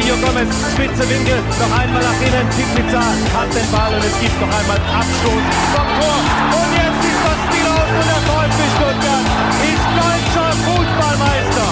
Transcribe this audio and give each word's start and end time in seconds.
Mario 0.00 0.16
Gomez, 0.16 0.48
spitze 0.72 1.04
Winkel, 1.10 1.36
noch 1.60 1.78
einmal 1.78 2.02
nach 2.02 2.20
innen. 2.22 2.48
Pizza 2.74 3.02
hat 3.36 3.54
den 3.54 3.70
Ball 3.70 3.92
und 3.92 4.02
es 4.02 4.18
gibt 4.18 4.40
noch 4.40 4.48
einmal 4.48 4.78
Abstoß 4.78 5.44
vom 5.74 5.88
Tor. 6.00 6.16
Und 6.56 6.72
jetzt 6.72 7.04
ist 7.04 7.20
das 7.26 7.38
Spiel 7.44 7.66
aus 7.68 7.90
und 7.98 8.06
der 8.08 8.22
VfB 8.24 8.60
Stuttgart 8.76 9.26
ist 9.68 9.84
deutscher 10.00 10.50
Fußballmeister. 10.64 11.68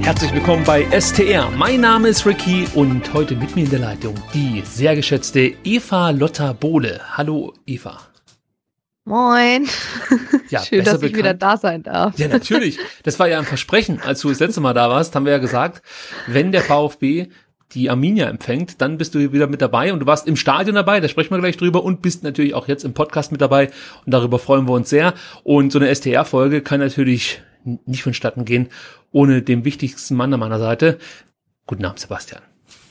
Herzlich 0.00 0.32
willkommen 0.32 0.64
bei 0.64 0.86
STR. 0.98 1.50
Mein 1.50 1.82
Name 1.82 2.08
ist 2.08 2.24
Ricky 2.24 2.66
und 2.74 3.12
heute 3.12 3.36
mit 3.36 3.54
mir 3.56 3.64
in 3.64 3.70
der 3.70 3.80
Leitung 3.80 4.14
die 4.32 4.62
sehr 4.64 4.96
geschätzte 4.96 5.52
Eva 5.64 6.08
Lotta 6.08 6.54
Bohle. 6.54 7.02
Hallo 7.14 7.52
Eva. 7.66 8.09
Moin. 9.04 9.66
Ja, 10.50 10.62
Schön, 10.64 10.84
dass 10.84 10.94
bekannt. 10.94 11.12
ich 11.12 11.16
wieder 11.16 11.34
da 11.34 11.56
sein 11.56 11.82
darf. 11.82 12.18
Ja, 12.18 12.28
natürlich. 12.28 12.78
Das 13.02 13.18
war 13.18 13.28
ja 13.28 13.38
ein 13.38 13.44
Versprechen. 13.44 14.00
Als 14.00 14.20
du 14.20 14.28
das 14.28 14.40
letzte 14.40 14.60
Mal 14.60 14.74
da 14.74 14.88
warst, 14.90 15.14
haben 15.14 15.24
wir 15.24 15.32
ja 15.32 15.38
gesagt, 15.38 15.82
wenn 16.26 16.52
der 16.52 16.62
VfB 16.62 17.28
die 17.72 17.88
Arminia 17.88 18.28
empfängt, 18.28 18.80
dann 18.80 18.98
bist 18.98 19.14
du 19.14 19.32
wieder 19.32 19.46
mit 19.46 19.62
dabei 19.62 19.92
und 19.92 20.00
du 20.00 20.06
warst 20.06 20.26
im 20.26 20.36
Stadion 20.36 20.74
dabei, 20.74 20.98
da 20.98 21.08
sprechen 21.08 21.30
wir 21.30 21.38
gleich 21.38 21.56
drüber 21.56 21.84
und 21.84 22.02
bist 22.02 22.24
natürlich 22.24 22.54
auch 22.54 22.66
jetzt 22.66 22.84
im 22.84 22.94
Podcast 22.94 23.30
mit 23.30 23.40
dabei 23.40 23.70
und 24.04 24.12
darüber 24.12 24.40
freuen 24.40 24.66
wir 24.66 24.72
uns 24.72 24.90
sehr. 24.90 25.14
Und 25.44 25.72
so 25.72 25.78
eine 25.78 25.94
STR-Folge 25.94 26.62
kann 26.62 26.80
natürlich 26.80 27.42
nicht 27.64 28.02
vonstatten 28.02 28.44
gehen 28.44 28.68
ohne 29.12 29.42
den 29.42 29.64
wichtigsten 29.64 30.14
Mann 30.14 30.32
an 30.34 30.40
meiner 30.40 30.58
Seite. 30.58 30.98
Guten 31.66 31.84
Abend, 31.84 32.00
Sebastian. 32.00 32.42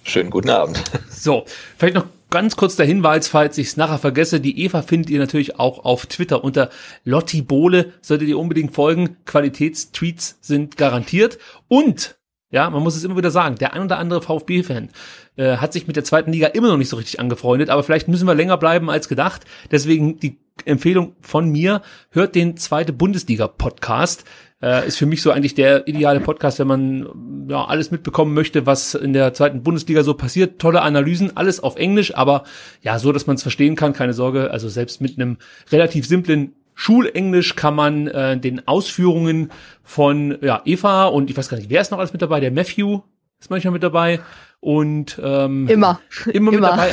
Schönen 0.04 0.30
guten 0.30 0.50
Abend. 0.50 0.82
So, 1.10 1.44
vielleicht 1.78 1.96
noch 1.96 2.06
ganz 2.30 2.56
kurz 2.56 2.78
der 2.78 2.86
Hinweis, 2.86 3.28
falls 3.28 3.58
ich 3.58 3.68
es 3.68 3.78
nachher 3.78 3.98
vergesse, 3.98 4.40
die 4.40 4.64
Eva 4.64 4.82
findet 4.82 5.10
ihr 5.10 5.20
natürlich 5.20 5.60
auch 5.60 5.84
auf 5.84 6.06
Twitter 6.06 6.46
unter 6.46 6.70
Lotti 7.04 7.42
Bohle, 7.42 7.92
solltet 8.02 8.30
ihr 8.30 8.40
unbedingt 8.40 8.74
folgen, 8.74 9.18
Qualitätstweets 9.26 10.38
sind 10.40 10.78
garantiert 10.78 11.40
und 11.68 12.16
ja, 12.52 12.70
man 12.70 12.82
muss 12.82 12.96
es 12.96 13.04
immer 13.04 13.18
wieder 13.18 13.32
sagen, 13.32 13.56
der 13.56 13.74
ein 13.74 13.84
oder 13.84 14.00
andere 14.00 14.22
VfB-Fan 14.22 14.90
äh, 15.36 15.58
hat 15.58 15.72
sich 15.72 15.86
mit 15.88 15.96
der 15.96 16.04
zweiten 16.04 16.32
Liga 16.32 16.48
immer 16.48 16.70
noch 16.70 16.78
nicht 16.78 16.90
so 16.90 16.98
richtig 16.98 17.20
angefreundet, 17.20 17.70
aber 17.70 17.84
vielleicht 17.84 18.08
müssen 18.08 18.28
wir 18.28 18.34
länger 18.34 18.58
bleiben 18.58 18.90
als 18.90 19.08
gedacht. 19.08 19.46
Deswegen 19.70 20.20
die 20.20 20.40
Empfehlung 20.66 21.16
von 21.22 21.50
mir, 21.50 21.82
hört 22.10 22.36
den 22.36 22.58
zweite 22.58 22.92
Bundesliga-Podcast. 22.92 24.26
Äh, 24.62 24.88
ist 24.88 24.98
für 24.98 25.06
mich 25.06 25.22
so 25.22 25.32
eigentlich 25.32 25.56
der 25.56 25.88
ideale 25.88 26.20
Podcast, 26.20 26.60
wenn 26.60 26.68
man 26.68 27.48
ja 27.50 27.66
alles 27.66 27.92
mitbekommen 27.92 28.34
möchte, 28.34 28.66
was 28.66 28.94
in 28.94 29.14
der 29.14 29.34
zweiten 29.34 29.64
Bundesliga 29.64 30.04
so 30.04 30.14
passiert. 30.14 30.60
Tolle 30.60 30.82
Analysen, 30.82 31.38
alles 31.38 31.62
auf 31.62 31.78
Englisch, 31.78 32.16
aber 32.16 32.44
ja, 32.82 33.00
so, 33.00 33.12
dass 33.12 33.26
man 33.26 33.38
es 33.38 33.42
verstehen 33.42 33.76
kann, 33.76 33.94
keine 33.94 34.14
Sorge. 34.14 34.52
Also 34.52 34.68
selbst 34.68 35.00
mit 35.00 35.18
einem 35.18 35.38
relativ 35.72 36.06
simplen 36.06 36.56
Schulenglisch 36.76 37.56
kann 37.56 37.76
man 37.76 38.08
äh, 38.08 38.38
den 38.38 38.66
Ausführungen 38.68 39.52
von 39.84 40.38
ja, 40.42 40.62
Eva 40.64 41.08
und 41.08 41.30
ich 41.30 41.36
weiß 41.36 41.50
gar 41.50 41.58
nicht, 41.58 41.70
wer 41.70 41.82
ist 41.82 41.92
noch 41.92 42.00
alles 42.00 42.14
mit 42.14 42.22
dabei? 42.22 42.40
Der 42.40 42.52
Matthew 42.52 43.02
ist 43.40 43.50
manchmal 43.50 43.74
mit 43.74 43.84
dabei 43.84 44.20
und 44.60 45.20
ähm, 45.24 45.68
Immer. 45.68 46.02
immer 46.34 46.52
mit 46.52 46.60
Immer. 46.60 46.70
dabei. 46.70 46.92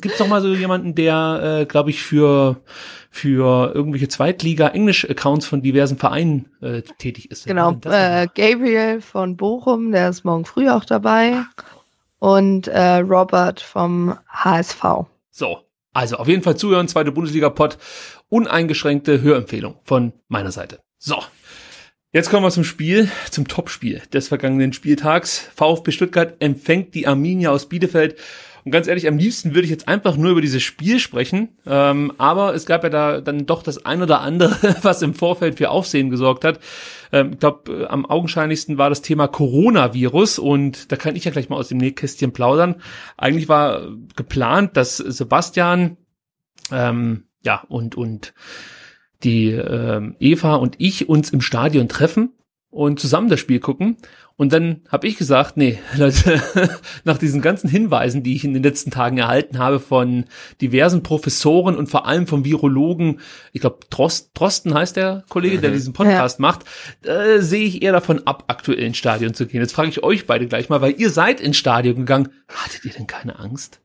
Gibt 0.00 0.06
es 0.06 0.18
doch 0.18 0.28
mal 0.28 0.42
so 0.42 0.52
jemanden, 0.52 0.94
der, 0.94 1.60
äh, 1.62 1.66
glaube 1.66 1.90
ich, 1.90 2.02
für 2.02 2.60
für 3.16 3.72
irgendwelche 3.74 4.08
Zweitliga-Englisch-Accounts 4.08 5.46
von 5.46 5.62
diversen 5.62 5.96
Vereinen 5.96 6.50
äh, 6.60 6.82
tätig 6.82 7.30
ist. 7.30 7.46
Genau. 7.46 7.72
Äh, 7.84 8.26
Gabriel 8.34 9.00
von 9.00 9.38
Bochum, 9.38 9.90
der 9.90 10.10
ist 10.10 10.24
morgen 10.24 10.44
früh 10.44 10.68
auch 10.68 10.84
dabei. 10.84 11.42
Und 12.18 12.68
äh, 12.68 12.96
Robert 12.96 13.60
vom 13.60 14.18
HSV. 14.28 15.06
So, 15.30 15.60
also 15.94 16.16
auf 16.16 16.28
jeden 16.28 16.42
Fall 16.42 16.56
zuhören, 16.56 16.88
zweite 16.88 17.10
Bundesliga-Pod, 17.10 17.78
uneingeschränkte 18.28 19.22
Hörempfehlung 19.22 19.76
von 19.82 20.12
meiner 20.28 20.52
Seite. 20.52 20.80
So, 20.98 21.16
jetzt 22.16 22.30
kommen 22.30 22.44
wir 22.44 22.50
zum 22.50 22.64
Spiel, 22.64 23.10
zum 23.30 23.46
Topspiel 23.46 24.00
des 24.10 24.28
vergangenen 24.28 24.72
Spieltags. 24.72 25.50
VfB 25.54 25.90
Stuttgart 25.90 26.36
empfängt 26.38 26.94
die 26.94 27.06
Arminia 27.06 27.50
aus 27.50 27.68
Bielefeld. 27.68 28.16
Und 28.64 28.72
ganz 28.72 28.86
ehrlich, 28.86 29.06
am 29.06 29.18
liebsten 29.18 29.54
würde 29.54 29.66
ich 29.66 29.70
jetzt 29.70 29.86
einfach 29.86 30.16
nur 30.16 30.30
über 30.30 30.40
dieses 30.40 30.62
Spiel 30.62 30.98
sprechen. 30.98 31.50
Ähm, 31.66 32.14
aber 32.16 32.54
es 32.54 32.64
gab 32.64 32.84
ja 32.84 32.88
da 32.88 33.20
dann 33.20 33.44
doch 33.44 33.62
das 33.62 33.84
ein 33.84 34.00
oder 34.00 34.22
andere, 34.22 34.76
was 34.82 35.02
im 35.02 35.12
Vorfeld 35.12 35.58
für 35.58 35.68
Aufsehen 35.68 36.08
gesorgt 36.08 36.44
hat. 36.44 36.58
Ähm, 37.12 37.32
ich 37.34 37.38
glaube, 37.38 37.86
am 37.90 38.06
augenscheinlichsten 38.06 38.78
war 38.78 38.88
das 38.88 39.02
Thema 39.02 39.28
Coronavirus. 39.28 40.38
Und 40.38 40.90
da 40.90 40.96
kann 40.96 41.16
ich 41.16 41.24
ja 41.26 41.32
gleich 41.32 41.50
mal 41.50 41.56
aus 41.56 41.68
dem 41.68 41.76
Nähkästchen 41.78 42.32
plaudern. 42.32 42.76
Eigentlich 43.18 43.50
war 43.50 43.88
geplant, 44.16 44.74
dass 44.78 44.96
Sebastian 44.96 45.98
ähm, 46.72 47.24
ja 47.42 47.62
und 47.68 47.94
und 47.94 48.32
die 49.26 49.50
ähm, 49.50 50.16
Eva 50.20 50.54
und 50.54 50.76
ich 50.78 51.08
uns 51.08 51.30
im 51.30 51.40
Stadion 51.40 51.88
treffen 51.88 52.30
und 52.70 53.00
zusammen 53.00 53.28
das 53.28 53.40
Spiel 53.40 53.58
gucken. 53.58 53.96
Und 54.36 54.52
dann 54.52 54.82
habe 54.88 55.06
ich 55.06 55.16
gesagt, 55.16 55.56
nee, 55.56 55.78
Leute, 55.96 56.42
nach 57.04 57.16
diesen 57.16 57.40
ganzen 57.40 57.70
Hinweisen, 57.70 58.22
die 58.22 58.36
ich 58.36 58.44
in 58.44 58.52
den 58.52 58.62
letzten 58.62 58.90
Tagen 58.90 59.16
erhalten 59.16 59.58
habe 59.58 59.80
von 59.80 60.26
diversen 60.60 61.02
Professoren 61.02 61.74
und 61.74 61.88
vor 61.88 62.06
allem 62.06 62.26
vom 62.26 62.44
Virologen, 62.44 63.20
ich 63.52 63.62
glaube 63.62 63.78
Drost, 63.88 64.30
Drosten 64.34 64.74
heißt 64.74 64.96
der 64.96 65.24
Kollege, 65.30 65.58
der 65.58 65.70
diesen 65.70 65.94
Podcast 65.94 66.38
macht, 66.38 66.66
äh, 67.02 67.40
sehe 67.40 67.64
ich 67.64 67.82
eher 67.82 67.92
davon 67.92 68.26
ab, 68.26 68.44
aktuell 68.48 68.80
ins 68.80 68.98
Stadion 68.98 69.32
zu 69.32 69.46
gehen. 69.46 69.62
Jetzt 69.62 69.74
frage 69.74 69.88
ich 69.88 70.02
euch 70.02 70.26
beide 70.26 70.46
gleich 70.46 70.68
mal, 70.68 70.82
weil 70.82 71.00
ihr 71.00 71.10
seid 71.10 71.40
ins 71.40 71.56
Stadion 71.56 71.96
gegangen. 71.96 72.28
Hattet 72.48 72.84
ihr 72.84 72.92
denn 72.92 73.06
keine 73.06 73.38
Angst? 73.38 73.80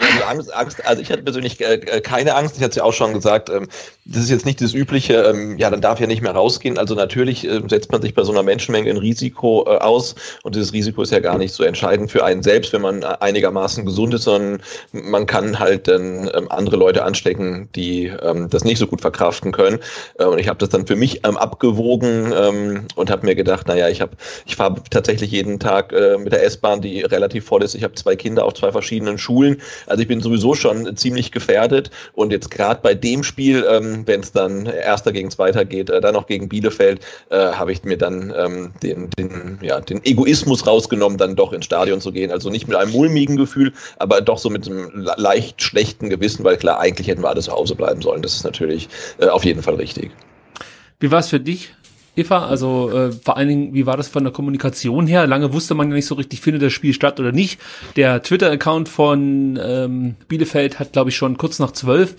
Die 0.00 0.24
Angst, 0.24 0.54
Angst, 0.54 0.84
also 0.86 1.02
ich 1.02 1.10
hatte 1.10 1.22
persönlich 1.22 1.60
äh, 1.60 1.74
äh, 1.74 2.00
keine 2.00 2.34
Angst, 2.34 2.56
ich 2.56 2.62
hatte 2.62 2.70
es 2.70 2.76
ja 2.76 2.84
auch 2.84 2.92
schon 2.92 3.12
gesagt, 3.12 3.50
ähm, 3.50 3.68
das 4.04 4.22
ist 4.22 4.30
jetzt 4.30 4.46
nicht 4.46 4.60
das 4.60 4.72
übliche, 4.72 5.14
ähm, 5.14 5.58
ja, 5.58 5.70
dann 5.70 5.80
darf 5.80 6.00
ja 6.00 6.06
nicht 6.06 6.22
mehr 6.22 6.32
rausgehen. 6.32 6.78
Also 6.78 6.94
natürlich 6.94 7.46
äh, 7.46 7.60
setzt 7.68 7.92
man 7.92 8.00
sich 8.00 8.14
bei 8.14 8.24
so 8.24 8.32
einer 8.32 8.42
Menschenmenge 8.42 8.90
ein 8.90 8.96
Risiko 8.96 9.64
äh, 9.66 9.78
aus 9.78 10.14
und 10.42 10.54
dieses 10.54 10.72
Risiko 10.72 11.02
ist 11.02 11.12
ja 11.12 11.20
gar 11.20 11.36
nicht 11.36 11.52
so 11.52 11.62
entscheidend 11.62 12.10
für 12.10 12.24
einen 12.24 12.42
selbst, 12.42 12.72
wenn 12.72 12.82
man 12.82 13.02
äh, 13.02 13.16
einigermaßen 13.20 13.84
gesund 13.84 14.14
ist, 14.14 14.24
sondern 14.24 14.62
man 14.92 15.26
kann 15.26 15.58
halt 15.58 15.88
dann 15.88 16.30
ähm, 16.34 16.50
andere 16.50 16.76
Leute 16.76 17.04
anstecken, 17.04 17.68
die 17.74 18.06
ähm, 18.06 18.48
das 18.48 18.64
nicht 18.64 18.78
so 18.78 18.86
gut 18.86 19.00
verkraften 19.00 19.52
können. 19.52 19.78
Äh, 20.18 20.24
und 20.24 20.38
ich 20.38 20.48
habe 20.48 20.58
das 20.58 20.70
dann 20.70 20.86
für 20.86 20.96
mich 20.96 21.26
ähm, 21.26 21.36
abgewogen 21.36 22.32
ähm, 22.34 22.88
und 22.94 23.10
habe 23.10 23.26
mir 23.26 23.34
gedacht, 23.34 23.68
naja, 23.68 23.88
ich 23.88 24.00
habe, 24.00 24.12
ich 24.46 24.56
fahre 24.56 24.76
tatsächlich 24.90 25.30
jeden 25.30 25.58
Tag 25.58 25.92
mit 26.18 26.32
der 26.32 26.44
S-Bahn, 26.44 26.80
die 26.80 27.02
relativ 27.02 27.44
voll 27.44 27.62
ist. 27.62 27.74
Ich 27.74 27.82
habe 27.82 27.94
zwei 27.94 28.16
Kinder 28.16 28.44
auf 28.44 28.54
zwei 28.54 28.72
verschiedenen 28.72 29.18
Schulen. 29.18 29.60
Also 29.88 30.02
ich 30.02 30.08
bin 30.08 30.20
sowieso 30.20 30.54
schon 30.54 30.96
ziemlich 30.96 31.32
gefährdet 31.32 31.90
und 32.12 32.32
jetzt 32.32 32.50
gerade 32.50 32.80
bei 32.82 32.94
dem 32.94 33.24
Spiel, 33.24 33.64
ähm, 33.68 34.02
wenn 34.06 34.20
es 34.20 34.32
dann 34.32 34.66
erster 34.66 35.12
gegen 35.12 35.30
zweiter 35.30 35.64
geht, 35.64 35.90
äh, 35.90 36.00
dann 36.00 36.14
noch 36.14 36.26
gegen 36.26 36.48
Bielefeld, 36.48 37.00
äh, 37.30 37.36
habe 37.36 37.72
ich 37.72 37.84
mir 37.84 37.96
dann 37.96 38.32
ähm, 38.36 38.72
den, 38.82 39.10
den, 39.18 39.58
ja, 39.62 39.80
den 39.80 40.04
Egoismus 40.04 40.66
rausgenommen, 40.66 41.18
dann 41.18 41.36
doch 41.36 41.52
ins 41.52 41.64
Stadion 41.64 42.00
zu 42.00 42.12
gehen. 42.12 42.30
Also 42.30 42.50
nicht 42.50 42.68
mit 42.68 42.76
einem 42.76 42.92
mulmigen 42.92 43.36
Gefühl, 43.36 43.72
aber 43.98 44.20
doch 44.20 44.38
so 44.38 44.50
mit 44.50 44.66
einem 44.66 44.90
le- 44.94 45.14
leicht 45.16 45.62
schlechten 45.62 46.10
Gewissen, 46.10 46.44
weil 46.44 46.56
klar, 46.56 46.80
eigentlich 46.80 47.08
hätten 47.08 47.22
wir 47.22 47.30
alle 47.30 47.40
zu 47.40 47.52
Hause 47.52 47.74
bleiben 47.74 48.02
sollen. 48.02 48.22
Das 48.22 48.34
ist 48.34 48.44
natürlich 48.44 48.88
äh, 49.18 49.26
auf 49.26 49.44
jeden 49.44 49.62
Fall 49.62 49.74
richtig. 49.74 50.10
Wie 51.00 51.10
war 51.10 51.20
es 51.20 51.28
für 51.28 51.38
dich, 51.38 51.74
Eva? 52.18 52.46
Also 52.46 52.90
äh, 52.90 53.12
vor 53.12 53.36
allen 53.36 53.48
Dingen, 53.48 53.74
wie 53.74 53.86
war 53.86 53.96
das 53.96 54.08
von 54.08 54.24
der 54.24 54.32
Kommunikation 54.32 55.06
her? 55.06 55.26
Lange 55.26 55.52
wusste 55.52 55.74
man 55.74 55.88
ja 55.88 55.94
nicht 55.94 56.06
so 56.06 56.14
richtig, 56.16 56.40
findet 56.40 56.62
das 56.62 56.72
Spiel 56.72 56.92
statt 56.92 57.20
oder 57.20 57.32
nicht. 57.32 57.60
Der 57.96 58.22
Twitter-Account 58.22 58.88
von 58.88 59.58
ähm, 59.62 60.16
Bielefeld 60.28 60.78
hat, 60.78 60.92
glaube 60.92 61.10
ich, 61.10 61.16
schon 61.16 61.38
kurz 61.38 61.58
nach 61.58 61.72
zwölf 61.72 62.16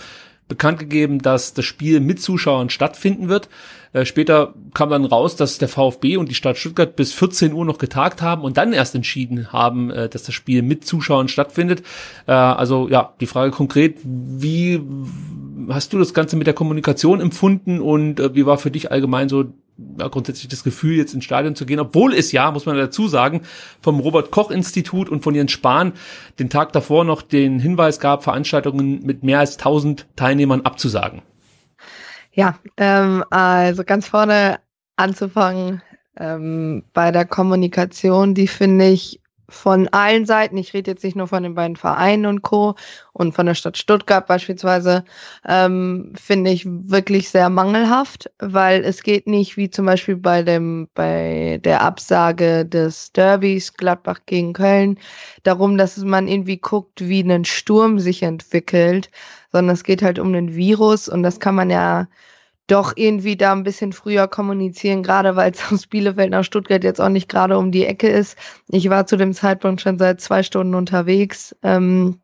bekannt 0.50 0.80
gegeben, 0.80 1.22
dass 1.22 1.54
das 1.54 1.64
Spiel 1.64 2.02
mit 2.02 2.22
Zuschauern 2.22 2.70
stattfinden 2.70 3.30
wird. 3.30 3.48
Äh, 3.94 4.06
später 4.06 4.54
kam 4.74 4.90
dann 4.90 5.06
raus, 5.06 5.36
dass 5.36 5.60
der 5.60 5.70
VfB 5.70 6.18
und 6.18 6.30
die 6.30 6.36
Stadt 6.36 6.58
Stuttgart 6.58 6.96
bis 6.96 7.14
14 7.14 7.54
Uhr 7.54 7.66
noch 7.66 7.78
getagt 7.78 8.22
haben 8.22 8.42
und 8.42 8.58
dann 8.58 8.74
erst 8.74 8.96
entschieden 8.96 9.54
haben, 9.54 9.92
äh, 9.92 10.10
dass 10.10 10.24
das 10.24 10.36
Spiel 10.36 10.62
mit 10.64 10.86
Zuschauern 10.86 11.28
stattfindet. 11.28 11.84
Äh, 12.28 12.32
also 12.32 12.90
ja, 12.90 13.14
die 13.22 13.28
Frage 13.28 13.52
konkret, 13.52 14.00
wie 14.04 14.82
hast 15.70 15.94
du 15.94 16.00
das 16.00 16.14
Ganze 16.14 16.36
mit 16.36 16.48
der 16.48 16.54
Kommunikation 16.56 17.22
empfunden 17.22 17.80
und 17.80 18.20
äh, 18.20 18.36
wie 18.36 18.46
war 18.46 18.58
für 18.58 18.72
dich 18.72 18.92
allgemein 18.92 19.30
so 19.30 19.46
ja, 19.98 20.08
grundsätzlich 20.08 20.48
das 20.48 20.64
Gefühl, 20.64 20.96
jetzt 20.96 21.14
ins 21.14 21.26
Stadion 21.26 21.56
zu 21.56 21.66
gehen, 21.66 21.80
obwohl 21.80 22.14
es 22.14 22.32
ja, 22.32 22.52
muss 22.52 22.66
man 22.66 22.78
dazu 22.78 23.08
sagen, 23.08 23.42
vom 23.82 24.00
Robert 24.00 24.32
Koch 24.32 24.52
Institut 24.52 25.10
und 25.10 25.24
von 25.24 25.36
Jens 25.36 25.52
Spahn 25.52 25.94
den 26.40 26.50
Tag 26.50 26.74
davor 26.74 27.04
noch 27.04 27.22
den 27.22 27.60
Hinweis 27.60 28.00
gab, 28.00 28.24
Veranstaltungen 28.24 29.06
mit 29.06 29.24
mehr 29.24 29.40
als 29.40 29.58
1000 29.58 30.08
Teilnehmern 30.16 30.62
abzusagen. 30.62 31.22
Ja, 32.32 32.58
ähm, 32.78 33.24
also 33.30 33.84
ganz 33.84 34.08
vorne 34.08 34.60
anzufangen 34.96 35.82
ähm, 36.18 36.84
bei 36.94 37.12
der 37.12 37.26
Kommunikation, 37.26 38.34
die 38.34 38.48
finde 38.48 38.90
ich 38.90 39.22
von 39.50 39.88
allen 39.90 40.26
Seiten, 40.26 40.58
ich 40.58 40.74
rede 40.74 40.92
jetzt 40.92 41.04
nicht 41.04 41.16
nur 41.16 41.28
von 41.28 41.44
den 41.44 41.56
beiden 41.56 41.76
Vereinen 41.76 42.26
und 42.26 42.42
Co. 42.42 42.76
und 43.14 43.34
von 43.34 43.46
der 43.46 43.56
Stadt 43.56 43.78
Stuttgart 43.78 44.26
beispielsweise, 44.28 45.04
ähm, 45.48 46.14
finde 46.16 46.52
ich 46.52 46.66
wirklich 46.66 47.30
sehr 47.30 47.50
mangelhaft, 47.50 48.32
weil 48.40 48.84
es 48.84 49.04
geht 49.04 49.28
nicht 49.28 49.58
wie 49.58 49.70
zum 49.70 49.86
Beispiel 49.86 50.16
bei 50.16 50.44
dem, 50.44 50.88
bei 50.94 51.60
der 51.64 51.82
Absage 51.82 52.66
des 52.66 53.12
Derbys 53.12 53.74
Gladbach 53.74 54.22
gegen 54.26 54.54
Köln 54.54 54.98
darum, 55.44 55.78
dass 55.78 55.98
man 55.98 56.28
irgendwie 56.28 56.58
guckt, 56.58 57.08
wie 57.08 57.22
ein 57.22 57.46
Sturm 57.46 58.00
sich 58.00 58.24
entwickelt, 58.24 59.10
sondern 59.52 59.74
es 59.74 59.84
geht 59.84 60.02
halt 60.02 60.20
um 60.20 60.34
den 60.34 60.56
Virus 60.56 61.10
und 61.10 61.24
das 61.24 61.40
kann 61.40 61.56
man 61.56 61.70
ja 61.70 62.08
doch 62.72 62.94
irgendwie 62.96 63.36
da 63.36 63.52
ein 63.52 63.64
bisschen 63.64 63.94
früher 63.94 64.28
kommunizieren, 64.28 65.04
gerade 65.04 65.36
weil 65.36 65.52
es 65.52 65.72
aus 65.72 65.88
Bielefeld 65.88 66.32
nach 66.32 66.44
Stuttgart 66.44 66.84
jetzt 66.84 67.02
auch 67.02 67.10
nicht 67.10 67.30
gerade 67.30 67.58
um 67.58 67.72
die 67.72 67.86
Ecke 67.86 68.08
ist. 68.08 68.38
Ich 68.70 68.90
war 68.90 69.06
zu 69.06 69.18
dem 69.18 69.34
Zeitpunkt 69.34 69.82
schon 69.82 69.98
seit 69.98 70.22
zwei 70.22 70.44
Stunden 70.44 70.76
unterwegs. 70.76 71.56
Ähm, 71.64 72.20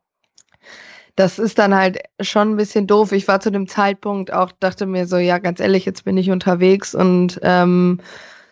das 1.15 1.39
ist 1.39 1.57
dann 1.59 1.73
halt 1.73 1.99
schon 2.19 2.51
ein 2.51 2.57
bisschen 2.57 2.87
doof. 2.87 3.11
Ich 3.13 3.27
war 3.27 3.39
zu 3.39 3.49
dem 3.49 3.67
Zeitpunkt 3.67 4.33
auch, 4.33 4.51
dachte 4.59 4.85
mir 4.85 5.07
so, 5.07 5.17
ja, 5.17 5.37
ganz 5.39 5.59
ehrlich, 5.59 5.85
jetzt 5.85 6.03
bin 6.03 6.17
ich 6.17 6.29
unterwegs 6.29 6.93
und 6.93 7.39
ähm, 7.41 8.01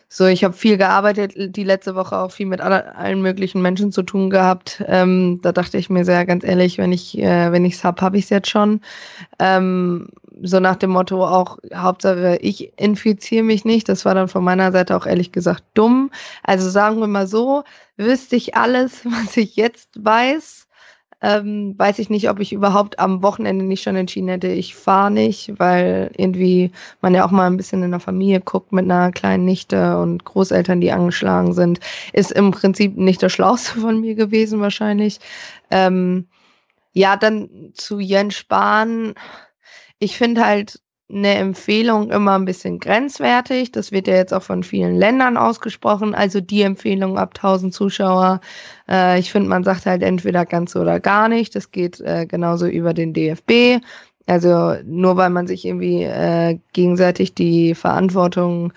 so, 0.08 0.26
ich 0.26 0.44
habe 0.44 0.54
viel 0.54 0.76
gearbeitet, 0.76 1.56
die 1.56 1.64
letzte 1.64 1.94
Woche 1.94 2.18
auch 2.18 2.30
viel 2.30 2.46
mit 2.46 2.60
alle, 2.60 2.94
allen 2.96 3.20
möglichen 3.22 3.60
Menschen 3.62 3.90
zu 3.90 4.02
tun 4.02 4.30
gehabt. 4.30 4.82
Ähm, 4.86 5.40
da 5.42 5.52
dachte 5.52 5.78
ich 5.78 5.90
mir 5.90 6.04
sehr 6.04 6.24
ganz 6.26 6.44
ehrlich, 6.44 6.78
wenn 6.78 6.92
ich 6.92 7.18
äh, 7.18 7.50
wenn 7.50 7.64
ich's 7.64 7.82
hab, 7.84 8.00
habe 8.00 8.18
ich's 8.18 8.30
jetzt 8.30 8.48
schon. 8.48 8.80
Ähm, 9.38 10.08
so 10.42 10.60
nach 10.60 10.76
dem 10.76 10.90
Motto 10.90 11.24
auch 11.26 11.58
Hauptsache 11.74 12.38
ich 12.40 12.78
infiziere 12.78 13.42
mich 13.42 13.64
nicht. 13.64 13.88
Das 13.88 14.04
war 14.04 14.14
dann 14.14 14.28
von 14.28 14.44
meiner 14.44 14.72
Seite 14.72 14.96
auch 14.96 15.06
ehrlich 15.06 15.32
gesagt 15.32 15.64
dumm. 15.74 16.10
Also 16.42 16.68
sagen 16.70 17.00
wir 17.00 17.06
mal 17.06 17.26
so, 17.26 17.64
wüsste 17.96 18.36
ich 18.36 18.54
alles, 18.56 19.04
was 19.04 19.36
ich 19.36 19.56
jetzt 19.56 19.90
weiß, 19.98 20.63
ähm, 21.24 21.74
weiß 21.78 22.00
ich 22.00 22.10
nicht, 22.10 22.28
ob 22.28 22.38
ich 22.38 22.52
überhaupt 22.52 22.98
am 22.98 23.22
Wochenende 23.22 23.64
nicht 23.64 23.82
schon 23.82 23.96
entschieden 23.96 24.28
hätte, 24.28 24.48
ich 24.48 24.74
fahre 24.74 25.10
nicht, 25.10 25.54
weil 25.58 26.10
irgendwie 26.18 26.70
man 27.00 27.14
ja 27.14 27.24
auch 27.24 27.30
mal 27.30 27.46
ein 27.46 27.56
bisschen 27.56 27.82
in 27.82 27.92
der 27.92 28.00
Familie 28.00 28.42
guckt 28.42 28.72
mit 28.72 28.84
einer 28.84 29.10
kleinen 29.10 29.46
Nichte 29.46 29.96
und 29.96 30.22
Großeltern, 30.26 30.82
die 30.82 30.92
angeschlagen 30.92 31.54
sind, 31.54 31.80
ist 32.12 32.30
im 32.30 32.50
Prinzip 32.50 32.98
nicht 32.98 33.22
das 33.22 33.32
Schlauste 33.32 33.80
von 33.80 34.02
mir 34.02 34.14
gewesen 34.14 34.60
wahrscheinlich. 34.60 35.18
Ähm, 35.70 36.26
ja, 36.92 37.16
dann 37.16 37.70
zu 37.72 38.00
Jens 38.00 38.34
Spahn. 38.34 39.14
Ich 39.98 40.18
finde 40.18 40.44
halt, 40.44 40.78
eine 41.10 41.34
Empfehlung 41.34 42.10
immer 42.10 42.34
ein 42.38 42.46
bisschen 42.46 42.78
grenzwertig. 42.78 43.72
Das 43.72 43.92
wird 43.92 44.08
ja 44.08 44.14
jetzt 44.14 44.32
auch 44.32 44.42
von 44.42 44.62
vielen 44.62 44.96
Ländern 44.96 45.36
ausgesprochen. 45.36 46.14
Also 46.14 46.40
die 46.40 46.62
Empfehlung 46.62 47.18
ab 47.18 47.34
1000 47.36 47.74
Zuschauer. 47.74 48.40
Äh, 48.88 49.18
ich 49.20 49.30
finde, 49.30 49.48
man 49.48 49.64
sagt 49.64 49.86
halt 49.86 50.02
entweder 50.02 50.46
ganz 50.46 50.74
oder 50.76 51.00
gar 51.00 51.28
nicht. 51.28 51.54
Das 51.54 51.70
geht 51.70 52.00
äh, 52.00 52.26
genauso 52.26 52.66
über 52.66 52.94
den 52.94 53.12
DFB. 53.12 53.84
Also 54.26 54.76
nur 54.84 55.16
weil 55.16 55.30
man 55.30 55.46
sich 55.46 55.66
irgendwie 55.66 56.04
äh, 56.04 56.58
gegenseitig 56.72 57.34
die 57.34 57.74
Verantwortung 57.74 58.72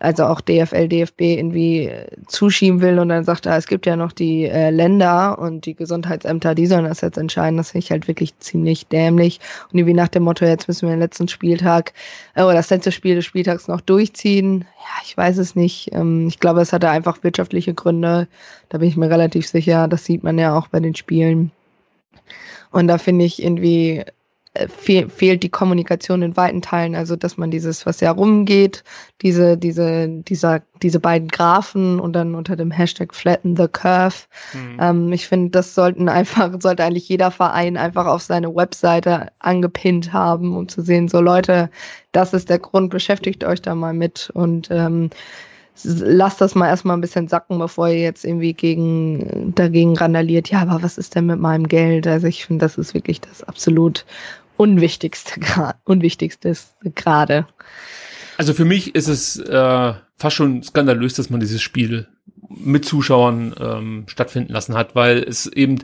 also 0.00 0.24
auch 0.24 0.40
DFL, 0.40 0.88
DFB 0.88 1.20
irgendwie 1.20 1.84
äh, 1.84 2.06
zuschieben 2.26 2.80
will 2.80 2.98
und 2.98 3.10
dann 3.10 3.24
sagt 3.24 3.44
er, 3.44 3.56
es 3.56 3.66
gibt 3.66 3.84
ja 3.84 3.96
noch 3.96 4.12
die 4.12 4.46
äh, 4.46 4.70
Länder 4.70 5.38
und 5.38 5.66
die 5.66 5.74
Gesundheitsämter, 5.74 6.54
die 6.54 6.66
sollen 6.66 6.86
das 6.86 7.02
jetzt 7.02 7.18
entscheiden. 7.18 7.58
Das 7.58 7.72
finde 7.72 7.84
ich 7.84 7.90
halt 7.90 8.08
wirklich 8.08 8.36
ziemlich 8.38 8.86
dämlich. 8.86 9.40
Und 9.70 9.78
irgendwie 9.78 9.94
nach 9.94 10.08
dem 10.08 10.22
Motto, 10.22 10.46
jetzt 10.46 10.68
müssen 10.68 10.88
wir 10.88 10.94
den 10.94 11.00
letzten 11.00 11.28
Spieltag 11.28 11.92
äh, 12.34 12.42
oder 12.42 12.54
das 12.54 12.70
letzte 12.70 12.92
Spiel 12.92 13.14
des 13.14 13.26
Spieltags 13.26 13.68
noch 13.68 13.82
durchziehen. 13.82 14.60
Ja, 14.60 15.02
ich 15.04 15.14
weiß 15.16 15.36
es 15.36 15.54
nicht. 15.54 15.90
Ähm, 15.92 16.28
ich 16.28 16.40
glaube, 16.40 16.62
es 16.62 16.72
hatte 16.72 16.88
einfach 16.88 17.22
wirtschaftliche 17.22 17.74
Gründe. 17.74 18.26
Da 18.70 18.78
bin 18.78 18.88
ich 18.88 18.96
mir 18.96 19.10
relativ 19.10 19.46
sicher. 19.46 19.86
Das 19.86 20.06
sieht 20.06 20.22
man 20.22 20.38
ja 20.38 20.56
auch 20.56 20.68
bei 20.68 20.80
den 20.80 20.94
Spielen. 20.94 21.52
Und 22.70 22.88
da 22.88 22.96
finde 22.96 23.26
ich 23.26 23.42
irgendwie 23.42 24.04
fehl, 24.68 25.08
fehlt 25.08 25.42
die 25.42 25.48
Kommunikation 25.48 26.22
in 26.22 26.36
weiten 26.36 26.60
Teilen, 26.60 26.96
also 26.96 27.14
dass 27.14 27.36
man 27.36 27.50
dieses, 27.50 27.86
was 27.86 28.00
ja 28.00 28.10
rumgeht, 28.10 28.82
diese, 29.22 29.56
diese, 29.56 30.08
dieser, 30.08 30.62
diese 30.82 30.98
beiden 30.98 31.28
Graphen 31.28 32.00
und 32.00 32.14
dann 32.14 32.34
unter 32.34 32.56
dem 32.56 32.70
Hashtag 32.70 33.14
Flatten 33.14 33.56
the 33.56 33.68
Curve. 33.68 34.16
Mhm. 34.52 34.78
Ähm, 34.80 35.12
ich 35.12 35.28
finde, 35.28 35.50
das 35.50 35.74
sollten 35.74 36.08
einfach, 36.08 36.50
sollte 36.60 36.84
eigentlich 36.84 37.08
jeder 37.08 37.30
Verein 37.30 37.76
einfach 37.76 38.06
auf 38.06 38.22
seine 38.22 38.54
Webseite 38.54 39.28
angepinnt 39.38 40.12
haben, 40.12 40.56
um 40.56 40.68
zu 40.68 40.82
sehen, 40.82 41.08
so 41.08 41.20
Leute, 41.20 41.70
das 42.12 42.34
ist 42.34 42.50
der 42.50 42.58
Grund, 42.58 42.90
beschäftigt 42.90 43.44
euch 43.44 43.62
da 43.62 43.76
mal 43.76 43.94
mit 43.94 44.30
und 44.34 44.68
ähm, 44.72 45.10
lasst 45.84 46.40
das 46.40 46.54
mal 46.54 46.68
erstmal 46.68 46.96
ein 46.96 47.00
bisschen 47.00 47.28
sacken, 47.28 47.58
bevor 47.58 47.88
ihr 47.88 48.00
jetzt 48.00 48.24
irgendwie 48.24 48.52
gegen, 48.52 49.54
dagegen 49.54 49.96
randaliert. 49.96 50.50
Ja, 50.50 50.62
aber 50.62 50.82
was 50.82 50.98
ist 50.98 51.14
denn 51.14 51.26
mit 51.26 51.40
meinem 51.40 51.68
Geld? 51.68 52.06
Also 52.06 52.26
ich 52.26 52.44
finde, 52.44 52.64
das 52.64 52.76
ist 52.76 52.94
wirklich 52.94 53.20
das 53.20 53.42
absolut 53.42 54.04
Unwichtigste, 54.60 55.40
Unwichtigste 55.84 56.54
gerade. 56.94 57.46
Also 58.36 58.52
für 58.52 58.66
mich 58.66 58.94
ist 58.94 59.08
es 59.08 59.38
äh, 59.38 59.94
fast 60.18 60.36
schon 60.36 60.62
skandalös, 60.62 61.14
dass 61.14 61.30
man 61.30 61.40
dieses 61.40 61.62
Spiel 61.62 62.08
mit 62.50 62.84
Zuschauern 62.84 63.54
ähm, 63.58 64.04
stattfinden 64.06 64.52
lassen 64.52 64.74
hat, 64.74 64.94
weil 64.94 65.22
es 65.22 65.46
eben 65.46 65.78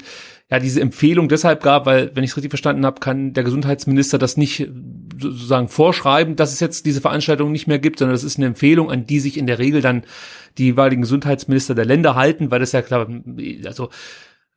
ja 0.51 0.59
diese 0.59 0.83
Empfehlung 0.83 1.31
deshalb 1.31 1.63
gab, 1.63 1.87
weil, 1.87 2.15
wenn 2.15 2.23
ich 2.23 2.33
es 2.33 2.37
richtig 2.37 2.51
verstanden 2.51 2.85
habe, 2.85 3.01
kann 3.01 3.33
der 3.33 3.45
Gesundheitsminister 3.45 4.19
das 4.19 4.37
nicht 4.37 4.69
sozusagen 5.19 5.69
vorschreiben, 5.69 6.37
dass 6.37 6.53
es 6.53 6.61
jetzt 6.61 6.85
diese 6.85 7.01
Veranstaltung 7.01 7.53
nicht 7.53 7.67
mehr 7.67 7.79
gibt, 7.79 7.99
sondern 7.99 8.15
das 8.15 8.25
ist 8.25 8.37
eine 8.37 8.47
Empfehlung, 8.47 8.91
an 8.91 9.07
die 9.07 9.21
sich 9.21 9.39
in 9.39 9.47
der 9.47 9.59
Regel 9.59 9.81
dann 9.81 10.05
die 10.59 10.65
jeweiligen 10.65 11.01
Gesundheitsminister 11.01 11.75
der 11.75 11.87
Länder 11.87 12.15
halten, 12.15 12.51
weil 12.51 12.61
das 12.61 12.73
ja 12.73 12.83
klar, 12.83 13.09
also 13.65 13.89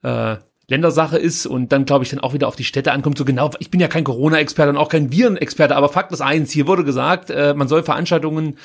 äh, 0.04 0.36
Ländersache 0.70 1.18
ist 1.18 1.46
und 1.46 1.72
dann 1.72 1.86
glaube 1.86 2.04
ich 2.04 2.10
dann 2.10 2.20
auch 2.20 2.34
wieder 2.34 2.48
auf 2.48 2.56
die 2.56 2.64
Städte 2.64 2.92
ankommt. 2.92 3.18
So 3.18 3.26
genau, 3.26 3.52
ich 3.60 3.72
bin 3.72 3.80
ja 3.80 3.88
kein 3.88 4.04
Corona-Experte 4.04 4.70
und 4.70 4.78
auch 4.78 4.90
kein 4.90 5.12
Virenexperte, 5.12 5.76
aber 5.76 5.90
Fakt 5.90 6.12
ist 6.12 6.22
eins, 6.22 6.52
hier 6.52 6.68
wurde 6.68 6.84
gesagt, 6.84 7.30
äh, 7.30 7.54
man 7.54 7.68
soll 7.68 7.84
Veranstaltungen 7.84 8.56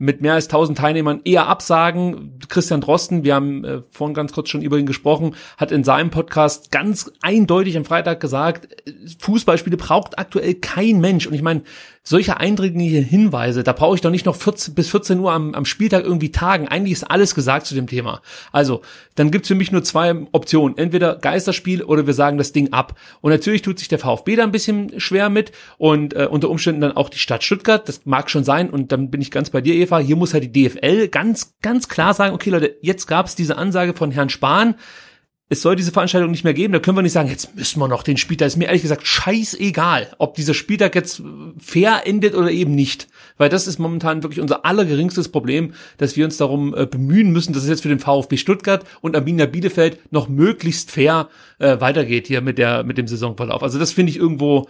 mit 0.00 0.22
mehr 0.22 0.34
als 0.34 0.46
1000 0.46 0.78
Teilnehmern 0.78 1.20
eher 1.24 1.48
absagen. 1.48 2.38
Christian 2.48 2.80
Drosten, 2.80 3.24
wir 3.24 3.34
haben 3.34 3.64
äh, 3.64 3.82
vorhin 3.90 4.14
ganz 4.14 4.32
kurz 4.32 4.48
schon 4.48 4.62
über 4.62 4.78
ihn 4.78 4.86
gesprochen, 4.86 5.34
hat 5.56 5.72
in 5.72 5.82
seinem 5.82 6.10
Podcast 6.10 6.70
ganz 6.70 7.10
eindeutig 7.20 7.76
am 7.76 7.84
Freitag 7.84 8.20
gesagt, 8.20 8.68
äh, 8.86 8.92
Fußballspiele 9.18 9.76
braucht 9.76 10.18
aktuell 10.18 10.54
kein 10.54 11.00
Mensch. 11.00 11.26
Und 11.26 11.34
ich 11.34 11.42
meine, 11.42 11.62
solche 12.08 12.38
eindringlichen 12.38 13.04
Hinweise, 13.04 13.62
da 13.62 13.72
brauche 13.72 13.94
ich 13.94 14.00
doch 14.00 14.10
nicht 14.10 14.24
noch 14.24 14.34
14, 14.34 14.74
bis 14.74 14.88
14 14.88 15.20
Uhr 15.20 15.30
am, 15.30 15.54
am 15.54 15.66
Spieltag 15.66 16.04
irgendwie 16.04 16.32
tagen. 16.32 16.66
Eigentlich 16.66 16.92
ist 16.92 17.10
alles 17.10 17.34
gesagt 17.34 17.66
zu 17.66 17.74
dem 17.74 17.86
Thema. 17.86 18.22
Also, 18.50 18.80
dann 19.14 19.30
gibt's 19.30 19.48
für 19.48 19.54
mich 19.54 19.72
nur 19.72 19.84
zwei 19.84 20.14
Optionen. 20.32 20.78
Entweder 20.78 21.16
Geisterspiel 21.16 21.82
oder 21.82 22.06
wir 22.06 22.14
sagen 22.14 22.38
das 22.38 22.52
Ding 22.52 22.72
ab. 22.72 22.98
Und 23.20 23.30
natürlich 23.30 23.60
tut 23.60 23.78
sich 23.78 23.88
der 23.88 23.98
VfB 23.98 24.36
da 24.36 24.44
ein 24.44 24.52
bisschen 24.52 24.98
schwer 24.98 25.28
mit 25.28 25.52
und 25.76 26.14
äh, 26.14 26.26
unter 26.30 26.48
Umständen 26.48 26.80
dann 26.80 26.96
auch 26.96 27.10
die 27.10 27.18
Stadt 27.18 27.44
Stuttgart. 27.44 27.86
Das 27.86 28.06
mag 28.06 28.30
schon 28.30 28.44
sein. 28.44 28.70
Und 28.70 28.90
dann 28.90 29.10
bin 29.10 29.20
ich 29.20 29.30
ganz 29.30 29.50
bei 29.50 29.60
dir, 29.60 29.74
Eva. 29.74 29.98
Hier 29.98 30.16
muss 30.16 30.32
halt 30.32 30.44
die 30.44 30.68
DFL 30.68 31.08
ganz, 31.08 31.56
ganz 31.60 31.88
klar 31.88 32.14
sagen, 32.14 32.34
okay 32.34 32.48
Leute, 32.48 32.76
jetzt 32.80 33.06
gab's 33.06 33.34
diese 33.34 33.58
Ansage 33.58 33.92
von 33.92 34.12
Herrn 34.12 34.30
Spahn 34.30 34.76
es 35.50 35.62
soll 35.62 35.76
diese 35.76 35.92
Veranstaltung 35.92 36.30
nicht 36.30 36.44
mehr 36.44 36.52
geben, 36.52 36.74
da 36.74 36.78
können 36.78 36.98
wir 36.98 37.02
nicht 37.02 37.12
sagen, 37.12 37.30
jetzt 37.30 37.56
müssen 37.56 37.80
wir 37.80 37.88
noch 37.88 38.02
den 38.02 38.18
Spieltag. 38.18 38.48
Ist 38.48 38.58
mir 38.58 38.66
ehrlich 38.66 38.82
gesagt 38.82 39.06
scheißegal, 39.06 40.08
ob 40.18 40.34
dieser 40.34 40.52
Spieltag 40.52 40.94
jetzt 40.94 41.22
fair 41.58 42.02
endet 42.04 42.34
oder 42.34 42.50
eben 42.50 42.74
nicht. 42.74 43.08
Weil 43.38 43.48
das 43.48 43.66
ist 43.66 43.78
momentan 43.78 44.22
wirklich 44.22 44.40
unser 44.40 44.66
allergeringstes 44.66 45.30
Problem, 45.30 45.72
dass 45.96 46.16
wir 46.16 46.26
uns 46.26 46.36
darum 46.36 46.74
äh, 46.76 46.84
bemühen 46.84 47.32
müssen, 47.32 47.54
dass 47.54 47.62
es 47.62 47.68
jetzt 47.70 47.82
für 47.82 47.88
den 47.88 47.98
VfB 47.98 48.36
Stuttgart 48.36 48.84
und 49.00 49.16
Arminia 49.16 49.46
Bielefeld 49.46 50.12
noch 50.12 50.28
möglichst 50.28 50.90
fair 50.90 51.28
äh, 51.58 51.80
weitergeht 51.80 52.26
hier 52.26 52.42
mit 52.42 52.58
der 52.58 52.84
mit 52.84 52.98
dem 52.98 53.08
Saisonverlauf. 53.08 53.62
Also 53.62 53.78
das 53.78 53.92
finde 53.92 54.10
ich 54.10 54.18
irgendwo 54.18 54.68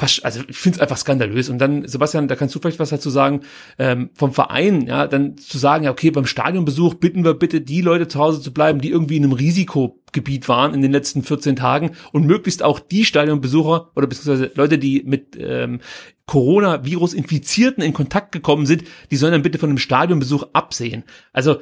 also 0.00 0.40
ich 0.48 0.56
finde 0.56 0.76
es 0.76 0.80
einfach 0.80 0.96
skandalös. 0.96 1.48
Und 1.48 1.58
dann, 1.58 1.86
Sebastian, 1.86 2.28
da 2.28 2.36
kannst 2.36 2.54
du 2.54 2.60
vielleicht 2.60 2.78
was 2.78 2.90
dazu 2.90 3.10
sagen, 3.10 3.40
ähm, 3.78 4.10
vom 4.14 4.32
Verein, 4.32 4.86
ja, 4.86 5.06
dann 5.06 5.36
zu 5.36 5.58
sagen, 5.58 5.84
ja, 5.84 5.90
okay, 5.90 6.10
beim 6.10 6.26
Stadionbesuch 6.26 6.94
bitten 6.94 7.24
wir 7.24 7.34
bitte 7.34 7.60
die 7.60 7.80
Leute 7.80 8.08
zu 8.08 8.18
Hause 8.18 8.40
zu 8.40 8.52
bleiben, 8.52 8.80
die 8.80 8.90
irgendwie 8.90 9.16
in 9.16 9.24
einem 9.24 9.32
Risikogebiet 9.32 10.48
waren 10.48 10.74
in 10.74 10.82
den 10.82 10.92
letzten 10.92 11.22
14 11.22 11.56
Tagen 11.56 11.92
und 12.12 12.26
möglichst 12.26 12.62
auch 12.62 12.78
die 12.78 13.04
Stadionbesucher 13.04 13.90
oder 13.96 14.06
beziehungsweise 14.06 14.52
Leute, 14.54 14.78
die 14.78 15.02
mit 15.04 15.36
ähm, 15.38 15.80
Coronavirus-Infizierten 16.26 17.82
in 17.82 17.92
Kontakt 17.92 18.32
gekommen 18.32 18.66
sind, 18.66 18.84
die 19.10 19.16
sollen 19.16 19.32
dann 19.32 19.42
bitte 19.42 19.58
von 19.58 19.70
einem 19.70 19.78
Stadionbesuch 19.78 20.46
absehen. 20.52 21.04
Also 21.32 21.60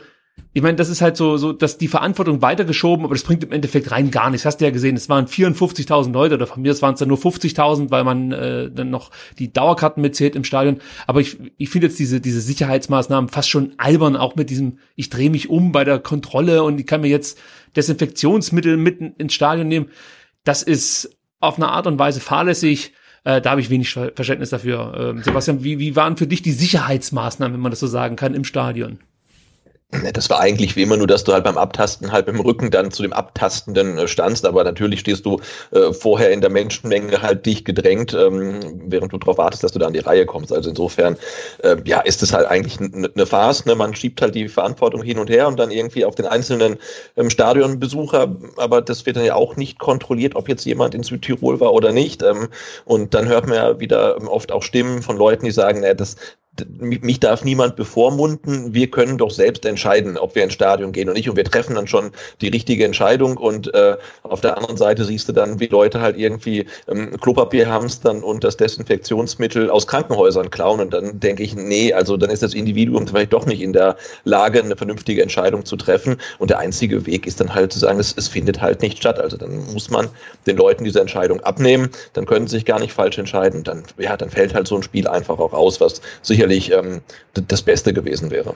ich 0.57 0.62
meine, 0.62 0.76
das 0.76 0.88
ist 0.88 1.02
halt 1.02 1.19
so, 1.19 1.37
so, 1.37 1.52
dass 1.52 1.76
die 1.76 1.87
Verantwortung 1.87 2.40
weitergeschoben, 2.40 3.05
aber 3.05 3.14
das 3.14 3.25
bringt 3.25 3.45
im 3.45 3.52
Endeffekt 3.52 3.90
rein 3.90 4.11
gar 4.11 4.31
nichts. 4.31 4.47
Hast 4.47 4.59
du 4.59 4.64
ja 4.64 4.71
gesehen, 4.71 4.97
es 4.97 5.09
waren 5.11 5.26
54.000 5.26 6.12
Leute 6.12 6.37
oder 6.37 6.47
von 6.47 6.62
mir 6.62 6.81
waren 6.81 6.95
es 6.95 7.00
dann 7.00 7.09
nur 7.09 7.19
50.000, 7.19 7.90
weil 7.90 8.05
man 8.05 8.33
äh, 8.33 8.71
dann 8.71 8.88
noch 8.88 9.11
die 9.38 9.52
Dauerkarten 9.52 10.00
mitzählt 10.00 10.35
im 10.35 10.45
Stadion. 10.45 10.78
Aber 11.07 11.21
ich, 11.21 11.37
ich 11.59 11.69
finde 11.69 11.88
jetzt 11.88 11.99
diese, 11.99 12.23
diese 12.23 12.40
Sicherheitsmaßnahmen 12.40 13.28
fast 13.28 13.50
schon 13.50 13.75
albern, 13.76 14.16
auch 14.16 14.35
mit 14.35 14.49
diesem, 14.49 14.78
ich 14.95 15.11
drehe 15.11 15.28
mich 15.28 15.50
um 15.50 15.73
bei 15.73 15.85
der 15.85 15.99
Kontrolle 15.99 16.62
und 16.62 16.81
ich 16.81 16.87
kann 16.87 17.02
mir 17.02 17.09
jetzt 17.09 17.38
Desinfektionsmittel 17.76 18.78
mitten 18.78 19.12
ins 19.19 19.35
Stadion 19.35 19.69
nehmen. 19.69 19.90
Das 20.45 20.62
ist 20.62 21.19
auf 21.38 21.57
eine 21.57 21.69
Art 21.69 21.87
und 21.87 21.99
Weise 21.99 22.21
fahrlässig. 22.21 22.95
Äh, 23.25 23.43
da 23.43 23.50
habe 23.50 23.61
ich 23.61 23.69
wenig 23.69 23.93
Verständnis 23.93 24.49
dafür. 24.49 24.95
Ähm, 24.99 25.23
Sebastian, 25.23 25.64
wie, 25.64 25.78
wie 25.78 25.97
waren 25.97 26.16
für 26.16 26.26
dich 26.26 26.40
die 26.40 26.52
Sicherheitsmaßnahmen, 26.52 27.52
wenn 27.52 27.61
man 27.61 27.73
das 27.73 27.81
so 27.81 27.87
sagen 27.87 28.16
kann, 28.16 28.33
im 28.33 28.45
Stadion? 28.45 29.00
Das 30.12 30.28
war 30.31 30.40
eigentlich 30.40 30.75
wie 30.75 30.83
immer 30.83 30.97
nur, 30.97 31.07
dass 31.07 31.23
du 31.23 31.33
halt 31.33 31.45
beim 31.45 31.57
Abtasten 31.57 32.11
halt 32.11 32.26
im 32.26 32.40
Rücken 32.40 32.73
dann 32.73 32.90
zu 32.90 33.02
dem 33.02 33.12
Abtastenden 33.12 33.99
äh, 33.99 34.09
standst, 34.09 34.45
aber 34.45 34.64
natürlich 34.64 34.99
stehst 34.99 35.25
du 35.25 35.40
äh, 35.71 35.93
vorher 35.93 36.33
in 36.33 36.40
der 36.40 36.50
Menschenmenge 36.50 37.23
halt 37.23 37.47
dich 37.47 37.64
gedrängt, 37.64 38.12
ähm, 38.12 38.83
während 38.87 39.12
du 39.12 39.19
darauf 39.19 39.38
wartest, 39.38 39.62
dass 39.62 39.71
du 39.71 39.78
da 39.78 39.87
an 39.87 39.93
die 39.93 40.00
Reihe 40.00 40.26
kommst. 40.26 40.52
Also 40.52 40.71
insofern, 40.71 41.16
äh, 41.62 41.76
ja, 41.85 42.00
ist 42.00 42.21
es 42.25 42.33
halt 42.33 42.49
eigentlich 42.49 42.81
eine 42.81 43.26
Farce. 43.26 43.64
Ne? 43.64 43.76
Man 43.76 43.95
schiebt 43.95 44.21
halt 44.21 44.35
die 44.35 44.49
Verantwortung 44.49 45.02
hin 45.02 45.21
und 45.21 45.31
her 45.31 45.47
und 45.47 45.57
dann 45.57 45.71
irgendwie 45.71 46.05
auf 46.05 46.16
den 46.16 46.26
einzelnen 46.26 46.78
ähm, 47.16 47.31
Stadionbesucher, 47.31 48.35
aber 48.57 48.83
das 48.83 49.07
wird 49.07 49.16
dann 49.16 49.25
ja 49.25 49.37
auch 49.37 49.55
nicht 49.55 49.78
kontrolliert, 49.78 50.35
ob 50.35 50.49
jetzt 50.49 50.64
jemand 50.64 50.97
in 50.97 51.05
Südtirol 51.05 51.61
war 51.61 51.73
oder 51.73 51.93
nicht. 51.93 52.25
Ähm, 52.25 52.49
und 52.87 53.14
dann 53.14 53.28
hört 53.28 53.47
man 53.47 53.55
ja 53.55 53.78
wieder 53.78 54.16
ähm, 54.16 54.26
oft 54.26 54.50
auch 54.50 54.64
Stimmen 54.64 55.02
von 55.02 55.16
Leuten, 55.16 55.45
die 55.45 55.52
sagen, 55.52 55.83
naja, 55.83 55.95
das 55.95 56.16
mich 56.79 57.21
darf 57.21 57.45
niemand 57.45 57.77
bevormunden. 57.77 58.73
Wir 58.75 58.91
können 58.91 59.19
doch 59.19 59.31
selbst 59.31 59.65
entscheiden, 59.65 60.17
ob 60.17 60.35
wir 60.35 60.45
ins 60.45 60.55
Stadion 60.55 60.93
gehen 60.93 61.09
oder 61.09 61.17
nicht. 61.17 61.29
Und 61.29 61.37
wir 61.37 61.45
treffen 61.45 61.75
dann 61.75 61.87
schon 61.87 62.11
die 62.41 62.49
richtige 62.49 62.85
Entscheidung. 62.85 63.37
Und 63.37 63.73
äh, 63.75 63.97
auf 64.23 64.41
der 64.41 64.57
anderen 64.57 64.77
Seite 64.77 65.05
siehst 65.05 65.29
du 65.29 65.33
dann, 65.33 65.61
wie 65.61 65.67
Leute 65.67 66.01
halt 66.01 66.19
irgendwie 66.19 66.67
ähm, 66.89 67.17
Klopapier 67.21 67.69
hamstern 67.69 68.23
und 68.23 68.45
das 68.45 68.57
Desinfektionsmittel 68.57 69.71
aus 69.71 69.87
Krankenhäusern 69.87 70.51
klauen. 70.51 70.81
Und 70.81 70.95
dann 70.95 71.21
denke 71.21 71.43
ich, 71.43 71.55
nee, 71.55 71.93
also 71.93 72.17
dann 72.17 72.31
ist 72.31 72.43
das 72.43 72.55
Individuum 72.55 73.07
vielleicht 73.07 73.33
doch 73.33 73.47
nicht 73.47 73.61
in 73.61 73.73
der 73.73 73.97
Lage, 74.25 74.63
eine 74.63 74.77
vernünftige 74.77 75.23
Entscheidung 75.23 75.65
zu 75.65 75.77
treffen. 75.77 76.17
Und 76.39 76.51
der 76.51 76.59
einzige 76.59 77.07
Weg 77.07 77.27
ist 77.27 77.41
dann 77.41 77.55
halt 77.55 77.73
zu 77.73 77.79
sagen, 77.79 78.01
es, 78.01 78.15
es 78.17 78.29
findet 78.29 78.61
halt 78.61 78.83
nicht 78.83 78.99
statt. 78.99 79.19
Also 79.19 79.37
dann 79.37 79.73
muss 79.73 79.91
man 79.91 80.09
den 80.47 80.57
Leuten 80.57 80.85
diese 80.85 81.01
Entscheidung 81.01 81.41
abnehmen. 81.41 81.91
Dann 82.15 82.27
können 82.27 82.47
sie 82.47 82.57
sich 82.57 82.65
gar 82.65 82.81
nicht 82.81 82.93
falsch 82.93 83.19
entscheiden. 83.19 83.63
Dann, 83.63 83.85
ja, 83.99 84.17
dann 84.17 84.31
fällt 84.31 84.55
halt 84.55 84.67
so 84.67 84.77
ein 84.77 84.83
Spiel 84.83 85.07
einfach 85.07 85.39
auch 85.39 85.53
aus, 85.53 85.81
was 85.81 86.01
sicher 86.23 86.46
sicherlich 86.49 86.73
ähm, 86.73 87.03
das 87.35 87.62
Beste 87.62 87.93
gewesen 87.93 88.31
wäre. 88.31 88.55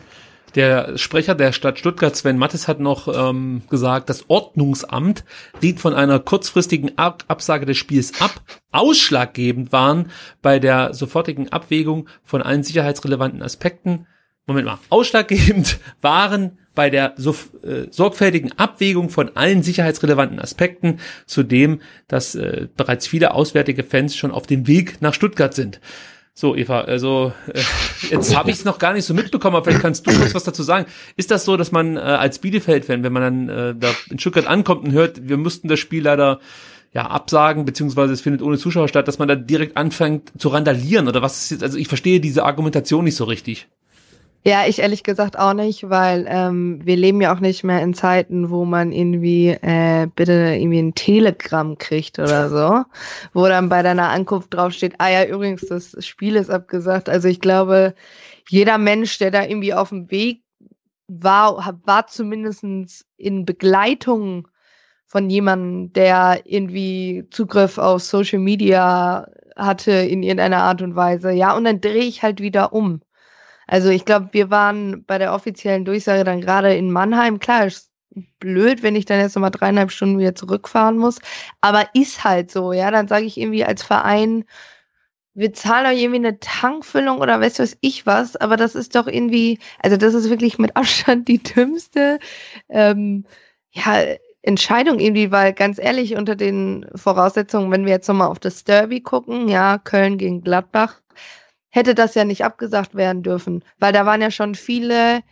Der 0.57 0.99
Sprecher 0.99 1.37
der 1.37 1.53
Stadt 1.53 1.79
Stuttgart, 1.79 2.17
Sven 2.17 2.37
Mattes, 2.37 2.67
hat 2.67 2.81
noch 2.81 3.07
ähm, 3.07 3.63
gesagt, 3.71 4.11
das 4.11 4.29
Ordnungsamt 4.29 5.25
riet 5.63 5.79
von 5.79 5.95
einer 5.95 6.19
kurzfristigen 6.19 6.99
Ab 6.99 7.25
Absage 7.29 7.67
des 7.67 7.77
Spiels 7.77 8.21
ab. 8.21 8.41
Ausschlaggebend 8.73 9.71
waren 9.71 10.11
bei 10.43 10.59
der 10.59 10.93
sofortigen 10.93 11.53
Abwägung 11.53 12.09
von 12.25 12.43
allen 12.43 12.65
sicherheitsrelevanten 12.65 13.43
Aspekten. 13.43 14.07
Moment 14.47 14.67
mal, 14.67 14.79
ausschlaggebend 14.89 15.79
waren 16.01 16.59
bei 16.75 16.91
der 16.91 17.15
so, 17.17 17.37
äh, 17.63 17.87
sorgfältigen 17.91 18.53
Abwägung 18.59 19.09
von 19.09 19.37
allen 19.37 19.63
sicherheitsrelevanten 19.63 20.41
Aspekten, 20.41 20.99
zudem, 21.27 21.81
dass 22.09 22.35
äh, 22.35 22.67
bereits 22.77 23.07
viele 23.07 23.35
auswärtige 23.35 23.85
Fans 23.85 24.17
schon 24.17 24.33
auf 24.33 24.49
dem 24.49 24.67
Weg 24.67 25.01
nach 25.01 25.15
Stuttgart 25.15 25.55
sind. 25.55 25.81
So, 26.41 26.57
Eva, 26.57 26.81
also 26.81 27.35
äh, 27.53 27.61
jetzt 28.09 28.35
habe 28.35 28.51
ich 28.51 28.57
es 28.57 28.65
noch 28.65 28.79
gar 28.79 28.95
nicht 28.95 29.05
so 29.05 29.13
mitbekommen, 29.13 29.57
aber 29.57 29.65
vielleicht 29.67 29.83
kannst 29.83 30.07
du 30.07 30.11
kurz 30.11 30.35
was 30.35 30.45
dazu 30.45 30.63
sagen. 30.63 30.87
Ist 31.17 31.31
das 31.31 31.45
so, 31.45 31.59
dass 31.59 31.71
man 31.71 31.99
äh, 31.99 32.01
als 32.01 32.39
Bielefeld-Fan, 32.39 33.03
wenn 33.03 33.13
man 33.13 33.23
dann 33.23 33.49
äh, 33.51 33.75
da 33.79 33.91
in 34.09 34.19
Stuttgart 34.19 34.47
ankommt 34.47 34.85
und 34.85 34.93
hört, 34.93 35.29
wir 35.29 35.37
mussten 35.37 35.69
das 35.69 35.79
Spiel 35.81 36.03
leider 36.03 36.41
ja 36.95 37.03
absagen, 37.03 37.67
beziehungsweise 37.67 38.15
es 38.15 38.23
findet 38.23 38.41
ohne 38.41 38.57
Zuschauer 38.57 38.89
statt, 38.89 39.07
dass 39.07 39.19
man 39.19 39.29
da 39.29 39.35
direkt 39.35 39.77
anfängt 39.77 40.33
zu 40.39 40.49
randalieren 40.49 41.09
oder 41.09 41.21
was 41.21 41.43
ist 41.43 41.51
jetzt, 41.51 41.63
also 41.63 41.77
ich 41.77 41.89
verstehe 41.89 42.21
diese 42.21 42.43
Argumentation 42.43 43.05
nicht 43.05 43.17
so 43.17 43.25
richtig. 43.25 43.69
Ja, 44.43 44.67
ich 44.67 44.79
ehrlich 44.79 45.03
gesagt 45.03 45.39
auch 45.39 45.53
nicht, 45.53 45.91
weil 45.91 46.25
ähm, 46.27 46.81
wir 46.83 46.97
leben 46.97 47.21
ja 47.21 47.35
auch 47.35 47.41
nicht 47.41 47.63
mehr 47.63 47.83
in 47.83 47.93
Zeiten, 47.93 48.49
wo 48.49 48.65
man 48.65 48.91
irgendwie 48.91 49.49
äh, 49.49 50.09
bitte 50.17 50.33
irgendwie 50.33 50.79
ein 50.79 50.95
Telegramm 50.95 51.77
kriegt 51.77 52.19
oder 52.19 52.49
so, 52.51 52.85
wo 53.35 53.47
dann 53.47 53.69
bei 53.69 53.83
deiner 53.83 54.09
Ankunft 54.09 54.55
draufsteht, 54.55 54.95
ah 54.99 55.11
ja, 55.11 55.27
übrigens, 55.27 55.67
das 55.67 55.95
Spiel 56.07 56.37
ist 56.37 56.49
abgesagt. 56.49 57.11
Also 57.11 57.29
ich 57.29 57.41
glaube, 57.41 57.95
jeder 58.49 58.79
Mensch, 58.79 59.19
der 59.19 59.31
da 59.31 59.45
irgendwie 59.45 59.75
auf 59.75 59.91
dem 59.91 60.11
Weg 60.11 60.43
war, 61.07 61.79
war 61.85 62.07
zumindestens 62.07 63.05
in 63.19 63.45
Begleitung 63.45 64.49
von 65.07 65.29
jemandem, 65.29 65.93
der 65.93 66.43
irgendwie 66.45 67.27
Zugriff 67.31 67.77
auf 67.77 68.03
Social 68.03 68.39
Media 68.39 69.27
hatte 69.57 69.93
in 69.93 70.23
irgendeiner 70.23 70.63
Art 70.63 70.81
und 70.83 70.97
Weise. 70.97 71.31
Ja, 71.33 71.55
und 71.57 71.65
dann 71.65 71.81
drehe 71.81 72.05
ich 72.05 72.23
halt 72.23 72.41
wieder 72.41 72.73
um. 72.73 73.03
Also 73.71 73.89
ich 73.91 74.05
glaube, 74.05 74.31
wir 74.33 74.51
waren 74.51 75.05
bei 75.05 75.19
der 75.19 75.33
offiziellen 75.33 75.85
Durchsage 75.85 76.25
dann 76.25 76.41
gerade 76.41 76.75
in 76.75 76.91
Mannheim. 76.91 77.39
Klar, 77.39 77.67
ist 77.67 77.93
blöd, 78.41 78.83
wenn 78.83 78.97
ich 78.97 79.05
dann 79.05 79.21
jetzt 79.21 79.37
nochmal 79.37 79.53
dreieinhalb 79.53 79.93
Stunden 79.93 80.19
wieder 80.19 80.35
zurückfahren 80.35 80.99
muss. 80.99 81.21
Aber 81.61 81.87
ist 81.95 82.25
halt 82.25 82.51
so, 82.51 82.73
ja. 82.73 82.91
Dann 82.91 83.07
sage 83.07 83.27
ich 83.27 83.39
irgendwie 83.39 83.65
als 83.65 83.85
Verein, 83.85 84.45
wir 85.35 85.53
zahlen 85.53 85.87
euch 85.87 86.03
irgendwie 86.03 86.27
eine 86.27 86.41
Tankfüllung 86.41 87.21
oder 87.21 87.41
weißt 87.41 87.61
du 87.61 87.63
was 87.63 87.77
ich 87.81 88.07
was, 88.07 88.35
aber 88.37 88.57
das 88.57 88.75
ist 88.75 88.97
doch 88.97 89.07
irgendwie, 89.07 89.61
also 89.79 89.97
das 89.97 90.15
ist 90.15 90.31
wirklich 90.31 90.59
mit 90.59 90.77
Abstand 90.77 91.29
die 91.29 91.41
dümmste 91.41 92.19
ähm, 92.69 93.25
ja, 93.71 94.03
Entscheidung 94.43 94.99
irgendwie, 94.99 95.31
weil 95.31 95.53
ganz 95.53 95.79
ehrlich, 95.79 96.17
unter 96.17 96.35
den 96.35 96.87
Voraussetzungen, 96.97 97.71
wenn 97.71 97.85
wir 97.87 97.93
jetzt 97.93 98.09
nochmal 98.09 98.29
auf 98.29 98.41
das 98.41 98.65
Derby 98.65 99.01
gucken, 99.01 99.49
ja, 99.49 99.79
Köln 99.79 100.19
gegen 100.19 100.43
Gladbach, 100.43 101.01
hätte 101.71 101.95
das 101.95 102.15
ja 102.15 102.25
nicht 102.25 102.45
abgesagt 102.45 102.95
werden 102.95 103.23
dürfen, 103.23 103.65
weil 103.79 103.93
da 103.93 104.07
waren 104.07 104.21
ja 104.21 104.31
schon 104.31 104.55
viele 104.55 105.23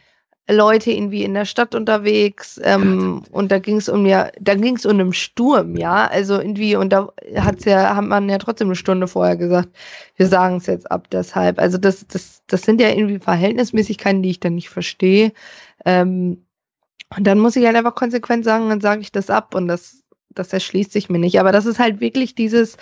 Leute 0.51 0.91
irgendwie 0.91 1.25
in 1.25 1.35
der 1.35 1.45
Stadt 1.45 1.75
unterwegs 1.75 2.59
ähm, 2.65 3.23
und 3.31 3.53
da 3.53 3.59
ging 3.59 3.77
es 3.77 3.89
um 3.89 4.07
ja, 4.07 4.31
da 4.41 4.55
ging 4.55 4.77
es 4.77 4.87
um 4.87 4.93
einen 4.93 5.13
Sturm, 5.13 5.77
ja, 5.77 6.07
also 6.07 6.39
irgendwie 6.39 6.75
und 6.75 6.91
da 6.91 7.13
hat's 7.37 7.67
ja, 7.67 7.95
hat 7.95 8.05
man 8.05 8.31
ja 8.31 8.39
trotzdem 8.39 8.69
eine 8.69 8.77
Stunde 8.77 9.09
vorher 9.09 9.37
gesagt, 9.37 9.69
wir 10.17 10.27
sagen 10.27 10.57
es 10.57 10.67
jetzt 10.67 10.91
ab, 10.91 11.09
deshalb, 11.11 11.59
also 11.59 11.77
das, 11.77 12.07
das, 12.07 12.43
das 12.47 12.63
sind 12.63 12.81
ja 12.81 12.89
irgendwie 12.89 13.19
Verhältnismäßigkeiten, 13.19 14.23
die 14.23 14.31
ich 14.31 14.41
dann 14.41 14.55
nicht 14.55 14.71
verstehe. 14.71 15.33
Ähm, 15.85 16.47
und 17.15 17.27
dann 17.27 17.39
muss 17.39 17.57
ich 17.57 17.67
halt 17.67 17.77
einfach 17.77 17.95
konsequent 17.95 18.45
sagen, 18.45 18.69
dann 18.69 18.81
sage 18.81 19.01
ich 19.03 19.13
das 19.13 19.31
ab 19.31 19.55
und 19.55 19.69
das, 19.69 20.03
das 20.31 20.53
erschließt 20.53 20.93
sich 20.93 21.09
mir 21.09 21.19
nicht. 21.19 21.41
Aber 21.41 21.53
das 21.53 21.67
ist 21.67 21.79
halt 21.79 22.01
wirklich 22.01 22.35
dieses, 22.35 22.77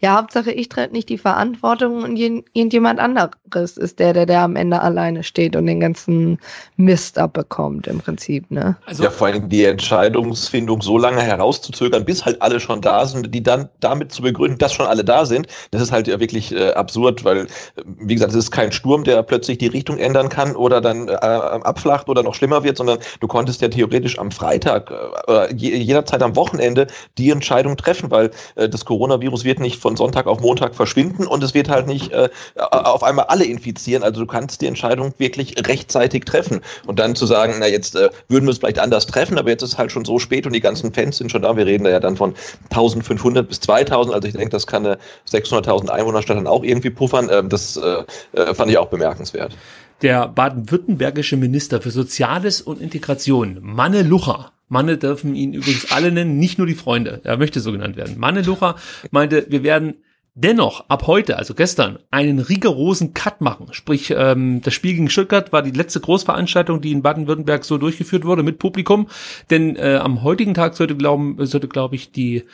ja, 0.00 0.16
Hauptsache 0.16 0.50
ich 0.50 0.68
trete 0.68 0.92
nicht 0.92 1.08
die 1.08 1.18
Verantwortung 1.18 2.02
und 2.02 2.16
irgendjemand 2.16 2.98
anderes 2.98 3.76
ist 3.76 3.98
der, 3.98 4.14
der, 4.14 4.26
der 4.26 4.40
am 4.40 4.56
Ende 4.56 4.80
alleine 4.80 5.22
steht 5.22 5.56
und 5.56 5.66
den 5.66 5.80
ganzen 5.80 6.38
Mist 6.76 7.18
abbekommt 7.18 7.86
im 7.86 7.98
Prinzip, 7.98 8.50
ne? 8.50 8.76
Also, 8.86 9.04
ja, 9.04 9.10
vor 9.10 9.26
allem 9.26 9.48
die 9.48 9.64
Entscheidungsfindung 9.64 10.80
so 10.80 10.96
lange 10.96 11.20
herauszuzögern, 11.20 12.04
bis 12.06 12.24
halt 12.24 12.40
alle 12.40 12.60
schon 12.60 12.80
da 12.80 13.04
sind, 13.06 13.34
die 13.34 13.42
dann 13.42 13.68
damit 13.80 14.10
zu 14.12 14.22
begründen, 14.22 14.58
dass 14.58 14.72
schon 14.72 14.86
alle 14.86 15.04
da 15.04 15.26
sind, 15.26 15.48
das 15.70 15.82
ist 15.82 15.92
halt 15.92 16.08
ja 16.08 16.18
wirklich 16.18 16.54
äh, 16.54 16.72
absurd, 16.72 17.24
weil, 17.24 17.46
wie 17.84 18.14
gesagt, 18.14 18.32
es 18.32 18.38
ist 18.38 18.50
kein 18.50 18.72
Sturm, 18.72 19.04
der 19.04 19.22
plötzlich 19.22 19.58
die 19.58 19.66
Richtung 19.66 19.98
ändern 19.98 20.30
kann 20.30 20.56
oder 20.56 20.80
dann 20.80 21.08
äh, 21.08 21.12
abflacht 21.12 22.08
oder 22.08 22.22
noch 22.22 22.34
schlimmer 22.34 22.64
wird, 22.64 22.78
sondern 22.78 22.98
du 23.20 23.28
konntest 23.28 23.60
ja 23.60 23.68
theoretisch 23.68 24.18
am 24.18 24.30
Freitag 24.30 24.90
äh, 25.28 25.54
jederzeit 25.54 26.22
am 26.22 26.36
Wochenende 26.36 26.86
die 27.18 27.30
Entscheidung 27.30 27.76
treffen, 27.76 28.10
weil 28.10 28.30
äh, 28.54 28.68
das 28.68 28.86
Coronavirus 28.86 29.44
wird 29.44 29.60
nicht 29.60 29.78
von 29.78 29.89
von 29.90 29.96
Sonntag 29.96 30.28
auf 30.28 30.40
Montag 30.40 30.76
verschwinden 30.76 31.26
und 31.26 31.42
es 31.42 31.52
wird 31.52 31.68
halt 31.68 31.88
nicht 31.88 32.12
äh, 32.12 32.28
auf 32.54 33.02
einmal 33.02 33.24
alle 33.26 33.44
infizieren. 33.44 34.04
Also 34.04 34.20
du 34.20 34.26
kannst 34.26 34.60
die 34.60 34.66
Entscheidung 34.66 35.12
wirklich 35.18 35.56
rechtzeitig 35.66 36.24
treffen 36.24 36.60
und 36.86 37.00
dann 37.00 37.16
zu 37.16 37.26
sagen, 37.26 37.56
na 37.58 37.66
jetzt 37.66 37.96
äh, 37.96 38.10
würden 38.28 38.46
wir 38.46 38.52
es 38.52 38.58
vielleicht 38.58 38.78
anders 38.78 39.06
treffen, 39.06 39.36
aber 39.36 39.50
jetzt 39.50 39.62
ist 39.62 39.78
halt 39.78 39.90
schon 39.90 40.04
so 40.04 40.20
spät 40.20 40.46
und 40.46 40.52
die 40.52 40.60
ganzen 40.60 40.94
Fans 40.94 41.16
sind 41.16 41.32
schon 41.32 41.42
da. 41.42 41.56
Wir 41.56 41.66
reden 41.66 41.82
da 41.82 41.90
ja 41.90 41.98
dann 41.98 42.16
von 42.16 42.34
1500 42.70 43.48
bis 43.48 43.58
2000. 43.60 44.14
Also 44.14 44.28
ich 44.28 44.34
denke, 44.34 44.50
das 44.50 44.68
kann 44.68 44.86
eine 44.86 44.98
600.000 45.28 45.88
Einwohnerstadt 45.88 46.36
dann 46.36 46.46
auch 46.46 46.62
irgendwie 46.62 46.90
puffern. 46.90 47.28
Ähm, 47.32 47.48
das 47.48 47.76
äh, 47.76 48.04
äh, 48.32 48.54
fand 48.54 48.70
ich 48.70 48.78
auch 48.78 48.88
bemerkenswert. 48.88 49.56
Der 50.02 50.28
baden-württembergische 50.28 51.36
Minister 51.36 51.80
für 51.80 51.90
Soziales 51.90 52.62
und 52.62 52.80
Integration, 52.80 53.58
Manne 53.60 54.02
Lucher, 54.02 54.52
Manne 54.70 54.96
dürfen 54.96 55.34
ihn 55.34 55.52
übrigens 55.52 55.90
alle 55.92 56.12
nennen, 56.12 56.38
nicht 56.38 56.56
nur 56.56 56.66
die 56.66 56.74
Freunde. 56.74 57.20
Er 57.24 57.36
möchte 57.36 57.60
so 57.60 57.72
genannt 57.72 57.96
werden. 57.96 58.18
Manne 58.18 58.42
Lucher 58.42 58.76
meinte, 59.10 59.46
wir 59.48 59.64
werden 59.64 59.94
dennoch 60.34 60.88
ab 60.88 61.08
heute, 61.08 61.36
also 61.36 61.54
gestern, 61.54 61.98
einen 62.12 62.38
rigorosen 62.38 63.12
Cut 63.12 63.40
machen. 63.40 63.66
Sprich, 63.72 64.14
ähm, 64.16 64.60
das 64.62 64.72
Spiel 64.72 64.92
gegen 64.92 65.10
Stuttgart 65.10 65.52
war 65.52 65.62
die 65.62 65.72
letzte 65.72 65.98
Großveranstaltung, 65.98 66.80
die 66.80 66.92
in 66.92 67.02
Baden-Württemberg 67.02 67.64
so 67.64 67.78
durchgeführt 67.78 68.24
wurde 68.24 68.44
mit 68.44 68.60
Publikum. 68.60 69.08
Denn 69.50 69.74
äh, 69.74 69.98
am 70.00 70.22
heutigen 70.22 70.54
Tag 70.54 70.76
sollte, 70.76 70.96
glauben, 70.96 71.44
sollte, 71.44 71.66
glaube 71.66 71.96
ich, 71.96 72.12
die 72.12 72.44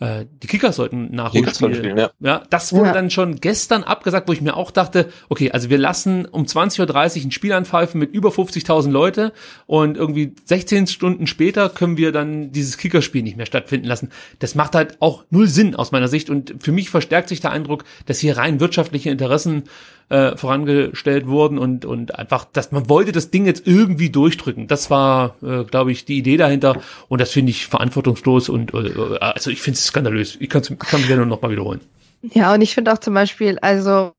äh, 0.00 0.26
die 0.42 0.46
Kickers 0.48 0.76
sollten 0.76 1.14
nachholen. 1.14 1.96
Ja. 1.96 2.10
ja, 2.18 2.42
das 2.50 2.72
wurde 2.72 2.88
ja. 2.88 2.92
dann 2.92 3.10
schon 3.10 3.36
gestern 3.36 3.84
abgesagt, 3.84 4.28
wo 4.28 4.32
ich 4.32 4.40
mir 4.40 4.56
auch 4.56 4.70
dachte, 4.70 5.10
okay, 5.28 5.52
also 5.52 5.70
wir 5.70 5.78
lassen 5.78 6.26
um 6.26 6.44
20.30 6.44 6.80
Uhr 7.20 7.24
ein 7.26 7.30
Spiel 7.30 7.52
anpfeifen 7.52 8.00
mit 8.00 8.12
über 8.12 8.30
50.000 8.30 8.90
Leute 8.90 9.32
und 9.66 9.96
irgendwie 9.96 10.34
16 10.44 10.88
Stunden 10.88 11.26
später 11.26 11.68
können 11.68 11.96
wir 11.96 12.10
dann 12.10 12.50
dieses 12.50 12.78
Kickerspiel 12.78 13.22
nicht 13.22 13.36
mehr 13.36 13.46
stattfinden 13.46 13.86
lassen. 13.86 14.10
Das 14.40 14.54
macht 14.54 14.74
halt 14.74 15.00
auch 15.00 15.24
null 15.30 15.46
Sinn 15.46 15.76
aus 15.76 15.92
meiner 15.92 16.08
Sicht 16.08 16.30
und 16.30 16.54
für 16.58 16.72
mich 16.72 16.90
verstärkt 16.90 17.28
sich 17.28 17.40
der 17.40 17.52
Eindruck, 17.52 17.84
dass 18.06 18.18
hier 18.18 18.36
rein 18.36 18.58
wirtschaftliche 18.58 19.10
Interessen 19.10 19.64
äh, 20.08 20.36
vorangestellt 20.36 21.26
wurden 21.26 21.58
und, 21.58 21.84
und 21.84 22.18
einfach, 22.18 22.44
dass 22.44 22.72
man 22.72 22.88
wollte 22.88 23.12
das 23.12 23.30
Ding 23.30 23.46
jetzt 23.46 23.66
irgendwie 23.66 24.10
durchdrücken. 24.10 24.66
Das 24.66 24.90
war, 24.90 25.36
äh, 25.42 25.64
glaube 25.64 25.92
ich, 25.92 26.04
die 26.04 26.18
Idee 26.18 26.36
dahinter 26.36 26.80
und 27.08 27.20
das 27.20 27.30
finde 27.30 27.50
ich 27.50 27.66
verantwortungslos 27.66 28.48
und 28.48 28.74
äh, 28.74 29.18
also 29.20 29.50
ich 29.50 29.62
finde 29.62 29.78
es 29.78 29.86
skandalös. 29.86 30.36
Ich, 30.40 30.48
kann 30.48 30.62
mich 30.68 31.06
gerne 31.06 31.26
noch 31.26 31.42
mal 31.42 31.50
wiederholen. 31.50 31.80
Ja, 32.22 32.54
und 32.54 32.60
ich 32.60 32.74
finde 32.74 32.92
auch 32.92 32.98
zum 32.98 33.14
Beispiel, 33.14 33.58
also 33.60 34.12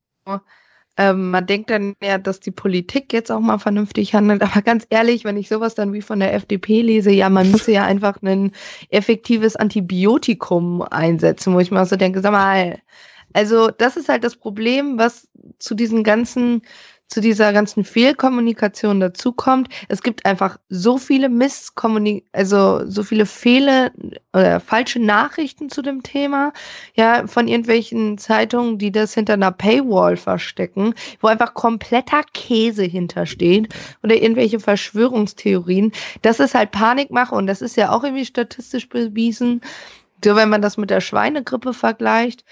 ähm, 0.96 1.32
man 1.32 1.46
denkt 1.48 1.72
dann 1.72 1.96
ja, 2.04 2.20
dass 2.20 2.40
die 2.40 2.52
Politik 2.52 3.14
jetzt 3.14 3.32
auch 3.32 3.40
mal 3.40 3.58
vernünftig 3.58 4.14
handelt. 4.14 4.42
Aber 4.44 4.62
ganz 4.62 4.86
ehrlich, 4.90 5.24
wenn 5.26 5.38
ich 5.38 5.50
sowas 5.50 5.74
dann 5.76 5.94
wie 5.94 6.02
von 6.02 6.20
der 6.20 6.34
FDP 6.34 6.82
lese, 6.82 7.12
ja, 7.12 7.30
man 7.30 7.52
müsse 7.52 7.72
ja 7.72 7.84
einfach 7.86 8.22
ein 8.22 8.52
effektives 8.90 9.56
Antibiotikum 9.56 10.84
einsetzen, 10.84 11.54
wo 11.54 11.60
ich 11.60 11.72
mir 11.72 11.86
so 11.86 11.96
denke, 11.96 12.22
sag 12.22 12.32
mal, 12.32 12.80
also 13.34 13.70
das 13.70 13.98
ist 13.98 14.10
halt 14.10 14.24
das 14.24 14.36
Problem, 14.36 14.98
was 14.98 15.28
zu 15.60 15.76
diesen 15.76 16.04
ganzen 16.04 16.62
zu 17.14 17.22
dieser 17.22 17.54
ganzen 17.54 17.84
Fehlkommunikation 17.84 19.00
dazukommt. 19.00 19.70
Es 19.88 20.02
gibt 20.02 20.26
einfach 20.26 20.58
so 20.70 20.98
viele 20.98 21.30
Misskommunik, 21.30 22.26
also 22.32 22.90
so 22.90 23.04
viele 23.04 23.28
Fehle 23.28 23.92
oder 24.34 24.60
falsche 24.60 25.00
Nachrichten 25.00 25.70
zu 25.70 25.84
dem 25.84 26.02
Thema, 26.02 26.54
ja, 26.96 27.28
von 27.28 27.48
irgendwelchen 27.48 28.18
Zeitungen, 28.18 28.80
die 28.80 28.92
das 28.92 29.14
hinter 29.14 29.34
einer 29.34 29.52
Paywall 29.52 30.18
verstecken, 30.18 30.96
wo 31.20 31.28
einfach 31.28 31.54
kompletter 31.54 32.24
Käse 32.34 32.84
hintersteht 32.84 33.72
oder 34.02 34.16
irgendwelche 34.16 34.60
Verschwörungstheorien. 34.60 35.92
Das 36.24 36.40
ist 36.40 36.56
halt 36.56 36.72
Panikmache 36.72 37.36
und 37.36 37.46
das 37.46 37.62
ist 37.62 37.76
ja 37.76 37.92
auch 37.92 38.04
irgendwie 38.04 38.26
statistisch 38.26 38.90
bewiesen. 38.90 39.62
So, 40.26 40.36
wenn 40.36 40.50
man 40.50 40.64
das 40.64 40.78
mit 40.78 40.90
der 40.90 41.02
Schweinegrippe 41.02 41.74
vergleicht, 41.74 42.44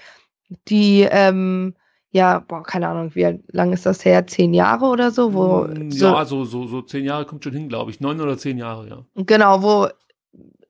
die 0.68 1.06
ähm, 1.10 1.74
ja, 2.12 2.40
boah, 2.40 2.62
keine 2.62 2.88
Ahnung, 2.88 3.14
wie 3.14 3.40
lang 3.48 3.72
ist 3.72 3.86
das 3.86 4.04
her? 4.04 4.26
Zehn 4.26 4.52
Jahre 4.52 4.84
oder 4.84 5.10
so? 5.10 5.32
Wo 5.32 5.64
mm, 5.64 5.88
ja, 5.90 6.24
so, 6.26 6.44
so, 6.44 6.66
so 6.66 6.82
zehn 6.82 7.06
Jahre 7.06 7.24
kommt 7.24 7.42
schon 7.42 7.54
hin, 7.54 7.70
glaube 7.70 7.90
ich. 7.90 8.00
Neun 8.00 8.20
oder 8.20 8.36
zehn 8.36 8.58
Jahre, 8.58 8.86
ja. 8.86 9.04
Genau, 9.24 9.62
wo 9.62 9.88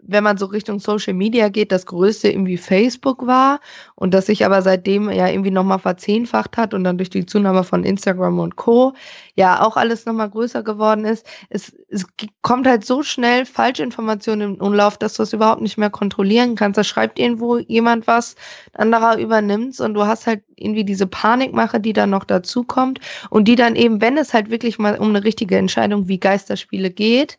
wenn 0.04 0.24
man 0.24 0.36
so 0.36 0.46
Richtung 0.46 0.80
Social 0.80 1.14
Media 1.14 1.48
geht, 1.48 1.72
das 1.72 1.86
größte 1.86 2.28
irgendwie 2.28 2.56
Facebook 2.56 3.26
war 3.26 3.60
und 3.94 4.12
das 4.12 4.26
sich 4.26 4.44
aber 4.44 4.60
seitdem 4.62 5.10
ja 5.10 5.28
irgendwie 5.28 5.50
nochmal 5.50 5.78
verzehnfacht 5.78 6.56
hat 6.56 6.74
und 6.74 6.84
dann 6.84 6.98
durch 6.98 7.10
die 7.10 7.24
Zunahme 7.24 7.62
von 7.62 7.84
Instagram 7.84 8.40
und 8.40 8.56
Co. 8.56 8.94
ja 9.36 9.62
auch 9.62 9.76
alles 9.76 10.04
nochmal 10.04 10.28
größer 10.28 10.62
geworden 10.62 11.04
ist. 11.04 11.24
Es, 11.50 11.72
es 11.88 12.04
kommt 12.42 12.66
halt 12.66 12.84
so 12.84 13.02
schnell 13.02 13.46
Falschinformationen 13.46 14.54
im 14.54 14.60
Umlauf, 14.60 14.98
dass 14.98 15.14
du 15.14 15.22
es 15.22 15.32
überhaupt 15.32 15.62
nicht 15.62 15.78
mehr 15.78 15.90
kontrollieren 15.90 16.56
kannst. 16.56 16.78
Da 16.78 16.84
schreibt 16.84 17.18
irgendwo 17.18 17.58
jemand 17.58 18.06
was, 18.06 18.34
anderer 18.72 19.18
übernimmt's 19.18 19.80
und 19.80 19.94
du 19.94 20.04
hast 20.04 20.26
halt 20.26 20.42
irgendwie 20.56 20.84
diese 20.84 21.06
Panikmache, 21.06 21.80
die 21.80 21.92
dann 21.92 22.10
noch 22.10 22.24
dazu 22.24 22.64
kommt 22.64 23.00
und 23.30 23.46
die 23.46 23.56
dann 23.56 23.76
eben, 23.76 24.00
wenn 24.00 24.16
es 24.16 24.34
halt 24.34 24.50
wirklich 24.50 24.78
mal 24.78 24.98
um 24.98 25.10
eine 25.10 25.24
richtige 25.24 25.56
Entscheidung 25.56 26.08
wie 26.08 26.18
Geisterspiele 26.18 26.90
geht, 26.90 27.38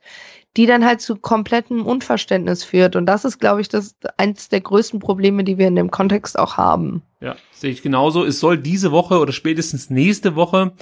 die 0.55 0.65
dann 0.65 0.85
halt 0.85 1.01
zu 1.01 1.15
komplettem 1.15 1.85
Unverständnis 1.85 2.63
führt. 2.63 2.95
Und 2.95 3.05
das 3.05 3.25
ist, 3.25 3.39
glaube 3.39 3.61
ich, 3.61 3.69
das 3.69 3.95
eins 4.17 4.49
der 4.49 4.61
größten 4.61 4.99
Probleme, 4.99 5.43
die 5.43 5.57
wir 5.57 5.67
in 5.67 5.75
dem 5.75 5.89
Kontext 5.89 6.37
auch 6.37 6.57
haben. 6.57 7.01
Ja, 7.21 7.35
sehe 7.51 7.71
ich 7.71 7.81
genauso. 7.81 8.23
Es 8.23 8.39
soll 8.39 8.57
diese 8.57 8.91
Woche 8.91 9.19
oder 9.19 9.33
spätestens 9.33 9.89
nächste 9.89 10.35
Woche 10.35 10.73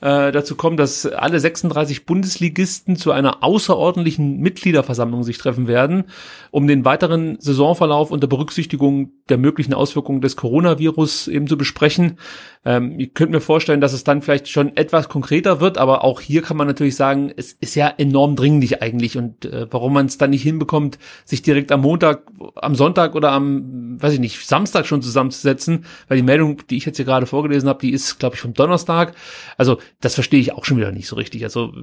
äh, 0.00 0.32
dazu 0.32 0.56
kommen, 0.56 0.76
dass 0.76 1.06
alle 1.06 1.38
36 1.38 2.06
Bundesligisten 2.06 2.96
zu 2.96 3.12
einer 3.12 3.42
außerordentlichen 3.42 4.38
Mitgliederversammlung 4.38 5.22
sich 5.22 5.38
treffen 5.38 5.68
werden, 5.68 6.04
um 6.50 6.66
den 6.66 6.84
weiteren 6.84 7.38
Saisonverlauf 7.40 8.10
unter 8.10 8.26
Berücksichtigung 8.26 9.12
der 9.28 9.38
möglichen 9.38 9.74
Auswirkungen 9.74 10.20
des 10.20 10.36
Coronavirus 10.36 11.28
eben 11.28 11.46
zu 11.46 11.56
besprechen. 11.56 12.18
Ähm, 12.64 12.98
ihr 12.98 13.08
könnt 13.08 13.30
mir 13.30 13.40
vorstellen, 13.40 13.80
dass 13.80 13.92
es 13.92 14.04
dann 14.04 14.22
vielleicht 14.22 14.48
schon 14.48 14.76
etwas 14.76 15.08
konkreter 15.08 15.60
wird, 15.60 15.78
aber 15.78 16.04
auch 16.04 16.20
hier 16.20 16.42
kann 16.42 16.56
man 16.56 16.66
natürlich 16.66 16.96
sagen, 16.96 17.32
es 17.36 17.52
ist 17.52 17.74
ja 17.74 17.88
enorm 17.88 18.36
dringlich 18.36 18.82
eigentlich 18.82 19.16
und 19.16 19.44
äh, 19.44 19.66
warum 19.70 19.92
man 19.92 20.06
es 20.06 20.18
dann 20.18 20.30
nicht 20.30 20.42
hinbekommt, 20.42 20.98
sich 21.24 21.42
direkt 21.42 21.72
am 21.72 21.82
Montag, 21.82 22.24
am 22.56 22.74
Sonntag 22.74 23.14
oder 23.14 23.32
am, 23.32 24.00
weiß 24.00 24.14
ich 24.14 24.20
nicht, 24.20 24.46
Samstag 24.46 24.86
schon 24.86 25.02
zusammenzusetzen, 25.02 25.84
weil 26.08 26.16
die 26.16 26.22
Meldung, 26.22 26.62
die 26.68 26.76
ich 26.76 26.84
jetzt 26.84 26.96
hier 26.96 27.04
gerade 27.04 27.26
vorgelesen 27.26 27.68
habe, 27.68 27.80
die 27.80 27.92
ist, 27.92 28.18
glaube 28.18 28.34
ich, 28.34 28.40
vom 28.40 28.54
Donnerstag. 28.54 29.14
Also 29.56 29.78
das 30.00 30.14
verstehe 30.14 30.40
ich 30.40 30.52
auch 30.52 30.64
schon 30.64 30.76
wieder 30.76 30.92
nicht 30.92 31.08
so 31.08 31.16
richtig. 31.16 31.44
Also 31.44 31.74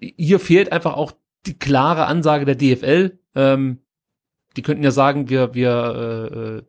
hier 0.00 0.40
fehlt 0.40 0.72
einfach 0.72 0.94
auch 0.94 1.12
die 1.46 1.58
klare 1.58 2.06
Ansage 2.06 2.44
der 2.44 2.54
DFL. 2.54 3.18
Ähm, 3.34 3.78
die 4.56 4.62
könnten 4.62 4.84
ja 4.84 4.90
sagen, 4.90 5.28
wir, 5.28 5.54
wir 5.54 6.30
äh, 6.32 6.38
äh 6.58 6.62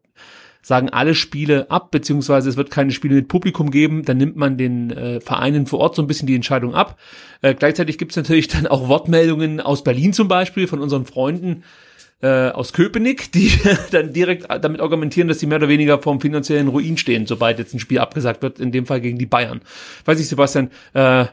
sagen 0.65 0.89
alle 0.89 1.13
Spiele 1.13 1.69
ab, 1.69 1.91
beziehungsweise 1.91 2.49
es 2.49 2.57
wird 2.57 2.71
keine 2.71 2.89
Spiele 2.89 3.13
mit 3.13 3.27
Publikum 3.27 3.69
geben, 3.69 4.03
dann 4.03 4.17
nimmt 4.17 4.35
man 4.35 4.57
den 4.57 4.89
äh, 4.89 5.21
Vereinen 5.21 5.67
vor 5.67 5.77
Ort 5.77 5.95
so 5.95 6.01
ein 6.01 6.07
bisschen 6.07 6.25
die 6.25 6.33
Entscheidung 6.33 6.73
ab. 6.73 6.99
Äh, 7.43 7.53
gleichzeitig 7.53 7.99
gibt 7.99 8.13
es 8.13 8.15
natürlich 8.15 8.47
dann 8.47 8.65
auch 8.65 8.87
Wortmeldungen 8.87 9.61
aus 9.61 9.83
Berlin 9.83 10.11
zum 10.11 10.27
Beispiel 10.27 10.65
von 10.65 10.79
unseren 10.79 11.05
Freunden 11.05 11.63
äh, 12.25 12.49
aus 12.49 12.73
Köpenick, 12.73 13.31
die 13.31 13.51
dann 13.91 14.11
direkt 14.11 14.47
damit 14.49 14.81
argumentieren, 14.81 15.27
dass 15.27 15.39
sie 15.39 15.45
mehr 15.45 15.59
oder 15.59 15.69
weniger 15.69 15.99
vorm 15.99 16.19
finanziellen 16.19 16.67
Ruin 16.67 16.97
stehen, 16.97 17.27
sobald 17.27 17.59
jetzt 17.59 17.75
ein 17.75 17.79
Spiel 17.79 17.99
abgesagt 17.99 18.41
wird, 18.41 18.59
in 18.59 18.71
dem 18.71 18.87
Fall 18.87 18.99
gegen 18.99 19.19
die 19.19 19.27
Bayern. 19.27 19.61
Weiß 20.05 20.19
ich, 20.19 20.27
Sebastian, 20.27 20.71
äh, 20.93 21.25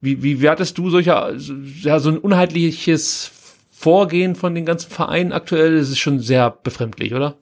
wie, 0.00 0.22
wie 0.22 0.40
wertest 0.40 0.78
du 0.78 0.88
solcher, 0.88 1.34
ja, 1.82 1.98
so 1.98 2.10
ein 2.10 2.18
unheitliches 2.18 3.32
Vorgehen 3.72 4.36
von 4.36 4.54
den 4.54 4.64
ganzen 4.64 4.90
Vereinen 4.90 5.32
aktuell? 5.32 5.78
Das 5.78 5.88
ist 5.88 5.98
schon 5.98 6.20
sehr 6.20 6.50
befremdlich, 6.50 7.12
oder? 7.12 7.36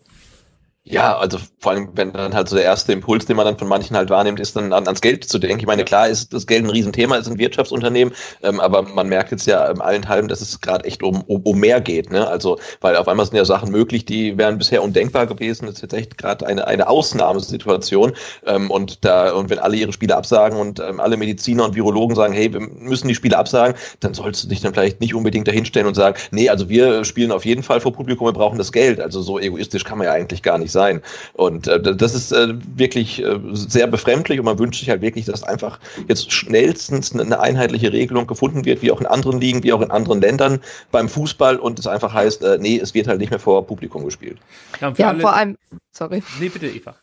Ja, 0.87 1.17
also 1.17 1.39
vor 1.61 1.73
allem, 1.73 1.89
wenn 1.95 2.13
dann 2.13 2.35
halt 2.35 2.47
so 2.47 2.57
der 2.57 2.65
erste 2.67 2.93
Impuls, 2.93 3.25
den 3.25 3.37
man 3.37 3.47
dann 3.47 3.57
von 3.57 3.69
manchen 3.69 3.97
halt 3.97 4.11
wahrnimmt, 4.11 4.39
ist 4.39 4.55
dann 4.55 4.71
an, 4.75 4.85
ans 4.87 5.01
Geld 5.01 5.25
zu 5.25 5.39
denken. 5.39 5.61
Ich 5.61 5.67
meine, 5.67 5.83
klar 5.83 6.09
ist 6.09 6.35
das 6.35 6.47
Geld 6.47 6.63
ein 6.63 6.69
Riesenthema, 6.69 7.17
ist 7.17 7.27
ein 7.27 7.39
Wirtschaftsunternehmen, 7.39 8.13
ähm, 8.43 8.61
aber 8.61 8.83
man 8.83 9.09
merkt 9.09 9.31
jetzt 9.31 9.47
ja 9.47 9.65
im 9.71 9.81
allenthalben, 9.81 10.29
dass 10.29 10.43
es 10.43 10.61
gerade 10.61 10.85
echt 10.85 11.03
um, 11.03 11.23
um, 11.23 11.41
um 11.41 11.59
mehr 11.59 11.81
geht. 11.81 12.11
Ne? 12.11 12.29
Also, 12.29 12.59
weil 12.83 12.97
auf 12.97 13.09
einmal 13.09 13.25
sind 13.25 13.35
ja 13.35 13.47
Sachen 13.47 13.71
möglich, 13.71 14.05
die 14.05 14.37
wären 14.37 14.59
bisher 14.59 14.83
undenkbar 14.83 15.27
gewesen. 15.27 15.65
Das 15.65 15.77
ist 15.77 15.81
jetzt 15.81 15.95
echt 15.95 16.19
gerade 16.19 16.47
eine, 16.47 16.67
eine 16.67 16.87
Ausnahmesituation. 16.87 18.13
Ähm, 18.45 18.71
und 18.71 19.07
da, 19.07 19.33
und 19.33 19.49
wenn 19.49 19.61
alle 19.61 19.77
ihre 19.77 19.93
Spiele 19.95 20.15
absagen 20.15 20.59
und 20.59 20.81
ähm, 20.81 21.01
alle 21.01 21.17
Mediziner 21.17 21.65
und 21.65 21.75
Virologen 21.75 22.15
sagen, 22.15 22.35
hey, 22.35 22.53
wir 22.53 22.61
müssen 22.61 23.09
die 23.09 23.15
Spiele 23.15 23.39
absagen, 23.39 23.75
dann 24.01 24.13
sollst 24.13 24.45
du 24.45 24.49
dich 24.49 24.61
dann 24.61 24.75
vielleicht 24.75 25.01
nicht 25.01 25.15
unbedingt 25.15 25.49
dahinstellen 25.49 25.89
und 25.89 25.95
sagen, 25.95 26.19
nee, 26.31 26.51
also 26.51 26.69
wir 26.69 27.07
spielen 27.07 27.33
auf 27.33 27.47
jeden 27.47 27.63
Fall 27.63 27.81
vor 27.81 27.95
Publikum, 27.95 28.27
wir 28.27 28.35
brauchen 28.35 28.59
das 28.59 28.71
Geld. 28.71 29.01
Also 29.01 29.23
so 29.23 29.39
egoistisch 29.39 29.85
kann 29.85 29.97
man 29.97 30.09
ja 30.09 30.13
eigentlich 30.13 30.43
gar 30.43 30.59
nicht 30.59 30.74
sein. 30.75 31.01
Und 31.33 31.67
äh, 31.67 31.81
das 31.81 32.15
ist 32.15 32.33
äh, 32.33 32.55
wirklich 32.77 33.25
äh, 33.25 33.41
sehr 33.53 33.87
befremdlich 33.87 34.39
und 34.39 34.45
man 34.45 34.59
wünscht 34.59 34.81
sich 34.81 34.91
halt 34.91 35.01
wirklich, 35.01 35.25
dass 35.25 35.43
einfach 35.43 35.81
jetzt 36.07 36.31
schnellstens 36.31 37.19
eine 37.19 37.41
einheitliche 37.41 37.93
Regelung 37.93 38.27
gefunden 38.27 38.67
wird, 38.67 38.83
wie 38.83 38.93
auch 38.93 39.01
in 39.01 39.07
anderen 39.07 39.41
Ligen, 39.41 39.63
wie 39.63 39.73
auch 39.73 39.81
in 39.81 39.91
anderen 39.91 40.21
Ländern 40.21 40.61
beim 40.91 41.09
Fußball 41.09 41.57
und 41.57 41.79
es 41.79 41.87
einfach 41.87 42.13
heißt, 42.13 42.43
äh, 42.43 42.59
nee, 42.61 42.79
es 42.79 42.93
wird 42.93 43.09
halt 43.09 43.21
nicht 43.21 43.31
mehr 43.31 43.41
vor 43.41 43.67
Publikum 43.67 44.05
gespielt. 44.05 44.37
Ja, 44.83 44.93
ja 44.99 45.15
vor 45.15 45.35
allem, 45.35 45.57
sorry. 45.93 46.23
Nee, 46.39 46.51
bitte, 46.51 46.67
Eva. 46.67 46.95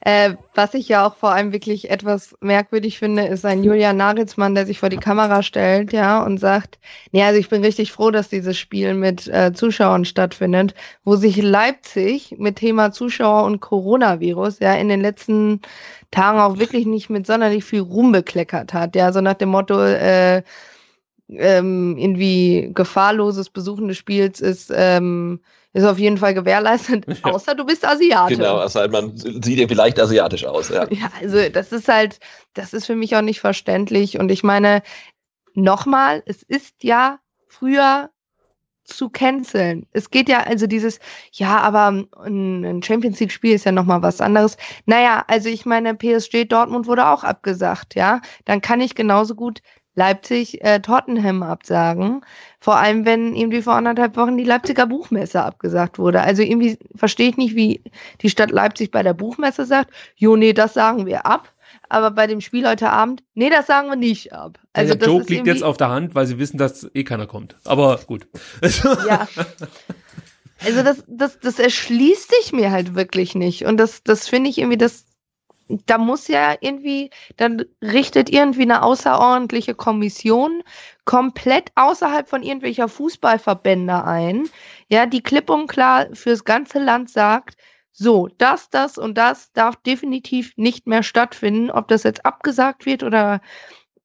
Äh, 0.00 0.34
was 0.54 0.74
ich 0.74 0.88
ja 0.88 1.06
auch 1.06 1.16
vor 1.16 1.30
allem 1.30 1.52
wirklich 1.52 1.90
etwas 1.90 2.36
merkwürdig 2.40 2.98
finde, 2.98 3.26
ist 3.26 3.44
ein 3.44 3.62
Julian 3.64 3.96
Nagelsmann, 3.96 4.54
der 4.54 4.66
sich 4.66 4.78
vor 4.78 4.88
die 4.88 4.96
Kamera 4.96 5.42
stellt, 5.42 5.92
ja, 5.92 6.22
und 6.22 6.38
sagt, 6.38 6.78
nee, 7.12 7.22
also 7.22 7.38
ich 7.38 7.48
bin 7.48 7.64
richtig 7.64 7.92
froh, 7.92 8.10
dass 8.10 8.28
dieses 8.28 8.58
Spiel 8.58 8.94
mit 8.94 9.28
äh, 9.28 9.52
Zuschauern 9.52 10.04
stattfindet, 10.04 10.74
wo 11.04 11.16
sich 11.16 11.36
Leipzig 11.36 12.36
mit 12.38 12.56
Thema 12.56 12.92
Zuschauer 12.92 13.44
und 13.44 13.60
Coronavirus 13.60 14.58
ja 14.60 14.74
in 14.74 14.88
den 14.88 15.00
letzten 15.00 15.60
Tagen 16.10 16.40
auch 16.40 16.58
wirklich 16.58 16.86
nicht 16.86 17.10
mit 17.10 17.26
sonderlich 17.26 17.64
viel 17.64 17.80
Ruhm 17.80 18.12
bekleckert 18.12 18.72
hat, 18.72 18.96
ja, 18.96 19.12
so 19.12 19.20
nach 19.20 19.34
dem 19.34 19.50
Motto, 19.50 19.80
äh, 19.80 20.42
ähm, 21.30 21.96
irgendwie 21.98 22.70
gefahrloses 22.74 23.50
Besuchen 23.50 23.88
des 23.88 23.98
Spiels 23.98 24.40
ist 24.40 24.72
ähm, 24.74 25.40
ist 25.78 25.84
auf 25.84 25.98
jeden 25.98 26.18
Fall 26.18 26.34
gewährleistet, 26.34 27.06
außer 27.22 27.54
du 27.54 27.64
bist 27.64 27.86
Asiate. 27.86 28.36
Genau, 28.36 28.56
also 28.56 28.80
halt 28.80 28.92
man 28.92 29.16
sieht 29.16 29.58
irgendwie 29.58 29.74
leicht 29.74 30.00
asiatisch 30.00 30.44
aus, 30.44 30.68
ja. 30.68 30.86
Ja, 30.90 31.10
also 31.20 31.48
das 31.48 31.72
ist 31.72 31.88
halt, 31.88 32.18
das 32.54 32.72
ist 32.74 32.86
für 32.86 32.96
mich 32.96 33.16
auch 33.16 33.22
nicht 33.22 33.40
verständlich. 33.40 34.18
Und 34.18 34.30
ich 34.30 34.42
meine, 34.42 34.82
nochmal, 35.54 36.22
es 36.26 36.42
ist 36.42 36.82
ja 36.82 37.18
früher 37.48 38.10
zu 38.84 39.10
canceln. 39.10 39.86
Es 39.92 40.10
geht 40.10 40.28
ja 40.28 40.40
also 40.44 40.66
dieses, 40.66 40.98
ja, 41.32 41.58
aber 41.58 42.04
ein 42.24 42.82
Champions 42.82 43.20
League 43.20 43.32
Spiel 43.32 43.54
ist 43.54 43.66
ja 43.66 43.72
nochmal 43.72 44.02
was 44.02 44.20
anderes. 44.20 44.56
Naja, 44.86 45.24
also 45.28 45.48
ich 45.48 45.66
meine, 45.66 45.94
PSG 45.94 46.46
Dortmund 46.46 46.86
wurde 46.86 47.06
auch 47.06 47.22
abgesagt, 47.22 47.94
ja. 47.94 48.20
Dann 48.46 48.60
kann 48.62 48.80
ich 48.80 48.94
genauso 48.94 49.34
gut 49.34 49.60
Leipzig 49.94 50.64
äh, 50.64 50.80
Tottenham 50.80 51.42
absagen. 51.42 52.24
Vor 52.60 52.76
allem, 52.76 53.04
wenn 53.04 53.36
irgendwie 53.36 53.62
vor 53.62 53.74
anderthalb 53.74 54.16
Wochen 54.16 54.36
die 54.36 54.44
Leipziger 54.44 54.86
Buchmesse 54.86 55.42
abgesagt 55.42 55.98
wurde. 55.98 56.22
Also 56.22 56.42
irgendwie 56.42 56.78
verstehe 56.96 57.30
ich 57.30 57.36
nicht, 57.36 57.54
wie 57.54 57.82
die 58.20 58.30
Stadt 58.30 58.50
Leipzig 58.50 58.90
bei 58.90 59.02
der 59.02 59.14
Buchmesse 59.14 59.64
sagt, 59.64 59.90
jo, 60.16 60.34
nee, 60.36 60.52
das 60.52 60.74
sagen 60.74 61.06
wir 61.06 61.24
ab. 61.24 61.52
Aber 61.88 62.10
bei 62.10 62.26
dem 62.26 62.40
Spiel 62.40 62.68
heute 62.68 62.90
Abend, 62.90 63.22
nee, 63.34 63.48
das 63.48 63.66
sagen 63.66 63.88
wir 63.88 63.96
nicht 63.96 64.32
ab. 64.32 64.58
Also 64.72 64.94
der 64.94 65.08
Joke 65.08 65.32
liegt 65.32 65.46
jetzt 65.46 65.62
auf 65.62 65.76
der 65.76 65.88
Hand, 65.88 66.14
weil 66.14 66.26
sie 66.26 66.38
wissen, 66.38 66.58
dass 66.58 66.88
eh 66.94 67.04
keiner 67.04 67.26
kommt. 67.26 67.56
Aber 67.64 67.98
gut. 68.06 68.26
ja. 69.08 69.26
Also 70.64 70.82
das, 70.82 71.04
das, 71.06 71.38
das 71.38 71.58
erschließt 71.58 72.34
sich 72.34 72.52
mir 72.52 72.70
halt 72.70 72.94
wirklich 72.94 73.34
nicht. 73.34 73.64
Und 73.64 73.76
das, 73.78 74.02
das 74.02 74.28
finde 74.28 74.50
ich 74.50 74.58
irgendwie, 74.58 74.76
das, 74.76 75.06
da 75.86 75.98
muss 75.98 76.28
ja 76.28 76.56
irgendwie, 76.60 77.10
dann 77.36 77.64
richtet 77.82 78.30
irgendwie 78.30 78.62
eine 78.62 78.82
außerordentliche 78.82 79.74
Kommission 79.74 80.62
komplett 81.08 81.72
außerhalb 81.74 82.28
von 82.28 82.42
irgendwelcher 82.42 82.86
Fußballverbände 82.86 84.04
ein, 84.04 84.46
ja, 84.88 85.06
die 85.06 85.22
klipp 85.22 85.48
und 85.48 85.66
klar 85.66 86.08
fürs 86.12 86.44
ganze 86.44 86.78
Land 86.80 87.08
sagt, 87.08 87.56
so, 87.92 88.28
das, 88.36 88.68
das 88.68 88.98
und 88.98 89.16
das 89.16 89.50
darf 89.54 89.76
definitiv 89.76 90.52
nicht 90.56 90.86
mehr 90.86 91.02
stattfinden. 91.02 91.70
Ob 91.70 91.88
das 91.88 92.02
jetzt 92.02 92.26
abgesagt 92.26 92.84
wird 92.84 93.02
oder 93.02 93.40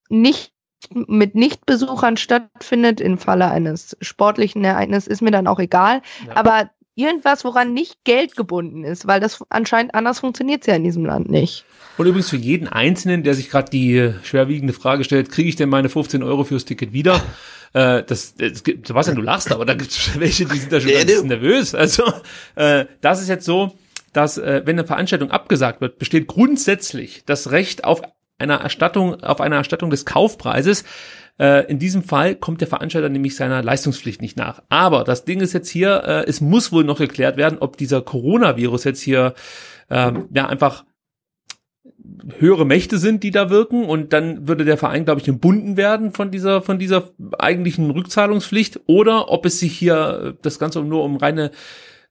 nicht 0.08 0.54
mit 0.92 1.36
Nichtbesuchern 1.36 2.16
stattfindet 2.16 3.02
im 3.02 3.18
Falle 3.18 3.52
eines 3.52 3.98
sportlichen 4.00 4.64
Ereignisses, 4.64 5.08
ist 5.08 5.22
mir 5.22 5.32
dann 5.32 5.48
auch 5.48 5.60
egal. 5.60 6.02
Ja. 6.26 6.38
Aber 6.38 6.70
irgendwas, 6.96 7.44
woran 7.44 7.74
nicht 7.74 8.04
Geld 8.04 8.36
gebunden 8.36 8.84
ist, 8.84 9.08
weil 9.08 9.20
das 9.20 9.44
anscheinend 9.50 9.96
anders 9.96 10.20
funktioniert 10.20 10.68
ja 10.68 10.76
in 10.76 10.84
diesem 10.84 11.06
Land 11.06 11.30
nicht. 11.30 11.66
Und 11.98 12.08
übrigens 12.08 12.30
für 12.30 12.38
jeden 12.38 12.68
Einzelnen, 12.68 13.24
der 13.24 13.36
sich 13.36 13.50
gerade 13.50 13.70
die 13.70 14.14
schwerwiegende 14.24 14.74
Frage 14.74 15.04
stellt, 15.04 15.32
kriege 15.32 15.50
ich 15.50 15.56
denn 15.56 15.70
meine 15.70 15.90
15 15.90 16.24
Euro 16.24 16.44
fürs 16.44 16.66
Ticket 16.66 16.94
wieder? 16.94 17.22
Äh, 17.74 18.04
das, 18.04 18.36
das 18.36 18.64
gibt, 18.64 18.88
Sebastian, 18.88 19.16
du 19.16 19.22
lachst, 19.22 19.52
aber 19.52 19.66
da 19.66 19.74
gibt 19.74 19.92
es 19.92 20.12
welche, 20.20 20.46
die 20.46 20.58
sind 20.58 20.72
da 20.72 20.80
schon 20.80 20.92
ganz 20.92 21.24
nervös. 21.24 21.76
Also 21.76 22.04
äh, 22.56 22.86
das 23.02 23.22
ist 23.22 23.30
jetzt 23.30 23.46
so, 23.46 23.78
dass 24.12 24.38
äh, 24.38 24.62
wenn 24.66 24.78
eine 24.78 24.88
Veranstaltung 24.88 25.32
abgesagt 25.32 25.82
wird, 25.82 26.00
besteht 26.00 26.28
grundsätzlich 26.28 27.24
das 27.26 27.52
Recht 27.52 27.84
auf 27.84 28.02
einer 28.38 28.56
Erstattung, 28.56 29.24
auf 29.24 29.42
einer 29.42 29.58
Erstattung 29.58 29.90
des 29.90 30.06
Kaufpreises. 30.06 30.84
Äh, 31.40 31.66
in 31.70 31.80
diesem 31.80 32.04
Fall 32.04 32.36
kommt 32.36 32.62
der 32.62 32.68
Veranstalter 32.68 33.10
nämlich 33.10 33.36
seiner 33.36 33.64
Leistungspflicht 33.64 34.22
nicht 34.22 34.38
nach. 34.38 34.62
Aber 34.70 35.04
das 35.04 35.26
Ding 35.26 35.42
ist 35.42 35.54
jetzt 35.54 35.70
hier, 35.70 36.04
äh, 36.06 36.26
es 36.28 36.42
muss 36.42 36.72
wohl 36.72 36.84
noch 36.84 37.00
geklärt 37.00 37.38
werden, 37.38 37.58
ob 37.60 37.78
dieser 37.78 38.02
Coronavirus 38.02 38.84
jetzt 38.84 39.02
hier 39.02 39.34
ähm, 39.90 40.28
ja 40.34 40.48
einfach 40.48 40.86
höhere 42.38 42.66
Mächte 42.66 42.98
sind, 42.98 43.24
die 43.24 43.32
da 43.32 43.50
wirken 43.50 43.86
und 43.86 44.14
dann 44.14 44.48
würde 44.48 44.66
der 44.66 44.78
Verein, 44.78 45.06
glaube 45.06 45.22
ich, 45.22 45.28
entbunden 45.28 45.78
werden 45.78 46.12
von 46.12 46.32
dieser 46.32 46.62
von 46.62 46.80
dieser 46.80 47.10
eigentlichen 47.38 47.90
Rückzahlungspflicht 47.92 48.82
oder 48.86 49.30
ob 49.30 49.46
es 49.46 49.60
sich 49.60 49.78
hier 49.78 50.38
das 50.42 50.60
Ganze 50.60 50.82
nur 50.82 51.04
um 51.04 51.18
reine 51.18 51.52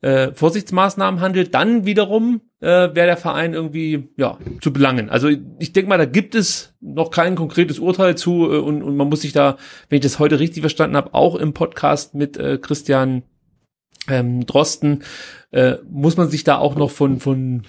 äh, 0.02 0.32
Vorsichtsmaßnahmen 0.34 1.20
handelt, 1.20 1.54
dann 1.54 1.86
wiederum 1.86 2.42
äh, 2.60 2.66
wäre 2.66 3.06
der 3.06 3.16
Verein 3.16 3.54
irgendwie 3.54 4.08
ja 4.16 4.36
zu 4.60 4.72
belangen. 4.72 5.08
Also 5.08 5.28
ich 5.58 5.72
denke 5.72 5.88
mal, 5.88 5.98
da 5.98 6.04
gibt 6.04 6.34
es 6.34 6.74
noch 6.80 7.10
kein 7.10 7.34
konkretes 7.34 7.78
Urteil 7.78 8.16
zu 8.16 8.52
äh, 8.52 8.58
und, 8.58 8.82
und 8.82 8.96
man 8.96 9.08
muss 9.08 9.22
sich 9.22 9.32
da, 9.32 9.56
wenn 9.88 9.96
ich 9.96 10.02
das 10.02 10.18
heute 10.18 10.38
richtig 10.38 10.60
verstanden 10.60 10.96
habe, 10.96 11.14
auch 11.14 11.36
im 11.36 11.54
Podcast 11.54 12.14
mit 12.14 12.36
äh, 12.36 12.58
Christian 12.58 13.22
ähm, 14.08 14.44
Drosten, 14.44 15.04
äh, 15.52 15.76
muss 15.88 16.16
man 16.16 16.28
sich 16.28 16.44
da 16.44 16.58
auch 16.58 16.74
noch 16.74 16.90
von 16.90 17.20
von 17.20 17.62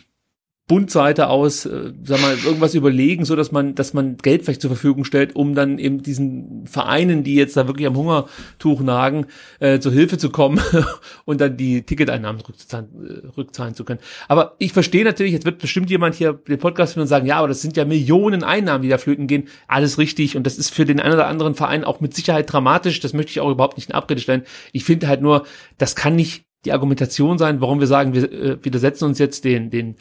Bundseite 0.65 1.28
aus, 1.28 1.65
äh, 1.65 1.91
sag 2.04 2.21
mal, 2.21 2.38
irgendwas 2.38 2.73
überlegen, 2.73 3.26
so 3.26 3.36
dass 3.36 3.52
man, 3.52 3.76
dass 3.76 3.93
man 3.93 4.15
Geld 4.15 4.43
vielleicht 4.43 4.62
zur 4.62 4.69
Verfügung 4.69 5.04
stellt, 5.04 5.36
um 5.36 5.56
dann 5.56 5.78
eben 5.78 6.02
diesen 6.02 6.65
Vereinen, 6.67 7.26
die 7.26 7.36
jetzt 7.36 7.58
da 7.58 7.67
wirklich 7.67 7.86
am 7.86 7.97
Hungertuch 7.97 8.82
nagen, 8.82 9.26
äh, 9.60 9.80
zur 9.80 9.91
Hilfe 9.91 10.17
zu 10.17 10.30
kommen 10.30 10.62
und 11.26 11.41
dann 11.41 11.58
die 11.58 11.84
Ticketeinnahmen 11.84 12.41
rückzahlen, 12.41 12.88
äh, 13.06 13.28
rückzahlen 13.38 13.76
zu 13.76 13.84
können. 13.84 13.99
Aber 14.30 14.56
ich 14.58 14.71
verstehe 14.71 15.04
natürlich, 15.04 15.34
jetzt 15.34 15.45
wird 15.45 15.60
bestimmt 15.60 15.89
jemand 15.89 16.15
hier 16.15 16.32
den 16.32 16.60
Podcast 16.60 16.95
hören 16.95 17.02
und 17.02 17.08
sagen, 17.10 17.26
ja, 17.26 17.39
aber 17.39 17.49
das 17.49 17.62
sind 17.62 17.76
ja 17.76 17.84
Millionen 17.84 18.43
Einnahmen, 18.43 18.84
die 18.84 18.89
da 18.89 18.97
flöten 18.97 19.28
gehen. 19.28 19.49
Alles 19.67 19.97
richtig 19.97 20.38
und 20.38 20.45
das 20.45 20.58
ist 20.58 20.73
für 20.73 20.86
den 20.86 21.02
einen 21.02 21.15
oder 21.15 21.28
anderen 21.28 21.56
Verein 21.56 21.84
auch 21.84 21.99
mit 21.99 22.15
Sicherheit 22.15 22.52
dramatisch. 22.52 23.02
Das 23.02 23.12
möchte 23.12 23.32
ich 23.32 23.41
auch 23.41 23.52
überhaupt 23.52 23.76
nicht 23.76 23.89
in 23.89 23.95
Abrede 23.95 24.21
stellen. 24.21 24.43
Ich 24.71 24.86
finde 24.86 25.10
halt 25.10 25.21
nur, 25.21 25.45
das 25.78 25.97
kann 25.97 26.15
nicht 26.15 26.45
die 26.65 26.71
Argumentation 26.71 27.38
sein, 27.38 27.60
warum 27.60 27.80
wir 27.80 27.88
sagen, 27.88 28.13
wir 28.13 28.32
äh, 28.32 28.63
widersetzen 28.63 29.06
uns 29.06 29.19
jetzt 29.19 29.43
den, 29.43 29.69
den 29.69 29.97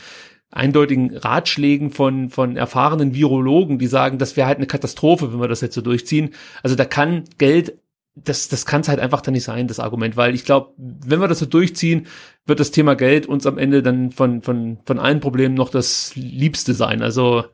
eindeutigen 0.53 1.17
Ratschlägen 1.17 1.91
von, 1.91 2.29
von 2.29 2.57
erfahrenen 2.57 3.15
Virologen, 3.15 3.79
die 3.79 3.87
sagen, 3.87 4.19
das 4.19 4.37
wäre 4.37 4.47
halt 4.47 4.59
eine 4.59 4.67
Katastrophe, 4.67 5.33
wenn 5.33 5.41
wir 5.41 5.49
das 5.49 5.63
jetzt 5.63 5.75
so 5.75 5.81
durchziehen. 5.81 6.31
Also 6.63 6.77
da 6.77 6.85
kann 6.85 7.25
Geld, 7.39 7.79
das, 8.15 8.49
das 8.49 8.67
kann 8.67 8.83
es 8.83 8.89
halt 8.89 9.01
einfach 9.01 9.23
dann 9.23 9.33
nicht 9.33 9.45
sein, 9.45 9.67
das 9.67 9.81
Argument, 9.81 10.17
weil 10.17 10.35
ich 10.35 10.45
glaube, 10.45 10.75
wenn 10.77 11.21
wir 11.21 11.29
das 11.29 11.39
so 11.39 11.47
durchziehen, 11.47 12.07
wird 12.47 12.61
das 12.61 12.71
Thema 12.71 12.95
Geld 12.95 13.27
uns 13.27 13.47
am 13.47 13.57
Ende 13.57 13.83
dann 13.83 14.11
von, 14.11 14.43
von, 14.43 14.79
von 14.85 14.99
allen 14.99 15.21
Problemen 15.21 15.55
noch 15.55 15.71
das 15.71 16.15
Liebste 16.15 16.75
sein. 16.75 17.03
Also 17.03 17.45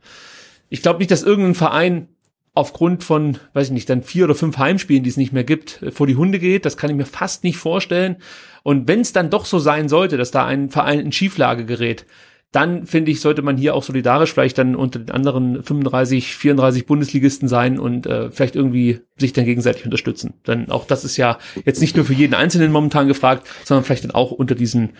ich 0.69 0.83
glaube 0.83 0.99
nicht, 0.99 1.11
dass 1.11 1.23
irgendein 1.23 1.55
Verein 1.55 2.09
aufgrund 2.55 3.05
von, 3.05 3.39
weiß 3.53 3.69
ich 3.69 3.73
nicht, 3.73 3.89
dann 3.89 4.03
vier 4.03 4.25
oder 4.25 4.35
fünf 4.35 4.59
Heimspielen, 4.59 5.05
die 5.05 5.11
es 5.11 5.17
nicht 5.17 5.33
mehr 5.33 5.45
gibt, 5.45 5.85
vor 5.93 6.09
die 6.09 6.17
Hunde 6.17 6.41
geht. 6.41 6.65
Das 6.65 6.77
kann 6.77 6.91
ich 6.91 6.97
mir 6.97 7.07
fast 7.07 7.45
nicht 7.45 7.57
vorstellen. 7.57 8.17
Und 8.65 8.89
wenn 8.89 9.01
es 9.01 9.13
dann 9.13 9.31
doch 9.31 9.45
so 9.45 9.61
sein 9.61 9.89
sollte, 9.89 10.17
dass 10.17 10.33
da 10.33 10.45
ein 10.45 10.69
Verein 10.69 10.99
in 10.99 11.13
Schieflage 11.13 11.65
gerät, 11.65 12.05
dann 12.53 12.87
finde 12.87 13.11
ich, 13.11 13.21
sollte 13.21 13.43
man 13.43 13.59
hier 13.59 13.75
auch 13.75 13.83
solidarisch 13.83 14.33
vielleicht 14.33 14.57
dann 14.57 14.75
unter 14.75 14.99
den 14.99 15.11
anderen 15.11 15.63
35, 15.63 16.35
34 16.35 16.87
Bundesligisten 16.87 17.47
sein 17.47 17.79
und 17.79 18.07
äh, 18.07 18.31
vielleicht 18.31 18.57
irgendwie 18.57 19.01
sich 19.19 19.35
dann 19.35 19.45
gegenseitig 19.45 19.85
unterstützen. 19.85 20.35
Denn 20.47 20.71
auch 20.71 20.87
das 20.87 21.05
ist 21.05 21.17
ja 21.19 21.39
jetzt 21.65 21.81
nicht 21.81 21.97
nur 21.97 22.07
für 22.07 22.15
jeden 22.15 22.35
Einzelnen 22.35 22.73
momentan 22.73 23.09
gefragt, 23.09 23.47
sondern 23.65 23.85
vielleicht 23.85 24.05
dann 24.05 24.13
auch 24.13 24.31
unter 24.31 24.55
diesen 24.55 24.91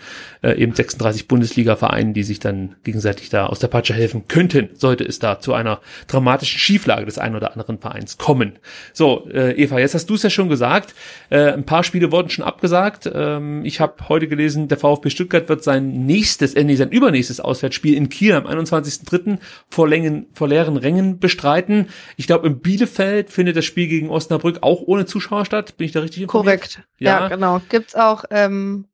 äh, 0.43 0.61
eben 0.61 0.73
36 0.75 1.27
Bundesliga-Vereinen, 1.27 2.13
die 2.13 2.23
sich 2.23 2.39
dann 2.39 2.75
gegenseitig 2.83 3.29
da 3.29 3.47
aus 3.47 3.59
der 3.59 3.67
Patsche 3.67 3.93
helfen 3.93 4.27
könnten, 4.27 4.69
sollte 4.75 5.03
es 5.03 5.17
da 5.17 5.39
zu 5.39 5.53
einer 5.53 5.79
dramatischen 6.07 6.59
Schieflage 6.59 7.05
des 7.05 7.17
einen 7.17 7.35
oder 7.35 7.53
anderen 7.53 7.79
Vereins 7.79 8.17
kommen. 8.17 8.59
So, 8.93 9.27
äh, 9.31 9.53
Eva, 9.53 9.79
jetzt 9.79 9.95
hast 9.95 10.09
du 10.09 10.15
es 10.15 10.23
ja 10.23 10.29
schon 10.29 10.49
gesagt, 10.49 10.93
äh, 11.29 11.53
ein 11.53 11.65
paar 11.65 11.83
Spiele 11.83 12.11
wurden 12.11 12.29
schon 12.29 12.45
abgesagt. 12.45 13.09
Ähm, 13.11 13.65
ich 13.65 13.79
habe 13.79 14.09
heute 14.09 14.27
gelesen, 14.27 14.67
der 14.67 14.77
VfB 14.77 15.09
Stuttgart 15.09 15.49
wird 15.49 15.63
sein 15.63 16.05
nächstes, 16.05 16.53
äh, 16.53 16.63
nee, 16.63 16.75
sein 16.75 16.91
übernächstes 16.91 17.38
Auswärtsspiel 17.39 17.95
in 17.95 18.09
Kiel 18.09 18.33
am 18.33 18.45
21.03. 18.45 19.39
vor, 19.69 19.87
Längen, 19.87 20.27
vor 20.33 20.47
leeren 20.47 20.77
Rängen 20.77 21.19
bestreiten. 21.19 21.87
Ich 22.17 22.27
glaube, 22.27 22.47
in 22.47 22.59
Bielefeld 22.59 23.29
findet 23.29 23.55
das 23.55 23.65
Spiel 23.65 23.87
gegen 23.87 24.09
Osnabrück 24.09 24.59
auch 24.61 24.81
ohne 24.81 25.05
Zuschauer 25.05 25.45
statt. 25.45 25.77
Bin 25.77 25.85
ich 25.85 25.91
da 25.91 26.01
richtig 26.01 26.23
informiert? 26.23 26.61
Korrekt. 26.61 26.83
Ja, 26.99 27.21
ja 27.21 27.27
genau. 27.27 27.61
Gibt's 27.69 27.95
auch, 27.95 28.25
ähm, 28.31 28.85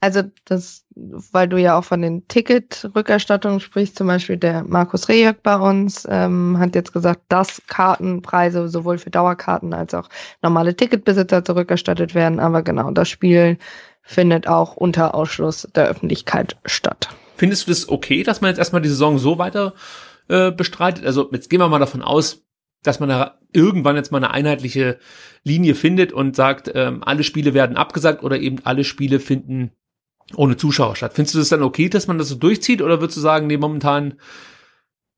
also 0.00 0.22
das, 0.46 0.84
weil 0.96 1.48
du 1.48 1.58
ja 1.58 1.78
auch 1.78 1.84
von 1.84 2.02
den 2.02 2.26
Ticketrückerstattungen 2.26 3.60
sprichst, 3.60 3.96
zum 3.96 4.08
Beispiel 4.08 4.36
der 4.36 4.64
Markus 4.64 5.08
Rejek 5.08 5.44
bei 5.44 5.56
uns 5.56 6.06
ähm, 6.10 6.58
hat 6.58 6.74
jetzt 6.74 6.92
gesagt, 6.92 7.20
dass 7.28 7.62
Kartenpreise 7.68 8.68
sowohl 8.68 8.98
für 8.98 9.10
Dauerkarten 9.10 9.72
als 9.72 9.94
auch 9.94 10.08
normale 10.42 10.74
Ticketbesitzer 10.74 11.44
zurückerstattet 11.44 12.16
werden. 12.16 12.40
Aber 12.40 12.62
genau, 12.62 12.90
das 12.90 13.08
Spiel 13.08 13.58
findet 14.02 14.48
auch 14.48 14.76
unter 14.76 15.14
Ausschluss 15.14 15.68
der 15.74 15.86
Öffentlichkeit 15.86 16.56
statt. 16.64 17.08
Findest 17.42 17.66
du 17.66 17.72
das 17.72 17.88
okay, 17.88 18.22
dass 18.22 18.40
man 18.40 18.50
jetzt 18.50 18.58
erstmal 18.58 18.82
die 18.82 18.88
Saison 18.88 19.18
so 19.18 19.36
weiter 19.36 19.74
äh, 20.28 20.52
bestreitet? 20.52 21.04
Also 21.04 21.28
jetzt 21.32 21.50
gehen 21.50 21.58
wir 21.58 21.66
mal 21.66 21.80
davon 21.80 22.00
aus, 22.00 22.44
dass 22.84 23.00
man 23.00 23.08
da 23.08 23.40
irgendwann 23.52 23.96
jetzt 23.96 24.12
mal 24.12 24.18
eine 24.18 24.30
einheitliche 24.30 25.00
Linie 25.42 25.74
findet 25.74 26.12
und 26.12 26.36
sagt, 26.36 26.70
ähm, 26.72 27.02
alle 27.02 27.24
Spiele 27.24 27.52
werden 27.52 27.76
abgesagt 27.76 28.22
oder 28.22 28.38
eben 28.38 28.58
alle 28.62 28.84
Spiele 28.84 29.18
finden 29.18 29.72
ohne 30.36 30.56
Zuschauer 30.56 30.94
statt. 30.94 31.14
Findest 31.14 31.34
du 31.34 31.40
das 31.40 31.48
dann 31.48 31.64
okay, 31.64 31.88
dass 31.88 32.06
man 32.06 32.16
das 32.16 32.28
so 32.28 32.36
durchzieht 32.36 32.80
oder 32.80 33.00
würdest 33.00 33.16
du 33.16 33.20
sagen, 33.22 33.48
nee, 33.48 33.56
momentan 33.56 34.20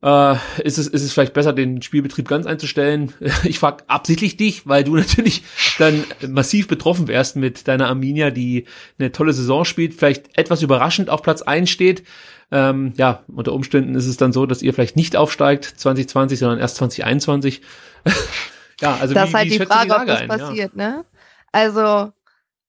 äh, 0.05 0.37
ist, 0.63 0.79
es, 0.79 0.87
ist 0.87 1.03
es 1.03 1.13
vielleicht 1.13 1.33
besser, 1.33 1.53
den 1.53 1.83
Spielbetrieb 1.83 2.29
ganz 2.29 2.47
einzustellen? 2.47 3.13
Ich 3.45 3.59
frage 3.59 3.85
absichtlich 3.89 4.37
dich, 4.37 4.67
weil 4.67 4.85
du 4.85 4.97
natürlich 4.97 5.43
dann 5.79 6.05
massiv 6.29 6.69
betroffen 6.69 7.09
wärst 7.09 7.37
mit 7.37 7.67
deiner 7.67 7.89
Arminia, 7.89 8.31
die 8.31 8.67
eine 8.99 9.11
tolle 9.11 9.33
Saison 9.33 9.65
spielt, 9.65 9.95
vielleicht 9.95 10.39
etwas 10.39 10.63
überraschend 10.63 11.11
auf 11.11 11.23
Platz 11.23 11.43
1 11.43 11.69
steht 11.69 12.05
ähm, 12.51 12.93
ja, 12.97 13.25
unter 13.27 13.53
Umständen 13.53 13.97
ist 13.97 14.07
es 14.07 14.17
dann 14.17 14.33
so, 14.33 14.47
dass 14.47 14.63
ihr 14.63 14.73
vielleicht 14.75 14.95
nicht 14.95 15.17
aufsteigt 15.17 15.65
2020, 15.65 16.39
sondern 16.39 16.61
erst 16.61 16.77
2021. 16.77 17.63
ja, 18.81 18.97
also 19.01 19.13
das 19.13 19.25
wie, 19.25 19.29
ist 19.29 19.35
halt 19.35 19.47
wie 19.47 19.59
die 19.59 19.67
Frage, 19.67 19.89
die 19.89 19.95
ob 19.97 20.07
das 20.07 20.21
ein? 20.21 20.29
passiert, 20.29 20.73
ja. 20.77 20.89
ne? 20.89 21.05
Also 21.51 22.13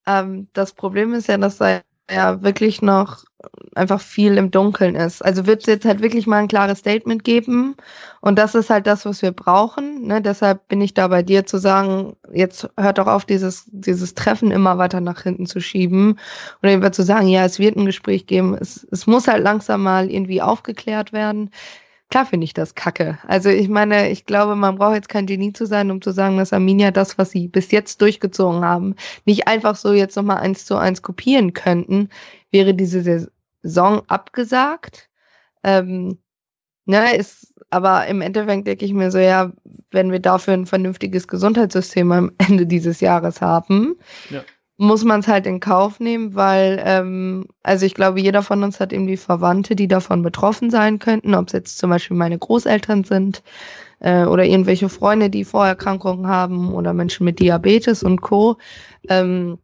ähm, 0.07 0.47
das 0.53 0.73
Problem 0.73 1.13
ist 1.13 1.27
ja, 1.27 1.37
dass 1.37 1.57
seit 1.57 1.83
ja 2.09 2.41
wirklich 2.41 2.81
noch 2.81 3.25
einfach 3.75 4.01
viel 4.01 4.37
im 4.37 4.51
Dunkeln 4.51 4.95
ist. 4.95 5.23
Also 5.23 5.45
wird 5.45 5.61
es 5.61 5.65
jetzt 5.67 5.85
halt 5.85 6.01
wirklich 6.01 6.27
mal 6.27 6.37
ein 6.37 6.47
klares 6.47 6.79
Statement 6.79 7.23
geben. 7.23 7.75
Und 8.21 8.37
das 8.39 8.55
ist 8.55 8.69
halt 8.69 8.87
das, 8.87 9.05
was 9.05 9.21
wir 9.21 9.31
brauchen. 9.31 10.07
Ne? 10.07 10.21
Deshalb 10.21 10.67
bin 10.67 10.81
ich 10.81 10.93
da 10.93 11.07
bei 11.07 11.23
dir 11.23 11.45
zu 11.45 11.57
sagen, 11.57 12.15
jetzt 12.33 12.69
hört 12.77 12.97
doch 12.97 13.07
auf, 13.07 13.25
dieses, 13.25 13.65
dieses 13.71 14.13
Treffen 14.15 14.51
immer 14.51 14.77
weiter 14.77 15.01
nach 15.01 15.21
hinten 15.21 15.45
zu 15.45 15.59
schieben. 15.59 16.19
Oder 16.61 16.71
eben 16.71 16.93
zu 16.93 17.03
sagen, 17.03 17.27
ja, 17.27 17.45
es 17.45 17.59
wird 17.59 17.75
ein 17.75 17.85
Gespräch 17.85 18.27
geben. 18.27 18.55
Es, 18.59 18.87
es 18.91 19.07
muss 19.07 19.27
halt 19.27 19.43
langsam 19.43 19.83
mal 19.83 20.09
irgendwie 20.09 20.41
aufgeklärt 20.41 21.13
werden. 21.13 21.51
Klar 22.11 22.25
finde 22.25 22.45
ich 22.45 22.53
das 22.53 22.75
kacke. 22.75 23.17
Also 23.27 23.49
ich 23.49 23.67
meine, 23.67 24.09
ich 24.09 24.25
glaube, 24.25 24.55
man 24.55 24.75
braucht 24.75 24.95
jetzt 24.95 25.09
kein 25.09 25.25
Genie 25.25 25.53
zu 25.53 25.65
sein, 25.65 25.89
um 25.91 26.01
zu 26.01 26.11
sagen, 26.11 26.37
dass 26.37 26.53
Arminia 26.53 26.91
das, 26.91 27.17
was 27.17 27.31
sie 27.31 27.47
bis 27.47 27.71
jetzt 27.71 28.01
durchgezogen 28.01 28.63
haben, 28.63 28.95
nicht 29.25 29.47
einfach 29.47 29.75
so 29.75 29.91
jetzt 29.91 30.15
nochmal 30.15 30.37
eins 30.37 30.65
zu 30.65 30.77
eins 30.77 31.01
kopieren 31.01 31.53
könnten. 31.53 32.09
Wäre 32.51 32.73
diese 32.73 33.31
Saison 33.65 34.03
abgesagt. 34.07 35.09
Ähm, 35.63 36.19
ne, 36.85 37.15
ist, 37.15 37.53
aber 37.69 38.05
im 38.07 38.21
Endeffekt 38.21 38.67
denke 38.67 38.85
ich 38.85 38.93
mir 38.93 39.11
so, 39.11 39.17
ja, 39.17 39.51
wenn 39.91 40.11
wir 40.11 40.19
dafür 40.19 40.53
ein 40.53 40.67
vernünftiges 40.67 41.27
Gesundheitssystem 41.27 42.11
am 42.11 42.31
Ende 42.37 42.67
dieses 42.67 43.01
Jahres 43.01 43.41
haben, 43.41 43.95
ja. 44.29 44.43
muss 44.77 45.03
man 45.03 45.21
es 45.21 45.27
halt 45.27 45.47
in 45.47 45.59
Kauf 45.59 45.99
nehmen, 45.99 46.35
weil, 46.35 46.81
ähm, 46.85 47.47
also 47.63 47.85
ich 47.85 47.95
glaube, 47.95 48.21
jeder 48.21 48.43
von 48.43 48.63
uns 48.63 48.79
hat 48.79 48.93
irgendwie 48.93 49.17
Verwandte, 49.17 49.75
die 49.75 49.87
davon 49.87 50.21
betroffen 50.21 50.69
sein 50.69 50.99
könnten, 50.99 51.33
ob 51.33 51.47
es 51.47 51.53
jetzt 51.53 51.77
zum 51.79 51.89
Beispiel 51.89 52.17
meine 52.17 52.37
Großeltern 52.37 53.03
sind 53.03 53.41
äh, 53.99 54.25
oder 54.25 54.45
irgendwelche 54.45 54.89
Freunde, 54.89 55.31
die 55.31 55.45
Vorerkrankungen 55.45 56.27
haben 56.27 56.73
oder 56.73 56.93
Menschen 56.93 57.25
mit 57.25 57.39
Diabetes 57.39 58.03
und 58.03 58.21
Co. 58.21 58.57
Ähm, 59.09 59.57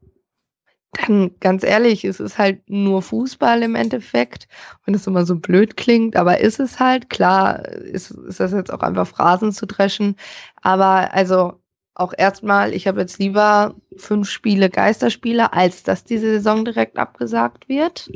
dann 0.93 1.31
ganz 1.39 1.63
ehrlich, 1.63 2.03
es 2.03 2.19
ist 2.19 2.37
halt 2.37 2.69
nur 2.69 3.01
Fußball 3.01 3.63
im 3.63 3.75
Endeffekt, 3.75 4.47
wenn 4.85 4.93
es 4.93 5.07
immer 5.07 5.25
so 5.25 5.35
blöd 5.37 5.77
klingt, 5.77 6.15
aber 6.15 6.39
ist 6.39 6.59
es 6.59 6.79
halt, 6.79 7.09
klar, 7.09 7.65
ist, 7.65 8.11
ist 8.11 8.39
das 8.39 8.51
jetzt 8.51 8.73
auch 8.73 8.81
einfach 8.81 9.07
Phrasen 9.07 9.53
zu 9.53 9.65
dreschen, 9.65 10.17
aber 10.61 11.13
also 11.13 11.53
auch 11.95 12.13
erstmal, 12.17 12.73
ich 12.73 12.87
habe 12.87 13.01
jetzt 13.01 13.19
lieber 13.19 13.75
fünf 13.95 14.29
Spiele 14.29 14.69
Geisterspiele, 14.69 15.53
als 15.53 15.83
dass 15.83 16.03
diese 16.03 16.27
Saison 16.27 16.65
direkt 16.65 16.97
abgesagt 16.97 17.69
wird. 17.69 18.09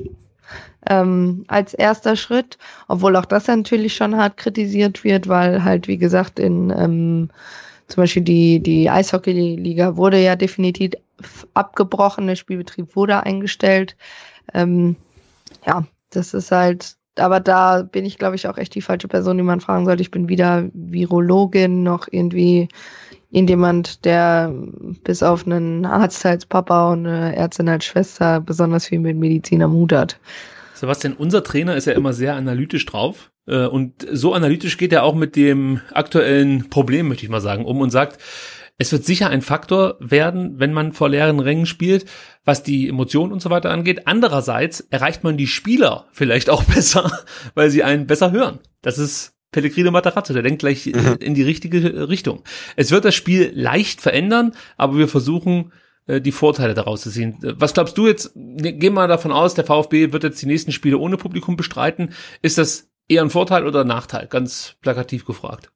Ähm, 0.88 1.44
als 1.48 1.74
erster 1.74 2.16
Schritt, 2.16 2.58
obwohl 2.88 3.16
auch 3.16 3.26
das 3.26 3.48
natürlich 3.48 3.96
schon 3.96 4.16
hart 4.16 4.38
kritisiert 4.38 5.04
wird, 5.04 5.28
weil 5.28 5.64
halt, 5.64 5.88
wie 5.88 5.98
gesagt, 5.98 6.40
in 6.40 6.70
ähm, 6.70 7.30
zum 7.88 8.04
Beispiel 8.04 8.22
die, 8.24 8.60
die 8.60 8.90
Eishockey-Liga 8.90 9.98
wurde 9.98 10.22
ja 10.22 10.36
definitiv 10.36 10.92
abgebrochen, 11.54 12.28
der 12.28 12.36
Spielbetrieb 12.36 12.96
wurde 12.96 13.24
eingestellt. 13.24 13.96
Ähm, 14.54 14.96
ja, 15.66 15.86
das 16.10 16.34
ist 16.34 16.52
halt, 16.52 16.96
aber 17.18 17.40
da 17.40 17.82
bin 17.84 18.06
ich, 18.06 18.18
glaube 18.18 18.36
ich, 18.36 18.48
auch 18.48 18.58
echt 18.58 18.76
die 18.76 18.82
falsche 18.82 19.08
Person, 19.08 19.38
die 19.38 19.44
man 19.44 19.62
fragen 19.62 19.86
sollte. 19.86 20.02
Ich 20.02 20.12
bin 20.12 20.30
weder 20.30 20.70
Virologin 20.74 21.84
noch 21.84 22.08
irgendwie 22.10 22.68
irgendjemand, 23.32 24.06
der 24.06 24.54
bis 25.04 25.24
auf 25.24 25.46
einen 25.46 25.86
Arzt 25.86 26.26
als 26.26 26.46
Papa 26.46 26.94
und 26.94 27.06
eine 27.06 27.36
Ärztin 27.36 27.68
als 27.68 27.86
Schwester 27.86 28.40
besonders 28.40 28.88
viel 28.88 29.00
mit 29.00 29.18
Medizin 29.18 29.62
am 29.62 29.74
Hut 29.74 29.92
hat. 29.92 30.20
Sebastian, 30.74 31.14
unser 31.14 31.44
Trainer 31.44 31.76
ist 31.76 31.86
ja 31.86 31.94
immer 31.94 32.14
sehr 32.14 32.36
analytisch 32.36 32.86
drauf. 32.86 33.32
Äh, 33.48 33.66
und 33.66 34.06
so 34.12 34.34
analytisch 34.34 34.78
geht 34.78 34.94
er 34.94 35.04
auch 35.04 35.16
mit 35.16 35.36
dem 35.36 35.82
aktuellen 35.94 36.70
Problem, 36.70 37.08
möchte 37.08 37.24
ich 37.24 37.30
mal 37.30 37.42
sagen, 37.42 37.66
um 37.66 37.82
und 37.82 37.92
sagt, 37.92 38.20
es 38.78 38.92
wird 38.92 39.06
sicher 39.06 39.30
ein 39.30 39.42
Faktor 39.42 39.96
werden, 40.00 40.60
wenn 40.60 40.74
man 40.74 40.92
vor 40.92 41.10
leeren 41.10 41.40
Rängen 41.40 41.66
spielt, 41.66 42.06
was 42.44 42.64
die 42.64 42.90
Emotionen 42.90 43.32
und 43.32 43.42
so 43.42 43.50
weiter 43.50 43.72
angeht. 43.72 44.06
Andererseits 44.06 44.82
erreicht 44.90 45.24
man 45.24 45.38
die 45.38 45.48
Spieler 45.48 46.08
vielleicht 46.12 46.50
auch 46.50 46.64
besser, 46.76 47.24
weil 47.54 47.70
sie 47.70 47.84
einen 47.84 48.08
besser 48.08 48.32
hören. 48.32 48.60
Das 48.82 48.98
ist 48.98 49.34
Pellegrino 49.52 49.92
Matarazzo, 49.92 50.34
der 50.34 50.44
denkt 50.44 50.60
gleich 50.60 50.86
mhm. 50.88 51.18
in 51.22 51.34
die 51.34 51.44
richtige 51.44 52.10
Richtung. 52.10 52.44
Es 52.76 52.92
wird 52.92 53.06
das 53.06 53.16
Spiel 53.16 53.52
leicht 53.56 54.02
verändern, 54.02 54.54
aber 54.76 54.98
wir 54.98 55.08
versuchen, 55.08 55.72
äh, 56.08 56.20
die 56.20 56.34
Vorteile 56.34 56.74
daraus 56.74 57.02
zu 57.02 57.10
sehen. 57.10 57.38
Was 57.42 57.74
glaubst 57.74 57.98
du 57.98 58.08
jetzt? 58.08 58.32
Geh 58.36 58.90
mal 58.90 59.08
davon 59.08 59.32
aus, 59.32 59.54
der 59.54 59.64
VfB 59.64 60.12
wird 60.12 60.24
jetzt 60.24 60.42
die 60.42 60.48
nächsten 60.48 60.74
Spiele 60.74 60.98
ohne 60.98 61.16
Publikum 61.16 61.56
bestreiten. 61.56 62.14
Ist 62.42 62.58
das 62.58 62.90
eher 63.08 63.22
ein 63.22 63.30
Vorteil 63.30 63.66
oder 63.66 63.82
ein 63.82 63.88
Nachteil? 63.88 64.28
Ganz 64.28 64.76
plakativ 64.82 65.24
gefragt. 65.24 65.72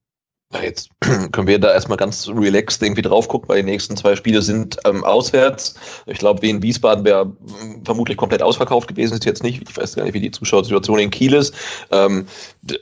Jetzt 0.51 0.89
können 1.31 1.47
wir 1.47 1.59
da 1.59 1.71
erstmal 1.71 1.97
ganz 1.97 2.27
relaxed 2.27 2.81
irgendwie 2.81 3.03
drauf 3.03 3.27
gucken, 3.27 3.49
weil 3.49 3.57
die 3.61 3.69
nächsten 3.69 3.95
zwei 3.95 4.15
Spiele 4.15 4.41
sind 4.41 4.77
ähm, 4.83 5.03
auswärts. 5.03 5.75
Ich 6.07 6.17
glaube, 6.17 6.41
wie 6.41 6.49
in 6.49 6.63
Wiesbaden 6.63 7.05
wäre 7.05 7.25
hm, 7.25 7.85
vermutlich 7.85 8.17
komplett 8.17 8.41
ausverkauft 8.41 8.87
gewesen, 8.87 9.13
ist 9.13 9.25
jetzt 9.25 9.43
nicht. 9.43 9.61
Ich 9.69 9.77
weiß 9.77 9.95
gar 9.95 10.05
nicht, 10.05 10.15
wie 10.15 10.19
die 10.19 10.31
Zuschauersituation 10.31 10.97
in 10.97 11.11
Kiel 11.11 11.35
ist. 11.35 11.53
Ähm, 11.91 12.25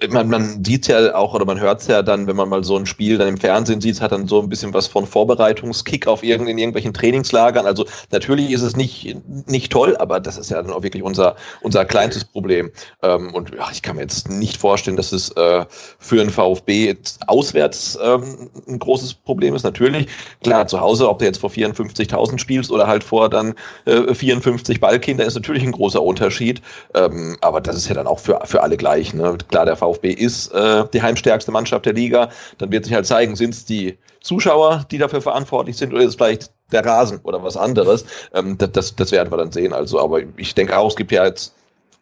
man 0.09 0.29
man 0.29 0.63
sieht 0.63 0.87
ja 0.87 1.13
auch 1.13 1.33
oder 1.33 1.43
man 1.43 1.59
hört 1.59 1.81
es 1.81 1.87
ja 1.87 2.01
dann, 2.03 2.25
wenn 2.25 2.37
man 2.37 2.47
mal 2.47 2.63
so 2.63 2.77
ein 2.77 2.85
Spiel 2.85 3.17
dann 3.17 3.27
im 3.27 3.37
Fernsehen 3.37 3.81
sieht, 3.81 3.99
hat 3.99 4.13
dann 4.13 4.29
so 4.29 4.41
ein 4.41 4.47
bisschen 4.47 4.73
was 4.73 4.87
von 4.87 5.05
Vorbereitungskick 5.05 6.07
auf 6.07 6.23
irgend, 6.23 6.47
in 6.47 6.57
irgendwelchen 6.57 6.93
Trainingslagern. 6.93 7.65
Also 7.65 7.85
natürlich 8.11 8.51
ist 8.51 8.61
es 8.61 8.77
nicht, 8.77 9.17
nicht 9.45 9.73
toll, 9.73 9.97
aber 9.97 10.21
das 10.21 10.37
ist 10.37 10.51
ja 10.51 10.61
dann 10.61 10.71
auch 10.71 10.83
wirklich 10.83 11.03
unser, 11.03 11.35
unser 11.61 11.83
kleinstes 11.83 12.23
Problem. 12.23 12.71
Ähm, 13.03 13.33
und 13.33 13.53
ja, 13.53 13.67
ich 13.73 13.81
kann 13.81 13.97
mir 13.97 14.03
jetzt 14.03 14.29
nicht 14.29 14.55
vorstellen, 14.55 14.95
dass 14.95 15.11
es 15.11 15.31
äh, 15.31 15.65
für 15.99 16.15
den 16.15 16.29
VfB 16.29 16.85
jetzt 16.85 17.27
auswärts 17.27 17.56
auswärts 17.57 17.97
ähm, 18.01 18.49
ein 18.67 18.79
großes 18.79 19.13
Problem 19.15 19.55
ist. 19.55 19.63
Natürlich, 19.63 20.07
klar, 20.43 20.67
zu 20.67 20.79
Hause, 20.79 21.09
ob 21.09 21.19
du 21.19 21.25
jetzt 21.25 21.39
vor 21.39 21.49
54.000 21.49 22.37
spielst 22.37 22.71
oder 22.71 22.87
halt 22.87 23.03
vor 23.03 23.29
dann 23.29 23.55
äh, 23.85 24.13
54 24.13 24.79
Ballkinder, 24.79 25.25
ist 25.25 25.35
natürlich 25.35 25.63
ein 25.63 25.71
großer 25.71 26.01
Unterschied. 26.01 26.61
Ähm, 26.93 27.37
aber 27.41 27.61
das 27.61 27.75
ist 27.75 27.87
ja 27.87 27.95
dann 27.95 28.07
auch 28.07 28.19
für, 28.19 28.39
für 28.45 28.61
alle 28.61 28.77
gleich. 28.77 29.13
Ne? 29.13 29.37
Klar, 29.49 29.65
der 29.65 29.75
VfB 29.75 30.11
ist 30.11 30.51
äh, 30.53 30.85
die 30.93 31.01
heimstärkste 31.01 31.51
Mannschaft 31.51 31.85
der 31.85 31.93
Liga. 31.93 32.29
Dann 32.57 32.71
wird 32.71 32.85
sich 32.85 32.93
halt 32.93 33.05
zeigen, 33.05 33.35
sind 33.35 33.53
es 33.53 33.65
die 33.65 33.97
Zuschauer, 34.21 34.85
die 34.91 34.97
dafür 34.97 35.21
verantwortlich 35.21 35.77
sind, 35.77 35.93
oder 35.93 36.03
ist 36.03 36.09
es 36.09 36.15
vielleicht 36.15 36.51
der 36.71 36.85
Rasen 36.85 37.19
oder 37.23 37.43
was 37.43 37.55
anderes. 37.55 38.05
Ähm, 38.33 38.57
das, 38.57 38.95
das 38.95 39.11
werden 39.11 39.31
wir 39.31 39.37
dann 39.37 39.51
sehen. 39.51 39.73
Also, 39.73 39.99
aber 39.99 40.21
ich 40.35 40.53
denke 40.53 40.77
auch, 40.77 40.89
es 40.89 40.95
gibt 40.95 41.11
ja 41.11 41.25
jetzt 41.25 41.53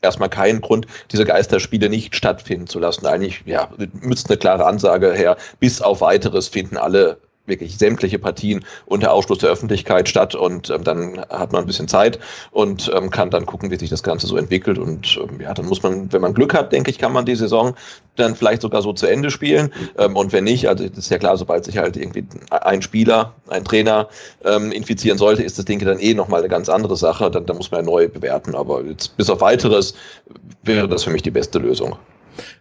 erstmal 0.06 0.30
keinen 0.30 0.62
Grund, 0.62 0.88
diese 1.12 1.26
Geisterspiele 1.26 1.90
nicht 1.90 2.16
stattfinden 2.16 2.68
zu 2.68 2.80
lassen. 2.80 3.06
Eigentlich, 3.06 3.44
ja, 3.46 3.70
müsste 4.02 4.30
eine 4.30 4.38
klare 4.38 4.66
Ansage 4.66 5.14
her, 5.14 5.38
bis 5.60 5.82
auf 5.82 6.02
weiteres 6.02 6.48
finden 6.48 6.78
alle 6.78 7.18
wirklich 7.46 7.78
sämtliche 7.78 8.20
Partien 8.20 8.66
unter 8.86 9.14
Ausschluss 9.14 9.40
der 9.40 9.50
Öffentlichkeit 9.50 10.10
statt 10.10 10.36
und 10.36 10.70
ähm, 10.70 10.84
dann 10.84 11.20
hat 11.30 11.52
man 11.52 11.64
ein 11.64 11.68
bisschen 11.68 11.88
Zeit 11.88 12.20
und 12.52 12.92
ähm, 12.94 13.10
kann 13.10 13.30
dann 13.30 13.46
gucken, 13.46 13.72
wie 13.72 13.78
sich 13.78 13.90
das 13.90 14.04
Ganze 14.04 14.28
so 14.28 14.38
entwickelt 14.38 14.78
und 14.78 15.20
ähm, 15.22 15.40
ja, 15.42 15.54
dann 15.54 15.66
muss 15.66 15.84
man, 15.84 16.12
wenn 16.12 16.22
man 16.22 16.34
Glück 16.34 16.54
hat, 16.54 16.72
denke 16.72 16.92
ich, 16.92 16.98
kann 16.98 17.14
man 17.14 17.26
die 17.26 17.36
Saison 17.36 17.76
dann 18.16 18.36
vielleicht 18.36 18.62
sogar 18.62 18.82
so 18.82 18.94
zu 18.94 19.08
Ende 19.08 19.30
spielen. 19.30 19.72
Ähm, 19.98 20.16
und 20.16 20.32
wenn 20.34 20.46
nicht, 20.46 20.68
also 20.68 20.88
das 20.88 20.98
ist 20.98 21.10
ja 21.10 21.18
klar, 21.18 21.38
sobald 21.38 21.66
sich 21.66 21.78
halt 21.78 21.98
irgendwie 21.98 22.26
ein 22.50 22.82
Spieler, 22.82 23.34
ein 23.48 23.64
Trainer 23.64 24.10
ähm, 24.44 24.72
infizieren 24.72 25.18
sollte, 25.18 25.44
ist 25.44 25.58
das 25.58 25.66
Ding 25.66 25.84
dann 25.84 26.00
eh 26.00 26.14
nochmal 26.14 26.40
eine 26.40 26.50
ganz 26.50 26.70
andere 26.70 26.96
Sache, 26.98 27.30
dann, 27.30 27.46
dann 27.46 27.58
muss 27.58 27.72
man 27.72 27.82
ja 27.82 27.86
neu 27.86 28.08
bewerten, 28.08 28.56
aber 28.56 28.84
jetzt 28.84 29.18
bis 29.18 29.30
auf 29.30 29.42
weiteres 29.42 29.96
wäre 30.64 30.88
das 30.88 31.04
für 31.04 31.10
mich 31.10 31.24
die 31.24 31.32
beste 31.32 31.60
Lösung. 31.60 31.98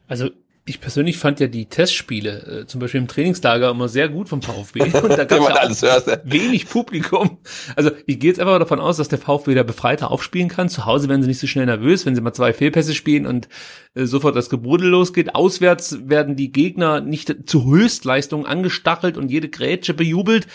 Also 0.08 0.30
ich 0.66 0.80
persönlich 0.80 1.18
fand 1.18 1.40
ja 1.40 1.46
die 1.46 1.66
Testspiele, 1.66 2.62
äh, 2.62 2.66
zum 2.66 2.80
Beispiel 2.80 3.00
im 3.00 3.06
Trainingslager, 3.06 3.70
immer 3.70 3.88
sehr 3.88 4.08
gut 4.08 4.30
vom 4.30 4.40
VfB. 4.40 4.80
Und 5.02 5.10
da 5.10 5.24
gab 5.24 5.70
es 5.70 5.82
ja 5.82 5.92
hörst, 5.92 6.20
wenig 6.24 6.70
Publikum. 6.70 7.38
Also 7.76 7.90
ich 8.06 8.18
gehe 8.18 8.30
jetzt 8.30 8.40
einfach 8.40 8.58
davon 8.58 8.80
aus, 8.80 8.96
dass 8.96 9.08
der 9.08 9.18
VfB 9.18 9.54
da 9.54 9.62
befreiter 9.62 10.10
aufspielen 10.10 10.48
kann. 10.48 10.70
Zu 10.70 10.86
Hause 10.86 11.10
werden 11.10 11.20
sie 11.20 11.28
nicht 11.28 11.40
so 11.40 11.46
schnell 11.46 11.66
nervös, 11.66 12.06
wenn 12.06 12.14
sie 12.14 12.22
mal 12.22 12.32
zwei 12.32 12.54
Fehlpässe 12.54 12.94
spielen 12.94 13.26
und 13.26 13.48
äh, 13.94 14.06
sofort 14.06 14.36
das 14.36 14.48
Gebrudel 14.48 14.88
losgeht. 14.88 15.34
Auswärts 15.34 16.08
werden 16.08 16.34
die 16.34 16.50
Gegner 16.50 17.02
nicht 17.02 17.46
zu 17.46 17.66
Höchstleistungen 17.66 18.46
angestachelt 18.46 19.18
und 19.18 19.30
jede 19.30 19.50
Grätsche 19.50 19.92
bejubelt. 19.92 20.46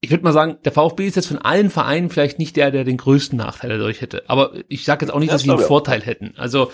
Ich 0.00 0.10
würde 0.10 0.24
mal 0.24 0.32
sagen, 0.32 0.58
der 0.64 0.72
VfB 0.72 1.06
ist 1.06 1.14
jetzt 1.14 1.28
von 1.28 1.38
allen 1.38 1.70
Vereinen 1.70 2.10
vielleicht 2.10 2.40
nicht 2.40 2.56
der, 2.56 2.72
der 2.72 2.82
den 2.82 2.96
größten 2.96 3.38
Nachteil 3.38 3.70
dadurch 3.70 4.00
hätte. 4.00 4.24
Aber 4.26 4.52
ich 4.68 4.84
sage 4.84 5.04
jetzt 5.04 5.14
auch 5.14 5.20
nicht, 5.20 5.32
das 5.32 5.42
dass 5.42 5.44
sie 5.44 5.50
einen 5.50 5.60
Vorteil 5.60 6.02
hätten. 6.02 6.34
Also 6.36 6.72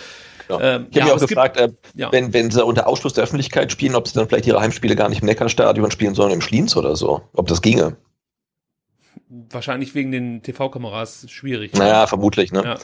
Genau. 0.49 0.61
Ähm, 0.61 0.87
ich 0.91 1.01
habe 1.01 1.09
ja, 1.09 1.15
mich 1.15 1.23
auch 1.25 1.29
gefragt, 1.29 1.57
gibt, 1.57 1.71
äh, 1.71 2.01
ja. 2.01 2.13
wenn, 2.13 2.33
wenn 2.33 2.51
sie 2.51 2.65
unter 2.65 2.87
Ausschluss 2.87 3.15
der 3.15 3.25
Öffentlichkeit 3.25 3.73
spielen, 3.73 3.95
ob 3.95 4.09
sie 4.09 4.15
dann 4.15 4.29
vielleicht 4.29 4.47
ihre 4.47 4.61
Heimspiele 4.61 4.97
gar 4.97 5.09
nicht 5.09 5.23
im 5.23 5.27
Neckarstadion 5.27 5.91
spielen, 5.91 6.15
sondern 6.15 6.35
im 6.35 6.41
Schliens 6.41 6.77
oder 6.77 6.97
so. 6.97 7.23
Ob 7.33 7.47
das 7.49 7.63
ginge. 7.63 7.97
Wahrscheinlich 9.29 9.95
wegen 9.95 10.13
den 10.13 10.43
TV-Kameras 10.43 11.27
schwierig. 11.29 11.73
Naja, 11.75 12.03
ne? 12.03 12.07
vermutlich, 12.07 12.53
ne? 12.53 12.63
Ja. 12.65 12.79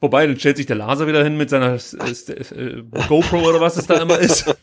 Wobei, 0.00 0.28
dann 0.28 0.38
stellt 0.38 0.56
sich 0.56 0.66
der 0.66 0.76
Laser 0.76 1.08
wieder 1.08 1.24
hin 1.24 1.36
mit 1.36 1.50
seiner 1.50 1.74
äh, 1.74 2.54
äh, 2.54 2.82
GoPro 3.08 3.48
oder 3.48 3.60
was 3.60 3.76
es 3.76 3.88
da 3.88 4.00
immer 4.00 4.16
ist 4.16 4.46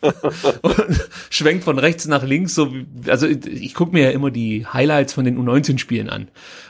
und 0.62 1.08
schwenkt 1.28 1.64
von 1.64 1.78
rechts 1.78 2.06
nach 2.06 2.22
links. 2.22 2.54
So, 2.54 2.72
wie, 2.72 2.86
also 3.10 3.26
ich 3.26 3.74
gucke 3.74 3.92
mir 3.92 4.04
ja 4.04 4.10
immer 4.12 4.30
die 4.30 4.66
Highlights 4.66 5.12
von 5.12 5.26
den 5.26 5.38
U19-Spielen 5.38 6.08
an. 6.08 6.28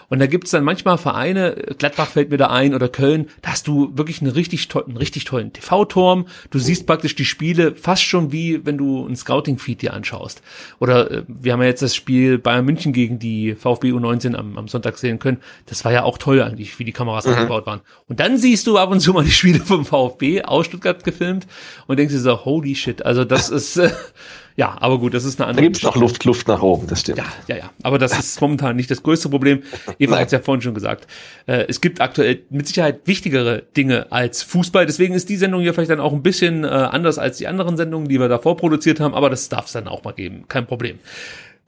Und 0.08 0.18
da 0.20 0.26
gibt's 0.26 0.50
dann 0.50 0.64
manchmal 0.64 0.98
Vereine, 0.98 1.54
Gladbach 1.78 2.08
fällt 2.08 2.30
mir 2.30 2.36
da 2.36 2.48
ein 2.48 2.74
oder 2.74 2.88
Köln, 2.88 3.28
da 3.42 3.50
hast 3.50 3.66
du 3.66 3.96
wirklich 3.96 4.20
einen 4.22 4.30
richtig, 4.30 4.68
to 4.68 4.84
einen 4.84 4.96
richtig 4.96 5.24
tollen 5.24 5.52
TV-Turm. 5.52 6.26
Du 6.50 6.58
siehst 6.58 6.86
praktisch 6.86 7.14
die 7.14 7.24
Spiele 7.24 7.74
fast 7.74 8.02
schon 8.02 8.32
wie, 8.32 8.64
wenn 8.64 8.78
du 8.78 9.06
ein 9.06 9.16
Scouting-Feed 9.16 9.82
dir 9.82 9.92
anschaust. 9.94 10.42
Oder 10.78 11.10
äh, 11.10 11.22
wir 11.26 11.52
haben 11.52 11.60
ja 11.60 11.68
jetzt 11.68 11.82
das 11.82 11.94
Spiel 11.94 12.38
Bayern 12.38 12.64
München 12.64 12.92
gegen 12.92 13.18
die 13.18 13.54
VfB 13.54 13.92
U19 13.92 14.34
am, 14.34 14.56
am 14.58 14.68
Sonntag 14.68 14.98
sehen 14.98 15.18
können. 15.18 15.38
Das 15.66 15.84
war 15.84 15.92
ja 15.92 16.04
auch 16.04 16.18
toll 16.18 16.42
eigentlich, 16.42 16.78
wie 16.78 16.84
die 16.84 16.92
Kameras 16.92 17.26
mhm. 17.26 17.34
angebaut 17.34 17.66
waren. 17.66 17.80
Und 18.08 18.20
dann 18.20 18.38
siehst 18.38 18.66
du 18.66 18.78
ab 18.78 18.90
und 18.90 19.00
zu 19.00 19.12
mal 19.12 19.24
die 19.24 19.30
Spiele 19.30 19.60
vom 19.60 19.84
VfB 19.84 20.42
aus 20.42 20.66
Stuttgart 20.66 21.02
gefilmt 21.04 21.46
und 21.86 21.98
denkst 21.98 22.14
dir 22.14 22.20
so, 22.20 22.44
holy 22.44 22.74
shit, 22.74 23.04
also 23.04 23.24
das 23.24 23.48
ist... 23.50 23.76
Äh, 23.76 23.90
ja, 24.56 24.74
aber 24.80 24.98
gut, 24.98 25.12
das 25.12 25.24
ist 25.24 25.38
eine 25.38 25.48
andere. 25.48 25.62
Da 25.62 25.66
gibt 25.66 25.76
es 25.76 25.82
noch 25.82 25.96
Luft, 25.96 26.24
Luft 26.24 26.48
nach 26.48 26.62
oben, 26.62 26.86
das 26.86 27.00
stimmt. 27.00 27.18
Ja, 27.18 27.26
ja, 27.46 27.56
ja. 27.56 27.70
Aber 27.82 27.98
das 27.98 28.18
ist 28.18 28.40
momentan 28.40 28.74
nicht 28.74 28.90
das 28.90 29.02
größte 29.02 29.28
Problem. 29.28 29.62
Eva 29.98 30.18
hat 30.18 30.26
es 30.26 30.32
ja 30.32 30.40
vorhin 30.40 30.62
schon 30.62 30.72
gesagt. 30.72 31.06
Äh, 31.46 31.66
es 31.68 31.82
gibt 31.82 32.00
aktuell 32.00 32.40
mit 32.48 32.66
Sicherheit 32.66 33.00
wichtigere 33.04 33.64
Dinge 33.76 34.10
als 34.10 34.42
Fußball. 34.42 34.86
Deswegen 34.86 35.14
ist 35.14 35.28
die 35.28 35.36
Sendung 35.36 35.60
hier 35.60 35.74
vielleicht 35.74 35.90
dann 35.90 36.00
auch 36.00 36.14
ein 36.14 36.22
bisschen 36.22 36.64
äh, 36.64 36.68
anders 36.68 37.18
als 37.18 37.36
die 37.36 37.46
anderen 37.46 37.76
Sendungen, 37.76 38.08
die 38.08 38.18
wir 38.18 38.28
davor 38.28 38.56
produziert 38.56 38.98
haben. 38.98 39.14
Aber 39.14 39.28
das 39.28 39.50
darf 39.50 39.66
es 39.66 39.72
dann 39.72 39.88
auch 39.88 40.04
mal 40.04 40.12
geben. 40.12 40.44
Kein 40.48 40.66
Problem. 40.66 41.00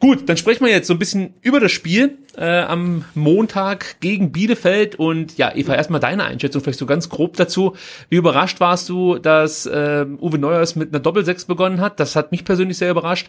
Gut, 0.01 0.29
dann 0.29 0.37
sprechen 0.37 0.65
wir 0.65 0.71
jetzt 0.71 0.87
so 0.87 0.95
ein 0.95 0.99
bisschen 1.01 1.35
über 1.43 1.59
das 1.59 1.73
Spiel 1.73 2.19
äh, 2.37 2.61
am 2.61 3.05
Montag 3.15 3.97
gegen 4.01 4.31
Bielefeld 4.31 4.95
und 4.95 5.37
ja, 5.39 5.53
Eva, 5.53 5.75
erstmal 5.75 5.99
deine 5.99 6.25
Einschätzung 6.25 6.63
vielleicht 6.63 6.79
so 6.79 6.87
ganz 6.87 7.09
grob 7.09 7.37
dazu. 7.37 7.75
Wie 8.09 8.17
überrascht 8.17 8.61
warst 8.61 8.89
du, 8.89 9.19
dass 9.19 9.67
äh, 9.67 10.07
Uwe 10.21 10.39
Neuers 10.39 10.77
mit 10.77 10.91
einer 10.91 11.01
Doppelsechs 11.01 11.47
begonnen 11.47 11.81
hat? 11.81 11.99
Das 11.99 12.15
hat 12.15 12.31
mich 12.31 12.45
persönlich 12.45 12.79
sehr 12.79 12.93
überrascht. 12.93 13.29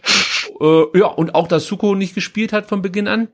Äh, 0.62 1.00
ja, 1.00 1.08
und 1.08 1.34
auch, 1.34 1.48
dass 1.48 1.66
Suko 1.66 1.96
nicht 1.96 2.14
gespielt 2.14 2.54
hat 2.54 2.68
von 2.68 2.84
Beginn 2.84 3.08
an. 3.08 3.30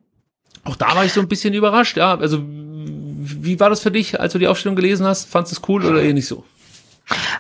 Auch 0.64 0.78
da 0.78 0.96
war 0.96 1.04
ich 1.04 1.12
so 1.12 1.20
ein 1.20 1.28
bisschen 1.28 1.54
überrascht. 1.54 1.98
Ja, 1.98 2.18
also 2.18 2.42
wie 2.42 3.60
war 3.60 3.70
das 3.70 3.82
für 3.82 3.92
dich, 3.92 4.18
als 4.18 4.32
du 4.32 4.40
die 4.40 4.48
Aufstellung 4.48 4.78
gelesen 4.78 5.06
hast? 5.06 5.26
Fandest 5.30 5.58
du 5.58 5.62
es 5.62 5.70
cool 5.70 5.86
oder 5.86 6.02
eher 6.02 6.14
nicht 6.14 6.28
so? 6.28 6.46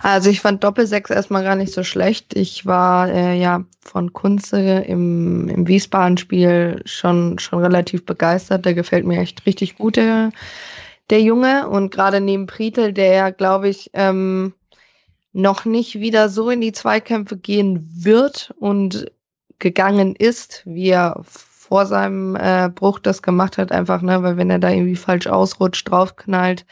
Also 0.01 0.29
ich 0.29 0.41
fand 0.41 0.63
Doppelsechs 0.63 1.09
erstmal 1.09 1.43
gar 1.43 1.55
nicht 1.55 1.73
so 1.73 1.83
schlecht. 1.83 2.35
Ich 2.35 2.65
war 2.65 3.09
äh, 3.09 3.39
ja 3.39 3.65
von 3.81 4.13
Kunze 4.13 4.59
im, 4.79 5.49
im 5.49 5.67
Wiesbaden-Spiel 5.67 6.83
schon, 6.85 7.39
schon 7.39 7.59
relativ 7.59 8.05
begeistert. 8.05 8.65
Der 8.65 8.73
gefällt 8.73 9.05
mir 9.05 9.19
echt 9.19 9.45
richtig 9.45 9.77
gut, 9.77 9.95
der, 9.95 10.31
der 11.09 11.21
Junge. 11.21 11.67
Und 11.67 11.91
gerade 11.91 12.21
neben 12.21 12.45
Pritel, 12.45 12.93
der, 12.93 13.31
glaube 13.31 13.69
ich, 13.69 13.89
ähm, 13.93 14.53
noch 15.33 15.65
nicht 15.65 15.99
wieder 15.99 16.29
so 16.29 16.49
in 16.49 16.61
die 16.61 16.71
Zweikämpfe 16.71 17.37
gehen 17.37 17.89
wird 17.93 18.53
und 18.59 19.11
gegangen 19.59 20.15
ist, 20.15 20.61
wie 20.65 20.89
er 20.89 21.21
vor 21.23 21.85
seinem 21.87 22.35
äh, 22.35 22.69
Bruch 22.69 22.99
das 22.99 23.21
gemacht 23.21 23.57
hat, 23.57 23.71
einfach, 23.71 24.01
ne, 24.01 24.21
weil 24.21 24.37
wenn 24.37 24.49
er 24.49 24.59
da 24.59 24.69
irgendwie 24.69 24.95
falsch 24.95 25.27
ausrutscht, 25.27 25.89
draufknallt, 25.89 26.65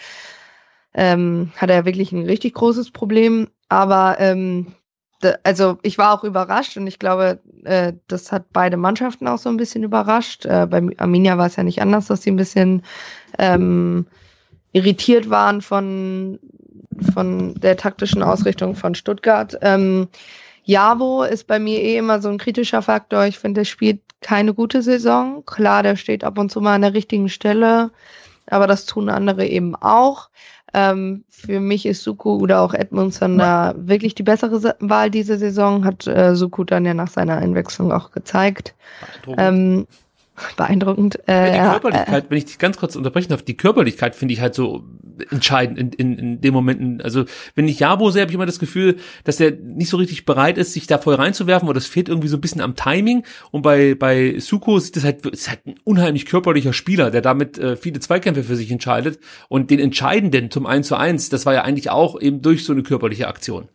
ähm, 0.93 1.51
hat 1.57 1.69
er 1.69 1.85
wirklich 1.85 2.11
ein 2.11 2.25
richtig 2.25 2.53
großes 2.53 2.91
Problem. 2.91 3.47
Aber 3.69 4.17
ähm, 4.19 4.73
also 5.43 5.77
ich 5.81 5.97
war 5.97 6.13
auch 6.13 6.23
überrascht 6.23 6.77
und 6.77 6.87
ich 6.87 6.99
glaube, 6.99 7.39
äh, 7.63 7.93
das 8.07 8.31
hat 8.31 8.47
beide 8.51 8.77
Mannschaften 8.77 9.27
auch 9.27 9.37
so 9.37 9.49
ein 9.49 9.57
bisschen 9.57 9.83
überrascht. 9.83 10.45
Äh, 10.45 10.67
bei 10.69 10.81
Arminia 10.97 11.37
war 11.37 11.47
es 11.47 11.55
ja 11.55 11.63
nicht 11.63 11.81
anders, 11.81 12.07
dass 12.07 12.23
sie 12.23 12.31
ein 12.31 12.37
bisschen 12.37 12.83
ähm, 13.39 14.05
irritiert 14.73 15.29
waren 15.29 15.61
von, 15.61 16.39
von 17.13 17.55
der 17.55 17.77
taktischen 17.77 18.23
Ausrichtung 18.23 18.75
von 18.75 18.95
Stuttgart. 18.95 19.57
Ähm, 19.61 20.07
Javo 20.65 21.23
ist 21.23 21.47
bei 21.47 21.59
mir 21.59 21.81
eh 21.81 21.97
immer 21.97 22.21
so 22.21 22.29
ein 22.29 22.37
kritischer 22.37 22.81
Faktor. 22.81 23.25
Ich 23.25 23.37
finde, 23.37 23.61
der 23.61 23.65
spielt 23.65 24.01
keine 24.21 24.53
gute 24.53 24.81
Saison. 24.81 25.43
Klar, 25.45 25.83
der 25.83 25.95
steht 25.95 26.23
ab 26.23 26.37
und 26.37 26.51
zu 26.51 26.61
mal 26.61 26.75
an 26.75 26.81
der 26.81 26.93
richtigen 26.93 27.29
Stelle, 27.29 27.91
aber 28.47 28.67
das 28.67 28.85
tun 28.85 29.09
andere 29.09 29.45
eben 29.45 29.75
auch. 29.75 30.29
Ähm, 30.73 31.23
für 31.29 31.59
mich 31.59 31.85
ist 31.85 32.03
Suku 32.03 32.37
oder 32.37 32.61
auch 32.61 32.73
Edmundson 32.73 33.37
da 33.37 33.75
wirklich 33.77 34.15
die 34.15 34.23
bessere 34.23 34.75
Wahl 34.79 35.11
diese 35.11 35.37
Saison, 35.37 35.85
hat 35.85 36.07
äh, 36.07 36.35
Suku 36.35 36.63
dann 36.63 36.85
ja 36.85 36.93
nach 36.93 37.09
seiner 37.09 37.37
Einwechslung 37.37 37.91
auch 37.91 38.11
gezeigt. 38.11 38.73
Ähm, 39.37 39.85
beeindruckend. 40.57 41.19
Äh, 41.27 41.51
die 41.51 41.59
Körperlichkeit, 41.59 42.25
äh, 42.25 42.29
wenn 42.29 42.37
ich 42.37 42.45
dich 42.45 42.59
ganz 42.59 42.77
kurz 42.77 42.95
unterbrechen 42.95 43.29
darf, 43.29 43.43
die 43.43 43.57
Körperlichkeit 43.57 44.15
finde 44.15 44.33
ich 44.33 44.41
halt 44.41 44.55
so 44.55 44.83
entscheidend 45.29 45.77
in, 45.77 45.91
in, 45.91 46.17
in 46.17 46.41
dem 46.41 46.53
Momenten. 46.53 47.01
Also 47.01 47.25
wenn 47.55 47.67
ich 47.67 47.79
Jabo 47.79 48.09
sehe, 48.09 48.21
habe 48.21 48.31
ich 48.31 48.35
immer 48.35 48.45
das 48.45 48.59
Gefühl, 48.59 48.97
dass 49.23 49.39
er 49.39 49.51
nicht 49.51 49.89
so 49.89 49.97
richtig 49.97 50.25
bereit 50.25 50.57
ist, 50.57 50.73
sich 50.73 50.87
da 50.87 50.97
voll 50.97 51.15
reinzuwerfen 51.15 51.69
oder 51.69 51.77
es 51.77 51.87
fehlt 51.87 52.09
irgendwie 52.09 52.27
so 52.27 52.37
ein 52.37 52.41
bisschen 52.41 52.61
am 52.61 52.75
Timing. 52.75 53.23
Und 53.51 53.61
bei, 53.61 53.95
bei 53.95 54.39
Suko 54.39 54.79
sieht 54.79 54.95
das 54.95 55.03
halt, 55.03 55.25
ist 55.25 55.49
halt 55.49 55.65
ein 55.65 55.75
unheimlich 55.83 56.25
körperlicher 56.25 56.73
Spieler, 56.73 57.11
der 57.11 57.21
damit 57.21 57.57
äh, 57.57 57.75
viele 57.75 57.99
Zweikämpfe 57.99 58.43
für 58.43 58.55
sich 58.55 58.71
entscheidet. 58.71 59.19
Und 59.49 59.69
den 59.69 59.79
entscheidenden 59.79 60.49
zum 60.49 60.65
1 60.65 60.87
zu 60.87 60.95
1, 60.95 61.29
das 61.29 61.45
war 61.45 61.53
ja 61.53 61.63
eigentlich 61.63 61.89
auch 61.89 62.19
eben 62.19 62.41
durch 62.41 62.65
so 62.65 62.73
eine 62.73 62.83
körperliche 62.83 63.27
Aktion. 63.27 63.69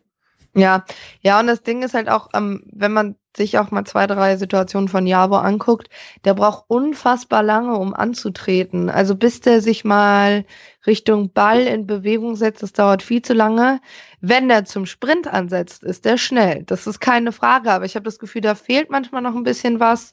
Ja, 0.59 0.85
ja, 1.21 1.38
und 1.38 1.47
das 1.47 1.62
Ding 1.62 1.83
ist 1.85 1.94
halt 1.94 2.09
auch, 2.09 2.31
ähm, 2.35 2.64
wenn 2.73 2.92
man 2.92 3.14
sich 3.37 3.59
auch 3.59 3.71
mal 3.71 3.85
zwei, 3.85 4.09
drei 4.09 4.37
Situationen 4.37 4.88
von 4.88 5.07
Javo 5.07 5.37
anguckt, 5.37 5.88
der 6.25 6.35
braucht 6.35 6.64
unfassbar 6.68 7.44
lange, 7.44 7.77
um 7.77 7.94
anzutreten. 7.94 8.90
Also 8.90 9.14
bis 9.14 9.40
der 9.40 9.61
sich 9.61 9.85
mal 9.85 10.44
Richtung 10.87 11.33
Ball 11.33 11.61
in 11.61 11.87
Bewegung 11.87 12.35
setzt, 12.35 12.62
das 12.64 12.73
dauert 12.73 13.03
viel 13.05 13.23
zu 13.23 13.35
lange. 13.35 13.81
Wenn 14.21 14.49
der 14.49 14.64
zum 14.64 14.87
Sprint 14.87 15.29
ansetzt, 15.29 15.85
ist 15.85 16.05
der 16.05 16.16
schnell. 16.16 16.64
Das 16.64 16.88
ist 16.88 16.99
keine 16.99 17.31
Frage, 17.31 17.71
aber 17.71 17.85
ich 17.85 17.94
habe 17.94 18.05
das 18.05 18.18
Gefühl, 18.18 18.40
da 18.40 18.57
fehlt 18.57 18.90
manchmal 18.90 19.23
noch 19.23 19.37
ein 19.37 19.44
bisschen 19.44 19.79
was. 19.79 20.11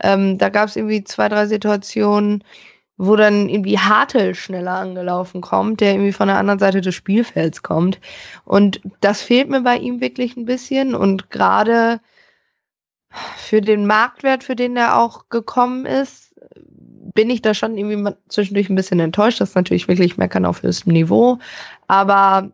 Ähm, 0.00 0.38
da 0.38 0.50
gab 0.50 0.68
es 0.68 0.76
irgendwie 0.76 1.02
zwei, 1.04 1.28
drei 1.28 1.46
Situationen, 1.46 2.44
wo 3.02 3.16
dann 3.16 3.48
irgendwie 3.48 3.78
Hartel 3.78 4.34
schneller 4.34 4.74
angelaufen 4.74 5.40
kommt, 5.40 5.80
der 5.80 5.92
irgendwie 5.92 6.12
von 6.12 6.28
der 6.28 6.36
anderen 6.36 6.58
Seite 6.58 6.82
des 6.82 6.94
Spielfelds 6.94 7.62
kommt. 7.62 7.98
Und 8.44 8.82
das 9.00 9.22
fehlt 9.22 9.48
mir 9.48 9.62
bei 9.62 9.78
ihm 9.78 10.02
wirklich 10.02 10.36
ein 10.36 10.44
bisschen. 10.44 10.94
Und 10.94 11.30
gerade 11.30 12.00
für 13.38 13.62
den 13.62 13.86
Marktwert, 13.86 14.44
für 14.44 14.54
den 14.54 14.76
er 14.76 14.98
auch 14.98 15.30
gekommen 15.30 15.86
ist, 15.86 16.34
bin 17.14 17.30
ich 17.30 17.40
da 17.40 17.54
schon 17.54 17.78
irgendwie 17.78 18.12
zwischendurch 18.28 18.68
ein 18.68 18.76
bisschen 18.76 19.00
enttäuscht. 19.00 19.40
Das 19.40 19.50
ist 19.50 19.54
natürlich 19.54 19.88
wirklich 19.88 20.18
meckern 20.18 20.44
auf 20.44 20.62
höchstem 20.62 20.92
Niveau. 20.92 21.38
Aber 21.86 22.50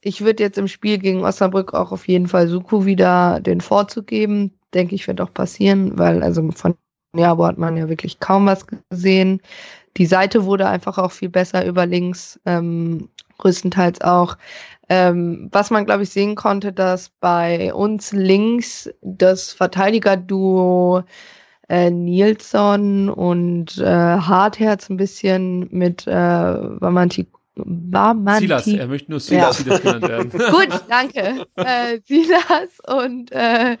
ich 0.00 0.22
würde 0.22 0.42
jetzt 0.42 0.58
im 0.58 0.66
Spiel 0.66 0.98
gegen 0.98 1.24
Osnabrück 1.24 1.72
auch 1.72 1.92
auf 1.92 2.08
jeden 2.08 2.26
Fall 2.26 2.48
Suku 2.48 2.84
wieder 2.84 3.38
den 3.38 3.60
Vorzug 3.60 4.08
geben. 4.08 4.58
Denke 4.74 4.96
ich, 4.96 5.06
wird 5.06 5.20
auch 5.20 5.32
passieren, 5.32 5.96
weil 5.98 6.24
also 6.24 6.50
von 6.50 6.74
ja, 7.14 7.36
wo 7.36 7.46
hat 7.46 7.58
man 7.58 7.76
ja 7.76 7.88
wirklich 7.88 8.20
kaum 8.20 8.46
was 8.46 8.66
gesehen. 8.90 9.40
Die 9.96 10.06
Seite 10.06 10.44
wurde 10.44 10.68
einfach 10.68 10.98
auch 10.98 11.12
viel 11.12 11.28
besser 11.28 11.66
über 11.66 11.84
links, 11.86 12.40
ähm, 12.46 13.08
größtenteils 13.38 14.00
auch. 14.00 14.36
Ähm, 14.88 15.48
was 15.52 15.70
man, 15.70 15.84
glaube 15.84 16.02
ich, 16.04 16.10
sehen 16.10 16.34
konnte, 16.34 16.72
dass 16.72 17.10
bei 17.20 17.72
uns 17.72 18.12
links 18.12 18.90
das 19.02 19.52
Verteidiger-Duo 19.52 21.02
äh, 21.68 21.90
Nilsson 21.90 23.08
und 23.08 23.78
äh, 23.78 23.84
Hartherz 23.84 24.90
ein 24.90 24.96
bisschen 24.96 25.68
mit 25.70 26.06
äh, 26.06 26.10
Vamanti 26.12 27.26
Vamanti 27.54 28.46
Silas, 28.46 28.66
er 28.66 28.86
möchte 28.86 29.10
nur 29.10 29.20
Silas, 29.20 29.58
ja. 29.58 29.64
Silas 29.64 29.82
genannt 29.82 30.08
werden. 30.08 30.30
Gut, 30.50 30.84
danke. 30.88 31.46
Äh, 31.56 32.00
Silas 32.04 32.80
und 32.86 33.30
äh, 33.32 33.76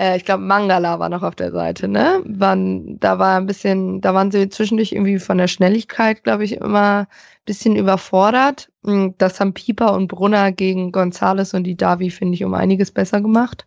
äh, 0.00 0.16
ich 0.16 0.24
glaube, 0.24 0.42
Mangala 0.42 0.98
war 0.98 1.08
noch 1.10 1.22
auf 1.22 1.34
der 1.34 1.52
Seite, 1.52 1.86
ne? 1.86 2.22
Waren, 2.24 2.98
da 3.00 3.18
war 3.18 3.36
ein 3.38 3.46
bisschen, 3.46 4.00
da 4.00 4.14
waren 4.14 4.30
sie 4.30 4.48
zwischendurch 4.48 4.92
irgendwie 4.92 5.18
von 5.18 5.38
der 5.38 5.48
Schnelligkeit, 5.48 6.24
glaube 6.24 6.44
ich, 6.44 6.54
immer 6.54 7.00
ein 7.00 7.06
bisschen 7.44 7.76
überfordert. 7.76 8.70
Hm, 8.84 9.14
das 9.18 9.40
haben 9.40 9.52
Pieper 9.54 9.92
und 9.94 10.08
Brunner 10.08 10.52
gegen 10.52 10.90
Gonzales 10.92 11.54
und 11.54 11.64
die 11.64 11.76
Davi, 11.76 12.10
finde 12.10 12.34
ich, 12.34 12.44
um 12.44 12.54
einiges 12.54 12.90
besser 12.90 13.20
gemacht. 13.20 13.66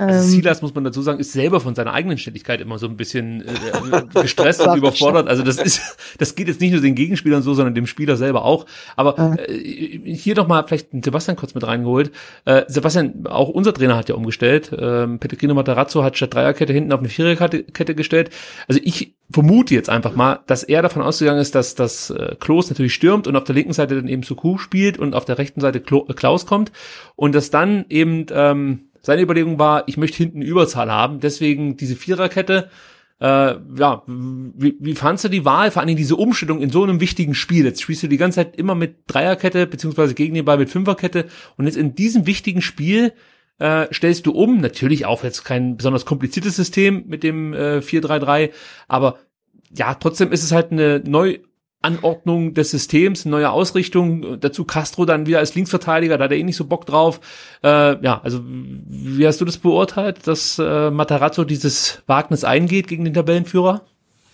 Also 0.00 0.24
ähm, 0.24 0.30
Silas, 0.30 0.62
muss 0.62 0.74
man 0.74 0.84
dazu 0.84 1.02
sagen, 1.02 1.20
ist 1.20 1.32
selber 1.32 1.60
von 1.60 1.74
seiner 1.74 1.92
eigenen 1.92 2.16
Ständigkeit 2.16 2.62
immer 2.62 2.78
so 2.78 2.86
ein 2.86 2.96
bisschen 2.96 3.42
äh, 3.42 4.02
gestresst 4.22 4.66
und 4.66 4.76
überfordert. 4.76 5.28
Also 5.28 5.42
das 5.42 5.58
ist, 5.58 5.80
das 6.16 6.34
geht 6.34 6.48
jetzt 6.48 6.60
nicht 6.60 6.72
nur 6.72 6.80
den 6.80 6.94
Gegenspielern 6.94 7.42
so, 7.42 7.52
sondern 7.52 7.74
dem 7.74 7.86
Spieler 7.86 8.16
selber 8.16 8.44
auch. 8.44 8.64
Aber 8.96 9.38
äh, 9.46 10.14
hier 10.14 10.34
noch 10.36 10.48
mal 10.48 10.64
vielleicht 10.66 10.88
Sebastian 11.04 11.36
kurz 11.36 11.54
mit 11.54 11.66
reingeholt. 11.66 12.12
Äh, 12.46 12.64
Sebastian, 12.66 13.26
auch 13.26 13.50
unser 13.50 13.74
Trainer 13.74 13.96
hat 13.96 14.08
ja 14.08 14.14
umgestellt. 14.14 14.70
Ähm, 14.76 15.18
Pellegrino 15.18 15.52
Matarazzo 15.52 16.02
hat 16.02 16.16
statt 16.16 16.32
Dreierkette 16.32 16.72
hinten 16.72 16.92
auf 16.92 17.00
eine 17.00 17.10
Viererkette 17.10 17.94
gestellt. 17.94 18.30
Also 18.68 18.80
ich 18.82 19.14
vermute 19.30 19.74
jetzt 19.74 19.90
einfach 19.90 20.16
mal, 20.16 20.40
dass 20.46 20.62
er 20.62 20.80
davon 20.80 21.02
ausgegangen 21.02 21.40
ist, 21.40 21.54
dass 21.54 21.74
das 21.74 22.10
äh, 22.10 22.36
Klos 22.40 22.70
natürlich 22.70 22.94
stürmt 22.94 23.26
und 23.26 23.36
auf 23.36 23.44
der 23.44 23.54
linken 23.54 23.74
Seite 23.74 23.96
dann 23.96 24.08
eben 24.08 24.22
Suku 24.22 24.56
spielt 24.56 24.98
und 24.98 25.14
auf 25.14 25.26
der 25.26 25.36
rechten 25.38 25.60
Seite 25.60 25.80
Klo 25.80 26.06
äh, 26.08 26.14
Klaus 26.14 26.46
kommt 26.46 26.72
und 27.16 27.34
dass 27.34 27.50
dann 27.50 27.84
eben 27.90 28.26
ähm, 28.32 28.89
seine 29.02 29.22
Überlegung 29.22 29.58
war, 29.58 29.84
ich 29.86 29.96
möchte 29.96 30.18
hinten 30.18 30.42
Überzahl 30.42 30.90
haben, 30.90 31.20
deswegen 31.20 31.76
diese 31.76 31.96
Viererkette. 31.96 32.70
Äh, 33.20 33.56
ja, 33.78 34.02
wie, 34.06 34.76
wie 34.80 34.94
fandst 34.94 35.24
du 35.24 35.28
die 35.28 35.44
Wahl, 35.44 35.70
vor 35.70 35.84
Dingen 35.84 35.98
diese 35.98 36.16
Umstellung 36.16 36.62
in 36.62 36.70
so 36.70 36.82
einem 36.82 37.00
wichtigen 37.00 37.34
Spiel? 37.34 37.64
Jetzt 37.64 37.82
spielst 37.82 38.02
du 38.02 38.08
die 38.08 38.16
ganze 38.16 38.36
Zeit 38.36 38.56
immer 38.56 38.74
mit 38.74 38.96
Dreierkette, 39.06 39.66
beziehungsweise 39.66 40.14
gegen 40.14 40.34
den 40.34 40.46
Ball 40.46 40.58
mit 40.58 40.70
Fünferkette 40.70 41.26
und 41.56 41.66
jetzt 41.66 41.76
in 41.76 41.94
diesem 41.94 42.26
wichtigen 42.26 42.62
Spiel 42.62 43.12
äh, 43.58 43.92
stellst 43.92 44.24
du 44.24 44.32
um, 44.32 44.60
natürlich 44.60 45.04
auch 45.04 45.22
jetzt 45.22 45.44
kein 45.44 45.76
besonders 45.76 46.06
kompliziertes 46.06 46.56
System 46.56 47.04
mit 47.08 47.22
dem 47.22 47.52
äh, 47.52 47.78
4-3-3, 47.78 48.50
aber 48.88 49.18
ja, 49.72 49.94
trotzdem 49.94 50.32
ist 50.32 50.42
es 50.42 50.52
halt 50.52 50.72
eine 50.72 51.02
Neuanordnung 51.82 52.54
des 52.54 52.70
Systems, 52.70 53.24
neue 53.24 53.50
Ausrichtung. 53.50 54.38
Dazu 54.40 54.64
Castro 54.64 55.04
dann 55.04 55.26
wieder 55.26 55.38
als 55.38 55.54
Linksverteidiger, 55.54 56.18
da 56.18 56.24
hat 56.24 56.30
er 56.30 56.38
eh 56.38 56.42
nicht 56.42 56.56
so 56.56 56.66
Bock 56.66 56.86
drauf. 56.86 57.20
Äh, 57.62 58.02
ja, 58.04 58.20
also 58.22 58.40
wie 58.44 59.26
hast 59.26 59.40
du 59.40 59.44
das 59.44 59.58
beurteilt, 59.58 60.26
dass 60.26 60.58
äh, 60.58 60.90
Matarazzo 60.90 61.44
dieses 61.44 62.02
Wagnis 62.06 62.44
eingeht 62.44 62.88
gegen 62.88 63.04
den 63.04 63.14
Tabellenführer? 63.14 63.82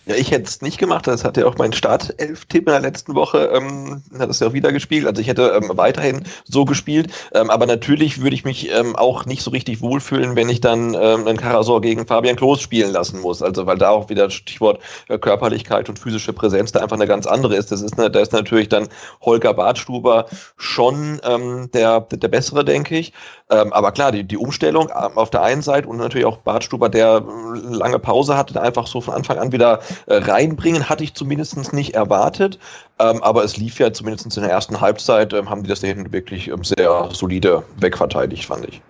Ja, 0.07 0.15
ich 0.15 0.31
hätte 0.31 0.45
es 0.45 0.61
nicht 0.61 0.77
gemacht. 0.77 1.05
Das 1.05 1.25
hatte 1.25 1.41
ja 1.41 1.47
auch 1.47 1.57
mein 1.57 1.73
Startelf-Tipp 1.73 2.65
in 2.65 2.71
der 2.71 2.79
letzten 2.79 3.13
Woche, 3.13 3.51
ähm, 3.53 4.01
hat 4.17 4.29
es 4.29 4.39
ja 4.39 4.47
auch 4.47 4.53
wieder 4.53 4.71
gespielt. 4.71 5.05
Also 5.05 5.19
ich 5.21 5.27
hätte 5.27 5.59
ähm, 5.61 5.69
weiterhin 5.73 6.23
so 6.45 6.63
gespielt. 6.63 7.11
Ähm, 7.33 7.49
aber 7.49 7.65
natürlich 7.65 8.21
würde 8.21 8.33
ich 8.33 8.45
mich 8.45 8.71
ähm, 8.71 8.95
auch 8.95 9.25
nicht 9.25 9.41
so 9.41 9.51
richtig 9.51 9.81
wohlfühlen, 9.81 10.37
wenn 10.37 10.47
ich 10.47 10.61
dann 10.61 10.93
ähm, 10.93 11.27
einen 11.27 11.37
Karasor 11.37 11.81
gegen 11.81 12.07
Fabian 12.07 12.37
Klos 12.37 12.61
spielen 12.61 12.93
lassen 12.93 13.19
muss. 13.19 13.41
Also 13.41 13.65
weil 13.65 13.77
da 13.77 13.89
auch 13.89 14.09
wieder 14.09 14.29
Stichwort 14.29 14.79
äh, 15.09 15.17
Körperlichkeit 15.17 15.89
und 15.89 15.99
physische 15.99 16.31
Präsenz 16.31 16.71
da 16.71 16.79
einfach 16.79 16.95
eine 16.95 17.07
ganz 17.07 17.27
andere 17.27 17.57
ist. 17.57 17.73
Das 17.73 17.81
ist, 17.81 17.97
ne, 17.97 18.09
da 18.09 18.21
ist 18.21 18.31
natürlich 18.31 18.69
dann 18.69 18.87
Holger 19.19 19.53
Bartstuber 19.53 20.27
schon 20.55 21.19
ähm, 21.25 21.69
der, 21.73 21.99
der 21.99 22.29
bessere, 22.29 22.63
denke 22.63 22.97
ich. 22.97 23.11
Ähm, 23.49 23.73
aber 23.73 23.91
klar, 23.91 24.13
die, 24.13 24.23
die 24.23 24.37
Umstellung 24.37 24.89
ähm, 24.89 25.17
auf 25.17 25.31
der 25.31 25.41
einen 25.41 25.61
Seite 25.61 25.89
und 25.89 25.97
natürlich 25.97 26.25
auch 26.25 26.37
Bartstuber, 26.37 26.87
der 26.87 27.25
äh, 27.25 27.75
lange 27.75 27.99
Pause 27.99 28.37
hatte, 28.37 28.61
einfach 28.61 28.87
so 28.87 29.01
von 29.01 29.13
Anfang 29.13 29.37
an 29.37 29.51
wieder 29.51 29.79
reinbringen, 30.07 30.89
hatte 30.89 31.03
ich 31.03 31.13
zumindest 31.13 31.73
nicht 31.73 31.95
erwartet. 31.95 32.59
Ähm, 32.99 33.21
aber 33.23 33.43
es 33.43 33.57
lief 33.57 33.79
ja 33.79 33.93
zumindest 33.93 34.35
in 34.35 34.43
der 34.43 34.51
ersten 34.51 34.81
Halbzeit, 34.81 35.33
ähm, 35.33 35.49
haben 35.49 35.63
die 35.63 35.69
das 35.69 35.81
da 35.81 35.87
hinten 35.87 36.11
wirklich 36.11 36.47
ähm, 36.47 36.63
sehr 36.63 37.09
solide 37.11 37.63
wegverteidigt, 37.79 38.45
fand 38.45 38.67
ich. 38.67 38.81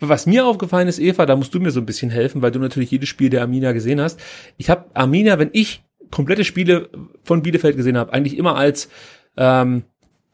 Was 0.00 0.26
mir 0.26 0.46
aufgefallen 0.46 0.88
ist, 0.88 0.98
Eva, 0.98 1.26
da 1.26 1.36
musst 1.36 1.54
du 1.54 1.60
mir 1.60 1.70
so 1.70 1.80
ein 1.80 1.86
bisschen 1.86 2.10
helfen, 2.10 2.40
weil 2.40 2.50
du 2.50 2.58
natürlich 2.58 2.90
jedes 2.90 3.08
Spiel 3.08 3.30
der 3.30 3.42
Arminia 3.42 3.72
gesehen 3.72 4.00
hast. 4.00 4.18
Ich 4.56 4.70
habe 4.70 4.86
Arminia, 4.94 5.38
wenn 5.38 5.50
ich 5.52 5.82
komplette 6.10 6.44
Spiele 6.44 6.88
von 7.22 7.42
Bielefeld 7.42 7.76
gesehen 7.76 7.98
habe, 7.98 8.12
eigentlich 8.12 8.38
immer 8.38 8.56
als 8.56 8.88
ähm, 9.36 9.84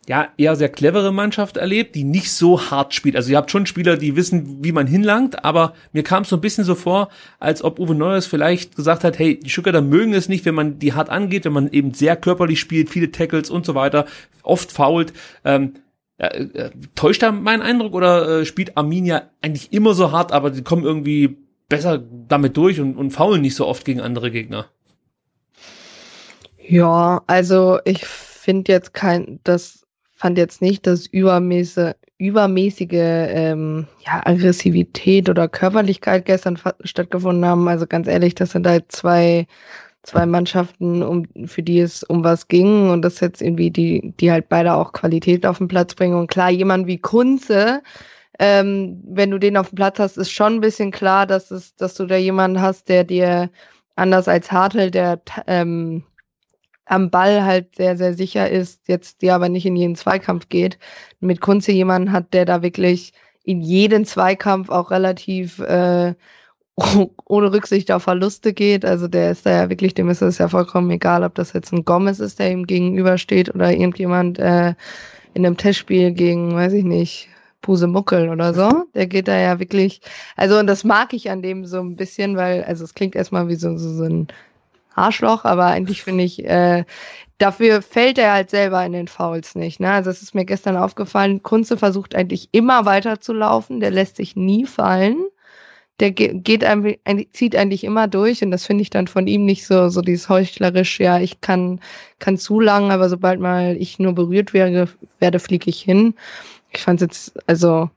ja, 0.08 0.28
eher 0.36 0.56
sehr 0.56 0.68
clevere 0.68 1.12
Mannschaft 1.12 1.56
erlebt, 1.56 1.94
die 1.94 2.04
nicht 2.04 2.30
so 2.32 2.70
hart 2.70 2.94
spielt. 2.94 3.16
Also 3.16 3.30
ihr 3.30 3.36
habt 3.36 3.50
schon 3.50 3.66
Spieler, 3.66 3.96
die 3.96 4.16
wissen, 4.16 4.62
wie 4.62 4.72
man 4.72 4.86
hinlangt, 4.86 5.44
aber 5.44 5.74
mir 5.92 6.02
kam 6.02 6.22
es 6.22 6.28
so 6.28 6.36
ein 6.36 6.40
bisschen 6.40 6.64
so 6.64 6.74
vor, 6.74 7.08
als 7.38 7.64
ob 7.64 7.78
Uwe 7.78 7.94
Neuers 7.94 8.26
vielleicht 8.26 8.76
gesagt 8.76 9.04
hat, 9.04 9.18
hey, 9.18 9.38
die 9.38 9.50
Stuttgarter 9.50 9.82
mögen 9.82 10.12
es 10.14 10.28
nicht, 10.28 10.44
wenn 10.44 10.54
man 10.54 10.78
die 10.78 10.92
hart 10.92 11.08
angeht, 11.08 11.44
wenn 11.44 11.52
man 11.52 11.70
eben 11.70 11.94
sehr 11.94 12.16
körperlich 12.16 12.60
spielt, 12.60 12.90
viele 12.90 13.10
Tackles 13.10 13.50
und 13.50 13.64
so 13.64 13.74
weiter, 13.74 14.06
oft 14.42 14.72
fault. 14.72 15.12
Ähm, 15.44 15.74
äh, 16.18 16.44
äh, 16.44 16.70
täuscht 16.94 17.22
da 17.22 17.32
mein 17.32 17.62
Eindruck 17.62 17.94
oder 17.94 18.40
äh, 18.40 18.46
spielt 18.46 18.76
Arminia 18.76 19.30
eigentlich 19.42 19.72
immer 19.72 19.94
so 19.94 20.12
hart, 20.12 20.32
aber 20.32 20.50
die 20.50 20.62
kommen 20.62 20.84
irgendwie 20.84 21.38
besser 21.68 21.98
damit 22.28 22.56
durch 22.56 22.80
und, 22.80 22.96
und 22.96 23.10
faulen 23.10 23.40
nicht 23.40 23.56
so 23.56 23.66
oft 23.66 23.84
gegen 23.84 24.00
andere 24.00 24.30
Gegner? 24.30 24.66
Ja, 26.58 27.22
also 27.26 27.78
ich 27.84 28.06
finde 28.06 28.72
jetzt 28.72 28.94
kein, 28.94 29.40
dass 29.44 29.83
fand 30.14 30.38
jetzt 30.38 30.62
nicht, 30.62 30.86
dass 30.86 31.06
übermäßige, 31.06 31.94
übermäßige 32.18 32.88
ähm, 32.92 33.86
ja, 34.06 34.22
Aggressivität 34.24 35.28
oder 35.28 35.48
Körperlichkeit 35.48 36.24
gestern 36.24 36.58
stattgefunden 36.84 37.44
haben. 37.44 37.68
Also 37.68 37.86
ganz 37.86 38.06
ehrlich, 38.06 38.34
das 38.34 38.52
sind 38.52 38.66
halt 38.66 38.90
zwei, 38.92 39.46
zwei 40.02 40.26
Mannschaften, 40.26 41.02
um, 41.02 41.26
für 41.46 41.62
die 41.62 41.80
es 41.80 42.02
um 42.04 42.22
was 42.22 42.48
ging 42.48 42.90
und 42.90 43.02
das 43.02 43.20
jetzt 43.20 43.42
irgendwie 43.42 43.70
die, 43.70 44.14
die 44.20 44.30
halt 44.30 44.48
beide 44.48 44.74
auch 44.74 44.92
Qualität 44.92 45.44
auf 45.46 45.58
den 45.58 45.68
Platz 45.68 45.94
bringen. 45.94 46.18
Und 46.18 46.30
klar, 46.30 46.50
jemand 46.50 46.86
wie 46.86 46.98
Kunze, 46.98 47.82
ähm, 48.38 49.02
wenn 49.06 49.30
du 49.30 49.38
den 49.38 49.56
auf 49.56 49.70
dem 49.70 49.76
Platz 49.76 49.98
hast, 49.98 50.16
ist 50.16 50.30
schon 50.30 50.54
ein 50.54 50.60
bisschen 50.60 50.90
klar, 50.90 51.26
dass 51.26 51.50
es, 51.50 51.74
dass 51.76 51.94
du 51.94 52.06
da 52.06 52.16
jemanden 52.16 52.60
hast, 52.60 52.88
der 52.88 53.04
dir 53.04 53.50
anders 53.96 54.28
als 54.28 54.50
Hartl, 54.50 54.90
der 54.90 55.20
ähm, 55.46 56.04
am 56.86 57.10
Ball 57.10 57.44
halt 57.44 57.76
sehr, 57.76 57.96
sehr 57.96 58.14
sicher 58.14 58.50
ist, 58.50 58.88
jetzt 58.88 59.22
die 59.22 59.30
aber 59.30 59.48
nicht 59.48 59.66
in 59.66 59.76
jeden 59.76 59.96
Zweikampf 59.96 60.48
geht, 60.48 60.78
mit 61.20 61.40
Kunze 61.40 61.72
jemanden 61.72 62.12
hat, 62.12 62.34
der 62.34 62.44
da 62.44 62.62
wirklich 62.62 63.12
in 63.44 63.60
jeden 63.60 64.04
Zweikampf 64.04 64.68
auch 64.70 64.90
relativ 64.90 65.58
äh, 65.60 66.14
ohne 67.26 67.52
Rücksicht 67.52 67.90
auf 67.92 68.02
Verluste 68.04 68.52
geht. 68.52 68.84
Also 68.84 69.08
der 69.08 69.30
ist 69.30 69.46
da 69.46 69.50
ja 69.62 69.70
wirklich, 69.70 69.94
dem 69.94 70.08
ist 70.08 70.22
es 70.22 70.38
ja 70.38 70.48
vollkommen 70.48 70.90
egal, 70.90 71.22
ob 71.24 71.34
das 71.34 71.52
jetzt 71.52 71.72
ein 71.72 71.84
Gomez 71.84 72.20
ist, 72.20 72.38
der 72.38 72.50
ihm 72.50 72.66
gegenübersteht 72.66 73.54
oder 73.54 73.70
irgendjemand 73.70 74.38
äh, 74.38 74.74
in 75.34 75.46
einem 75.46 75.56
Testspiel 75.56 76.12
gegen, 76.12 76.54
weiß 76.54 76.72
ich 76.72 76.84
nicht, 76.84 77.28
Pusemuckel 77.60 78.28
oder 78.28 78.54
so. 78.54 78.84
Der 78.94 79.06
geht 79.06 79.28
da 79.28 79.38
ja 79.38 79.58
wirklich, 79.58 80.00
also 80.36 80.58
und 80.58 80.66
das 80.66 80.84
mag 80.84 81.12
ich 81.12 81.30
an 81.30 81.42
dem 81.42 81.64
so 81.64 81.80
ein 81.80 81.96
bisschen, 81.96 82.36
weil, 82.36 82.64
also 82.64 82.84
es 82.84 82.94
klingt 82.94 83.14
erstmal 83.16 83.48
wie 83.48 83.56
so, 83.56 83.76
so, 83.78 83.90
so 83.90 84.04
ein 84.04 84.28
Arschloch, 84.94 85.44
aber 85.44 85.66
eigentlich 85.66 86.02
finde 86.02 86.24
ich, 86.24 86.44
äh, 86.44 86.84
dafür 87.38 87.82
fällt 87.82 88.18
er 88.18 88.32
halt 88.32 88.50
selber 88.50 88.84
in 88.84 88.92
den 88.92 89.08
Fouls 89.08 89.54
nicht. 89.54 89.80
Ne? 89.80 89.90
Also 89.90 90.10
es 90.10 90.22
ist 90.22 90.34
mir 90.34 90.44
gestern 90.44 90.76
aufgefallen, 90.76 91.42
Kunze 91.42 91.76
versucht 91.76 92.14
eigentlich 92.14 92.48
immer 92.52 92.84
weiter 92.84 93.20
zu 93.20 93.32
laufen, 93.32 93.80
der 93.80 93.90
lässt 93.90 94.16
sich 94.16 94.36
nie 94.36 94.66
fallen. 94.66 95.18
Der 96.00 96.10
geht 96.10 96.64
eigentlich, 96.64 97.30
zieht 97.32 97.54
eigentlich 97.54 97.84
immer 97.84 98.08
durch 98.08 98.42
und 98.42 98.50
das 98.50 98.66
finde 98.66 98.82
ich 98.82 98.90
dann 98.90 99.06
von 99.06 99.28
ihm 99.28 99.44
nicht 99.44 99.64
so, 99.64 99.88
so 99.88 100.00
dieses 100.00 100.28
heuchlerisch, 100.28 100.98
ja, 100.98 101.20
ich 101.20 101.40
kann, 101.40 101.80
kann 102.18 102.36
zu 102.36 102.58
lang, 102.58 102.90
aber 102.90 103.08
sobald 103.08 103.38
mal 103.38 103.76
ich 103.78 104.00
nur 104.00 104.12
berührt 104.12 104.52
werde, 104.54 104.88
werde 105.20 105.38
fliege 105.38 105.70
ich 105.70 105.80
hin. 105.80 106.14
Ich 106.72 106.82
fand 106.82 107.00
es 107.00 107.06
jetzt, 107.06 107.48
also, 107.48 107.90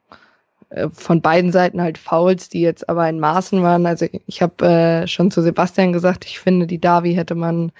von 0.91 1.21
beiden 1.21 1.51
Seiten 1.51 1.81
halt 1.81 1.97
Fouls, 1.97 2.49
die 2.49 2.61
jetzt 2.61 2.89
aber 2.89 3.07
in 3.07 3.19
Maßen 3.19 3.63
waren. 3.63 3.85
Also 3.85 4.07
ich 4.25 4.41
habe 4.41 4.65
äh, 4.65 5.07
schon 5.07 5.31
zu 5.31 5.41
Sebastian 5.41 5.93
gesagt, 5.93 6.25
ich 6.25 6.39
finde, 6.39 6.67
die 6.67 6.81
Davi 6.81 7.13
hätte 7.13 7.35
man 7.35 7.71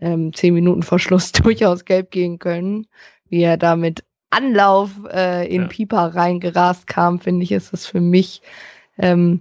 ähm, 0.00 0.32
zehn 0.32 0.54
Minuten 0.54 0.82
vor 0.82 0.98
Schluss 0.98 1.32
durchaus 1.32 1.84
gelb 1.84 2.10
gehen 2.10 2.38
können. 2.38 2.86
Wie 3.28 3.42
er 3.42 3.56
da 3.56 3.76
mit 3.76 4.04
Anlauf 4.30 4.90
äh, 5.12 5.52
in 5.52 5.62
ja. 5.62 5.68
Pieper 5.68 6.14
reingerast 6.14 6.86
kam, 6.86 7.18
finde 7.18 7.42
ich, 7.42 7.52
ist 7.52 7.72
das 7.72 7.86
für 7.86 8.00
mich 8.00 8.42
ähm, 8.96 9.40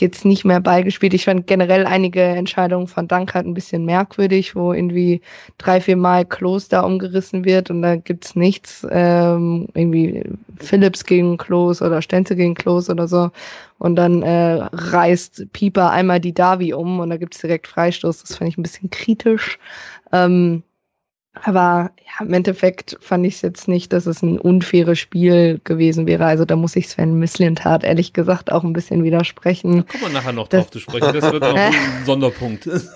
jetzt 0.00 0.24
nicht 0.24 0.44
mehr 0.44 0.60
beigespielt. 0.60 1.14
Ich 1.14 1.24
fand 1.24 1.46
generell 1.46 1.86
einige 1.86 2.22
Entscheidungen 2.22 2.88
von 2.88 3.08
Dankert 3.08 3.46
ein 3.46 3.54
bisschen 3.54 3.84
merkwürdig, 3.84 4.56
wo 4.56 4.72
irgendwie 4.72 5.20
drei, 5.58 5.80
vier 5.80 5.96
Mal 5.96 6.24
Kloster 6.24 6.84
umgerissen 6.84 7.44
wird 7.44 7.70
und 7.70 7.82
da 7.82 7.96
gibt's 7.96 8.34
nichts. 8.34 8.86
Ähm, 8.90 9.68
irgendwie 9.74 10.24
Philips 10.58 11.04
gegen 11.04 11.36
Klos 11.36 11.80
oder 11.82 12.02
Stenze 12.02 12.36
gegen 12.36 12.54
Klos 12.54 12.90
oder 12.90 13.06
so. 13.06 13.30
Und 13.78 13.96
dann 13.96 14.22
äh, 14.22 14.66
reißt 14.72 15.52
Pieper 15.52 15.90
einmal 15.90 16.20
die 16.20 16.34
Davi 16.34 16.74
um 16.74 17.00
und 17.00 17.10
da 17.10 17.16
gibt's 17.16 17.38
direkt 17.38 17.66
Freistoß. 17.68 18.22
Das 18.22 18.36
fand 18.36 18.50
ich 18.50 18.58
ein 18.58 18.62
bisschen 18.62 18.90
kritisch. 18.90 19.58
Ähm, 20.12 20.62
aber 21.42 21.90
ja, 22.06 22.24
im 22.24 22.32
Endeffekt 22.32 22.96
fand 23.00 23.26
ich 23.26 23.34
es 23.34 23.42
jetzt 23.42 23.66
nicht, 23.66 23.92
dass 23.92 24.06
es 24.06 24.22
ein 24.22 24.38
unfaires 24.38 24.98
Spiel 24.98 25.60
gewesen 25.64 26.06
wäre. 26.06 26.24
Also 26.26 26.44
da 26.44 26.54
muss 26.54 26.76
ich 26.76 26.88
Sven 26.88 27.18
Mislintat 27.18 27.82
ehrlich 27.82 28.12
gesagt 28.12 28.52
auch 28.52 28.62
ein 28.62 28.72
bisschen 28.72 29.02
widersprechen. 29.02 29.78
Da 29.78 29.82
kommen 29.82 30.02
wir 30.02 30.08
nachher 30.10 30.32
noch 30.32 30.46
das, 30.48 30.62
drauf 30.62 30.70
zu 30.70 30.78
sprechen. 30.78 31.12
Das 31.12 31.32
wird 31.32 31.42
noch 31.42 31.54
ein 31.56 31.72
Sonderpunkt. 32.06 32.66
das 32.66 32.88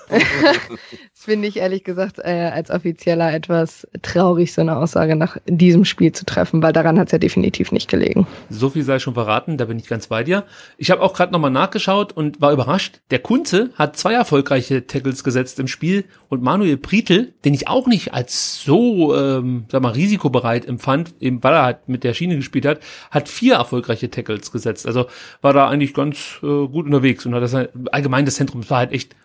finde 1.15 1.49
ich 1.49 1.57
ehrlich 1.57 1.83
gesagt 1.83 2.21
äh, 2.21 2.51
als 2.53 2.71
Offizieller 2.71 3.33
etwas 3.33 3.89
traurig, 4.03 4.53
so 4.53 4.61
eine 4.61 4.77
Aussage 4.77 5.17
nach 5.17 5.37
diesem 5.47 5.85
Spiel 5.85 6.13
zu 6.13 6.25
treffen, 6.25 6.63
weil 6.63 6.73
daran 6.73 6.99
hat 6.99 7.09
es 7.09 7.13
ja 7.13 7.19
definitiv 7.19 7.73
nicht 7.73 7.91
gelegen. 7.91 8.27
So 8.51 8.71
viel 8.71 8.85
sei 8.85 9.01
schon 9.01 9.15
verraten, 9.15 9.57
da 9.59 9.65
bin 9.65 9.79
ich 9.79 9.89
ganz 9.89 10.07
bei 10.07 10.23
dir. 10.23 10.45
Ich 10.77 10.91
habe 10.91 11.03
auch 11.03 11.13
gerade 11.13 11.33
nochmal 11.33 11.51
nachgeschaut 11.51 12.13
und 12.13 12.41
war 12.41 12.53
überrascht. 12.53 13.01
Der 13.11 13.19
Kunze 13.19 13.71
hat 13.75 13.97
zwei 13.97 14.13
erfolgreiche 14.15 14.87
Tackles 14.87 15.25
gesetzt 15.25 15.59
im 15.59 15.67
Spiel 15.67 16.05
und 16.29 16.43
Manuel 16.43 16.77
Prietl, 16.77 17.33
den 17.45 17.55
ich 17.55 17.67
auch 17.67 17.87
nicht 17.89 18.15
als 18.15 18.28
als 18.29 18.63
so, 18.63 19.17
ähm, 19.17 19.65
sag 19.69 19.81
mal, 19.81 19.93
risikobereit 19.93 20.67
empfand, 20.67 21.15
eben 21.19 21.43
weil 21.43 21.55
er 21.55 21.63
halt 21.63 21.89
mit 21.89 22.05
der 22.05 22.13
Schiene 22.13 22.37
gespielt 22.37 22.67
hat, 22.67 22.81
hat 23.11 23.29
vier 23.29 23.55
erfolgreiche 23.55 24.11
Tackles 24.11 24.53
gesetzt. 24.53 24.87
Also 24.87 25.07
war 25.41 25.55
da 25.55 25.69
eigentlich 25.69 25.95
ganz 25.95 26.39
äh, 26.43 26.67
gut 26.67 26.85
unterwegs 26.85 27.25
und 27.25 27.35
hat 27.35 27.43
das 27.43 27.55
halt, 27.55 27.71
allgemein 27.91 28.27
das 28.27 28.35
Zentrum 28.35 28.69
war 28.69 28.79
halt 28.79 28.93
echt 28.93 29.17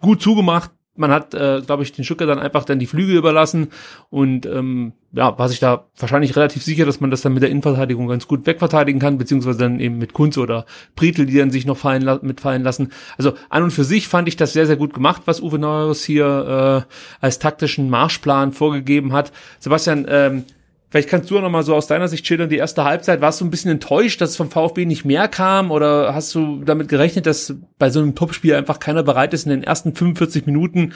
gut 0.00 0.20
zugemacht, 0.20 0.72
man 0.96 1.10
hat, 1.10 1.34
äh, 1.34 1.62
glaube 1.64 1.82
ich, 1.82 1.92
den 1.92 2.04
Stücker 2.04 2.26
dann 2.26 2.38
einfach 2.38 2.64
dann 2.64 2.78
die 2.78 2.86
Flügel 2.86 3.16
überlassen 3.16 3.68
und 4.10 4.46
ähm, 4.46 4.92
ja, 5.12 5.38
war 5.38 5.48
sich 5.48 5.60
da 5.60 5.86
wahrscheinlich 5.98 6.36
relativ 6.36 6.62
sicher, 6.62 6.84
dass 6.84 7.00
man 7.00 7.10
das 7.10 7.22
dann 7.22 7.32
mit 7.32 7.42
der 7.42 7.50
Innenverteidigung 7.50 8.06
ganz 8.06 8.28
gut 8.28 8.46
wegverteidigen 8.46 9.00
kann, 9.00 9.18
beziehungsweise 9.18 9.58
dann 9.58 9.80
eben 9.80 9.98
mit 9.98 10.12
Kunz 10.12 10.36
oder 10.36 10.66
Prietl, 10.94 11.26
die 11.26 11.38
dann 11.38 11.50
sich 11.50 11.64
noch 11.64 11.76
fallen, 11.76 12.18
mitfallen 12.22 12.62
lassen. 12.62 12.92
Also 13.16 13.34
an 13.48 13.62
und 13.62 13.70
für 13.70 13.84
sich 13.84 14.08
fand 14.08 14.28
ich 14.28 14.36
das 14.36 14.52
sehr, 14.52 14.66
sehr 14.66 14.76
gut 14.76 14.92
gemacht, 14.92 15.22
was 15.24 15.40
Uwe 15.40 15.58
Neuhaus 15.58 16.04
hier 16.04 16.86
äh, 16.88 17.24
als 17.24 17.38
taktischen 17.38 17.88
Marschplan 17.88 18.52
vorgegeben 18.52 19.12
hat. 19.12 19.32
Sebastian, 19.58 20.06
ähm, 20.08 20.44
Vielleicht 20.88 21.08
kannst 21.08 21.30
du 21.30 21.38
auch 21.38 21.42
noch 21.42 21.50
mal 21.50 21.64
so 21.64 21.74
aus 21.74 21.88
deiner 21.88 22.06
Sicht 22.06 22.26
schildern, 22.26 22.48
die 22.48 22.58
erste 22.58 22.84
Halbzeit. 22.84 23.20
Warst 23.20 23.40
du 23.40 23.44
ein 23.44 23.50
bisschen 23.50 23.72
enttäuscht, 23.72 24.20
dass 24.20 24.30
es 24.30 24.36
vom 24.36 24.50
VfB 24.50 24.86
nicht 24.86 25.04
mehr 25.04 25.26
kam? 25.26 25.70
Oder 25.72 26.14
hast 26.14 26.34
du 26.34 26.62
damit 26.64 26.88
gerechnet, 26.88 27.26
dass 27.26 27.54
bei 27.78 27.90
so 27.90 28.00
einem 28.00 28.14
Topspiel 28.14 28.54
einfach 28.54 28.78
keiner 28.78 29.02
bereit 29.02 29.34
ist, 29.34 29.46
in 29.46 29.50
den 29.50 29.64
ersten 29.64 29.94
45 29.94 30.46
Minuten 30.46 30.94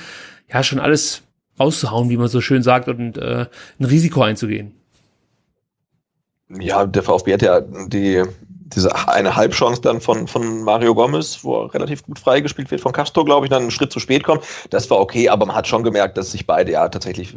ja 0.53 0.63
schon 0.63 0.79
alles 0.79 1.23
rauszuhauen, 1.59 2.09
wie 2.09 2.17
man 2.17 2.29
so 2.29 2.41
schön 2.41 2.63
sagt, 2.63 2.89
und 2.89 3.19
äh, 3.19 3.47
ein 3.79 3.85
Risiko 3.85 4.23
einzugehen? 4.23 4.75
Ja, 6.49 6.87
der 6.87 7.03
VfB 7.03 7.35
hat 7.35 7.43
ja 7.43 7.61
die, 7.61 8.23
diese 8.75 9.09
eine 9.09 9.37
Halbchance 9.37 9.83
dann 9.83 10.01
von, 10.01 10.29
von 10.29 10.63
Mario 10.63 10.95
Gomez, 10.95 11.41
wo 11.43 11.63
er 11.63 11.75
relativ 11.75 12.05
gut 12.05 12.19
freigespielt 12.19 12.71
wird 12.71 12.81
von 12.81 12.93
Castro, 12.93 13.25
glaube 13.25 13.47
ich, 13.47 13.51
dann 13.51 13.63
einen 13.63 13.71
Schritt 13.71 13.93
zu 13.93 14.01
spät 14.01 14.25
kommt. 14.25 14.45
Das 14.71 14.89
war 14.91 14.99
okay, 14.99 15.29
aber 15.29 15.47
man 15.47 15.57
hat 15.57 15.69
schon 15.69 15.83
gemerkt, 15.83 16.17
dass 16.17 16.33
sich 16.33 16.47
beide 16.47 16.73
ja 16.73 16.89
tatsächlich 16.89 17.37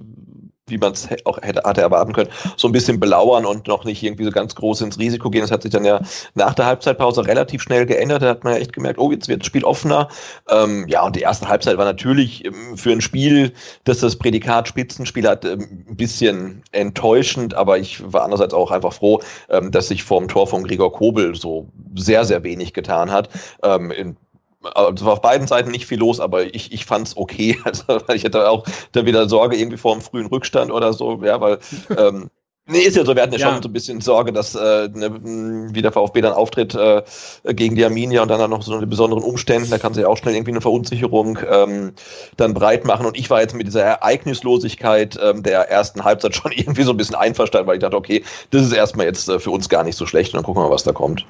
wie 0.68 0.78
man 0.78 0.94
es 0.94 1.10
auch 1.26 1.40
hätte, 1.42 1.64
hatte 1.64 1.82
erwarten 1.82 2.14
können, 2.14 2.30
so 2.56 2.68
ein 2.68 2.72
bisschen 2.72 3.00
belauern 3.00 3.46
und 3.46 3.68
noch 3.68 3.84
nicht 3.84 4.02
irgendwie 4.02 4.24
so 4.24 4.32
ganz 4.32 4.56
groß 4.56 4.82
ins 4.82 4.98
Risiko 4.98 5.30
gehen. 5.30 5.42
Das 5.42 5.52
hat 5.52 5.64
sich 5.64 5.72
dann 5.72 5.84
ja 5.84 6.00
nach 6.36 6.54
der 6.54 6.66
Halbzeitpause 6.66 7.26
relativ 7.28 7.62
schnell 7.62 7.86
geändert. 7.86 8.22
Da 8.22 8.30
hat 8.30 8.44
man 8.44 8.54
ja 8.54 8.60
echt 8.60 8.74
gemerkt, 8.74 8.98
oh, 8.98 9.12
jetzt 9.12 9.28
wird 9.28 9.42
das 9.42 9.48
Spiel 9.48 9.66
offener. 9.66 10.08
Ähm, 10.50 10.88
ja, 10.88 11.04
und 11.04 11.16
die 11.16 11.22
erste 11.22 11.50
Halbzeit 11.50 11.78
war 11.78 11.86
natürlich 11.86 12.46
ähm, 12.46 12.78
für 12.78 12.92
ein 12.92 13.02
Spiel, 13.02 13.52
das 13.84 14.00
das 14.00 14.16
Prädikat 14.16 14.68
Spitzenspiel 14.70 15.28
hat, 15.28 15.44
ähm, 15.44 15.86
ein 15.90 15.98
bisschen 15.98 16.64
enttäuschend, 16.72 17.54
aber 17.56 17.78
ich 17.78 18.02
war 18.14 18.24
andererseits 18.24 18.54
auch 18.54 18.72
einfach 18.72 18.94
froh, 18.94 19.20
ähm, 19.50 19.72
dass 19.72 19.90
sich 19.90 20.04
vor 20.04 20.20
dem 20.20 20.30
Tor 20.30 20.48
von 20.48 20.64
Gregor 20.64 20.94
Kobel 20.94 21.36
so 21.36 21.68
sehr, 21.96 22.24
sehr 22.24 22.44
wenig 22.44 22.74
getan 22.74 23.12
hat. 23.12 23.30
Ähm, 23.64 23.92
in 23.92 24.18
also 24.64 25.06
war 25.06 25.14
auf 25.14 25.22
beiden 25.22 25.48
Seiten 25.48 25.72
nicht 25.72 25.86
viel 25.86 26.00
los, 26.00 26.20
aber 26.20 26.44
ich, 26.54 26.72
ich 26.72 26.86
fand 26.86 27.08
es 27.08 27.18
okay. 27.18 27.58
Also 27.66 28.00
ich 28.14 28.26
hatte 28.26 28.50
auch 28.50 28.66
da 28.92 29.06
wieder 29.06 29.28
Sorge 29.28 29.58
irgendwie 29.58 29.78
vor 29.78 29.94
einem 29.94 30.02
frühen 30.02 30.28
Rückstand 30.28 30.72
oder 30.72 30.94
so, 30.94 31.22
ja, 31.24 31.40
weil 31.42 31.60
ähm, 31.98 32.30
Nee, 32.66 32.80
ist 32.80 32.96
ja 32.96 33.04
so, 33.04 33.14
wir 33.14 33.22
hatten 33.22 33.34
ja, 33.34 33.40
ja. 33.40 33.52
schon 33.52 33.62
so 33.62 33.68
ein 33.68 33.74
bisschen 33.74 34.00
Sorge, 34.00 34.32
dass 34.32 34.56
äh, 34.56 34.88
ne, 34.88 35.20
wie 35.74 35.82
der 35.82 35.92
VfB 35.92 36.22
dann 36.22 36.32
auftritt 36.32 36.74
äh, 36.74 37.04
gegen 37.44 37.76
die 37.76 37.84
Arminia 37.84 38.22
und 38.22 38.30
dann, 38.30 38.40
dann 38.40 38.52
noch 38.52 38.62
so 38.62 38.74
eine 38.74 38.88
besonderen 38.88 39.22
Umständen, 39.22 39.70
da 39.70 39.78
kann 39.78 39.94
sich 39.94 40.06
auch 40.06 40.16
schnell 40.16 40.34
irgendwie 40.34 40.52
eine 40.52 40.62
Verunsicherung 40.62 41.40
ähm, 41.52 41.92
dann 42.38 42.54
breit 42.54 42.86
machen. 42.86 43.06
Und 43.06 43.18
ich 43.18 43.30
war 43.30 43.42
jetzt 43.42 43.54
mit 43.54 43.68
dieser 43.68 43.84
Ereignislosigkeit 43.84 45.20
ähm, 45.22 45.44
der 45.44 45.70
ersten 45.70 46.06
Halbzeit 46.06 46.36
schon 46.38 46.54
irgendwie 46.54 46.84
so 46.84 46.92
ein 46.92 46.98
bisschen 46.98 47.16
einverstanden, 47.16 47.68
weil 47.68 47.76
ich 47.76 47.82
dachte, 47.82 47.98
okay, 47.98 48.24
das 48.52 48.62
ist 48.62 48.72
erstmal 48.72 49.08
jetzt 49.08 49.28
äh, 49.28 49.40
für 49.40 49.52
uns 49.52 49.68
gar 49.68 49.84
nicht 49.84 49.98
so 49.98 50.06
schlecht 50.06 50.34
und 50.34 50.38
dann 50.38 50.46
gucken 50.46 50.62
wir 50.64 50.70
mal, 50.70 50.74
was 50.74 50.84
da 50.84 50.94
kommt. 50.94 51.26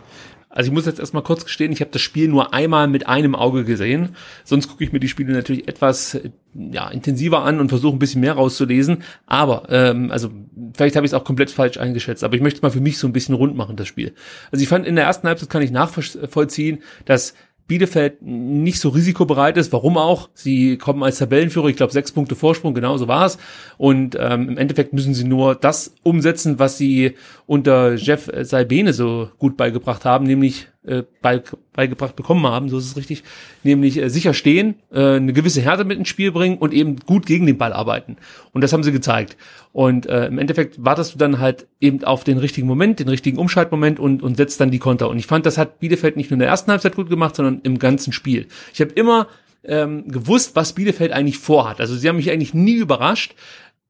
Also 0.53 0.69
ich 0.69 0.73
muss 0.73 0.85
jetzt 0.85 0.99
erstmal 0.99 1.23
kurz 1.23 1.45
gestehen, 1.45 1.71
ich 1.71 1.81
habe 1.81 1.89
das 1.89 2.03
Spiel 2.03 2.27
nur 2.27 2.53
einmal 2.53 2.87
mit 2.87 3.07
einem 3.07 3.33
Auge 3.33 3.63
gesehen. 3.65 4.15
Sonst 4.43 4.67
gucke 4.67 4.83
ich 4.83 4.93
mir 4.93 4.99
die 4.99 5.07
Spiele 5.07 5.33
natürlich 5.33 5.67
etwas 5.67 6.19
ja, 6.53 6.89
intensiver 6.89 7.43
an 7.43 7.59
und 7.59 7.69
versuche 7.69 7.95
ein 7.95 7.99
bisschen 7.99 8.21
mehr 8.21 8.33
rauszulesen. 8.33 9.03
Aber, 9.25 9.63
ähm, 9.69 10.11
also 10.11 10.29
vielleicht 10.75 10.95
habe 10.95 11.07
ich 11.07 11.11
es 11.11 11.15
auch 11.15 11.23
komplett 11.23 11.49
falsch 11.49 11.77
eingeschätzt, 11.77 12.23
aber 12.23 12.35
ich 12.35 12.41
möchte 12.41 12.61
mal 12.61 12.69
für 12.69 12.81
mich 12.81 12.99
so 12.99 13.07
ein 13.07 13.13
bisschen 13.13 13.33
rund 13.33 13.57
machen, 13.57 13.77
das 13.77 13.87
Spiel. 13.87 14.13
Also 14.51 14.61
ich 14.61 14.69
fand 14.69 14.85
in 14.85 14.95
der 14.95 15.05
ersten 15.05 15.27
Halbzeit 15.27 15.49
kann 15.49 15.63
ich 15.63 15.71
nachvollziehen, 15.71 16.83
dass 17.05 17.33
Bielefeld 17.67 18.21
nicht 18.21 18.79
so 18.79 18.89
risikobereit 18.89 19.57
ist. 19.57 19.71
Warum 19.71 19.97
auch? 19.97 20.29
Sie 20.33 20.77
kommen 20.77 21.01
als 21.03 21.17
Tabellenführer, 21.19 21.67
ich 21.67 21.77
glaube 21.77 21.93
sechs 21.93 22.11
Punkte 22.11 22.35
Vorsprung, 22.35 22.73
genau 22.73 22.97
so 22.97 23.07
war 23.07 23.25
es. 23.25 23.37
Und 23.77 24.17
ähm, 24.19 24.49
im 24.49 24.57
Endeffekt 24.57 24.93
müssen 24.93 25.13
sie 25.13 25.23
nur 25.23 25.55
das 25.55 25.93
umsetzen, 26.03 26.59
was 26.59 26.77
sie 26.77 27.15
unter 27.45 27.95
Jeff 27.95 28.29
Salbene 28.41 28.93
so 28.93 29.29
gut 29.39 29.55
beigebracht 29.55 30.05
haben, 30.05 30.25
nämlich 30.25 30.67
äh, 30.85 31.03
beigebracht 31.21 32.15
bekommen 32.15 32.45
haben, 32.45 32.69
so 32.69 32.77
ist 32.77 32.85
es 32.85 32.97
richtig, 32.97 33.23
nämlich 33.63 33.97
äh, 33.97 34.09
sicher 34.09 34.33
stehen, 34.33 34.75
äh, 34.91 35.15
eine 35.15 35.33
gewisse 35.33 35.61
Härte 35.61 35.85
mit 35.85 35.97
ins 35.97 36.09
Spiel 36.09 36.31
bringen 36.31 36.57
und 36.57 36.73
eben 36.73 36.97
gut 36.97 37.25
gegen 37.25 37.45
den 37.45 37.57
Ball 37.57 37.73
arbeiten. 37.73 38.17
Und 38.51 38.61
das 38.61 38.73
haben 38.73 38.83
sie 38.83 38.91
gezeigt. 38.91 39.37
Und 39.71 40.05
äh, 40.05 40.27
im 40.27 40.37
Endeffekt 40.37 40.83
wartest 40.83 41.13
du 41.13 41.17
dann 41.17 41.39
halt 41.39 41.67
eben 41.79 42.03
auf 42.03 42.23
den 42.23 42.37
richtigen 42.37 42.67
Moment, 42.67 42.99
den 42.99 43.07
richtigen 43.07 43.37
Umschaltmoment 43.37 43.99
und, 43.99 44.21
und 44.21 44.35
setzt 44.35 44.59
dann 44.59 44.71
die 44.71 44.79
Konter. 44.79 45.09
Und 45.09 45.17
ich 45.17 45.27
fand, 45.27 45.45
das 45.45 45.57
hat 45.57 45.79
Bielefeld 45.79 46.17
nicht 46.17 46.29
nur 46.29 46.35
in 46.35 46.39
der 46.39 46.49
ersten 46.49 46.71
Halbzeit 46.71 46.95
gut 46.95 47.09
gemacht, 47.09 47.35
sondern 47.35 47.61
im 47.63 47.79
ganzen 47.79 48.13
Spiel. 48.13 48.47
Ich 48.73 48.81
habe 48.81 48.91
immer 48.91 49.27
ähm, 49.63 50.07
gewusst, 50.09 50.55
was 50.55 50.73
Bielefeld 50.73 51.11
eigentlich 51.11 51.37
vorhat. 51.37 51.79
Also 51.79 51.95
sie 51.95 52.07
haben 52.09 52.17
mich 52.17 52.29
eigentlich 52.29 52.53
nie 52.53 52.75
überrascht, 52.75 53.35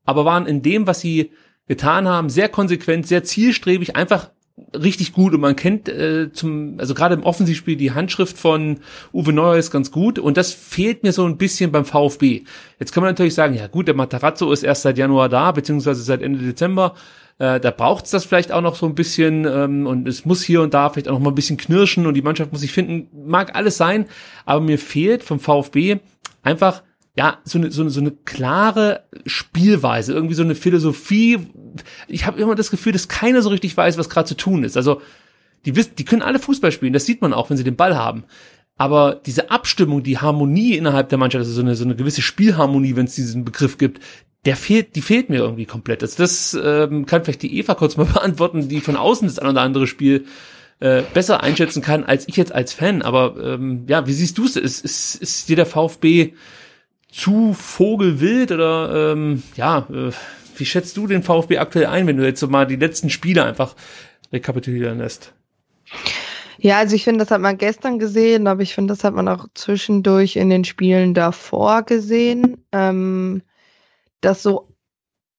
aber 0.06 0.26
waren 0.26 0.46
in 0.46 0.62
dem, 0.62 0.88
was 0.88 1.00
sie 1.02 1.32
getan 1.68 2.08
haben, 2.08 2.30
sehr 2.30 2.50
konsequent, 2.50 3.08
sehr 3.08 3.24
zielstrebig, 3.24 3.96
einfach 3.96 4.30
richtig 4.76 5.14
gut 5.14 5.34
und 5.34 5.42
man 5.42 5.56
kennt 5.56 5.90
äh, 5.90 6.32
zum 6.32 6.76
also 6.78 6.94
gerade 6.94 7.16
im 7.16 7.24
Offensivspiel 7.24 7.76
die 7.76 7.92
Handschrift 7.92 8.38
von 8.38 8.78
Uwe 9.12 9.34
Neuer 9.34 9.58
ist 9.58 9.72
ganz 9.72 9.92
gut 9.92 10.20
und 10.20 10.38
das 10.38 10.54
fehlt 10.54 11.04
mir 11.04 11.12
so 11.12 11.26
ein 11.26 11.38
bisschen 11.38 11.72
beim 11.72 11.86
VfB. 11.86 12.44
Jetzt 12.80 12.92
kann 12.94 13.02
man 13.02 13.12
natürlich 13.12 13.34
sagen, 13.34 13.56
ja 13.56 13.68
gut, 13.68 13.88
der 13.88 13.96
Matarazzo 13.96 14.52
ist 14.52 14.64
erst 14.64 14.84
seit 14.84 14.98
Januar 14.98 15.30
da, 15.30 15.52
beziehungsweise 15.52 16.04
seit 16.04 16.22
Ende 16.22 16.40
Dezember. 16.40 16.94
Äh, 17.40 17.60
da 17.60 17.72
braucht's 17.72 18.12
das 18.12 18.26
vielleicht 18.26 18.52
auch 18.52 18.62
noch 18.62 18.76
so 18.76 18.86
ein 18.86 18.94
bisschen 18.94 19.46
ähm, 19.46 19.88
und 19.88 20.08
es 20.08 20.24
muss 20.24 20.44
hier 20.44 20.62
und 20.62 20.74
da 20.76 20.90
vielleicht 20.90 21.08
auch 21.08 21.14
noch 21.14 21.20
mal 21.20 21.32
ein 21.32 21.36
bisschen 21.36 21.58
knirschen 21.58 22.06
und 22.06 22.14
die 22.14 22.22
Mannschaft 22.22 22.52
muss 22.52 22.62
sich 22.62 22.72
finden. 22.72 23.08
Mag 23.28 23.56
alles 23.56 23.78
sein, 23.78 24.06
aber 24.46 24.62
mir 24.62 24.78
fehlt 24.78 25.24
vom 25.24 25.40
VfB 25.40 25.98
einfach 26.44 26.84
ja, 27.16 27.40
so 27.44 27.60
eine, 27.60 27.72
so 27.72 27.82
eine, 27.82 27.92
so 27.92 28.00
eine 28.00 28.12
klare 28.12 29.04
Spielweise, 29.26 30.14
irgendwie 30.14 30.34
so 30.34 30.44
eine 30.44 30.56
Philosophie. 30.56 31.48
Ich 32.08 32.26
habe 32.26 32.42
immer 32.42 32.56
das 32.56 32.72
Gefühl, 32.72 32.92
dass 32.92 33.08
keiner 33.08 33.42
so 33.42 33.50
richtig 33.50 33.78
weiß, 33.78 33.98
was 33.98 34.10
gerade 34.10 34.28
zu 34.28 34.36
tun 34.36 34.64
ist. 34.64 34.78
Also 34.78 35.02
die 35.66 35.76
wissen, 35.76 35.96
die 35.98 36.06
können 36.06 36.24
alle 36.24 36.40
Fußball 36.40 36.72
spielen, 36.72 36.94
das 36.94 37.06
sieht 37.06 37.22
man 37.22 37.34
auch, 37.34 37.50
wenn 37.50 37.58
sie 37.58 37.64
den 37.64 37.76
Ball 37.76 37.96
haben. 37.96 38.24
Aber 38.76 39.22
diese 39.26 39.52
Abstimmung, 39.52 40.02
die 40.02 40.18
Harmonie 40.18 40.76
innerhalb 40.76 41.10
der 41.10 41.20
Mannschaft, 41.20 41.42
also 41.42 41.54
so 41.54 41.62
eine, 41.62 41.76
so 41.76 41.86
eine 41.86 41.96
gewisse 41.96 42.24
Spielharmonie, 42.24 42.96
wenn 42.96 43.06
es 43.06 43.16
diesen 43.16 43.46
Begriff 43.46 43.78
gibt, 43.78 44.02
der 44.46 44.56
fehlt, 44.56 44.96
die 44.96 45.02
fehlt 45.02 45.30
mir 45.30 45.38
irgendwie 45.38 45.66
komplett. 45.66 46.02
Also 46.02 46.18
das 46.18 46.58
ähm, 46.62 47.06
kann 47.06 47.24
vielleicht 47.24 47.44
die 47.44 47.58
Eva 47.58 47.76
kurz 47.76 47.96
mal 47.96 48.06
beantworten, 48.14 48.68
die 48.68 48.82
von 48.82 48.98
außen 48.98 49.28
das 49.28 49.40
ein 49.40 49.50
oder 49.50 49.62
andere 49.62 49.88
Spiel 49.88 50.26
äh, 50.80 51.04
besser 51.14 51.44
einschätzen 51.44 51.82
kann 51.82 52.04
als 52.04 52.28
ich 52.28 52.36
jetzt 52.36 52.52
als 52.52 52.74
Fan. 52.74 53.04
Aber 53.04 53.36
ähm, 53.42 53.86
ja, 53.88 54.08
wie 54.08 54.14
siehst 54.14 54.38
du 54.40 54.46
es? 54.46 54.56
Ist, 54.56 54.84
ist, 54.84 55.16
ist 55.16 55.48
dir 55.48 55.56
der 55.56 55.68
VfB 55.68 56.34
zu 57.14 57.54
vogelwild 57.54 58.52
oder 58.52 59.14
ähm, 59.14 59.44
ja, 59.56 59.88
äh, 59.92 60.12
wie 60.58 60.66
schätzt 60.66 60.98
du 60.98 61.06
den 61.06 61.22
VfB 61.22 61.60
aktuell 61.60 61.86
ein, 61.86 62.08
wenn 62.08 62.18
du 62.18 62.26
jetzt 62.26 62.40
so 62.40 62.48
mal 62.48 62.66
die 62.66 62.76
letzten 62.76 63.12
Spiele 63.12 63.46
einfach 63.46 63.76
rekapitulieren 64.32 64.98
lässt? 64.98 65.34
Ja, 66.58 66.80
also 66.80 66.96
ich 66.96 67.04
finde, 67.04 67.20
das 67.20 67.32
hat 67.32 67.42
man 67.42 67.58
gestern 67.58 68.00
gesehen, 68.00 68.48
aber 68.48 68.62
ich 68.62 68.74
finde, 68.74 68.94
das 68.94 69.04
hat 69.04 69.14
man 69.14 69.28
auch 69.28 69.46
zwischendurch 69.54 70.38
in 70.38 70.50
den 70.50 70.64
Spielen 70.64 71.14
davor 71.14 71.84
gesehen. 71.84 72.58
Ähm, 72.72 73.44
dass 74.22 74.42
so 74.42 74.70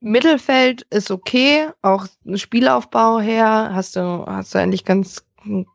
Mittelfeld 0.01 0.83
ist 0.91 1.11
okay, 1.11 1.69
auch 1.83 2.07
Spielaufbau 2.35 3.19
her 3.19 3.71
hast 3.73 3.97
du, 3.97 4.25
hast 4.27 4.55
du 4.55 4.59
eigentlich 4.59 4.85
ganz, 4.85 5.25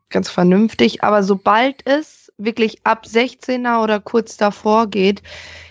ganz 0.08 0.30
vernünftig, 0.30 1.02
aber 1.02 1.22
sobald 1.24 1.84
es 1.86 2.32
wirklich 2.38 2.86
ab 2.86 3.04
16er 3.06 3.82
oder 3.82 4.00
kurz 4.00 4.36
davor 4.36 4.86
geht, 4.86 5.22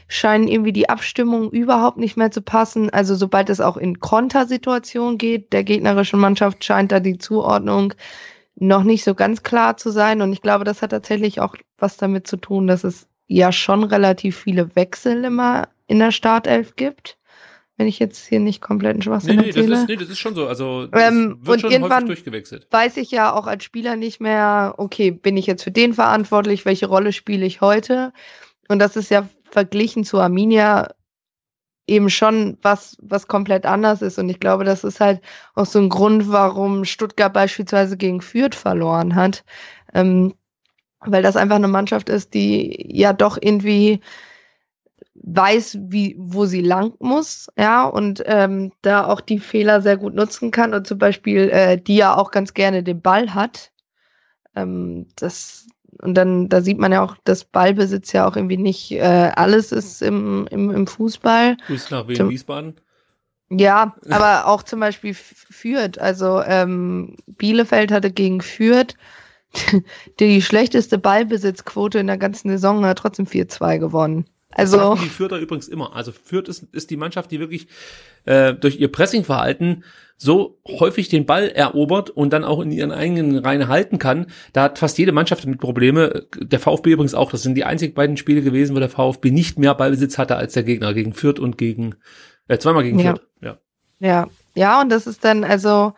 scheinen 0.09 0.47
irgendwie 0.47 0.73
die 0.73 0.89
Abstimmungen 0.89 1.51
überhaupt 1.51 1.97
nicht 1.97 2.17
mehr 2.17 2.31
zu 2.31 2.41
passen. 2.41 2.89
Also 2.89 3.15
sobald 3.15 3.49
es 3.49 3.61
auch 3.61 3.77
in 3.77 3.99
Kontersituationen 3.99 5.17
geht, 5.17 5.53
der 5.53 5.63
gegnerischen 5.63 6.19
Mannschaft 6.19 6.65
scheint 6.65 6.91
da 6.91 6.99
die 6.99 7.19
Zuordnung 7.19 7.93
noch 8.55 8.83
nicht 8.83 9.03
so 9.03 9.13
ganz 9.13 9.43
klar 9.43 9.77
zu 9.77 9.91
sein. 9.91 10.21
Und 10.21 10.33
ich 10.33 10.41
glaube, 10.41 10.65
das 10.65 10.81
hat 10.81 10.89
tatsächlich 10.89 11.39
auch 11.39 11.55
was 11.77 11.95
damit 11.95 12.27
zu 12.27 12.37
tun, 12.37 12.65
dass 12.67 12.83
es 12.83 13.07
ja 13.27 13.51
schon 13.51 13.83
relativ 13.83 14.35
viele 14.35 14.75
Wechsel 14.75 15.23
immer 15.23 15.69
in 15.85 15.99
der 15.99 16.11
Startelf 16.11 16.75
gibt. 16.75 17.17
Wenn 17.77 17.87
ich 17.87 17.99
jetzt 17.99 18.25
hier 18.25 18.41
nicht 18.41 18.61
komplett 18.61 18.95
einen 18.95 19.03
Schwachsinn 19.03 19.37
nee, 19.37 19.43
nee, 19.43 19.47
erzähle. 19.49 19.69
Das 19.69 19.79
ist, 19.81 19.87
nee, 19.87 19.95
das 19.95 20.09
ist 20.09 20.19
schon 20.19 20.35
so. 20.35 20.47
Also 20.47 20.87
das 20.87 21.01
ähm, 21.01 21.37
wird 21.41 21.57
und 21.57 21.61
schon 21.61 21.71
irgendwann 21.71 22.07
durchgewechselt. 22.07 22.67
weiß 22.71 22.97
ich 22.97 23.11
ja 23.11 23.33
auch 23.33 23.47
als 23.47 23.63
Spieler 23.63 23.95
nicht 23.95 24.19
mehr, 24.19 24.73
okay, 24.77 25.11
bin 25.11 25.37
ich 25.37 25.45
jetzt 25.45 25.63
für 25.63 25.71
den 25.71 25.93
verantwortlich, 25.93 26.65
welche 26.65 26.87
Rolle 26.87 27.13
spiele 27.13 27.45
ich 27.45 27.61
heute? 27.61 28.11
Und 28.67 28.79
das 28.79 28.95
ist 28.97 29.09
ja 29.09 29.29
verglichen 29.49 30.03
zu 30.03 30.19
Arminia 30.19 30.89
eben 31.87 32.09
schon 32.09 32.57
was, 32.61 32.97
was 33.01 33.27
komplett 33.27 33.65
anders 33.65 34.01
ist. 34.01 34.19
Und 34.19 34.29
ich 34.29 34.39
glaube, 34.39 34.63
das 34.63 34.83
ist 34.83 34.99
halt 34.99 35.21
auch 35.55 35.65
so 35.65 35.79
ein 35.79 35.89
Grund, 35.89 36.31
warum 36.31 36.85
Stuttgart 36.85 37.33
beispielsweise 37.33 37.97
gegen 37.97 38.21
Fürth 38.21 38.55
verloren 38.55 39.15
hat. 39.15 39.43
Ähm, 39.93 40.35
weil 41.01 41.23
das 41.23 41.35
einfach 41.35 41.55
eine 41.55 41.67
Mannschaft 41.67 42.09
ist, 42.09 42.33
die 42.33 42.87
ja 42.91 43.13
doch 43.13 43.37
irgendwie 43.41 44.01
weiß, 45.21 45.77
wie, 45.81 46.15
wo 46.17 46.45
sie 46.45 46.61
lang 46.61 46.93
muss, 46.99 47.49
ja, 47.57 47.85
und 47.85 48.23
ähm, 48.25 48.71
da 48.81 49.05
auch 49.05 49.21
die 49.21 49.39
Fehler 49.39 49.81
sehr 49.81 49.97
gut 49.97 50.13
nutzen 50.15 50.51
kann 50.51 50.73
und 50.73 50.87
zum 50.87 50.97
Beispiel, 50.97 51.49
äh, 51.49 51.77
die 51.77 51.97
ja 51.97 52.15
auch 52.15 52.31
ganz 52.31 52.53
gerne 52.53 52.83
den 52.83 53.01
Ball 53.01 53.33
hat. 53.33 53.71
Ähm, 54.55 55.07
das, 55.15 55.67
und 56.01 56.15
dann, 56.15 56.49
da 56.49 56.61
sieht 56.61 56.79
man 56.79 56.91
ja 56.91 57.03
auch, 57.03 57.15
dass 57.23 57.43
Ballbesitz 57.43 58.13
ja 58.13 58.27
auch 58.27 58.35
irgendwie 58.35 58.57
nicht 58.57 58.91
äh, 58.91 59.31
alles 59.35 59.71
ist 59.71 60.01
im, 60.01 60.47
im, 60.49 60.71
im 60.71 60.87
Fußball. 60.87 61.57
Grüß 61.67 61.91
nach 61.91 62.07
Wien, 62.07 62.29
Wiesbaden. 62.29 62.75
Ja, 63.49 63.95
aber 64.09 64.47
auch 64.47 64.63
zum 64.63 64.79
Beispiel 64.79 65.13
Fürth. 65.13 65.97
Also 65.97 66.41
ähm, 66.43 67.17
Bielefeld 67.25 67.91
hatte 67.91 68.11
gegen 68.11 68.41
Fürth 68.41 68.95
die 70.19 70.41
schlechteste 70.41 70.97
Ballbesitzquote 70.97 71.99
in 71.99 72.07
der 72.07 72.17
ganzen 72.17 72.49
Saison, 72.49 72.85
hat 72.85 72.99
trotzdem 72.99 73.25
4-2 73.25 73.79
gewonnen. 73.79 74.25
Also 74.51 74.95
die 74.95 75.09
Fürther 75.09 75.37
übrigens 75.37 75.67
immer. 75.67 75.95
Also 75.95 76.11
Fürth 76.11 76.49
ist, 76.49 76.63
ist 76.73 76.89
die 76.89 76.97
Mannschaft, 76.97 77.29
die 77.31 77.39
wirklich 77.39 77.67
äh, 78.25 78.53
durch 78.53 78.79
ihr 78.79 78.91
Pressingverhalten 78.91 79.83
so 80.17 80.59
häufig 80.67 81.07
den 81.07 81.25
Ball 81.25 81.49
erobert 81.49 82.09
und 82.09 82.33
dann 82.33 82.43
auch 82.43 82.59
in 82.59 82.71
ihren 82.71 82.91
eigenen 82.91 83.37
Reihen 83.37 83.67
halten 83.67 83.99
kann. 83.99 84.27
Da 84.51 84.63
hat 84.63 84.79
fast 84.79 84.97
jede 84.97 85.11
Mannschaft 85.11 85.45
mit 85.45 85.59
Probleme. 85.59 86.25
Der 86.35 86.59
VfB 86.59 86.91
übrigens 86.91 87.13
auch. 87.13 87.31
Das 87.31 87.43
sind 87.43 87.55
die 87.55 87.63
einzigen 87.63 87.93
beiden 87.93 88.17
Spiele 88.17 88.41
gewesen, 88.41 88.75
wo 88.75 88.79
der 88.79 88.89
VfB 88.89 89.31
nicht 89.31 89.59
mehr 89.59 89.75
Ballbesitz 89.75 90.17
hatte 90.17 90.35
als 90.35 90.53
der 90.53 90.63
Gegner 90.63 90.93
gegen 90.93 91.13
Fürth 91.13 91.39
und 91.39 91.57
gegen 91.57 91.95
äh, 92.47 92.57
zweimal 92.57 92.83
gegen 92.83 92.99
Ja. 92.99 93.11
Fürth. 93.11 93.27
Ja. 93.41 93.57
Ja, 94.01 94.27
ja, 94.55 94.81
und 94.81 94.89
das 94.89 95.07
ist 95.07 95.23
dann, 95.25 95.43
also, 95.43 95.93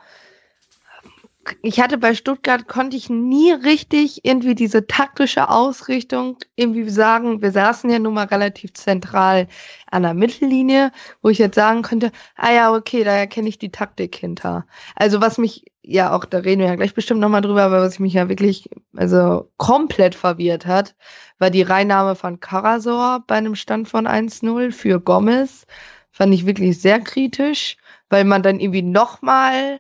ich 1.62 1.80
hatte 1.80 1.98
bei 1.98 2.14
Stuttgart, 2.14 2.68
konnte 2.68 2.98
ich 2.98 3.10
nie 3.10 3.52
richtig 3.52 4.24
irgendwie 4.24 4.56
diese 4.56 4.86
taktische 4.86 5.50
Ausrichtung 5.50 6.38
irgendwie 6.56 6.90
sagen, 6.90 7.42
wir 7.42 7.52
saßen 7.52 7.90
ja 7.90 8.00
nun 8.00 8.14
mal 8.14 8.26
relativ 8.26 8.74
zentral 8.74 9.48
an 9.90 10.04
der 10.04 10.14
Mittellinie, 10.14 10.92
wo 11.22 11.30
ich 11.30 11.40
jetzt 11.40 11.56
sagen 11.56 11.82
könnte, 11.82 12.12
ah 12.36 12.52
ja, 12.52 12.74
okay, 12.74 13.04
da 13.04 13.12
erkenne 13.12 13.50
ich 13.50 13.58
die 13.58 13.72
Taktik 13.72 14.16
hinter. 14.16 14.66
Also 14.96 15.22
was 15.22 15.38
mich, 15.38 15.66
ja 15.82 16.16
auch, 16.16 16.26
da 16.26 16.40
reden 16.40 16.62
wir 16.62 16.68
ja 16.68 16.76
gleich 16.76 16.94
bestimmt 16.94 17.20
nochmal 17.20 17.42
drüber, 17.42 17.64
aber 17.64 17.82
was 17.82 18.00
mich 18.00 18.14
ja 18.14 18.30
wirklich, 18.30 18.70
also 18.96 19.50
komplett 19.58 20.16
verwirrt 20.16 20.66
hat, 20.66 20.96
war 21.40 21.50
die 21.50 21.64
Reinnahme 21.64 22.16
von 22.16 22.40
Karasor 22.40 23.24
bei 23.26 23.36
einem 23.36 23.56
Stand 23.56 23.90
von 23.90 24.08
1-0 24.08 24.72
für 24.72 25.00
Gomez. 25.00 25.66
Fand 26.12 26.34
ich 26.34 26.46
wirklich 26.46 26.80
sehr 26.80 27.00
kritisch, 27.00 27.78
weil 28.10 28.26
man 28.26 28.44
dann 28.44 28.60
irgendwie 28.60 28.84
nochmal 28.84 29.80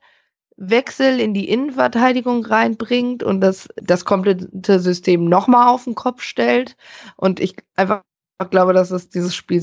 Wechsel 0.61 1.19
in 1.19 1.33
die 1.33 1.49
Innenverteidigung 1.49 2.45
reinbringt 2.45 3.23
und 3.23 3.41
das, 3.41 3.67
das 3.77 4.05
komplette 4.05 4.79
System 4.79 5.25
nochmal 5.25 5.69
auf 5.69 5.85
den 5.85 5.95
Kopf 5.95 6.21
stellt. 6.21 6.77
Und 7.15 7.39
ich 7.39 7.55
einfach 7.75 8.03
glaube, 8.51 8.73
dass 8.73 8.91
es 8.91 9.09
dieses 9.09 9.35
Spiel, 9.35 9.61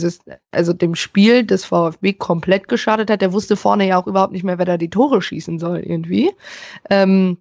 also 0.50 0.72
dem 0.72 0.96
Spiel 0.96 1.44
des 1.44 1.64
VfB 1.64 2.14
komplett 2.14 2.66
geschadet 2.66 3.10
hat. 3.10 3.22
Der 3.22 3.32
wusste 3.32 3.56
vorne 3.56 3.86
ja 3.86 4.00
auch 4.00 4.08
überhaupt 4.08 4.32
nicht 4.32 4.42
mehr, 4.42 4.58
wer 4.58 4.64
da 4.66 4.76
die 4.76 4.90
Tore 4.90 5.22
schießen 5.22 5.60
soll 5.60 5.78
irgendwie. 5.78 6.32
Ähm, 6.90 7.38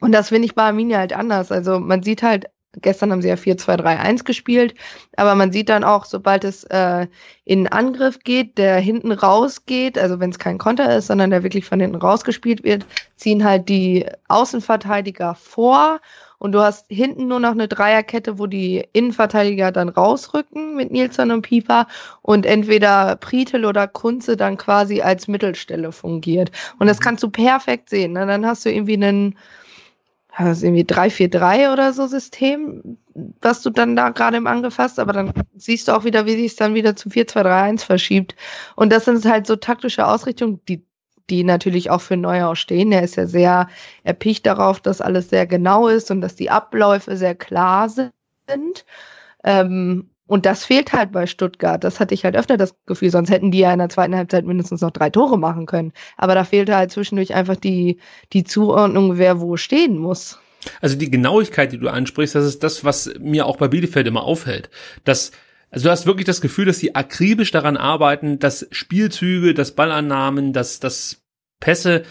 und 0.00 0.12
das 0.12 0.28
finde 0.28 0.46
ich 0.46 0.54
bei 0.54 0.64
Arminia 0.64 0.98
halt 0.98 1.12
anders. 1.14 1.50
Also 1.50 1.80
man 1.80 2.02
sieht 2.04 2.22
halt, 2.22 2.46
gestern 2.82 3.12
haben 3.12 3.22
sie 3.22 3.28
ja 3.28 3.34
4-2-3-1 3.34 4.24
gespielt, 4.24 4.74
aber 5.16 5.34
man 5.34 5.52
sieht 5.52 5.68
dann 5.68 5.84
auch, 5.84 6.04
sobald 6.04 6.44
es 6.44 6.64
äh, 6.64 7.06
in 7.44 7.68
Angriff 7.68 8.20
geht, 8.20 8.58
der 8.58 8.76
hinten 8.76 9.12
rausgeht, 9.12 9.98
also 9.98 10.20
wenn 10.20 10.30
es 10.30 10.38
kein 10.38 10.58
Konter 10.58 10.96
ist, 10.96 11.08
sondern 11.08 11.30
der 11.30 11.42
wirklich 11.42 11.64
von 11.64 11.80
hinten 11.80 11.96
rausgespielt 11.96 12.64
wird, 12.64 12.86
ziehen 13.16 13.44
halt 13.44 13.68
die 13.68 14.06
Außenverteidiger 14.28 15.34
vor 15.34 16.00
und 16.44 16.52
du 16.52 16.60
hast 16.60 16.86
hinten 16.90 17.28
nur 17.28 17.40
noch 17.40 17.52
eine 17.52 17.68
Dreierkette, 17.68 18.38
wo 18.38 18.46
die 18.46 18.86
Innenverteidiger 18.92 19.72
dann 19.72 19.88
rausrücken 19.88 20.76
mit 20.76 20.90
Nilsson 20.90 21.30
und 21.30 21.40
Pieper 21.40 21.86
und 22.20 22.44
entweder 22.44 23.16
Pritel 23.16 23.64
oder 23.64 23.88
Kunze 23.88 24.36
dann 24.36 24.58
quasi 24.58 25.00
als 25.00 25.26
Mittelstelle 25.26 25.90
fungiert. 25.90 26.50
Und 26.78 26.86
das 26.86 27.00
kannst 27.00 27.22
du 27.22 27.30
perfekt 27.30 27.88
sehen. 27.88 28.12
Ne? 28.12 28.26
Dann 28.26 28.44
hast 28.44 28.66
du 28.66 28.70
irgendwie 28.70 28.94
einen 28.94 29.38
das 30.38 30.58
ist 30.58 30.64
irgendwie 30.64 30.84
3-4-3 30.84 31.72
oder 31.72 31.92
so 31.92 32.06
System, 32.06 32.98
was 33.40 33.62
du 33.62 33.70
dann 33.70 33.94
da 33.94 34.10
gerade 34.10 34.36
im 34.36 34.46
Angriff 34.46 34.78
hast, 34.78 34.98
aber 34.98 35.12
dann 35.12 35.32
siehst 35.56 35.86
du 35.86 35.92
auch 35.92 36.04
wieder, 36.04 36.26
wie 36.26 36.32
sich 36.36 36.46
es 36.46 36.56
dann 36.56 36.74
wieder 36.74 36.96
zu 36.96 37.08
4-2-3-1 37.08 37.84
verschiebt. 37.84 38.34
Und 38.74 38.92
das 38.92 39.04
sind 39.04 39.24
halt 39.24 39.46
so 39.46 39.56
taktische 39.56 40.06
Ausrichtungen, 40.06 40.60
die, 40.68 40.84
die 41.30 41.44
natürlich 41.44 41.90
auch 41.90 42.00
für 42.00 42.16
Neuer 42.16 42.56
stehen. 42.56 42.90
Er 42.90 43.02
ist 43.02 43.16
ja 43.16 43.26
sehr 43.26 43.68
erpicht 44.02 44.44
darauf, 44.46 44.80
dass 44.80 45.00
alles 45.00 45.30
sehr 45.30 45.46
genau 45.46 45.86
ist 45.88 46.10
und 46.10 46.20
dass 46.20 46.34
die 46.34 46.50
Abläufe 46.50 47.16
sehr 47.16 47.36
klar 47.36 47.88
sind. 47.88 48.12
Ähm, 49.44 50.10
und 50.26 50.46
das 50.46 50.64
fehlt 50.64 50.92
halt 50.92 51.12
bei 51.12 51.26
Stuttgart. 51.26 51.84
Das 51.84 52.00
hatte 52.00 52.14
ich 52.14 52.24
halt 52.24 52.36
öfter 52.36 52.56
das 52.56 52.74
Gefühl, 52.86 53.10
sonst 53.10 53.30
hätten 53.30 53.50
die 53.50 53.58
ja 53.58 53.72
in 53.72 53.78
der 53.78 53.90
zweiten 53.90 54.16
Halbzeit 54.16 54.44
mindestens 54.44 54.80
noch 54.80 54.90
drei 54.90 55.10
Tore 55.10 55.38
machen 55.38 55.66
können. 55.66 55.92
Aber 56.16 56.34
da 56.34 56.44
fehlte 56.44 56.76
halt 56.76 56.90
zwischendurch 56.92 57.34
einfach 57.34 57.56
die, 57.56 57.98
die 58.32 58.44
Zuordnung, 58.44 59.18
wer 59.18 59.40
wo 59.40 59.56
stehen 59.56 59.98
muss. 59.98 60.38
Also 60.80 60.96
die 60.96 61.10
Genauigkeit, 61.10 61.72
die 61.72 61.78
du 61.78 61.88
ansprichst, 61.88 62.34
das 62.34 62.46
ist 62.46 62.62
das, 62.62 62.84
was 62.84 63.12
mir 63.20 63.44
auch 63.44 63.58
bei 63.58 63.68
Bielefeld 63.68 64.06
immer 64.06 64.24
aufhält. 64.24 64.70
Das 65.04 65.32
also 65.74 65.86
du 65.86 65.90
hast 65.90 66.06
wirklich 66.06 66.24
das 66.24 66.40
Gefühl, 66.40 66.66
dass 66.66 66.78
sie 66.78 66.94
akribisch 66.94 67.50
daran 67.50 67.76
arbeiten, 67.76 68.38
dass 68.38 68.68
Spielzüge, 68.70 69.54
dass 69.54 69.72
Ballannahmen, 69.72 70.52
dass, 70.52 70.78
dass 70.78 71.24
Pässe 71.58 72.04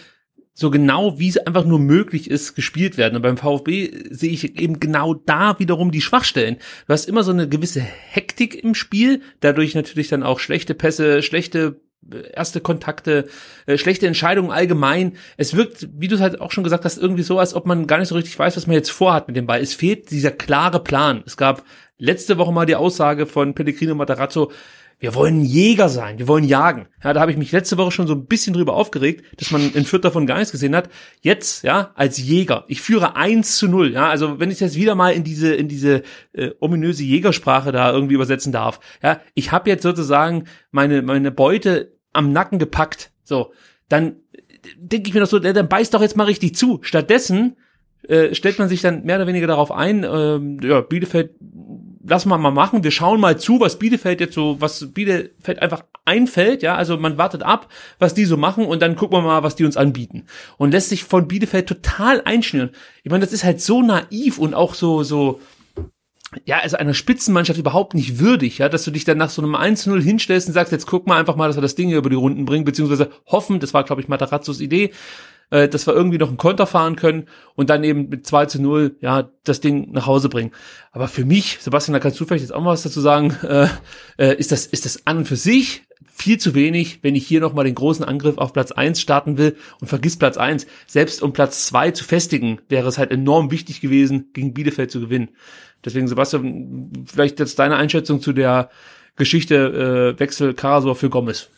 so 0.54 0.70
genau 0.70 1.20
wie 1.20 1.30
es 1.30 1.38
einfach 1.38 1.66
nur 1.66 1.80
möglich 1.80 2.30
ist, 2.30 2.56
gespielt 2.56 2.98
werden. 2.98 3.16
Und 3.16 3.24
beim 3.24 3.38
VfB 3.38 3.92
sehe 4.10 4.32
ich 4.32 4.60
eben 4.60 4.80
genau 4.80 5.16
da 5.16 5.58
wiederum 5.60 5.92
die 5.92 6.02
Schwachstellen. 6.02 6.58
Du 6.88 6.94
hast 6.94 7.10
immer 7.10 7.24
so 7.24 7.32
eine 7.32 7.50
gewisse 7.50 7.82
Hektik 7.82 8.64
im 8.64 8.76
Spiel, 8.76 9.22
dadurch 9.40 9.74
natürlich 9.74 10.10
dann 10.10 10.24
auch 10.24 10.40
schlechte 10.40 10.76
Pässe, 10.76 11.24
schlechte 11.24 11.82
äh, 12.12 12.32
erste 12.34 12.62
Kontakte, 12.62 13.28
äh, 13.66 13.78
schlechte 13.78 14.06
Entscheidungen 14.06 14.52
allgemein. 14.52 15.14
Es 15.38 15.56
wirkt, 15.56 15.88
wie 15.94 16.08
du 16.08 16.16
es 16.16 16.22
halt 16.22 16.40
auch 16.40 16.52
schon 16.52 16.64
gesagt 16.64 16.86
hast, 16.86 16.98
irgendwie 16.98 17.24
so, 17.24 17.40
als 17.40 17.56
ob 17.56 17.66
man 17.66 17.88
gar 17.88 17.98
nicht 17.98 18.10
so 18.10 18.16
richtig 18.16 18.38
weiß, 18.38 18.56
was 18.56 18.68
man 18.68 18.76
jetzt 18.76 18.92
vorhat 18.92 19.28
mit 19.28 19.36
dem 19.36 19.48
Ball. 19.48 19.62
Es 19.62 19.74
fehlt 19.74 20.12
dieser 20.12 20.32
klare 20.32 20.84
Plan. 20.84 21.24
Es 21.26 21.36
gab 21.36 21.64
letzte 21.98 22.38
Woche 22.38 22.52
mal 22.52 22.66
die 22.66 22.76
Aussage 22.76 23.26
von 23.26 23.56
Pellegrino 23.56 23.96
Matarazzo, 23.96 24.52
wir 25.00 25.16
wollen 25.16 25.44
Jäger 25.44 25.90
sein, 25.90 26.20
wir 26.20 26.28
wollen 26.28 26.44
jagen. 26.44 26.88
Ja, 27.04 27.14
da 27.14 27.20
habe 27.20 27.32
ich 27.32 27.38
mich 27.38 27.52
letzte 27.52 27.78
Woche 27.78 27.92
schon 27.92 28.08
so 28.08 28.14
ein 28.14 28.26
bisschen 28.26 28.54
drüber 28.54 28.74
aufgeregt, 28.74 29.26
dass 29.38 29.52
man 29.52 29.74
in 29.74 29.86
Fürth 29.86 30.04
davon 30.04 30.26
gar 30.26 30.38
nichts 30.38 30.52
gesehen 30.52 30.76
hat. 30.76 30.90
Jetzt, 31.22 31.64
ja, 31.64 31.92
als 31.96 32.18
Jäger. 32.18 32.66
Ich 32.68 32.82
führe 32.82 33.16
1 33.16 33.58
zu 33.58 33.68
0, 33.68 33.94
ja, 33.94 34.10
also 34.10 34.40
wenn 34.40 34.52
ich 34.52 34.60
jetzt 34.60 34.76
wieder 34.76 34.96
mal 34.96 35.12
in 35.14 35.24
diese, 35.24 35.54
in 35.54 35.68
diese 35.68 36.04
äh, 36.34 36.52
ominöse 36.60 37.04
Jägersprache 37.04 37.72
da 37.72 37.92
irgendwie 37.92 38.16
übersetzen 38.16 38.52
darf, 38.52 38.80
ja, 39.02 39.20
ich 39.34 39.52
habe 39.52 39.70
jetzt 39.70 39.84
sozusagen 39.84 40.46
meine, 40.72 41.02
meine 41.02 41.32
Beute 41.32 41.94
am 42.14 42.32
Nacken 42.32 42.60
gepackt, 42.60 43.12
so, 43.24 43.52
dann 43.90 44.18
denke 44.78 45.08
ich 45.08 45.14
mir 45.14 45.20
doch 45.20 45.28
so, 45.28 45.40
dann 45.40 45.68
beißt 45.68 45.94
doch 45.94 46.02
jetzt 46.02 46.16
mal 46.16 46.26
richtig 46.26 46.56
zu. 46.56 46.80
Stattdessen 46.84 47.58
äh, 48.08 48.34
stellt 48.34 48.60
man 48.60 48.70
sich 48.70 48.82
dann 48.82 49.04
mehr 49.04 49.18
oder 49.18 49.28
weniger 49.28 49.48
darauf 49.48 49.72
ein, 49.72 50.04
ähm, 50.04 50.60
ja, 50.62 50.82
Bielefeld 50.82 51.32
lass 52.06 52.26
mal 52.26 52.38
mal 52.38 52.52
machen. 52.52 52.84
Wir 52.84 52.92
schauen 52.92 53.20
mal 53.20 53.40
zu, 53.40 53.60
was 53.60 53.80
Bielefeld 53.80 54.20
jetzt 54.20 54.36
so, 54.36 54.58
was 54.60 54.94
Bielefeld 54.94 55.60
einfach 55.60 55.84
einfällt, 56.06 56.62
ja. 56.62 56.76
Also 56.76 56.98
man 56.98 57.18
wartet 57.18 57.44
ab, 57.44 57.70
was 58.00 58.14
die 58.14 58.26
so 58.26 58.38
machen 58.38 58.66
und 58.66 58.82
dann 58.82 58.96
gucken 58.96 59.18
wir 59.18 59.22
mal, 59.22 59.44
was 59.44 59.56
die 59.56 59.66
uns 59.66 59.78
anbieten. 59.78 60.26
Und 60.58 60.72
lässt 60.72 60.90
sich 60.90 61.04
von 61.04 61.28
Bielefeld 61.28 61.68
total 61.68 62.22
einschnüren. 62.26 62.72
Ich 63.04 63.12
meine, 63.12 63.24
das 63.24 63.34
ist 63.34 63.44
halt 63.44 63.62
so 63.62 63.82
naiv 63.82 64.38
und 64.38 64.54
auch 64.54 64.74
so, 64.74 65.04
so, 65.04 65.40
ja, 66.46 66.60
also 66.60 66.78
einer 66.78 66.94
Spitzenmannschaft 66.94 67.60
überhaupt 67.60 67.94
nicht 67.94 68.20
würdig, 68.20 68.58
ja, 68.58 68.70
dass 68.70 68.84
du 68.84 68.92
dich 68.92 69.06
dann 69.06 69.18
nach 69.18 69.30
so 69.30 69.42
einem 69.42 69.56
1-0 69.56 70.02
hinstellst 70.02 70.48
und 70.48 70.54
sagst, 70.54 70.72
jetzt 70.72 70.88
guck 70.88 71.08
mal 71.08 71.20
einfach 71.20 71.36
mal, 71.36 71.48
dass 71.48 71.58
wir 71.58 71.62
das 71.62 71.76
Ding 71.76 71.90
hier 71.90 72.00
über 72.00 72.10
die 72.10 72.16
Runden 72.16 72.46
bringen, 72.46 72.66
beziehungsweise 72.66 73.12
hoffen, 73.28 73.60
das 73.60 73.74
war, 73.74 73.84
glaube 73.84 74.02
ich, 74.02 74.08
Matarazzos 74.08 74.60
Idee, 74.60 74.92
äh, 75.50 75.68
dass 75.68 75.88
wir 75.88 75.94
irgendwie 75.94 76.18
noch 76.18 76.28
einen 76.28 76.38
Konter 76.38 76.66
fahren 76.66 76.96
können 76.96 77.28
und 77.56 77.70
dann 77.70 77.84
eben 77.84 78.10
mit 78.10 78.26
2 78.26 78.46
zu 78.48 78.62
0, 78.62 78.96
ja, 79.02 79.30
das 79.44 79.62
Ding 79.62 79.92
nach 79.92 80.06
Hause 80.06 80.30
bringen. 80.30 80.52
Aber 80.92 81.08
für 81.08 81.26
mich, 81.26 81.58
Sebastian, 81.62 81.94
da 81.94 82.00
kannst 82.00 82.20
du 82.20 82.26
vielleicht 82.26 82.44
jetzt 82.44 82.54
auch 82.54 82.62
mal 82.62 82.72
was 82.72 82.84
dazu 82.84 83.02
sagen, 83.02 83.36
äh, 83.44 83.68
äh, 84.18 84.36
ist 84.36 84.52
das, 84.52 84.66
ist 84.66 84.86
das 84.86 85.06
an 85.08 85.18
und 85.18 85.28
für 85.28 85.36
sich 85.36 85.84
viel 86.16 86.38
zu 86.38 86.54
wenig, 86.54 87.00
wenn 87.02 87.16
ich 87.16 87.26
hier 87.26 87.42
nochmal 87.42 87.66
den 87.66 87.76
großen 87.76 88.06
Angriff 88.06 88.38
auf 88.38 88.54
Platz 88.54 88.72
1 88.72 89.02
starten 89.02 89.38
will 89.38 89.56
und 89.82 89.88
vergiss 89.88 90.18
Platz 90.18 90.38
1. 90.38 90.68
Selbst 90.86 91.24
um 91.24 91.34
Platz 91.34 91.66
2 91.68 91.92
zu 91.92 92.04
festigen, 92.04 92.60
wäre 92.70 92.88
es 92.88 92.98
halt 92.98 93.12
enorm 93.12 93.52
wichtig 93.52 93.82
gewesen, 93.82 94.30
gegen 94.34 94.54
Bielefeld 94.54 94.92
zu 94.92 95.00
gewinnen. 95.00 95.30
Deswegen, 95.84 96.08
Sebastian, 96.08 96.92
vielleicht 97.06 97.40
jetzt 97.40 97.58
deine 97.60 97.78
Einschätzung 97.78 98.22
zu 98.22 98.32
der 98.32 98.70
Geschichte 99.16 100.16
äh, 100.16 100.20
Wechsel 100.20 100.54
Karasor 100.54 100.96
für 100.96 101.10
Gomez. 101.10 101.50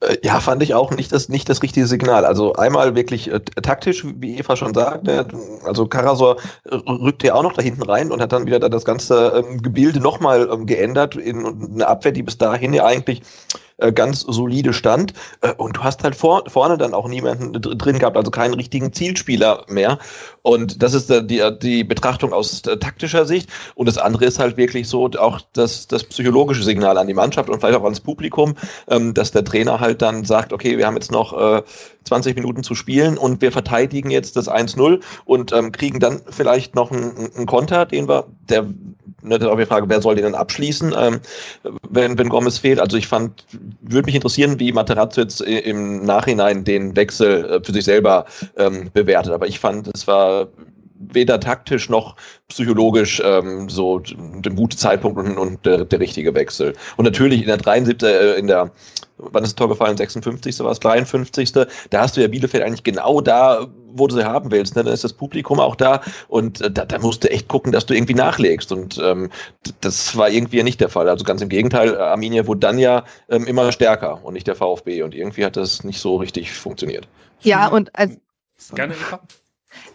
Äh, 0.00 0.16
Ja, 0.22 0.40
fand 0.40 0.62
ich 0.62 0.74
auch 0.74 0.90
nicht 0.90 1.12
das, 1.12 1.28
nicht 1.28 1.48
das 1.48 1.62
richtige 1.62 1.86
Signal. 1.86 2.24
Also 2.24 2.54
einmal 2.54 2.94
wirklich 2.94 3.30
äh, 3.30 3.40
taktisch, 3.40 4.04
wie 4.16 4.38
Eva 4.38 4.56
schon 4.56 4.74
sagte, 4.74 5.26
also 5.64 5.86
Karasor 5.86 6.36
äh, 6.64 6.74
rückte 6.74 7.28
ja 7.28 7.34
auch 7.34 7.42
noch 7.42 7.52
da 7.52 7.62
hinten 7.62 7.82
rein 7.82 8.10
und 8.10 8.20
hat 8.22 8.32
dann 8.32 8.46
wieder 8.46 8.60
da 8.60 8.68
das 8.68 8.84
ganze 8.84 9.44
ähm, 9.46 9.62
Gebilde 9.62 10.00
nochmal 10.00 10.48
ähm, 10.52 10.66
geändert 10.66 11.16
in 11.16 11.46
eine 11.74 11.86
Abwehr, 11.86 12.12
die 12.12 12.22
bis 12.22 12.38
dahin 12.38 12.72
ja 12.72 12.84
eigentlich 12.84 13.22
äh, 13.78 13.92
ganz 13.92 14.20
solide 14.22 14.72
stand. 14.72 15.12
Äh, 15.42 15.52
und 15.54 15.76
du 15.76 15.80
hast 15.84 16.02
halt 16.04 16.14
vor, 16.16 16.44
vorne 16.48 16.78
dann 16.78 16.94
auch 16.94 17.08
niemanden 17.08 17.52
dr- 17.54 17.74
drin 17.76 17.98
gehabt, 17.98 18.16
also 18.16 18.30
keinen 18.30 18.54
richtigen 18.54 18.92
Zielspieler 18.92 19.64
mehr. 19.68 19.98
Und 20.42 20.82
das 20.82 20.94
ist 20.94 21.10
äh, 21.10 21.22
die, 21.24 21.42
die 21.60 21.84
Betrachtung 21.84 22.32
aus 22.32 22.62
äh, 22.66 22.76
taktischer 22.78 23.26
Sicht. 23.26 23.50
Und 23.74 23.86
das 23.86 23.98
andere 23.98 24.24
ist 24.24 24.38
halt 24.38 24.56
wirklich 24.56 24.88
so 24.88 25.10
auch 25.18 25.40
das, 25.52 25.86
das 25.88 26.04
psychologische 26.04 26.62
Signal 26.62 26.98
an 26.98 27.06
die 27.06 27.14
Mannschaft 27.14 27.48
und 27.50 27.60
vielleicht 27.60 27.78
auch 27.78 27.84
ans 27.84 28.00
Publikum, 28.00 28.54
ähm, 28.88 29.14
dass 29.14 29.30
der 29.32 29.44
Trainer 29.44 29.80
halt 29.80 30.02
dann 30.02 30.24
sagt, 30.24 30.52
okay, 30.52 30.78
wir 30.78 30.86
haben 30.86 30.94
jetzt 30.94 31.12
noch 31.12 31.32
äh, 31.58 31.62
20 32.04 32.34
Minuten 32.34 32.62
zu 32.62 32.74
spielen 32.74 33.18
und 33.18 33.42
wir 33.42 33.52
verteidigen 33.52 34.10
jetzt 34.10 34.36
das 34.36 34.48
1-0 34.48 35.00
und 35.24 35.52
ähm, 35.52 35.72
kriegen 35.72 36.00
dann 36.00 36.20
vielleicht 36.30 36.74
noch 36.74 36.90
einen, 36.90 37.30
einen 37.36 37.46
Konter, 37.46 37.86
den 37.86 38.08
wir, 38.08 38.26
der 38.48 38.62
ne, 39.22 39.38
das 39.38 39.46
ist 39.46 39.52
auch 39.52 39.58
die 39.58 39.66
Frage, 39.66 39.88
wer 39.88 40.00
soll 40.02 40.14
den 40.14 40.24
dann 40.24 40.34
abschließen, 40.34 40.94
ähm, 40.96 41.20
wenn, 41.88 42.18
wenn 42.18 42.28
Gomez 42.28 42.58
fehlt. 42.58 42.80
Also 42.80 42.96
ich 42.96 43.06
fand, 43.06 43.44
würde 43.82 44.06
mich 44.06 44.14
interessieren, 44.14 44.58
wie 44.58 44.72
Materazzo 44.72 45.20
jetzt 45.20 45.40
i- 45.42 45.58
im 45.58 46.04
Nachhinein 46.04 46.64
den 46.64 46.96
Wechsel 46.96 47.44
äh, 47.44 47.60
für 47.64 47.72
sich 47.72 47.84
selber 47.84 48.24
ähm, 48.56 48.90
bewertet. 48.92 49.32
Aber 49.32 49.46
ich 49.46 49.58
fand, 49.58 49.90
es 49.94 50.06
war 50.06 50.29
weder 51.00 51.40
taktisch 51.40 51.88
noch 51.88 52.16
psychologisch 52.48 53.22
ähm, 53.24 53.68
so 53.68 54.00
der 54.00 54.52
gute 54.52 54.76
Zeitpunkt 54.76 55.18
und, 55.18 55.38
und 55.38 55.64
der, 55.64 55.84
der 55.84 55.98
richtige 55.98 56.34
Wechsel. 56.34 56.74
Und 56.96 57.06
natürlich 57.06 57.40
in 57.40 57.46
der 57.46 57.56
73, 57.56 58.08
äh, 58.08 58.38
in 58.38 58.46
der 58.46 58.70
wann 59.16 59.42
ist 59.42 59.50
das 59.50 59.56
Tor 59.56 59.68
gefallen? 59.68 59.96
56. 59.96 60.58
war 60.60 60.72
es 60.72 60.80
53. 60.80 61.52
Da 61.52 61.66
hast 61.92 62.16
du 62.16 62.20
ja 62.20 62.28
Bielefeld 62.28 62.62
eigentlich 62.62 62.84
genau 62.84 63.20
da, 63.20 63.66
wo 63.92 64.06
du 64.06 64.14
sie 64.14 64.24
haben 64.24 64.50
willst. 64.50 64.76
Ne? 64.76 64.84
Dann 64.84 64.92
ist 64.92 65.04
das 65.04 65.12
Publikum 65.12 65.60
auch 65.60 65.76
da 65.76 66.02
und 66.28 66.60
äh, 66.60 66.70
da, 66.70 66.84
da 66.84 66.98
musst 66.98 67.24
du 67.24 67.30
echt 67.30 67.48
gucken, 67.48 67.72
dass 67.72 67.86
du 67.86 67.94
irgendwie 67.94 68.14
nachlegst. 68.14 68.72
Und 68.72 68.98
ähm, 69.02 69.30
das 69.80 70.16
war 70.16 70.30
irgendwie 70.30 70.58
ja 70.58 70.64
nicht 70.64 70.80
der 70.80 70.88
Fall. 70.88 71.08
Also 71.08 71.24
ganz 71.24 71.42
im 71.42 71.48
Gegenteil, 71.48 71.96
Arminia 71.98 72.46
wurde 72.46 72.60
dann 72.60 72.78
ja 72.78 73.04
ähm, 73.28 73.46
immer 73.46 73.72
stärker 73.72 74.24
und 74.24 74.34
nicht 74.34 74.46
der 74.46 74.54
VfB. 74.54 75.02
Und 75.02 75.14
irgendwie 75.14 75.44
hat 75.44 75.56
das 75.56 75.84
nicht 75.84 76.00
so 76.00 76.16
richtig 76.16 76.52
funktioniert. 76.52 77.08
Ja, 77.42 77.68
und 77.68 77.96
als 77.96 78.18
Gerne, 78.74 78.94
Eva. 78.94 79.20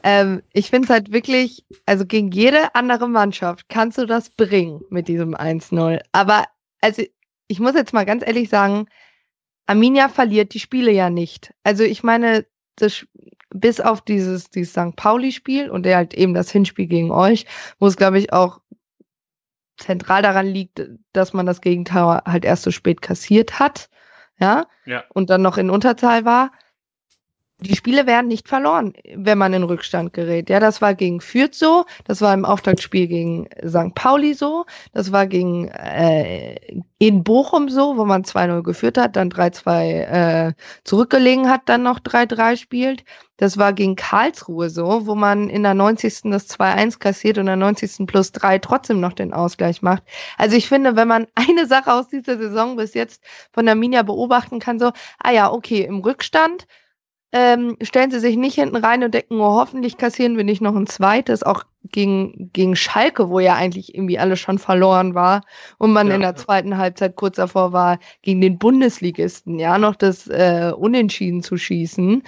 Ähm, 0.03 0.41
ich 0.53 0.69
finde 0.69 0.85
es 0.85 0.89
halt 0.89 1.11
wirklich, 1.11 1.65
also 1.85 2.05
gegen 2.05 2.31
jede 2.31 2.73
andere 2.75 3.07
Mannschaft 3.09 3.67
kannst 3.69 3.97
du 3.97 4.05
das 4.05 4.29
bringen 4.29 4.81
mit 4.89 5.07
diesem 5.07 5.35
1-0. 5.35 6.01
Aber 6.11 6.45
also 6.81 7.03
ich 7.47 7.59
muss 7.59 7.75
jetzt 7.75 7.93
mal 7.93 8.05
ganz 8.05 8.25
ehrlich 8.25 8.49
sagen, 8.49 8.87
Arminia 9.67 10.09
verliert 10.09 10.53
die 10.53 10.59
Spiele 10.59 10.91
ja 10.91 11.09
nicht. 11.09 11.53
Also 11.63 11.83
ich 11.83 12.03
meine, 12.03 12.45
das, 12.75 13.05
bis 13.49 13.79
auf 13.79 14.01
dieses, 14.01 14.49
dieses 14.49 14.73
St. 14.73 14.95
Pauli-Spiel 14.95 15.69
und 15.69 15.83
der 15.83 15.97
halt 15.97 16.13
eben 16.13 16.33
das 16.33 16.51
Hinspiel 16.51 16.87
gegen 16.87 17.11
euch, 17.11 17.45
wo 17.79 17.87
es, 17.87 17.97
glaube 17.97 18.19
ich, 18.19 18.33
auch 18.33 18.59
zentral 19.77 20.21
daran 20.21 20.47
liegt, 20.47 20.81
dass 21.13 21.33
man 21.33 21.45
das 21.45 21.61
Gegenteil 21.61 22.21
halt 22.25 22.45
erst 22.45 22.63
so 22.63 22.71
spät 22.71 23.01
kassiert 23.01 23.59
hat, 23.59 23.89
ja, 24.39 24.67
Ja. 24.85 25.03
und 25.13 25.29
dann 25.29 25.41
noch 25.41 25.57
in 25.57 25.69
Unterzahl 25.69 26.25
war. 26.25 26.51
Die 27.59 27.75
Spiele 27.75 28.05
werden 28.05 28.27
nicht 28.27 28.49
verloren, 28.49 28.93
wenn 29.15 29.37
man 29.37 29.53
in 29.53 29.63
Rückstand 29.63 30.11
gerät. 30.11 30.49
Ja, 30.49 30.59
das 30.59 30.81
war 30.81 30.93
gegen 30.93 31.21
Fürth 31.21 31.55
so, 31.55 31.85
das 32.03 32.19
war 32.19 32.33
im 32.33 32.43
Auftaktspiel 32.43 33.07
gegen 33.07 33.47
St. 33.65 33.95
Pauli 33.95 34.33
so, 34.33 34.65
das 34.91 35.13
war 35.13 35.25
gegen 35.25 35.69
äh, 35.69 36.55
in 36.97 37.23
Bochum 37.23 37.69
so, 37.69 37.95
wo 37.95 38.03
man 38.03 38.23
2-0 38.23 38.61
geführt 38.61 38.97
hat, 38.97 39.15
dann 39.15 39.29
3-2 39.29 40.49
äh, 40.49 40.53
zurückgelegen 40.83 41.49
hat, 41.49 41.61
dann 41.65 41.83
noch 41.83 41.99
3-3 42.01 42.57
spielt. 42.57 43.05
Das 43.37 43.57
war 43.57 43.71
gegen 43.71 43.95
Karlsruhe 43.95 44.69
so, 44.69 45.07
wo 45.07 45.15
man 45.15 45.49
in 45.49 45.63
der 45.63 45.73
90. 45.73 46.31
das 46.31 46.49
2-1 46.49 46.99
kassiert 46.99 47.37
und 47.37 47.43
in 47.43 47.47
der 47.47 47.55
90. 47.55 48.05
plus 48.05 48.33
3 48.33 48.59
trotzdem 48.59 48.99
noch 48.99 49.13
den 49.13 49.33
Ausgleich 49.33 49.81
macht. 49.81 50.03
Also 50.37 50.57
ich 50.57 50.67
finde, 50.67 50.97
wenn 50.97 51.07
man 51.07 51.27
eine 51.35 51.67
Sache 51.67 51.93
aus 51.93 52.09
dieser 52.09 52.37
Saison 52.37 52.75
bis 52.75 52.93
jetzt 52.93 53.23
von 53.53 53.65
der 53.65 53.75
Minia 53.75 54.03
beobachten 54.03 54.59
kann, 54.59 54.77
so, 54.77 54.91
ah 55.19 55.31
ja, 55.31 55.51
okay, 55.51 55.85
im 55.85 55.99
Rückstand 55.99 56.67
ähm, 57.37 57.75
stellen 57.81 58.11
sie 58.11 58.21
sich 58.21 58.37
nicht 58.37 58.55
hinten 58.55 58.77
rein 58.77 59.03
und 59.03 59.13
denken, 59.13 59.41
oh, 59.41 59.59
hoffentlich 59.59 59.97
kassieren 59.97 60.37
wir 60.37 60.45
nicht 60.45 60.61
noch 60.61 60.73
ein 60.73 60.87
zweites, 60.87 61.43
auch 61.43 61.65
gegen, 61.91 62.49
gegen 62.53 62.77
Schalke, 62.77 63.29
wo 63.29 63.41
ja 63.41 63.55
eigentlich 63.55 63.93
irgendwie 63.93 64.17
alles 64.17 64.39
schon 64.39 64.57
verloren 64.57 65.15
war 65.15 65.41
und 65.77 65.91
man 65.91 66.07
Ja, 66.07 66.15
in 66.15 66.21
der 66.21 66.29
ja. 66.29 66.35
zweiten 66.35 66.77
Halbzeit 66.77 67.17
kurz 67.17 67.35
davor 67.35 67.73
war, 67.73 67.99
gegen 68.21 68.39
den 68.39 68.57
Bundesligisten, 68.57 69.59
ja, 69.59 69.77
noch 69.77 69.97
das 69.97 70.27
äh, 70.27 70.71
Unentschieden 70.77 71.43
zu 71.43 71.57
schießen, 71.57 72.23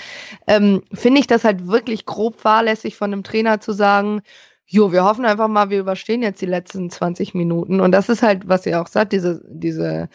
ähm, 0.48 0.84
finde 0.94 1.22
ich 1.22 1.28
das 1.28 1.46
halt 1.46 1.68
wirklich 1.68 2.06
grob 2.06 2.42
fahrlässig 2.42 2.98
von 2.98 3.14
einem 3.14 3.24
Trainer 3.24 3.62
zu 3.62 3.72
sagen, 3.72 4.22
Jo, 4.70 4.92
wir 4.92 5.06
hoffen 5.06 5.24
einfach 5.24 5.48
mal, 5.48 5.70
wir 5.70 5.80
überstehen 5.80 6.22
jetzt 6.22 6.42
die 6.42 6.46
letzten 6.46 6.90
20 6.90 7.34
Minuten. 7.34 7.80
Und 7.80 7.94
das 7.94 8.10
ist 8.10 8.22
halt, 8.22 8.50
was 8.50 8.66
ihr 8.66 8.82
auch 8.82 8.88
sagt, 8.88 9.14
diese, 9.14 9.42
diese 9.48 10.10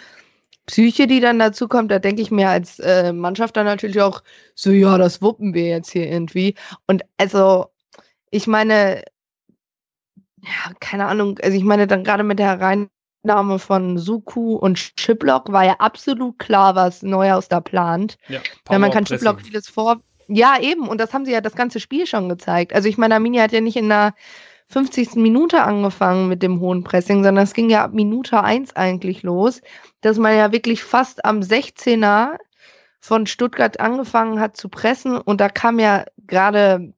Psyche, 0.67 1.07
die 1.07 1.21
dann 1.21 1.39
dazu 1.39 1.69
kommt, 1.69 1.91
da 1.91 1.99
denke 1.99 2.23
ich 2.23 2.31
mir 2.31 2.49
als 2.49 2.79
äh, 2.79 3.13
Mannschaft 3.13 3.57
dann 3.57 3.67
natürlich 3.67 4.01
auch 4.01 4.23
so, 4.55 4.71
ja, 4.71 4.97
das 4.97 5.21
wuppen 5.21 5.55
wir 5.55 5.67
jetzt 5.67 5.91
hier 5.91 6.09
irgendwie. 6.09 6.55
Und 6.87 7.03
also, 7.19 7.67
ich 8.31 8.47
meine, 8.47 9.03
ja, 10.43 10.73
keine 10.81 11.07
Ahnung, 11.07 11.39
also 11.43 11.57
ich 11.57 11.65
meine 11.65 11.87
dann 11.87 12.05
gerade 12.05 12.23
mit 12.23 12.39
der 12.39 12.59
Hereinnahme 12.59 13.59
von 13.59 13.99
Suku 13.99 14.55
und 14.55 14.97
Chiplock 14.97 15.53
war 15.53 15.65
ja 15.65 15.77
absolut 15.79 16.39
klar, 16.39 16.75
was 16.75 17.03
Neuhaus 17.03 17.49
da 17.49 17.61
plant. 17.61 18.17
Ja, 18.29 18.41
Weil 18.67 18.79
man 18.79 18.91
kann. 18.91 19.05
Chiplock 19.05 19.41
vieles 19.41 19.69
vor. 19.69 20.01
Ja, 20.29 20.59
eben. 20.61 20.89
Und 20.89 20.99
das 20.99 21.13
haben 21.13 21.25
sie 21.25 21.33
ja 21.33 21.41
das 21.41 21.55
ganze 21.55 21.81
Spiel 21.81 22.07
schon 22.07 22.29
gezeigt. 22.29 22.73
Also 22.73 22.89
ich 22.89 22.99
meine, 22.99 23.15
Arminia 23.15 23.43
hat 23.43 23.53
ja 23.53 23.61
nicht 23.61 23.77
in 23.77 23.89
der 23.89 24.15
50. 24.73 25.17
Minute 25.17 25.63
angefangen 25.63 26.29
mit 26.29 26.43
dem 26.43 26.59
hohen 26.61 26.83
Pressing, 26.83 27.23
sondern 27.23 27.45
es 27.45 27.53
ging 27.53 27.69
ja 27.69 27.85
ab 27.85 27.93
Minute 27.93 28.43
1 28.43 28.75
eigentlich 28.75 29.23
los, 29.23 29.61
dass 30.01 30.17
man 30.17 30.35
ja 30.37 30.51
wirklich 30.51 30.83
fast 30.83 31.25
am 31.25 31.41
16er 31.41 32.39
von 33.01 33.27
Stuttgart 33.27 33.81
angefangen 33.81 34.41
hat 34.41 34.57
zu 34.57 34.69
pressen. 34.71 35.19
Und 35.19 35.41
da 35.43 35.49
kam 35.51 35.79
ja 35.79 36.05
gerade 36.27 36.95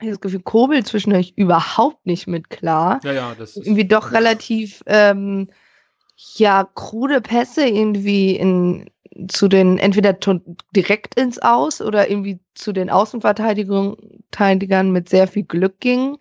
das 0.00 0.20
Gefühl, 0.20 0.40
Kobel 0.40 0.84
zwischendurch 0.84 1.34
überhaupt 1.36 2.06
nicht 2.06 2.26
mit 2.26 2.50
klar 2.50 2.98
Ja, 3.04 3.12
ja, 3.12 3.34
das 3.38 3.56
ist. 3.56 3.66
irgendwie 3.66 3.86
doch 3.86 4.10
relativ 4.10 4.82
ähm, 4.86 5.48
ja 6.36 6.68
krude 6.74 7.20
Pässe 7.20 7.66
irgendwie 7.66 8.34
in 8.34 8.90
zu 9.28 9.46
den 9.46 9.78
entweder 9.78 10.16
direkt 10.74 11.14
ins 11.16 11.38
Aus 11.38 11.80
oder 11.82 12.10
irgendwie 12.10 12.40
zu 12.54 12.72
den 12.72 12.90
Außenverteidigern 12.90 13.96
Verteidigern 14.30 14.90
mit 14.90 15.08
sehr 15.08 15.28
viel 15.28 15.44
Glück 15.44 15.78
ging. 15.80 16.16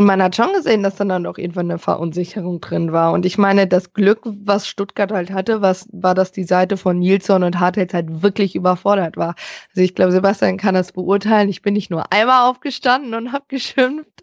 Und 0.00 0.06
man 0.06 0.22
hat 0.22 0.34
schon 0.34 0.54
gesehen, 0.54 0.82
dass 0.82 0.96
dann 0.96 1.10
dann 1.10 1.24
doch 1.24 1.36
irgendwann 1.36 1.70
eine 1.70 1.78
Verunsicherung 1.78 2.62
drin 2.62 2.90
war. 2.90 3.12
Und 3.12 3.26
ich 3.26 3.36
meine, 3.36 3.66
das 3.66 3.92
Glück, 3.92 4.20
was 4.24 4.66
Stuttgart 4.66 5.12
halt 5.12 5.30
hatte, 5.30 5.60
was 5.60 5.90
war, 5.92 6.14
dass 6.14 6.32
die 6.32 6.44
Seite 6.44 6.78
von 6.78 6.98
Nilsson 6.98 7.42
und 7.42 7.60
Hartels 7.60 7.92
halt 7.92 8.22
wirklich 8.22 8.54
überfordert 8.54 9.18
war. 9.18 9.34
Also 9.68 9.82
ich 9.82 9.94
glaube, 9.94 10.12
Sebastian 10.12 10.56
kann 10.56 10.74
das 10.74 10.92
beurteilen. 10.92 11.50
Ich 11.50 11.60
bin 11.60 11.74
nicht 11.74 11.90
nur 11.90 12.10
einmal 12.14 12.48
aufgestanden 12.48 13.12
und 13.12 13.32
habe 13.32 13.44
geschimpft. 13.48 14.22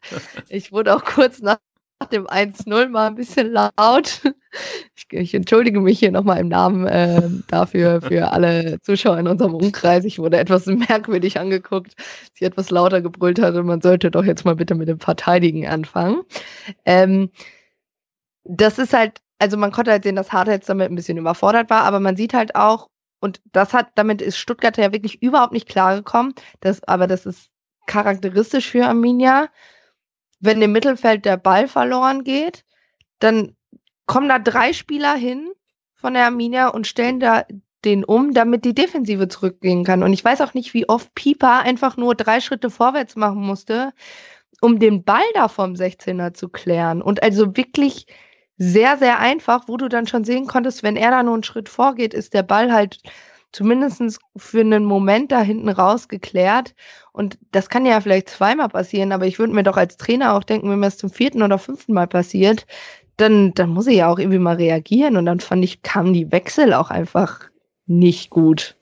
Ich 0.49 0.71
wurde 0.71 0.95
auch 0.95 1.03
kurz 1.03 1.41
nach 1.43 1.59
dem 2.05 2.27
1-0 2.27 2.89
mal 2.89 3.07
ein 3.07 3.15
bisschen 3.15 3.51
laut. 3.51 4.21
Ich, 4.95 5.05
ich 5.09 5.33
entschuldige 5.33 5.79
mich 5.79 5.99
hier 5.99 6.11
nochmal 6.11 6.39
im 6.39 6.47
Namen 6.47 6.87
äh, 6.87 7.21
dafür 7.47 8.01
für 8.01 8.31
alle 8.31 8.79
Zuschauer 8.81 9.17
in 9.17 9.27
unserem 9.27 9.53
Umkreis. 9.53 10.05
Ich 10.05 10.19
wurde 10.19 10.37
etwas 10.37 10.65
merkwürdig 10.67 11.39
angeguckt, 11.39 11.93
sie 12.33 12.45
etwas 12.45 12.71
lauter 12.71 13.01
gebrüllt 13.01 13.39
hat 13.39 13.55
und 13.55 13.65
man 13.65 13.81
sollte 13.81 14.09
doch 14.09 14.23
jetzt 14.23 14.45
mal 14.45 14.55
bitte 14.55 14.75
mit 14.75 14.87
dem 14.87 14.99
Verteidigen 14.99 15.67
anfangen. 15.67 16.23
Ähm, 16.85 17.29
das 18.43 18.79
ist 18.79 18.93
halt, 18.93 19.21
also 19.39 19.57
man 19.57 19.71
konnte 19.71 19.91
halt 19.91 20.03
sehen, 20.03 20.15
dass 20.15 20.31
Hart 20.31 20.47
jetzt 20.47 20.69
damit 20.69 20.89
ein 20.89 20.95
bisschen 20.95 21.17
überfordert 21.17 21.69
war, 21.69 21.83
aber 21.83 21.99
man 21.99 22.15
sieht 22.15 22.33
halt 22.33 22.55
auch, 22.55 22.89
und 23.19 23.41
das 23.51 23.73
hat, 23.73 23.89
damit 23.95 24.21
ist 24.21 24.37
Stuttgart 24.37 24.77
ja 24.77 24.93
wirklich 24.93 25.21
überhaupt 25.21 25.53
nicht 25.53 25.67
klargekommen, 25.67 26.33
dass, 26.59 26.83
aber 26.83 27.07
das 27.07 27.25
ist 27.25 27.49
charakteristisch 27.87 28.69
für 28.69 28.85
Arminia. 28.85 29.49
Wenn 30.39 30.61
im 30.61 30.71
Mittelfeld 30.71 31.25
der 31.25 31.37
Ball 31.37 31.67
verloren 31.67 32.23
geht, 32.23 32.63
dann 33.19 33.55
kommen 34.05 34.29
da 34.29 34.39
drei 34.39 34.73
Spieler 34.73 35.15
hin 35.15 35.51
von 35.95 36.13
der 36.13 36.25
Arminia 36.25 36.69
und 36.69 36.87
stellen 36.87 37.19
da 37.19 37.45
den 37.85 38.03
um, 38.03 38.33
damit 38.33 38.65
die 38.65 38.73
Defensive 38.73 39.27
zurückgehen 39.27 39.83
kann. 39.83 40.03
Und 40.03 40.13
ich 40.13 40.23
weiß 40.23 40.41
auch 40.41 40.53
nicht, 40.53 40.73
wie 40.73 40.89
oft 40.89 41.13
Pieper 41.15 41.61
einfach 41.61 41.97
nur 41.97 42.15
drei 42.15 42.41
Schritte 42.41 42.69
vorwärts 42.69 43.15
machen 43.15 43.41
musste, 43.41 43.93
um 44.61 44.79
den 44.79 45.03
Ball 45.03 45.23
da 45.33 45.47
vom 45.47 45.73
16er 45.73 46.33
zu 46.33 46.49
klären. 46.49 47.01
Und 47.01 47.21
also 47.23 47.55
wirklich 47.55 48.07
sehr, 48.57 48.97
sehr 48.97 49.19
einfach, 49.19 49.67
wo 49.67 49.77
du 49.77 49.87
dann 49.87 50.07
schon 50.07 50.23
sehen 50.23 50.47
konntest, 50.47 50.81
wenn 50.81 50.95
er 50.95 51.11
da 51.11 51.23
nur 51.23 51.35
einen 51.35 51.43
Schritt 51.43 51.69
vorgeht, 51.69 52.13
ist 52.13 52.33
der 52.33 52.43
Ball 52.43 52.73
halt 52.73 52.99
zumindest 53.51 54.19
für 54.35 54.61
einen 54.61 54.85
Moment 54.85 55.31
da 55.31 55.41
hinten 55.41 55.69
raus 55.69 56.07
geklärt. 56.07 56.75
Und 57.11 57.37
das 57.51 57.69
kann 57.69 57.85
ja 57.85 58.01
vielleicht 58.01 58.29
zweimal 58.29 58.69
passieren, 58.69 59.11
aber 59.11 59.25
ich 59.25 59.39
würde 59.39 59.53
mir 59.53 59.63
doch 59.63 59.77
als 59.77 59.97
Trainer 59.97 60.35
auch 60.35 60.43
denken, 60.43 60.69
wenn 60.69 60.79
mir 60.79 60.87
das 60.87 60.97
zum 60.97 61.09
vierten 61.09 61.41
oder 61.41 61.57
fünften 61.57 61.93
Mal 61.93 62.07
passiert, 62.07 62.65
dann, 63.17 63.53
dann 63.53 63.69
muss 63.69 63.87
ich 63.87 63.97
ja 63.97 64.11
auch 64.11 64.19
irgendwie 64.19 64.39
mal 64.39 64.55
reagieren. 64.55 65.17
Und 65.17 65.25
dann 65.25 65.39
fand 65.39 65.63
ich, 65.63 65.81
kamen 65.81 66.13
die 66.13 66.31
Wechsel 66.31 66.73
auch 66.73 66.91
einfach 66.91 67.49
nicht 67.87 68.29
gut. 68.29 68.75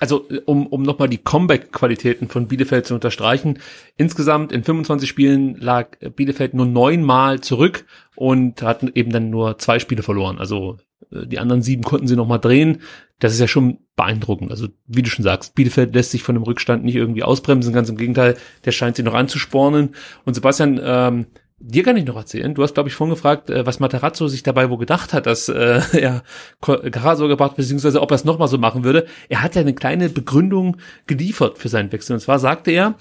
Also, 0.00 0.26
um, 0.44 0.66
um 0.66 0.82
nochmal 0.82 1.08
die 1.08 1.18
Comeback-Qualitäten 1.18 2.28
von 2.28 2.48
Bielefeld 2.48 2.86
zu 2.86 2.94
unterstreichen. 2.94 3.60
Insgesamt 3.96 4.52
in 4.52 4.64
25 4.64 5.08
Spielen 5.08 5.56
lag 5.56 5.96
Bielefeld 6.16 6.54
nur 6.54 6.66
neunmal 6.66 7.40
zurück 7.40 7.86
und 8.14 8.62
hatten 8.62 8.90
eben 8.94 9.10
dann 9.10 9.30
nur 9.30 9.58
zwei 9.58 9.78
Spiele 9.78 10.02
verloren. 10.02 10.38
Also 10.38 10.76
die 11.10 11.38
anderen 11.38 11.62
sieben 11.62 11.82
konnten 11.82 12.06
sie 12.06 12.16
nochmal 12.16 12.40
drehen. 12.40 12.82
Das 13.18 13.32
ist 13.32 13.40
ja 13.40 13.48
schon 13.48 13.78
beeindruckend. 13.96 14.50
Also, 14.50 14.68
wie 14.86 15.02
du 15.02 15.10
schon 15.10 15.24
sagst, 15.24 15.54
Bielefeld 15.54 15.94
lässt 15.94 16.10
sich 16.10 16.22
von 16.22 16.34
dem 16.34 16.44
Rückstand 16.44 16.84
nicht 16.84 16.94
irgendwie 16.94 17.22
ausbremsen. 17.22 17.72
Ganz 17.72 17.88
im 17.88 17.96
Gegenteil, 17.96 18.36
der 18.64 18.72
scheint 18.72 18.96
sie 18.96 19.02
noch 19.02 19.14
anzuspornen. 19.14 19.94
Und 20.24 20.34
Sebastian, 20.34 20.80
ähm, 20.82 21.26
Dir 21.60 21.82
kann 21.82 21.96
ich 21.96 22.04
noch 22.04 22.16
erzählen. 22.16 22.54
Du 22.54 22.62
hast, 22.62 22.74
glaube 22.74 22.88
ich, 22.88 22.94
vorhin 22.94 23.14
gefragt, 23.14 23.50
äh, 23.50 23.66
was 23.66 23.80
Materazzo 23.80 24.28
sich 24.28 24.44
dabei 24.44 24.70
wohl 24.70 24.78
gedacht 24.78 25.12
hat, 25.12 25.26
dass 25.26 25.48
äh, 25.48 25.80
er 25.92 26.22
Carasso 26.60 27.26
gebracht, 27.26 27.56
beziehungsweise 27.56 28.00
ob 28.00 28.12
er 28.12 28.14
es 28.14 28.24
nochmal 28.24 28.46
so 28.46 28.58
machen 28.58 28.84
würde. 28.84 29.06
Er 29.28 29.42
hat 29.42 29.56
ja 29.56 29.62
eine 29.62 29.74
kleine 29.74 30.08
Begründung 30.08 30.76
geliefert 31.08 31.58
für 31.58 31.68
seinen 31.68 31.90
Wechsel. 31.90 32.14
Und 32.14 32.20
zwar 32.20 32.38
sagte 32.38 32.70
er, 32.70 32.94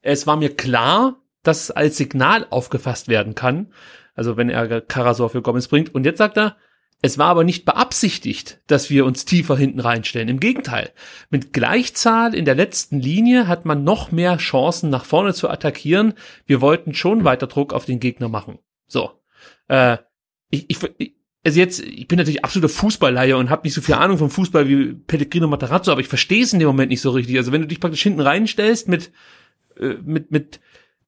es 0.00 0.26
war 0.26 0.36
mir 0.36 0.56
klar, 0.56 1.20
dass 1.42 1.64
es 1.64 1.70
als 1.70 1.98
Signal 1.98 2.46
aufgefasst 2.48 3.08
werden 3.08 3.34
kann. 3.34 3.72
Also 4.14 4.38
wenn 4.38 4.48
er 4.48 4.80
Karasor 4.80 5.28
für 5.28 5.42
Gomez 5.42 5.68
bringt. 5.68 5.94
Und 5.94 6.06
jetzt 6.06 6.18
sagt 6.18 6.38
er, 6.38 6.56
Es 7.00 7.16
war 7.16 7.28
aber 7.28 7.44
nicht 7.44 7.64
beabsichtigt, 7.64 8.60
dass 8.66 8.90
wir 8.90 9.04
uns 9.04 9.24
tiefer 9.24 9.56
hinten 9.56 9.78
reinstellen. 9.78 10.28
Im 10.28 10.40
Gegenteil. 10.40 10.90
Mit 11.30 11.52
Gleichzahl 11.52 12.34
in 12.34 12.44
der 12.44 12.56
letzten 12.56 12.98
Linie 12.98 13.46
hat 13.46 13.64
man 13.64 13.84
noch 13.84 14.10
mehr 14.10 14.36
Chancen, 14.38 14.90
nach 14.90 15.04
vorne 15.04 15.32
zu 15.32 15.48
attackieren. 15.48 16.14
Wir 16.44 16.60
wollten 16.60 16.94
schon 16.94 17.22
weiter 17.22 17.46
Druck 17.46 17.72
auf 17.72 17.84
den 17.84 18.00
Gegner 18.00 18.28
machen. 18.28 18.58
So. 18.88 19.12
Äh, 19.68 19.98
ich, 20.50 20.68
ich, 20.68 21.14
also 21.44 21.60
jetzt, 21.60 21.80
ich 21.80 22.08
bin 22.08 22.18
natürlich 22.18 22.44
absoluter 22.44 22.72
Fußballleier 22.72 23.38
und 23.38 23.48
habe 23.48 23.62
nicht 23.62 23.74
so 23.74 23.80
viel 23.80 23.94
Ahnung 23.94 24.18
vom 24.18 24.30
Fußball 24.30 24.68
wie 24.68 24.94
Pellegrino 24.94 25.46
Matarazzo, 25.46 25.92
aber 25.92 26.00
ich 26.00 26.08
verstehe 26.08 26.42
es 26.42 26.52
in 26.52 26.58
dem 26.58 26.66
Moment 26.66 26.90
nicht 26.90 27.00
so 27.00 27.10
richtig. 27.10 27.36
Also 27.36 27.52
wenn 27.52 27.60
du 27.60 27.68
dich 27.68 27.78
praktisch 27.78 28.02
hinten 28.02 28.20
reinstellst 28.20 28.88
mit, 28.88 29.12
äh, 29.78 29.94
mit, 30.02 30.32
mit 30.32 30.58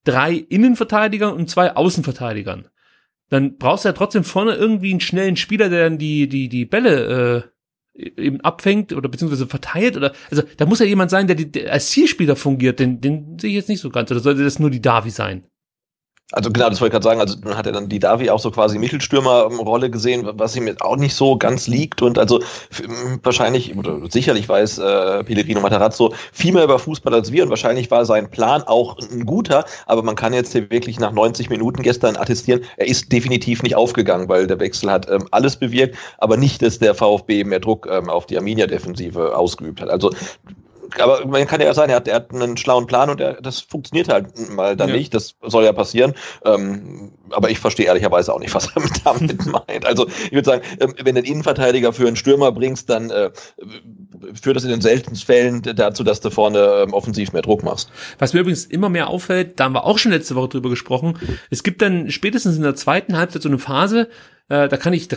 drei 0.04 0.34
Innenverteidigern 0.34 1.34
und 1.34 1.50
zwei 1.50 1.74
Außenverteidigern, 1.74 2.68
dann 3.30 3.56
brauchst 3.56 3.84
du 3.84 3.88
ja 3.88 3.92
trotzdem 3.92 4.24
vorne 4.24 4.54
irgendwie 4.54 4.90
einen 4.90 5.00
schnellen 5.00 5.36
Spieler, 5.36 5.68
der 5.68 5.84
dann 5.84 5.98
die, 5.98 6.28
die, 6.28 6.48
die 6.48 6.66
Bälle 6.66 7.52
äh, 7.94 8.20
eben 8.20 8.40
abfängt 8.40 8.92
oder 8.92 9.08
beziehungsweise 9.08 9.46
verteilt 9.46 9.96
oder 9.96 10.12
also 10.30 10.42
da 10.56 10.66
muss 10.66 10.80
ja 10.80 10.86
jemand 10.86 11.10
sein, 11.10 11.26
der, 11.26 11.36
die, 11.36 11.50
der 11.50 11.72
als 11.72 11.90
Zielspieler 11.90 12.36
fungiert, 12.36 12.80
den, 12.80 13.00
den 13.00 13.38
sehe 13.38 13.50
ich 13.50 13.56
jetzt 13.56 13.68
nicht 13.68 13.80
so 13.80 13.90
ganz. 13.90 14.10
Oder 14.10 14.20
sollte 14.20 14.44
das 14.44 14.58
nur 14.58 14.70
die 14.70 14.82
Davi 14.82 15.10
sein? 15.10 15.46
Also 16.32 16.50
genau, 16.50 16.68
das 16.68 16.80
wollte 16.80 16.96
ich 16.96 17.02
gerade 17.02 17.04
sagen. 17.04 17.20
Also 17.20 17.36
man 17.42 17.56
hat 17.56 17.66
ja 17.66 17.72
dann 17.72 17.88
die 17.88 17.98
Davi 17.98 18.30
auch 18.30 18.38
so 18.38 18.50
quasi 18.50 18.78
Mittelstürmerrolle 18.78 19.90
gesehen, 19.90 20.28
was 20.34 20.54
ihm 20.54 20.66
jetzt 20.66 20.82
auch 20.82 20.96
nicht 20.96 21.14
so 21.14 21.36
ganz 21.36 21.66
liegt. 21.66 22.02
Und 22.02 22.18
also 22.18 22.40
wahrscheinlich 23.22 23.76
oder 23.76 23.98
sicherlich 24.08 24.48
weiß 24.48 24.78
äh, 24.78 25.24
Pellegrino 25.24 25.60
Matarazzo 25.60 26.14
viel 26.32 26.52
mehr 26.52 26.64
über 26.64 26.78
Fußball 26.78 27.14
als 27.14 27.32
wir 27.32 27.42
und 27.42 27.50
wahrscheinlich 27.50 27.90
war 27.90 28.04
sein 28.04 28.30
Plan 28.30 28.62
auch 28.62 28.96
ein 28.98 29.26
guter. 29.26 29.64
Aber 29.86 30.02
man 30.02 30.14
kann 30.14 30.32
jetzt 30.32 30.52
hier 30.52 30.70
wirklich 30.70 31.00
nach 31.00 31.12
90 31.12 31.50
Minuten 31.50 31.82
gestern 31.82 32.16
attestieren, 32.16 32.60
er 32.76 32.86
ist 32.86 33.10
definitiv 33.10 33.62
nicht 33.62 33.74
aufgegangen, 33.74 34.28
weil 34.28 34.46
der 34.46 34.60
Wechsel 34.60 34.90
hat 34.90 35.10
ähm, 35.10 35.26
alles 35.32 35.56
bewirkt, 35.56 35.96
aber 36.18 36.36
nicht, 36.36 36.62
dass 36.62 36.78
der 36.78 36.94
VfB 36.94 37.44
mehr 37.44 37.60
Druck 37.60 37.88
ähm, 37.90 38.08
auf 38.08 38.26
die 38.26 38.36
Arminia-Defensive 38.36 39.36
ausgeübt 39.36 39.80
hat. 39.80 39.88
Also 39.88 40.10
aber 40.98 41.26
man 41.26 41.46
kann 41.46 41.60
ja 41.60 41.72
sagen, 41.74 41.90
er 41.90 41.96
hat, 41.96 42.08
er 42.08 42.16
hat 42.16 42.32
einen 42.32 42.56
schlauen 42.56 42.86
Plan 42.86 43.10
und 43.10 43.20
er, 43.20 43.40
das 43.40 43.60
funktioniert 43.60 44.08
halt 44.08 44.50
mal 44.50 44.76
dann 44.76 44.88
ja. 44.88 44.96
nicht. 44.96 45.14
Das 45.14 45.34
soll 45.42 45.64
ja 45.64 45.72
passieren. 45.72 46.14
Ähm, 46.44 47.12
aber 47.30 47.50
ich 47.50 47.58
verstehe 47.58 47.86
ehrlicherweise 47.86 48.32
auch 48.32 48.40
nicht, 48.40 48.54
was 48.54 48.68
er 48.74 48.82
damit 49.04 49.46
meint. 49.68 49.86
Also 49.86 50.08
ich 50.08 50.32
würde 50.32 50.48
sagen, 50.48 50.62
ähm, 50.80 50.94
wenn 51.02 51.14
du 51.14 51.20
einen 51.20 51.24
Innenverteidiger 51.24 51.92
für 51.92 52.06
einen 52.06 52.16
Stürmer 52.16 52.52
bringst, 52.52 52.90
dann 52.90 53.10
äh, 53.10 53.30
führt 54.40 54.56
das 54.56 54.64
in 54.64 54.70
den 54.70 54.80
seltensten 54.80 55.26
Fällen 55.26 55.62
dazu, 55.62 56.04
dass 56.04 56.20
du 56.20 56.30
vorne 56.30 56.84
ähm, 56.84 56.92
offensiv 56.92 57.32
mehr 57.32 57.42
Druck 57.42 57.62
machst. 57.62 57.90
Was 58.18 58.32
mir 58.32 58.40
übrigens 58.40 58.64
immer 58.64 58.88
mehr 58.88 59.08
auffällt, 59.08 59.60
da 59.60 59.64
haben 59.64 59.74
wir 59.74 59.84
auch 59.84 59.98
schon 59.98 60.12
letzte 60.12 60.34
Woche 60.34 60.48
drüber 60.48 60.70
gesprochen, 60.70 61.18
es 61.50 61.62
gibt 61.62 61.82
dann 61.82 62.10
spätestens 62.10 62.56
in 62.56 62.62
der 62.62 62.74
zweiten 62.74 63.16
Halbzeit 63.16 63.42
so 63.42 63.48
eine 63.48 63.58
Phase, 63.58 64.08
äh, 64.48 64.68
da 64.68 64.76
kann 64.76 64.92
ich, 64.92 65.08
da, 65.08 65.16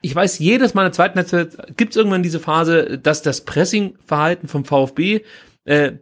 ich 0.00 0.14
weiß, 0.14 0.38
jedes 0.38 0.74
Mal 0.74 0.82
in 0.82 0.86
der 0.86 0.92
zweiten 0.92 1.18
Halbzeit 1.18 1.76
gibt 1.76 1.92
es 1.92 1.96
irgendwann 1.96 2.22
diese 2.22 2.40
Phase, 2.40 2.98
dass 2.98 3.22
das 3.22 3.42
Pressing-Verhalten 3.42 4.48
vom 4.48 4.64
VfB 4.64 5.22
äh, 5.64 5.92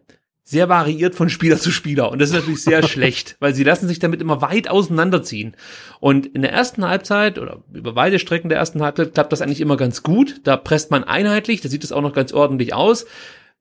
sehr 0.44 0.68
variiert 0.68 1.14
von 1.14 1.28
Spieler 1.28 1.56
zu 1.56 1.70
Spieler. 1.70 2.10
Und 2.10 2.20
das 2.20 2.30
ist 2.30 2.34
natürlich 2.34 2.62
sehr 2.62 2.82
schlecht, 2.88 3.36
weil 3.40 3.54
sie 3.54 3.64
lassen 3.64 3.88
sich 3.88 4.00
damit 4.00 4.20
immer 4.20 4.42
weit 4.42 4.68
auseinanderziehen. 4.68 5.54
Und 6.00 6.26
in 6.26 6.42
der 6.42 6.52
ersten 6.52 6.86
Halbzeit 6.86 7.38
oder 7.38 7.62
über 7.72 7.94
weite 7.94 8.18
Strecken 8.18 8.48
der 8.48 8.58
ersten 8.58 8.82
Halbzeit 8.82 9.14
klappt 9.14 9.32
das 9.32 9.40
eigentlich 9.40 9.60
immer 9.60 9.76
ganz 9.76 10.02
gut. 10.02 10.40
Da 10.44 10.56
presst 10.56 10.90
man 10.90 11.04
einheitlich, 11.04 11.60
da 11.60 11.68
sieht 11.68 11.84
es 11.84 11.92
auch 11.92 12.02
noch 12.02 12.12
ganz 12.12 12.32
ordentlich 12.32 12.74
aus. 12.74 13.06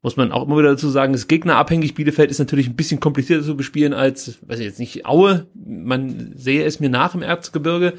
Muss 0.02 0.18
man 0.18 0.32
auch 0.32 0.48
immer 0.48 0.58
wieder 0.58 0.70
dazu 0.70 0.90
sagen, 0.90 1.14
ist 1.14 1.28
gegnerabhängig. 1.28 1.94
Bielefeld 1.94 2.32
ist 2.32 2.40
natürlich 2.40 2.68
ein 2.68 2.76
bisschen 2.76 3.00
komplizierter 3.00 3.46
zu 3.46 3.56
bespielen 3.56 3.94
als, 3.94 4.40
weiß 4.42 4.58
ich 4.58 4.66
jetzt 4.66 4.80
nicht, 4.80 5.06
Aue. 5.06 5.46
Man 5.54 6.34
sehe 6.36 6.66
es 6.66 6.80
mir 6.80 6.90
nach 6.90 7.14
im 7.14 7.22
Erzgebirge. 7.22 7.94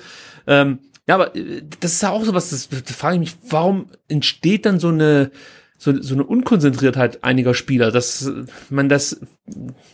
Ähm, 0.49 0.81
ja, 1.07 1.15
aber 1.17 1.35
äh, 1.37 1.63
das 1.81 1.95
ist 1.95 2.03
ja 2.03 2.11
auch 2.11 2.25
so 2.25 2.35
was, 2.35 2.51
das, 2.51 2.69
das 2.69 2.97
frage 2.97 3.17
ich 3.17 3.21
mich, 3.21 3.35
warum 3.49 3.87
entsteht 4.09 4.67
dann 4.67 4.79
so 4.81 4.89
eine, 4.89 5.31
so, 5.79 6.01
so 6.01 6.15
eine 6.15 6.25
Unkonzentriertheit 6.25 7.25
einiger 7.25 7.55
Spieler, 7.55 7.91
dass 7.91 8.31
man 8.71 8.89
das, 8.89 9.21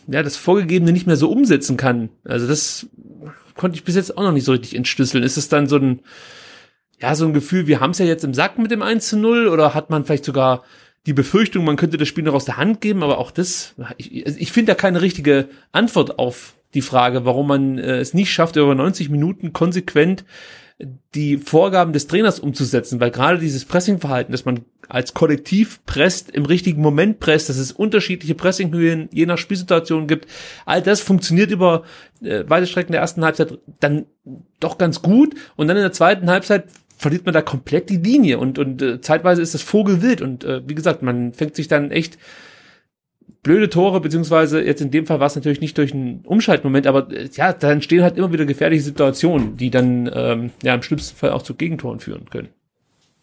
ja, 0.07 0.21
das 0.21 0.37
Vorgegebene 0.37 0.91
nicht 0.91 1.07
mehr 1.07 1.15
so 1.15 1.31
umsetzen 1.31 1.77
kann. 1.77 2.09
Also 2.23 2.47
das 2.47 2.87
konnte 3.55 3.75
ich 3.75 3.83
bis 3.83 3.95
jetzt 3.95 4.15
auch 4.15 4.23
noch 4.23 4.31
nicht 4.31 4.45
so 4.45 4.51
richtig 4.51 4.75
entschlüsseln. 4.75 5.23
Ist 5.23 5.37
es 5.37 5.49
dann 5.49 5.67
so 5.67 5.77
ein, 5.77 6.01
ja, 7.01 7.15
so 7.15 7.25
ein 7.25 7.33
Gefühl, 7.33 7.65
wir 7.65 7.79
haben 7.79 7.91
es 7.91 7.97
ja 7.97 8.05
jetzt 8.05 8.23
im 8.23 8.33
Sack 8.35 8.59
mit 8.59 8.69
dem 8.69 8.83
1 8.83 9.09
zu 9.09 9.17
0 9.17 9.47
oder 9.47 9.73
hat 9.73 9.89
man 9.89 10.05
vielleicht 10.05 10.25
sogar 10.25 10.63
die 11.05 11.13
Befürchtung, 11.13 11.65
man 11.65 11.77
könnte 11.77 11.97
das 11.97 12.07
Spiel 12.07 12.23
noch 12.23 12.33
aus 12.33 12.45
der 12.45 12.57
Hand 12.57 12.81
geben, 12.81 13.03
aber 13.03 13.17
auch 13.17 13.31
das, 13.31 13.73
ich, 13.97 14.25
also 14.27 14.37
ich 14.39 14.51
finde 14.51 14.73
da 14.73 14.75
keine 14.75 15.01
richtige 15.01 15.49
Antwort 15.71 16.19
auf 16.19 16.55
die 16.73 16.81
Frage, 16.81 17.25
warum 17.25 17.47
man 17.47 17.77
äh, 17.79 17.97
es 17.97 18.13
nicht 18.13 18.31
schafft, 18.31 18.57
über 18.57 18.75
90 18.75 19.09
Minuten 19.09 19.53
konsequent 19.53 20.23
die 21.13 21.37
Vorgaben 21.37 21.91
des 21.91 22.07
Trainers 22.07 22.39
umzusetzen, 22.39 23.01
weil 23.01 23.11
gerade 23.11 23.37
dieses 23.37 23.65
Pressingverhalten, 23.65 24.31
dass 24.31 24.45
man 24.45 24.61
als 24.87 25.13
Kollektiv 25.13 25.83
presst, 25.85 26.29
im 26.29 26.45
richtigen 26.45 26.81
Moment 26.81 27.19
presst, 27.19 27.49
dass 27.49 27.57
es 27.57 27.73
unterschiedliche 27.73 28.33
Pressinghöhen 28.33 29.09
je 29.11 29.25
nach 29.25 29.37
Spielsituation 29.37 30.07
gibt, 30.07 30.27
all 30.65 30.81
das 30.81 31.01
funktioniert 31.01 31.51
über 31.51 31.83
äh, 32.21 32.43
weite 32.47 32.65
Strecken 32.65 32.93
der 32.93 33.01
ersten 33.01 33.25
Halbzeit 33.25 33.59
dann 33.81 34.05
doch 34.59 34.77
ganz 34.77 35.01
gut 35.01 35.35
und 35.57 35.67
dann 35.67 35.77
in 35.77 35.83
der 35.83 35.91
zweiten 35.91 36.29
Halbzeit 36.29 36.65
verliert 36.97 37.25
man 37.25 37.33
da 37.33 37.41
komplett 37.41 37.89
die 37.89 37.97
Linie 37.97 38.39
und 38.39 38.57
und 38.57 38.81
äh, 38.81 39.01
zeitweise 39.01 39.41
ist 39.41 39.53
das 39.53 39.61
Vogelwild 39.61 40.21
und 40.21 40.45
äh, 40.45 40.61
wie 40.67 40.75
gesagt, 40.75 41.01
man 41.01 41.33
fängt 41.33 41.55
sich 41.55 41.67
dann 41.67 41.91
echt 41.91 42.17
blöde 43.43 43.69
Tore, 43.69 44.01
beziehungsweise 44.01 44.61
jetzt 44.61 44.81
in 44.81 44.91
dem 44.91 45.05
Fall 45.05 45.19
war 45.19 45.27
es 45.27 45.35
natürlich 45.35 45.61
nicht 45.61 45.77
durch 45.77 45.93
einen 45.93 46.25
Umschaltmoment, 46.25 46.87
aber 46.87 47.11
äh, 47.11 47.29
ja, 47.33 47.53
da 47.53 47.71
entstehen 47.71 48.03
halt 48.03 48.17
immer 48.17 48.31
wieder 48.33 48.45
gefährliche 48.45 48.83
Situationen, 48.83 49.57
die 49.57 49.69
dann 49.69 50.09
ähm, 50.13 50.51
ja 50.63 50.73
im 50.73 50.81
schlimmsten 50.81 51.17
Fall 51.17 51.31
auch 51.31 51.41
zu 51.41 51.55
Gegentoren 51.55 51.99
führen 51.99 52.29
können. 52.29 52.49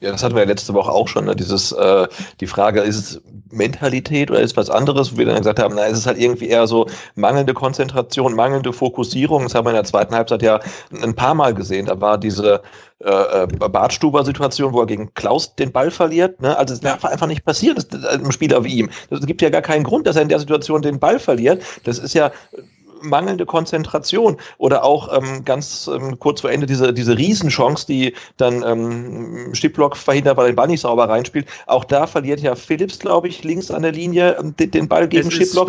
Ja, 0.01 0.13
das 0.13 0.23
hatten 0.23 0.35
wir 0.35 0.43
ja 0.43 0.49
letzte 0.49 0.75
Woche 0.75 0.93
auch 0.93 1.09
schon, 1.09 1.25
ne? 1.25 1.35
dieses, 1.35 1.73
äh, 1.73 2.07
die 2.41 2.47
Frage, 2.47 2.81
ist 2.81 2.97
es 2.97 3.23
Mentalität 3.51 4.31
oder 4.31 4.41
ist 4.41 4.51
es 4.51 4.57
was 4.57 4.69
anderes, 4.69 5.13
wo 5.13 5.19
wir 5.19 5.25
dann 5.25 5.39
gesagt 5.39 5.59
haben, 5.59 5.75
na, 5.75 5.87
es 5.87 5.97
ist 5.97 6.07
halt 6.07 6.19
irgendwie 6.19 6.49
eher 6.49 6.67
so 6.67 6.87
mangelnde 7.15 7.55
Konzentration, 7.55 8.35
mangelnde 8.35 8.75
Fokussierung. 8.75 9.45
Das 9.45 9.55
haben 9.55 9.65
wir 9.65 9.71
in 9.71 9.77
der 9.77 9.85
zweiten 9.85 10.15
Halbzeit 10.15 10.43
ja 10.43 10.61
ein 11.03 11.15
paar 11.15 11.35
Mal 11.35 11.55
gesehen. 11.55 11.87
Da 11.87 11.99
war 11.99 12.19
diese 12.19 12.61
äh, 12.99 13.45
äh 13.45 13.47
Bartstuber-Situation, 13.47 14.75
wo 14.75 14.81
er 14.81 14.87
gegen 14.87 15.15
Klaus 15.15 15.55
den 15.55 15.73
Ball 15.73 15.91
verliert. 15.91 16.43
Ne? 16.43 16.57
Also 16.59 16.75
es 16.75 16.81
darf 16.81 17.05
einfach 17.07 17.27
nicht 17.27 17.47
passieren, 17.47 17.77
das, 17.77 17.89
das, 17.89 18.05
einem 18.05 18.33
Spieler 18.33 18.65
wie 18.65 18.75
ihm. 18.75 18.91
Es 19.09 19.25
gibt 19.25 19.41
ja 19.41 19.49
gar 19.49 19.63
keinen 19.63 19.85
Grund, 19.85 20.07
dass 20.07 20.17
er 20.17 20.23
in 20.23 20.29
der 20.29 20.41
Situation 20.41 20.83
den 20.83 20.99
Ball 20.99 21.19
verliert. 21.19 21.63
Das 21.85 21.99
ist 21.99 22.15
ja 22.15 22.33
mangelnde 23.01 23.47
Konzentration 23.47 24.37
oder 24.59 24.85
auch 24.85 25.17
ähm, 25.17 25.45
ganz 25.45 25.89
ähm, 25.93 26.19
kurz 26.19 26.41
vor 26.41 26.51
Ende 26.51 26.67
diese, 26.67 26.93
diese 26.93 27.17
Riesenchance, 27.17 27.87
die 27.87 28.15
dann 28.37 28.63
ähm, 28.63 29.55
Stipplock 29.55 29.97
verhindert, 29.97 30.37
weil 30.37 30.49
den 30.49 30.57
Ball 30.57 30.69
nicht 30.69 30.81
sauber 30.81 31.09
reinspielt. 31.09 31.47
Auch 31.67 31.85
da 31.85 32.07
verliert 32.07 32.41
ja 32.41 32.55
Phillips, 32.55 32.99
glaube 32.99 33.29
ich, 33.29 33.45
links 33.45 33.71
an 33.71 33.83
der 33.83 33.93
Linie 33.93 34.37
ähm, 34.39 34.57
den, 34.57 34.71
den 34.71 34.89
Ball 34.89 35.09
gegen 35.09 35.31
Stipplock. 35.31 35.69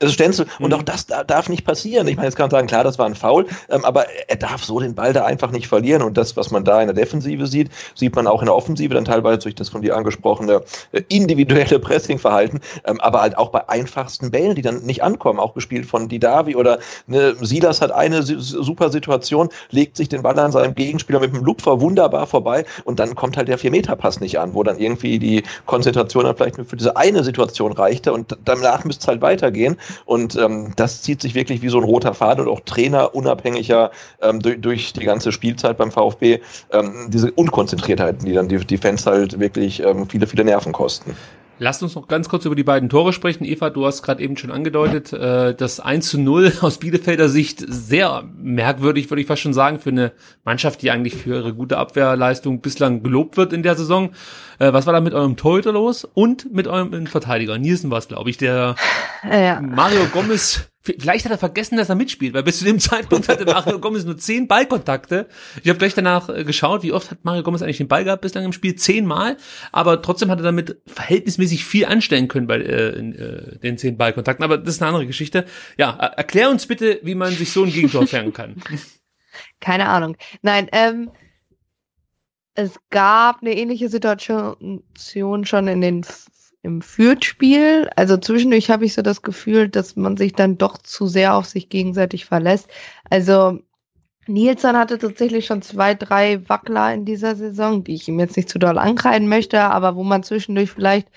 Also 0.00 0.14
Stenzel. 0.14 0.46
Und 0.60 0.72
auch 0.72 0.80
mhm. 0.80 0.84
das 0.84 1.06
darf 1.06 1.48
nicht 1.48 1.64
passieren. 1.64 2.06
Ich 2.06 2.14
meine, 2.14 2.28
jetzt 2.28 2.36
kann 2.36 2.44
man 2.44 2.50
sagen, 2.50 2.68
klar, 2.68 2.84
das 2.84 3.00
war 3.00 3.06
ein 3.06 3.16
Foul, 3.16 3.46
ähm, 3.68 3.84
aber 3.84 4.06
er 4.28 4.36
darf 4.36 4.62
so 4.62 4.78
den 4.78 4.94
Ball 4.94 5.12
da 5.12 5.24
einfach 5.24 5.50
nicht 5.50 5.66
verlieren. 5.66 6.02
Und 6.02 6.16
das, 6.16 6.36
was 6.36 6.52
man 6.52 6.64
da 6.64 6.80
in 6.80 6.86
der 6.86 6.94
Defensive 6.94 7.48
sieht, 7.48 7.70
sieht 7.96 8.14
man 8.14 8.28
auch 8.28 8.40
in 8.40 8.46
der 8.46 8.54
Offensive, 8.54 8.94
dann 8.94 9.04
teilweise 9.04 9.40
durch 9.40 9.56
das 9.56 9.70
von 9.70 9.82
dir 9.82 9.96
angesprochene 9.96 10.62
äh, 10.92 11.02
individuelle 11.08 11.78
Pressingverhalten, 11.80 12.60
ähm, 12.84 13.00
aber 13.00 13.22
halt 13.22 13.36
auch 13.36 13.48
bei 13.48 13.68
einfachsten 13.68 14.30
Bällen, 14.30 14.54
die 14.54 14.62
dann 14.62 14.82
nicht 14.82 15.02
ankommen, 15.02 15.40
auch 15.40 15.54
gespielt 15.54 15.86
von 15.86 16.08
Didavi 16.08 16.54
oder 16.54 16.78
ne, 17.08 17.34
Silas 17.40 17.80
hat 17.80 17.90
eine 17.90 18.22
super 18.22 18.90
Situation, 18.90 19.48
legt 19.70 19.96
sich 19.96 20.08
den 20.08 20.22
Ball 20.22 20.38
an 20.38 20.52
seinem 20.52 20.76
Gegenspieler 20.76 21.18
mit 21.18 21.34
dem 21.34 21.44
Lupfer 21.44 21.80
wunderbar 21.80 22.28
vorbei 22.28 22.64
und 22.84 23.00
dann 23.00 23.16
kommt 23.16 23.36
halt 23.36 23.48
der 23.48 23.58
Vier-Meter-Pass 23.58 24.20
nicht 24.20 24.38
an, 24.38 24.54
wo 24.54 24.62
dann 24.62 24.78
irgendwie 24.78 25.18
die 25.18 25.42
Konzentration 25.66 26.24
dann 26.24 26.36
vielleicht 26.36 26.58
nur 26.58 26.66
für 26.66 26.76
diese 26.76 26.96
eine 26.96 27.24
Situation 27.24 27.72
reichte 27.72 28.12
und 28.12 28.36
danach 28.44 28.84
müsste 28.84 29.02
es 29.02 29.08
halt 29.08 29.22
weitergehen. 29.22 29.76
Und 30.04 30.36
ähm, 30.36 30.72
das 30.76 31.02
zieht 31.02 31.20
sich 31.20 31.34
wirklich 31.34 31.62
wie 31.62 31.68
so 31.68 31.78
ein 31.78 31.84
roter 31.84 32.14
Faden 32.14 32.46
und 32.46 32.52
auch 32.52 32.60
Trainer 32.60 33.14
unabhängiger 33.14 33.90
ähm, 34.22 34.40
durch, 34.40 34.60
durch 34.60 34.92
die 34.92 35.04
ganze 35.04 35.32
Spielzeit 35.32 35.76
beim 35.78 35.90
VfB, 35.90 36.40
ähm, 36.72 37.08
diese 37.08 37.30
Unkonzentriertheiten, 37.32 38.24
die 38.24 38.32
dann 38.32 38.48
die, 38.48 38.58
die 38.58 38.78
Fans 38.78 39.06
halt 39.06 39.38
wirklich 39.38 39.82
ähm, 39.82 40.08
viele, 40.08 40.26
viele 40.26 40.44
Nerven 40.44 40.72
kosten. 40.72 41.16
Lasst 41.60 41.82
uns 41.82 41.94
noch 41.94 42.06
ganz 42.06 42.28
kurz 42.28 42.44
über 42.44 42.54
die 42.54 42.62
beiden 42.62 42.88
Tore 42.88 43.12
sprechen. 43.12 43.44
Eva, 43.44 43.70
du 43.70 43.84
hast 43.84 44.02
gerade 44.02 44.22
eben 44.22 44.36
schon 44.36 44.50
angedeutet, 44.50 45.12
äh, 45.12 45.54
das 45.54 45.80
1 45.80 46.08
zu 46.08 46.20
0 46.20 46.52
aus 46.60 46.78
Bielefelder 46.78 47.28
Sicht 47.28 47.64
sehr 47.66 48.24
merkwürdig, 48.36 49.10
würde 49.10 49.20
ich 49.20 49.26
fast 49.26 49.42
schon 49.42 49.54
sagen, 49.54 49.78
für 49.78 49.90
eine 49.90 50.12
Mannschaft, 50.44 50.82
die 50.82 50.90
eigentlich 50.90 51.16
für 51.16 51.36
ihre 51.36 51.54
gute 51.54 51.78
Abwehrleistung 51.78 52.60
bislang 52.60 53.02
gelobt 53.02 53.36
wird 53.36 53.52
in 53.52 53.62
der 53.62 53.74
Saison. 53.74 54.10
Äh, 54.58 54.72
was 54.72 54.86
war 54.86 54.92
da 54.92 55.00
mit 55.00 55.14
eurem 55.14 55.36
Torhüter 55.36 55.72
los? 55.72 56.04
Und 56.04 56.52
mit 56.52 56.68
eurem 56.68 57.06
Verteidiger? 57.06 57.58
Nielsen 57.58 57.90
war 57.90 57.98
es, 57.98 58.08
glaube 58.08 58.30
ich, 58.30 58.36
der 58.36 58.76
ja. 59.24 59.60
Mario 59.60 60.04
Gomez 60.12 60.68
Vielleicht 60.98 61.24
hat 61.24 61.32
er 61.32 61.38
vergessen, 61.38 61.76
dass 61.76 61.88
er 61.88 61.94
mitspielt, 61.94 62.34
weil 62.34 62.42
bis 62.42 62.58
zu 62.58 62.64
dem 62.64 62.78
Zeitpunkt 62.80 63.28
hatte 63.28 63.44
Mario 63.44 63.78
Gomez 63.78 64.04
nur 64.04 64.16
zehn 64.16 64.48
Ballkontakte. 64.48 65.28
Ich 65.62 65.68
habe 65.68 65.78
gleich 65.78 65.94
danach 65.94 66.28
äh, 66.28 66.44
geschaut, 66.44 66.82
wie 66.82 66.92
oft 66.92 67.10
hat 67.10 67.24
Mario 67.24 67.42
Gomez 67.42 67.62
eigentlich 67.62 67.78
den 67.78 67.88
Ball 67.88 68.04
gehabt 68.04 68.22
bislang 68.22 68.44
im 68.44 68.52
Spiel? 68.52 68.76
Zehnmal. 68.76 69.36
Aber 69.72 70.02
trotzdem 70.02 70.30
hat 70.30 70.40
er 70.40 70.44
damit 70.44 70.80
verhältnismäßig 70.86 71.64
viel 71.64 71.86
anstellen 71.86 72.28
können 72.28 72.46
bei 72.46 72.56
äh, 72.56 72.98
äh, 72.98 73.58
den 73.58 73.78
zehn 73.78 73.96
Ballkontakten. 73.96 74.44
Aber 74.44 74.58
das 74.58 74.76
ist 74.76 74.82
eine 74.82 74.88
andere 74.88 75.06
Geschichte. 75.06 75.44
Ja, 75.76 75.90
erklär 75.90 76.50
uns 76.50 76.66
bitte, 76.66 77.00
wie 77.02 77.14
man 77.14 77.32
sich 77.32 77.52
so 77.52 77.64
ein 77.64 77.72
Gegentor 77.72 78.06
fangen 78.06 78.32
kann. 78.32 78.56
Keine 79.60 79.88
Ahnung. 79.88 80.16
Nein, 80.42 80.68
ähm, 80.72 81.10
es 82.54 82.76
gab 82.90 83.40
eine 83.40 83.56
ähnliche 83.56 83.88
Situation 83.88 84.84
schon 85.44 85.68
in 85.68 85.80
den 85.80 86.04
im 86.62 86.82
Fürth-Spiel. 86.82 87.90
Also 87.96 88.16
zwischendurch 88.16 88.70
habe 88.70 88.84
ich 88.84 88.94
so 88.94 89.02
das 89.02 89.22
Gefühl, 89.22 89.68
dass 89.68 89.96
man 89.96 90.16
sich 90.16 90.32
dann 90.32 90.58
doch 90.58 90.78
zu 90.78 91.06
sehr 91.06 91.34
auf 91.34 91.46
sich 91.46 91.68
gegenseitig 91.68 92.24
verlässt. 92.24 92.68
Also 93.10 93.60
Nilsson 94.26 94.76
hatte 94.76 94.98
tatsächlich 94.98 95.46
schon 95.46 95.62
zwei, 95.62 95.94
drei 95.94 96.46
Wackler 96.48 96.92
in 96.92 97.04
dieser 97.04 97.34
Saison, 97.34 97.82
die 97.82 97.94
ich 97.94 98.08
ihm 98.08 98.20
jetzt 98.20 98.36
nicht 98.36 98.48
zu 98.48 98.58
doll 98.58 98.78
ankreiden 98.78 99.28
möchte, 99.28 99.60
aber 99.60 99.96
wo 99.96 100.04
man 100.04 100.22
zwischendurch 100.22 100.70
vielleicht 100.70 101.08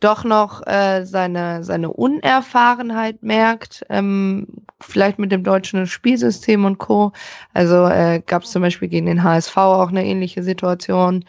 doch 0.00 0.24
noch 0.24 0.66
äh, 0.66 1.04
seine, 1.04 1.64
seine 1.64 1.90
Unerfahrenheit 1.90 3.22
merkt, 3.22 3.84
ähm, 3.88 4.46
vielleicht 4.80 5.18
mit 5.18 5.32
dem 5.32 5.44
deutschen 5.44 5.86
Spielsystem 5.86 6.64
und 6.64 6.78
Co. 6.78 7.12
Also 7.52 7.86
äh, 7.86 8.20
gab 8.26 8.42
es 8.42 8.50
zum 8.50 8.62
Beispiel 8.62 8.88
gegen 8.88 9.06
den 9.06 9.22
HSV 9.22 9.56
auch 9.56 9.88
eine 9.88 10.04
ähnliche 10.04 10.42
Situation. 10.42 11.24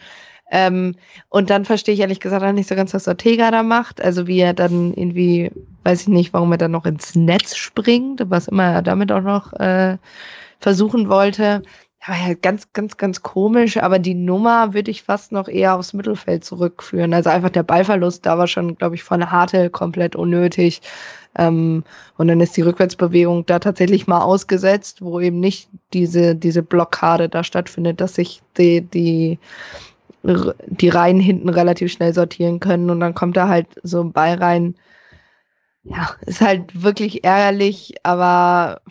Ähm, 0.51 0.95
und 1.29 1.49
dann 1.49 1.65
verstehe 1.65 1.93
ich 1.93 2.01
ehrlich 2.01 2.19
gesagt 2.19 2.43
auch 2.43 2.51
nicht 2.51 2.69
so 2.69 2.75
ganz, 2.75 2.93
was 2.93 3.07
Ortega 3.07 3.51
da 3.51 3.63
macht. 3.63 4.01
Also 4.01 4.27
wie 4.27 4.39
er 4.39 4.53
dann 4.53 4.93
irgendwie, 4.93 5.51
weiß 5.83 6.01
ich 6.01 6.07
nicht, 6.07 6.33
warum 6.33 6.51
er 6.51 6.57
dann 6.57 6.71
noch 6.71 6.85
ins 6.85 7.15
Netz 7.15 7.55
springt, 7.55 8.21
was 8.29 8.47
immer 8.47 8.65
er 8.65 8.81
damit 8.81 9.11
auch 9.11 9.21
noch 9.21 9.53
äh, 9.53 9.97
versuchen 10.59 11.09
wollte. 11.09 11.63
Aber 12.05 12.17
ja, 12.17 12.35
ganz, 12.35 12.71
ganz, 12.73 12.97
ganz 12.97 13.23
komisch. 13.23 13.77
Aber 13.77 13.97
die 13.97 14.13
Nummer 14.13 14.73
würde 14.73 14.91
ich 14.91 15.03
fast 15.03 15.31
noch 15.31 15.47
eher 15.47 15.75
aufs 15.75 15.93
Mittelfeld 15.93 16.45
zurückführen. 16.45 17.13
Also 17.13 17.31
einfach 17.31 17.49
der 17.49 17.63
Ballverlust, 17.63 18.25
da 18.25 18.37
war 18.37 18.47
schon, 18.47 18.75
glaube 18.75 18.95
ich, 18.95 19.03
von 19.03 19.31
Hartel 19.31 19.71
komplett 19.71 20.15
unnötig. 20.15 20.81
Ähm, 21.37 21.83
und 22.17 22.27
dann 22.27 22.39
ist 22.39 22.55
die 22.55 22.61
Rückwärtsbewegung 22.61 23.45
da 23.47 23.59
tatsächlich 23.59 24.05
mal 24.07 24.21
ausgesetzt, 24.21 25.01
wo 25.01 25.19
eben 25.19 25.39
nicht 25.39 25.69
diese, 25.93 26.35
diese 26.35 26.61
Blockade 26.61 27.27
da 27.27 27.43
stattfindet, 27.43 27.99
dass 27.99 28.15
sich 28.15 28.41
die, 28.57 28.81
die, 28.81 29.39
die 30.67 30.89
Reihen 30.89 31.19
hinten 31.19 31.49
relativ 31.49 31.91
schnell 31.91 32.13
sortieren 32.13 32.59
können. 32.59 32.89
Und 32.89 32.99
dann 32.99 33.15
kommt 33.15 33.38
da 33.38 33.47
halt 33.47 33.67
so 33.84 34.01
ein 34.01 34.11
Ball 34.11 34.36
rein. 34.36 34.76
Ja, 35.84 36.11
ist 36.26 36.41
halt 36.41 36.82
wirklich 36.82 37.23
ärgerlich, 37.23 37.95
aber 38.03 38.82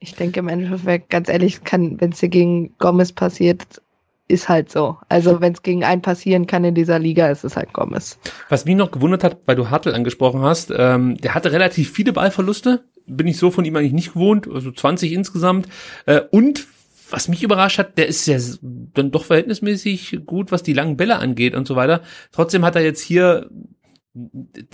ich 0.00 0.14
denke 0.14 0.40
im 0.40 0.48
Endeffekt, 0.48 1.10
ganz 1.10 1.28
ehrlich, 1.28 1.60
wenn 1.70 2.10
es 2.12 2.18
dir 2.18 2.28
gegen 2.28 2.76
Gomez 2.78 3.12
passiert, 3.12 3.80
ist 4.26 4.48
halt 4.48 4.70
so. 4.70 4.96
Also 5.08 5.40
wenn 5.40 5.52
es 5.52 5.62
gegen 5.62 5.84
einen 5.84 6.02
passieren 6.02 6.46
kann 6.46 6.64
in 6.64 6.74
dieser 6.74 6.98
Liga, 6.98 7.28
ist 7.28 7.44
es 7.44 7.56
halt 7.56 7.72
Gomez. 7.72 8.18
Was 8.48 8.64
mich 8.64 8.76
noch 8.76 8.90
gewundert 8.90 9.24
hat, 9.24 9.38
weil 9.46 9.56
du 9.56 9.70
Hartl 9.70 9.92
angesprochen 9.92 10.40
hast, 10.42 10.72
ähm, 10.76 11.16
der 11.18 11.34
hatte 11.34 11.52
relativ 11.52 11.92
viele 11.92 12.12
Ballverluste. 12.12 12.84
Bin 13.06 13.26
ich 13.26 13.38
so 13.38 13.50
von 13.50 13.64
ihm 13.64 13.76
eigentlich 13.76 13.92
nicht 13.92 14.14
gewohnt, 14.14 14.48
also 14.52 14.70
20 14.70 15.12
insgesamt. 15.12 15.68
Äh, 16.06 16.22
und 16.30 16.66
was 17.10 17.28
mich 17.28 17.42
überrascht 17.42 17.78
hat, 17.78 17.98
der 17.98 18.06
ist 18.06 18.26
ja 18.26 18.38
dann 18.62 19.10
doch 19.10 19.24
verhältnismäßig 19.24 20.20
gut, 20.26 20.52
was 20.52 20.62
die 20.62 20.72
langen 20.72 20.96
Bälle 20.96 21.18
angeht 21.18 21.54
und 21.54 21.66
so 21.66 21.76
weiter. 21.76 22.02
Trotzdem 22.32 22.64
hat 22.64 22.76
er 22.76 22.82
jetzt 22.82 23.02
hier 23.02 23.50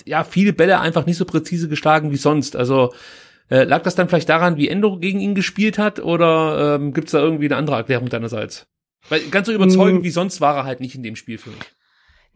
ja 0.07 0.25
viele 0.25 0.53
Bälle 0.53 0.81
einfach 0.81 1.07
nicht 1.07 1.17
so 1.17 1.25
präzise 1.25 1.69
geschlagen 1.69 2.11
wie 2.11 2.17
sonst. 2.17 2.57
Also 2.57 2.93
äh, 3.51 3.65
lag 3.65 3.83
das 3.83 3.95
dann 3.95 4.09
vielleicht 4.09 4.29
daran, 4.29 4.57
wie 4.57 4.69
Endo 4.69 4.99
gegen 4.99 5.21
ihn 5.21 5.35
gespielt 5.35 5.79
hat 5.79 6.01
oder 6.01 6.77
ähm, 6.77 6.93
gibt 6.93 7.09
es 7.09 7.13
da 7.13 7.19
irgendwie 7.19 7.47
eine 7.47 7.57
andere 7.57 7.77
Erklärung 7.77 8.09
deinerseits? 8.09 8.67
Weil 9.09 9.21
ganz 9.31 9.47
so 9.47 9.53
überzeugend 9.53 9.99
hm. 9.99 10.05
wie 10.05 10.11
sonst 10.11 10.41
war 10.41 10.57
er 10.57 10.65
halt 10.65 10.81
nicht 10.81 10.95
in 10.95 11.03
dem 11.03 11.17
Spiel 11.17 11.39
für 11.39 11.51
mich. 11.51 11.61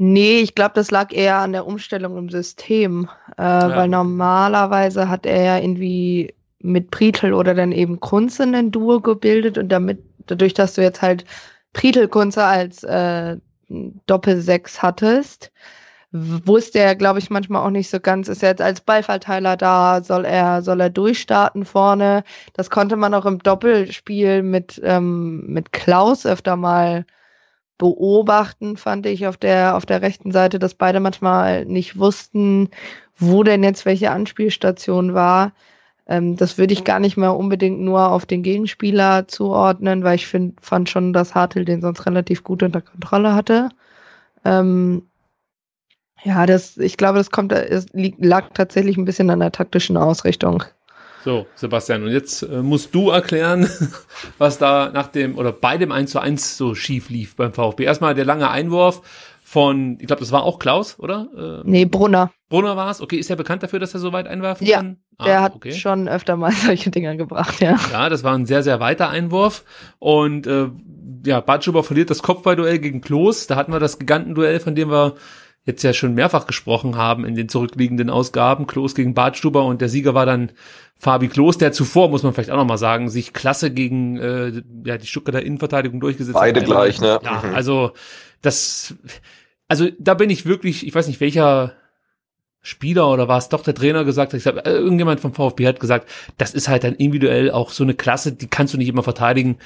Nee, 0.03 0.41
ich 0.41 0.55
glaube, 0.55 0.73
das 0.75 0.91
lag 0.91 1.13
eher 1.13 1.39
an 1.39 1.53
der 1.53 1.67
Umstellung 1.67 2.17
im 2.17 2.31
System, 2.31 3.11
äh, 3.37 3.43
ja. 3.43 3.77
weil 3.77 3.89
normalerweise 3.89 5.11
hat 5.11 5.27
er 5.27 5.43
ja 5.43 5.59
irgendwie 5.59 6.33
mit 6.61 6.91
Pritel 6.91 7.33
oder 7.33 7.55
dann 7.55 7.73
eben 7.73 8.01
Kunze 8.01 8.45
ein 8.45 8.71
Duo 8.71 9.01
gebildet 9.01 9.59
und 9.59 9.69
damit, 9.69 10.03
dadurch, 10.27 10.55
dass 10.55 10.75
du 10.75 10.83
jetzt 10.83 11.03
halt 11.03 11.25
Pritel 11.73 12.09
Kunze 12.09 12.45
als 12.45 12.83
äh, 12.85 13.37
Doppel-Sechs 14.07 14.83
hattest, 14.83 15.53
wusste 16.13 16.81
er, 16.81 16.97
glaube 16.97 17.21
ich, 17.21 17.31
manchmal 17.31 17.65
auch 17.65 17.71
nicht 17.71 17.89
so 17.89 18.01
ganz, 18.01 18.29
ist 18.29 18.43
er 18.43 18.51
jetzt 18.51 18.63
als 18.63 18.81
Ballverteiler 18.81 19.57
da, 19.57 20.03
soll 20.03 20.25
er, 20.25 20.63
soll 20.63 20.81
er 20.81 20.91
durchstarten 20.91 21.65
vorne. 21.65 22.25
Das 22.53 22.69
konnte 22.69 22.97
man 22.97 23.15
auch 23.15 23.27
im 23.27 23.39
Doppelspiel 23.39 24.43
mit, 24.43 24.81
ähm, 24.85 25.45
mit 25.47 25.73
Klaus 25.73 26.27
öfter 26.27 26.57
mal 26.57 27.05
beobachten, 27.79 28.77
fand 28.77 29.07
ich 29.07 29.27
auf 29.27 29.37
der, 29.37 29.77
auf 29.77 29.87
der 29.87 30.03
rechten 30.03 30.33
Seite, 30.33 30.59
dass 30.59 30.75
beide 30.75 31.01
manchmal 31.01 31.65
nicht 31.65 31.99
wussten, 31.99 32.69
wo 33.17 33.43
denn 33.43 33.63
jetzt 33.63 33.87
welche 33.87 34.11
Anspielstation 34.11 35.15
war. 35.15 35.53
Ähm, 36.11 36.37
das 36.37 36.59
würde 36.59 36.73
ich 36.73 36.83
gar 36.83 36.99
nicht 36.99 37.17
mehr 37.17 37.37
unbedingt 37.37 37.81
nur 37.81 38.11
auf 38.11 38.27
den 38.27 38.43
Gegenspieler 38.43 39.29
zuordnen, 39.29 40.03
weil 40.03 40.17
ich 40.17 40.27
find, 40.27 40.61
fand 40.61 40.91
schon, 40.91 41.13
dass 41.13 41.37
Hartl 41.37 41.65
den 41.65 41.81
sonst 41.81 42.05
relativ 42.05 42.43
gut 42.43 42.65
unter 42.65 42.81
Kontrolle 42.81 43.33
hatte. 43.33 43.69
Ähm, 44.45 45.03
ja, 46.25 46.45
das, 46.47 46.77
ich 46.77 46.97
glaube, 46.97 47.19
das 47.19 47.31
kommt, 47.31 47.53
es 47.53 47.87
lag 47.95 48.49
tatsächlich 48.55 48.97
ein 48.97 49.05
bisschen 49.05 49.31
an 49.31 49.39
der 49.39 49.53
taktischen 49.53 49.97
Ausrichtung. 49.97 50.65
So, 51.25 51.47
Sebastian, 51.55 52.03
und 52.03 52.13
jetzt 52.13 52.43
äh, 52.43 52.63
musst 52.63 52.95
du 52.95 53.11
erklären, 53.11 53.71
was 54.39 54.59
da 54.59 54.91
nach 54.93 55.07
dem 55.07 55.39
oder 55.39 55.53
bei 55.53 55.79
dem 55.79 55.93
1 55.93 56.11
zu 56.11 56.19
1 56.19 56.57
so 56.57 56.75
schief 56.75 57.09
lief 57.09 57.37
beim 57.37 57.53
VfB. 57.53 57.85
Erstmal 57.85 58.15
der 58.15 58.25
lange 58.25 58.51
Einwurf 58.51 59.03
von, 59.51 59.99
ich 59.99 60.07
glaube, 60.07 60.21
das 60.21 60.31
war 60.31 60.45
auch 60.45 60.61
Klaus, 60.61 60.97
oder? 61.01 61.63
Äh, 61.65 61.69
nee, 61.69 61.85
Brunner. 61.85 62.31
Brunner 62.51 62.77
war 62.77 62.89
es. 62.89 63.01
Okay, 63.01 63.17
ist 63.17 63.31
er 63.31 63.37
bekannt 63.37 63.65
dafür, 63.65 63.81
dass 63.81 63.93
er 63.93 63.99
so 63.99 64.13
weit 64.13 64.29
einwerfen 64.29 64.65
ja, 64.65 64.77
kann? 64.77 64.99
Ah, 65.19 65.25
der 65.25 65.43
hat 65.43 65.57
okay. 65.57 65.73
schon 65.73 66.07
öfter 66.07 66.37
mal 66.37 66.53
solche 66.67 66.91
Dinger 66.91 67.17
gebracht, 67.17 67.61
ja. 67.61 67.77
Ja, 67.91 68.09
das 68.09 68.23
war 68.23 68.33
ein 68.33 68.47
sehr, 68.47 68.63
sehr 68.63 68.79
weiter 68.79 69.09
Einwurf. 69.09 69.65
Und 69.99 70.47
äh, 70.47 70.69
ja, 71.27 71.41
Batschuber 71.41 71.83
verliert 71.83 72.11
das 72.11 72.23
Kopfballduell 72.23 72.79
gegen 72.79 73.01
Klos. 73.01 73.49
Da 73.49 73.57
hatten 73.57 73.73
wir 73.73 73.81
das 73.81 73.99
Gigantenduell, 73.99 74.61
von 74.61 74.77
dem 74.77 74.89
wir 74.89 75.17
jetzt 75.65 75.83
ja 75.83 75.95
schon 75.95 76.15
mehrfach 76.15 76.47
gesprochen 76.47 76.97
haben 76.97 77.25
in 77.25 77.35
den 77.35 77.49
zurückliegenden 77.49 78.09
Ausgaben, 78.09 78.69
Klos 78.69 78.95
gegen 78.95 79.15
Bartstuber 79.15 79.65
und 79.65 79.81
der 79.81 79.89
Sieger 79.89 80.15
war 80.15 80.27
dann 80.27 80.53
Fabi 80.97 81.27
Klos, 81.27 81.59
der 81.59 81.73
zuvor, 81.73 82.09
muss 82.09 82.23
man 82.23 82.35
vielleicht 82.35 82.53
auch 82.53 82.57
nochmal 82.57 82.79
sagen, 82.79 83.11
sich 83.11 83.33
klasse 83.33 83.73
gegen 83.73 84.17
äh, 84.17 84.63
ja, 84.85 84.97
die 84.97 85.09
Stuttgarter 85.09 85.43
Innenverteidigung 85.43 85.99
durchgesetzt 85.99 86.35
Beide 86.35 86.61
hat. 86.61 86.69
Beide 86.69 86.73
gleich, 86.73 87.01
ne? 87.01 87.19
Ja, 87.25 87.43
mhm. 87.45 87.55
also 87.55 87.91
das, 88.43 88.95
also 89.71 89.89
da 90.01 90.15
bin 90.15 90.31
ich 90.31 90.47
wirklich, 90.47 90.85
ich 90.85 90.93
weiß 90.93 91.07
nicht 91.07 91.21
welcher 91.21 91.75
Spieler 92.61 93.09
oder 93.09 93.29
war 93.29 93.39
es 93.39 93.49
doch 93.49 93.63
der 93.63 93.75
Trainer 93.75 94.05
gesagt 94.05 94.33
hat, 94.33 94.39
ich 94.39 94.43
glaube, 94.43 94.63
irgendjemand 94.65 95.21
vom 95.21 95.33
VfB 95.33 95.69
hat 95.69 95.79
gesagt, 95.79 96.11
das 96.39 96.55
ist 96.55 96.69
halt 96.69 96.83
dann 96.83 96.97
individuell 96.97 97.53
auch 97.53 97.71
so 97.71 97.85
eine 97.85 97.95
Klasse, 97.95 98.33
die 98.33 98.49
kannst 98.49 98.75
du 98.75 98.79
nicht 98.79 98.89
immer 98.89 99.05
verteidigen 99.05 99.59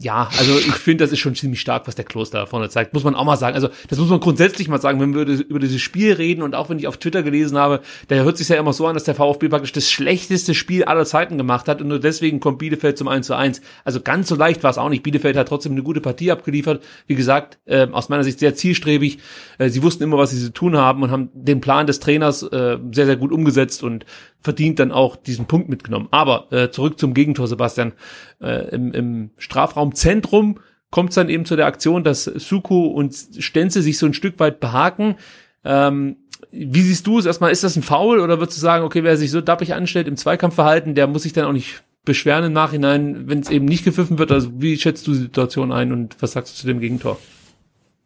ja, 0.00 0.28
also 0.38 0.58
ich 0.58 0.74
finde, 0.74 1.04
das 1.04 1.12
ist 1.12 1.20
schon 1.20 1.34
ziemlich 1.34 1.60
stark, 1.60 1.86
was 1.86 1.94
der 1.94 2.04
Kloster 2.04 2.38
da 2.38 2.46
vorne 2.46 2.68
zeigt. 2.68 2.92
Muss 2.92 3.04
man 3.04 3.14
auch 3.14 3.24
mal 3.24 3.36
sagen. 3.36 3.54
Also 3.54 3.68
das 3.88 3.98
muss 3.98 4.08
man 4.08 4.20
grundsätzlich 4.20 4.68
mal 4.68 4.80
sagen, 4.80 5.00
wenn 5.00 5.14
wir 5.14 5.22
über 5.22 5.58
dieses 5.58 5.80
Spiel 5.80 6.12
reden 6.12 6.42
und 6.42 6.54
auch 6.54 6.70
wenn 6.70 6.78
ich 6.78 6.86
auf 6.86 6.96
Twitter 6.96 7.22
gelesen 7.22 7.56
habe, 7.56 7.80
da 8.08 8.16
hört 8.16 8.36
sich 8.36 8.48
ja 8.48 8.56
immer 8.56 8.72
so 8.72 8.86
an, 8.86 8.94
dass 8.94 9.04
der 9.04 9.14
VfB 9.14 9.48
praktisch 9.48 9.72
das 9.72 9.90
schlechteste 9.90 10.54
Spiel 10.54 10.84
aller 10.84 11.04
Zeiten 11.04 11.38
gemacht 11.38 11.68
hat 11.68 11.80
und 11.80 11.88
nur 11.88 12.00
deswegen 12.00 12.40
kommt 12.40 12.58
Bielefeld 12.58 12.98
zum 12.98 13.08
1 13.08 13.26
zu 13.26 13.34
1. 13.34 13.60
Also 13.84 14.00
ganz 14.00 14.28
so 14.28 14.34
leicht 14.34 14.62
war 14.64 14.70
es 14.70 14.78
auch 14.78 14.88
nicht. 14.88 15.02
Bielefeld 15.02 15.36
hat 15.36 15.48
trotzdem 15.48 15.72
eine 15.72 15.82
gute 15.82 16.00
Partie 16.00 16.32
abgeliefert. 16.32 16.82
Wie 17.06 17.14
gesagt, 17.14 17.58
äh, 17.66 17.86
aus 17.90 18.08
meiner 18.08 18.24
Sicht 18.24 18.40
sehr 18.40 18.54
zielstrebig. 18.54 19.18
Äh, 19.58 19.68
sie 19.68 19.82
wussten 19.82 20.02
immer, 20.02 20.18
was 20.18 20.30
sie 20.30 20.40
zu 20.40 20.52
tun 20.52 20.76
haben 20.76 21.02
und 21.02 21.10
haben 21.10 21.30
den 21.32 21.60
Plan 21.60 21.86
des 21.86 22.00
Trainers 22.00 22.42
äh, 22.42 22.78
sehr, 22.92 23.06
sehr 23.06 23.16
gut 23.16 23.32
umgesetzt 23.32 23.82
und 23.82 24.04
verdient 24.44 24.78
dann 24.78 24.92
auch 24.92 25.16
diesen 25.16 25.46
Punkt 25.46 25.68
mitgenommen. 25.68 26.06
Aber 26.10 26.52
äh, 26.52 26.70
zurück 26.70 26.98
zum 26.98 27.14
Gegentor, 27.14 27.48
Sebastian. 27.48 27.94
Äh, 28.40 28.68
im, 28.74 28.92
Im 28.92 29.30
Strafraumzentrum 29.38 30.60
kommt 30.90 31.08
es 31.08 31.14
dann 31.16 31.30
eben 31.30 31.46
zu 31.46 31.56
der 31.56 31.66
Aktion, 31.66 32.04
dass 32.04 32.24
Suku 32.24 32.86
und 32.86 33.14
Stenze 33.14 33.82
sich 33.82 33.98
so 33.98 34.06
ein 34.06 34.14
Stück 34.14 34.38
weit 34.38 34.60
behaken. 34.60 35.16
Ähm, 35.64 36.16
wie 36.52 36.82
siehst 36.82 37.06
du 37.06 37.18
es 37.18 37.26
erstmal? 37.26 37.50
Ist 37.50 37.64
das 37.64 37.74
ein 37.74 37.82
Foul 37.82 38.20
oder 38.20 38.38
würdest 38.38 38.58
du 38.58 38.60
sagen, 38.60 38.84
okay, 38.84 39.02
wer 39.02 39.16
sich 39.16 39.30
so 39.30 39.40
dappig 39.40 39.74
anstellt 39.74 40.06
im 40.06 40.16
Zweikampfverhalten, 40.16 40.94
der 40.94 41.06
muss 41.06 41.22
sich 41.22 41.32
dann 41.32 41.46
auch 41.46 41.52
nicht 41.52 41.82
beschweren 42.04 42.44
im 42.44 42.52
Nachhinein, 42.52 43.28
wenn 43.28 43.40
es 43.40 43.50
eben 43.50 43.64
nicht 43.64 43.84
gepfiffen 43.84 44.18
wird? 44.18 44.30
Also 44.30 44.50
wie 44.58 44.76
schätzt 44.76 45.06
du 45.06 45.12
die 45.12 45.18
Situation 45.18 45.72
ein 45.72 45.90
und 45.90 46.16
was 46.20 46.32
sagst 46.32 46.54
du 46.54 46.60
zu 46.60 46.66
dem 46.66 46.80
Gegentor? 46.80 47.18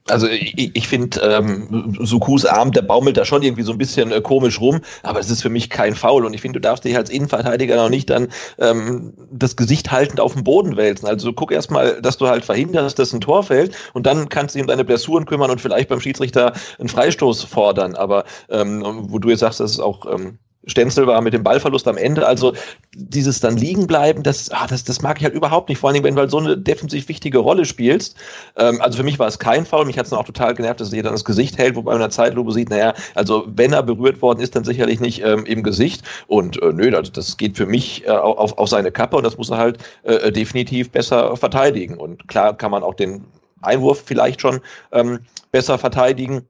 Also 0.08 0.26
ich, 0.28 0.74
ich 0.74 0.88
finde, 0.88 1.20
ähm, 1.20 1.96
Sukus 2.00 2.44
Arm, 2.44 2.72
der 2.72 2.82
baumelt 2.82 3.16
da 3.16 3.24
schon 3.24 3.42
irgendwie 3.42 3.62
so 3.62 3.72
ein 3.72 3.78
bisschen 3.78 4.10
äh, 4.12 4.20
komisch 4.20 4.60
rum, 4.60 4.80
aber 5.02 5.20
es 5.20 5.30
ist 5.30 5.42
für 5.42 5.50
mich 5.50 5.70
kein 5.70 5.94
Foul 5.94 6.24
und 6.24 6.34
ich 6.34 6.40
finde, 6.40 6.60
du 6.60 6.68
darfst 6.68 6.84
dich 6.84 6.96
als 6.96 7.10
Innenverteidiger 7.10 7.76
noch 7.76 7.90
nicht 7.90 8.10
dann 8.10 8.28
ähm, 8.58 9.14
das 9.30 9.56
Gesicht 9.56 9.90
haltend 9.90 10.20
auf 10.20 10.34
den 10.34 10.44
Boden 10.44 10.76
wälzen. 10.76 11.06
Also 11.06 11.32
guck 11.32 11.52
erstmal, 11.52 12.00
dass 12.00 12.16
du 12.16 12.28
halt 12.28 12.44
verhinderst, 12.44 12.98
dass 12.98 13.12
ein 13.12 13.20
Tor 13.20 13.42
fällt 13.42 13.74
und 13.92 14.06
dann 14.06 14.28
kannst 14.28 14.54
du 14.54 14.58
dich 14.58 14.62
um 14.62 14.68
deine 14.68 14.84
Blessuren 14.84 15.26
kümmern 15.26 15.50
und 15.50 15.60
vielleicht 15.60 15.88
beim 15.88 16.00
Schiedsrichter 16.00 16.52
einen 16.78 16.88
Freistoß 16.88 17.44
fordern. 17.44 17.94
Aber 17.94 18.24
ähm, 18.48 18.82
wo 19.08 19.18
du 19.18 19.30
jetzt 19.30 19.40
sagst, 19.40 19.60
das 19.60 19.72
ist 19.72 19.80
auch 19.80 20.06
ähm, 20.12 20.38
Stenzel 20.68 21.06
war 21.06 21.20
mit 21.20 21.32
dem 21.32 21.42
Ballverlust 21.42 21.88
am 21.88 21.96
Ende. 21.96 22.26
Also 22.26 22.54
dieses 22.94 23.40
dann 23.40 23.56
liegen 23.56 23.86
bleiben, 23.86 24.22
das, 24.22 24.50
ah, 24.50 24.66
das, 24.66 24.84
das 24.84 25.02
mag 25.02 25.18
ich 25.18 25.24
halt 25.24 25.34
überhaupt 25.34 25.68
nicht. 25.68 25.78
Vor 25.78 25.88
allen 25.88 25.94
Dingen, 25.94 26.04
wenn 26.04 26.14
du 26.14 26.20
halt 26.20 26.30
so 26.30 26.38
eine 26.38 26.56
defensiv 26.56 27.08
wichtige 27.08 27.38
Rolle 27.38 27.64
spielst. 27.64 28.16
Ähm, 28.56 28.80
also 28.80 28.98
für 28.98 29.04
mich 29.04 29.18
war 29.18 29.26
es 29.26 29.38
kein 29.38 29.66
Foul. 29.66 29.86
Mich 29.86 29.98
hat 29.98 30.06
es 30.06 30.12
auch 30.12 30.24
total 30.24 30.54
genervt, 30.54 30.80
dass 30.80 30.92
er 30.92 31.02
dann 31.02 31.12
das 31.12 31.24
Gesicht 31.24 31.58
hält, 31.58 31.76
wobei 31.76 31.92
man 31.92 31.96
in 31.96 32.02
der 32.02 32.10
Zeitlupe 32.10 32.52
sieht, 32.52 32.70
naja, 32.70 32.94
also 33.14 33.44
wenn 33.48 33.72
er 33.72 33.82
berührt 33.82 34.22
worden 34.22 34.40
ist, 34.40 34.54
dann 34.54 34.64
sicherlich 34.64 35.00
nicht 35.00 35.22
ähm, 35.24 35.44
im 35.46 35.62
Gesicht. 35.62 36.02
Und 36.26 36.60
äh, 36.62 36.72
nö, 36.72 36.90
das, 36.90 37.12
das 37.12 37.36
geht 37.36 37.56
für 37.56 37.66
mich 37.66 38.06
äh, 38.06 38.10
auf, 38.10 38.56
auf 38.58 38.68
seine 38.68 38.92
Kappe 38.92 39.16
und 39.16 39.24
das 39.24 39.38
muss 39.38 39.50
er 39.50 39.58
halt 39.58 39.78
äh, 40.02 40.30
definitiv 40.30 40.90
besser 40.90 41.36
verteidigen. 41.36 41.96
Und 41.96 42.28
klar 42.28 42.56
kann 42.56 42.70
man 42.70 42.82
auch 42.82 42.94
den 42.94 43.24
Einwurf 43.62 44.02
vielleicht 44.04 44.40
schon 44.40 44.60
ähm, 44.92 45.20
besser 45.50 45.78
verteidigen. 45.78 46.46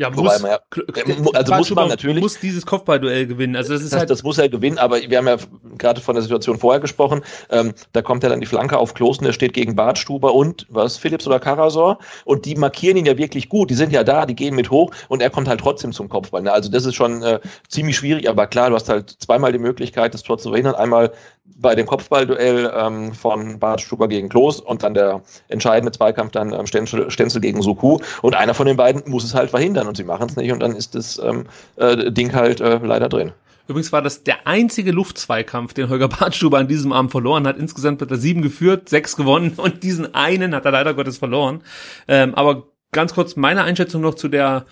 Ja, 0.00 0.16
Wobei 0.16 0.22
muss, 0.34 0.42
man 0.42 0.50
ja- 0.52 0.60
äh, 0.76 1.16
also 1.34 1.54
muss 1.54 1.70
man 1.70 1.88
natürlich- 1.88 2.22
muss 2.22 2.38
dieses 2.38 2.64
Kopfballduell 2.64 3.26
gewinnen. 3.26 3.56
Also 3.56 3.72
das 3.72 3.82
ist 3.82 3.92
Das, 3.92 3.98
halt 3.98 4.10
das 4.10 4.22
muss 4.22 4.38
er 4.38 4.48
gewinnen, 4.48 4.78
aber 4.78 4.98
wir 5.00 5.18
haben 5.18 5.26
ja 5.26 5.36
gerade 5.76 6.00
von 6.00 6.14
der 6.14 6.22
Situation 6.22 6.56
vorher 6.56 6.80
gesprochen. 6.80 7.22
Ähm, 7.50 7.74
da 7.92 8.00
kommt 8.00 8.22
ja 8.22 8.28
dann 8.28 8.38
die 8.40 8.46
Flanke 8.46 8.78
auf 8.78 8.94
Klosen, 8.94 9.24
der 9.24 9.32
steht 9.32 9.54
gegen 9.54 9.74
Bartstuber 9.74 10.34
und 10.34 10.66
was, 10.70 10.96
Philips 10.98 11.26
oder 11.26 11.40
Karasor. 11.40 11.98
Und 12.24 12.44
die 12.44 12.54
markieren 12.54 12.96
ihn 12.96 13.06
ja 13.06 13.18
wirklich 13.18 13.48
gut. 13.48 13.70
Die 13.70 13.74
sind 13.74 13.92
ja 13.92 14.04
da, 14.04 14.24
die 14.24 14.36
gehen 14.36 14.54
mit 14.54 14.70
hoch 14.70 14.92
und 15.08 15.20
er 15.20 15.30
kommt 15.30 15.48
halt 15.48 15.58
trotzdem 15.60 15.90
zum 15.92 16.08
Kopfball. 16.08 16.42
Ne? 16.42 16.52
Also 16.52 16.70
das 16.70 16.84
ist 16.86 16.94
schon 16.94 17.22
äh, 17.24 17.40
ziemlich 17.68 17.96
schwierig, 17.96 18.28
aber 18.28 18.46
klar, 18.46 18.68
du 18.70 18.76
hast 18.76 18.88
halt 18.88 19.10
zweimal 19.18 19.50
die 19.50 19.58
Möglichkeit, 19.58 20.14
das 20.14 20.22
Tor 20.22 20.38
zu 20.38 20.50
verhindern. 20.50 20.76
Einmal 20.76 21.10
bei 21.58 21.74
dem 21.74 21.86
Kopfballduell 21.86 22.72
ähm, 22.74 23.12
von 23.12 23.58
Bartstuber 23.58 24.08
gegen 24.08 24.28
Klos 24.28 24.60
und 24.60 24.82
dann 24.82 24.94
der 24.94 25.22
entscheidende 25.48 25.92
Zweikampf 25.92 26.32
dann 26.32 26.52
ähm, 26.52 26.66
Stenzel, 26.66 27.10
Stenzel 27.10 27.40
gegen 27.40 27.60
Suku. 27.62 27.98
Und 28.22 28.34
einer 28.34 28.54
von 28.54 28.66
den 28.66 28.76
beiden 28.76 29.02
muss 29.06 29.24
es 29.24 29.34
halt 29.34 29.50
verhindern 29.50 29.88
und 29.88 29.96
sie 29.96 30.04
machen 30.04 30.28
es 30.28 30.36
nicht 30.36 30.52
und 30.52 30.60
dann 30.60 30.74
ist 30.74 30.94
das 30.94 31.18
ähm, 31.18 31.46
äh, 31.76 32.10
Ding 32.12 32.32
halt 32.32 32.60
äh, 32.60 32.78
leider 32.82 33.08
drin. 33.08 33.32
Übrigens 33.66 33.92
war 33.92 34.00
das 34.00 34.24
der 34.24 34.46
einzige 34.46 34.92
Luftzweikampf, 34.92 35.74
den 35.74 35.90
Holger 35.90 36.08
Bartstuber 36.08 36.58
an 36.58 36.68
diesem 36.68 36.92
Abend 36.92 37.10
verloren 37.10 37.46
hat. 37.46 37.58
Insgesamt 37.58 38.00
hat 38.00 38.10
er 38.10 38.16
sieben 38.16 38.40
geführt, 38.40 38.88
sechs 38.88 39.14
gewonnen 39.16 39.54
und 39.56 39.82
diesen 39.82 40.14
einen 40.14 40.54
hat 40.54 40.64
er 40.64 40.70
leider 40.70 40.94
Gottes 40.94 41.18
verloren. 41.18 41.60
Ähm, 42.06 42.34
aber 42.34 42.68
ganz 42.92 43.14
kurz 43.14 43.36
meine 43.36 43.64
Einschätzung 43.64 44.00
noch 44.00 44.14
zu 44.14 44.28
der 44.28 44.64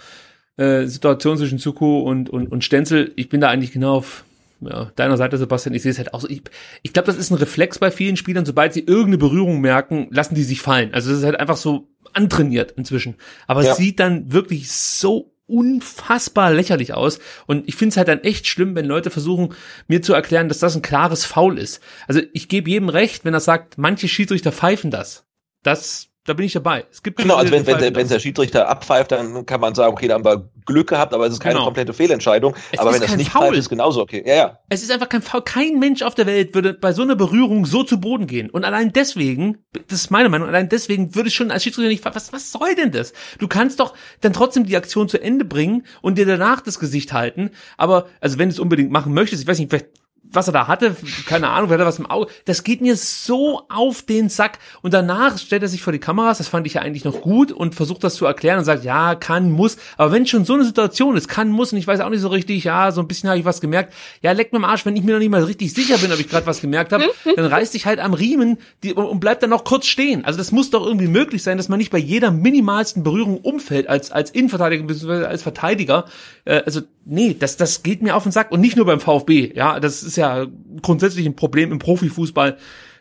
äh, 0.57 0.87
Situation 0.87 1.37
zwischen 1.37 1.59
Zuko 1.59 2.01
und, 2.01 2.31
und, 2.31 2.51
und 2.51 2.65
Stenzel. 2.65 3.13
Ich 3.17 3.29
bin 3.29 3.43
da 3.43 3.49
eigentlich 3.49 3.73
genau 3.73 3.97
auf 3.97 4.25
ja, 4.69 4.93
deiner 4.97 5.17
Seite, 5.17 5.39
Sebastian. 5.39 5.75
Ich 5.75 5.83
sehe 5.83 5.91
es 5.93 5.99
halt 5.99 6.15
auch 6.15 6.21
so. 6.21 6.29
Ich, 6.29 6.43
ich 6.83 6.93
glaube, 6.93 7.07
das 7.07 7.17
ist 7.17 7.31
ein 7.31 7.37
Reflex 7.37 7.79
bei 7.79 7.91
vielen 7.91 8.17
Spielern. 8.17 8.45
Sobald 8.47 8.73
sie 8.73 8.81
irgendeine 8.81 9.19
Berührung 9.19 9.61
merken, 9.61 10.09
lassen 10.11 10.35
die 10.35 10.43
sich 10.43 10.61
fallen. 10.61 10.93
Also 10.95 11.11
das 11.11 11.19
ist 11.21 11.25
halt 11.25 11.39
einfach 11.41 11.57
so 11.57 11.89
antrainiert 12.13 12.73
inzwischen. 12.73 13.17
Aber 13.47 13.63
Ja. 13.65 13.73
es 13.73 13.77
sieht 13.77 14.01
dann 14.01 14.33
wirklich 14.33 14.71
so 14.71 15.33
unfassbar 15.49 16.53
lächerlich 16.53 16.93
aus. 16.95 17.19
Und 17.47 17.69
ich 17.69 17.77
finde 17.77 17.91
es 17.93 17.97
halt 17.97 18.09
dann 18.09 18.21
echt 18.21 18.47
schlimm, 18.47 18.75
wenn 18.75 18.85
Leute 18.87 19.11
versuchen, 19.11 19.55
mir 19.87 20.03
zu 20.03 20.13
erklären, 20.13 20.49
dass 20.49 20.59
das 20.59 20.75
ein 20.75 20.83
klares 20.83 21.25
Foul 21.25 21.59
ist. 21.59 21.81
Also 22.09 22.21
ich 22.33 22.49
gebe 22.49 22.71
jedem 22.71 22.89
recht, 22.89 23.25
wenn 23.25 23.35
er 23.35 23.41
sagt, 23.41 23.79
manche 23.79 24.09
Schiedsrichter 24.09 24.51
pfeifen 24.53 24.91
das. 24.91 25.25
Das, 25.63 26.09
da 26.27 26.33
bin 26.35 26.45
ich 26.47 26.53
dabei. 26.53 26.85
Es 26.91 27.03
gibt 27.03 27.19
Genau, 27.19 27.37
also 27.37 27.53
wenn, 27.53 27.61
wenn, 27.67 27.75
der, 27.75 27.79
pfeifen 27.79 27.97
wenn 27.97 28.09
der 28.09 28.19
Schiedsrichter 28.19 28.69
abpfeift, 28.69 29.13
dann 29.13 29.47
kann 29.47 29.61
man 29.61 29.75
sagen, 29.75 29.93
okay, 29.93 30.09
da 30.09 30.15
haben 30.15 30.25
wir 30.25 30.49
Glück 30.67 30.89
gehabt, 30.89 31.15
aber 31.15 31.27
es 31.27 31.35
ist 31.35 31.41
keine 31.41 31.55
Genau. 31.55 31.65
komplette 31.67 31.93
Fehlentscheidung. 31.93 32.55
Es 32.73 32.79
aber 32.79 32.93
wenn 32.93 33.01
das 33.01 33.17
nicht 33.17 33.31
Foul. 33.31 33.55
ist 33.57 33.69
genauso 33.69 34.01
okay. 34.03 34.23
Ja, 34.27 34.35
ja. 34.35 34.59
Es 34.69 34.83
ist 34.83 34.91
einfach 34.91 35.09
kein 35.09 35.23
Foul. 35.23 35.43
Kein 35.43 35.79
Mensch 35.79 36.03
auf 36.03 36.15
der 36.15 36.27
Welt 36.27 36.55
würde 36.55 36.75
bei 36.75 36.93
so 36.93 37.03
einer 37.03 37.17
Berührung 37.17 37.65
so 37.65 37.85
zu 37.85 38.01
Boden 38.01 38.27
gehen. 38.27 38.51
Und 38.51 38.65
allein 38.65 38.93
deswegen, 38.93 39.59
das 39.89 40.01
ist 40.01 40.11
meine 40.11 40.29
Meinung, 40.29 40.49
allein 40.49 40.69
deswegen 40.69 41.15
würde 41.15 41.29
ich 41.29 41.35
schon 41.35 41.51
als 41.51 41.63
Schiedsrichter 41.63 41.89
nicht, 41.89 42.05
was, 42.05 42.33
was 42.33 42.51
soll 42.53 42.75
denn 42.75 42.91
das? 42.91 43.13
Du 43.39 43.47
kannst 43.49 43.81
doch 43.81 43.95
dann 44.21 44.33
trotzdem 44.33 44.67
die 44.67 44.77
Aktion 44.77 45.09
zu 45.09 45.23
Ende 45.23 45.45
bringen 45.45 45.87
und 46.03 46.19
dir 46.19 46.27
danach 46.27 46.61
das 46.61 46.79
Gesicht 46.79 47.13
halten. 47.13 47.51
Aber, 47.77 48.07
also 48.21 48.39
wenn 48.39 48.49
du 48.49 48.53
es 48.55 48.59
unbedingt 48.59 48.91
machen 48.91 49.15
möchtest, 49.15 49.43
ich 49.43 49.49
weiß 49.49 49.59
nicht, 49.59 49.71
vielleicht 49.71 49.87
was 50.33 50.49
er 50.49 50.53
da 50.53 50.67
hatte, 50.67 50.97
keine 51.27 51.49
Ahnung, 51.49 51.71
wer 51.71 51.79
hat 51.79 51.87
was 51.87 51.99
im 51.99 52.07
Auge, 52.07 52.31
das 52.45 52.65
geht 52.65 52.81
mir 52.81 52.97
so 52.97 53.63
auf 53.69 54.03
den 54.03 54.29
Sack. 54.29 54.59
Und 54.83 54.95
danach 54.95 55.39
stellt 55.39 55.63
er 55.63 55.69
sich 55.69 55.83
vor 55.83 55.93
die 55.93 55.99
Kameras, 55.99 56.39
das 56.39 56.49
fand 56.49 56.67
ich 56.67 56.75
ja 56.75 56.83
eigentlich 56.83 57.05
noch 57.05 57.21
gut 57.21 57.53
und 57.53 57.75
versucht 57.75 58.05
das 58.05 58.15
zu 58.15 58.27
erklären 58.27 58.59
und 58.59 58.65
sagt, 58.65 58.85
ja, 58.85 59.15
kann, 59.15 59.51
muss. 59.51 59.77
Aber 59.97 60.13
wenn 60.13 60.27
schon 60.27 60.45
so 60.45 60.55
eine 60.55 60.65
Situation 60.65 61.17
ist, 61.17 61.29
kann, 61.29 61.51
muss, 61.51 61.73
und 61.73 61.79
ich 61.79 61.87
weiß 61.87 62.01
auch 62.01 62.11
nicht 62.11 62.21
so 62.21 62.29
richtig, 62.29 62.65
ja, 62.65 62.93
so 62.93 63.01
ein 63.01 63.09
bisschen 63.09 63.29
habe 63.29 63.39
ich 63.39 63.45
was 63.45 63.61
gemerkt, 63.61 63.93
ja, 64.23 64.33
leck 64.33 64.53
mir 64.53 64.59
am 64.59 64.65
Arsch, 64.65 64.87
wenn 64.87 64.97
ich 64.97 65.03
mir 65.03 65.13
noch 65.13 65.19
nicht 65.19 65.31
mal 65.31 65.43
richtig 65.43 65.73
sicher 65.73 65.99
bin, 65.99 66.13
ob 66.13 66.21
ich 66.21 66.29
gerade 66.29 66.47
was 66.47 66.61
gemerkt 66.61 66.93
habe, 66.93 67.05
dann 67.37 67.47
reiß 67.47 67.73
dich 67.73 67.87
halt 67.87 68.01
am 68.01 68.15
Riemen 68.15 68.59
die, 68.83 68.93
und, 68.93 69.07
und 69.07 69.21
bleib 69.21 69.41
dann 69.41 69.51
noch 69.51 69.65
kurz 69.65 69.87
stehen. 69.87 70.25
Also 70.25 70.39
das 70.39 70.53
muss 70.53 70.71
doch 70.71 70.85
irgendwie 70.87 71.09
möglich 71.09 71.43
sein, 71.43 71.57
dass 71.57 71.69
man 71.69 71.79
nicht 71.79 71.91
bei 71.91 71.99
jeder 71.99 72.31
minimalsten 72.31 73.03
Berührung 73.03 73.39
umfällt 73.39 73.89
als, 73.89 74.11
als 74.11 74.31
Innenverteidiger 74.31 74.85
bzw. 74.85 75.25
als 75.25 75.43
Verteidiger. 75.43 76.07
Äh, 76.45 76.63
also, 76.65 76.83
nee, 77.07 77.35
das, 77.39 77.57
das 77.57 77.83
geht 77.83 78.03
mir 78.03 78.17
auf 78.17 78.25
den 78.25 78.33
Sack. 78.33 78.53
Und 78.53 78.61
nicht 78.61 78.77
nur 78.77 78.85
beim 78.85 79.01
VfB, 79.01 79.53
ja, 79.55 79.81
das 79.81 80.03
ist 80.03 80.17
ja 80.17 80.47
grundsätzlich 80.83 81.25
ein 81.25 81.37
Problem 81.37 81.73
im 81.73 81.79
Profifußball, 81.79 82.59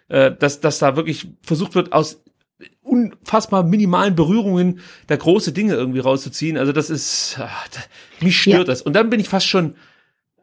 äh, 0.08 0.32
dass, 0.32 0.62
dass 0.62 0.80
da 0.80 0.96
wirklich 0.96 1.28
versucht 1.42 1.76
wird, 1.76 1.92
aus 1.92 2.22
unfassbar 2.84 3.64
minimalen 3.64 4.16
Berührungen 4.16 4.80
da 5.08 5.16
große 5.16 5.52
Dinge 5.52 5.74
irgendwie 5.74 6.00
rauszuziehen. 6.00 6.58
Also 6.58 6.72
das 6.72 6.90
ist, 6.90 7.38
ach, 7.40 7.68
mich 8.22 8.40
stört 8.40 8.60
Ja. 8.60 8.64
das. 8.64 8.82
Und 8.82 8.94
dann 8.94 9.10
bin 9.10 9.20
ich 9.20 9.28
fast 9.28 9.48
schon, 9.48 9.76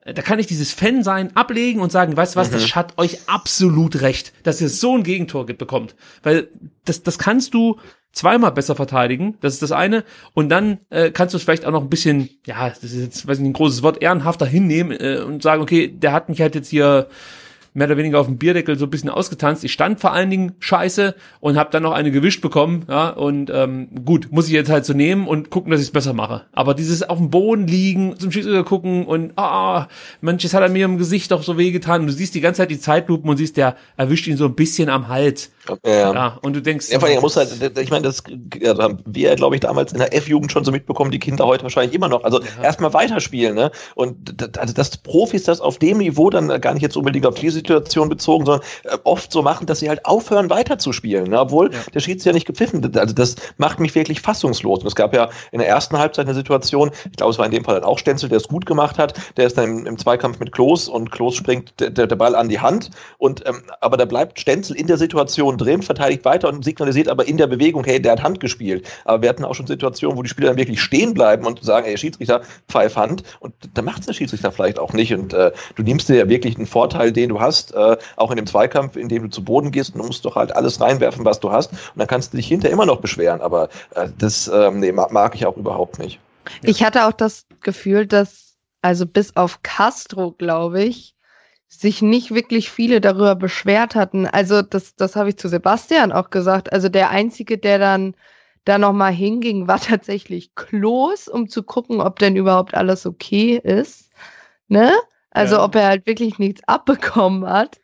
da 0.04 0.20
kann 0.22 0.38
ich 0.38 0.46
dieses 0.46 0.72
Fan-Sein 0.72 1.36
ablegen 1.36 1.80
und 1.80 1.92
sagen, 1.92 2.16
weißt 2.16 2.34
du 2.34 2.40
was, 2.40 2.50
das 2.50 2.74
hat 2.74 2.98
euch 2.98 3.28
absolut 3.28 4.00
recht, 4.00 4.32
dass 4.42 4.60
ihr 4.60 4.68
so 4.68 4.96
ein 4.96 5.02
Gegentor 5.04 5.46
ge- 5.46 5.54
bekommt. 5.56 5.94
Weil 6.22 6.48
das, 6.84 7.02
das 7.02 7.18
kannst 7.18 7.54
du 7.54 7.78
zweimal 8.12 8.52
besser 8.52 8.74
verteidigen, 8.76 9.38
das 9.40 9.54
ist 9.54 9.62
das 9.62 9.72
eine. 9.72 10.04
Und 10.34 10.48
dann 10.48 10.80
äh, 10.90 11.10
kannst 11.10 11.32
du 11.34 11.36
es 11.38 11.44
vielleicht 11.44 11.64
auch 11.64 11.70
noch 11.72 11.82
ein 11.82 11.88
bisschen, 11.88 12.28
ja, 12.44 12.68
das 12.68 12.82
ist 12.82 12.94
jetzt, 13.00 13.26
weiß 13.26 13.38
nicht, 13.38 13.50
ein 13.50 13.54
großes 13.54 13.82
Wort, 13.82 14.02
ehrenhafter 14.02 14.44
hinnehmen 14.44 14.92
äh, 14.92 15.18
und 15.24 15.42
sagen, 15.42 15.62
okay, 15.62 15.88
der 15.88 16.12
hat 16.12 16.28
mich 16.28 16.40
halt 16.40 16.54
jetzt 16.54 16.68
hier 16.68 17.08
mehr 17.74 17.86
oder 17.86 17.96
weniger 17.96 18.20
auf 18.20 18.26
dem 18.26 18.38
Bierdeckel 18.38 18.78
so 18.78 18.86
ein 18.86 18.90
bisschen 18.90 19.08
ausgetanzt. 19.08 19.64
Ich 19.64 19.72
stand 19.72 20.00
vor 20.00 20.12
allen 20.12 20.30
Dingen 20.30 20.52
scheiße 20.58 21.14
und 21.40 21.56
habe 21.56 21.70
dann 21.70 21.82
noch 21.82 21.92
eine 21.92 22.10
gewischt 22.10 22.42
bekommen. 22.42 22.84
Ja, 22.88 23.10
und 23.10 23.50
ähm, 23.50 23.88
gut, 24.04 24.28
muss 24.30 24.46
ich 24.46 24.52
jetzt 24.52 24.70
halt 24.70 24.84
so 24.84 24.92
nehmen 24.92 25.26
und 25.26 25.50
gucken, 25.50 25.70
dass 25.70 25.80
ich 25.80 25.86
es 25.86 25.92
besser 25.92 26.12
mache. 26.12 26.42
Aber 26.52 26.74
dieses 26.74 27.02
auf 27.02 27.18
dem 27.18 27.30
Boden 27.30 27.66
liegen, 27.66 28.18
zum 28.18 28.30
Schiedsrichter 28.30 28.64
gucken 28.64 29.06
und 29.06 29.32
ah, 29.36 29.88
manches 30.20 30.54
hat 30.54 30.62
er 30.62 30.68
mir 30.68 30.84
im 30.84 30.98
Gesicht 30.98 31.30
doch 31.30 31.42
so 31.42 31.56
wehgetan. 31.56 32.02
Und 32.02 32.08
du 32.08 32.12
siehst 32.12 32.34
die 32.34 32.40
ganze 32.40 32.58
Zeit 32.58 32.70
die 32.70 32.80
Zeitlupen 32.80 33.28
und 33.30 33.36
siehst, 33.36 33.56
der 33.56 33.76
erwischt 33.96 34.26
ihn 34.26 34.36
so 34.36 34.44
ein 34.44 34.54
bisschen 34.54 34.88
am 34.88 35.08
Hals. 35.08 35.50
Ja. 35.84 36.12
Ja, 36.12 36.38
und 36.42 36.56
du 36.56 36.60
denkst, 36.60 36.90
Ja, 36.90 36.98
vor 36.98 37.08
allem, 37.08 37.16
er 37.16 37.20
muss 37.22 37.36
halt, 37.36 37.78
ich 37.78 37.90
meine, 37.90 38.02
das 38.02 38.24
ja, 38.60 38.76
haben 38.76 38.98
wir, 39.06 39.34
glaube 39.36 39.54
ich, 39.54 39.60
damals 39.60 39.92
in 39.92 39.98
der 39.98 40.14
F-Jugend 40.14 40.50
schon 40.50 40.64
so 40.64 40.72
mitbekommen, 40.72 41.10
die 41.10 41.20
Kinder 41.20 41.46
heute 41.46 41.62
wahrscheinlich 41.62 41.94
immer 41.94 42.08
noch. 42.08 42.24
Also 42.24 42.40
erstmal 42.62 42.92
weiterspielen, 42.92 43.54
ne? 43.54 43.70
Und 43.94 44.58
also 44.58 44.74
dass 44.74 44.96
Profis 44.96 45.44
das 45.44 45.60
auf 45.60 45.78
dem 45.78 45.98
Niveau 45.98 46.30
dann 46.30 46.60
gar 46.60 46.74
nicht 46.74 46.82
jetzt 46.82 46.96
unbedingt 46.96 47.26
auf 47.26 47.36
die 47.36 47.61
Situation 47.62 48.08
bezogen, 48.08 48.46
sondern 48.46 48.66
äh, 48.84 48.98
oft 49.04 49.32
so 49.32 49.42
machen, 49.42 49.66
dass 49.66 49.80
sie 49.80 49.88
halt 49.88 50.04
aufhören 50.04 50.50
weiterzuspielen, 50.50 51.30
ne? 51.30 51.40
obwohl 51.40 51.70
der 51.94 52.00
Schiedsrichter 52.00 52.30
ja 52.30 52.34
nicht 52.34 52.46
gepfiffen. 52.46 52.82
Also 52.96 53.14
das 53.14 53.36
macht 53.56 53.80
mich 53.80 53.94
wirklich 53.94 54.20
fassungslos. 54.20 54.80
Und 54.80 54.86
es 54.86 54.94
gab 54.94 55.14
ja 55.14 55.30
in 55.52 55.58
der 55.58 55.68
ersten 55.68 55.98
Halbzeit 55.98 56.26
eine 56.26 56.34
Situation, 56.34 56.90
ich 57.10 57.16
glaube, 57.16 57.32
es 57.32 57.38
war 57.38 57.46
in 57.46 57.52
dem 57.52 57.64
Fall 57.64 57.76
dann 57.76 57.84
auch 57.84 57.98
Stenzel, 57.98 58.28
der 58.28 58.38
es 58.38 58.48
gut 58.48 58.66
gemacht 58.66 58.98
hat, 58.98 59.14
der 59.36 59.46
ist 59.46 59.56
dann 59.56 59.78
im, 59.78 59.86
im 59.86 59.98
Zweikampf 59.98 60.38
mit 60.40 60.52
Klos 60.52 60.88
und 60.88 61.10
Klos 61.10 61.34
springt 61.34 61.74
der, 61.78 61.90
der, 61.90 62.16
Ball 62.16 62.34
an 62.34 62.48
die 62.48 62.60
Hand 62.60 62.90
und 63.18 63.46
ähm, 63.46 63.62
aber 63.80 63.96
da 63.96 64.04
bleibt 64.04 64.38
Stenzel 64.38 64.76
in 64.76 64.86
der 64.86 64.98
Situation 64.98 65.56
drin, 65.56 65.82
verteidigt 65.82 66.24
weiter 66.24 66.48
und 66.48 66.64
signalisiert 66.64 67.08
aber 67.08 67.26
in 67.26 67.36
der 67.36 67.46
Bewegung, 67.46 67.84
hey, 67.84 68.00
der 68.00 68.12
hat 68.12 68.22
Hand 68.22 68.40
gespielt. 68.40 68.86
Aber 69.04 69.22
wir 69.22 69.28
hatten 69.28 69.44
auch 69.44 69.54
schon 69.54 69.66
Situationen, 69.66 70.16
wo 70.16 70.22
die 70.22 70.28
Spieler 70.28 70.48
dann 70.48 70.56
wirklich 70.56 70.80
stehen 70.80 71.14
bleiben 71.14 71.46
und 71.46 71.62
sagen, 71.62 71.86
ey, 71.86 71.96
Schiedsrichter, 71.96 72.42
pfeif 72.68 72.96
Hand. 72.96 73.22
Und 73.40 73.54
da 73.74 73.82
macht 73.82 74.06
der 74.08 74.12
Schiedsrichter 74.12 74.52
vielleicht 74.52 74.78
auch 74.78 74.92
nicht. 74.92 75.12
Und 75.14 75.32
äh, 75.32 75.52
du 75.76 75.82
nimmst 75.82 76.08
dir 76.08 76.16
ja 76.16 76.28
wirklich 76.28 76.56
einen 76.56 76.66
Vorteil, 76.66 77.12
den 77.12 77.28
du 77.28 77.40
hast, 77.40 77.51
äh, 77.60 77.96
auch 78.16 78.30
in 78.30 78.36
dem 78.36 78.46
Zweikampf, 78.46 78.96
in 78.96 79.08
dem 79.08 79.24
du 79.24 79.28
zu 79.28 79.44
Boden 79.44 79.70
gehst 79.70 79.94
und 79.94 80.00
du 80.00 80.06
musst 80.06 80.24
doch 80.24 80.36
halt 80.36 80.54
alles 80.54 80.80
reinwerfen, 80.80 81.24
was 81.24 81.40
du 81.40 81.52
hast. 81.52 81.72
Und 81.72 81.80
dann 81.96 82.06
kannst 82.06 82.32
du 82.32 82.36
dich 82.36 82.48
hinterher 82.48 82.72
immer 82.72 82.86
noch 82.86 83.00
beschweren. 83.00 83.40
Aber 83.40 83.68
äh, 83.94 84.08
das 84.18 84.50
ähm, 84.52 84.80
nee, 84.80 84.92
mag, 84.92 85.12
mag 85.12 85.34
ich 85.34 85.46
auch 85.46 85.56
überhaupt 85.56 85.98
nicht. 85.98 86.18
Ich 86.62 86.82
hatte 86.82 87.06
auch 87.06 87.12
das 87.12 87.46
Gefühl, 87.60 88.06
dass, 88.06 88.56
also 88.80 89.06
bis 89.06 89.36
auf 89.36 89.62
Castro, 89.62 90.32
glaube 90.32 90.82
ich, 90.82 91.14
sich 91.68 92.02
nicht 92.02 92.34
wirklich 92.34 92.70
viele 92.70 93.00
darüber 93.00 93.34
beschwert 93.34 93.94
hatten. 93.94 94.26
Also 94.26 94.60
das, 94.60 94.94
das 94.94 95.16
habe 95.16 95.30
ich 95.30 95.38
zu 95.38 95.48
Sebastian 95.48 96.12
auch 96.12 96.30
gesagt. 96.30 96.72
Also 96.72 96.88
der 96.88 97.10
Einzige, 97.10 97.56
der 97.56 97.78
dann 97.78 98.14
da 98.64 98.78
nochmal 98.78 99.12
hinging, 99.12 99.68
war 99.68 99.80
tatsächlich 99.80 100.54
Klos, 100.54 101.28
um 101.28 101.48
zu 101.48 101.62
gucken, 101.62 102.00
ob 102.00 102.18
denn 102.18 102.36
überhaupt 102.36 102.74
alles 102.74 103.06
okay 103.06 103.60
ist. 103.62 104.10
Ne? 104.68 104.92
Also 105.32 105.56
Ja. 105.56 105.64
ob 105.64 105.74
er 105.74 105.86
halt 105.86 106.06
wirklich 106.06 106.38
nichts 106.38 106.62
abbekommen 106.68 107.46
hat. 107.48 107.80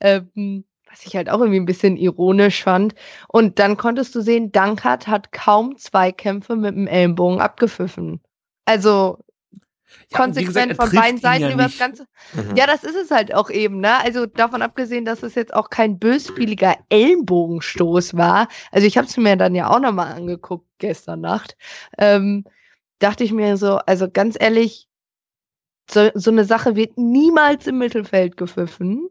Ähm, 0.00 0.64
was 0.90 1.04
ich 1.04 1.14
halt 1.16 1.28
auch 1.28 1.40
irgendwie 1.40 1.60
ein 1.60 1.66
bisschen 1.66 1.96
ironisch 1.96 2.62
fand. 2.62 2.94
Und 3.28 3.58
dann 3.58 3.76
konntest 3.76 4.14
du 4.14 4.20
sehen, 4.22 4.52
Dankert 4.52 5.06
hat 5.06 5.32
kaum 5.32 5.76
Zweikämpfe 5.76 6.56
mit 6.56 6.74
dem 6.74 6.86
Ellenbogen 6.86 7.40
abgepfiffen. 7.40 8.20
Also 8.64 9.18
Ja, 10.10 10.18
konsequent 10.18 10.68
gesagt, 10.70 10.76
von 10.76 10.90
beiden 10.90 11.20
Seiten 11.20 11.42
ja 11.42 11.52
über 11.52 11.64
das. 11.64 11.78
Ganze. 11.78 12.06
Mhm. 12.32 12.56
Ja, 12.56 12.66
das 12.66 12.84
ist 12.84 12.96
es 12.96 13.10
halt 13.10 13.34
auch 13.34 13.50
eben, 13.50 13.80
ne? 13.80 13.98
Also 14.02 14.26
davon 14.26 14.62
abgesehen, 14.62 15.04
dass 15.04 15.22
es 15.22 15.34
jetzt 15.34 15.52
auch 15.54 15.70
kein 15.70 15.98
bösspieliger 15.98 16.76
Ellenbogenstoß 16.88 18.16
war. 18.16 18.48
Also 18.72 18.86
ich 18.86 18.96
habe 18.96 19.06
es 19.06 19.16
mir 19.16 19.36
dann 19.36 19.54
ja 19.54 19.68
auch 19.70 19.80
nochmal 19.80 20.12
angeguckt 20.12 20.66
gestern 20.78 21.20
Nacht. 21.20 21.56
Ähm, 21.98 22.44
dachte 23.00 23.24
ich 23.24 23.32
mir 23.32 23.56
so, 23.56 23.76
also 23.78 24.10
ganz 24.10 24.36
ehrlich, 24.38 24.88
so, 25.90 26.10
so 26.14 26.30
eine 26.30 26.44
Sache 26.44 26.76
wird 26.76 26.96
niemals 26.98 27.66
im 27.66 27.78
Mittelfeld 27.78 28.36
gepfiffen. 28.36 29.08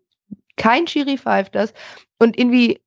Kein 0.58 0.88
Schiri 0.88 1.18
pfeift 1.18 1.56
das. 1.56 1.74
Und 2.20 2.38
irgendwie, 2.38 2.82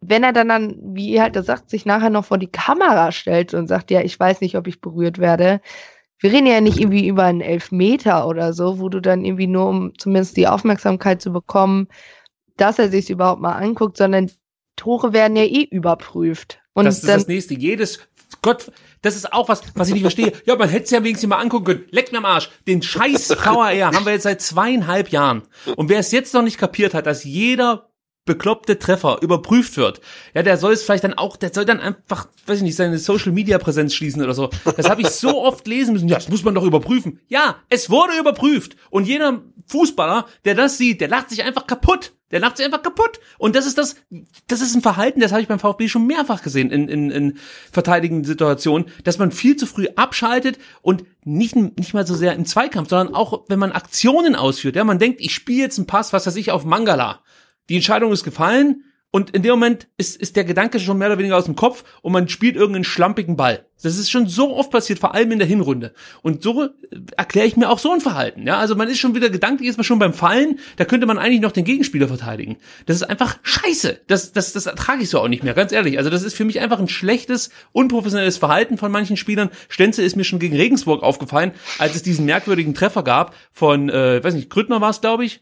wenn 0.00 0.22
er 0.22 0.32
dann, 0.32 0.48
dann, 0.48 0.78
wie 0.82 1.10
ihr 1.10 1.22
halt 1.22 1.36
das 1.36 1.46
sagt, 1.46 1.70
sich 1.70 1.86
nachher 1.86 2.10
noch 2.10 2.24
vor 2.24 2.38
die 2.38 2.50
Kamera 2.50 3.12
stellt 3.12 3.54
und 3.54 3.66
sagt, 3.66 3.90
ja, 3.90 4.00
ich 4.02 4.18
weiß 4.18 4.40
nicht, 4.40 4.56
ob 4.56 4.66
ich 4.66 4.80
berührt 4.80 5.18
werde. 5.18 5.60
Wir 6.18 6.32
reden 6.32 6.46
ja 6.46 6.60
nicht 6.60 6.78
irgendwie 6.78 7.08
über 7.08 7.24
einen 7.24 7.40
Elfmeter 7.40 8.26
oder 8.26 8.52
so, 8.52 8.78
wo 8.78 8.88
du 8.88 9.00
dann 9.00 9.24
irgendwie 9.24 9.46
nur, 9.46 9.68
um 9.68 9.92
zumindest 9.98 10.36
die 10.36 10.48
Aufmerksamkeit 10.48 11.22
zu 11.22 11.32
bekommen, 11.32 11.88
dass 12.56 12.78
er 12.78 12.90
sich 12.90 13.08
überhaupt 13.08 13.40
mal 13.40 13.54
anguckt, 13.54 13.96
sondern 13.96 14.30
Tore 14.76 15.12
werden 15.12 15.36
ja 15.36 15.44
eh 15.44 15.62
überprüft. 15.62 16.60
Und 16.74 16.84
das 16.84 16.98
ist 16.98 17.08
dann, 17.08 17.18
das 17.18 17.28
nächste. 17.28 17.54
Jedes, 17.54 18.00
Gott, 18.42 18.72
das 19.02 19.16
ist 19.16 19.32
auch 19.32 19.48
was, 19.48 19.62
was 19.74 19.88
ich 19.88 19.94
nicht 19.94 20.02
verstehe. 20.02 20.32
Ja, 20.46 20.56
man 20.56 20.68
hätte 20.68 20.84
es 20.84 20.90
ja 20.90 21.02
wenigstens 21.02 21.28
mal 21.28 21.38
angucken 21.38 21.64
können. 21.64 21.84
Leck 21.90 22.12
mir 22.12 22.18
am 22.18 22.24
Arsch. 22.24 22.50
Den 22.66 22.82
scheiß 22.82 23.30
VAR 23.30 23.92
haben 23.92 24.04
wir 24.04 24.12
jetzt 24.12 24.22
seit 24.22 24.40
zweieinhalb 24.40 25.10
Jahren. 25.10 25.42
Und 25.76 25.88
wer 25.88 25.98
es 25.98 26.12
jetzt 26.12 26.32
noch 26.34 26.42
nicht 26.42 26.58
kapiert 26.58 26.94
hat, 26.94 27.06
dass 27.06 27.24
jeder 27.24 27.89
bekloppte 28.24 28.78
Treffer 28.78 29.18
überprüft 29.22 29.76
wird, 29.76 30.00
ja, 30.34 30.42
der 30.42 30.56
soll 30.56 30.72
es 30.72 30.82
vielleicht 30.82 31.04
dann 31.04 31.14
auch, 31.14 31.36
der 31.36 31.52
soll 31.52 31.64
dann 31.64 31.80
einfach, 31.80 32.28
weiß 32.46 32.58
ich 32.58 32.62
nicht, 32.62 32.76
seine 32.76 32.98
Social 32.98 33.32
Media 33.32 33.58
Präsenz 33.58 33.94
schließen 33.94 34.22
oder 34.22 34.34
so. 34.34 34.50
Das 34.76 34.88
habe 34.88 35.02
ich 35.02 35.08
so 35.08 35.42
oft 35.42 35.66
lesen 35.66 35.94
müssen. 35.94 36.08
Ja, 36.08 36.16
das 36.16 36.28
muss 36.28 36.44
man 36.44 36.54
doch 36.54 36.64
überprüfen. 36.64 37.20
Ja, 37.28 37.56
es 37.68 37.90
wurde 37.90 38.18
überprüft. 38.18 38.76
Und 38.90 39.06
jeder 39.06 39.42
Fußballer, 39.66 40.26
der 40.44 40.54
das 40.54 40.78
sieht, 40.78 41.00
der 41.00 41.08
lacht 41.08 41.30
sich 41.30 41.42
einfach 41.42 41.66
kaputt. 41.66 42.12
Der 42.30 42.38
lacht 42.38 42.58
sich 42.58 42.66
einfach 42.66 42.82
kaputt. 42.82 43.18
Und 43.38 43.56
das 43.56 43.66
ist 43.66 43.76
das, 43.76 43.96
das 44.46 44.60
ist 44.60 44.76
ein 44.76 44.82
Verhalten, 44.82 45.20
das 45.20 45.32
habe 45.32 45.42
ich 45.42 45.48
beim 45.48 45.58
VfB 45.58 45.88
schon 45.88 46.06
mehrfach 46.06 46.42
gesehen 46.42 46.70
in, 46.70 46.88
in, 46.88 47.10
in 47.10 47.38
verteidigenden 47.72 48.24
Situationen, 48.24 48.86
dass 49.02 49.18
man 49.18 49.32
viel 49.32 49.56
zu 49.56 49.66
früh 49.66 49.88
abschaltet 49.96 50.58
und 50.82 51.04
nicht, 51.24 51.56
nicht 51.56 51.94
mal 51.94 52.06
so 52.06 52.14
sehr 52.14 52.34
im 52.34 52.46
Zweikampf, 52.46 52.88
sondern 52.88 53.14
auch, 53.14 53.44
wenn 53.48 53.58
man 53.58 53.72
Aktionen 53.72 54.36
ausführt. 54.36 54.76
Ja, 54.76 54.84
man 54.84 55.00
denkt, 55.00 55.20
ich 55.20 55.34
spiele 55.34 55.62
jetzt 55.62 55.78
einen 55.78 55.86
Pass, 55.86 56.12
was 56.12 56.26
weiß 56.26 56.36
ich, 56.36 56.52
auf 56.52 56.64
Mangala. 56.64 57.20
Die 57.70 57.76
Entscheidung 57.76 58.12
ist 58.12 58.24
gefallen 58.24 58.82
und 59.12 59.30
in 59.30 59.42
dem 59.42 59.52
Moment 59.52 59.86
ist, 59.96 60.16
ist 60.16 60.34
der 60.34 60.42
Gedanke 60.44 60.80
schon 60.80 60.98
mehr 60.98 61.06
oder 61.06 61.18
weniger 61.18 61.36
aus 61.36 61.44
dem 61.44 61.54
Kopf 61.54 61.84
und 62.02 62.12
man 62.12 62.28
spielt 62.28 62.56
irgendeinen 62.56 62.82
schlampigen 62.82 63.36
Ball. 63.36 63.64
Das 63.80 63.96
ist 63.96 64.10
schon 64.10 64.26
so 64.26 64.56
oft 64.56 64.72
passiert, 64.72 64.98
vor 64.98 65.14
allem 65.14 65.30
in 65.30 65.38
der 65.38 65.46
Hinrunde. 65.46 65.94
Und 66.22 66.42
so 66.42 66.64
äh, 66.64 66.68
erkläre 67.16 67.46
ich 67.46 67.56
mir 67.56 67.70
auch 67.70 67.78
so 67.78 67.92
ein 67.92 68.00
Verhalten. 68.00 68.46
Ja, 68.46 68.58
also 68.58 68.74
man 68.74 68.88
ist 68.88 68.98
schon 68.98 69.14
wieder 69.14 69.30
gedanklich, 69.30 69.68
ist 69.68 69.78
man 69.78 69.84
schon 69.84 70.00
beim 70.00 70.12
Fallen, 70.12 70.58
da 70.78 70.84
könnte 70.84 71.06
man 71.06 71.16
eigentlich 71.16 71.40
noch 71.40 71.52
den 71.52 71.64
Gegenspieler 71.64 72.08
verteidigen. 72.08 72.56
Das 72.86 72.96
ist 72.96 73.04
einfach 73.04 73.38
scheiße. 73.42 74.00
Das, 74.08 74.32
das, 74.32 74.52
das 74.52 74.66
ertrage 74.66 75.02
ich 75.02 75.10
so 75.10 75.20
auch 75.20 75.28
nicht 75.28 75.44
mehr, 75.44 75.54
ganz 75.54 75.70
ehrlich. 75.70 75.96
Also 75.98 76.10
das 76.10 76.24
ist 76.24 76.34
für 76.34 76.44
mich 76.44 76.58
einfach 76.58 76.80
ein 76.80 76.88
schlechtes, 76.88 77.50
unprofessionelles 77.70 78.36
Verhalten 78.36 78.78
von 78.78 78.90
manchen 78.90 79.16
Spielern. 79.16 79.50
Stenzel 79.68 80.04
ist 80.04 80.16
mir 80.16 80.24
schon 80.24 80.40
gegen 80.40 80.56
Regensburg 80.56 81.04
aufgefallen, 81.04 81.52
als 81.78 81.94
es 81.94 82.02
diesen 82.02 82.26
merkwürdigen 82.26 82.74
Treffer 82.74 83.04
gab 83.04 83.34
von, 83.52 83.88
äh, 83.88 84.22
weiß 84.22 84.34
nicht, 84.34 84.50
Grüttner 84.50 84.80
war 84.80 84.90
es, 84.90 85.00
glaube 85.00 85.24
ich, 85.24 85.40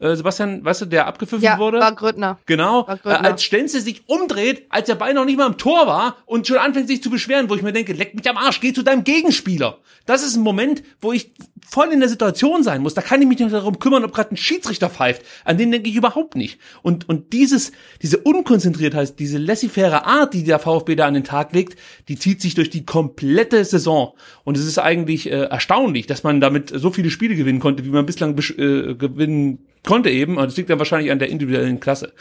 äh, 0.00 0.16
Sebastian, 0.16 0.64
weißt 0.64 0.82
du, 0.82 0.86
der 0.86 1.06
abgepfiffen 1.06 1.44
ja, 1.44 1.58
wurde? 1.58 1.78
war 1.78 1.94
Grüttner. 1.94 2.38
Genau, 2.46 2.86
War 2.86 2.94
äh, 2.94 2.98
Grüttner. 2.98 3.24
als 3.24 3.42
Stenzel 3.42 3.80
sich 3.80 4.02
umdreht, 4.08 4.66
als 4.70 4.86
der 4.86 4.94
Ball 4.94 5.14
noch 5.14 5.24
nicht 5.24 5.36
mal 5.36 5.46
im 5.46 5.58
Tor 5.58 5.86
war 5.86 6.16
und 6.26 6.46
schon 6.46 6.58
anfängt 6.58 6.88
sich 6.88 7.02
zu 7.02 7.10
beschweren, 7.10 7.48
wo 7.50 7.54
ich 7.54 7.62
mir 7.62 7.72
denke, 7.72 7.92
leck 7.92 8.14
mich 8.14 8.28
am 8.28 8.36
Arsch, 8.36 8.60
geh 8.60 8.72
zu 8.72 8.82
deinem 8.82 9.04
Gegenspieler. 9.04 9.78
Das 10.06 10.22
ist 10.24 10.36
ein 10.36 10.42
Moment, 10.42 10.82
wo 11.00 11.12
ich 11.12 11.30
voll 11.68 11.92
in 11.92 12.00
der 12.00 12.08
Situation 12.08 12.62
sein 12.62 12.82
muss. 12.82 12.94
Da 12.94 13.02
kann 13.02 13.20
ich 13.22 13.28
mich 13.28 13.38
nicht 13.38 13.52
darum 13.52 13.78
kümmern, 13.78 14.04
ob 14.04 14.12
gerade 14.12 14.34
ein 14.34 14.36
Schiedsrichter 14.36 14.90
pfeift. 14.90 15.22
An 15.44 15.56
den 15.56 15.70
denke 15.70 15.88
ich 15.88 15.94
überhaupt 15.94 16.34
nicht. 16.34 16.58
Und, 16.82 17.08
und 17.08 17.32
dieses, 17.32 17.70
diese 18.02 18.18
Unkonzentriertheit, 18.18 19.18
diese 19.18 19.38
laissez-faire 19.38 20.06
Art, 20.06 20.34
die 20.34 20.42
der 20.42 20.58
VfB 20.58 20.96
da 20.96 21.06
an 21.06 21.14
den 21.14 21.24
Tag 21.24 21.52
legt, 21.52 21.78
die 22.08 22.18
zieht 22.18 22.40
sich 22.40 22.54
durch 22.54 22.70
die 22.70 22.84
komplette 22.84 23.64
Saison. 23.64 24.14
Und 24.44 24.56
es 24.56 24.66
ist 24.66 24.78
eigentlich 24.78 25.30
äh, 25.30 25.44
erstaunlich, 25.44 26.06
dass 26.06 26.24
man 26.24 26.40
damit 26.40 26.72
so 26.74 26.90
viele 26.90 27.10
Spiele 27.10 27.36
gewinnen 27.36 27.60
konnte, 27.60 27.84
wie 27.84 27.90
man 27.90 28.06
bislang 28.06 28.36
äh, 28.36 28.94
gewinnen 28.94 29.66
konnte 29.84 30.10
eben. 30.10 30.36
Und 30.36 30.46
das 30.46 30.56
liegt 30.56 30.70
dann 30.70 30.78
wahrscheinlich 30.78 31.10
an 31.10 31.18
der 31.18 31.28
individuellen 31.28 31.80
Klasse. 31.80 32.12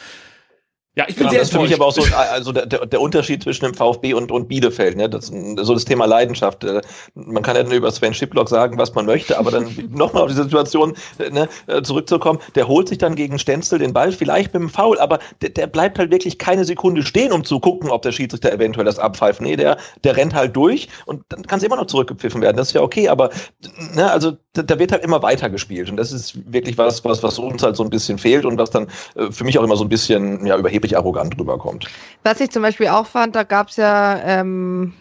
Ja, 0.95 1.05
ich 1.07 1.15
bin 1.15 1.25
Ja, 1.25 1.29
sehr 1.29 1.39
das 1.39 1.49
ist 1.49 1.55
für 1.55 1.61
mich 1.61 1.73
aber 1.73 1.85
auch 1.85 1.91
so 1.91 2.03
also 2.15 2.51
der, 2.51 2.65
der, 2.65 2.99
Unterschied 2.99 3.43
zwischen 3.43 3.65
dem 3.65 3.73
VfB 3.75 4.13
und, 4.15 4.31
und 4.31 4.47
Bielefeld. 4.47 4.97
Ne? 4.97 5.07
Das, 5.07 5.27
so 5.27 5.73
das 5.73 5.85
Thema 5.85 6.05
Leidenschaft. 6.05 6.63
Äh, 6.63 6.81
Man 7.13 7.43
kann 7.43 7.55
ja 7.55 7.63
nur 7.63 7.73
über 7.73 7.91
Sven 7.91 8.13
Schiplock 8.13 8.49
sagen, 8.49 8.77
was 8.77 8.93
man 8.95 9.05
möchte, 9.05 9.37
aber 9.37 9.51
dann 9.51 9.69
nochmal 9.89 10.23
auf 10.23 10.29
diese 10.29 10.43
Situation 10.43 10.95
äh, 11.19 11.29
ne, 11.29 11.47
äh, 11.67 11.83
zurückzukommen. 11.83 12.39
Der 12.55 12.67
holt 12.67 12.89
sich 12.89 12.97
dann 12.97 13.15
gegen 13.15 13.37
Stenzel 13.37 13.77
den 13.77 13.93
Ball, 13.93 14.11
vielleicht 14.11 14.53
mit 14.53 14.63
dem 14.63 14.69
Foul, 14.69 14.99
aber 14.99 15.19
der, 15.41 15.51
der 15.51 15.67
bleibt 15.67 15.99
halt 15.99 16.11
wirklich 16.11 16.39
keine 16.39 16.65
Sekunde 16.65 17.03
stehen, 17.03 17.31
um 17.31 17.45
zu 17.45 17.59
gucken, 17.59 17.91
ob 17.91 18.01
der 18.01 18.11
Schiedsrichter 18.11 18.51
eventuell 18.51 18.85
das 18.85 18.97
abpfeift. 18.97 19.41
Nee, 19.41 19.55
der, 19.55 19.77
der 20.03 20.17
rennt 20.17 20.33
halt 20.33 20.55
durch 20.55 20.89
und 21.05 21.23
dann 21.29 21.43
kann 21.43 21.59
es 21.59 21.63
immer 21.63 21.75
noch 21.75 21.87
zurückgepfiffen 21.87 22.41
werden. 22.41 22.57
Das 22.57 22.69
ist 22.69 22.73
ja 22.73 22.81
okay, 22.81 23.09
aber 23.09 23.29
ne, 23.93 24.11
also 24.11 24.33
da, 24.53 24.63
da 24.63 24.79
wird 24.79 24.91
halt 24.91 25.03
immer 25.03 25.21
weiter 25.21 25.49
gespielt 25.49 25.89
und 25.91 25.97
das 25.97 26.11
ist 26.11 26.51
wirklich 26.51 26.77
was, 26.77 27.05
was, 27.05 27.21
was 27.21 27.37
uns 27.37 27.61
halt 27.61 27.75
so 27.75 27.83
ein 27.83 27.89
bisschen 27.89 28.17
fehlt 28.17 28.43
und 28.43 28.57
was 28.57 28.71
dann 28.71 28.87
äh, 29.15 29.31
für 29.31 29.43
mich 29.43 29.57
auch 29.59 29.63
immer 29.63 29.77
so 29.77 29.85
ein 29.85 29.89
bisschen 29.89 30.45
ja, 30.45 30.57
überheblich 30.79 30.97
arrogant 30.97 31.37
rüberkommt. 31.39 31.87
Was 32.23 32.39
ich 32.39 32.51
zum 32.51 32.63
Beispiel 32.63 32.87
auch 32.87 33.05
fand, 33.05 33.35
da 33.35 33.43
gab 33.43 33.69
es 33.69 33.75
ja 33.75 34.19
ähm, 34.23 34.93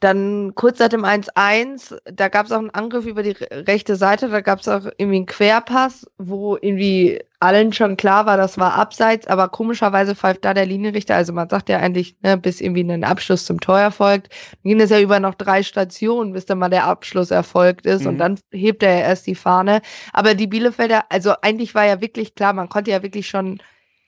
dann 0.00 0.54
kurz 0.54 0.78
seit 0.78 0.94
dem 0.94 1.04
1-1, 1.04 1.94
da 2.10 2.28
gab 2.28 2.46
es 2.46 2.52
auch 2.52 2.58
einen 2.58 2.70
Angriff 2.70 3.04
über 3.04 3.22
die 3.22 3.32
re- 3.32 3.66
rechte 3.68 3.96
Seite, 3.96 4.30
da 4.30 4.40
gab 4.40 4.60
es 4.60 4.68
auch 4.68 4.86
irgendwie 4.96 5.16
einen 5.18 5.26
Querpass, 5.26 6.06
wo 6.16 6.56
irgendwie 6.56 7.20
allen 7.38 7.74
schon 7.74 7.98
klar 7.98 8.24
war, 8.24 8.38
das 8.38 8.56
war 8.56 8.76
abseits, 8.76 9.26
aber 9.26 9.48
komischerweise 9.50 10.14
pfeift 10.14 10.42
da 10.46 10.54
der 10.54 10.64
Linienrichter, 10.64 11.16
also 11.16 11.34
man 11.34 11.50
sagt 11.50 11.68
ja 11.68 11.78
eigentlich, 11.80 12.16
ne, 12.22 12.38
bis 12.38 12.62
irgendwie 12.62 12.80
ein 12.90 13.04
Abschluss 13.04 13.44
zum 13.44 13.60
Tor 13.60 13.78
erfolgt, 13.78 14.28
dann 14.62 14.70
ging 14.70 14.80
es 14.80 14.88
ja 14.88 15.00
über 15.00 15.20
noch 15.20 15.34
drei 15.34 15.62
Stationen, 15.62 16.32
bis 16.32 16.46
dann 16.46 16.58
mal 16.58 16.70
der 16.70 16.86
Abschluss 16.86 17.30
erfolgt 17.30 17.84
ist 17.84 18.02
Mhm. 18.02 18.08
und 18.08 18.18
dann 18.18 18.38
hebt 18.52 18.82
er 18.82 18.92
ja 18.94 19.00
erst 19.00 19.26
die 19.26 19.34
Fahne. 19.34 19.82
Aber 20.14 20.34
die 20.34 20.46
Bielefelder, 20.46 21.04
also 21.10 21.34
eigentlich 21.42 21.74
war 21.74 21.84
ja 21.84 22.00
wirklich 22.00 22.34
klar, 22.34 22.54
man 22.54 22.70
konnte 22.70 22.90
ja 22.90 23.02
wirklich 23.02 23.28
schon 23.28 23.60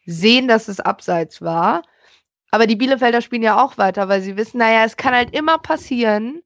sehen, 0.06 0.48
dass 0.48 0.68
es 0.68 0.80
abseits 0.80 1.42
war. 1.42 1.82
Aber 2.52 2.66
die 2.66 2.76
Bielefelder 2.76 3.22
spielen 3.22 3.42
ja 3.42 3.62
auch 3.64 3.78
weiter, 3.78 4.08
weil 4.08 4.22
sie 4.22 4.36
wissen, 4.36 4.58
naja, 4.58 4.84
es 4.84 4.96
kann 4.96 5.14
halt 5.14 5.34
immer 5.36 5.58
passieren, 5.58 6.42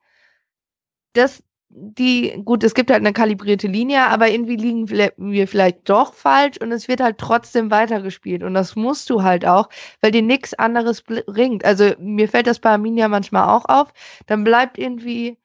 dass 1.14 1.42
die, 1.68 2.40
gut, 2.44 2.62
es 2.64 2.74
gibt 2.74 2.90
halt 2.90 3.00
eine 3.00 3.12
kalibrierte 3.12 3.66
Linie, 3.66 4.02
aber 4.06 4.28
irgendwie 4.30 4.56
liegen 4.56 4.88
wir- 4.88 5.48
vielleicht 5.48 5.88
doch 5.88 6.14
falsch 6.14 6.58
und 6.60 6.72
es 6.72 6.88
wird 6.88 7.00
halt 7.00 7.18
trotzdem 7.18 7.70
weitergespielt. 7.70 8.42
Und 8.42 8.54
das 8.54 8.76
musst 8.76 9.10
du 9.10 9.22
halt 9.22 9.44
auch, 9.44 9.68
weil 10.00 10.12
dir 10.12 10.22
nichts 10.22 10.54
anderes 10.54 11.02
bringt. 11.02 11.64
Also 11.64 11.92
mir 11.98 12.28
fällt 12.28 12.46
das 12.46 12.60
bei 12.60 12.70
Arminia 12.70 13.08
manchmal 13.08 13.48
auch 13.48 13.64
auf. 13.66 13.92
Dann 14.26 14.44
bleibt 14.44 14.78
irgendwie 14.78 15.38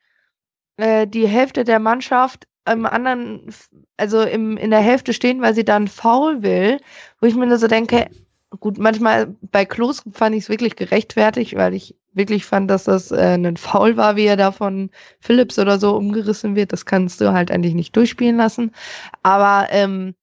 äh, 0.77 1.07
die 1.07 1.27
Hälfte 1.27 1.63
der 1.65 1.79
Mannschaft 1.79 2.47
im 2.69 2.85
anderen, 2.85 3.53
also 3.97 4.21
im, 4.21 4.57
in 4.57 4.71
der 4.71 4.81
Hälfte 4.81 5.13
stehen, 5.13 5.41
weil 5.41 5.55
sie 5.55 5.65
dann 5.65 5.87
faul 5.87 6.43
will, 6.43 6.79
wo 7.19 7.27
ich 7.27 7.35
mir 7.35 7.47
nur 7.47 7.57
so 7.57 7.67
denke, 7.67 8.09
gut, 8.59 8.77
manchmal 8.77 9.35
bei 9.41 9.65
Klos 9.65 10.03
fand 10.11 10.35
ich 10.35 10.43
es 10.43 10.49
wirklich 10.49 10.75
gerechtfertigt, 10.75 11.55
weil 11.55 11.73
ich 11.73 11.95
wirklich 12.13 12.45
fand, 12.45 12.69
dass 12.69 12.83
das 12.83 13.11
äh, 13.11 13.37
ein 13.37 13.57
Foul 13.57 13.97
war, 13.97 14.15
wie 14.15 14.25
er 14.25 14.37
da 14.37 14.51
von 14.51 14.89
Phillips 15.19 15.57
oder 15.57 15.79
so 15.79 15.95
umgerissen 15.95 16.55
wird. 16.55 16.73
Das 16.73 16.85
kannst 16.85 17.21
du 17.21 17.31
halt 17.31 17.51
eigentlich 17.51 17.73
nicht 17.73 17.95
durchspielen 17.95 18.37
lassen. 18.37 18.71
Aber 19.23 19.67
ähm, 19.71 20.13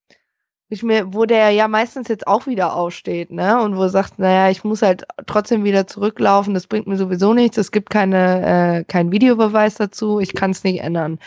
ich 0.71 0.83
mir, 0.83 1.15
wo 1.15 1.25
der 1.25 1.51
ja 1.51 1.67
meistens 1.67 2.09
jetzt 2.09 2.27
auch 2.27 2.47
wieder 2.47 2.75
aufsteht, 2.75 3.31
ne? 3.31 3.61
Und 3.63 3.77
wo 3.77 3.83
er 3.85 3.89
sagt, 3.89 4.19
naja, 4.19 4.51
ich 4.51 4.65
muss 4.65 4.83
halt 4.83 5.05
trotzdem 5.27 5.65
wieder 5.65 5.87
zurücklaufen, 5.87 6.53
das 6.55 6.67
bringt 6.67 6.87
mir 6.87 6.97
sowieso 6.97 7.33
nichts, 7.33 7.57
es 7.57 7.73
gibt 7.73 7.89
keine, 7.91 8.81
äh, 8.81 8.85
keinen 8.85 9.11
Videobeweis 9.11 9.77
dazu, 9.77 10.21
ich 10.21 10.35
kann 10.35 10.51
es 10.51 10.65
nicht 10.65 10.81
ändern. 10.81 11.19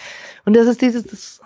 Und 0.45 0.55
das 0.55 0.67
ist 0.67 0.81
dieses, 0.81 1.03
das, 1.05 1.41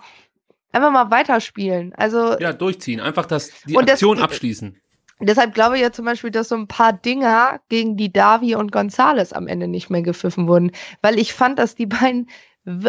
einfach 0.72 0.90
mal 0.92 1.10
weiterspielen. 1.10 1.94
Also 1.96 2.38
Ja, 2.38 2.52
durchziehen. 2.52 3.00
Einfach 3.00 3.24
das, 3.26 3.50
die 3.66 3.74
Und 3.76 3.88
das- 3.88 3.94
Aktion 3.94 4.18
abschließen. 4.20 4.78
Deshalb 5.18 5.54
glaube 5.54 5.76
ich 5.76 5.82
ja 5.82 5.90
zum 5.92 6.04
Beispiel, 6.04 6.30
dass 6.30 6.50
so 6.50 6.56
ein 6.56 6.66
paar 6.66 6.92
Dinger 6.92 7.60
gegen 7.70 7.96
die 7.96 8.12
Davi 8.12 8.54
und 8.54 8.70
Gonzales 8.70 9.32
am 9.32 9.46
Ende 9.48 9.66
nicht 9.66 9.88
mehr 9.88 10.02
gepfiffen 10.02 10.46
wurden. 10.46 10.72
Weil 11.00 11.18
ich 11.18 11.32
fand, 11.32 11.58
dass 11.58 11.74
die 11.74 11.86
beiden, 11.86 12.28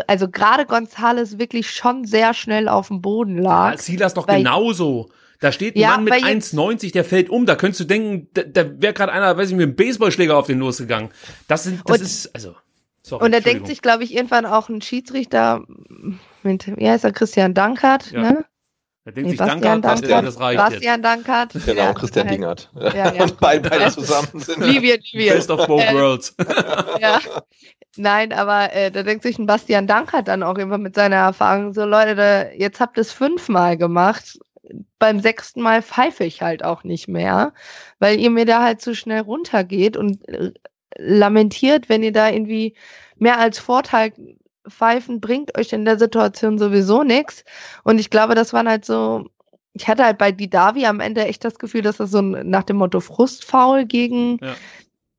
also 0.07 0.29
gerade 0.29 0.65
Gonzales 0.65 1.37
wirklich 1.39 1.69
schon 1.69 2.05
sehr 2.05 2.33
schnell 2.33 2.67
auf 2.67 2.87
dem 2.87 3.01
Boden 3.01 3.37
lag. 3.37 3.73
Ja, 3.73 3.77
Silas 3.77 4.13
doch 4.13 4.27
weil- 4.27 4.37
genauso. 4.39 5.09
Da 5.39 5.51
steht 5.51 5.75
ein 5.75 5.79
Ja, 5.79 5.89
Mann 5.91 6.05
mit 6.05 6.13
weil 6.13 6.19
jetzt- 6.33 6.53
1,90, 6.55 6.91
der 6.93 7.05
fällt 7.05 7.29
um. 7.29 7.45
Da 7.45 7.55
könntest 7.55 7.81
du 7.81 7.83
denken, 7.85 8.27
da, 8.33 8.41
da 8.41 8.81
wäre 8.81 8.93
gerade 8.93 9.11
einer, 9.11 9.37
weiß 9.37 9.49
ich, 9.49 9.55
mit 9.55 9.63
einem 9.67 9.75
Baseballschläger 9.75 10.35
auf 10.35 10.47
den 10.47 10.57
losgegangen. 10.57 11.09
Das 11.47 11.63
sind, 11.63 11.81
das 11.85 11.97
Und- 11.99 12.03
ist, 12.03 12.33
also, 12.33 12.55
sorry. 13.03 13.23
und 13.23 13.31
da 13.33 13.39
denkt 13.39 13.67
sich, 13.67 13.83
glaube 13.83 14.03
ich, 14.03 14.15
irgendwann 14.15 14.47
auch 14.47 14.67
ein 14.67 14.81
Schiedsrichter 14.81 15.61
mit, 16.41 16.65
wie 16.75 16.89
heißt 16.89 17.03
er, 17.03 17.11
Christian 17.11 17.53
Dankert, 17.53 18.09
Ja. 18.11 18.21
ne? 18.21 18.45
da 19.05 19.11
denkt 19.11 19.25
Nee, 19.27 19.29
sich 19.29 19.37
Bastian 19.37 19.61
Dankert, 19.61 20.01
ja, 20.01 20.07
Dankert. 20.07 20.27
das 20.27 20.39
reicht 20.41 20.59
jetzt. 20.59 20.69
Bastian 20.71 21.01
Dankert. 21.03 21.53
Genau, 21.65 21.81
Ja, 21.83 21.93
Christian 21.93 22.27
Dingert. 22.27 22.71
Ja, 22.75 23.13
ja. 23.13 23.23
Und 23.23 23.37
beide, 23.39 23.69
beide 23.69 23.91
zusammen 23.91 24.27
sind. 24.39 24.57
Livier, 24.65 24.97
Livier. 25.13 25.33
Best 25.35 25.51
of 25.51 25.67
both 25.67 25.81
Äh, 25.83 25.93
worlds. 25.93 26.35
ja. 26.99 27.19
Nein, 27.97 28.33
aber 28.33 28.73
äh, 28.73 28.91
da 28.91 29.03
denkt 29.03 29.23
sich 29.23 29.37
ein 29.37 29.45
Bastian 29.45 29.87
Dankert 29.87 30.27
dann 30.27 30.43
auch 30.43 30.57
immer 30.57 30.77
mit 30.77 30.95
seiner 30.95 31.17
Erfahrung 31.17 31.73
so, 31.73 31.85
Leute, 31.85 32.15
da, 32.15 32.49
jetzt 32.51 32.79
habt 32.79 32.97
ihr 32.97 33.01
es 33.01 33.11
fünfmal 33.11 33.77
gemacht. 33.77 34.39
Beim 34.99 35.19
sechsten 35.19 35.61
Mal 35.61 35.81
pfeife 35.81 36.23
ich 36.23 36.41
halt 36.41 36.63
auch 36.63 36.83
nicht 36.83 37.07
mehr, 37.07 37.53
weil 37.99 38.19
ihr 38.19 38.29
mir 38.29 38.45
da 38.45 38.63
halt 38.63 38.81
zu 38.81 38.95
schnell 38.95 39.21
runtergeht 39.21 39.95
und 39.97 40.27
äh, 40.27 40.51
lamentiert, 40.97 41.89
wenn 41.89 42.03
ihr 42.03 42.11
da 42.11 42.29
irgendwie 42.29 42.75
mehr 43.17 43.39
als 43.39 43.59
Vorteil 43.59 44.13
pfeifen, 44.67 45.21
bringt 45.21 45.57
euch 45.57 45.73
in 45.73 45.85
der 45.85 45.97
Situation 45.97 46.57
sowieso 46.57 47.03
nichts. 47.03 47.43
Und 47.83 47.99
ich 47.99 48.09
glaube, 48.09 48.35
das 48.35 48.53
waren 48.53 48.67
halt 48.67 48.85
so, 48.85 49.27
ich 49.73 49.87
hatte 49.87 50.03
halt 50.03 50.17
bei 50.17 50.31
Didavi 50.31 50.85
am 50.85 50.99
Ende 50.99 51.25
echt 51.25 51.45
das 51.45 51.59
Gefühl, 51.59 51.81
dass 51.81 51.97
das 51.97 52.11
so 52.11 52.21
nach 52.21 52.63
dem 52.63 52.77
Motto 52.77 52.99
Frustfaul 52.99 53.85
gegen, 53.85 54.39
Ja. 54.41 54.55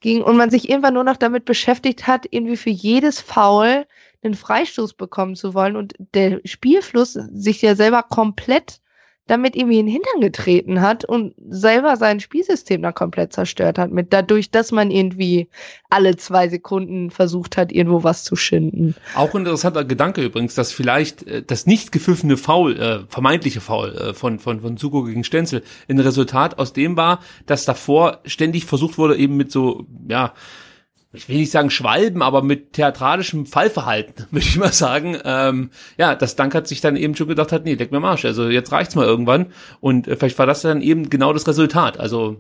Ging 0.01 0.23
und 0.23 0.37
man 0.37 0.51
sich 0.51 0.69
irgendwann 0.69 0.95
nur 0.95 1.05
noch 1.05 1.17
damit 1.17 1.45
beschäftigt 1.45 2.07
hat, 2.07 2.27
irgendwie 2.31 2.57
für 2.57 2.71
jedes 2.71 3.21
Foul 3.21 3.87
einen 4.23 4.35
Freistoß 4.35 4.95
bekommen 4.95 5.37
zu 5.37 5.55
wollen 5.55 5.77
und 5.77 5.95
der 6.15 6.41
Spielfluss 6.45 7.13
sich 7.13 7.63
ja 7.63 7.75
selber 7.75 8.03
komplett 8.03 8.81
damit 9.29 9.55
irgendwie 9.55 9.79
in 9.79 9.87
den 9.87 9.93
Hintern 9.93 10.21
getreten 10.21 10.81
hat 10.81 11.05
und 11.05 11.35
selber 11.49 11.97
sein 11.97 12.19
Spielsystem 12.19 12.83
dann 12.83 12.95
komplett 12.95 13.33
zerstört 13.33 13.79
hat, 13.79 13.93
mit 13.93 14.13
dadurch, 14.13 14.51
dass 14.51 14.73
man 14.73 14.91
irgendwie 14.91 15.49
alle 15.91 16.17
zwei 16.17 16.49
Sekunden 16.49 17.11
versucht 17.11 17.57
hat, 17.57 17.71
irgendwo 17.71 18.03
was 18.03 18.25
zu 18.25 18.37
schinden. 18.37 18.95
Auch 19.15 19.35
interessanter 19.35 19.85
Gedanke 19.85 20.23
übrigens, 20.23 20.55
dass 20.55 20.73
vielleicht 20.73 21.23
äh, 21.27 21.43
das 21.47 21.67
nicht 21.67 21.93
gepfiffene 21.93 22.37
Foul, 22.37 22.79
äh, 22.79 23.01
vermeintliche 23.09 23.61
Foul 23.61 23.95
äh, 23.95 24.15
von, 24.15 24.39
von, 24.39 24.61
von 24.61 24.77
Suko 24.77 25.05
gegen 25.05 25.25
Stenzel 25.25 25.63
ein 25.89 25.99
Resultat 26.01 26.59
aus 26.59 26.73
dem 26.73 26.97
war, 26.97 27.21
dass 27.47 27.65
davor 27.65 28.21
ständig 28.25 28.65
versucht 28.65 28.99
wurde, 28.99 29.17
eben 29.17 29.37
mit 29.37 29.53
so, 29.53 29.87
ja, 30.09 30.35
ich 31.13 31.29
will 31.29 31.37
nicht 31.37 31.51
sagen 31.51 31.71
Schwalben, 31.71 32.23
aber 32.23 32.43
mit 32.43 32.75
theatralischem 32.75 33.47
Fallverhalten, 33.47 34.27
würde 34.31 34.47
ich 34.47 34.57
mal 34.57 34.73
sagen. 34.73 35.19
Ähm, 35.25 35.71
ja, 35.97 36.15
dass 36.15 36.37
Dankert 36.37 36.69
sich 36.69 36.81
dann 36.81 36.97
eben 36.97 37.17
schon 37.17 37.29
gedacht 37.29 37.53
hat, 37.53 37.65
nee, 37.65 37.75
leck 37.75 37.93
mir 37.93 38.01
Marsch, 38.01 38.25
also 38.25 38.49
jetzt 38.49 38.73
reicht's 38.73 38.95
mal 38.95 39.07
irgendwann. 39.07 39.53
Und 39.81 40.07
äh, 40.07 40.17
vielleicht 40.17 40.39
war 40.39 40.47
das 40.47 40.63
dann 40.63 40.83
eben 40.83 41.09
genau 41.09 41.33
das 41.33 41.49
Resultat. 41.49 41.99
Also 41.99 42.37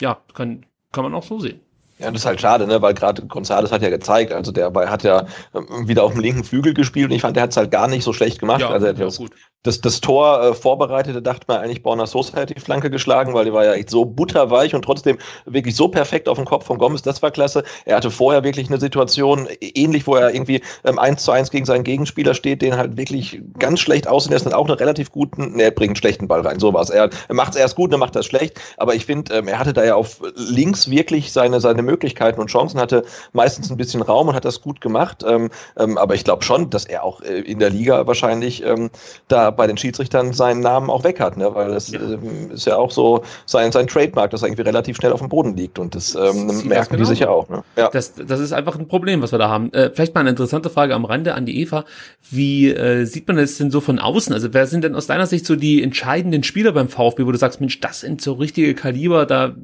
ja, 0.00 0.18
kann, 0.34 0.66
kann 0.92 1.04
man 1.04 1.14
auch 1.14 1.24
so 1.24 1.38
sehen. 1.38 1.60
Ja, 1.98 2.10
das 2.10 2.22
ist 2.22 2.26
halt 2.26 2.40
schade, 2.40 2.66
ne? 2.66 2.82
weil 2.82 2.94
gerade 2.94 3.22
González 3.22 3.70
hat 3.70 3.82
ja 3.82 3.90
gezeigt, 3.90 4.32
also 4.32 4.50
der 4.50 4.72
hat 4.74 5.04
ja 5.04 5.26
ähm, 5.54 5.86
wieder 5.86 6.02
auf 6.02 6.12
dem 6.12 6.20
linken 6.20 6.44
Flügel 6.44 6.74
gespielt 6.74 7.10
und 7.10 7.16
ich 7.16 7.22
fand, 7.22 7.36
der 7.36 7.44
hat 7.44 7.50
es 7.50 7.56
halt 7.56 7.70
gar 7.70 7.86
nicht 7.86 8.02
so 8.02 8.12
schlecht 8.12 8.40
gemacht. 8.40 8.60
Ja, 8.60 8.70
also 8.70 8.86
er 8.86 8.92
hat 8.92 8.98
ja, 8.98 9.08
gut 9.08 9.30
das, 9.64 9.80
das 9.80 10.00
Tor 10.00 10.42
äh, 10.42 10.54
vorbereitete, 10.54 11.22
dachte 11.22 11.46
man 11.48 11.58
eigentlich, 11.58 11.82
Borna 11.82 12.06
Sosa 12.06 12.36
hätte 12.36 12.54
die 12.54 12.60
Flanke 12.60 12.90
geschlagen, 12.90 13.32
weil 13.32 13.46
die 13.46 13.52
war 13.52 13.64
ja 13.64 13.72
echt 13.72 13.90
so 13.90 14.04
butterweich 14.04 14.74
und 14.74 14.82
trotzdem 14.82 15.18
wirklich 15.46 15.74
so 15.74 15.88
perfekt 15.88 16.28
auf 16.28 16.36
dem 16.36 16.44
Kopf 16.44 16.66
von 16.66 16.78
Gomez, 16.78 17.00
das 17.00 17.22
war 17.22 17.30
klasse. 17.30 17.64
Er 17.86 17.96
hatte 17.96 18.10
vorher 18.10 18.44
wirklich 18.44 18.68
eine 18.68 18.78
Situation, 18.78 19.48
ähnlich, 19.60 20.06
wo 20.06 20.16
er 20.16 20.34
irgendwie 20.34 20.60
ähm, 20.84 20.98
1 20.98 21.24
zu 21.24 21.32
1 21.32 21.50
gegen 21.50 21.64
seinen 21.64 21.82
Gegenspieler 21.82 22.34
steht, 22.34 22.60
den 22.60 22.76
halt 22.76 22.98
wirklich 22.98 23.40
ganz 23.58 23.80
schlecht 23.80 24.06
aussehen 24.06 24.32
lässt 24.32 24.46
und 24.46 24.52
auch 24.52 24.68
einen 24.68 24.76
relativ 24.76 25.10
guten, 25.10 25.56
ne, 25.56 25.64
er 25.64 25.70
bringt 25.70 25.90
einen 25.90 25.96
schlechten 25.96 26.28
Ball 26.28 26.42
rein, 26.42 26.60
sowas. 26.60 26.90
Er, 26.90 27.08
er 27.28 27.34
macht 27.34 27.54
es 27.54 27.56
erst 27.56 27.74
gut, 27.74 27.90
dann 27.90 28.00
macht 28.00 28.14
das 28.14 28.26
schlecht, 28.26 28.60
aber 28.76 28.94
ich 28.94 29.06
finde, 29.06 29.34
ähm, 29.34 29.48
er 29.48 29.58
hatte 29.58 29.72
da 29.72 29.82
ja 29.82 29.94
auf 29.94 30.20
links 30.36 30.90
wirklich 30.90 31.32
seine, 31.32 31.60
seine 31.60 31.82
Möglichkeiten 31.84 32.40
und 32.40 32.48
Chancen, 32.48 32.80
hatte 32.80 33.04
meistens 33.32 33.70
ein 33.70 33.76
bisschen 33.76 34.02
Raum 34.02 34.28
und 34.28 34.34
hat 34.34 34.44
das 34.44 34.60
gut 34.60 34.80
gemacht, 34.80 35.24
ähm, 35.26 35.50
ähm, 35.78 35.98
aber 35.98 36.14
ich 36.14 36.24
glaube 36.24 36.44
schon, 36.44 36.70
dass 36.70 36.84
er 36.84 37.04
auch 37.04 37.20
äh, 37.22 37.40
in 37.40 37.58
der 37.58 37.70
Liga 37.70 38.06
wahrscheinlich 38.06 38.64
ähm, 38.64 38.90
da 39.28 39.50
bei 39.50 39.66
den 39.66 39.76
Schiedsrichtern 39.76 40.32
seinen 40.32 40.60
Namen 40.60 40.90
auch 40.90 41.04
weg 41.04 41.20
hat, 41.20 41.36
ne? 41.36 41.54
weil 41.54 41.68
das 41.68 41.90
ja. 41.90 42.00
Ähm, 42.00 42.50
ist 42.52 42.66
ja 42.66 42.76
auch 42.76 42.90
so 42.90 43.22
sein, 43.46 43.72
sein 43.72 43.86
Trademark, 43.86 44.30
dass 44.30 44.42
er 44.42 44.48
irgendwie 44.48 44.62
relativ 44.62 44.96
schnell 44.96 45.12
auf 45.12 45.20
dem 45.20 45.28
Boden 45.28 45.56
liegt 45.56 45.78
und 45.78 45.94
das 45.94 46.14
ähm, 46.14 46.46
merken 46.46 46.68
das 46.70 46.88
genau 46.88 47.00
die 47.00 47.06
sicher 47.06 47.30
auch. 47.30 47.48
Ne? 47.48 47.62
Ja. 47.76 47.88
Das, 47.90 48.14
das 48.14 48.40
ist 48.40 48.52
einfach 48.52 48.78
ein 48.78 48.88
Problem, 48.88 49.22
was 49.22 49.32
wir 49.32 49.38
da 49.38 49.48
haben. 49.48 49.72
Äh, 49.72 49.90
vielleicht 49.94 50.14
mal 50.14 50.20
eine 50.20 50.30
interessante 50.30 50.70
Frage 50.70 50.94
am 50.94 51.04
Rande 51.04 51.34
an 51.34 51.46
die 51.46 51.60
Eva. 51.60 51.84
Wie 52.30 52.70
äh, 52.70 53.04
sieht 53.04 53.28
man 53.28 53.36
das 53.36 53.56
denn 53.56 53.70
so 53.70 53.80
von 53.80 53.98
außen? 53.98 54.32
Also 54.32 54.52
wer 54.52 54.66
sind 54.66 54.84
denn 54.84 54.94
aus 54.94 55.06
deiner 55.06 55.26
Sicht 55.26 55.46
so 55.46 55.56
die 55.56 55.82
entscheidenden 55.82 56.42
Spieler 56.42 56.72
beim 56.72 56.88
VfB, 56.88 57.26
wo 57.26 57.32
du 57.32 57.38
sagst, 57.38 57.60
Mensch, 57.60 57.80
das 57.80 58.00
sind 58.00 58.20
so 58.20 58.34
richtige 58.34 58.74
Kaliber, 58.74 59.26
da 59.26 59.54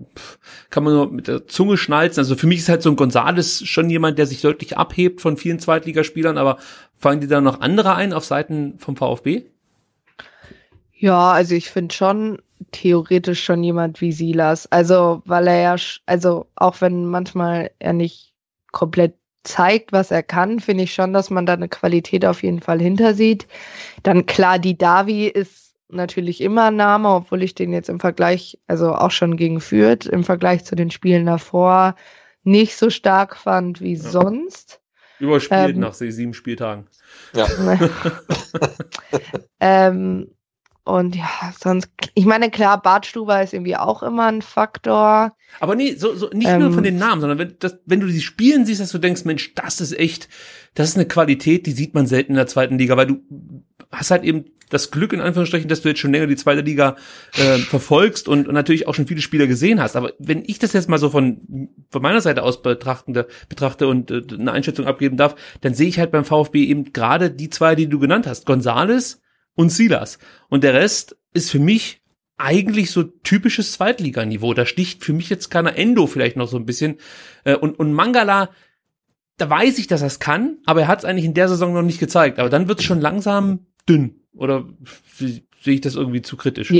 kann 0.71 0.85
man 0.85 0.93
nur 0.93 1.11
mit 1.11 1.29
der 1.29 1.47
Zunge 1.47 1.77
schnalzen. 2.11 2.21
Also 2.21 2.37
für 2.37 2.47
mich 2.47 2.59
ist 2.59 2.69
halt 2.69 2.83
so 2.83 2.91
ein 2.91 2.97
Gonzales 2.97 3.67
schon 3.67 3.91
jemand, 3.91 4.19
der 4.19 4.27
sich 4.27 4.41
deutlich 4.43 4.77
abhebt 4.77 5.21
von 5.21 5.37
vielen 5.37 5.59
Zweitligaspielern, 5.59 6.39
aber 6.39 6.59
fallen 6.97 7.21
dir 7.21 7.29
da 7.29 7.41
noch 7.41 7.61
andere 7.61 7.95
ein 7.95 8.13
auf 8.13 8.25
Seiten 8.25 8.79
vom 8.79 8.97
VfB? 8.97 9.45
Ja, 10.93 11.33
also 11.33 11.55
ich 11.55 11.71
finde 11.71 11.95
schon 11.95 12.43
theoretisch 12.73 13.43
schon 13.43 13.65
jemand 13.65 14.01
wie 14.01 14.13
Silas. 14.13 14.71
Also, 14.71 15.23
weil 15.25 15.47
er 15.47 15.61
ja, 15.61 15.77
also 16.07 16.47
auch 16.57 16.81
wenn 16.81 17.07
manchmal 17.07 17.71
er 17.79 17.95
nicht 17.95 18.35
komplett 18.71 19.15
zeigt, 19.43 19.93
was 19.93 20.11
er 20.11 20.23
kann, 20.23 20.61
finde 20.61 20.85
ich 20.85 20.93
schon, 20.93 21.15
dass 21.15 21.31
man 21.31 21.47
da 21.47 21.55
eine 21.55 21.71
Qualität 21.71 22.27
auf 22.27 22.43
jeden 22.43 22.61
Fall 22.61 22.79
hinter 22.79 23.15
sieht. 23.15 23.47
Dann 24.03 24.27
klar, 24.27 24.59
die 24.59 24.77
Davi 24.77 25.27
ist 25.27 25.70
natürlich 25.93 26.41
immer 26.41 26.67
ein 26.67 26.77
Name, 26.77 27.09
obwohl 27.09 27.43
ich 27.43 27.55
den 27.55 27.73
jetzt 27.73 27.89
im 27.89 28.01
Vergleich, 28.01 28.59
also 28.67 28.95
auch 28.95 29.11
schon 29.11 29.37
gegen 29.37 29.61
Fürth, 29.61 30.07
im 30.07 30.25
Vergleich 30.25 30.65
zu 30.65 30.75
den 30.75 30.91
Spielen 30.91 31.27
davor 31.27 31.95
nicht 32.43 32.77
so 32.77 32.91
stark 32.91 33.37
fand 33.37 33.81
wie 33.81 33.95
ja. 33.95 34.03
sonst. 34.03 34.81
Überspielt 35.19 35.75
ähm, 35.75 35.81
nach 35.81 35.93
sieben 35.93 36.33
Spieltagen. 36.33 36.87
Ja. 37.35 37.47
ähm, 39.61 40.29
und 40.85 41.15
ja, 41.15 41.29
sonst, 41.61 41.91
ich 42.15 42.25
meine, 42.25 42.51
klar, 42.51 42.81
Bartstuber 42.81 43.43
ist 43.43 43.53
irgendwie 43.53 43.77
auch 43.77 44.03
immer 44.03 44.27
ein 44.27 44.41
Faktor. 44.41 45.37
Aber 45.61 45.75
nee, 45.75 45.95
so, 45.95 46.15
so 46.15 46.31
nicht 46.31 46.49
ähm, 46.49 46.61
nur 46.61 46.73
von 46.73 46.83
den 46.83 46.97
Namen, 46.97 47.21
sondern 47.21 47.39
wenn, 47.39 47.57
das, 47.59 47.79
wenn 47.85 48.01
du 48.01 48.07
die 48.07 48.21
spielen 48.21 48.65
siehst, 48.65 48.81
dass 48.81 48.91
du 48.91 48.99
denkst, 48.99 49.25
Mensch, 49.25 49.55
das 49.55 49.81
ist 49.81 49.97
echt, 49.97 50.29
das 50.75 50.89
ist 50.89 50.97
eine 50.97 51.07
Qualität, 51.07 51.67
die 51.67 51.73
sieht 51.73 51.95
man 51.95 52.07
selten 52.07 52.33
in 52.33 52.37
der 52.37 52.47
zweiten 52.47 52.79
Liga, 52.79 52.97
weil 52.97 53.07
du 53.07 53.23
hast 53.91 54.11
halt 54.11 54.25
eben 54.25 54.47
das 54.71 54.91
Glück, 54.91 55.13
in 55.13 55.21
Anführungsstrichen, 55.21 55.69
dass 55.69 55.83
du 55.83 55.89
jetzt 55.89 55.99
schon 55.99 56.13
länger 56.13 56.29
die 56.29 56.37
zweite 56.37 56.63
Liga 56.63 56.97
äh, 57.37 57.59
verfolgst 57.59 58.29
und, 58.29 58.47
und 58.47 58.55
natürlich 58.55 58.87
auch 58.87 58.95
schon 58.95 59.07
viele 59.07 59.21
Spieler 59.21 59.47
gesehen 59.47 59.81
hast. 59.81 59.97
Aber 59.97 60.13
wenn 60.19 60.45
ich 60.47 60.59
das 60.59 60.73
jetzt 60.73 60.89
mal 60.89 60.99
so 60.99 61.11
von, 61.11 61.69
von 61.91 62.03
meiner 62.03 62.21
Seite 62.21 62.43
aus 62.45 62.63
betrachte, 62.63 63.27
betrachte 63.49 63.89
und 63.89 64.11
äh, 64.11 64.23
eine 64.33 64.53
Einschätzung 64.53 64.87
abgeben 64.87 65.17
darf, 65.17 65.35
dann 65.61 65.75
sehe 65.75 65.89
ich 65.89 65.99
halt 65.99 66.13
beim 66.13 66.25
VfB 66.25 66.65
eben 66.65 66.93
gerade 66.93 67.31
die 67.31 67.51
zwei, 67.51 67.75
die 67.75 67.89
du 67.89 67.99
genannt 67.99 68.27
hast. 68.27 68.47
Gonzales 68.47 69.21
und 69.55 69.71
Silas. 69.71 70.19
Und 70.49 70.63
der 70.63 70.75
Rest 70.75 71.17
ist 71.35 71.51
für 71.51 71.59
mich 71.59 72.01
eigentlich 72.37 72.91
so 72.91 73.03
typisches 73.03 73.73
Zweitliganiveau. 73.73 74.55
Da 74.55 74.65
sticht 74.67 75.05
für 75.05 75.13
mich 75.13 75.29
jetzt 75.29 75.51
keiner 75.51 75.77
Endo 75.77 76.07
vielleicht 76.07 76.37
noch 76.37 76.49
so 76.49 76.57
ein 76.57 76.65
bisschen. 76.65 76.99
Äh, 77.45 77.57
und, 77.57 77.79
und 77.79 77.93
Mangala, 77.93 78.51
da 79.37 79.51
weiß 79.51 79.79
ich, 79.79 79.89
dass 79.89 80.03
er 80.03 80.07
es 80.07 80.21
kann, 80.21 80.59
aber 80.67 80.83
er 80.83 80.89
hat 80.89 81.01
es 81.01 81.05
eigentlich 81.05 81.25
in 81.25 81.35
der 81.35 81.49
Saison 81.49 81.73
noch 81.73 81.83
nicht 81.83 81.99
gezeigt. 81.99 82.39
Aber 82.39 82.51
dann 82.51 82.69
wird 82.69 82.81
es 82.81 82.85
schon 82.85 83.01
langsam 83.01 83.67
dünn. 83.91 84.21
Oder 84.35 84.65
sehe 85.17 85.43
ich 85.65 85.81
das 85.81 85.97
irgendwie 85.97 86.23
zu 86.23 86.37
kritisch? 86.37 86.73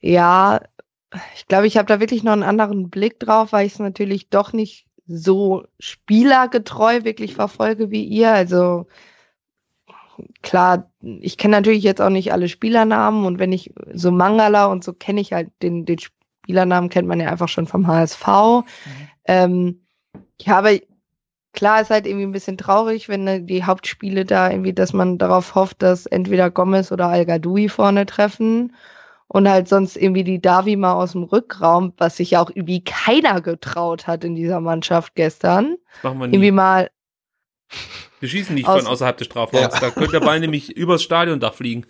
Ja, 0.00 0.60
ich 1.34 1.46
glaube, 1.46 1.66
ich 1.66 1.76
habe 1.76 1.86
da 1.86 2.00
wirklich 2.00 2.22
noch 2.22 2.32
einen 2.32 2.42
anderen 2.42 2.90
Blick 2.90 3.18
drauf, 3.18 3.52
weil 3.52 3.66
ich 3.66 3.74
es 3.74 3.78
natürlich 3.78 4.28
doch 4.28 4.52
nicht 4.52 4.86
so 5.06 5.64
spielergetreu 5.78 7.04
wirklich 7.04 7.34
verfolge 7.34 7.90
wie 7.90 8.04
ihr. 8.04 8.32
Also 8.32 8.86
klar, 10.42 10.90
ich 11.00 11.38
kenne 11.38 11.56
natürlich 11.56 11.84
jetzt 11.84 12.00
auch 12.00 12.10
nicht 12.10 12.32
alle 12.32 12.48
Spielernamen 12.48 13.24
und 13.24 13.38
wenn 13.38 13.52
ich 13.52 13.72
so 13.92 14.10
Mangala 14.10 14.66
und 14.66 14.82
so 14.82 14.92
kenne 14.92 15.20
ich 15.20 15.32
halt 15.32 15.50
den, 15.62 15.84
den 15.84 15.98
Spielernamen 15.98 16.90
kennt 16.90 17.08
man 17.08 17.20
ja 17.20 17.28
einfach 17.28 17.48
schon 17.48 17.66
vom 17.66 17.86
HSV. 17.86 18.26
Mhm. 18.26 18.64
Ähm, 19.26 19.86
ja, 20.40 20.58
aber 20.58 20.72
klar 21.56 21.80
ist 21.80 21.90
halt 21.90 22.06
irgendwie 22.06 22.26
ein 22.26 22.32
bisschen 22.32 22.58
traurig, 22.58 23.08
wenn 23.08 23.46
die 23.46 23.64
Hauptspiele 23.64 24.24
da 24.24 24.50
irgendwie, 24.50 24.72
dass 24.72 24.92
man 24.92 25.18
darauf 25.18 25.56
hofft, 25.56 25.82
dass 25.82 26.06
entweder 26.06 26.50
Gomez 26.50 26.92
oder 26.92 27.08
Al 27.08 27.26
Gadoui 27.26 27.68
vorne 27.68 28.06
treffen 28.06 28.76
und 29.26 29.48
halt 29.48 29.66
sonst 29.68 29.96
irgendwie 29.96 30.22
die 30.22 30.40
Davi 30.40 30.76
mal 30.76 30.92
aus 30.92 31.12
dem 31.12 31.24
Rückraum, 31.24 31.92
was 31.96 32.18
sich 32.18 32.32
ja 32.32 32.42
auch 32.42 32.50
irgendwie 32.50 32.84
keiner 32.84 33.40
getraut 33.40 34.06
hat 34.06 34.22
in 34.22 34.36
dieser 34.36 34.60
Mannschaft 34.60 35.16
gestern. 35.16 35.76
machen 36.04 36.20
wir 36.20 36.26
nie. 36.28 36.34
Irgendwie 36.34 36.52
mal 36.52 36.90
wir 38.20 38.28
schießen 38.28 38.54
nicht 38.54 38.66
Aus 38.66 38.82
von 38.82 38.90
außerhalb 38.90 39.16
des 39.16 39.26
Strafraums. 39.26 39.74
Ja. 39.74 39.80
Da 39.80 39.90
könnte 39.90 40.12
der 40.12 40.20
Ball 40.20 40.40
nämlich 40.40 40.70
übers 40.76 41.02
Stadiondach 41.02 41.54
fliegen. 41.54 41.86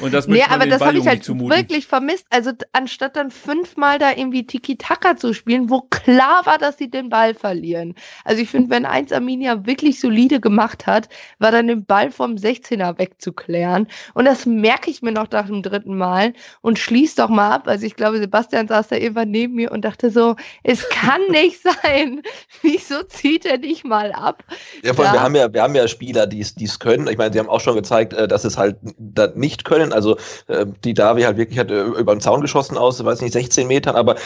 Und 0.00 0.12
das 0.12 0.26
nee, 0.26 0.42
aber 0.42 0.66
das 0.66 0.80
habe 0.80 0.98
ich 0.98 1.06
halt 1.06 1.26
wirklich 1.28 1.86
vermisst. 1.86 2.26
Also 2.30 2.52
anstatt 2.72 3.16
dann 3.16 3.30
fünfmal 3.30 3.98
da 3.98 4.10
irgendwie 4.10 4.46
Tiki-Taka 4.46 5.16
zu 5.16 5.32
spielen, 5.34 5.70
wo 5.70 5.82
klar 5.82 6.44
war, 6.44 6.58
dass 6.58 6.78
sie 6.78 6.90
den 6.90 7.08
Ball 7.08 7.34
verlieren. 7.34 7.94
Also 8.24 8.42
ich 8.42 8.50
finde, 8.50 8.70
wenn 8.70 8.84
eins 8.84 9.12
Arminia 9.12 9.66
wirklich 9.66 10.00
solide 10.00 10.40
gemacht 10.40 10.86
hat, 10.86 11.08
war 11.38 11.52
dann 11.52 11.68
den 11.68 11.84
Ball 11.84 12.10
vom 12.10 12.34
16er 12.34 12.98
wegzuklären. 12.98 13.86
Und 14.14 14.24
das 14.24 14.46
merke 14.46 14.90
ich 14.90 15.02
mir 15.02 15.12
noch 15.12 15.30
nach 15.30 15.46
dem 15.46 15.62
dritten 15.62 15.96
Mal 15.96 16.32
und 16.60 16.78
schließ 16.78 17.14
doch 17.14 17.28
mal 17.28 17.52
ab. 17.52 17.68
Also 17.68 17.86
ich 17.86 17.94
glaube, 17.94 18.18
Sebastian 18.18 18.68
saß 18.68 18.88
da 18.88 18.96
irgendwann 18.96 19.30
neben 19.30 19.54
mir 19.54 19.70
und 19.70 19.84
dachte 19.84 20.10
so, 20.10 20.36
es 20.64 20.88
kann 20.88 21.20
nicht 21.30 21.60
sein. 21.62 22.22
Wieso 22.62 23.02
zieht 23.04 23.46
er 23.46 23.58
nicht 23.58 23.84
mal 23.84 24.12
ab? 24.12 24.42
Ja, 24.82 24.92
vor 24.94 25.04
allem, 25.04 25.14
wir 25.14 25.22
haben 25.22 25.34
ja, 25.36 25.52
wir 25.52 25.62
haben 25.62 25.67
haben 25.68 25.74
ja 25.74 25.86
Spieler, 25.88 26.26
die 26.26 26.40
es 26.40 26.78
können. 26.78 27.06
Ich 27.08 27.18
meine, 27.18 27.32
sie 27.32 27.38
haben 27.38 27.48
auch 27.48 27.60
schon 27.60 27.76
gezeigt, 27.76 28.12
äh, 28.12 28.26
dass 28.26 28.44
es 28.44 28.56
halt 28.56 28.76
das 28.98 29.34
nicht 29.34 29.64
können. 29.64 29.92
Also 29.92 30.16
äh, 30.48 30.66
die 30.84 30.94
Davi 30.94 31.22
halt 31.22 31.36
wirklich 31.36 31.58
hat 31.58 31.70
äh, 31.70 31.82
über 31.82 32.14
den 32.14 32.20
Zaun 32.20 32.40
geschossen 32.40 32.76
aus, 32.76 33.04
weiß 33.04 33.20
nicht, 33.20 33.32
16 33.32 33.66
Metern, 33.66 33.96
aber 33.96 34.16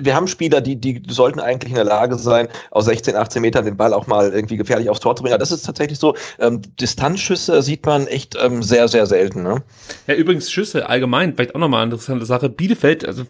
wir 0.00 0.14
haben 0.14 0.28
Spieler, 0.28 0.60
die, 0.60 0.76
die 0.76 1.02
sollten 1.08 1.40
eigentlich 1.40 1.70
in 1.70 1.76
der 1.76 1.84
Lage 1.84 2.16
sein, 2.16 2.48
aus 2.70 2.84
16, 2.84 3.16
18 3.16 3.42
Metern 3.42 3.64
den 3.64 3.76
Ball 3.76 3.94
auch 3.94 4.06
mal 4.06 4.32
irgendwie 4.32 4.56
gefährlich 4.56 4.90
aufs 4.90 5.00
Tor 5.00 5.16
zu 5.16 5.22
bringen. 5.22 5.34
Aber 5.34 5.40
das 5.40 5.52
ist 5.52 5.64
tatsächlich 5.64 5.98
so. 5.98 6.14
Ähm, 6.38 6.60
Distanzschüsse 6.80 7.62
sieht 7.62 7.86
man 7.86 8.06
echt 8.06 8.36
ähm, 8.40 8.62
sehr, 8.62 8.88
sehr 8.88 9.06
selten. 9.06 9.42
Ne? 9.42 9.62
Ja, 10.06 10.14
übrigens 10.14 10.50
Schüsse 10.50 10.88
allgemein, 10.88 11.34
vielleicht 11.34 11.54
auch 11.54 11.60
nochmal 11.60 11.82
eine 11.82 11.92
interessante 11.92 12.26
Sache. 12.26 12.48
Bielefeld, 12.48 13.06
also 13.06 13.22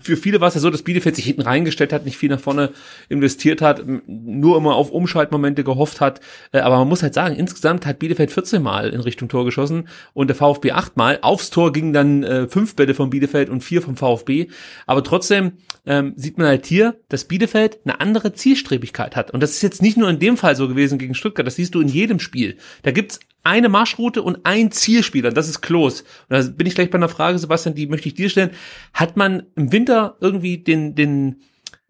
für 0.00 0.16
viele 0.16 0.40
war 0.40 0.48
es 0.48 0.54
ja 0.54 0.60
so, 0.60 0.70
dass 0.70 0.82
Bielefeld 0.82 1.16
sich 1.16 1.24
hinten 1.24 1.42
reingestellt 1.42 1.92
hat, 1.92 2.04
nicht 2.04 2.16
viel 2.16 2.30
nach 2.30 2.40
vorne 2.40 2.70
investiert 3.08 3.62
hat, 3.62 3.82
nur 4.06 4.56
immer 4.56 4.74
auf 4.74 4.90
Umschaltmomente 4.90 5.64
gehofft 5.64 6.00
hat. 6.00 6.20
aber 6.52 6.78
man 6.78 6.88
muss 6.90 7.02
halt 7.02 7.14
sagen, 7.14 7.36
insgesamt 7.36 7.86
hat 7.86 7.98
Bielefeld 7.98 8.30
14 8.30 8.62
Mal 8.62 8.90
in 8.90 9.00
Richtung 9.00 9.28
Tor 9.28 9.46
geschossen 9.46 9.88
und 10.12 10.28
der 10.28 10.36
VfB 10.36 10.72
8 10.72 10.96
Mal. 10.98 11.18
Aufs 11.22 11.48
Tor 11.48 11.72
gingen 11.72 11.94
dann 11.94 12.22
äh, 12.22 12.48
fünf 12.48 12.76
Bälle 12.76 12.94
von 12.94 13.08
Bielefeld 13.08 13.48
und 13.48 13.64
vier 13.64 13.80
vom 13.80 13.96
VfB. 13.96 14.48
Aber 14.86 15.02
trotzdem 15.02 15.52
ähm, 15.86 16.12
sieht 16.16 16.36
man 16.36 16.46
halt 16.46 16.66
hier, 16.66 17.00
dass 17.08 17.24
Bielefeld 17.24 17.78
eine 17.84 18.00
andere 18.00 18.34
Zielstrebigkeit 18.34 19.16
hat. 19.16 19.30
Und 19.30 19.42
das 19.42 19.52
ist 19.52 19.62
jetzt 19.62 19.80
nicht 19.80 19.96
nur 19.96 20.10
in 20.10 20.18
dem 20.18 20.36
Fall 20.36 20.56
so 20.56 20.68
gewesen 20.68 20.98
gegen 20.98 21.14
Stuttgart, 21.14 21.46
das 21.46 21.56
siehst 21.56 21.74
du 21.74 21.80
in 21.80 21.88
jedem 21.88 22.20
Spiel. 22.20 22.58
Da 22.82 22.90
gibt's 22.90 23.20
eine 23.42 23.68
Marschroute 23.68 24.22
und 24.22 24.40
ein 24.44 24.70
Zielspieler, 24.70 25.30
das 25.30 25.48
ist 25.48 25.62
Klos. 25.62 26.02
Und 26.28 26.36
da 26.36 26.42
bin 26.42 26.66
ich 26.66 26.74
gleich 26.74 26.90
bei 26.90 26.98
einer 26.98 27.08
Frage, 27.08 27.38
Sebastian, 27.38 27.74
die 27.74 27.86
möchte 27.86 28.08
ich 28.08 28.14
dir 28.14 28.28
stellen. 28.28 28.50
Hat 28.92 29.16
man 29.16 29.44
im 29.56 29.72
Winter 29.72 30.16
irgendwie 30.20 30.58
den, 30.58 30.94
den 30.94 31.36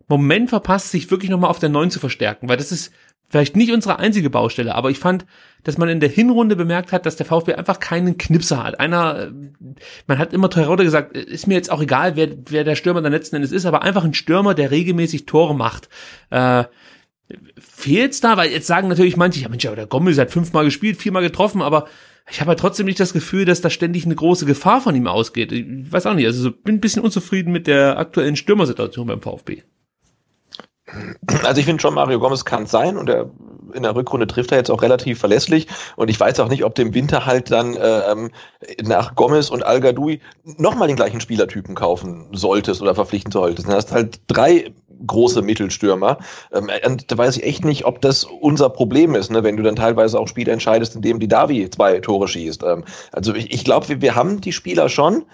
Moment 0.07 0.51
verpasst, 0.51 0.91
sich 0.91 1.11
wirklich 1.11 1.31
nochmal 1.31 1.51
auf 1.51 1.59
der 1.59 1.69
9 1.69 1.91
zu 1.91 1.99
verstärken? 1.99 2.49
Weil 2.49 2.57
das 2.57 2.73
ist 2.73 2.93
vielleicht 3.31 3.57
nicht 3.57 3.73
unsere 3.73 3.99
einzige 3.99 4.29
Baustelle, 4.29 4.75
aber 4.75 4.91
ich 4.91 4.99
fand, 4.99 5.25
dass 5.63 5.79
man 5.79 5.89
in 5.89 6.01
der 6.01 6.09
Hinrunde 6.09 6.57
bemerkt 6.57 6.93
hat, 6.93 7.07
dass 7.07 7.17
der 7.17 7.27
VfB 7.27 7.55
einfach 7.55 7.79
keinen 7.79 8.19
Knipser 8.19 8.63
hat. 8.63 8.81
Einer, 8.81 9.31
man 10.07 10.19
hat 10.19 10.33
immer 10.33 10.51
Terodde 10.51 10.85
gesagt, 10.85 11.17
ist 11.17 11.47
mir 11.47 11.55
jetzt 11.55 11.71
auch 11.71 11.81
egal, 11.81 12.17
wer, 12.17 12.29
wer 12.47 12.65
der 12.65 12.75
Stürmer 12.75 13.01
der 13.01 13.11
letzten 13.11 13.37
Endes 13.37 13.53
ist, 13.53 13.67
aber 13.67 13.83
einfach 13.83 14.05
ein 14.05 14.15
Stürmer, 14.15 14.55
der 14.55 14.71
regelmäßig 14.71 15.27
Tore 15.27 15.55
macht. 15.55 15.89
Äh, 16.31 16.65
fehlt's 17.59 18.21
da? 18.21 18.37
Weil 18.37 18.51
jetzt 18.51 18.67
sagen 18.67 18.89
natürlich 18.89 19.17
manche, 19.17 19.41
ja 19.41 19.49
Mensch, 19.49 19.65
aber 19.65 19.77
der 19.77 19.87
Gommel 19.87 20.17
hat 20.17 20.33
fünfmal 20.33 20.65
gespielt, 20.65 20.97
viermal 20.97 21.23
getroffen, 21.23 21.63
aber 21.63 21.87
ich 22.31 22.41
habe 22.41 22.51
halt 22.51 22.59
trotzdem 22.59 22.87
nicht 22.87 23.01
das 23.01 23.13
Gefühl, 23.13 23.45
dass 23.45 23.61
da 23.61 23.71
ständig 23.71 24.05
eine 24.05 24.15
große 24.15 24.47
Gefahr 24.47 24.81
von 24.81 24.95
ihm 24.95 25.07
ausgeht. 25.07 25.53
Ich 25.53 25.67
weiß 25.91 26.07
auch 26.07 26.15
nicht, 26.15 26.27
also 26.27 26.43
so, 26.43 26.53
bin 26.53 26.77
ein 26.77 26.81
bisschen 26.81 27.03
unzufrieden 27.03 27.53
mit 27.53 27.67
der 27.67 27.99
aktuellen 27.99 28.37
Stürmersituation 28.37 29.07
beim 29.07 29.23
VfB. 29.23 29.63
Also 31.45 31.61
ich 31.61 31.67
finde 31.67 31.81
schon, 31.81 31.95
Mario 31.95 32.19
Gomez 32.19 32.45
kann 32.45 32.67
sein 32.67 32.97
und 32.97 33.09
er 33.09 33.31
in 33.75 33.83
der 33.85 33.95
Rückrunde 33.95 34.27
trifft 34.27 34.53
er 34.53 34.59
jetzt 34.59 34.71
auch 34.71 34.83
relativ 34.83 35.21
verlässlich 35.21 35.69
und 35.97 36.11
ich 36.11 36.19
weiß 36.19 36.41
auch 36.41 36.49
nicht, 36.49 36.65
ob 36.65 36.75
du 36.75 36.83
im 36.83 36.95
Winter 36.95 37.27
halt 37.27 37.51
dann 37.51 37.77
äh, 37.77 38.11
ähm, 38.11 38.31
nach 38.83 39.15
Gomez 39.15 39.49
und 39.49 39.65
Al 39.65 39.81
Gadoui 39.81 40.21
nochmal 40.45 40.89
den 40.89 40.97
gleichen 40.97 41.21
Spielertypen 41.21 41.75
kaufen 41.75 42.29
solltest 42.33 42.83
oder 42.83 42.95
verpflichten 42.95 43.33
solltest. 43.33 43.69
Du 43.69 43.73
hast 43.73 43.93
halt 43.93 44.21
drei 44.27 44.73
große 45.07 45.43
Mittelstürmer. 45.43 46.19
Ähm, 46.53 46.71
da 47.07 47.19
weiß 47.19 47.39
ich 47.39 47.45
echt 47.45 47.65
nicht, 47.65 47.85
ob 47.85 48.01
das 48.01 48.25
unser 48.25 48.69
Problem 48.69 49.15
ist, 49.15 49.31
ne, 49.31 49.43
wenn 49.43 49.57
du 49.57 49.63
dann 49.63 49.77
teilweise 49.77 50.19
auch 50.19 50.29
Spiele 50.29 50.53
entscheidest, 50.53 50.95
indem 50.95 51.21
die 51.21 51.29
Davi 51.29 51.69
zwei 51.71 52.01
Tore 52.01 52.29
schießt. 52.29 52.63
Ähm, 52.65 52.85
also 53.13 53.35
ich, 53.35 53.53
ich 53.53 53.65
glaube, 53.65 53.89
wir, 53.89 54.03
wir 54.03 54.15
haben 54.15 54.41
die 54.41 54.53
Spieler 54.53 54.89
schon. 54.89 55.25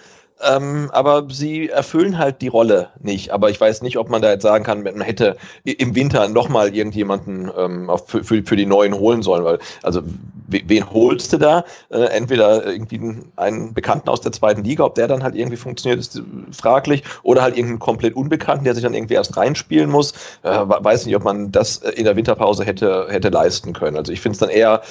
Ähm, 0.42 0.90
aber 0.92 1.26
sie 1.30 1.70
erfüllen 1.70 2.18
halt 2.18 2.42
die 2.42 2.48
Rolle 2.48 2.90
nicht. 3.00 3.30
Aber 3.30 3.48
ich 3.48 3.58
weiß 3.58 3.80
nicht, 3.80 3.96
ob 3.96 4.10
man 4.10 4.20
da 4.20 4.30
jetzt 4.30 4.42
sagen 4.42 4.64
kann, 4.64 4.82
man 4.82 5.00
hätte 5.00 5.36
im 5.64 5.94
Winter 5.94 6.28
nochmal 6.28 6.74
irgendjemanden 6.74 7.50
ähm, 7.56 7.90
für, 8.06 8.22
für, 8.22 8.42
für, 8.42 8.56
die 8.56 8.66
Neuen 8.66 8.94
holen 8.94 9.22
sollen. 9.22 9.44
Weil, 9.44 9.58
also, 9.82 10.02
wen 10.48 10.90
holst 10.90 11.32
du 11.32 11.38
da? 11.38 11.64
Äh, 11.88 12.04
entweder 12.10 12.66
irgendwie 12.66 13.00
einen 13.36 13.72
Bekannten 13.72 14.10
aus 14.10 14.20
der 14.20 14.32
zweiten 14.32 14.62
Liga, 14.62 14.84
ob 14.84 14.94
der 14.94 15.08
dann 15.08 15.22
halt 15.22 15.34
irgendwie 15.34 15.56
funktioniert, 15.56 16.00
ist 16.00 16.20
fraglich. 16.52 17.02
Oder 17.22 17.40
halt 17.40 17.56
irgendeinen 17.56 17.78
komplett 17.78 18.14
Unbekannten, 18.14 18.64
der 18.64 18.74
sich 18.74 18.82
dann 18.82 18.94
irgendwie 18.94 19.14
erst 19.14 19.38
reinspielen 19.38 19.90
muss. 19.90 20.12
Äh, 20.42 20.50
weiß 20.50 21.06
nicht, 21.06 21.16
ob 21.16 21.24
man 21.24 21.50
das 21.50 21.78
in 21.78 22.04
der 22.04 22.14
Winterpause 22.14 22.64
hätte, 22.64 23.06
hätte 23.08 23.30
leisten 23.30 23.72
können. 23.72 23.96
Also 23.96 24.12
ich 24.12 24.20
finde 24.20 24.34
es 24.34 24.40
dann 24.40 24.50
eher 24.50 24.82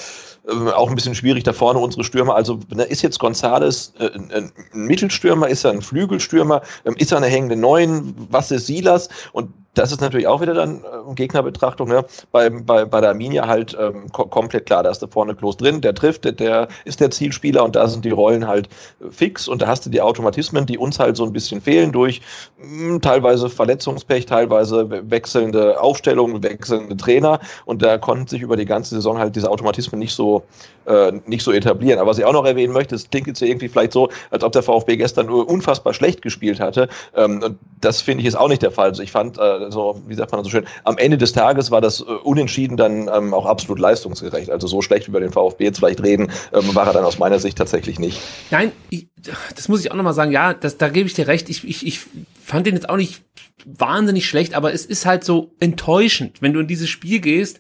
äh, 0.48 0.72
auch 0.72 0.90
ein 0.90 0.96
bisschen 0.96 1.16
schwierig 1.16 1.44
da 1.44 1.54
vorne 1.54 1.80
unsere 1.80 2.04
Stürmer. 2.04 2.36
Also 2.36 2.60
da 2.70 2.84
ist 2.84 3.02
jetzt 3.02 3.20
Gonzales 3.20 3.94
äh, 4.00 4.10
ein 4.14 4.52
Mittelstürmer, 4.74 5.48
ist 5.48 5.64
er 5.64 5.72
ein 5.72 5.82
Flügelstürmer, 5.82 6.62
ähm, 6.86 6.96
ist 6.98 7.12
er 7.12 7.18
eine 7.18 7.28
hängende 7.28 7.56
Neun, 7.56 8.14
was 8.30 8.52
ist 8.52 8.68
Silas? 8.68 9.10
Und 9.32 9.50
das 9.76 9.92
ist 9.92 10.02
natürlich 10.02 10.28
auch 10.28 10.42
wieder 10.42 10.54
dann 10.54 10.80
äh, 10.80 11.14
Gegnerbetrachtung. 11.14 11.88
Ne? 11.88 12.06
Bei, 12.32 12.50
bei, 12.50 12.86
bei 12.86 13.02
der 13.02 13.10
Arminia 13.12 13.48
halt 13.48 13.78
ähm, 13.80 14.12
ko 14.12 14.26
komplett 14.26 14.66
klar, 14.66 14.84
da 14.84 14.90
ist 14.90 15.00
da 15.00 15.08
vorne 15.08 15.36
Klos 15.36 15.58
drin, 15.58 15.82
der 15.82 15.94
trifft, 15.94 16.26
der, 16.26 16.32
der 16.32 16.68
ist 16.86 17.00
der 17.00 17.12
Zielspieler 17.12 17.64
und 17.64 17.76
da 17.76 17.88
sind 17.88 18.06
die 18.06 18.10
Rollen 18.10 18.48
halt 18.48 18.70
äh, 19.02 19.12
fix 19.12 19.48
und 19.48 19.62
da 19.62 19.68
hast 19.68 19.86
du 19.86 19.90
die 19.90 20.02
Automatismen, 20.02 20.66
die 20.66 20.78
uns 20.78 21.00
halt 21.00 21.18
so 21.18 21.26
ein 21.26 21.34
bisschen 21.34 21.62
fehlen 21.62 21.92
durch 21.92 22.22
mh, 22.58 22.66
hm, 22.66 23.02
teilweise 23.02 23.50
Verletzungspech, 23.50 24.26
teilweise 24.26 24.90
wechselnde 25.10 25.80
Aufstellungen, 25.80 26.42
wechselnde 26.42 26.98
Trainer 26.98 27.40
und 27.66 27.82
da 27.82 27.98
konnten 27.98 28.28
sich 28.28 28.42
über 28.42 28.56
die 28.56 28.66
ganze 28.66 28.96
Saison 28.96 29.20
halt 29.20 29.36
diese 29.36 29.50
Automatismen 29.52 30.00
nicht 30.00 30.14
so 30.14 30.44
äh, 30.86 31.14
nicht 31.26 31.44
so 31.44 31.52
etablieren. 31.52 32.00
Aber 32.00 32.12
was 32.12 32.18
ich 32.18 32.26
auch 32.26 32.34
noch 32.34 32.46
erwähnen 32.46 32.74
möchte, 32.74 32.96
es 32.96 33.10
klingt 33.10 33.28
jetzt 33.28 33.42
irgendwie 33.42 33.68
vielleicht 33.68 33.92
so, 33.92 34.10
als 34.30 34.44
ob 34.44 34.52
der 34.52 34.64
VfB 34.64 34.98
gestern 34.98 35.30
unfassbar 35.30 35.94
schlecht 35.94 36.22
gespielt 36.22 36.60
hatte. 36.60 36.88
Ähm, 37.16 37.42
und 37.44 37.58
das 37.82 38.02
finde 38.02 38.22
ich 38.22 38.28
ist 38.28 38.36
auch 38.36 38.48
nicht 38.48 38.62
der 38.62 38.72
Fall. 38.72 38.90
Also 38.90 39.04
ich 39.04 39.12
fand, 39.12 39.38
äh, 39.38 39.65
so, 39.70 40.02
wie 40.08 40.16
sagt 40.16 40.32
man 40.32 40.44
so 40.44 40.50
schön, 40.50 40.66
am 40.84 40.98
Ende 40.98 41.18
des 41.18 41.34
Tages 41.34 41.72
war 41.72 41.82
das 41.82 42.02
äh, 42.02 42.04
Unentschieden 42.04 42.78
dann 42.78 43.10
ähm, 43.14 43.34
auch 43.34 43.46
absolut 43.46 43.80
leistungsgerecht. 43.80 44.50
Also 44.50 44.68
so 44.68 44.82
schlecht 44.82 45.08
über 45.08 45.20
den 45.20 45.32
VfB 45.32 45.66
jetzt 45.66 45.78
vielleicht 45.78 46.04
reden, 46.04 46.32
ähm, 46.54 46.76
war 46.76 46.88
er 46.88 46.94
dann 46.94 47.06
aus 47.06 47.20
meiner 47.20 47.40
Sicht 47.40 47.58
tatsächlich 47.58 48.00
nicht. 48.00 48.20
Nein, 48.52 48.72
ich, 48.90 49.08
das 49.56 49.68
muss 49.68 49.82
ich 49.82 49.92
auch 49.92 49.96
nochmal 49.96 50.14
sagen, 50.14 50.32
ja, 50.32 50.54
das, 50.54 50.78
da 50.78 50.90
gebe 50.90 51.08
ich 51.08 51.14
dir 51.14 51.28
recht. 51.28 51.50
Ich, 51.50 51.68
ich, 51.68 51.86
ich 51.86 52.00
fand 52.42 52.68
den 52.68 52.76
jetzt 52.76 52.90
auch 52.90 52.98
nicht 52.98 53.24
wahnsinnig 53.66 54.28
schlecht, 54.28 54.54
aber 54.56 54.74
es 54.74 54.86
ist 54.86 55.06
halt 55.06 55.24
so 55.24 55.52
enttäuschend, 55.60 56.42
wenn 56.42 56.54
du 56.54 56.60
in 56.60 56.68
dieses 56.68 56.90
Spiel 56.90 57.20
gehst 57.20 57.60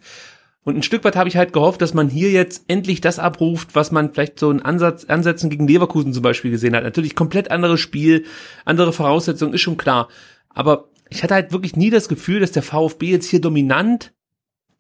und 0.65 0.75
ein 0.75 0.83
Stück 0.83 1.03
weit 1.03 1.15
habe 1.15 1.29
ich 1.29 1.37
halt 1.37 1.53
gehofft, 1.53 1.79
dass 1.81 1.93
man 1.93 2.09
hier 2.09 2.31
jetzt 2.31 2.65
endlich 2.67 2.99
das 2.99 3.19
abruft, 3.19 3.75
was 3.75 3.91
man 3.91 4.11
vielleicht 4.11 4.39
so 4.39 4.49
in 4.49 4.63
Ansatz, 4.63 5.05
Ansätzen 5.05 5.51
gegen 5.51 5.67
Leverkusen 5.67 6.11
zum 6.11 6.23
Beispiel 6.23 6.49
gesehen 6.49 6.75
hat. 6.75 6.83
Natürlich 6.83 7.15
komplett 7.15 7.51
anderes 7.51 7.79
Spiel, 7.79 8.25
andere 8.65 8.91
Voraussetzungen, 8.91 9.53
ist 9.53 9.61
schon 9.61 9.77
klar. 9.77 10.09
Aber 10.49 10.89
ich 11.09 11.23
hatte 11.23 11.33
halt 11.33 11.51
wirklich 11.51 11.75
nie 11.75 11.89
das 11.89 12.09
Gefühl, 12.09 12.39
dass 12.39 12.51
der 12.51 12.63
VfB 12.63 13.07
jetzt 13.11 13.29
hier 13.29 13.41
dominant 13.41 14.13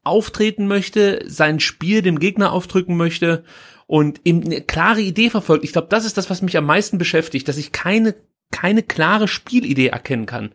auftreten 0.03 0.67
möchte, 0.67 1.23
sein 1.27 1.59
Spiel 1.59 2.01
dem 2.01 2.19
Gegner 2.19 2.51
aufdrücken 2.51 2.95
möchte 2.95 3.43
und 3.87 4.21
eben 4.23 4.43
eine 4.43 4.61
klare 4.61 5.01
Idee 5.01 5.29
verfolgt. 5.29 5.63
Ich 5.63 5.73
glaube, 5.73 5.87
das 5.89 6.05
ist 6.05 6.17
das, 6.17 6.29
was 6.29 6.41
mich 6.41 6.57
am 6.57 6.65
meisten 6.65 6.97
beschäftigt, 6.97 7.47
dass 7.47 7.57
ich 7.57 7.71
keine, 7.71 8.15
keine 8.51 8.83
klare 8.83 9.27
Spielidee 9.27 9.87
erkennen 9.87 10.25
kann. 10.25 10.51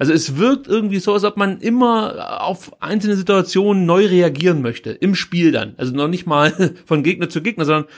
Also 0.00 0.12
es 0.12 0.36
wirkt 0.36 0.68
irgendwie 0.68 1.00
so, 1.00 1.12
als 1.12 1.24
ob 1.24 1.36
man 1.36 1.60
immer 1.60 2.40
auf 2.40 2.80
einzelne 2.80 3.16
Situationen 3.16 3.84
neu 3.84 4.06
reagieren 4.06 4.62
möchte. 4.62 4.90
Im 4.90 5.16
Spiel 5.16 5.50
dann. 5.50 5.74
Also 5.76 5.92
noch 5.92 6.06
nicht 6.06 6.24
mal 6.24 6.76
von 6.86 7.02
Gegner 7.02 7.28
zu 7.28 7.42
Gegner, 7.42 7.64
sondern 7.64 7.90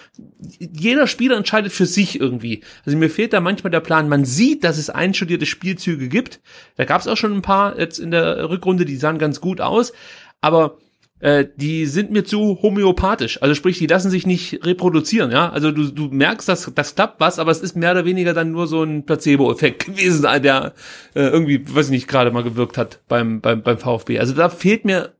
jeder 0.58 1.06
Spieler 1.06 1.36
entscheidet 1.36 1.72
für 1.72 1.84
sich 1.84 2.18
irgendwie. 2.18 2.62
Also 2.86 2.96
mir 2.96 3.10
fehlt 3.10 3.34
da 3.34 3.40
manchmal 3.40 3.70
der 3.70 3.80
Plan. 3.80 4.08
Man 4.08 4.24
sieht, 4.24 4.64
dass 4.64 4.78
es 4.78 4.88
einstudierte 4.88 5.44
Spielzüge 5.44 6.08
gibt. 6.08 6.40
Da 6.76 6.86
gab 6.86 7.02
es 7.02 7.06
auch 7.06 7.18
schon 7.18 7.34
ein 7.34 7.42
paar 7.42 7.78
jetzt 7.78 7.98
in 7.98 8.10
der 8.10 8.48
Rückrunde, 8.48 8.86
die 8.86 8.96
sahen 8.96 9.18
ganz 9.18 9.42
gut 9.42 9.60
aus. 9.60 9.92
Aber 10.40 10.78
äh, 11.20 11.46
die 11.56 11.86
sind 11.86 12.10
mir 12.10 12.24
zu 12.24 12.60
homöopathisch. 12.62 13.42
Also 13.42 13.54
sprich, 13.54 13.78
die 13.78 13.86
lassen 13.86 14.10
sich 14.10 14.26
nicht 14.26 14.64
reproduzieren, 14.64 15.30
ja. 15.30 15.50
Also 15.50 15.70
du, 15.70 15.90
du 15.90 16.08
merkst, 16.08 16.48
dass 16.48 16.70
das 16.74 16.94
klappt 16.94 17.20
was, 17.20 17.38
aber 17.38 17.50
es 17.50 17.60
ist 17.60 17.76
mehr 17.76 17.92
oder 17.92 18.04
weniger 18.04 18.32
dann 18.32 18.52
nur 18.52 18.66
so 18.66 18.82
ein 18.82 19.04
Placebo-Effekt 19.04 19.86
gewesen, 19.86 20.22
der 20.42 20.72
äh, 21.14 21.20
irgendwie, 21.20 21.62
weiß 21.62 21.86
ich 21.86 21.92
nicht, 21.92 22.08
gerade 22.08 22.30
mal 22.30 22.42
gewirkt 22.42 22.78
hat 22.78 23.00
beim, 23.08 23.40
beim, 23.40 23.62
beim 23.62 23.78
VfB. 23.78 24.18
Also 24.18 24.34
da 24.34 24.48
fehlt 24.48 24.84
mir, 24.84 25.12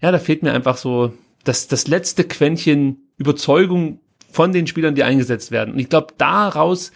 ja, 0.00 0.10
da 0.10 0.18
fehlt 0.18 0.42
mir 0.42 0.52
einfach 0.52 0.78
so 0.78 1.12
das, 1.44 1.68
das 1.68 1.86
letzte 1.88 2.24
Quäntchen 2.24 3.08
Überzeugung 3.18 4.00
von 4.30 4.52
den 4.52 4.66
Spielern, 4.66 4.94
die 4.94 5.04
eingesetzt 5.04 5.50
werden. 5.50 5.74
Und 5.74 5.78
ich 5.78 5.90
glaube, 5.90 6.14
daraus 6.16 6.92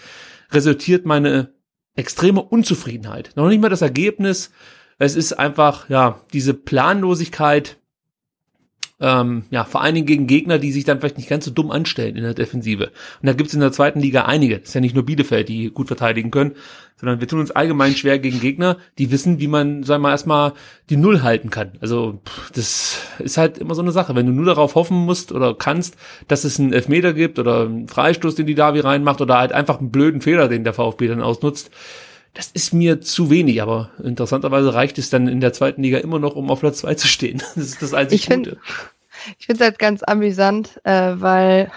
resultiert 0.50 1.04
meine 1.04 1.50
extreme 1.94 2.42
Unzufriedenheit. 2.42 3.30
Noch 3.36 3.48
nicht 3.48 3.60
mal 3.60 3.68
das 3.68 3.82
Ergebnis. 3.82 4.50
Es 4.98 5.16
ist 5.16 5.34
einfach, 5.34 5.88
ja, 5.90 6.20
diese 6.32 6.54
Planlosigkeit, 6.54 7.78
ähm, 8.98 9.44
ja, 9.50 9.64
vor 9.64 9.82
allen 9.82 9.94
Dingen 9.94 10.06
gegen 10.06 10.26
Gegner, 10.26 10.58
die 10.58 10.72
sich 10.72 10.84
dann 10.84 11.00
vielleicht 11.00 11.18
nicht 11.18 11.28
ganz 11.28 11.44
so 11.44 11.50
dumm 11.50 11.70
anstellen 11.70 12.16
in 12.16 12.22
der 12.22 12.32
Defensive. 12.32 12.92
Und 13.20 13.26
da 13.26 13.34
gibt's 13.34 13.52
in 13.52 13.60
der 13.60 13.72
zweiten 13.72 14.00
Liga 14.00 14.24
einige. 14.24 14.58
Das 14.58 14.68
ist 14.68 14.74
ja 14.74 14.80
nicht 14.80 14.94
nur 14.94 15.04
Bielefeld, 15.04 15.48
die 15.50 15.70
gut 15.70 15.88
verteidigen 15.88 16.30
können, 16.30 16.52
sondern 16.98 17.20
wir 17.20 17.28
tun 17.28 17.40
uns 17.40 17.50
allgemein 17.50 17.94
schwer 17.94 18.18
gegen 18.18 18.40
Gegner, 18.40 18.78
die 18.96 19.10
wissen, 19.10 19.38
wie 19.38 19.48
man, 19.48 19.82
sagen 19.82 20.00
wir 20.00 20.08
mal, 20.08 20.12
erstmal 20.12 20.54
die 20.88 20.96
Null 20.96 21.22
halten 21.22 21.50
kann. 21.50 21.72
Also 21.80 22.20
das 22.54 23.02
ist 23.18 23.36
halt 23.36 23.58
immer 23.58 23.74
so 23.74 23.82
eine 23.82 23.92
Sache. 23.92 24.14
Wenn 24.14 24.26
du 24.26 24.32
nur 24.32 24.46
darauf 24.46 24.76
hoffen 24.76 24.96
musst 24.96 25.30
oder 25.30 25.54
kannst, 25.54 25.96
dass 26.26 26.44
es 26.44 26.58
einen 26.58 26.72
Elfmeter 26.72 27.12
gibt 27.12 27.38
oder 27.38 27.62
einen 27.62 27.88
Freistoß, 27.88 28.34
den 28.34 28.46
die 28.46 28.54
Davi 28.54 28.80
reinmacht 28.80 29.20
oder 29.20 29.38
halt 29.38 29.52
einfach 29.52 29.78
einen 29.78 29.90
blöden 29.90 30.22
Fehler, 30.22 30.48
den 30.48 30.64
der 30.64 30.72
VfB 30.72 31.08
dann 31.08 31.20
ausnutzt, 31.20 31.70
das 32.36 32.50
ist 32.52 32.74
mir 32.74 33.00
zu 33.00 33.30
wenig, 33.30 33.62
aber 33.62 33.90
interessanterweise 34.02 34.74
reicht 34.74 34.98
es 34.98 35.08
dann 35.08 35.26
in 35.26 35.40
der 35.40 35.54
zweiten 35.54 35.82
Liga 35.82 35.98
immer 35.98 36.18
noch, 36.18 36.36
um 36.36 36.50
auf 36.50 36.60
Platz 36.60 36.78
zwei 36.78 36.94
zu 36.94 37.08
stehen. 37.08 37.42
Das 37.56 37.64
ist 37.64 37.82
das 37.82 37.94
einzige 37.94 38.16
ich 38.16 38.26
find, 38.26 38.48
Gute. 38.48 38.60
Ich 39.38 39.46
finde 39.46 39.64
es 39.64 39.70
halt 39.70 39.78
ganz 39.78 40.02
amüsant, 40.04 40.78
äh, 40.84 41.14
weil 41.16 41.70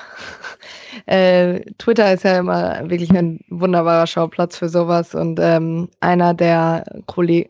äh, 1.05 1.61
Twitter 1.77 2.13
ist 2.13 2.23
ja 2.23 2.37
immer 2.37 2.87
wirklich 2.89 3.09
ein 3.11 3.39
wunderbarer 3.47 4.05
Schauplatz 4.05 4.57
für 4.57 4.67
sowas 4.67 5.15
und 5.15 5.39
ähm, 5.39 5.89
einer 6.01 6.33
der 6.33 6.83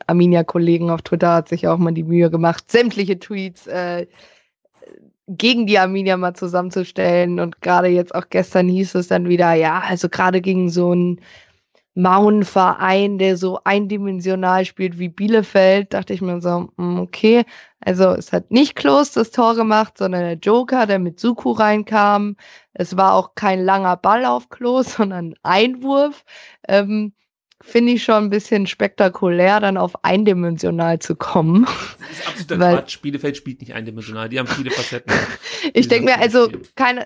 Arminia-Kollegen 0.08 0.92
auf 0.92 1.02
Twitter 1.02 1.34
hat 1.34 1.50
sich 1.50 1.68
auch 1.68 1.78
mal 1.78 1.92
die 1.92 2.04
Mühe 2.04 2.30
gemacht, 2.30 2.72
sämtliche 2.72 3.20
Tweets 3.20 3.66
äh, 3.68 4.06
gegen 5.28 5.66
die 5.66 5.80
Arminia 5.80 6.16
mal 6.16 6.36
zusammenzustellen 6.36 7.40
und 7.40 7.62
gerade 7.62 7.88
jetzt 7.88 8.14
auch 8.14 8.30
gestern 8.30 8.70
hieß 8.70 8.96
es 8.96 9.08
dann 9.08 9.28
wieder, 9.28 9.54
ja, 9.54 9.80
also 9.80 10.08
gerade 10.08 10.40
gegen 10.40 10.70
so 10.70 10.94
ein 10.94 11.20
Mauenverein, 12.00 13.18
der 13.18 13.38
so 13.38 13.60
eindimensional 13.64 14.66
spielt 14.66 14.98
wie 15.00 15.10
Bielefeld, 15.10 15.94
dachte 15.94 16.14
ich 16.14 16.22
mir 16.22 16.42
so, 16.42 16.70
mm, 16.78 17.00
okay, 17.00 17.46
also 17.82 18.12
es 18.12 18.32
hat 18.34 18.52
nicht 18.52 18.76
Klos 18.76 19.12
das 19.12 19.32
Tor 19.32 19.56
gemacht, 19.56 19.98
sondern 19.98 20.22
der 20.22 20.34
Joker, 20.34 20.86
der 20.86 21.00
mit 21.00 21.20
Suku 21.20 21.52
reinkam. 21.52 22.36
Es 22.74 22.98
war 22.98 23.14
auch 23.14 23.36
kein 23.36 23.64
langer 23.64 23.98
Ball 23.98 24.26
auf 24.26 24.50
Klos, 24.50 24.94
sondern 24.98 25.36
Einwurf. 25.44 26.24
Ähm, 26.68 27.14
Finde 27.62 27.92
ich 27.92 28.06
schon 28.06 28.24
ein 28.24 28.30
bisschen 28.30 28.68
spektakulär, 28.68 29.60
dann 29.60 29.76
auf 29.76 30.06
eindimensional 30.06 31.00
zu 31.00 31.18
kommen. 31.18 31.66
Das 32.00 32.20
ist 32.20 32.28
absoluter 32.28 32.60
Weil, 32.60 32.76
Quatsch. 32.78 33.02
Bielefeld 33.02 33.36
spielt 33.36 33.60
nicht 33.60 33.74
eindimensional, 33.74 34.30
die 34.30 34.40
haben 34.40 34.48
viele 34.48 34.72
Facetten. 34.72 35.14
ich 35.74 35.90
denke 35.90 36.06
mir, 36.06 36.20
also 36.20 36.50
keine, 36.76 37.06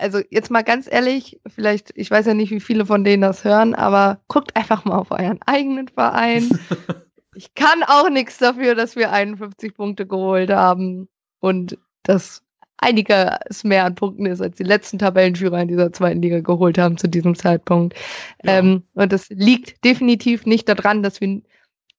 also 0.00 0.20
jetzt 0.30 0.50
mal 0.50 0.62
ganz 0.62 0.88
ehrlich, 0.90 1.40
vielleicht, 1.46 1.92
ich 1.94 2.10
weiß 2.10 2.26
ja 2.26 2.34
nicht, 2.34 2.50
wie 2.50 2.60
viele 2.60 2.86
von 2.86 3.04
denen 3.04 3.22
das 3.22 3.44
hören, 3.44 3.74
aber 3.74 4.20
guckt 4.28 4.56
einfach 4.56 4.84
mal 4.84 4.96
auf 4.96 5.10
euren 5.10 5.40
eigenen 5.46 5.88
Verein. 5.88 6.48
ich 7.34 7.54
kann 7.54 7.82
auch 7.86 8.08
nichts 8.08 8.38
dafür, 8.38 8.74
dass 8.74 8.96
wir 8.96 9.12
51 9.12 9.74
Punkte 9.74 10.06
geholt 10.06 10.50
haben 10.50 11.08
und 11.40 11.78
dass 12.02 12.42
einiges 12.78 13.62
mehr 13.62 13.84
an 13.84 13.94
Punkten 13.94 14.26
ist, 14.26 14.40
als 14.40 14.56
die 14.56 14.64
letzten 14.64 14.98
Tabellenführer 14.98 15.60
in 15.60 15.68
dieser 15.68 15.92
zweiten 15.92 16.22
Liga 16.22 16.40
geholt 16.40 16.78
haben 16.78 16.96
zu 16.96 17.08
diesem 17.08 17.34
Zeitpunkt. 17.34 17.94
Ja. 18.42 18.58
Ähm, 18.58 18.84
und 18.94 19.12
das 19.12 19.28
liegt 19.28 19.84
definitiv 19.84 20.46
nicht 20.46 20.68
daran, 20.68 21.02
dass 21.02 21.20
wir 21.20 21.42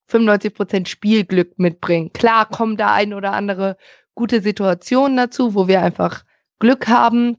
95 0.07 0.53
Prozent 0.53 0.90
Spielglück 0.90 1.57
mitbringen. 1.60 2.11
Klar 2.14 2.49
kommen 2.49 2.78
da 2.78 2.94
ein 2.94 3.14
oder 3.14 3.34
andere 3.34 3.78
gute 4.15 4.41
Situationen 4.41 5.18
dazu, 5.18 5.56
wo 5.56 5.68
wir 5.68 5.82
einfach 5.82 6.23
Glück 6.60 6.88
haben, 6.88 7.38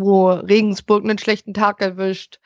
wo 0.00 0.30
Regensburg 0.30 1.04
einen 1.04 1.18
schlechten 1.18 1.54
Tag 1.54 1.80
erwischt, 1.80 2.38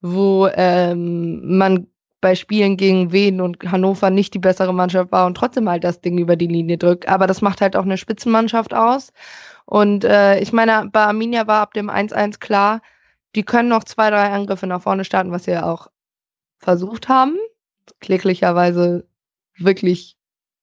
wo 0.00 0.48
ähm, 0.54 1.56
man 1.58 1.86
bei 2.20 2.34
Spielen 2.36 2.76
gegen 2.76 3.12
Wien 3.12 3.40
und 3.40 3.58
Hannover 3.70 4.08
nicht 4.08 4.32
die 4.32 4.38
bessere 4.38 4.72
Mannschaft 4.72 5.10
war 5.12 5.26
und 5.26 5.36
trotzdem 5.36 5.68
halt 5.68 5.84
das 5.84 6.00
Ding 6.00 6.18
über 6.18 6.36
die 6.36 6.46
Linie 6.46 6.78
drückt. 6.78 7.08
Aber 7.08 7.26
das 7.26 7.42
macht 7.42 7.60
halt 7.60 7.76
auch 7.76 7.84
eine 7.84 7.98
Spitzenmannschaft 7.98 8.72
aus. 8.72 9.12
Und 9.66 10.04
äh, 10.04 10.38
ich 10.38 10.52
meine, 10.52 10.88
bei 10.92 11.00
Arminia 11.04 11.46
war 11.46 11.60
ab 11.62 11.74
dem 11.74 11.90
1-1 11.90 12.38
klar, 12.38 12.80
die 13.34 13.42
können 13.42 13.68
noch 13.68 13.84
zwei, 13.84 14.10
drei 14.10 14.30
Angriffe 14.30 14.66
nach 14.66 14.82
vorne 14.82 15.04
starten, 15.04 15.32
was 15.32 15.44
sie 15.44 15.52
ja 15.52 15.64
auch 15.64 15.88
versucht 16.58 17.08
haben. 17.08 17.36
Kläglicherweise 18.00 19.06
wirklich 19.56 20.16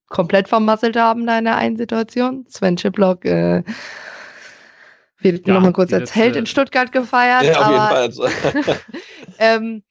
komplett 0.07 0.47
vermasselt 0.47 0.95
haben 0.95 1.25
da 1.25 1.37
in 1.37 1.45
der 1.45 1.57
einen 1.57 1.77
Situation. 1.77 2.45
Sven 2.47 2.77
Chiplock 2.77 3.25
äh, 3.25 3.63
wird 5.21 5.47
ja, 5.47 5.53
nochmal 5.53 5.73
kurz 5.73 5.93
als 5.93 6.15
Held 6.15 6.35
in 6.35 6.45
Stuttgart 6.45 6.91
gefeiert. 6.91 7.43
Ja, 7.43 7.61
aber, 7.61 8.05
auf 8.05 8.17
jeden 8.17 8.63
Fall. 8.63 8.79
ähm, 9.39 9.83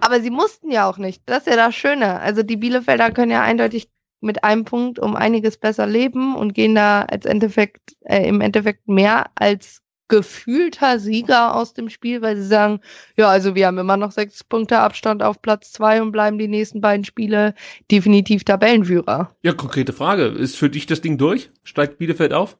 aber 0.00 0.20
sie 0.20 0.30
mussten 0.30 0.70
ja 0.70 0.88
auch 0.88 0.98
nicht. 0.98 1.22
Das 1.26 1.38
ist 1.38 1.46
ja 1.48 1.56
das 1.56 1.74
Schöne. 1.74 2.20
Also 2.20 2.42
die 2.42 2.56
Bielefelder 2.56 3.10
können 3.10 3.32
ja 3.32 3.42
eindeutig 3.42 3.88
mit 4.20 4.44
einem 4.44 4.64
Punkt 4.64 4.98
um 4.98 5.16
einiges 5.16 5.56
besser 5.56 5.86
leben 5.86 6.36
und 6.36 6.54
gehen 6.54 6.74
da 6.74 7.02
als 7.02 7.24
Endeffekt, 7.24 7.96
äh, 8.02 8.26
im 8.28 8.40
Endeffekt 8.40 8.86
mehr 8.86 9.30
als 9.34 9.80
gefühlter 10.08 10.98
Sieger 10.98 11.54
aus 11.54 11.72
dem 11.72 11.88
Spiel, 11.88 12.20
weil 12.20 12.36
sie 12.36 12.46
sagen, 12.46 12.80
ja, 13.16 13.28
also 13.28 13.54
wir 13.54 13.66
haben 13.66 13.78
immer 13.78 13.96
noch 13.96 14.10
sechs 14.10 14.44
Punkte 14.44 14.80
Abstand 14.80 15.22
auf 15.22 15.40
Platz 15.40 15.72
zwei 15.72 16.02
und 16.02 16.12
bleiben 16.12 16.36
die 16.36 16.48
nächsten 16.48 16.80
beiden 16.80 17.04
Spiele 17.04 17.54
definitiv 17.90 18.44
Tabellenführer. 18.44 19.34
Ja, 19.42 19.52
konkrete 19.52 19.92
Frage. 19.92 20.26
Ist 20.26 20.56
für 20.56 20.68
dich 20.68 20.86
das 20.86 21.00
Ding 21.00 21.16
durch? 21.16 21.50
Steigt 21.62 21.98
Bielefeld 21.98 22.32
auf? 22.32 22.58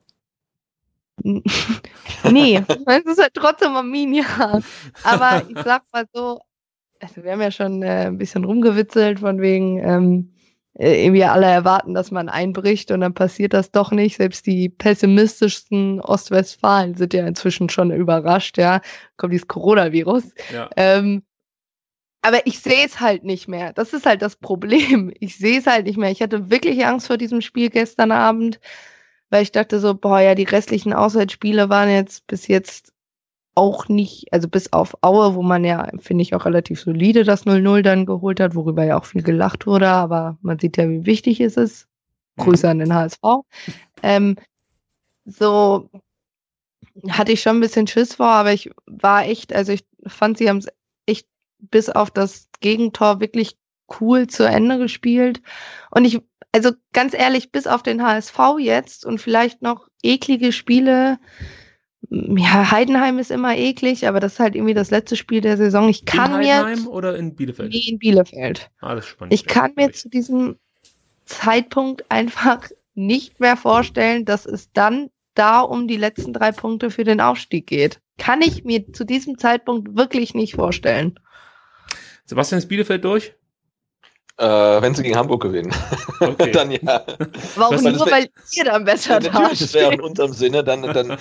nee, 2.31 2.63
es 2.85 3.05
ist 3.05 3.21
halt 3.21 3.33
trotzdem 3.33 3.75
Arminia. 3.75 4.61
Aber 5.03 5.43
ich 5.49 5.57
sag 5.63 5.83
mal 5.93 6.05
so, 6.13 6.39
also 6.99 7.23
wir 7.23 7.31
haben 7.31 7.41
ja 7.41 7.51
schon 7.51 7.83
äh, 7.83 8.07
ein 8.07 8.17
bisschen 8.17 8.45
rumgewitzelt 8.45 9.19
von 9.19 9.41
wegen, 9.41 9.79
ähm, 9.79 10.33
äh, 10.73 11.03
irgendwie 11.03 11.23
alle 11.25 11.47
erwarten, 11.47 11.93
dass 11.93 12.11
man 12.11 12.29
einbricht 12.29 12.91
und 12.91 13.01
dann 13.01 13.13
passiert 13.13 13.53
das 13.53 13.71
doch 13.71 13.91
nicht. 13.91 14.17
Selbst 14.17 14.45
die 14.45 14.69
pessimistischsten 14.69 15.99
Ostwestfalen 15.99 16.95
sind 16.95 17.13
ja 17.13 17.25
inzwischen 17.27 17.69
schon 17.69 17.91
überrascht, 17.91 18.57
ja. 18.57 18.81
Kommt 19.17 19.33
dieses 19.33 19.47
Coronavirus. 19.47 20.33
Ja. 20.53 20.69
Ähm, 20.77 21.23
aber 22.21 22.45
ich 22.45 22.59
sehe 22.59 22.85
es 22.85 22.99
halt 22.99 23.23
nicht 23.23 23.47
mehr. 23.47 23.73
Das 23.73 23.93
ist 23.93 24.05
halt 24.05 24.21
das 24.21 24.35
Problem. 24.35 25.11
Ich 25.19 25.37
sehe 25.37 25.59
es 25.59 25.67
halt 25.67 25.87
nicht 25.87 25.97
mehr. 25.97 26.11
Ich 26.11 26.21
hatte 26.21 26.49
wirklich 26.51 26.85
Angst 26.85 27.07
vor 27.07 27.17
diesem 27.17 27.41
Spiel 27.41 27.69
gestern 27.69 28.11
Abend, 28.11 28.59
weil 29.31 29.43
ich 29.43 29.51
dachte 29.51 29.79
so, 29.79 29.95
boah, 29.95 30.19
ja, 30.19 30.35
die 30.35 30.43
restlichen 30.43 30.93
Auswärtsspiele 30.93 31.69
waren 31.69 31.89
jetzt 31.89 32.27
bis 32.27 32.47
jetzt 32.47 32.93
auch 33.55 33.87
nicht, 33.87 34.31
also 34.31 34.47
bis 34.47 34.71
auf 34.71 34.95
Aue, 35.01 35.35
wo 35.35 35.41
man 35.41 35.65
ja, 35.65 35.89
finde 35.99 36.21
ich, 36.21 36.35
auch 36.35 36.45
relativ 36.45 36.79
solide 36.79 37.23
das 37.23 37.45
0-0 37.45 37.81
dann 37.81 38.05
geholt 38.05 38.39
hat, 38.39 38.55
worüber 38.55 38.83
ja 38.83 38.97
auch 38.97 39.05
viel 39.05 39.23
gelacht 39.23 39.65
wurde, 39.65 39.89
aber 39.89 40.37
man 40.41 40.59
sieht 40.59 40.77
ja, 40.77 40.87
wie 40.89 41.05
wichtig 41.05 41.41
es 41.41 41.57
ist. 41.57 41.87
Grüße 42.37 42.69
an 42.69 42.79
den 42.79 42.93
HSV. 42.93 43.21
Ähm, 44.03 44.35
so 45.25 45.89
hatte 47.09 47.31
ich 47.31 47.41
schon 47.41 47.57
ein 47.57 47.61
bisschen 47.61 47.87
Schiss 47.87 48.15
vor, 48.15 48.27
aber 48.27 48.53
ich 48.53 48.71
war 48.85 49.25
echt, 49.25 49.53
also 49.53 49.73
ich 49.73 49.85
fand, 50.05 50.37
sie 50.37 50.49
haben 50.49 50.57
es 50.57 50.67
echt 51.05 51.27
bis 51.59 51.89
auf 51.89 52.09
das 52.09 52.47
Gegentor 52.59 53.19
wirklich 53.19 53.57
cool 53.99 54.27
zu 54.27 54.47
Ende 54.47 54.77
gespielt. 54.77 55.41
Und 55.91 56.05
ich, 56.05 56.21
also 56.51 56.71
ganz 56.93 57.13
ehrlich, 57.13 57.51
bis 57.51 57.67
auf 57.67 57.83
den 57.83 58.03
HSV 58.03 58.37
jetzt 58.59 59.05
und 59.05 59.19
vielleicht 59.19 59.61
noch 59.61 59.87
eklige 60.03 60.51
Spiele, 60.51 61.19
ja, 62.09 62.71
Heidenheim 62.71 63.19
ist 63.19 63.31
immer 63.31 63.55
eklig, 63.55 64.07
aber 64.07 64.19
das 64.19 64.33
ist 64.33 64.39
halt 64.39 64.55
irgendwie 64.55 64.73
das 64.73 64.91
letzte 64.91 65.15
Spiel 65.15 65.39
der 65.39 65.55
Saison. 65.55 65.87
Ich 65.87 66.05
kann 66.05 66.31
in 66.31 66.37
Heidenheim 66.37 66.83
mir. 66.83 66.89
oder 66.89 67.15
in 67.15 67.35
Bielefeld? 67.35 67.71
Nee, 67.71 67.85
in 67.87 67.99
Bielefeld. 67.99 68.69
Ah, 68.81 68.95
das 68.95 69.05
ist 69.05 69.11
spannend. 69.11 69.33
Ich 69.33 69.45
kann 69.45 69.73
mir 69.75 69.91
zu 69.93 70.09
diesem 70.09 70.57
Zeitpunkt 71.25 72.09
einfach 72.09 72.67
nicht 72.95 73.39
mehr 73.39 73.55
vorstellen, 73.55 74.25
dass 74.25 74.45
es 74.45 74.71
dann 74.73 75.09
da 75.35 75.61
um 75.61 75.87
die 75.87 75.97
letzten 75.97 76.33
drei 76.33 76.51
Punkte 76.51 76.91
für 76.91 77.05
den 77.05 77.21
Aufstieg 77.21 77.67
geht. 77.67 78.01
Kann 78.17 78.41
ich 78.41 78.65
mir 78.65 78.91
zu 78.91 79.05
diesem 79.05 79.37
Zeitpunkt 79.37 79.95
wirklich 79.95 80.33
nicht 80.33 80.55
vorstellen. 80.55 81.17
Sebastian 82.25 82.59
ist 82.59 82.67
Bielefeld 82.67 83.05
durch? 83.05 83.33
Äh, 84.41 84.81
wenn 84.81 84.95
sie 84.95 85.03
gegen 85.03 85.15
Hamburg 85.15 85.43
gewinnen. 85.43 85.71
Okay. 86.19 86.51
dann 86.53 86.71
ja. 86.71 87.03
Warum 87.55 87.83
nur, 87.83 88.09
weil 88.09 88.27
ihr 88.53 88.63
dann 88.63 88.85
besser 88.85 89.21
ja, 89.21 89.31
Natürlich, 89.31 89.59
das 89.59 89.73
wäre 89.75 89.93
in 89.93 90.01
unserem 90.01 90.33
Sinne. 90.33 90.63
Dann, 90.63 90.81
dann, 90.81 91.15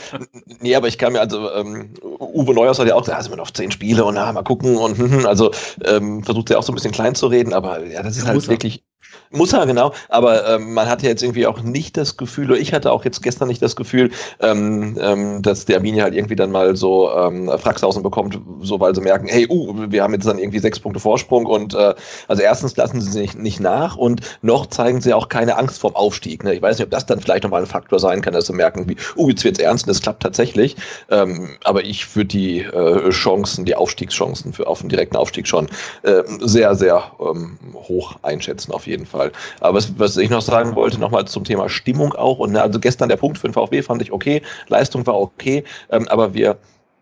nee, 0.61 0.75
aber 0.75 0.89
ich 0.89 0.97
kann 0.97 1.13
mir, 1.13 1.21
also 1.21 1.53
ähm, 1.53 1.93
Uwe 2.03 2.55
Neuhaus 2.55 2.79
hat 2.79 2.89
ja 2.89 2.95
auch 2.95 3.01
gesagt, 3.01 3.19
ja, 3.19 3.23
sind 3.23 3.33
wir 3.33 3.37
noch 3.37 3.51
zehn 3.51 3.71
Spiele 3.71 4.07
und 4.07 4.15
na, 4.15 4.33
mal 4.33 4.43
gucken 4.43 4.75
und 4.79 4.97
hm, 4.97 5.11
hm, 5.11 5.27
also 5.27 5.51
ähm, 5.85 6.25
versucht 6.25 6.49
ja 6.49 6.57
auch 6.57 6.63
so 6.63 6.73
ein 6.73 6.77
bisschen 6.77 6.93
klein 6.93 7.15
zu 7.15 7.27
reden, 7.27 7.53
aber 7.53 7.85
ja, 7.85 8.03
das 8.03 8.17
ist 8.17 8.27
halt 8.27 8.49
wirklich 8.49 8.85
muss 9.32 9.52
er, 9.52 9.65
genau. 9.65 9.93
Aber 10.09 10.48
ähm, 10.48 10.74
man 10.74 10.89
hatte 10.89 11.07
jetzt 11.07 11.23
irgendwie 11.23 11.47
auch 11.47 11.62
nicht 11.62 11.97
das 11.97 12.16
Gefühl, 12.16 12.51
oder 12.51 12.61
ich 12.61 12.73
hatte 12.73 12.90
auch 12.90 13.05
jetzt 13.05 13.23
gestern 13.23 13.47
nicht 13.47 13.62
das 13.62 13.77
Gefühl, 13.77 14.11
ähm, 14.40 14.98
ähm, 15.01 15.40
dass 15.43 15.66
der 15.66 15.77
Arminia 15.77 16.05
halt 16.05 16.15
irgendwie 16.15 16.35
dann 16.35 16.51
mal 16.51 16.74
so 16.74 17.11
ähm, 17.12 17.48
Fraxhausen 17.59 18.02
bekommt, 18.02 18.40
so 18.61 18.81
weil 18.81 18.93
sie 18.93 19.01
merken, 19.01 19.28
hey, 19.28 19.47
uh, 19.48 19.73
wir 19.89 20.02
haben 20.02 20.15
jetzt 20.15 20.27
dann 20.27 20.39
irgendwie 20.39 20.59
sechs 20.59 20.81
Punkte 20.81 20.98
Vorsprung 20.98 21.47
und 21.47 21.74
äh, 21.74 21.94
also 22.27 22.43
erstens 22.43 22.77
lassen 22.77 23.01
sie 23.01 23.11
sich 23.11 23.36
nicht 23.36 23.61
nach 23.61 23.97
und 23.97 24.20
noch 24.43 24.66
zeigen 24.66 25.01
sie 25.01 25.15
auch 25.15 25.28
keine 25.28 25.57
Angst 25.57 25.78
vorm 25.78 25.94
Aufstieg. 25.94 26.43
Ne? 26.43 26.55
Ich 26.55 26.62
weiß 26.62 26.78
nicht, 26.78 26.86
ob 26.86 26.90
das 26.90 27.07
dann 27.07 27.20
vielleicht 27.20 27.44
nochmal 27.44 27.62
ein 27.62 27.69
Faktor 27.69 28.01
sein 28.01 28.23
kann, 28.23 28.35
dass 28.35 28.47
sie 28.47 28.52
merken, 28.52 28.89
wie, 28.89 28.97
uh, 29.16 29.28
jetzt 29.28 29.44
wird's 29.44 29.61
ernst 29.61 29.86
und 29.86 29.93
es 29.93 30.02
klappt 30.02 30.24
tatsächlich. 30.24 30.74
Ähm, 31.09 31.51
aber 31.62 31.85
ich 31.85 32.16
würde 32.16 32.27
die 32.27 32.62
äh, 32.62 33.11
Chancen, 33.11 33.65
die 33.65 33.77
Aufstiegschancen 33.77 34.52
für 34.52 34.66
auf 34.66 34.81
den 34.81 34.89
direkten 34.89 35.16
Aufstieg 35.16 35.47
schon 35.47 35.69
äh, 36.02 36.23
sehr, 36.40 36.74
sehr 36.74 37.12
ähm, 37.20 37.59
hoch 37.74 38.16
einschätzen, 38.23 38.73
auf 38.73 38.89
jeden 38.89 39.07
Fall. 39.07 39.20
Fall. 39.21 39.33
Aber 39.61 39.77
was, 39.77 39.99
was 39.99 40.17
ich 40.17 40.31
noch 40.31 40.43
sagen 40.43 40.75
wollte, 40.75 40.99
nochmal 40.99 41.27
zum 41.27 41.45
Thema 41.45 41.69
Stimmung 41.69 42.15
auch. 42.15 42.39
Und 42.39 42.57
also 42.57 42.81
gestern 42.81 43.09
der 43.09 43.17
Punkt 43.17 43.39
für 43.39 43.49
den 43.49 43.55
VfB 43.55 43.83
fand 43.83 44.03
ich 44.03 44.13
okay, 44.13 44.43
Leistung 44.69 45.07
war 45.07 45.19
okay, 45.21 45.65
ähm, 45.91 46.09
aber 46.09 46.35
wir 46.35 46.57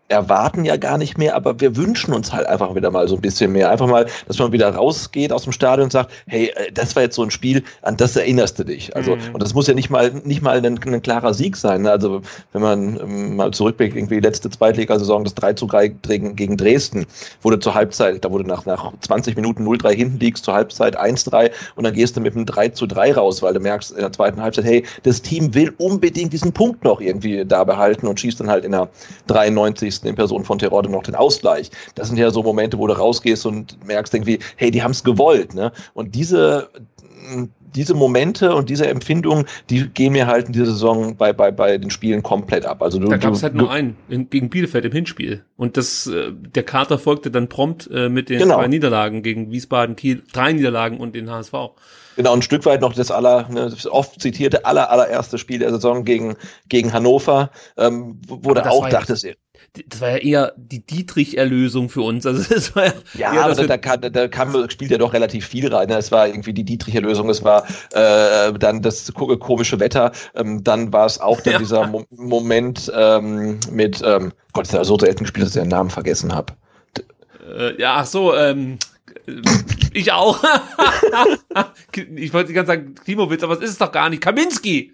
erwarten 0.09 0.65
ja 0.65 0.75
gar 0.75 0.97
nicht 0.97 1.17
mehr, 1.17 1.35
aber 1.35 1.59
wir 1.59 1.75
wünschen 1.75 2.13
uns 2.13 2.33
halt 2.33 2.47
einfach 2.47 2.73
wieder 2.75 2.89
mal 2.89 3.07
so 3.07 3.15
ein 3.15 3.21
bisschen 3.21 3.51
mehr. 3.51 3.69
Einfach 3.69 3.87
mal, 3.87 4.07
dass 4.27 4.39
man 4.39 4.51
wieder 4.51 4.73
rausgeht 4.73 5.31
aus 5.31 5.43
dem 5.43 5.53
Stadion 5.53 5.85
und 5.85 5.91
sagt, 5.91 6.11
hey, 6.27 6.51
äh, 6.55 6.71
das 6.71 6.95
war 6.95 7.03
jetzt 7.03 7.15
so 7.15 7.23
ein 7.23 7.31
Spiel, 7.31 7.63
an 7.83 7.95
das 7.95 8.15
erinnerst 8.15 8.57
du 8.57 8.63
dich. 8.63 8.95
Also, 8.95 9.15
mhm. 9.15 9.21
und 9.33 9.43
das 9.43 9.53
muss 9.53 9.67
ja 9.67 9.75
nicht 9.75 9.91
mal, 9.91 10.11
nicht 10.23 10.41
mal 10.41 10.57
ein, 10.57 10.79
ein 10.83 11.01
klarer 11.01 11.33
Sieg 11.33 11.55
sein. 11.55 11.83
Ne? 11.83 11.91
Also, 11.91 12.21
wenn 12.53 12.61
man 12.61 12.99
ähm, 12.99 13.35
mal 13.35 13.51
zurückblickt, 13.51 13.95
irgendwie 13.95 14.15
die 14.15 14.27
letzte 14.27 14.49
Zweitligasaison, 14.49 15.23
das 15.23 15.35
3 15.35 15.53
zu 15.53 15.67
3 15.67 15.87
gegen 15.89 16.57
Dresden, 16.57 17.05
wurde 17.43 17.59
zur 17.59 17.75
Halbzeit, 17.75 18.25
da 18.25 18.31
wurde 18.31 18.47
nach, 18.47 18.65
nach 18.65 18.91
20 19.01 19.35
Minuten 19.35 19.67
0-3 19.67 19.93
hinten 19.93 20.19
liegst, 20.19 20.43
zur 20.43 20.55
Halbzeit 20.55 20.99
1-3 20.99 21.51
und 21.75 21.83
dann 21.83 21.93
gehst 21.93 22.17
du 22.17 22.21
mit 22.21 22.35
einem 22.35 22.47
3 22.47 22.69
zu 22.69 22.87
3 22.87 23.13
raus, 23.13 23.43
weil 23.43 23.53
du 23.53 23.59
merkst 23.59 23.91
in 23.91 23.99
der 23.99 24.11
zweiten 24.11 24.41
Halbzeit, 24.41 24.65
hey, 24.65 24.83
das 25.03 25.21
Team 25.21 25.53
will 25.53 25.71
unbedingt 25.77 26.33
diesen 26.33 26.51
Punkt 26.51 26.83
noch 26.83 26.99
irgendwie 26.99 27.45
da 27.45 27.63
behalten 27.63 28.07
und 28.07 28.19
schießt 28.19 28.39
dann 28.39 28.49
halt 28.49 28.65
in 28.65 28.71
der 28.71 28.89
93 29.27 29.98
in 30.05 30.15
Person 30.15 30.45
von 30.45 30.59
Terodde 30.59 30.89
noch 30.89 31.03
den 31.03 31.15
Ausgleich. 31.15 31.71
Das 31.95 32.07
sind 32.07 32.17
ja 32.17 32.31
so 32.31 32.43
Momente, 32.43 32.77
wo 32.77 32.87
du 32.87 32.93
rausgehst 32.93 33.45
und 33.45 33.83
merkst 33.85 34.13
irgendwie, 34.13 34.39
hey, 34.55 34.71
die 34.71 34.83
haben 34.83 34.91
es 34.91 35.03
gewollt. 35.03 35.53
Ne? 35.53 35.71
Und 35.93 36.15
diese 36.15 36.69
diese 37.75 37.93
Momente 37.93 38.55
und 38.55 38.69
diese 38.69 38.87
Empfindungen, 38.87 39.45
die 39.69 39.87
gehen 39.89 40.13
mir 40.13 40.27
halt 40.27 40.47
in 40.47 40.53
dieser 40.53 40.65
Saison 40.67 41.15
bei, 41.15 41.33
bei, 41.33 41.51
bei 41.51 41.77
den 41.77 41.89
Spielen 41.89 42.23
komplett 42.23 42.65
ab. 42.65 42.81
Also 42.81 42.99
du, 42.99 43.07
da 43.07 43.17
gab 43.17 43.33
es 43.33 43.43
halt 43.43 43.53
nur 43.53 43.71
einen 43.71 43.95
in, 44.09 44.29
gegen 44.29 44.49
Bielefeld 44.49 44.85
im 44.85 44.91
Hinspiel. 44.91 45.43
Und 45.57 45.77
das, 45.77 46.07
äh, 46.07 46.31
der 46.33 46.63
Kater 46.63 46.97
folgte 46.97 47.31
dann 47.31 47.47
prompt 47.47 47.89
äh, 47.91 48.09
mit 48.09 48.29
den 48.29 48.39
Genau. 48.39 48.55
zwei 48.55 48.67
Niederlagen 48.67 49.21
gegen 49.21 49.51
Wiesbaden, 49.51 49.95
Kiel, 49.95 50.23
drei 50.33 50.53
Niederlagen 50.53 50.97
und 50.97 51.15
den 51.15 51.29
HSV. 51.29 51.53
Genau, 52.15 52.33
ein 52.33 52.41
Stück 52.41 52.65
weit 52.65 52.81
noch 52.81 52.93
das 52.93 53.11
aller, 53.11 53.47
ne, 53.49 53.69
das 53.69 53.87
oft 53.87 54.21
zitierte 54.21 54.65
aller, 54.65 54.89
allererste 54.89 55.37
Spiel 55.37 55.59
der 55.59 55.71
Saison 55.71 56.03
gegen, 56.03 56.35
gegen 56.67 56.91
Hannover, 56.91 57.51
ähm, 57.77 58.19
wo 58.27 58.39
wo 58.43 58.53
du 58.53 58.69
auch 58.69 58.85
ja- 58.85 58.89
dachtest, 58.91 59.27
Das 59.87 60.01
war 60.01 60.09
ja 60.09 60.17
eher 60.17 60.53
die 60.57 60.85
Dietrich-Erlösung 60.85 61.89
für 61.89 62.01
uns. 62.01 62.25
Also 62.25 62.43
das 62.53 62.75
war 62.75 62.85
ja, 62.87 62.93
Ja, 63.13 63.33
eher 63.47 63.53
das 63.55 63.67
da, 63.67 63.77
kam, 63.77 64.01
da 64.01 64.27
kam, 64.27 64.69
spielt 64.69 64.91
ja 64.91 64.97
doch 64.97 65.13
relativ 65.13 65.45
viel 65.47 65.73
rein. 65.73 65.87
ne? 65.89 65.97
Es 65.97 66.11
war 66.11 66.27
irgendwie 66.27 66.53
die 66.53 66.63
Dietricher 66.63 67.01
Lösung, 67.01 67.29
es 67.29 67.43
war 67.43 67.65
äh, 67.93 68.51
dann 68.57 68.81
das 68.81 69.13
ko- 69.13 69.37
komische 69.37 69.79
Wetter, 69.79 70.11
ähm, 70.35 70.63
dann 70.63 70.91
war 70.91 71.05
es 71.05 71.19
auch 71.19 71.39
dann 71.41 71.53
Ja. 71.53 71.59
dieser 71.59 71.87
Mo 71.87 72.03
Moment 72.11 72.91
ähm, 72.95 73.59
mit, 73.71 74.01
ähm, 74.03 74.31
Gott, 74.53 74.65
ist 74.65 74.73
ja 74.73 74.83
so 74.83 74.97
selten 74.97 75.23
gespielt, 75.23 75.45
dass 75.45 75.55
ich 75.55 75.61
den 75.61 75.69
Namen 75.69 75.89
vergessen 75.89 76.33
habe. 76.33 76.53
äh, 77.57 77.79
ja, 77.79 77.95
ach 77.97 78.05
so, 78.05 78.35
ähm, 78.35 78.77
äh, 79.27 79.41
ich 79.93 80.11
auch. 80.11 80.43
ich 82.15 82.33
wollte 82.33 82.47
die 82.49 82.53
ganze 82.53 82.71
Zeit 82.71 82.79
sagen, 82.79 82.95
Klimowitz, 82.95 83.43
aber 83.43 83.53
es 83.53 83.61
ist 83.61 83.71
es 83.71 83.77
doch 83.77 83.91
gar 83.91 84.09
nicht. 84.09 84.21
Kaminski! 84.21 84.93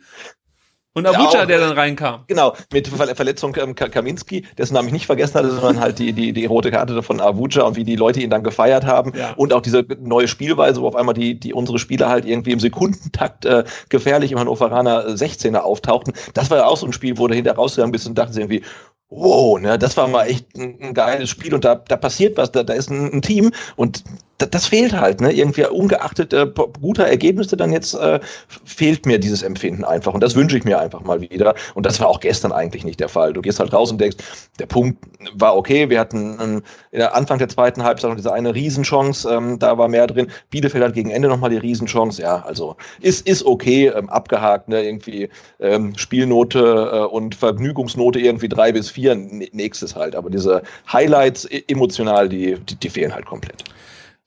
Und 0.96 1.06
Abuja, 1.06 1.42
auch. 1.42 1.46
der 1.46 1.60
dann 1.60 1.74
reinkam. 1.74 2.24
Genau, 2.28 2.54
mit 2.72 2.88
Ver 2.88 3.14
Verletzung 3.16 3.54
ähm, 3.58 3.76
Ka- 3.76 3.90
Kaminski, 3.90 4.46
dessen 4.58 4.76
Namen 4.76 4.88
ich 4.88 4.94
nicht 4.94 5.06
vergessen 5.06 5.36
hatte, 5.36 5.52
sondern 5.52 5.82
halt 5.82 6.00
die, 6.00 6.14
die, 6.14 6.32
die 6.32 6.46
rote 6.46 6.72
Karte 6.72 7.04
von 7.04 7.20
Avuja 7.20 7.64
und 7.64 7.76
wie 7.76 7.84
die 7.84 7.98
Leute 7.98 8.22
ihn 8.22 8.30
dann 8.30 8.44
gefeiert 8.44 8.86
haben. 8.86 9.12
Ja. 9.14 9.34
Und 9.34 9.52
auch 9.52 9.62
diese 9.62 9.86
neue 10.00 10.30
Spielweise, 10.30 10.82
wo 10.82 10.88
auf 10.88 10.96
einmal 10.96 11.14
die, 11.14 11.38
die 11.38 11.54
unsere 11.54 11.80
Spieler 11.80 12.08
halt 12.08 12.24
irgendwie 12.24 12.52
im 12.54 12.62
Sekundentakt 12.62 13.46
äh, 13.46 13.66
gefährlich 13.90 14.32
im 14.32 14.40
Hannoveraner 14.40 15.10
16er 15.10 15.58
auftauchten. 15.58 16.14
Das 16.34 16.50
war 16.50 16.60
ja 16.60 16.66
auch 16.66 16.78
so 16.78 16.86
ein 16.86 16.94
Spiel, 16.94 17.18
wo 17.18 17.28
du 17.28 17.36
hinterher 17.36 17.58
rausgegangen 17.58 17.92
bist 17.92 18.08
und 18.08 18.18
dachten 18.18 18.38
irgendwie, 18.38 18.64
wow, 19.10 19.60
ne, 19.60 19.78
das 19.78 19.98
war 19.98 20.08
mal 20.08 20.26
echt 20.26 20.56
ein, 20.56 20.78
ein 20.82 20.94
geiles 20.94 21.30
Spiel 21.30 21.54
und 21.54 21.66
da, 21.66 21.76
da 21.76 21.98
passiert 21.98 22.38
was, 22.38 22.52
da, 22.52 22.64
da 22.64 22.74
ist 22.74 22.90
ein, 22.90 23.14
ein 23.14 23.22
Team 23.22 23.52
und 23.76 24.04
das 24.38 24.68
fehlt 24.68 24.94
halt, 24.94 25.22
ne? 25.22 25.32
Irgendwie 25.32 25.66
ungeachtet 25.66 26.34
äh, 26.34 26.46
guter 26.82 27.06
Ergebnisse 27.08 27.56
dann 27.56 27.72
jetzt 27.72 27.94
äh, 27.96 28.20
fehlt 28.66 29.06
mir 29.06 29.20
dieses 29.20 29.44
Empfinden 29.44 29.84
einfach 29.86 30.14
und 30.14 30.22
das 30.22 30.36
wünsche 30.36 30.58
ich 30.58 30.66
mir 30.66 30.80
einfach 30.80 31.02
mal 31.02 31.22
wieder 31.22 31.56
und 31.74 31.86
das 31.86 32.00
war 32.00 32.08
auch 32.08 32.20
gestern 32.20 32.52
eigentlich 32.52 32.84
nicht 32.84 33.00
der 33.00 33.10
Fall. 33.10 33.34
Du 33.34 33.42
gehst 33.42 33.60
halt 33.60 33.74
raus 33.74 33.92
und 33.92 34.02
denkst, 34.02 34.18
der 34.60 34.66
Punkt 34.66 35.04
war 35.34 35.56
okay, 35.56 35.90
wir 35.90 36.00
hatten 36.00 36.62
ähm, 36.94 37.06
Anfang 37.14 37.40
der 37.40 37.50
zweiten 37.50 37.84
Halbzeit 37.84 38.10
noch 38.10 38.18
diese 38.18 38.34
eine 38.34 38.54
Riesenchance, 38.54 39.30
ähm, 39.30 39.58
da 39.60 39.78
war 39.78 39.88
mehr 39.88 40.08
drin. 40.08 40.28
Bielefeld 40.50 40.84
hat 40.84 40.94
gegen 40.94 41.12
Ende 41.12 41.30
nochmal 41.30 41.50
die 41.50 41.58
Riesenchance, 41.58 42.22
ja, 42.22 42.44
also 42.46 42.76
ist, 43.02 43.28
ist 43.28 43.46
okay, 43.46 43.88
ähm, 43.88 44.10
abgehakt, 44.10 44.68
ne? 44.68 44.84
Irgendwie 44.84 45.30
ähm, 45.60 45.98
Spielnote 45.98 46.60
äh, 46.92 47.00
und 47.06 47.36
Vergnügungsnote 47.36 48.20
irgendwie 48.20 48.50
drei 48.50 48.72
bis 48.72 48.90
vier, 48.90 49.16
nächstes 49.16 49.96
halt, 49.96 50.16
aber 50.16 50.30
diese 50.30 50.62
Highlights 50.92 51.46
e- 51.50 51.64
emotional, 51.68 52.30
die, 52.30 52.58
die, 52.60 52.76
die 52.76 52.90
fehlen 52.90 53.14
halt 53.14 53.26
komplett. 53.26 53.64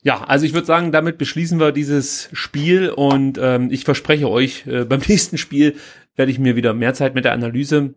Ja, 0.03 0.23
also 0.25 0.47
ich 0.47 0.55
würde 0.55 0.67
sagen, 0.67 0.93
damit 0.93 1.19
beschließen 1.19 1.59
wir 1.59 1.73
dieses 1.73 2.29
Spiel 2.33 2.91
und 2.91 3.39
ähm, 3.43 3.69
ich 3.71 3.85
verspreche 3.85 4.29
euch, 4.31 4.67
äh, 4.67 4.85
beim 4.89 5.01
nächsten 5.07 5.39
Spiel 5.39 5.75
werde 6.17 6.31
ich 6.31 6.39
mir 6.39 6.57
wieder 6.57 6.73
mehr 6.75 6.95
Zeit 6.95 7.15
mit 7.15 7.25
der 7.25 7.33
Analyse 7.33 7.95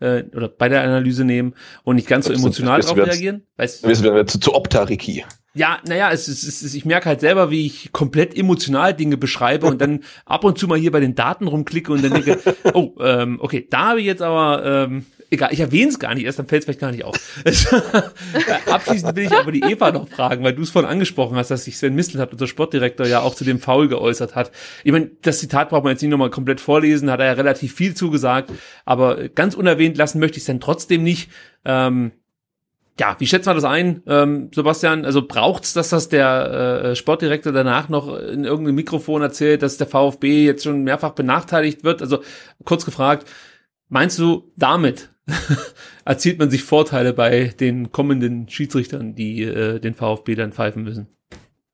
äh, 0.00 0.24
oder 0.34 0.48
bei 0.48 0.68
der 0.68 0.82
Analyse 0.82 1.24
nehmen 1.24 1.54
und 1.84 1.96
nicht 1.96 2.08
ganz 2.08 2.26
so 2.26 2.32
emotional 2.32 2.82
wird's- 2.82 2.96
reagieren. 2.96 3.42
Weißt, 3.56 3.86
wissen 3.86 4.04
wir 4.04 4.26
zu, 4.26 4.38
zu 4.40 4.54
Optariki. 4.54 5.24
ja, 5.54 5.78
naja, 5.86 6.10
es 6.12 6.26
ist, 6.28 6.42
es 6.42 6.62
ist, 6.62 6.74
ich 6.74 6.84
merke 6.84 7.08
halt 7.08 7.20
selber, 7.20 7.50
wie 7.50 7.66
ich 7.66 7.92
komplett 7.92 8.36
emotional 8.36 8.92
Dinge 8.94 9.16
beschreibe 9.16 9.66
und 9.66 9.80
dann 9.80 10.00
ab 10.26 10.42
und 10.44 10.58
zu 10.58 10.66
mal 10.66 10.78
hier 10.78 10.90
bei 10.90 11.00
den 11.00 11.14
Daten 11.14 11.46
rumklicke 11.46 11.92
und 11.92 12.02
dann 12.04 12.12
denke, 12.12 12.40
oh, 12.74 12.94
ähm, 13.00 13.38
okay, 13.40 13.66
da 13.70 13.90
habe 13.90 14.00
ich 14.00 14.06
jetzt 14.06 14.22
aber, 14.22 14.64
ähm, 14.64 15.06
egal, 15.34 15.52
ich 15.52 15.60
erwähne 15.60 15.90
es 15.90 15.98
gar 15.98 16.14
nicht 16.14 16.24
erst, 16.24 16.38
dann 16.38 16.46
fällt 16.46 16.60
es 16.60 16.64
vielleicht 16.64 16.80
gar 16.80 16.90
nicht 16.90 17.04
auf. 17.04 17.16
Abschließend 18.66 19.14
will 19.16 19.24
ich 19.24 19.32
aber 19.32 19.52
die 19.52 19.62
Eva 19.62 19.92
noch 19.92 20.08
fragen, 20.08 20.42
weil 20.44 20.54
du 20.54 20.62
es 20.62 20.70
vorhin 20.70 20.90
angesprochen 20.90 21.36
hast, 21.36 21.50
dass 21.50 21.64
sich 21.64 21.76
Sven 21.76 21.94
Mistelhat, 21.94 22.32
unser 22.32 22.46
Sportdirektor, 22.46 23.06
ja 23.06 23.20
auch 23.20 23.34
zu 23.34 23.44
dem 23.44 23.58
Foul 23.58 23.88
geäußert 23.88 24.34
hat. 24.34 24.50
Ich 24.82 24.92
meine, 24.92 25.10
das 25.22 25.40
Zitat 25.40 25.68
braucht 25.68 25.84
man 25.84 25.92
jetzt 25.92 26.02
nicht 26.02 26.10
nochmal 26.10 26.30
komplett 26.30 26.60
vorlesen, 26.60 27.10
hat 27.10 27.20
er 27.20 27.26
ja 27.26 27.32
relativ 27.32 27.74
viel 27.74 27.94
zugesagt, 27.94 28.50
aber 28.84 29.28
ganz 29.28 29.54
unerwähnt 29.54 29.96
lassen 29.96 30.18
möchte 30.18 30.38
ich 30.38 30.42
es 30.42 30.46
dann 30.46 30.60
trotzdem 30.60 31.02
nicht. 31.02 31.30
Ähm, 31.64 32.12
ja, 32.98 33.16
wie 33.18 33.26
schätzt 33.26 33.46
man 33.46 33.56
das 33.56 33.64
ein, 33.64 34.02
ähm, 34.06 34.50
Sebastian? 34.54 35.04
Also 35.04 35.26
braucht's, 35.26 35.72
dass 35.72 35.88
das 35.88 36.08
der 36.08 36.84
äh, 36.84 36.96
Sportdirektor 36.96 37.52
danach 37.52 37.88
noch 37.88 38.16
in 38.16 38.44
irgendeinem 38.44 38.76
Mikrofon 38.76 39.20
erzählt, 39.20 39.62
dass 39.62 39.78
der 39.78 39.88
VfB 39.88 40.44
jetzt 40.44 40.62
schon 40.62 40.84
mehrfach 40.84 41.10
benachteiligt 41.10 41.82
wird? 41.82 42.02
Also 42.02 42.22
kurz 42.64 42.84
gefragt, 42.84 43.28
meinst 43.88 44.18
du, 44.18 44.52
damit 44.56 45.13
erzielt 46.04 46.38
man 46.38 46.50
sich 46.50 46.62
Vorteile 46.62 47.12
bei 47.12 47.54
den 47.58 47.92
kommenden 47.92 48.48
Schiedsrichtern, 48.48 49.14
die 49.14 49.42
äh, 49.42 49.80
den 49.80 49.94
VfB 49.94 50.34
dann 50.34 50.52
pfeifen 50.52 50.82
müssen? 50.82 51.08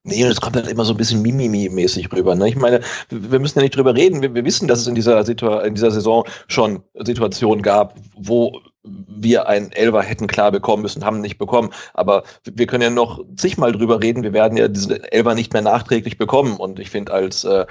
Nee, 0.03 0.23
und 0.23 0.31
es 0.31 0.41
kommt 0.41 0.55
dann 0.55 0.67
immer 0.67 0.83
so 0.83 0.93
ein 0.93 0.97
bisschen 0.97 1.21
Mimimi-mäßig 1.21 2.11
rüber. 2.11 2.33
Ne? 2.33 2.49
Ich 2.49 2.55
meine, 2.55 2.81
wir 3.09 3.39
müssen 3.39 3.59
ja 3.59 3.63
nicht 3.63 3.75
drüber 3.75 3.95
reden. 3.95 4.23
Wir, 4.23 4.33
wir 4.33 4.43
wissen, 4.43 4.67
dass 4.67 4.79
es 4.79 4.87
in 4.87 4.95
dieser, 4.95 5.27
in 5.63 5.75
dieser 5.75 5.91
Saison 5.91 6.25
schon 6.47 6.81
Situationen 6.95 7.61
gab, 7.61 7.95
wo 8.15 8.59
wir 8.83 9.47
einen 9.47 9.71
Elfer 9.71 10.01
hätten 10.01 10.25
klar 10.25 10.51
bekommen 10.51 10.81
müssen, 10.81 11.05
haben 11.05 11.21
nicht 11.21 11.37
bekommen. 11.37 11.69
Aber 11.93 12.23
wir 12.45 12.65
können 12.65 12.81
ja 12.81 12.89
noch 12.89 13.23
zigmal 13.35 13.73
drüber 13.73 14.01
reden. 14.01 14.23
Wir 14.23 14.33
werden 14.33 14.57
ja 14.57 14.67
diesen 14.67 15.03
Elfer 15.03 15.35
nicht 15.35 15.53
mehr 15.53 15.61
nachträglich 15.61 16.17
bekommen. 16.17 16.57
Und 16.57 16.79
ich 16.79 16.89
finde, 16.89 17.13
als 17.13 17.43
äh, 17.43 17.67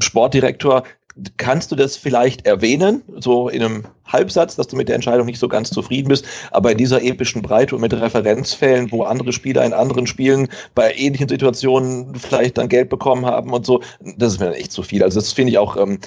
Sportdirektor 0.00 0.82
kannst 1.36 1.70
du 1.70 1.76
das 1.76 1.96
vielleicht 1.96 2.46
erwähnen, 2.46 3.02
so 3.18 3.48
in 3.48 3.62
einem 3.62 3.84
Halbsatz, 4.06 4.56
dass 4.56 4.68
du 4.68 4.76
mit 4.76 4.88
der 4.88 4.94
Entscheidung 4.94 5.26
nicht 5.26 5.38
so 5.38 5.48
ganz 5.48 5.70
zufrieden 5.70 6.08
bist, 6.08 6.26
aber 6.50 6.72
in 6.72 6.78
dieser 6.78 7.02
epischen 7.02 7.42
Breite 7.42 7.74
und 7.74 7.80
mit 7.80 7.92
Referenzfällen, 7.92 8.90
wo 8.90 9.02
andere 9.02 9.32
Spieler 9.32 9.64
in 9.64 9.72
anderen 9.72 10.06
Spielen 10.06 10.48
bei 10.74 10.94
ähnlichen 10.94 11.28
Situationen 11.28 12.14
vielleicht 12.14 12.58
dann 12.58 12.68
Geld 12.68 12.88
bekommen 12.88 13.26
haben 13.26 13.52
und 13.52 13.66
so, 13.66 13.82
das 14.16 14.34
ist 14.34 14.40
mir 14.40 14.46
dann 14.46 14.54
echt 14.54 14.72
zu 14.72 14.82
viel. 14.82 15.02
Also 15.02 15.20
das 15.20 15.32
finde 15.32 15.52
ich 15.52 15.58
auch 15.58 15.76
ähm, 15.76 15.98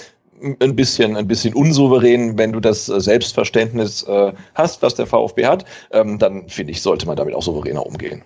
ein 0.60 0.76
bisschen, 0.76 1.16
ein 1.16 1.28
bisschen 1.28 1.54
unsouverän, 1.54 2.38
wenn 2.38 2.52
du 2.52 2.60
das 2.60 2.90
äh, 2.90 3.00
Selbstverständnis 3.00 4.04
äh, 4.04 4.34
hast, 4.54 4.82
was 4.82 4.96
der 4.96 5.06
VfB 5.06 5.46
hat, 5.46 5.66
ähm, 5.92 6.20
dann 6.20 6.50
finde 6.50 6.72
ich, 6.72 6.82
sollte 6.82 7.06
man 7.06 7.16
damit 7.16 7.34
auch 7.34 7.44
souveräner 7.44 7.86
umgehen. 7.86 8.24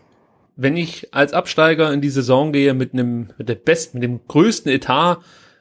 Wenn 0.55 0.75
ich 0.75 1.13
als 1.13 1.31
Absteiger 1.31 1.93
in 1.93 2.01
die 2.01 2.09
Saison 2.09 2.51
gehe 2.51 2.73
mit 2.73 2.93
einem, 2.93 3.29
mit 3.37 3.47
der 3.47 3.55
besten, 3.55 3.99
mit 3.99 4.09
dem 4.09 4.19
größten 4.27 4.71
Etat 4.71 5.19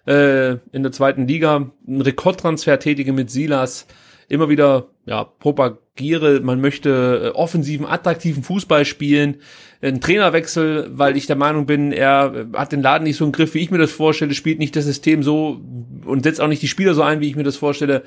äh, 0.08 0.56
in 0.72 0.82
der 0.82 0.92
zweiten 0.92 1.28
Liga, 1.28 1.70
einen 1.86 2.00
Rekordtransfer 2.00 2.78
tätige 2.78 3.12
mit 3.12 3.30
Silas, 3.30 3.86
immer 4.28 4.48
wieder 4.48 4.88
ja, 5.04 5.24
propagiere, 5.24 6.40
man 6.40 6.60
möchte 6.60 7.32
äh, 7.34 7.36
offensiven, 7.36 7.86
attraktiven 7.86 8.42
Fußball 8.42 8.86
spielen, 8.86 9.36
einen 9.82 10.00
Trainerwechsel, 10.00 10.88
weil 10.92 11.16
ich 11.16 11.26
der 11.26 11.36
Meinung 11.36 11.66
bin, 11.66 11.92
er 11.92 12.48
hat 12.54 12.72
den 12.72 12.82
Laden 12.82 13.04
nicht 13.04 13.16
so 13.16 13.24
im 13.24 13.32
Griff, 13.32 13.54
wie 13.54 13.60
ich 13.60 13.70
mir 13.70 13.78
das 13.78 13.92
vorstelle, 13.92 14.34
spielt 14.34 14.58
nicht 14.58 14.74
das 14.76 14.86
System 14.86 15.22
so 15.22 15.60
und 16.04 16.24
setzt 16.24 16.40
auch 16.40 16.48
nicht 16.48 16.62
die 16.62 16.68
Spieler 16.68 16.94
so 16.94 17.02
ein, 17.02 17.20
wie 17.20 17.28
ich 17.28 17.36
mir 17.36 17.44
das 17.44 17.56
vorstelle. 17.56 18.02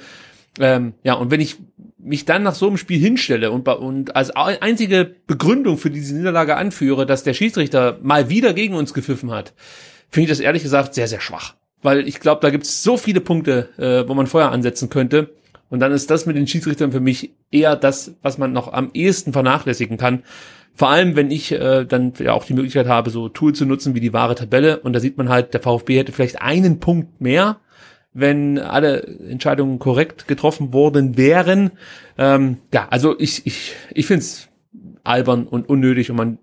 Ähm, 0.59 0.93
ja, 1.03 1.13
und 1.13 1.31
wenn 1.31 1.39
ich 1.39 1.57
mich 1.97 2.25
dann 2.25 2.43
nach 2.43 2.55
so 2.55 2.67
einem 2.67 2.77
Spiel 2.77 2.99
hinstelle 2.99 3.51
und, 3.51 3.67
und 3.67 4.15
als 4.15 4.31
einzige 4.31 5.15
Begründung 5.27 5.77
für 5.77 5.91
diese 5.91 6.15
Niederlage 6.15 6.57
anführe, 6.57 7.05
dass 7.05 7.23
der 7.23 7.35
Schiedsrichter 7.35 7.99
mal 8.01 8.29
wieder 8.29 8.53
gegen 8.53 8.73
uns 8.73 8.93
gepfiffen 8.93 9.31
hat, 9.31 9.53
finde 10.09 10.25
ich 10.25 10.29
das 10.29 10.39
ehrlich 10.39 10.63
gesagt 10.63 10.95
sehr, 10.95 11.07
sehr 11.07 11.21
schwach. 11.21 11.55
Weil 11.81 12.07
ich 12.07 12.19
glaube, 12.19 12.41
da 12.41 12.49
gibt 12.49 12.65
es 12.65 12.83
so 12.83 12.97
viele 12.97 13.21
Punkte, 13.21 13.69
äh, 13.77 14.07
wo 14.07 14.13
man 14.13 14.27
vorher 14.27 14.51
ansetzen 14.51 14.89
könnte. 14.89 15.31
Und 15.69 15.79
dann 15.79 15.91
ist 15.91 16.11
das 16.11 16.25
mit 16.25 16.35
den 16.35 16.47
Schiedsrichtern 16.47 16.91
für 16.91 16.99
mich 16.99 17.31
eher 17.49 17.75
das, 17.75 18.15
was 18.21 18.37
man 18.37 18.51
noch 18.51 18.73
am 18.73 18.91
ehesten 18.93 19.33
vernachlässigen 19.33 19.97
kann. 19.97 20.23
Vor 20.73 20.89
allem, 20.89 21.15
wenn 21.15 21.31
ich 21.31 21.51
äh, 21.51 21.85
dann 21.85 22.13
ja 22.19 22.33
auch 22.33 22.45
die 22.45 22.53
Möglichkeit 22.53 22.87
habe, 22.87 23.09
so 23.09 23.29
Tools 23.29 23.57
zu 23.57 23.65
nutzen 23.65 23.95
wie 23.95 23.99
die 23.99 24.13
wahre 24.13 24.35
Tabelle. 24.35 24.79
Und 24.79 24.93
da 24.93 24.99
sieht 24.99 25.17
man 25.17 25.29
halt, 25.29 25.53
der 25.53 25.61
VfB 25.61 25.97
hätte 25.97 26.11
vielleicht 26.11 26.41
einen 26.41 26.79
Punkt 26.79 27.21
mehr, 27.21 27.57
wenn 28.13 28.59
alle 28.59 29.03
Entscheidungen 29.29 29.79
korrekt 29.79 30.27
getroffen 30.27 30.73
worden 30.73 31.17
wären. 31.17 31.71
Ähm, 32.17 32.57
ja, 32.73 32.87
also 32.89 33.17
ich, 33.19 33.45
ich, 33.45 33.73
ich 33.93 34.05
finde 34.05 34.21
es 34.21 34.49
albern 35.03 35.47
und 35.47 35.67
unnötig 35.69 36.09
und 36.09 36.17
man 36.17 36.37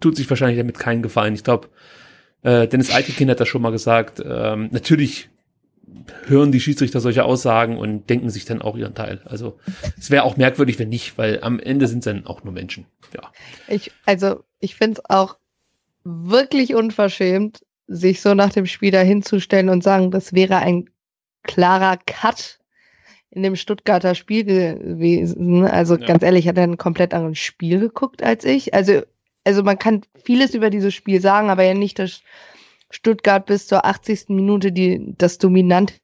tut 0.00 0.16
sich 0.16 0.28
wahrscheinlich 0.28 0.58
damit 0.58 0.78
keinen 0.78 1.02
Gefallen. 1.02 1.34
Ich 1.34 1.44
glaube, 1.44 1.68
äh, 2.42 2.66
Dennis 2.68 2.92
Eitekin 2.94 3.30
hat 3.30 3.40
das 3.40 3.48
schon 3.48 3.62
mal 3.62 3.70
gesagt. 3.72 4.22
Ähm, 4.24 4.68
natürlich 4.72 5.28
hören 6.26 6.52
die 6.52 6.60
Schiedsrichter 6.60 7.00
solche 7.00 7.24
Aussagen 7.24 7.76
und 7.76 8.08
denken 8.08 8.30
sich 8.30 8.44
dann 8.44 8.62
auch 8.62 8.76
ihren 8.76 8.94
Teil. 8.94 9.20
Also 9.24 9.58
es 9.98 10.10
wäre 10.10 10.24
auch 10.24 10.36
merkwürdig, 10.36 10.78
wenn 10.78 10.88
nicht, 10.88 11.18
weil 11.18 11.40
am 11.42 11.58
Ende 11.60 11.86
sind 11.86 11.98
es 12.00 12.04
dann 12.06 12.26
auch 12.26 12.44
nur 12.44 12.52
Menschen. 12.52 12.86
Ja. 13.14 13.30
Ich, 13.68 13.92
also, 14.06 14.42
ich 14.60 14.74
finde 14.74 15.00
es 15.00 15.10
auch 15.10 15.36
wirklich 16.04 16.74
unverschämt, 16.74 17.64
sich 17.86 18.20
so 18.20 18.34
nach 18.34 18.50
dem 18.50 18.66
Spiel 18.66 18.90
dahinzustellen 18.90 19.68
und 19.68 19.82
sagen, 19.82 20.10
das 20.10 20.32
wäre 20.32 20.56
ein 20.56 20.88
klarer 21.42 21.98
Cut 22.06 22.58
in 23.30 23.42
dem 23.42 23.56
Stuttgarter 23.56 24.14
Spiel 24.14 24.44
gewesen. 24.44 25.64
Also 25.64 25.96
Ja. 25.96 26.06
ganz 26.06 26.22
ehrlich, 26.22 26.48
hat 26.48 26.58
er 26.58 26.64
ein 26.64 26.78
komplett 26.78 27.14
anderes 27.14 27.38
Spiel 27.38 27.80
geguckt 27.80 28.22
als 28.22 28.44
ich. 28.44 28.74
Also, 28.74 29.02
also 29.44 29.62
man 29.62 29.78
kann 29.78 30.02
vieles 30.24 30.54
über 30.54 30.70
dieses 30.70 30.94
Spiel 30.94 31.20
sagen, 31.20 31.50
aber 31.50 31.64
ja 31.64 31.74
nicht 31.74 31.98
das 31.98 32.22
Stuttgart 32.90 33.46
bis 33.46 33.66
zur 33.66 33.84
80. 33.84 34.28
Minute 34.28 34.72
die, 34.72 35.14
das 35.18 35.38
dominante 35.38 35.94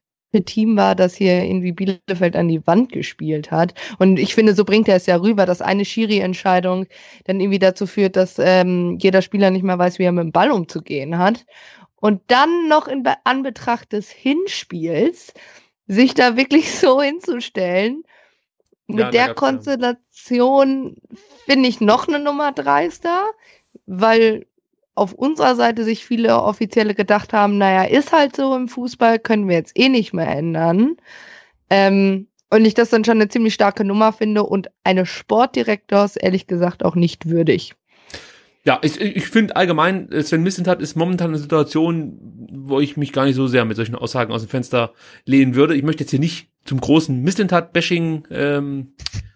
Team 0.45 0.77
war, 0.77 0.95
das 0.95 1.15
hier 1.15 1.43
irgendwie 1.43 1.71
Bielefeld 1.71 2.35
an 2.35 2.47
die 2.47 2.65
Wand 2.67 2.91
gespielt 2.91 3.51
hat. 3.51 3.73
Und 3.97 4.19
ich 4.19 4.35
finde, 4.35 4.53
so 4.53 4.63
bringt 4.63 4.87
er 4.87 4.95
es 4.95 5.05
ja 5.05 5.15
rüber, 5.15 5.45
dass 5.45 5.61
eine 5.61 5.85
Schiri-Entscheidung 5.85 6.85
dann 7.25 7.39
irgendwie 7.39 7.59
dazu 7.59 7.87
führt, 7.87 8.15
dass 8.15 8.37
ähm, 8.39 8.97
jeder 8.99 9.21
Spieler 9.21 9.49
nicht 9.49 9.63
mehr 9.63 9.79
weiß, 9.79 9.97
wie 9.99 10.03
er 10.03 10.11
mit 10.11 10.23
dem 10.23 10.31
Ball 10.31 10.51
umzugehen 10.51 11.17
hat. 11.17 11.45
Und 11.95 12.21
dann 12.27 12.67
noch 12.67 12.87
in 12.87 13.03
Anbetracht 13.23 13.91
des 13.91 14.09
Hinspiels 14.09 15.33
sich 15.87 16.13
da 16.13 16.37
wirklich 16.37 16.71
so 16.79 17.01
hinzustellen, 17.01 18.03
mit 18.89 18.99
ja, 18.99 19.11
der 19.11 19.33
Konstellation 19.35 20.08
finde 20.19 21.67
ich 21.67 21.81
noch 21.81 22.07
eine 22.07 22.19
Nummer 22.19 22.51
dreister, 22.51 23.23
weil 23.85 24.45
auf 24.95 25.13
unserer 25.13 25.55
Seite 25.55 25.83
sich 25.83 26.05
viele 26.05 26.41
Offizielle 26.41 26.93
gedacht 26.93 27.31
haben, 27.31 27.57
naja, 27.57 27.83
ist 27.83 28.11
halt 28.11 28.35
so 28.35 28.55
im 28.55 28.67
Fußball, 28.67 29.19
können 29.19 29.47
wir 29.47 29.55
jetzt 29.55 29.77
eh 29.79 29.87
nicht 29.89 30.13
mehr 30.13 30.27
ändern. 30.27 30.97
Ähm, 31.69 32.27
und 32.49 32.65
ich 32.65 32.73
das 32.73 32.89
dann 32.89 33.05
schon 33.05 33.17
eine 33.17 33.29
ziemlich 33.29 33.53
starke 33.53 33.85
Nummer 33.85 34.11
finde 34.11 34.43
und 34.43 34.69
eines 34.83 35.07
Sportdirektors 35.09 36.15
ehrlich 36.15 36.47
gesagt 36.47 36.83
auch 36.83 36.95
nicht 36.95 37.29
würdig. 37.29 37.75
Ja, 38.65 38.79
ich, 38.81 38.99
ich 38.99 39.27
finde 39.27 39.55
allgemein, 39.55 40.09
Sven 40.21 40.43
Missentat 40.43 40.81
ist 40.81 40.95
momentan 40.95 41.29
eine 41.29 41.37
Situation, 41.37 42.19
wo 42.51 42.79
ich 42.79 42.97
mich 42.97 43.13
gar 43.13 43.25
nicht 43.25 43.35
so 43.35 43.47
sehr 43.47 43.63
mit 43.65 43.77
solchen 43.77 43.95
Aussagen 43.95 44.33
aus 44.33 44.41
dem 44.41 44.49
Fenster 44.49 44.93
lehnen 45.25 45.55
würde. 45.55 45.75
Ich 45.75 45.83
möchte 45.83 46.03
jetzt 46.03 46.11
hier 46.11 46.19
nicht 46.19 46.49
zum 46.65 46.81
großen 46.81 47.21
Missentat-Bashing 47.21 48.27
ähm, 48.31 48.93
äh, 48.97 49.28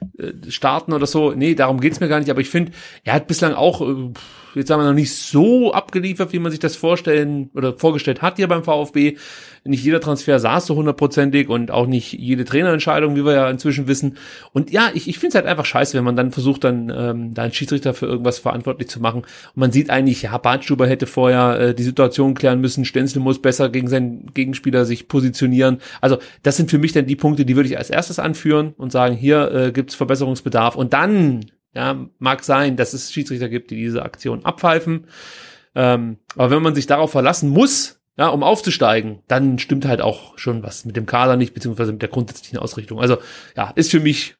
starten 0.49 0.94
oder 0.94 1.07
so. 1.07 1.31
Nee, 1.31 1.56
darum 1.56 1.80
geht's 1.80 1.99
mir 1.99 2.07
gar 2.07 2.19
nicht. 2.19 2.30
Aber 2.30 2.41
ich 2.41 2.49
finde, 2.49 2.72
er 3.03 3.14
hat 3.14 3.27
bislang 3.27 3.53
auch 3.53 3.81
äh, 3.81 4.11
jetzt 4.56 4.68
sagen 4.68 4.82
wir 4.82 4.88
noch 4.88 4.94
nicht 4.94 5.16
so 5.16 5.74
abgeliefert, 5.74 6.34
wie 6.34 6.40
man 6.40 6.52
sich 6.52 6.60
das 6.60 6.76
vorstellen 6.76 7.50
oder 7.54 7.74
vorgestellt 7.74 8.22
hat 8.22 8.38
hier 8.38 8.48
beim 8.48 8.64
VfB. 8.64 9.18
Nicht 9.66 9.84
jeder 9.84 10.02
Transfer 10.02 10.40
saß 10.40 10.66
so 10.66 10.76
hundertprozentig 10.76 11.48
und 11.48 11.72
auch 11.72 11.88
nicht 11.88 12.12
jede 12.14 12.44
Trainerentscheidung, 12.44 13.16
wie 13.16 13.24
wir 13.24 13.34
ja 13.34 13.50
inzwischen 13.50 13.88
wissen. 13.88 14.18
Und 14.52 14.72
ja, 14.72 14.90
ich, 14.94 15.08
ich 15.08 15.20
finde 15.20 15.30
es 15.30 15.36
halt 15.36 15.46
einfach 15.46 15.64
scheiße, 15.64 15.98
wenn 15.98 16.04
man 16.04 16.18
dann 16.18 16.32
versucht, 16.32 16.66
dann 16.66 16.90
ähm, 16.90 17.34
da 17.34 17.44
einen 17.44 17.54
Schiedsrichter 17.54 17.94
für 17.94 18.06
irgendwas 18.06 18.40
verantwortlich 18.40 18.90
zu 18.90 19.00
machen. 19.00 19.22
Und 19.22 19.58
man 19.58 19.72
sieht 19.72 19.90
eigentlich, 19.90 20.24
ja, 20.24 20.38
Bartstuber 20.38 20.86
hätte 20.88 21.08
vorher 21.08 21.60
äh, 21.60 21.76
die 21.76 21.84
Situation 21.84 22.34
klären 22.34 22.60
müssen, 22.60 22.84
Stenzel 22.84 23.22
muss 23.22 23.42
besser 23.42 23.70
gegen 23.70 23.88
seinen 23.88 24.34
Gegenspieler 24.34 24.84
sich 24.86 25.08
positionieren. 25.08 25.78
Also 26.02 26.18
das 26.44 26.58
sind 26.58 26.70
für 26.70 26.78
mich 26.78 26.92
dann 26.92 27.06
die 27.06 27.16
Punkte, 27.16 27.46
die 27.46 27.56
würde 27.56 27.70
ich 27.70 27.78
als 27.78 27.90
erstes 27.90 28.20
anführen 28.20 28.74
und 28.78 28.92
sagen, 28.92 29.16
hier 29.16 29.52
äh, 29.52 29.72
gibt 29.72 29.92
es 29.92 29.96
Verbesserungsbedarf. 29.96 30.76
Und 30.76 30.92
dann 30.92 31.46
ja, 31.74 32.08
mag 32.20 32.44
sein, 32.44 32.76
dass 32.76 32.94
es 32.94 33.12
Schiedsrichter 33.12 33.50
gibt, 33.50 33.72
die 33.72 33.76
diese 33.76 34.04
Aktion 34.04 34.45
abpfeifen. 34.45 35.08
Ähm, 35.76 36.18
aber 36.36 36.52
wenn 36.52 36.62
man 36.62 36.76
sich 36.76 36.86
darauf 36.86 37.12
verlassen 37.12 37.50
muss, 37.50 38.00
ja, 38.16 38.28
um 38.28 38.44
aufzusteigen, 38.44 39.24
dann 39.28 39.58
stimmt 39.58 39.86
halt 39.86 40.02
auch 40.02 40.38
schon 40.38 40.62
was 40.62 40.86
mit 40.86 40.95
dem 40.95 41.08
Kader 41.08 41.36
nicht, 41.36 41.54
beziehungsweise 41.54 41.91
mit 41.94 42.02
der 42.02 42.10
grundsätzlichen 42.10 42.60
Ausrichtung. 42.60 43.00
Also, 43.00 43.18
ja, 43.58 43.72
ist 43.76 43.90
für 43.90 44.00
mich 44.00 44.36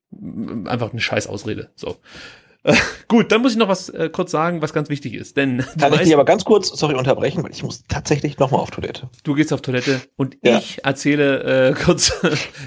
einfach 0.66 0.92
eine 0.92 1.02
scheiß 1.02 1.26
Ausrede. 1.26 1.72
So. 1.76 1.98
Äh, 2.64 2.76
gut, 3.08 3.32
dann 3.32 3.42
muss 3.42 3.54
ich 3.54 3.58
noch 3.58 3.68
was 3.68 3.90
äh, 3.90 4.10
kurz 4.10 4.30
sagen, 4.30 4.62
was 4.62 4.74
ganz 4.74 4.90
wichtig 4.90 5.16
ist. 5.16 5.38
Denn 5.38 5.66
Kann 5.80 5.94
ich 5.94 6.02
dich 6.02 6.14
aber 6.14 6.26
ganz 6.26 6.46
kurz, 6.46 6.68
sorry, 6.70 6.94
unterbrechen, 6.94 7.44
weil 7.44 7.52
ich 7.52 7.64
muss 7.64 7.84
tatsächlich 7.88 8.38
nochmal 8.38 8.62
auf 8.62 8.70
Toilette. 8.70 9.10
Du 9.24 9.34
gehst 9.34 9.52
auf 9.52 9.62
Toilette 9.62 10.02
und 10.18 10.38
ja. 10.44 10.60
ich 10.60 10.86
erzähle 10.86 11.70
äh, 11.70 11.74
kurz, 11.84 12.14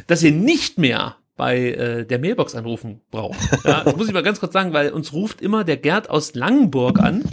dass 0.09 0.25
ihr 0.25 0.33
nicht 0.33 0.79
mehr 0.79 1.17
bei 1.37 1.71
äh, 1.73 2.05
der 2.07 2.19
Mailbox 2.19 2.55
anrufen 2.55 3.01
braucht. 3.11 3.39
Ja, 3.65 3.85
das 3.85 3.97
muss 3.97 4.09
ich 4.09 4.15
mal 4.15 4.23
ganz 4.23 4.41
kurz 4.41 4.53
sagen, 4.53 4.73
weil 4.73 4.91
uns 4.91 5.13
ruft 5.13 5.43
immer 5.43 5.65
der 5.65 5.77
Gerd 5.77 6.09
aus 6.09 6.35
Langenburg 6.35 6.99
an 6.99 7.25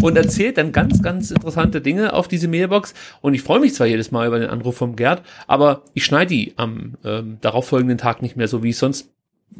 und 0.00 0.16
erzählt 0.16 0.58
dann 0.58 0.72
ganz, 0.72 1.02
ganz 1.02 1.30
interessante 1.30 1.80
Dinge 1.80 2.12
auf 2.12 2.28
diese 2.28 2.48
Mailbox. 2.48 2.94
Und 3.20 3.34
ich 3.34 3.42
freue 3.42 3.60
mich 3.60 3.74
zwar 3.74 3.86
jedes 3.86 4.10
Mal 4.10 4.28
über 4.28 4.38
den 4.38 4.50
Anruf 4.50 4.76
vom 4.76 4.94
Gerd, 4.94 5.22
aber 5.46 5.82
ich 5.94 6.04
schneide 6.04 6.28
die 6.28 6.54
am 6.56 6.94
ähm, 7.04 7.38
darauffolgenden 7.40 7.98
Tag 7.98 8.22
nicht 8.22 8.36
mehr 8.36 8.48
so, 8.48 8.62
wie 8.62 8.70
ich 8.70 8.78
sonst 8.78 9.10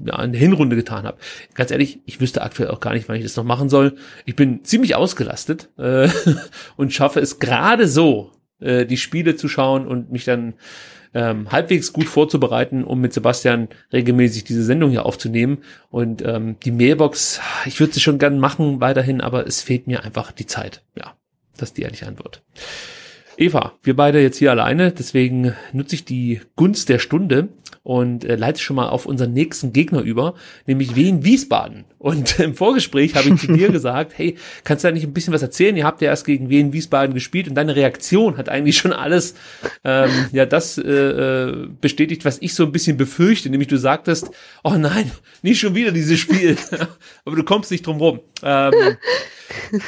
ja, 0.04 0.22
in 0.22 0.32
der 0.32 0.40
Hinrunde 0.40 0.76
getan 0.76 1.04
habe. 1.04 1.18
Ganz 1.54 1.70
ehrlich, 1.70 2.00
ich 2.06 2.20
wüsste 2.20 2.42
aktuell 2.42 2.70
auch 2.70 2.80
gar 2.80 2.92
nicht, 2.94 3.08
wann 3.08 3.16
ich 3.16 3.24
das 3.24 3.36
noch 3.36 3.44
machen 3.44 3.68
soll. 3.68 3.96
Ich 4.26 4.36
bin 4.36 4.64
ziemlich 4.64 4.94
ausgelastet 4.94 5.70
äh, 5.76 6.08
und 6.76 6.92
schaffe 6.92 7.20
es 7.20 7.38
gerade 7.38 7.88
so, 7.88 8.30
äh, 8.60 8.86
die 8.86 8.96
Spiele 8.96 9.36
zu 9.36 9.48
schauen 9.48 9.86
und 9.86 10.12
mich 10.12 10.24
dann 10.24 10.54
ähm, 11.14 11.50
halbwegs 11.50 11.92
gut 11.92 12.06
vorzubereiten, 12.06 12.84
um 12.84 13.00
mit 13.00 13.12
Sebastian 13.12 13.68
regelmäßig 13.92 14.44
diese 14.44 14.64
Sendung 14.64 14.90
hier 14.90 15.06
aufzunehmen. 15.06 15.58
Und 15.90 16.22
ähm, 16.24 16.56
die 16.64 16.72
Mailbox, 16.72 17.40
ich 17.66 17.80
würde 17.80 17.94
sie 17.94 18.00
schon 18.00 18.18
gern 18.18 18.38
machen 18.38 18.80
weiterhin, 18.80 19.20
aber 19.20 19.46
es 19.46 19.62
fehlt 19.62 19.86
mir 19.86 20.04
einfach 20.04 20.32
die 20.32 20.46
Zeit. 20.46 20.82
Ja, 20.96 21.14
das 21.56 21.70
ist 21.70 21.78
die 21.78 21.82
ehrliche 21.82 22.06
Antwort. 22.06 22.42
Eva, 23.36 23.74
wir 23.82 23.94
beide 23.94 24.20
jetzt 24.20 24.38
hier 24.38 24.50
alleine, 24.50 24.90
deswegen 24.90 25.54
nutze 25.72 25.94
ich 25.94 26.04
die 26.04 26.40
Gunst 26.56 26.88
der 26.88 26.98
Stunde 26.98 27.48
und 27.84 28.24
äh, 28.24 28.34
leite 28.34 28.60
schon 28.60 28.74
mal 28.74 28.88
auf 28.88 29.06
unseren 29.06 29.32
nächsten 29.32 29.72
Gegner 29.72 30.00
über, 30.00 30.34
nämlich 30.66 30.96
Wien 30.96 31.24
Wiesbaden. 31.24 31.84
Und 31.98 32.38
im 32.40 32.54
Vorgespräch 32.54 33.16
habe 33.16 33.28
ich 33.28 33.40
zu 33.40 33.52
dir 33.52 33.70
gesagt, 33.70 34.12
hey, 34.16 34.36
kannst 34.64 34.84
du 34.84 34.88
da 34.88 34.92
nicht 34.92 35.04
ein 35.04 35.12
bisschen 35.12 35.34
was 35.34 35.42
erzählen? 35.42 35.76
Ihr 35.76 35.84
habt 35.84 36.00
ja 36.00 36.08
erst 36.08 36.24
gegen 36.24 36.48
Wien 36.48 36.72
Wiesbaden 36.72 37.14
gespielt 37.14 37.48
und 37.48 37.54
deine 37.54 37.76
Reaktion 37.76 38.36
hat 38.36 38.48
eigentlich 38.48 38.78
schon 38.78 38.92
alles 38.92 39.34
ähm, 39.84 40.10
ja 40.32 40.46
das 40.46 40.78
äh, 40.78 40.82
äh, 40.82 41.68
bestätigt, 41.80 42.24
was 42.24 42.38
ich 42.40 42.54
so 42.54 42.64
ein 42.64 42.72
bisschen 42.72 42.96
befürchte, 42.96 43.50
nämlich 43.50 43.68
du 43.68 43.76
sagtest, 43.76 44.30
oh 44.62 44.74
nein, 44.78 45.10
nicht 45.42 45.58
schon 45.58 45.74
wieder 45.74 45.90
dieses 45.90 46.18
Spiel, 46.18 46.56
aber 47.24 47.36
du 47.36 47.42
kommst 47.42 47.70
nicht 47.70 47.86
drum 47.86 47.98
rum. 47.98 48.20
Ähm, 48.42 48.72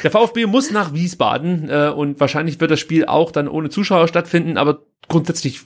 der 0.03 0.11
VfB 0.11 0.45
muss 0.47 0.71
nach 0.71 0.93
Wiesbaden 0.93 1.69
äh, 1.69 1.91
und 1.95 2.19
wahrscheinlich 2.19 2.59
wird 2.59 2.71
das 2.71 2.79
Spiel 2.79 3.05
auch 3.05 3.31
dann 3.31 3.47
ohne 3.47 3.69
Zuschauer 3.69 4.07
stattfinden, 4.07 4.57
aber 4.57 4.81
grundsätzlich 5.07 5.61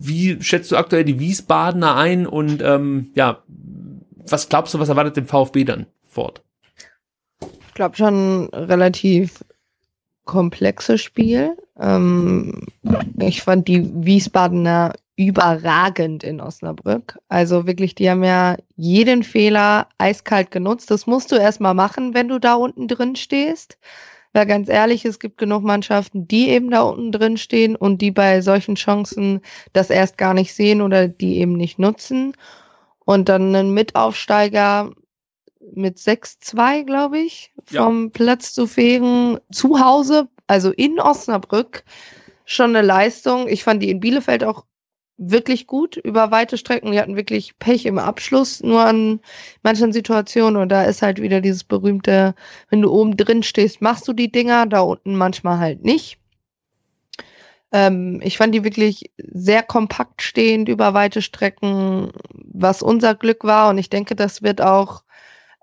wie 0.00 0.40
schätzt 0.40 0.70
du 0.70 0.76
aktuell 0.76 1.04
die 1.04 1.18
Wiesbadener 1.18 1.96
ein 1.96 2.26
und 2.26 2.62
ähm, 2.62 3.10
ja, 3.14 3.42
was 4.32 4.48
glaubst 4.48 4.74
du, 4.74 4.78
was 4.78 4.88
erwartet 4.88 5.16
den 5.16 5.26
VfB 5.26 5.64
dann 5.64 5.86
fort? 6.08 6.42
Ich 7.40 7.74
glaube 7.74 7.96
schon 7.96 8.48
relativ 8.52 9.44
komplexes 10.24 11.00
Spiel. 11.00 11.56
Ähm, 11.78 12.66
ich 13.18 13.42
fand 13.42 13.66
die 13.66 13.90
Wiesbadener 14.04 14.92
überragend 15.16 16.22
in 16.22 16.40
Osnabrück. 16.40 17.18
Also 17.28 17.66
wirklich, 17.66 17.96
die 17.96 18.08
haben 18.08 18.22
ja 18.22 18.56
jeden 18.76 19.24
Fehler 19.24 19.88
eiskalt 19.98 20.52
genutzt. 20.52 20.90
Das 20.90 21.06
musst 21.08 21.32
du 21.32 21.36
erstmal 21.36 21.74
machen, 21.74 22.14
wenn 22.14 22.28
du 22.28 22.38
da 22.38 22.54
unten 22.54 22.86
drin 22.86 23.16
stehst. 23.16 23.78
Weil 24.32 24.46
ganz 24.46 24.68
ehrlich, 24.68 25.04
es 25.04 25.18
gibt 25.18 25.38
genug 25.38 25.64
Mannschaften, 25.64 26.28
die 26.28 26.50
eben 26.50 26.70
da 26.70 26.82
unten 26.82 27.10
drin 27.10 27.36
stehen 27.36 27.74
und 27.74 28.02
die 28.02 28.10
bei 28.10 28.42
solchen 28.42 28.74
Chancen 28.74 29.40
das 29.72 29.90
erst 29.90 30.18
gar 30.18 30.34
nicht 30.34 30.54
sehen 30.54 30.82
oder 30.82 31.08
die 31.08 31.38
eben 31.38 31.54
nicht 31.54 31.78
nutzen. 31.78 32.34
Und 33.08 33.30
dann 33.30 33.56
einen 33.56 33.72
Mitaufsteiger 33.72 34.90
mit 35.72 35.96
6-2, 35.96 36.84
glaube 36.84 37.18
ich, 37.18 37.54
vom 37.64 38.04
ja. 38.04 38.10
Platz 38.12 38.52
zu 38.52 38.66
fegen, 38.66 39.38
zu 39.50 39.80
Hause, 39.80 40.28
also 40.46 40.72
in 40.72 41.00
Osnabrück, 41.00 41.84
schon 42.44 42.76
eine 42.76 42.86
Leistung. 42.86 43.48
Ich 43.48 43.64
fand 43.64 43.82
die 43.82 43.88
in 43.88 44.00
Bielefeld 44.00 44.44
auch 44.44 44.66
wirklich 45.16 45.66
gut 45.66 45.96
über 45.96 46.30
weite 46.32 46.58
Strecken. 46.58 46.92
Die 46.92 47.00
hatten 47.00 47.16
wirklich 47.16 47.58
Pech 47.58 47.86
im 47.86 47.98
Abschluss, 47.98 48.62
nur 48.62 48.84
an 48.84 49.20
manchen 49.62 49.90
Situationen. 49.90 50.60
Und 50.60 50.68
da 50.68 50.84
ist 50.84 51.00
halt 51.00 51.22
wieder 51.22 51.40
dieses 51.40 51.64
berühmte, 51.64 52.34
wenn 52.68 52.82
du 52.82 52.92
oben 52.92 53.16
drin 53.16 53.42
stehst, 53.42 53.80
machst 53.80 54.06
du 54.06 54.12
die 54.12 54.30
Dinger, 54.30 54.66
da 54.66 54.80
unten 54.80 55.16
manchmal 55.16 55.58
halt 55.58 55.82
nicht. 55.82 56.18
Ähm, 57.72 58.20
ich 58.22 58.38
fand 58.38 58.54
die 58.54 58.64
wirklich 58.64 59.10
sehr 59.18 59.62
kompakt 59.62 60.22
stehend 60.22 60.68
über 60.68 60.94
weite 60.94 61.22
Strecken, 61.22 62.10
was 62.32 62.82
unser 62.82 63.14
Glück 63.14 63.44
war. 63.44 63.70
Und 63.70 63.78
ich 63.78 63.90
denke, 63.90 64.14
das 64.14 64.42
wird 64.42 64.60
auch 64.62 65.02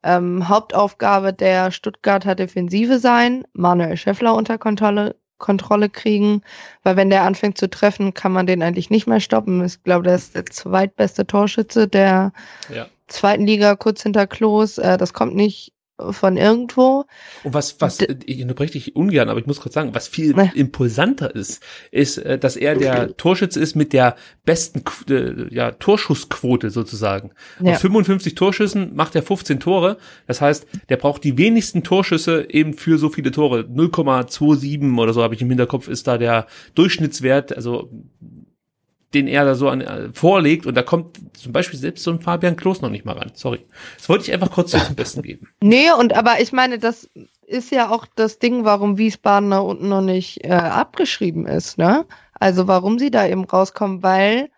ähm, 0.04 0.48
Hauptaufgabe 0.48 1.34
der 1.34 1.72
Stuttgarter 1.72 2.36
Defensive 2.36 3.00
sein, 3.00 3.44
Manuel 3.54 3.98
Schäffler 3.98 4.36
unter 4.36 4.58
Kontrolle 4.58 5.16
Kontrolle 5.38 5.90
kriegen, 5.90 6.42
weil 6.84 6.96
wenn 6.96 7.10
der 7.10 7.24
anfängt 7.24 7.58
zu 7.58 7.70
treffen, 7.70 8.14
kann 8.14 8.32
man 8.32 8.48
den 8.48 8.64
eigentlich 8.64 8.90
nicht 8.90 9.06
mehr 9.06 9.20
stoppen. 9.20 9.64
Ich 9.66 9.84
glaube, 9.84 10.04
der 10.04 10.16
ist 10.16 10.34
der 10.34 10.46
zweitbeste 10.46 11.28
Torschütze 11.28 11.90
der 11.90 12.32
ja. 12.74 12.88
zweiten 13.08 13.46
Liga, 13.46 13.76
kurz 13.76 14.02
hinter 14.02 14.28
Klos. 14.28 14.78
Äh, 14.78 14.98
das 14.98 15.14
kommt 15.14 15.36
nicht 15.36 15.74
von 15.98 16.36
irgendwo. 16.36 17.06
Und 17.44 17.54
was, 17.54 17.80
was, 17.80 18.00
ich 18.02 18.42
unterbreche 18.42 18.74
dich 18.74 18.96
ungern, 18.96 19.30
aber 19.30 19.40
ich 19.40 19.46
muss 19.46 19.62
kurz 19.62 19.74
sagen, 19.74 19.94
was 19.94 20.08
viel 20.08 20.34
ne. 20.34 20.52
impulsanter 20.54 21.34
ist, 21.34 21.64
ist, 21.92 22.18
äh, 22.18 22.38
dass 22.38 22.58
er 22.58 22.76
der 22.76 23.16
Torschütze 23.16 23.60
ist 23.60 23.76
mit 23.76 23.94
der 23.94 24.16
besten 24.44 24.84
äh, 25.10 25.54
ja, 25.54 25.72
Torschussquote 25.72 26.70
sozusagen. 26.70 27.32
Ja. 27.62 27.74
Aus 27.74 27.82
55 27.82 28.36
Torschüssen 28.36 28.96
macht 28.96 29.16
er 29.16 29.24
15 29.24 29.60
Tore. 29.60 29.98
Das 30.28 30.42
heißt, 30.42 30.68
der 30.90 30.98
braucht 30.98 31.24
die 31.24 31.38
wenigsten 31.38 31.84
Torschüsse 31.84 32.46
eben 32.50 32.74
für 32.74 32.98
so 32.98 33.10
viele 33.10 33.32
Tore. 33.32 33.62
0,27 33.62 34.98
oder 35.00 35.14
so 35.14 35.24
habe 35.24 35.36
ich 35.36 35.42
im 35.42 35.50
Hinterkopf 35.50 35.88
ist 35.88 36.08
da 36.08 36.18
der 36.18 36.48
Durchschnittswert. 36.76 37.56
Also 37.56 37.90
den 39.16 39.28
er 39.28 39.46
da 39.46 39.56
so 39.56 39.70
an, 39.70 39.82
äh, 39.82 40.10
vorlegt 40.14 40.68
und 40.68 40.76
da 40.76 40.84
kommt 40.84 41.18
zum 41.34 41.52
Beispiel 41.52 41.80
selbst 41.80 42.04
so 42.04 42.12
ein 42.12 42.20
Fabian 42.20 42.56
Klos 42.56 42.82
noch 42.82 42.90
nicht 42.90 43.06
mal 43.06 43.18
ran. 43.18 43.32
Sorry. 43.34 43.66
Das 43.98 44.10
wollte 44.10 44.26
ich 44.26 44.34
einfach 44.34 44.52
kurz 44.52 44.72
zum 44.72 44.96
Besten 44.96 45.24
geben. 45.24 45.48
Nee, 45.62 45.92
und 45.98 46.16
aber 46.16 46.42
ich 46.42 46.52
meine, 46.52 46.78
das 46.78 47.10
ist 47.48 47.72
ja 47.72 47.90
auch 47.90 48.06
das 48.16 48.38
Ding, 48.40 48.66
warum 48.66 48.98
Wiesbaden 48.98 49.50
da 49.50 49.60
unten 49.60 49.90
noch 49.90 50.02
nicht 50.02 50.44
äh, 50.44 50.50
abgeschrieben 50.50 51.48
ist, 51.48 51.78
ne? 51.78 52.06
Also 52.34 52.68
warum 52.68 53.00
sie 53.00 53.10
da 53.10 53.26
eben 53.26 53.46
rauskommen, 53.46 54.04
weil 54.04 54.50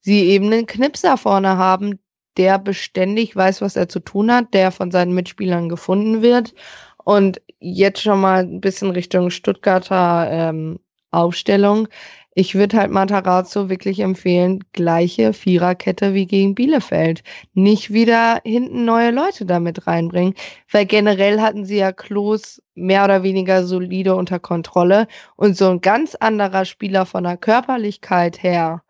sie 0.00 0.24
eben 0.26 0.52
einen 0.52 0.66
Knipser 0.66 1.16
vorne 1.16 1.56
haben, 1.56 1.98
der 2.36 2.58
beständig 2.58 3.34
weiß, 3.34 3.62
was 3.62 3.76
er 3.76 3.88
zu 3.88 4.00
tun 4.00 4.30
hat, 4.30 4.52
der 4.52 4.70
von 4.70 4.90
seinen 4.90 5.14
Mitspielern 5.14 5.68
gefunden 5.68 6.22
wird. 6.22 6.54
Und 7.04 7.40
jetzt 7.58 8.02
schon 8.02 8.20
mal 8.20 8.40
ein 8.40 8.60
bisschen 8.60 8.90
Richtung 8.90 9.30
Stuttgarter 9.30 10.28
ähm, 10.30 10.78
Aufstellung. 11.10 11.88
Ich 12.34 12.54
würde 12.54 12.78
halt 12.78 12.90
Matarazzo 12.90 13.68
wirklich 13.68 14.00
empfehlen, 14.00 14.64
gleiche 14.72 15.32
Viererkette 15.32 16.14
wie 16.14 16.26
gegen 16.26 16.54
Bielefeld. 16.54 17.22
Nicht 17.54 17.92
wieder 17.92 18.40
hinten 18.44 18.84
neue 18.84 19.12
Leute 19.12 19.46
damit 19.46 19.86
reinbringen, 19.86 20.34
weil 20.70 20.84
generell 20.86 21.40
hatten 21.40 21.64
sie 21.64 21.76
ja 21.76 21.92
Klos 21.92 22.60
mehr 22.74 23.04
oder 23.04 23.22
weniger 23.22 23.64
solide 23.64 24.16
unter 24.16 24.40
Kontrolle 24.40 25.06
und 25.36 25.56
so 25.56 25.70
ein 25.70 25.80
ganz 25.80 26.16
anderer 26.16 26.64
Spieler 26.64 27.06
von 27.06 27.24
der 27.24 27.36
Körperlichkeit 27.36 28.42
her 28.42 28.82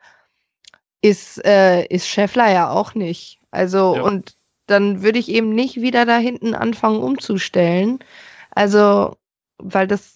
ist, 1.02 1.44
äh, 1.44 1.84
ist 1.86 2.08
Scheffler 2.08 2.50
ja 2.50 2.70
auch 2.70 2.94
nicht. 2.94 3.38
Also, 3.50 3.94
ja. 3.96 4.02
und 4.02 4.36
dann 4.66 5.02
würde 5.02 5.18
ich 5.18 5.28
eben 5.28 5.50
nicht 5.50 5.76
wieder 5.82 6.06
da 6.06 6.16
hinten 6.16 6.54
anfangen 6.54 7.02
umzustellen. 7.02 7.98
Also, 8.50 9.16
weil 9.58 9.86
das 9.86 10.13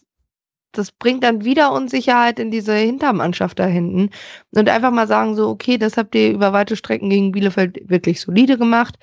das 0.72 0.92
bringt 0.92 1.24
dann 1.24 1.44
wieder 1.44 1.72
Unsicherheit 1.72 2.38
in 2.38 2.50
diese 2.50 2.74
Hintermannschaft 2.74 3.58
da 3.58 3.66
hinten. 3.66 4.10
Und 4.54 4.68
einfach 4.68 4.90
mal 4.90 5.06
sagen 5.06 5.34
so, 5.34 5.48
okay, 5.48 5.78
das 5.78 5.96
habt 5.96 6.14
ihr 6.14 6.30
über 6.32 6.52
weite 6.52 6.76
Strecken 6.76 7.10
gegen 7.10 7.32
Bielefeld 7.32 7.88
wirklich 7.88 8.20
solide 8.20 8.58
gemacht. 8.58 8.96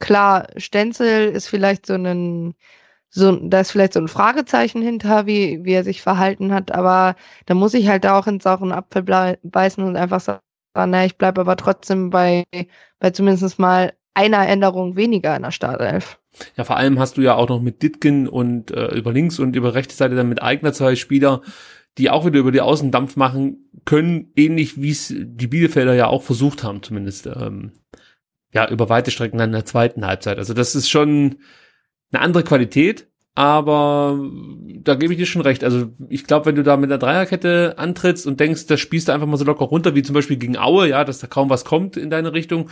Klar, 0.00 0.48
Stenzel 0.56 1.30
ist 1.30 1.48
vielleicht 1.48 1.86
so 1.86 1.94
ein, 1.94 2.54
so, 3.10 3.36
da 3.36 3.60
ist 3.60 3.72
vielleicht 3.72 3.94
so 3.94 4.00
ein 4.00 4.08
Fragezeichen 4.08 4.82
hinter, 4.82 5.26
wie, 5.26 5.64
wie 5.64 5.72
er 5.72 5.84
sich 5.84 6.02
verhalten 6.02 6.52
hat, 6.52 6.72
aber 6.72 7.16
da 7.46 7.54
muss 7.54 7.74
ich 7.74 7.88
halt 7.88 8.06
auch 8.06 8.26
ins 8.26 8.44
sauren 8.44 8.72
Apfel 8.72 9.02
beißen 9.42 9.82
und 9.84 9.96
einfach 9.96 10.20
sagen, 10.20 10.40
na, 10.74 11.06
ich 11.06 11.16
bleibe 11.16 11.40
aber 11.40 11.56
trotzdem 11.56 12.10
bei, 12.10 12.44
bei 12.98 13.10
zumindest 13.10 13.58
mal 13.58 13.94
einer 14.14 14.46
Änderung 14.48 14.96
weniger 14.96 15.36
in 15.36 15.42
der 15.42 15.50
Startelf. 15.52 16.18
Ja, 16.56 16.64
vor 16.64 16.76
allem 16.76 16.98
hast 16.98 17.16
du 17.16 17.22
ja 17.22 17.34
auch 17.34 17.48
noch 17.48 17.60
mit 17.60 17.82
Ditkin 17.82 18.28
und 18.28 18.70
äh, 18.70 18.94
über 18.94 19.12
links 19.12 19.38
und 19.38 19.56
über 19.56 19.74
rechte 19.74 19.94
Seite 19.94 20.14
dann 20.14 20.28
mit 20.28 20.42
Eigner 20.42 20.72
zwei 20.72 20.96
Spieler, 20.96 21.42
die 21.98 22.10
auch 22.10 22.26
wieder 22.26 22.40
über 22.40 22.52
die 22.52 22.60
Außen 22.60 22.90
Dampf 22.90 23.16
machen 23.16 23.70
können, 23.84 24.32
ähnlich 24.36 24.80
wie 24.80 24.90
es 24.90 25.14
die 25.16 25.46
Bielefelder 25.46 25.94
ja 25.94 26.08
auch 26.08 26.22
versucht 26.22 26.62
haben, 26.62 26.82
zumindest. 26.82 27.26
Ähm, 27.26 27.72
ja, 28.52 28.68
über 28.68 28.88
weite 28.88 29.10
Strecken 29.10 29.38
dann 29.38 29.50
in 29.50 29.54
der 29.54 29.66
zweiten 29.66 30.06
Halbzeit. 30.06 30.38
Also 30.38 30.54
das 30.54 30.74
ist 30.74 30.88
schon 30.88 31.36
eine 32.10 32.22
andere 32.22 32.42
Qualität, 32.44 33.08
aber 33.34 34.18
da 34.80 34.94
gebe 34.94 35.12
ich 35.12 35.18
dir 35.18 35.26
schon 35.26 35.42
recht. 35.42 35.62
Also 35.62 35.92
ich 36.08 36.24
glaube, 36.24 36.46
wenn 36.46 36.54
du 36.54 36.62
da 36.62 36.78
mit 36.78 36.90
einer 36.90 36.98
Dreierkette 36.98 37.74
antrittst 37.76 38.26
und 38.26 38.40
denkst, 38.40 38.66
das 38.66 38.80
spielst 38.80 39.08
du 39.08 39.12
einfach 39.12 39.26
mal 39.26 39.36
so 39.36 39.44
locker 39.44 39.66
runter, 39.66 39.94
wie 39.94 40.02
zum 40.02 40.14
Beispiel 40.14 40.38
gegen 40.38 40.56
Aue, 40.56 40.88
ja, 40.88 41.04
dass 41.04 41.18
da 41.18 41.26
kaum 41.26 41.50
was 41.50 41.66
kommt 41.66 41.98
in 41.98 42.08
deine 42.08 42.32
Richtung, 42.32 42.70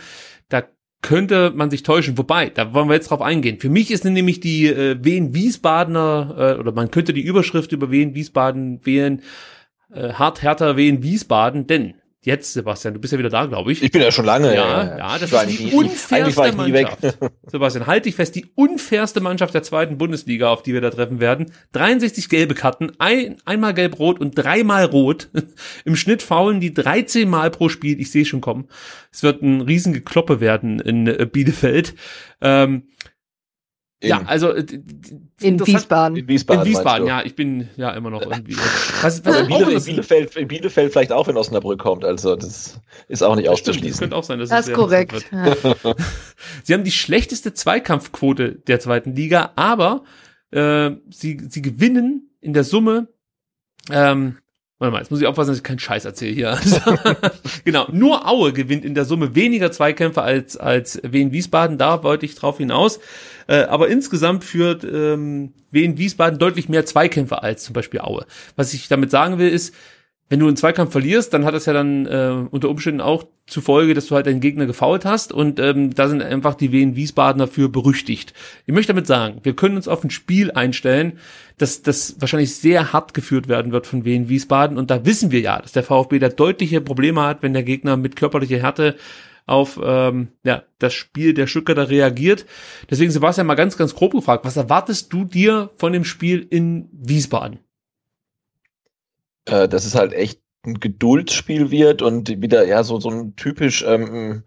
da 0.49 0.63
könnte 1.05 1.51
man 1.55 1.69
sich 1.69 1.83
täuschen. 1.83 2.17
Wobei, 2.17 2.49
da 2.49 2.73
wollen 2.73 2.89
wir 2.89 2.95
jetzt 2.95 3.11
drauf 3.11 3.21
eingehen. 3.21 3.59
Für 3.59 3.69
mich 3.69 3.91
ist 3.91 4.05
nämlich 4.05 4.39
die 4.39 4.65
äh, 4.65 4.97
Wien-Wiesbadener, 4.99 6.55
äh, 6.57 6.59
oder 6.59 6.71
man 6.71 6.89
könnte 6.89 7.13
die 7.13 7.21
Überschrift 7.21 7.71
über 7.73 7.91
Wien-Wiesbaden 7.91 8.83
wählen, 8.87 9.21
äh, 9.93 10.13
hart 10.13 10.41
härter 10.41 10.77
Wien-Wiesbaden, 10.77 11.67
denn 11.67 11.93
jetzt, 12.25 12.53
Sebastian, 12.53 12.93
du 12.93 12.99
bist 12.99 13.13
ja 13.13 13.19
wieder 13.19 13.29
da, 13.29 13.45
glaube 13.45 13.71
ich. 13.71 13.83
Ich 13.83 13.91
bin 13.91 14.01
ja 14.01 14.11
schon 14.11 14.25
lange. 14.25 14.53
Ja, 14.53 14.97
ja, 14.97 15.19
das 15.19 15.31
ist 15.31 15.59
die 15.59 15.71
unfairste 15.71 16.53
Mannschaft. 16.53 17.17
Sebastian, 17.47 17.87
halt 17.87 18.05
dich 18.05 18.15
fest, 18.15 18.35
die 18.35 18.47
unfairste 18.55 19.21
Mannschaft 19.21 19.53
der 19.53 19.63
zweiten 19.63 19.97
Bundesliga, 19.97 20.49
auf 20.49 20.63
die 20.63 20.73
wir 20.73 20.81
da 20.81 20.89
treffen 20.89 21.19
werden. 21.19 21.51
63 21.73 22.29
gelbe 22.29 22.55
Karten, 22.55 22.91
ein, 22.99 23.37
einmal 23.45 23.73
gelb-rot 23.73 24.19
und 24.19 24.31
dreimal 24.31 24.85
rot. 24.85 25.29
Im 25.85 25.95
Schnitt 25.95 26.21
faulen 26.21 26.59
die 26.59 26.73
13 26.73 27.29
Mal 27.29 27.51
pro 27.51 27.69
Spiel. 27.69 27.99
Ich 27.99 28.11
sehe 28.11 28.25
schon 28.25 28.41
kommen. 28.41 28.67
Es 29.11 29.23
wird 29.23 29.41
ein 29.41 29.61
Riesengekloppe 29.61 30.39
werden 30.39 30.79
in 30.79 31.07
äh, 31.07 31.27
Bielefeld. 31.31 31.95
Ähm, 32.41 32.83
ja, 34.07 34.21
also 34.25 34.51
äh, 34.51 34.65
in 35.41 35.65
Wiesbaden. 35.65 36.17
In 36.17 36.27
Wiesbaden, 36.27 36.65
in 36.65 36.71
Wiesbaden 36.71 37.07
ja, 37.07 37.23
ich 37.23 37.35
bin 37.35 37.69
ja 37.75 37.91
immer 37.91 38.09
noch 38.09 38.21
irgendwie. 38.21 38.55
Was, 39.01 39.23
was 39.25 39.39
in, 39.39 39.47
Bielefeld, 39.47 39.77
in, 39.77 39.83
Bielefeld, 39.85 40.35
in 40.35 40.47
Bielefeld 40.47 40.91
vielleicht 40.91 41.11
auch, 41.11 41.27
wenn 41.27 41.37
Osnabrück 41.37 41.79
kommt, 41.79 42.05
also 42.05 42.35
das 42.35 42.79
ist 43.07 43.21
auch 43.21 43.35
nicht 43.35 43.47
das 43.47 43.53
auszuschließen. 43.53 43.89
das 43.91 43.99
könnte 43.99 44.15
auch 44.15 44.23
sein, 44.23 44.39
dass 44.39 44.49
das 44.49 44.67
ist 44.67 44.73
korrekt. 44.73 45.25
Ja. 45.31 45.55
sie 46.63 46.73
haben 46.73 46.83
die 46.83 46.91
schlechteste 46.91 47.53
Zweikampfquote 47.53 48.55
der 48.67 48.79
zweiten 48.79 49.15
Liga, 49.15 49.51
aber 49.55 50.03
äh, 50.51 50.91
sie, 51.09 51.39
sie 51.49 51.61
gewinnen 51.61 52.35
in 52.41 52.53
der 52.53 52.63
Summe 52.63 53.09
ähm, 53.91 54.37
Warte 54.77 54.91
mal, 54.91 54.99
jetzt 54.99 55.09
muss 55.09 55.21
ich 55.21 55.27
aufpassen, 55.27 55.51
dass 55.51 55.57
ich 55.57 55.63
keinen 55.63 55.79
Scheiß 55.79 56.03
erzähle 56.03 56.33
hier. 56.33 56.59
genau, 57.63 57.87
nur 57.93 58.27
Aue 58.27 58.51
gewinnt 58.51 58.83
in 58.83 58.93
der 58.93 59.05
Summe 59.05 59.33
weniger 59.33 59.71
Zweikämpfe 59.71 60.21
als, 60.21 60.57
als 60.57 60.99
Wien 61.01 61.31
Wiesbaden, 61.31 61.77
da 61.77 62.03
wollte 62.03 62.25
ich 62.25 62.35
drauf 62.35 62.57
hinaus. 62.57 62.99
Äh, 63.47 63.63
aber 63.63 63.87
insgesamt 63.87 64.43
führt 64.43 64.83
ähm, 64.83 65.53
Wien 65.71 65.97
Wiesbaden 65.97 66.39
deutlich 66.39 66.67
mehr 66.67 66.85
Zweikämpfe 66.85 67.41
als 67.41 67.63
zum 67.63 67.71
Beispiel 67.73 68.01
Aue. 68.01 68.25
Was 68.57 68.73
ich 68.73 68.89
damit 68.89 69.11
sagen 69.11 69.37
will, 69.37 69.49
ist, 69.49 69.73
wenn 70.27 70.39
du 70.39 70.47
einen 70.47 70.57
Zweikampf 70.57 70.91
verlierst, 70.91 71.33
dann 71.33 71.45
hat 71.45 71.53
das 71.53 71.67
ja 71.67 71.73
dann 71.73 72.07
äh, 72.07 72.47
unter 72.49 72.69
Umständen 72.69 73.01
auch 73.01 73.25
zur 73.45 73.61
Folge, 73.61 73.93
dass 73.93 74.07
du 74.07 74.15
halt 74.15 74.25
deinen 74.25 74.39
Gegner 74.39 74.65
gefault 74.65 75.05
hast 75.05 75.31
und 75.31 75.59
ähm, 75.59 75.93
da 75.93 76.07
sind 76.07 76.23
einfach 76.23 76.55
die 76.55 76.71
Wien 76.71 76.95
Wiesbadener 76.95 77.47
für 77.47 77.69
berüchtigt. 77.69 78.33
Ich 78.65 78.73
möchte 78.73 78.93
damit 78.93 79.05
sagen, 79.05 79.41
wir 79.43 79.55
können 79.55 79.75
uns 79.75 79.87
auf 79.87 80.03
ein 80.03 80.09
Spiel 80.09 80.49
einstellen, 80.49 81.19
dass 81.59 81.83
das 81.83 82.15
wahrscheinlich 82.19 82.55
sehr 82.55 82.91
hart 82.91 83.13
geführt 83.13 83.47
werden 83.47 83.71
wird 83.71 83.85
von 83.85 84.03
Wien 84.03 84.27
Wiesbaden 84.27 84.79
und 84.79 84.89
da 84.89 85.05
wissen 85.05 85.29
wir 85.29 85.41
ja, 85.41 85.61
dass 85.61 85.73
der 85.73 85.83
VfB 85.83 86.17
da 86.17 86.29
deutliche 86.29 86.81
Probleme 86.81 87.21
hat, 87.21 87.43
wenn 87.43 87.53
der 87.53 87.63
Gegner 87.63 87.95
mit 87.95 88.15
körperlicher 88.15 88.57
Härte 88.57 88.95
auf 89.45 89.79
ähm, 89.83 90.29
ja, 90.43 90.63
das 90.79 90.95
Spiel 90.95 91.35
der 91.35 91.45
Stuttgarter 91.45 91.91
reagiert. 91.91 92.47
Deswegen, 92.89 93.11
Sebastian, 93.11 93.45
mal 93.45 93.53
ganz, 93.53 93.77
ganz 93.77 93.93
grob 93.93 94.13
gefragt, 94.13 94.43
was 94.43 94.57
erwartest 94.57 95.13
du 95.13 95.23
dir 95.23 95.69
von 95.77 95.93
dem 95.93 96.03
Spiel 96.03 96.47
in 96.49 96.89
Wiesbaden? 96.91 97.59
Äh, 99.45 99.67
dass 99.67 99.85
es 99.85 99.95
halt 99.95 100.13
echt 100.13 100.41
ein 100.65 100.79
Geduldsspiel 100.79 101.71
wird 101.71 102.01
und 102.01 102.41
wieder 102.41 102.65
ja 102.65 102.83
so 102.83 102.99
so 102.99 103.09
ein 103.09 103.35
typisch 103.35 103.83
ähm, 103.87 104.43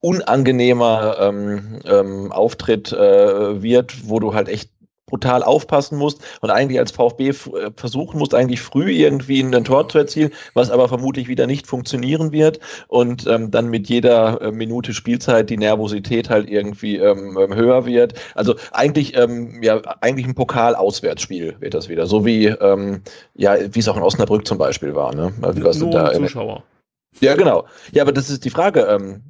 unangenehmer 0.00 1.16
ähm, 1.20 1.80
ähm, 1.84 2.32
Auftritt 2.32 2.92
äh, 2.92 3.62
wird, 3.62 4.08
wo 4.08 4.18
du 4.18 4.34
halt 4.34 4.48
echt 4.48 4.70
brutal 5.12 5.42
aufpassen 5.42 5.98
musst 5.98 6.22
und 6.40 6.50
eigentlich 6.50 6.78
als 6.78 6.90
VfB 6.90 7.28
äh, 7.28 7.34
versuchen 7.76 8.18
musst, 8.18 8.34
eigentlich 8.34 8.62
früh 8.62 8.90
irgendwie 8.90 9.40
ein 9.40 9.62
Tor 9.62 9.86
zu 9.90 9.98
erzielen, 9.98 10.30
was 10.54 10.70
aber 10.70 10.88
vermutlich 10.88 11.28
wieder 11.28 11.46
nicht 11.46 11.66
funktionieren 11.66 12.32
wird 12.32 12.60
und 12.88 13.26
ähm, 13.26 13.50
dann 13.50 13.68
mit 13.68 13.90
jeder 13.90 14.40
äh, 14.40 14.52
Minute 14.52 14.94
Spielzeit 14.94 15.50
die 15.50 15.58
Nervosität 15.58 16.30
halt 16.30 16.48
irgendwie 16.48 16.96
ähm, 16.96 17.36
ähm, 17.38 17.54
höher 17.54 17.84
wird. 17.84 18.14
Also 18.34 18.54
eigentlich 18.72 19.14
ähm, 19.14 19.62
ja 19.62 19.82
eigentlich 20.00 20.26
ein 20.26 20.34
Pokal-Auswärtsspiel 20.34 21.56
wird 21.60 21.74
das 21.74 21.90
wieder, 21.90 22.06
so 22.06 22.24
wie 22.24 22.46
ähm, 22.46 23.02
ja 23.34 23.56
wie 23.70 23.80
es 23.80 23.88
auch 23.88 23.98
in 23.98 24.02
Osnabrück 24.02 24.46
zum 24.46 24.56
Beispiel 24.56 24.94
war. 24.94 25.14
Ne? 25.14 25.30
Also, 25.42 25.62
was 25.62 25.78
da 25.78 26.14
Zuschauer. 26.14 26.62
Ja 27.20 27.36
genau. 27.36 27.66
Ja, 27.92 28.02
aber 28.02 28.12
das 28.12 28.30
ist 28.30 28.46
die 28.46 28.50
Frage. 28.50 28.80
Ähm, 28.88 29.20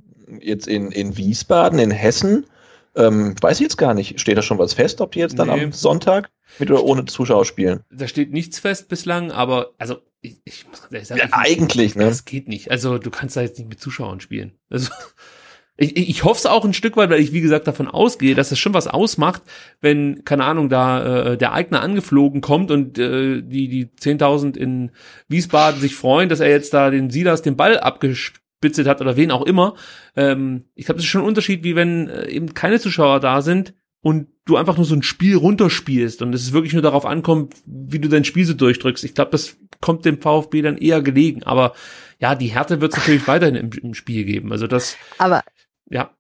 jetzt 0.41 0.69
in 0.69 0.93
in 0.93 1.17
Wiesbaden, 1.17 1.81
in 1.81 1.91
Hessen 1.91 2.47
ähm, 2.95 3.35
weiß 3.41 3.59
ich 3.59 3.65
jetzt 3.65 3.77
gar 3.77 3.95
nicht. 3.95 4.21
Steht 4.21 4.37
da 4.37 4.43
schon 4.43 4.59
was 4.59 4.75
fest, 4.75 5.01
ob 5.01 5.13
die 5.13 5.21
jetzt 5.21 5.39
dann 5.39 5.49
nee. 5.49 5.65
am 5.65 5.73
Sonntag 5.73 6.31
mit 6.59 6.71
oder 6.71 6.85
ohne 6.85 7.05
Zuschauer 7.07 7.45
spielen? 7.45 7.81
Da 7.91 8.07
steht 8.07 8.33
nichts 8.33 8.59
fest 8.59 8.89
bislang, 8.89 9.31
aber 9.31 9.71
also 9.79 9.99
ich, 10.21 10.41
ich 10.45 10.69
muss 10.69 10.83
ganz 10.83 10.93
ehrlich 10.93 11.09
sagen, 11.09 11.21
ja, 11.21 11.29
eigentlich, 11.33 11.97
ne? 11.97 12.05
Das 12.05 12.25
geht 12.25 12.49
nicht. 12.49 12.71
Also 12.71 12.99
du 12.99 13.11
kannst 13.11 13.37
da 13.37 13.41
jetzt 13.41 13.59
nicht 13.59 13.69
mit 13.69 13.81
Zuschauern 13.81 14.21
spielen. 14.21 14.53
Also 14.69 14.91
ich, 15.77 15.97
ich 15.97 16.25
hoffe 16.25 16.39
es 16.39 16.47
auch 16.47 16.65
ein 16.65 16.75
Stück 16.75 16.97
weit, 16.97 17.09
weil 17.09 17.21
ich 17.21 17.33
wie 17.33 17.41
gesagt 17.41 17.67
davon 17.67 17.89
ausgehe, 17.89 18.35
dass 18.35 18.53
es 18.53 18.59
schon 18.59 18.75
was 18.75 18.87
ausmacht, 18.87 19.43
wenn 19.81 20.25
keine 20.25 20.45
Ahnung 20.45 20.69
da 20.69 21.33
äh, 21.33 21.39
der 21.39 21.53
Eigner 21.53 21.81
angeflogen 21.81 22.43
kommt 22.43 22.71
und 22.71 22.99
äh, 22.99 23.41
die 23.41 23.69
die 23.69 23.87
10.000 23.87 24.57
in 24.57 24.91
Wiesbaden 25.29 25.81
sich 25.81 25.97
freuen, 25.97 26.29
dass 26.29 26.41
er 26.41 26.51
jetzt 26.51 26.75
da 26.75 26.91
den 26.91 27.09
Silas 27.09 27.41
den 27.41 27.57
Ball 27.57 27.79
abgespielt 27.79 28.42
gespitzelt 28.63 28.89
hat 28.89 29.01
oder 29.01 29.17
wen 29.17 29.31
auch 29.31 29.43
immer. 29.43 29.75
Ähm, 30.17 30.65
ich 30.75 30.87
glaube, 30.87 30.97
das 30.97 31.05
ist 31.05 31.11
schon 31.11 31.23
ein 31.23 31.29
Unterschied, 31.29 31.65
wie 31.65 31.77
wenn 31.77 32.09
äh, 32.09 32.29
eben 32.29 32.55
keine 32.55 32.81
Zuschauer 32.81 33.21
da 33.21 33.43
sind 33.43 33.75
und 34.01 34.29
du 34.45 34.57
einfach 34.57 34.77
nur 34.77 34.87
so 34.87 34.95
ein 34.95 35.03
Spiel 35.03 35.37
runterspielst 35.37 36.23
und 36.23 36.35
es 36.35 36.43
ist 36.43 36.53
wirklich 36.53 36.73
nur 36.73 36.83
darauf 36.83 37.05
ankommt, 37.05 37.55
wie 37.67 37.99
du 37.99 38.09
dein 38.09 38.25
Spiel 38.25 38.45
so 38.45 38.55
durchdrückst. 38.55 39.05
Ich 39.05 39.15
glaube, 39.15 39.33
das 39.33 39.57
kommt 39.81 40.05
dem 40.05 40.21
VfB 40.21 40.63
dann 40.63 40.79
eher 40.79 41.03
gelegen. 41.03 41.43
Aber 41.43 41.75
ja, 42.19 42.35
die 42.35 42.49
Härte 42.49 42.81
wird 42.81 42.93
es 42.93 42.99
natürlich 42.99 43.27
weiterhin 43.27 43.57
im, 43.57 43.71
im 43.73 43.95
Spiel 43.95 44.25
geben. 44.25 44.53
Also 44.53 44.67
das. 44.67 44.97
Aber 45.19 45.43
ja. 45.89 46.11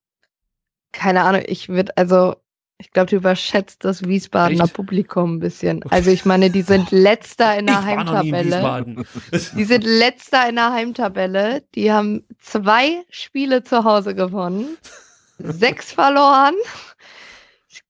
Keine 0.93 1.23
Ahnung, 1.23 1.43
ich 1.47 1.69
würde, 1.69 1.97
also 1.97 2.36
ich 2.82 2.90
glaube, 2.90 3.10
du 3.10 3.16
überschätzt 3.16 3.84
das 3.84 4.02
Wiesbadener 4.02 4.64
Echt? 4.64 4.74
Publikum 4.74 5.36
ein 5.36 5.38
bisschen. 5.38 5.84
Also 5.90 6.10
ich 6.10 6.24
meine, 6.24 6.50
die 6.50 6.62
sind 6.62 6.90
letzter 6.90 7.56
in 7.56 7.66
der 7.66 7.78
ich 7.78 7.84
Heimtabelle. 7.84 8.96
die 9.56 9.64
sind 9.64 9.84
letzter 9.84 10.48
in 10.48 10.56
der 10.56 10.72
Heimtabelle. 10.72 11.62
Die 11.76 11.92
haben 11.92 12.24
zwei 12.40 13.04
Spiele 13.09 13.62
zu 13.62 13.84
Hause 13.84 14.16
gewonnen, 14.16 14.76
sechs 15.38 15.92
verloren. 15.92 16.54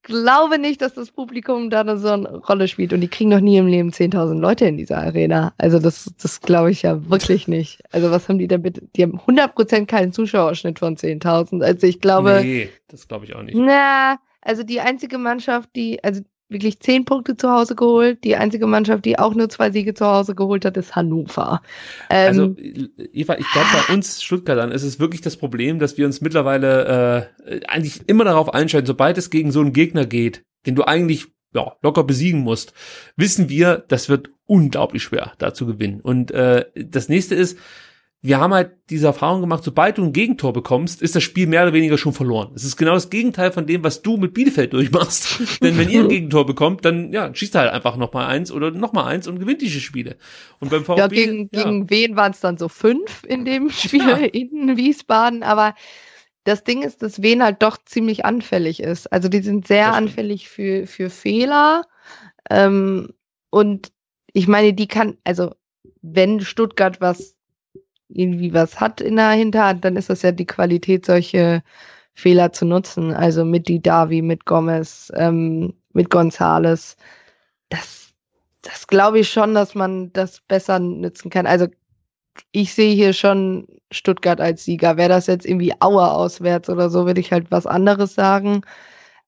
glaube 0.03 0.59
nicht, 0.59 0.83
dass 0.83 0.93
das 0.93 1.11
Publikum 1.11 1.71
da 1.71 1.97
so 1.97 2.09
eine 2.09 2.37
Rolle 2.37 2.69
spielt. 2.69 2.93
Und 2.93 3.01
die 3.01 3.09
kriegen 3.09 3.31
noch 3.31 3.41
nie 3.41 3.57
im 3.57 3.69
Leben 3.69 3.93
10.000 3.93 4.41
Leute 4.41 4.67
in 4.67 4.77
dieser 4.77 4.99
Arena. 4.99 5.55
Also 5.57 5.79
das, 5.79 6.13
das 6.21 6.43
glaube 6.43 6.71
ich 6.71 6.83
ja 6.83 7.09
wirklich 7.09 7.49
nicht. 7.49 7.81
Also 7.93 8.11
was 8.11 8.29
haben 8.29 8.39
die 8.39 8.49
da 8.49 8.59
bitte? 8.59 8.83
Die 8.95 9.05
haben 9.05 9.19
100% 9.19 9.87
keinen 9.87 10.13
Zuschauerschnitt 10.13 10.81
von 10.81 10.99
10.000. 10.99 11.65
Also 11.65 11.87
ich 11.87 12.01
glaube. 12.03 12.41
Nee, 12.43 12.69
das 12.89 13.09
glaube 13.09 13.25
ich 13.25 13.35
auch 13.35 13.43
nicht. 13.43 13.57
Na, 13.57 14.19
also 14.43 14.63
die 14.63 14.81
einzige 14.81 15.19
Mannschaft, 15.19 15.71
die, 15.75 16.03
also 16.05 16.23
wirklich 16.53 16.79
zehn 16.81 17.05
Punkte 17.05 17.37
zu 17.37 17.51
Hause 17.51 17.75
geholt. 17.75 18.23
Die 18.25 18.37
einzige 18.37 18.67
Mannschaft, 18.67 19.05
die 19.05 19.19
auch 19.19 19.35
nur 19.35 19.49
zwei 19.49 19.71
Siege 19.71 19.95
zu 19.95 20.07
Hause 20.07 20.35
geholt 20.35 20.65
hat, 20.65 20.77
ist 20.77 20.95
Hannover. 20.95 21.63
Ähm, 22.11 22.29
also, 22.29 22.57
Eva, 23.13 23.37
ich 23.39 23.51
glaube, 23.51 23.69
bei 23.73 23.95
uns 23.95 24.23
Stuttgartern 24.23 24.71
ist 24.71 24.83
es 24.83 25.01
wirklich 25.01 25.23
das 25.23 25.37
Problem, 25.37 25.79
dass 25.79 25.97
wir 25.97 26.07
uns 26.07 26.21
mittlerweile 26.21 27.31
äh, 27.47 27.61
eigentlich 27.67 28.07
immer 28.07 28.25
darauf 28.25 28.53
einschalten, 28.55 28.87
sobald 28.87 29.19
es 29.19 29.31
gegen 29.31 29.51
so 29.51 29.61
einen 29.61 29.73
Gegner 29.73 30.07
geht, 30.07 30.45
den 30.67 30.75
du 30.75 30.85
eigentlich 30.85 31.27
ja, 31.55 31.73
locker 31.83 32.05
besiegen 32.05 32.41
musst, 32.41 32.73
wissen 33.17 33.49
wir, 33.49 33.85
das 33.89 34.09
wird 34.09 34.31
unglaublich 34.47 35.03
schwer, 35.03 35.33
da 35.39 35.53
zu 35.53 35.67
gewinnen. 35.67 36.01
Und 36.01 36.31
äh, 36.31 36.67
das 36.75 37.09
nächste 37.09 37.35
ist, 37.35 37.59
wir 38.25 38.39
haben 38.39 38.55
halt 38.55 38.77
diese 38.89 39.07
Erfahrung 39.07 39.41
gemacht, 39.41 39.65
sobald 39.65 39.99
du 39.99 40.05
ein 40.05 40.13
Gegentor 40.13 40.53
bekommst, 40.53 41.03
ist 41.03 41.17
das 41.17 41.25
Spiel 41.25 41.49
mehr 41.49 41.65
oder 41.65 41.73
weniger 41.73 41.99
schon 41.99 42.13
verloren. 42.13 42.53
Es 42.55 42.63
ist 42.63 42.77
genau 42.77 42.95
das 42.95 43.11
Gegenteil 43.11 43.51
von 43.51 43.67
dem, 43.67 43.83
was 43.83 44.01
du 44.01 44.17
mit 44.17 44.33
Bielefeld 44.33 44.73
durchmachst. 44.73 45.61
Denn 45.63 45.77
wenn 45.77 45.89
ihr 45.89 46.03
ein 46.03 46.09
Gegentor 46.09 46.47
bekommt, 46.47 46.85
dann 46.85 47.13
ja, 47.13 47.35
schießt 47.35 47.57
halt 47.57 47.73
einfach 47.73 47.97
nochmal 47.97 48.27
eins 48.27 48.53
oder 48.53 48.71
nochmal 48.71 49.07
eins 49.07 49.27
und 49.27 49.41
gewinnt 49.41 49.61
diese 49.61 49.81
Spiele. 49.81 50.17
Und 50.61 50.71
beim 50.71 50.85
VfB, 50.85 51.01
ja, 51.01 51.09
gegen, 51.09 51.51
ja. 51.53 51.65
gegen 51.65 51.91
wen 51.91 52.15
waren 52.15 52.31
es 52.31 52.39
dann 52.39 52.59
so 52.59 52.69
fünf 52.69 53.25
in 53.27 53.45
dem 53.45 53.71
Spiel 53.71 54.09
ja. 54.09 54.17
in 54.17 54.77
Wiesbaden, 54.77 55.43
aber 55.43 55.75
das 56.45 56.63
Ding 56.63 56.83
ist, 56.83 57.03
dass 57.03 57.23
Wen 57.23 57.43
halt 57.43 57.63
doch 57.63 57.77
ziemlich 57.85 58.25
anfällig 58.25 58.81
ist. 58.81 59.13
Also 59.13 59.29
die 59.29 59.43
sind 59.43 59.67
sehr 59.67 59.95
anfällig 59.95 60.49
für, 60.49 60.87
für 60.87 61.11
Fehler. 61.11 61.87
Ähm, 62.51 63.11
und 63.51 63.93
ich 64.33 64.47
meine, 64.47 64.75
die 64.75 64.89
kann, 64.89 65.19
also 65.25 65.55
wenn 66.03 66.41
Stuttgart 66.41 67.01
was 67.01 67.37
irgendwie 68.15 68.53
was 68.55 68.81
hat 68.81 69.01
in 69.01 69.17
der 69.17 69.31
Hinterhand, 69.31 69.85
dann 69.85 69.97
ist 69.97 70.11
das 70.11 70.23
ja 70.23 70.33
die 70.33 70.47
Qualität, 70.47 71.07
solche 71.07 71.63
Fehler 72.15 72.53
zu 72.53 72.65
nutzen. 72.67 73.13
Also 73.13 73.45
mit 73.45 73.69
Didavi, 73.69 74.23
mit 74.23 74.45
Gomez, 74.47 75.13
ähm, 75.17 75.75
mit 75.93 76.11
Gonzales. 76.11 76.97
Das, 77.71 78.13
das 78.63 78.87
glaube 78.87 79.21
ich 79.21 79.31
schon, 79.31 79.55
dass 79.55 79.75
man 79.75 80.13
das 80.13 80.41
besser 80.43 80.79
nutzen 80.79 81.31
kann. 81.31 81.47
Also 81.47 81.69
ich 82.53 82.75
sehe 82.75 82.95
hier 82.95 83.13
schon 83.13 83.67
Stuttgart 83.91 84.41
als 84.41 84.65
Sieger. 84.65 84.97
Wäre 84.97 85.11
das 85.11 85.27
jetzt 85.27 85.47
irgendwie 85.47 85.73
Auer 85.81 86.13
auswärts 86.13 86.69
oder 86.71 86.91
so, 86.91 87.07
würde 87.07 87.21
ich 87.21 87.33
halt 87.33 87.51
was 87.51 87.67
anderes 87.67 88.15
sagen. 88.15 88.63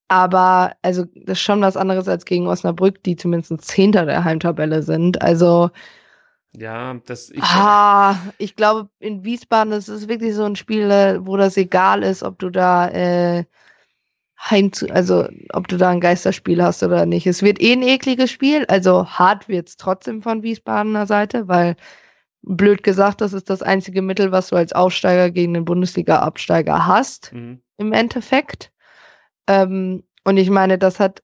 Aber 0.08 0.72
also 0.82 1.04
das 1.14 1.38
ist 1.38 1.40
schon 1.40 1.62
was 1.62 1.76
anderes 1.76 2.08
als 2.08 2.24
gegen 2.24 2.46
Osnabrück, 2.46 3.02
die 3.04 3.16
zumindest 3.16 3.62
Zehnter 3.62 4.06
der 4.06 4.24
Heimtabelle 4.24 4.82
sind. 4.82 5.22
Also 5.22 5.70
ja, 6.56 6.94
das. 7.06 7.30
Ich, 7.30 7.42
ah, 7.42 8.16
ich 8.38 8.56
glaube, 8.56 8.88
in 8.98 9.24
Wiesbaden 9.24 9.72
ist 9.72 9.88
es 9.88 10.08
wirklich 10.08 10.34
so 10.34 10.44
ein 10.44 10.56
Spiel, 10.56 10.88
wo 11.22 11.36
das 11.36 11.56
egal 11.56 12.02
ist, 12.02 12.22
ob 12.22 12.38
du 12.38 12.50
da 12.50 12.88
äh, 12.88 13.44
heim 14.38 14.72
zu, 14.72 14.88
also 14.90 15.28
ob 15.52 15.68
du 15.68 15.76
da 15.76 15.90
ein 15.90 16.00
Geisterspiel 16.00 16.62
hast 16.62 16.82
oder 16.82 17.06
nicht. 17.06 17.26
Es 17.26 17.42
wird 17.42 17.60
eh 17.60 17.72
ein 17.72 17.82
ekliges 17.82 18.30
Spiel, 18.30 18.64
also 18.66 19.06
hart 19.06 19.48
wird 19.48 19.68
es 19.68 19.76
trotzdem 19.76 20.22
von 20.22 20.42
Wiesbadener 20.42 21.06
Seite, 21.06 21.48
weil 21.48 21.76
blöd 22.42 22.82
gesagt, 22.82 23.20
das 23.20 23.32
ist 23.32 23.50
das 23.50 23.62
einzige 23.62 24.02
Mittel, 24.02 24.30
was 24.30 24.48
du 24.48 24.56
als 24.56 24.72
Aufsteiger 24.72 25.30
gegen 25.30 25.54
den 25.54 25.64
Bundesliga-Absteiger 25.64 26.86
hast, 26.86 27.32
mhm. 27.32 27.62
im 27.78 27.92
Endeffekt. 27.92 28.70
Ähm, 29.48 30.04
und 30.24 30.36
ich 30.36 30.50
meine, 30.50 30.78
das 30.78 31.00
hat 31.00 31.22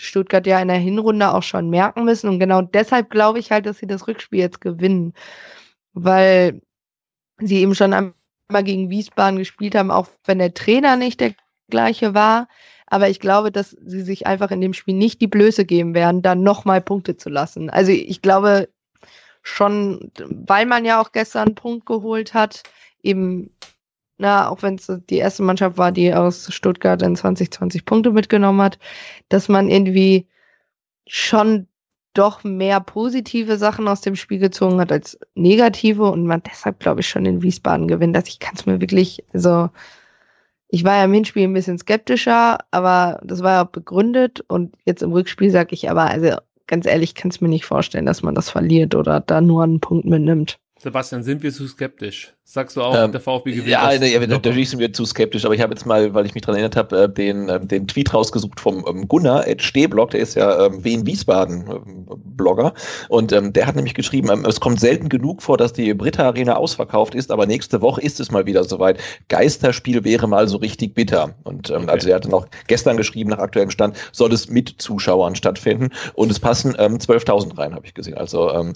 Stuttgart 0.00 0.46
ja 0.46 0.60
in 0.60 0.68
der 0.68 0.78
Hinrunde 0.78 1.32
auch 1.32 1.42
schon 1.42 1.70
merken 1.70 2.04
müssen. 2.04 2.28
Und 2.28 2.40
genau 2.40 2.62
deshalb 2.62 3.10
glaube 3.10 3.38
ich 3.38 3.50
halt, 3.50 3.66
dass 3.66 3.78
sie 3.78 3.86
das 3.86 4.08
Rückspiel 4.08 4.40
jetzt 4.40 4.60
gewinnen. 4.60 5.14
Weil 5.92 6.60
sie 7.38 7.58
eben 7.58 7.74
schon 7.74 7.92
einmal 7.92 8.64
gegen 8.64 8.90
Wiesbaden 8.90 9.38
gespielt 9.38 9.74
haben, 9.74 9.90
auch 9.90 10.08
wenn 10.24 10.38
der 10.38 10.54
Trainer 10.54 10.96
nicht 10.96 11.20
der 11.20 11.34
gleiche 11.68 12.14
war. 12.14 12.48
Aber 12.86 13.08
ich 13.08 13.20
glaube, 13.20 13.52
dass 13.52 13.70
sie 13.70 14.02
sich 14.02 14.26
einfach 14.26 14.50
in 14.50 14.60
dem 14.60 14.74
Spiel 14.74 14.94
nicht 14.94 15.20
die 15.20 15.28
Blöße 15.28 15.64
geben 15.64 15.94
werden, 15.94 16.22
dann 16.22 16.42
nochmal 16.42 16.80
Punkte 16.80 17.16
zu 17.16 17.28
lassen. 17.28 17.70
Also 17.70 17.92
ich 17.92 18.20
glaube 18.20 18.68
schon, 19.42 20.10
weil 20.18 20.66
man 20.66 20.84
ja 20.84 21.00
auch 21.00 21.12
gestern 21.12 21.48
einen 21.48 21.54
Punkt 21.54 21.86
geholt 21.86 22.34
hat, 22.34 22.64
eben 23.02 23.54
na, 24.20 24.50
auch 24.50 24.62
wenn 24.62 24.74
es 24.74 24.92
die 25.08 25.16
erste 25.16 25.42
Mannschaft 25.42 25.78
war, 25.78 25.92
die 25.92 26.14
aus 26.14 26.52
Stuttgart 26.52 27.00
in 27.02 27.16
2020 27.16 27.86
Punkte 27.86 28.10
mitgenommen 28.12 28.60
hat, 28.60 28.78
dass 29.30 29.48
man 29.48 29.68
irgendwie 29.68 30.28
schon 31.06 31.66
doch 32.12 32.44
mehr 32.44 32.80
positive 32.80 33.56
Sachen 33.56 33.88
aus 33.88 34.02
dem 34.02 34.16
Spiel 34.16 34.38
gezogen 34.38 34.78
hat 34.80 34.92
als 34.92 35.18
negative 35.34 36.10
und 36.10 36.26
man 36.26 36.42
deshalb, 36.42 36.80
glaube 36.80 37.00
ich, 37.00 37.08
schon 37.08 37.24
in 37.24 37.42
Wiesbaden 37.42 37.88
gewinnt. 37.88 38.14
Dass 38.14 38.28
ich 38.28 38.40
kann 38.40 38.54
es 38.56 38.66
mir 38.66 38.80
wirklich, 38.80 39.24
also 39.32 39.70
ich 40.68 40.84
war 40.84 40.96
ja 40.96 41.04
im 41.04 41.14
Hinspiel 41.14 41.44
ein 41.44 41.54
bisschen 41.54 41.78
skeptischer, 41.78 42.58
aber 42.70 43.20
das 43.24 43.42
war 43.42 43.52
ja 43.52 43.64
auch 43.64 43.70
begründet 43.70 44.44
und 44.48 44.76
jetzt 44.84 45.02
im 45.02 45.12
Rückspiel 45.12 45.50
sage 45.50 45.74
ich 45.74 45.88
aber, 45.88 46.04
also 46.04 46.36
ganz 46.66 46.86
ehrlich, 46.86 47.14
kann 47.14 47.30
es 47.30 47.40
mir 47.40 47.48
nicht 47.48 47.64
vorstellen, 47.64 48.06
dass 48.06 48.22
man 48.22 48.34
das 48.34 48.50
verliert 48.50 48.94
oder 48.94 49.20
da 49.20 49.40
nur 49.40 49.64
einen 49.64 49.80
Punkt 49.80 50.04
mitnimmt. 50.04 50.58
Sebastian, 50.78 51.22
sind 51.22 51.42
wir 51.42 51.52
zu 51.52 51.66
skeptisch? 51.66 52.34
Sagst 52.52 52.76
du 52.76 52.82
auch, 52.82 52.96
ähm, 52.96 53.12
der 53.12 53.20
VfB 53.20 53.52
gewinnt? 53.52 53.68
Ja, 53.68 53.96
nee, 53.96 54.18
natürlich 54.26 54.70
sind 54.70 54.80
wir 54.80 54.92
zu 54.92 55.04
skeptisch, 55.04 55.44
aber 55.44 55.54
ich 55.54 55.60
habe 55.60 55.72
jetzt 55.72 55.86
mal, 55.86 56.14
weil 56.14 56.26
ich 56.26 56.34
mich 56.34 56.42
daran 56.42 56.56
erinnert 56.56 56.74
habe, 56.74 57.04
äh, 57.04 57.08
den, 57.08 57.48
ähm, 57.48 57.68
den 57.68 57.86
Tweet 57.86 58.12
rausgesucht 58.12 58.58
vom 58.58 58.84
ähm, 58.88 59.06
Gunnar 59.06 59.46
Ed 59.46 59.62
Stehblock, 59.62 60.10
der 60.10 60.18
ist 60.18 60.34
ja 60.34 60.66
ähm, 60.66 60.82
Wien 60.82 61.06
Wiesbaden 61.06 61.64
Blogger 62.40 62.74
und 63.08 63.30
ähm, 63.30 63.52
der 63.52 63.68
hat 63.68 63.76
nämlich 63.76 63.94
geschrieben, 63.94 64.30
ähm, 64.32 64.44
es 64.44 64.58
kommt 64.58 64.80
selten 64.80 65.08
genug 65.08 65.42
vor, 65.42 65.58
dass 65.58 65.74
die 65.74 65.94
Britta 65.94 66.24
Arena 66.24 66.56
ausverkauft 66.56 67.14
ist, 67.14 67.30
aber 67.30 67.46
nächste 67.46 67.82
Woche 67.82 68.00
ist 68.00 68.18
es 68.18 68.32
mal 68.32 68.46
wieder 68.46 68.64
soweit. 68.64 68.98
Geisterspiel 69.28 70.02
wäre 70.02 70.26
mal 70.26 70.48
so 70.48 70.56
richtig 70.56 70.94
bitter. 70.94 71.32
Und 71.44 71.70
ähm, 71.70 71.82
okay. 71.82 71.90
also 71.90 72.08
er 72.08 72.16
hatte 72.16 72.30
noch 72.30 72.48
gestern 72.66 72.96
geschrieben, 72.96 73.30
nach 73.30 73.38
aktuellem 73.38 73.70
Stand, 73.70 73.96
soll 74.10 74.32
es 74.32 74.48
mit 74.48 74.74
Zuschauern 74.78 75.36
stattfinden 75.36 75.90
und 76.14 76.32
es 76.32 76.40
passen 76.40 76.74
ähm, 76.80 76.96
12.000 76.96 77.56
rein, 77.56 77.76
habe 77.76 77.86
ich 77.86 77.94
gesehen. 77.94 78.18
Also 78.18 78.50
ähm, 78.50 78.72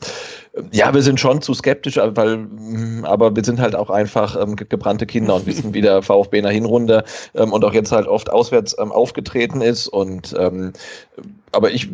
ja, 0.70 0.94
wir 0.94 1.02
sind 1.02 1.18
schon 1.18 1.42
zu 1.42 1.54
skeptisch, 1.54 1.96
weil 1.96 2.36
mm, 2.36 3.04
aber 3.04 3.34
wir 3.34 3.42
sind 3.42 3.63
halt 3.63 3.63
halt 3.64 3.74
auch 3.74 3.90
einfach 3.90 4.40
ähm, 4.40 4.54
gebrannte 4.54 5.06
Kinder 5.06 5.34
und 5.34 5.46
wissen, 5.46 5.74
wie 5.74 5.80
der 5.80 6.02
VfB 6.02 6.38
in 6.38 6.44
der 6.44 6.52
Hinrunde 6.52 7.04
ähm, 7.34 7.52
und 7.52 7.64
auch 7.64 7.74
jetzt 7.74 7.90
halt 7.90 8.06
oft 8.06 8.30
auswärts 8.30 8.76
ähm, 8.78 8.92
aufgetreten 8.92 9.60
ist. 9.60 9.88
Und 9.88 10.34
ähm, 10.38 10.72
aber 11.50 11.72
ich 11.72 11.88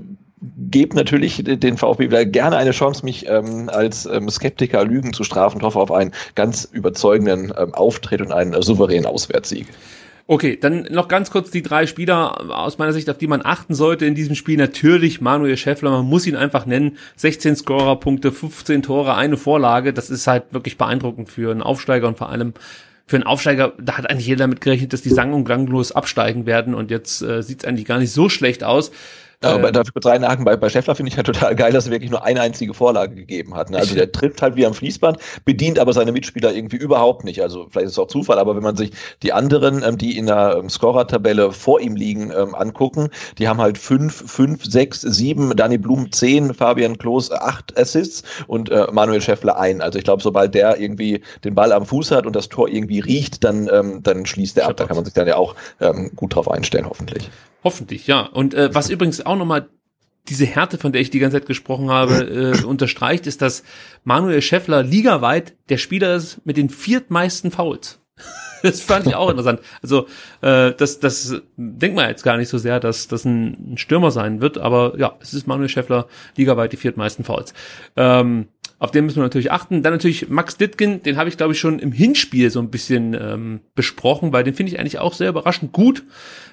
gebe 0.70 0.96
natürlich 0.96 1.42
den 1.44 1.76
VfB 1.76 2.04
wieder 2.04 2.24
gerne 2.24 2.56
eine 2.56 2.70
Chance, 2.70 3.04
mich 3.04 3.26
ähm, 3.28 3.68
als 3.68 4.06
ähm, 4.06 4.28
Skeptiker 4.30 4.84
Lügen 4.84 5.12
zu 5.12 5.24
strafen 5.24 5.58
und 5.58 5.64
hoffe 5.64 5.78
auf 5.78 5.92
einen 5.92 6.12
ganz 6.34 6.64
überzeugenden 6.64 7.52
ähm, 7.56 7.74
Auftritt 7.74 8.20
und 8.20 8.32
einen 8.32 8.54
äh, 8.54 8.62
souveränen 8.62 9.06
Auswärtssieg. 9.06 9.66
Okay, 10.32 10.56
dann 10.56 10.86
noch 10.92 11.08
ganz 11.08 11.32
kurz 11.32 11.50
die 11.50 11.60
drei 11.60 11.88
Spieler 11.88 12.56
aus 12.56 12.78
meiner 12.78 12.92
Sicht, 12.92 13.10
auf 13.10 13.18
die 13.18 13.26
man 13.26 13.44
achten 13.44 13.74
sollte 13.74 14.06
in 14.06 14.14
diesem 14.14 14.36
Spiel. 14.36 14.56
Natürlich 14.56 15.20
Manuel 15.20 15.56
Schäffler, 15.56 15.90
man 15.90 16.06
muss 16.06 16.24
ihn 16.24 16.36
einfach 16.36 16.66
nennen. 16.66 16.98
16 17.16 17.56
Scorerpunkte, 17.56 18.30
15 18.30 18.82
Tore, 18.82 19.16
eine 19.16 19.36
Vorlage. 19.36 19.92
Das 19.92 20.08
ist 20.08 20.28
halt 20.28 20.44
wirklich 20.52 20.78
beeindruckend 20.78 21.30
für 21.30 21.50
einen 21.50 21.62
Aufsteiger 21.62 22.06
und 22.06 22.16
vor 22.16 22.28
allem 22.28 22.54
für 23.06 23.16
einen 23.16 23.24
Aufsteiger, 23.24 23.72
da 23.80 23.98
hat 23.98 24.08
eigentlich 24.08 24.28
jeder 24.28 24.44
damit 24.44 24.60
gerechnet, 24.60 24.92
dass 24.92 25.02
die 25.02 25.08
sang- 25.08 25.32
und 25.32 25.46
klanglos 25.46 25.90
absteigen 25.90 26.46
werden 26.46 26.76
und 26.76 26.92
jetzt 26.92 27.22
äh, 27.22 27.42
sieht 27.42 27.64
es 27.64 27.64
eigentlich 27.64 27.86
gar 27.86 27.98
nicht 27.98 28.12
so 28.12 28.28
schlecht 28.28 28.62
aus. 28.62 28.92
Ja, 29.42 29.54
aber 29.54 29.72
darf 29.72 29.86
ich 29.86 29.94
kurz 29.94 30.04
reinhaken, 30.04 30.44
bei, 30.44 30.54
bei 30.54 30.68
Scheffler 30.68 30.94
finde 30.94 31.10
ich 31.10 31.16
halt 31.16 31.26
total 31.26 31.56
geil, 31.56 31.72
dass 31.72 31.86
er 31.86 31.92
wirklich 31.92 32.10
nur 32.10 32.22
eine 32.24 32.42
einzige 32.42 32.74
Vorlage 32.74 33.14
gegeben 33.14 33.54
hat. 33.54 33.70
Ne? 33.70 33.78
Also 33.78 33.94
der 33.94 34.12
trifft 34.12 34.42
halt 34.42 34.54
wie 34.56 34.66
am 34.66 34.74
Fließband, 34.74 35.16
bedient 35.46 35.78
aber 35.78 35.94
seine 35.94 36.12
Mitspieler 36.12 36.52
irgendwie 36.52 36.76
überhaupt 36.76 37.24
nicht. 37.24 37.40
Also 37.40 37.66
vielleicht 37.70 37.86
ist 37.86 37.92
es 37.92 37.98
auch 37.98 38.08
Zufall, 38.08 38.38
aber 38.38 38.54
wenn 38.54 38.62
man 38.62 38.76
sich 38.76 38.92
die 39.22 39.32
anderen, 39.32 39.82
ähm, 39.82 39.96
die 39.96 40.18
in 40.18 40.26
der 40.26 40.56
ähm, 40.58 40.68
Scorer-Tabelle 40.68 41.52
vor 41.52 41.80
ihm 41.80 41.96
liegen, 41.96 42.30
ähm, 42.36 42.54
angucken, 42.54 43.08
die 43.38 43.48
haben 43.48 43.62
halt 43.62 43.78
fünf, 43.78 44.30
fünf, 44.30 44.66
sechs, 44.66 45.00
sieben, 45.00 45.56
Danny 45.56 45.78
Blum 45.78 46.12
zehn, 46.12 46.52
Fabian 46.52 46.98
Klos 46.98 47.32
acht 47.32 47.78
Assists 47.78 48.22
und 48.46 48.68
äh, 48.70 48.88
Manuel 48.92 49.22
Scheffler 49.22 49.58
ein. 49.58 49.80
Also 49.80 49.98
ich 49.98 50.04
glaube, 50.04 50.22
sobald 50.22 50.54
der 50.54 50.78
irgendwie 50.78 51.22
den 51.44 51.54
Ball 51.54 51.72
am 51.72 51.86
Fuß 51.86 52.10
hat 52.10 52.26
und 52.26 52.36
das 52.36 52.50
Tor 52.50 52.68
irgendwie 52.68 53.00
riecht, 53.00 53.42
dann, 53.42 53.70
ähm, 53.72 54.02
dann 54.02 54.26
schließt 54.26 54.58
er 54.58 54.68
ab. 54.68 54.76
Da 54.76 54.84
kann 54.84 54.96
man 54.96 55.06
sich 55.06 55.14
dann 55.14 55.26
ja 55.26 55.36
auch 55.36 55.54
ähm, 55.80 56.10
gut 56.14 56.34
drauf 56.34 56.50
einstellen, 56.50 56.84
hoffentlich. 56.86 57.30
Hoffentlich, 57.62 58.06
ja. 58.06 58.22
Und 58.22 58.54
äh, 58.54 58.74
was 58.74 58.88
übrigens 58.88 59.24
auch 59.26 59.29
nochmal 59.36 59.68
diese 60.28 60.46
Härte, 60.46 60.78
von 60.78 60.92
der 60.92 61.00
ich 61.00 61.10
die 61.10 61.18
ganze 61.18 61.38
Zeit 61.38 61.46
gesprochen 61.46 61.90
habe, 61.90 62.54
äh, 62.62 62.64
unterstreicht, 62.64 63.26
ist, 63.26 63.42
dass 63.42 63.64
Manuel 64.04 64.42
Scheffler 64.42 64.82
ligaweit 64.82 65.54
der 65.68 65.78
Spieler 65.78 66.14
ist 66.14 66.44
mit 66.44 66.56
den 66.56 66.70
viertmeisten 66.70 67.50
Fouls. 67.50 68.00
das 68.62 68.80
fand 68.80 69.06
ich 69.06 69.14
auch 69.14 69.30
interessant. 69.30 69.60
Also 69.82 70.06
äh, 70.42 70.72
das, 70.72 71.00
das 71.00 71.42
denkt 71.56 71.96
man 71.96 72.08
jetzt 72.08 72.22
gar 72.22 72.36
nicht 72.36 72.48
so 72.48 72.58
sehr, 72.58 72.80
dass 72.80 73.08
das 73.08 73.24
ein 73.24 73.76
Stürmer 73.76 74.10
sein 74.10 74.40
wird, 74.40 74.58
aber 74.58 74.94
ja, 74.98 75.16
es 75.20 75.34
ist 75.34 75.46
Manuel 75.46 75.68
Scheffler 75.68 76.06
ligaweit 76.36 76.72
die 76.72 76.76
viertmeisten 76.76 77.24
Fouls. 77.24 77.54
Ähm, 77.96 78.48
auf 78.78 78.90
den 78.90 79.04
müssen 79.04 79.16
wir 79.16 79.24
natürlich 79.24 79.52
achten. 79.52 79.82
Dann 79.82 79.92
natürlich 79.92 80.30
Max 80.30 80.56
Dittgen, 80.56 81.02
den 81.02 81.18
habe 81.18 81.28
ich 81.28 81.36
glaube 81.36 81.52
ich 81.52 81.60
schon 81.60 81.78
im 81.78 81.92
Hinspiel 81.92 82.50
so 82.50 82.60
ein 82.60 82.70
bisschen 82.70 83.14
ähm, 83.14 83.60
besprochen, 83.74 84.32
weil 84.32 84.42
den 84.42 84.54
finde 84.54 84.72
ich 84.72 84.80
eigentlich 84.80 84.98
auch 84.98 85.12
sehr 85.12 85.28
überraschend 85.28 85.72
gut. 85.72 86.02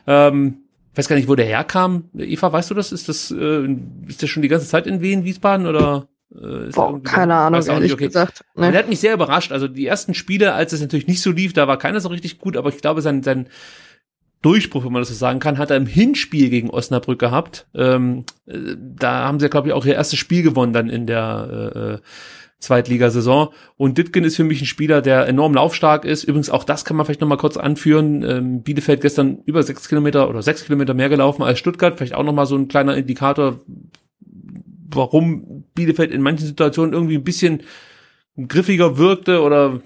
Ähm, 0.08 0.58
Ich 0.98 1.00
weiß 1.00 1.10
gar 1.10 1.16
nicht, 1.16 1.28
wo 1.28 1.36
der 1.36 1.46
herkam. 1.46 2.06
Eva, 2.18 2.52
weißt 2.52 2.72
du 2.72 2.74
das? 2.74 2.92
Ist 2.92 3.08
das, 3.08 3.30
äh, 3.30 3.68
ist 4.08 4.24
der 4.24 4.26
schon 4.26 4.42
die 4.42 4.48
ganze 4.48 4.66
Zeit 4.66 4.88
in 4.88 5.00
Wien, 5.00 5.26
Wiesbaden 5.26 5.68
oder? 5.68 6.08
Äh, 6.34 6.72
Boah, 6.74 7.00
keine 7.04 7.36
Ahnung, 7.36 7.62
ehrlich 7.62 7.84
nicht, 7.84 7.94
okay. 7.94 8.08
gesagt. 8.08 8.44
Nee. 8.56 8.72
Der 8.72 8.80
hat 8.80 8.90
mich 8.90 9.00
sehr 9.00 9.14
überrascht. 9.14 9.52
Also 9.52 9.68
die 9.68 9.86
ersten 9.86 10.16
Spiele, 10.16 10.54
als 10.54 10.74
es 10.74 10.82
natürlich 10.82 11.06
nicht 11.06 11.22
so 11.22 11.30
lief, 11.30 11.54
da 11.54 11.68
war 11.68 11.78
keiner 11.78 12.00
so 12.00 12.10
richtig 12.10 12.40
gut, 12.40 12.58
aber 12.58 12.70
ich 12.70 12.80
glaube, 12.80 13.04
sein, 13.04 13.22
sein 13.22 13.48
Durchbruch, 14.42 14.86
wenn 14.86 14.92
man 14.92 15.04
das 15.04 15.10
so 15.10 15.14
sagen 15.14 15.38
kann, 15.38 15.60
hat 15.60 15.70
er 15.70 15.78
im 15.78 15.86
Hinspiel 15.86 16.50
gegen 16.50 16.72
Osnabrück 16.72 17.20
gehabt. 17.20 17.68
Ähm, 17.76 18.26
äh, 18.48 18.76
da 18.76 19.26
haben 19.26 19.40
sie, 19.40 19.50
glaube 19.50 19.68
ich, 19.68 19.76
auch 19.76 19.86
ihr 19.86 19.94
erstes 19.94 20.18
Spiel 20.18 20.42
gewonnen 20.42 20.74
dann 20.74 20.90
in 20.90 21.06
der 21.06 21.72
äh, 21.76 21.80
äh 21.80 22.00
Zweitligasaison. 22.60 23.50
Und 23.78 23.98
Ditkin 23.98 24.24
ist 24.24 24.36
für 24.36 24.44
mich 24.44 24.62
ein 24.62 24.66
Spieler, 24.66 25.02
der 25.02 25.28
enorm 25.28 25.54
laufstark 25.54 26.06
ist. 26.06 26.24
Übrigens 26.24 26.50
auch 26.50 26.64
das 26.64 26.86
kann 26.86 26.98
man 26.98 27.06
vielleicht 27.06 27.22
noch 27.22 27.28
mal 27.28 27.38
kurz 27.38 27.56
anführen. 27.56 28.24
Ähm, 28.24 28.64
Bielefeld 28.64 29.02
gestern 29.02 29.40
über 29.46 29.62
sechs 29.64 29.88
Kilometer 29.88 30.30
oder 30.30 30.42
sechs 30.42 30.66
Kilometer 30.66 30.94
mehr 30.94 31.10
gelaufen 31.10 31.44
als 31.44 31.60
Stuttgart. 31.60 31.98
Vielleicht 31.98 32.16
auch 32.16 32.24
noch 32.24 32.34
mal 32.34 32.48
so 32.48 32.56
ein 32.56 32.68
kleiner 32.68 32.98
Indikator, 32.98 33.60
warum 34.90 35.66
Bielefeld 35.76 36.12
in 36.12 36.22
manchen 36.22 36.48
Situationen 36.48 36.94
irgendwie 36.94 37.18
ein 37.18 37.24
bisschen 37.24 37.62
griffiger 38.48 38.98
wirkte 38.98 39.42
oder 39.42 39.82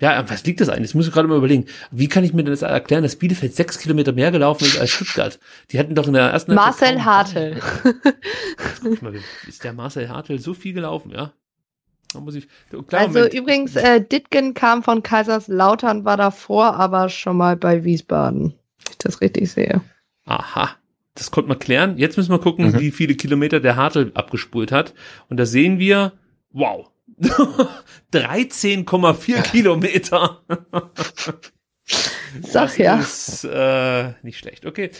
ja, 0.00 0.28
was 0.28 0.44
liegt 0.44 0.60
das 0.60 0.68
eigentlich? 0.68 0.90
Das 0.90 0.94
muss 0.94 1.06
ich 1.06 1.12
gerade 1.12 1.28
mal 1.28 1.38
überlegen. 1.38 1.66
Wie 1.92 2.08
kann 2.08 2.24
ich 2.24 2.32
mir 2.32 2.42
denn 2.42 2.52
das 2.52 2.62
erklären, 2.62 3.04
dass 3.04 3.14
Bielefeld 3.14 3.54
sechs 3.54 3.78
Kilometer 3.78 4.12
mehr 4.12 4.32
gelaufen 4.32 4.64
ist 4.64 4.76
als 4.76 4.90
Stuttgart? 4.90 5.38
Die 5.70 5.78
hatten 5.78 5.94
doch 5.94 6.08
in 6.08 6.14
der 6.14 6.30
ersten 6.30 6.54
Marcel 6.54 7.04
Hartl. 7.04 7.60
ist 9.46 9.62
der 9.62 9.72
Marcel 9.72 10.08
Hartl 10.08 10.40
so 10.40 10.54
viel 10.54 10.72
gelaufen, 10.72 11.12
ja? 11.12 11.32
Da 12.12 12.20
muss 12.20 12.34
ich, 12.34 12.48
klar, 12.88 13.02
also 13.02 13.18
Moment. 13.18 13.34
übrigens, 13.34 13.76
äh, 13.76 14.00
Ditgen 14.00 14.54
kam 14.54 14.82
von 14.82 15.02
Kaiserslautern, 15.02 16.04
war 16.04 16.16
davor 16.16 16.74
aber 16.74 17.08
schon 17.08 17.36
mal 17.36 17.56
bei 17.56 17.84
Wiesbaden, 17.84 18.54
wenn 18.84 18.90
ich 18.90 18.98
das 18.98 19.20
richtig 19.20 19.50
sehe. 19.50 19.80
Aha, 20.24 20.70
das 21.14 21.30
konnte 21.30 21.48
man 21.48 21.58
klären. 21.58 21.98
Jetzt 21.98 22.16
müssen 22.16 22.30
wir 22.30 22.38
gucken, 22.38 22.66
mhm. 22.66 22.80
wie 22.80 22.90
viele 22.90 23.14
Kilometer 23.14 23.60
der 23.60 23.76
Hartl 23.76 24.12
abgespult 24.14 24.72
hat. 24.72 24.94
Und 25.28 25.36
da 25.38 25.46
sehen 25.46 25.78
wir, 25.78 26.12
wow, 26.50 26.90
13,4 28.12 29.42
Kilometer. 29.42 30.42
Sag 32.40 32.68
das 32.68 32.78
ja. 32.78 32.98
ist 32.98 33.44
äh, 33.44 34.12
nicht 34.22 34.38
schlecht. 34.38 34.64
Okay. 34.66 34.90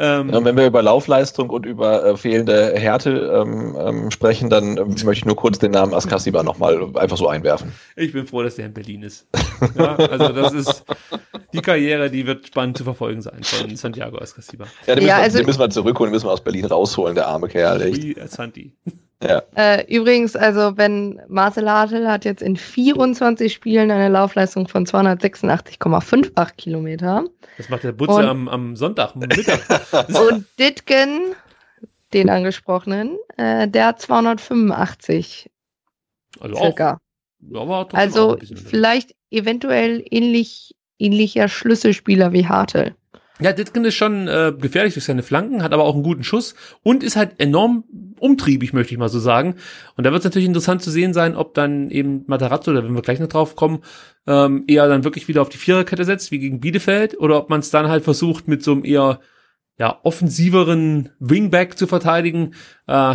Ähm, 0.00 0.30
ja, 0.30 0.44
wenn 0.44 0.56
wir 0.56 0.64
über 0.64 0.80
Laufleistung 0.80 1.50
und 1.50 1.66
über 1.66 2.04
äh, 2.04 2.16
fehlende 2.16 2.72
Härte 2.76 3.10
ähm, 3.10 3.76
ähm, 3.80 4.10
sprechen, 4.12 4.48
dann 4.48 4.76
äh, 4.76 4.84
möchte 4.84 5.12
ich 5.12 5.24
nur 5.24 5.34
kurz 5.34 5.58
den 5.58 5.72
Namen 5.72 5.92
Askasiba 5.92 6.44
nochmal 6.44 6.96
einfach 6.96 7.16
so 7.16 7.26
einwerfen. 7.26 7.72
Ich 7.96 8.12
bin 8.12 8.24
froh, 8.24 8.44
dass 8.44 8.54
der 8.54 8.66
in 8.66 8.74
Berlin 8.74 9.02
ist. 9.02 9.26
ja, 9.76 9.96
also 9.96 10.28
das 10.28 10.52
ist 10.52 10.84
die 11.52 11.60
Karriere, 11.60 12.10
die 12.10 12.26
wird 12.26 12.46
spannend 12.46 12.78
zu 12.78 12.84
verfolgen 12.84 13.22
sein 13.22 13.42
von 13.42 13.74
Santiago 13.74 14.18
Askasiba. 14.18 14.66
Ja, 14.86 14.94
den 14.94 15.02
müssen, 15.02 15.08
ja, 15.08 15.16
wir, 15.16 15.22
also, 15.24 15.38
den 15.38 15.46
müssen 15.46 15.60
wir 15.60 15.70
zurückholen, 15.70 16.10
den 16.10 16.14
müssen 16.14 16.26
wir 16.26 16.32
aus 16.32 16.44
Berlin 16.44 16.66
rausholen, 16.66 17.16
der 17.16 17.26
arme 17.26 17.48
Kerl. 17.48 17.82
Echt. 17.82 18.00
Wie 18.00 18.16
Santi. 18.26 18.76
Ja. 19.22 19.42
Äh, 19.56 19.84
übrigens, 19.92 20.36
also 20.36 20.76
wenn 20.76 21.20
Marcel 21.28 21.68
Hartl 21.68 22.06
hat 22.06 22.24
jetzt 22.24 22.40
in 22.40 22.56
24 22.56 23.52
Spielen 23.52 23.90
eine 23.90 24.08
Laufleistung 24.08 24.68
von 24.68 24.86
286,58 24.86 26.54
Kilometer. 26.56 27.24
Das 27.56 27.68
macht 27.68 27.82
der 27.82 27.92
Butze 27.92 28.28
am, 28.28 28.48
am 28.48 28.76
Sonntag, 28.76 29.16
Mittag. 29.16 29.60
und 30.30 30.46
Ditgen, 30.58 31.34
den 32.12 32.30
angesprochenen, 32.30 33.18
äh, 33.36 33.66
der 33.66 33.86
hat 33.86 34.00
285 34.00 35.50
also 36.40 36.54
circa. 36.56 37.00
Auch, 37.54 37.92
also 37.92 38.36
vielleicht 38.66 39.14
eventuell 39.30 40.04
ähnlich, 40.10 40.74
ähnlicher 40.98 41.48
Schlüsselspieler 41.48 42.32
wie 42.32 42.46
Hartl. 42.46 42.94
Ja, 43.40 43.52
Ditkin 43.52 43.84
ist 43.84 43.94
schon 43.94 44.26
äh, 44.26 44.52
gefährlich 44.58 44.94
durch 44.94 45.04
seine 45.04 45.22
Flanken, 45.22 45.62
hat 45.62 45.72
aber 45.72 45.84
auch 45.84 45.94
einen 45.94 46.02
guten 46.02 46.24
Schuss 46.24 46.54
und 46.82 47.04
ist 47.04 47.16
halt 47.16 47.38
enorm 47.38 47.84
umtriebig, 48.18 48.72
möchte 48.72 48.92
ich 48.92 48.98
mal 48.98 49.08
so 49.08 49.20
sagen. 49.20 49.54
Und 49.96 50.04
da 50.04 50.10
wird 50.10 50.20
es 50.20 50.24
natürlich 50.24 50.48
interessant 50.48 50.82
zu 50.82 50.90
sehen 50.90 51.14
sein, 51.14 51.36
ob 51.36 51.54
dann 51.54 51.90
eben 51.90 52.24
Matarazzo, 52.26 52.72
da 52.72 52.82
wenn 52.82 52.94
wir 52.94 53.02
gleich 53.02 53.20
noch 53.20 53.28
drauf 53.28 53.54
kommen, 53.54 53.82
ähm, 54.26 54.64
eher 54.66 54.88
dann 54.88 55.04
wirklich 55.04 55.28
wieder 55.28 55.42
auf 55.42 55.48
die 55.48 55.58
Viererkette 55.58 56.04
setzt, 56.04 56.32
wie 56.32 56.40
gegen 56.40 56.58
Bielefeld, 56.58 57.18
oder 57.20 57.38
ob 57.38 57.48
man 57.48 57.60
es 57.60 57.70
dann 57.70 57.88
halt 57.88 58.02
versucht, 58.02 58.48
mit 58.48 58.64
so 58.64 58.72
einem 58.72 58.84
eher 58.84 59.20
ja, 59.78 60.00
offensiveren 60.02 61.10
Wingback 61.20 61.78
zu 61.78 61.86
verteidigen. 61.86 62.54
Äh, 62.88 63.14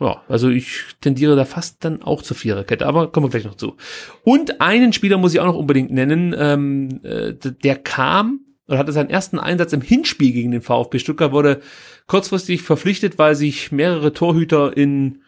ja, 0.00 0.22
also 0.28 0.50
ich 0.50 0.82
tendiere 1.00 1.34
da 1.36 1.46
fast 1.46 1.82
dann 1.82 2.02
auch 2.02 2.20
zur 2.20 2.36
Viererkette, 2.36 2.86
aber 2.86 3.10
kommen 3.10 3.24
wir 3.24 3.30
gleich 3.30 3.46
noch 3.46 3.54
zu. 3.54 3.76
Und 4.22 4.60
einen 4.60 4.92
Spieler 4.92 5.16
muss 5.16 5.32
ich 5.32 5.40
auch 5.40 5.46
noch 5.46 5.56
unbedingt 5.56 5.90
nennen, 5.90 6.34
ähm, 6.38 7.00
äh, 7.02 7.32
der 7.32 7.76
kam 7.76 8.40
oder 8.68 8.78
hatte 8.78 8.92
seinen 8.92 9.10
ersten 9.10 9.38
Einsatz 9.38 9.72
im 9.72 9.80
Hinspiel 9.80 10.32
gegen 10.32 10.50
den 10.50 10.62
VfB 10.62 10.98
Stuttgart, 10.98 11.32
wurde 11.32 11.60
kurzfristig 12.06 12.62
verpflichtet, 12.62 13.18
weil 13.18 13.34
sich 13.34 13.72
mehrere 13.72 14.12
Torhüter 14.12 14.76
in 14.76 15.20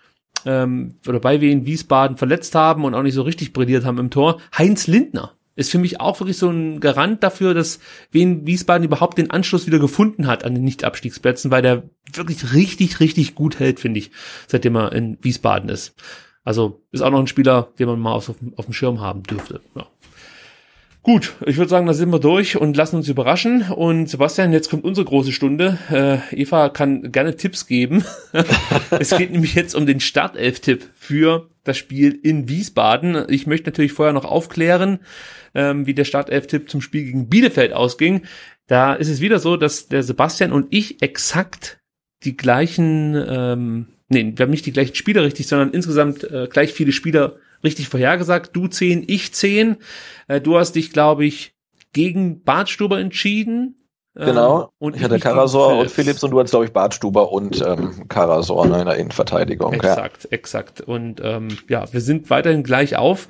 ähm, 0.45 0.97
oder 1.07 1.21
bei 1.21 1.41
Wien 1.41 1.67
Wiesbaden 1.67 2.17
verletzt 2.17 2.55
haben 2.55 2.85
und 2.85 2.95
auch 2.95 3.03
nicht 3.03 3.15
so 3.15 3.23
richtig 3.23 3.53
brilliert 3.53 3.85
haben 3.85 3.99
im 3.99 4.11
Tor. 4.11 4.41
Heinz 4.57 4.87
Lindner 4.87 5.33
ist 5.57 5.71
für 5.71 5.79
mich 5.79 6.01
auch 6.01 6.21
wirklich 6.21 6.37
so 6.37 6.51
ein 6.51 6.81
Garant 6.81 7.23
dafür, 7.23 7.55
dass 7.55 7.81
Wien 8.11 8.47
Wiesbaden 8.47 8.85
überhaupt 8.85 9.19
den 9.19 9.31
Anschluss 9.31 9.67
wieder 9.67 9.79
gefunden 9.79 10.27
hat 10.27 10.45
an 10.45 10.55
den 10.55 10.65
Nicht-Abstiegsplätzen, 10.65 11.51
weil 11.51 11.63
der 11.63 11.85
wirklich 12.13 12.53
richtig, 12.53 13.01
richtig 13.01 13.35
gut 13.35 13.59
hält, 13.59 13.81
finde 13.81 13.99
ich, 13.99 14.11
seitdem 14.47 14.77
er 14.77 14.93
in 14.93 15.19
Wiesbaden 15.23 15.71
ist. 15.71 15.95
Also 16.45 16.83
ist 16.93 17.01
auch 17.01 17.11
noch 17.11 17.19
ein 17.19 17.27
Spieler, 17.27 17.73
den 17.79 17.89
man 17.89 17.99
mal 17.99 18.13
auf, 18.13 18.33
auf 18.57 18.65
dem 18.67 18.75
Schirm 18.75 19.01
haben 19.01 19.23
dürfte. 19.25 19.61
Ja. 19.75 19.87
Gut, 21.07 21.35
ich 21.47 21.57
würde 21.57 21.69
sagen, 21.69 21.87
da 21.87 21.95
sind 21.95 22.11
wir 22.11 22.19
durch 22.19 22.57
und 22.57 22.77
lassen 22.77 22.97
uns 22.97 23.09
überraschen. 23.09 23.63
Und 23.71 24.09
Sebastian, 24.09 24.53
jetzt 24.53 24.69
kommt 24.69 24.83
unsere 24.83 25.05
große 25.05 25.31
Stunde. 25.31 25.79
Äh, 25.89 26.19
Eva 26.35 26.69
kann 26.69 27.13
gerne 27.13 27.37
Tipps 27.37 27.69
geben. 27.69 28.05
es 28.91 29.17
geht 29.17 29.31
nämlich 29.31 29.55
jetzt 29.55 29.77
um 29.77 29.87
den 29.87 30.01
Startelf-Tipp 30.01 30.85
für 30.97 31.49
das 31.63 31.79
Spiel 31.79 32.19
in 32.25 32.49
Wiesbaden. 32.49 33.25
Ich 33.29 33.47
möchte 33.47 33.71
natürlich 33.71 33.93
vorher 33.93 34.15
noch 34.15 34.25
aufklären, 34.25 34.99
ähm, 35.55 35.87
wie 35.87 35.95
der 35.95 36.07
Startelf-Tipp 36.07 36.69
zum 36.69 36.81
Spiel 36.81 37.05
gegen 37.05 37.29
Bielefeld 37.29 37.73
ausging. 37.73 38.23
Da 38.67 38.93
ist 38.95 39.09
es 39.09 39.21
wieder 39.21 39.39
so, 39.39 39.57
dass 39.57 39.87
der 39.87 40.03
Sebastian 40.03 40.51
und 40.51 40.67
ich 40.71 41.03
exakt 41.03 41.79
die 42.25 42.37
gleichen, 42.37 43.15
ähm, 43.15 43.87
nee, 44.09 44.33
wir 44.35 44.43
haben 44.43 44.51
nicht 44.51 44.67
die 44.67 44.73
gleichen 44.73 44.97
Spieler 44.97 45.23
richtig, 45.23 45.47
sondern 45.47 45.71
insgesamt 45.71 46.25
äh, 46.25 46.49
gleich 46.51 46.73
viele 46.73 46.91
Spieler 46.91 47.37
richtig 47.65 47.89
vorhergesagt. 47.89 48.55
Du 48.55 48.69
zehn, 48.69 49.05
ich 49.07 49.35
zehn. 49.35 49.77
Äh, 50.29 50.41
du 50.41 50.59
hast 50.59 50.73
dich, 50.73 50.93
glaube 50.93 51.25
ich, 51.25 51.55
gegen 51.93 52.43
Bartstuber 52.43 52.99
entschieden. 52.99 53.77
Ähm, 54.19 54.27
genau. 54.27 54.71
und 54.79 54.97
ich 54.97 55.03
hatte 55.03 55.19
Karasor 55.19 55.79
und 55.79 55.91
Philips 55.91 56.25
und 56.25 56.31
du 56.31 56.39
hattest, 56.39 56.53
glaube 56.53 56.65
ich, 56.65 56.73
Bartstuber 56.73 57.33
und 57.33 57.61
ähm, 57.61 58.09
Karasor 58.09 58.65
in 58.65 58.73
der 58.87 58.97
Innenverteidigung. 58.97 59.75
Exakt, 59.75 60.25
ja. 60.25 60.31
exakt. 60.31 60.81
Und 60.81 61.21
ähm, 61.23 61.49
ja, 61.69 61.85
wir 61.93 62.01
sind 62.01 62.31
weiterhin 62.31 62.63
gleich 62.63 62.97
auf. 62.97 63.29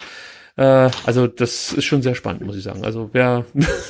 Äh, 0.56 0.90
also 1.04 1.26
das 1.26 1.72
ist 1.72 1.84
schon 1.84 2.02
sehr 2.02 2.14
spannend, 2.14 2.42
muss 2.42 2.56
ich 2.56 2.62
sagen. 2.62 2.84
Also 2.84 3.10
wer 3.12 3.44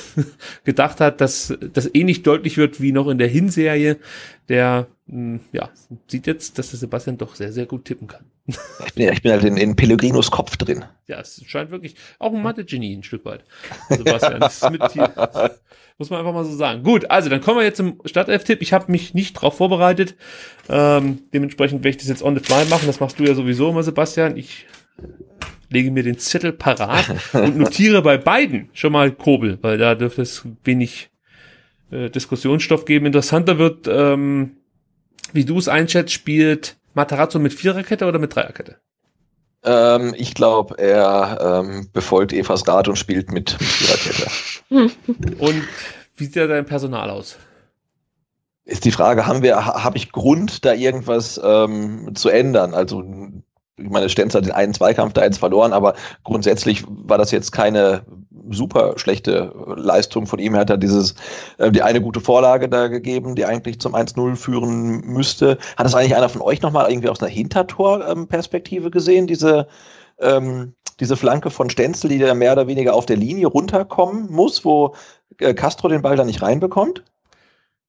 gedacht 0.65 0.99
hat, 0.99 1.21
dass 1.21 1.57
das 1.73 1.93
eh 1.93 2.03
nicht 2.03 2.27
deutlich 2.27 2.57
wird 2.57 2.81
wie 2.81 2.91
noch 2.91 3.07
in 3.07 3.17
der 3.17 3.29
Hinserie, 3.29 3.97
der 4.49 4.87
mh, 5.07 5.15
hm, 5.15 5.39
ja, 5.53 5.69
sieht 6.07 6.27
jetzt, 6.27 6.59
dass 6.59 6.71
der 6.71 6.79
Sebastian 6.79 7.17
doch 7.17 7.35
sehr, 7.35 7.53
sehr 7.53 7.65
gut 7.65 7.85
tippen 7.85 8.07
kann. 8.07 8.25
Ich 8.85 8.93
bin, 8.93 9.05
ja, 9.05 9.11
ich 9.11 9.21
bin 9.21 9.31
halt 9.33 9.43
in, 9.43 9.57
in 9.57 9.75
Pellegrinos 9.75 10.31
Kopf 10.31 10.55
drin. 10.55 10.85
Ja, 11.07 11.19
es 11.19 11.43
scheint 11.47 11.69
wirklich 11.69 11.95
auch 12.17 12.33
ein 12.33 12.41
Mathe-Genie 12.41 12.95
ein 12.95 13.03
Stück 13.03 13.25
weit. 13.25 13.43
Sebastian, 13.89 14.39
das 14.39 14.61
ist 14.61 14.71
mit 14.71 14.89
hier, 14.93 15.11
muss 15.97 16.09
man 16.09 16.19
einfach 16.19 16.33
mal 16.33 16.45
so 16.45 16.55
sagen. 16.55 16.83
Gut, 16.83 17.11
also 17.11 17.29
dann 17.29 17.41
kommen 17.41 17.57
wir 17.57 17.65
jetzt 17.65 17.77
zum 17.77 17.99
Startelf-Tipp. 18.05 18.61
Ich 18.61 18.71
habe 18.71 18.89
mich 18.89 19.13
nicht 19.13 19.33
drauf 19.33 19.57
vorbereitet. 19.57 20.15
Ähm, 20.69 21.19
dementsprechend 21.33 21.83
werde 21.83 21.89
ich 21.89 21.97
das 21.97 22.07
jetzt 22.07 22.23
on 22.23 22.37
the 22.37 22.43
fly 22.43 22.65
machen. 22.69 22.87
Das 22.87 23.01
machst 23.01 23.19
du 23.19 23.23
ja 23.23 23.35
sowieso 23.35 23.69
immer, 23.69 23.83
Sebastian. 23.83 24.37
Ich 24.37 24.65
lege 25.69 25.91
mir 25.91 26.03
den 26.03 26.17
Zettel 26.17 26.53
parat 26.53 27.13
und 27.33 27.57
notiere 27.57 28.01
bei 28.01 28.17
beiden 28.17 28.69
schon 28.73 28.93
mal 28.93 29.11
Kobel, 29.11 29.57
weil 29.61 29.77
da 29.77 29.95
dürfte 29.95 30.21
es 30.21 30.43
wenig 30.63 31.09
äh, 31.91 32.09
Diskussionsstoff 32.09 32.85
geben. 32.85 33.05
Interessanter 33.05 33.57
wird, 33.57 33.87
ähm, 33.87 34.57
wie 35.33 35.45
du 35.45 35.57
es 35.57 35.67
einschätzt, 35.67 36.13
spielt 36.13 36.77
Matarazzo 36.93 37.39
mit 37.39 37.53
Viererkette 37.53 38.05
oder 38.05 38.19
mit 38.19 38.35
Dreierkette? 38.35 38.77
Ähm, 39.63 40.13
ich 40.17 40.33
glaube, 40.33 40.77
er 40.77 41.63
ähm, 41.63 41.89
befolgt 41.91 42.33
Evas 42.33 42.67
Rat 42.67 42.87
und 42.87 42.95
spielt 42.95 43.31
mit 43.31 43.51
Viererkette. 43.51 44.29
und 45.39 45.63
wie 46.15 46.25
sieht 46.25 46.35
da 46.35 46.47
dein 46.47 46.65
Personal 46.65 47.09
aus? 47.09 47.37
Ist 48.65 48.83
die 48.83 48.91
Frage, 48.91 49.25
haben 49.25 49.43
wir, 49.43 49.65
habe 49.65 49.97
ich 49.97 50.11
Grund, 50.11 50.65
da 50.65 50.73
irgendwas 50.73 51.39
ähm, 51.41 52.15
zu 52.15 52.29
ändern? 52.29 52.73
Also 52.73 53.01
ich 53.77 53.89
meine, 53.89 54.09
Stenz 54.09 54.33
hat 54.33 54.45
den 54.45 54.53
einen 54.53 54.73
Zweikampf 54.73 55.13
da 55.13 55.21
eins 55.21 55.37
verloren, 55.37 55.71
aber 55.71 55.93
grundsätzlich 56.23 56.83
war 56.87 57.17
das 57.17 57.31
jetzt 57.31 57.51
keine 57.51 58.03
super 58.49 58.93
schlechte 58.97 59.53
Leistung 59.75 60.25
von 60.25 60.39
ihm. 60.39 60.55
Er 60.55 60.61
hat 60.61 60.69
da 60.69 60.77
dieses, 60.77 61.15
äh, 61.57 61.71
die 61.71 61.81
eine 61.81 62.01
gute 62.01 62.21
Vorlage 62.21 62.69
da 62.69 62.87
gegeben, 62.87 63.35
die 63.35 63.45
eigentlich 63.45 63.79
zum 63.79 63.93
1-0 63.93 64.35
führen 64.35 65.01
müsste. 65.01 65.57
Hat 65.77 65.85
das 65.85 65.95
eigentlich 65.95 66.15
einer 66.15 66.29
von 66.29 66.41
euch 66.41 66.61
nochmal 66.61 66.89
irgendwie 66.89 67.09
aus 67.09 67.21
einer 67.21 67.29
Hintertorperspektive 67.29 68.89
gesehen, 68.89 69.27
diese, 69.27 69.67
ähm, 70.19 70.73
diese 70.99 71.17
Flanke 71.17 71.49
von 71.49 71.69
Stenzel, 71.69 72.09
die 72.09 72.19
da 72.19 72.33
mehr 72.33 72.53
oder 72.53 72.67
weniger 72.67 72.95
auf 72.95 73.05
der 73.05 73.17
Linie 73.17 73.47
runterkommen 73.47 74.31
muss, 74.31 74.65
wo 74.65 74.95
äh, 75.39 75.53
Castro 75.53 75.87
den 75.89 76.01
Ball 76.01 76.15
da 76.15 76.23
nicht 76.23 76.41
reinbekommt? 76.41 77.03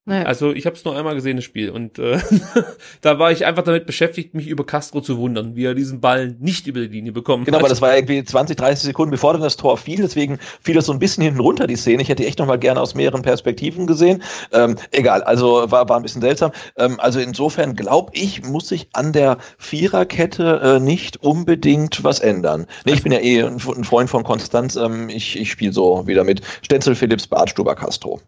Naja. 0.08 0.24
Also 0.24 0.52
ich 0.52 0.64
habe 0.64 0.74
es 0.74 0.86
nur 0.86 0.96
einmal 0.96 1.14
gesehen, 1.14 1.36
das 1.36 1.44
Spiel. 1.44 1.68
Und 1.68 1.98
äh, 1.98 2.18
da 3.02 3.18
war 3.18 3.30
ich 3.30 3.44
einfach 3.44 3.62
damit 3.62 3.84
beschäftigt, 3.84 4.32
mich 4.32 4.48
über 4.48 4.64
Castro 4.64 5.02
zu 5.02 5.18
wundern, 5.18 5.54
wie 5.54 5.66
er 5.66 5.74
diesen 5.74 6.00
Ball 6.00 6.34
nicht 6.40 6.66
über 6.66 6.80
die 6.80 6.86
Linie 6.86 7.12
bekommen 7.12 7.44
Genau, 7.44 7.58
hat. 7.58 7.62
aber 7.64 7.68
das 7.68 7.82
war 7.82 7.94
irgendwie 7.94 8.24
20, 8.24 8.56
30 8.56 8.86
Sekunden 8.86 9.10
bevor 9.10 9.34
dann 9.34 9.42
das 9.42 9.58
Tor 9.58 9.76
fiel, 9.76 10.00
deswegen 10.00 10.38
fiel 10.62 10.74
das 10.76 10.86
so 10.86 10.94
ein 10.94 10.98
bisschen 10.98 11.24
hinten 11.24 11.40
runter, 11.40 11.66
die 11.66 11.76
Szene. 11.76 12.00
Ich 12.00 12.08
hätte 12.08 12.22
die 12.22 12.26
echt 12.26 12.38
nochmal 12.38 12.58
gerne 12.58 12.80
aus 12.80 12.94
mehreren 12.94 13.20
Perspektiven 13.20 13.86
gesehen. 13.86 14.22
Ähm, 14.52 14.76
egal, 14.92 15.22
also 15.24 15.70
war, 15.70 15.86
war 15.90 15.96
ein 15.98 16.02
bisschen 16.02 16.22
seltsam. 16.22 16.52
Ähm, 16.78 16.98
also 17.00 17.20
insofern 17.20 17.76
glaube 17.76 18.10
ich, 18.14 18.42
muss 18.44 18.68
sich 18.68 18.88
an 18.94 19.12
der 19.12 19.36
Viererkette 19.58 20.60
äh, 20.62 20.80
nicht 20.80 21.22
unbedingt 21.22 22.02
was 22.02 22.20
ändern. 22.20 22.66
Nee, 22.86 22.94
ich 22.94 23.02
bin 23.02 23.12
ja 23.12 23.18
eh 23.20 23.42
ein, 23.42 23.58
Freund 23.60 24.08
von 24.08 24.24
Konstanz. 24.24 24.74
Ähm, 24.76 25.10
ich 25.10 25.38
ich 25.38 25.50
spiele 25.50 25.74
so 25.74 26.06
wieder 26.06 26.24
mit 26.24 26.40
Stenzel, 26.62 26.94
Phillips, 26.94 27.26
Bartstuber, 27.26 27.74
Castro. 27.74 28.22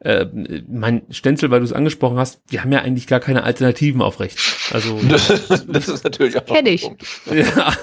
Äh, 0.00 0.26
mein 0.66 1.02
Stenzel, 1.10 1.50
weil 1.50 1.60
du 1.60 1.66
es 1.66 1.74
angesprochen 1.74 2.16
hast, 2.16 2.40
die 2.50 2.60
haben 2.60 2.72
ja 2.72 2.80
eigentlich 2.80 3.06
gar 3.06 3.20
keine 3.20 3.44
Alternativen 3.44 4.00
auf 4.00 4.18
rechts. 4.18 4.70
Also 4.72 4.98
das 5.08 5.88
ist 5.88 6.04
natürlich 6.04 6.38
auch 6.38 6.46
Kenn 6.46 6.66
ich. 6.66 6.90
Ja, 7.30 7.74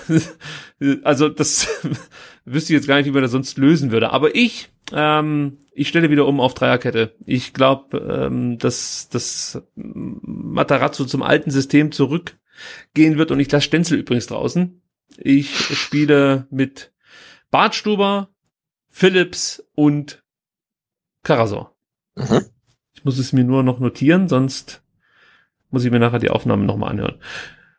also 1.04 1.30
das 1.30 1.68
wüsste 2.46 2.74
ich 2.74 2.78
jetzt 2.78 2.88
gar 2.88 2.98
nicht, 2.98 3.06
wie 3.06 3.12
man 3.12 3.22
das 3.22 3.32
sonst 3.32 3.58
lösen 3.60 3.92
würde. 3.92 4.12
Aber 4.12 4.34
ich, 4.36 4.70
ähm, 4.94 5.60
ich 5.74 5.90
stelle 5.90 6.10
wieder 6.10 6.26
um 6.26 6.40
auf 6.40 6.56
Dreierkette. 6.56 7.14
Ich 7.26 7.54
glaube, 7.54 7.98
ähm, 8.00 8.58
dass 8.58 9.10
das 9.10 9.62
Matarazzo 9.76 11.06
zum 11.06 11.22
alten 11.22 11.52
System 11.52 11.92
zurückgehen 11.92 13.20
wird 13.20 13.30
und 13.30 13.40
ich 13.40 13.52
lasse 13.52 13.68
Stenzel 13.68 14.00
übrigens 14.00 14.26
draußen. 14.26 14.82
Ich 15.18 15.56
spiele 15.56 16.48
mit 16.50 16.92
Bartstuber, 17.52 18.30
Phillips 18.90 19.64
und 19.76 20.24
Karasor. 21.22 21.77
Mhm. 22.18 22.46
Ich 22.94 23.06
muss 23.06 23.18
es 23.20 23.32
mir 23.32 23.44
nur 23.44 23.64
noch 23.64 23.80
notieren, 23.80 24.28
sonst 24.28 24.82
muss 25.70 25.86
ich 25.86 25.92
mir 25.92 26.00
nachher 26.00 26.20
die 26.20 26.30
Aufnahmen 26.30 26.66
nochmal 26.66 26.92
anhören. 26.92 27.20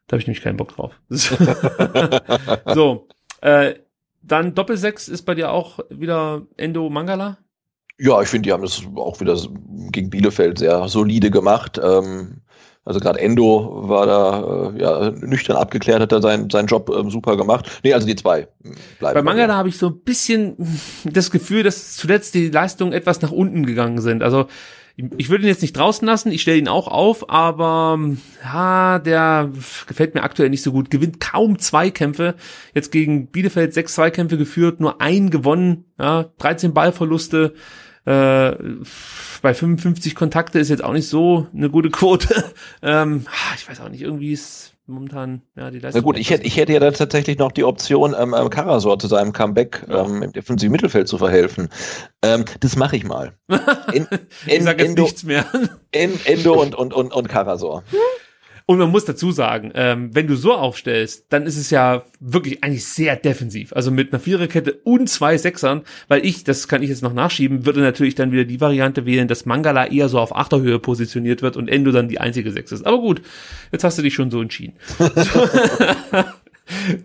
Da 0.07 0.15
habe 0.15 0.21
ich 0.21 0.27
nämlich 0.27 0.43
keinen 0.43 0.57
Bock 0.57 0.75
drauf. 0.75 0.99
so, 2.75 3.09
äh, 3.41 3.75
dann 4.23 4.55
Doppelsechs 4.55 5.09
ist 5.09 5.23
bei 5.23 5.35
dir 5.35 5.51
auch 5.51 5.81
wieder 5.91 6.47
Endo 6.57 6.89
Mangala. 6.89 7.39
Ja, 7.99 8.23
ich 8.23 8.29
finde, 8.29 8.47
die 8.47 8.53
haben 8.53 8.63
das 8.63 8.83
auch 8.95 9.21
wieder 9.21 9.37
gegen 9.91 10.11
Bielefeld 10.11 10.59
sehr 10.59 10.89
solide 10.89 11.31
gemacht. 11.31 11.81
Ähm, 11.83 12.43
also 12.89 13.01
gerade 13.01 13.21
Endo 13.21 13.83
war 13.87 14.07
da 14.07 14.73
äh, 14.75 14.81
ja, 14.81 15.11
nüchtern 15.11 15.59
abgeklärt, 15.59 16.01
hat 16.01 16.11
er 16.11 16.23
seinen, 16.23 16.49
seinen 16.49 16.69
Job 16.69 16.89
ähm, 16.89 17.11
super 17.11 17.37
gemacht. 17.37 17.81
Nee, 17.85 17.93
also 17.93 18.07
die 18.07 18.17
zwei 18.17 18.41
äh, 18.41 18.47
bleiben. 18.99 19.15
Bei 19.15 19.23
Mangala 19.23 19.57
habe 19.57 19.69
ich 19.69 19.77
so 19.77 19.89
ein 19.89 20.01
bisschen 20.01 20.57
das 21.05 21.31
Gefühl, 21.31 21.65
dass 21.65 21.97
zuletzt 21.97 22.33
die 22.33 22.49
Leistungen 22.49 22.95
etwas 22.95 23.21
nach 23.21 23.31
unten 23.31 23.67
gegangen 23.67 24.01
sind. 24.01 24.23
Also 24.23 24.47
ich 25.19 25.29
würde 25.29 25.45
ihn 25.45 25.49
jetzt 25.49 25.61
nicht 25.61 25.77
draußen 25.77 26.07
lassen, 26.07 26.33
ich 26.33 26.41
stelle 26.41 26.57
ihn 26.57 26.67
auch 26.67 26.89
auf, 26.89 27.29
aber 27.29 28.01
ja, 28.43 28.99
der 28.99 29.53
gefällt 29.87 30.15
mir 30.15 30.23
aktuell 30.23 30.49
nicht 30.49 30.63
so 30.63 30.73
gut. 30.73 30.91
Gewinnt 30.91 31.21
kaum 31.21 31.59
Zweikämpfe. 31.59 32.37
Jetzt 32.75 32.91
gegen 32.91 33.27
Bielefeld 33.27 33.75
sechs 33.75 33.95
Zweikämpfe 33.95 34.39
geführt, 34.39 34.81
nur 34.81 35.03
ein 35.03 35.29
gewonnen, 35.29 35.85
ja, 36.01 36.31
13 36.39 36.73
Ballverluste. 36.73 37.53
Äh, 38.09 38.57
bei 39.43 39.53
55 39.53 40.15
Kontakte 40.15 40.59
ist 40.59 40.71
jetzt 40.71 40.83
auch 40.83 40.95
nicht 40.95 41.09
so 41.09 41.47
eine 41.55 41.69
gute 41.69 41.91
Quote. 41.91 42.43
ähm, 42.83 43.27
ich 43.55 43.69
weiß 43.69 43.81
auch 43.81 43.91
nicht, 43.91 44.01
irgendwie 44.01 44.33
ist 44.33 44.73
momentan 44.87 45.43
ja 45.57 45.71
die 45.71 45.79
Leistung. 45.79 46.01
Na 46.01 46.05
gut, 46.05 46.19
ich 46.19 46.31
hätte, 46.31 46.47
ich 46.47 46.57
hätte 46.57 46.73
ja 46.73 46.81
dann 46.81 46.95
tatsächlich 46.95 47.37
noch 47.37 47.53
die 47.53 47.65
Option, 47.65 48.17
ähm, 48.19 48.35
ähm, 48.35 48.49
Karasor 48.49 48.99
zu 48.99 49.09
seinem 49.09 49.35
Comeback 49.35 49.85
ähm, 49.91 50.23
im 50.23 50.33
defensiven 50.33 50.73
Mittelfeld 50.73 51.07
zu 51.07 51.19
verhelfen. 51.19 51.69
Ähm, 52.23 52.47
das 52.61 52.77
mache 52.77 52.97
ich 52.97 53.05
mal. 53.05 53.35
En, 53.93 54.07
ich 54.47 54.55
en, 54.55 54.65
sag 54.65 54.79
jetzt 54.79 54.89
Endo, 54.89 55.03
nichts 55.03 55.25
mehr. 55.25 55.45
en, 55.93 56.19
Endo 56.25 56.55
und, 56.55 56.75
und, 56.75 56.95
und, 56.95 57.13
und 57.13 57.29
Karasor. 57.29 57.85
Und 58.71 58.77
man 58.77 58.91
muss 58.91 59.07
dazu 59.07 59.33
sagen, 59.33 59.73
ähm, 59.75 60.11
wenn 60.13 60.27
du 60.27 60.37
so 60.37 60.53
aufstellst, 60.53 61.25
dann 61.31 61.47
ist 61.47 61.57
es 61.57 61.71
ja 61.71 62.05
wirklich 62.21 62.63
eigentlich 62.63 62.85
sehr 62.85 63.17
defensiv. 63.17 63.73
Also 63.73 63.91
mit 63.91 64.13
einer 64.13 64.21
Viererkette 64.21 64.75
und 64.85 65.09
zwei 65.09 65.39
Sechsern, 65.39 65.85
weil 66.07 66.27
ich, 66.27 66.45
das 66.45 66.69
kann 66.69 66.83
ich 66.83 66.91
jetzt 66.91 67.03
noch 67.03 67.15
nachschieben, 67.15 67.65
würde 67.65 67.81
natürlich 67.81 68.15
dann 68.15 68.31
wieder 68.31 68.45
die 68.45 68.61
Variante 68.61 69.07
wählen, 69.07 69.27
dass 69.27 69.47
Mangala 69.47 69.87
eher 69.87 70.11
so 70.11 70.19
auf 70.19 70.37
Achterhöhe 70.37 70.79
positioniert 70.79 71.41
wird 71.41 71.57
und 71.57 71.69
Endo 71.69 71.93
dann 71.93 72.09
die 72.09 72.21
einzige 72.21 72.53
Sechs 72.53 72.71
ist. 72.71 72.85
Aber 72.85 72.99
gut, 72.99 73.23
jetzt 73.73 73.85
hast 73.85 73.97
du 73.97 74.03
dich 74.03 74.13
schon 74.13 74.31
so 74.31 74.43
entschieden. 74.43 74.75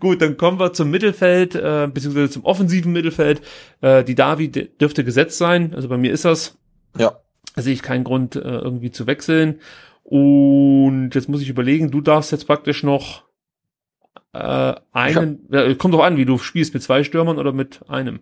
Gut, 0.01 0.21
dann 0.21 0.35
kommen 0.35 0.59
wir 0.59 0.73
zum 0.73 0.91
Mittelfeld, 0.91 1.55
äh, 1.55 1.87
beziehungsweise 1.87 2.29
zum 2.29 2.43
offensiven 2.43 2.91
Mittelfeld. 2.91 3.41
Äh, 3.79 4.03
die 4.03 4.15
Davi 4.15 4.49
dürfte 4.49 5.05
gesetzt 5.05 5.37
sein, 5.37 5.73
also 5.73 5.87
bei 5.87 5.97
mir 5.97 6.11
ist 6.11 6.25
das. 6.25 6.57
Ja. 6.97 7.19
Da 7.55 7.61
sehe 7.61 7.73
ich 7.73 7.81
keinen 7.81 8.03
Grund, 8.03 8.35
äh, 8.35 8.39
irgendwie 8.39 8.91
zu 8.91 9.07
wechseln. 9.07 9.61
Und 10.03 11.11
jetzt 11.15 11.29
muss 11.29 11.41
ich 11.41 11.49
überlegen, 11.49 11.89
du 11.91 12.01
darfst 12.01 12.31
jetzt 12.31 12.45
praktisch 12.45 12.83
noch 12.83 13.23
äh, 14.33 14.73
einen, 14.91 15.47
ja, 15.51 15.73
kommt 15.75 15.93
doch 15.93 16.03
an, 16.03 16.17
wie 16.17 16.25
du 16.25 16.37
spielst, 16.37 16.73
mit 16.73 16.83
zwei 16.83 17.03
Stürmern 17.03 17.37
oder 17.37 17.53
mit 17.53 17.81
einem. 17.87 18.19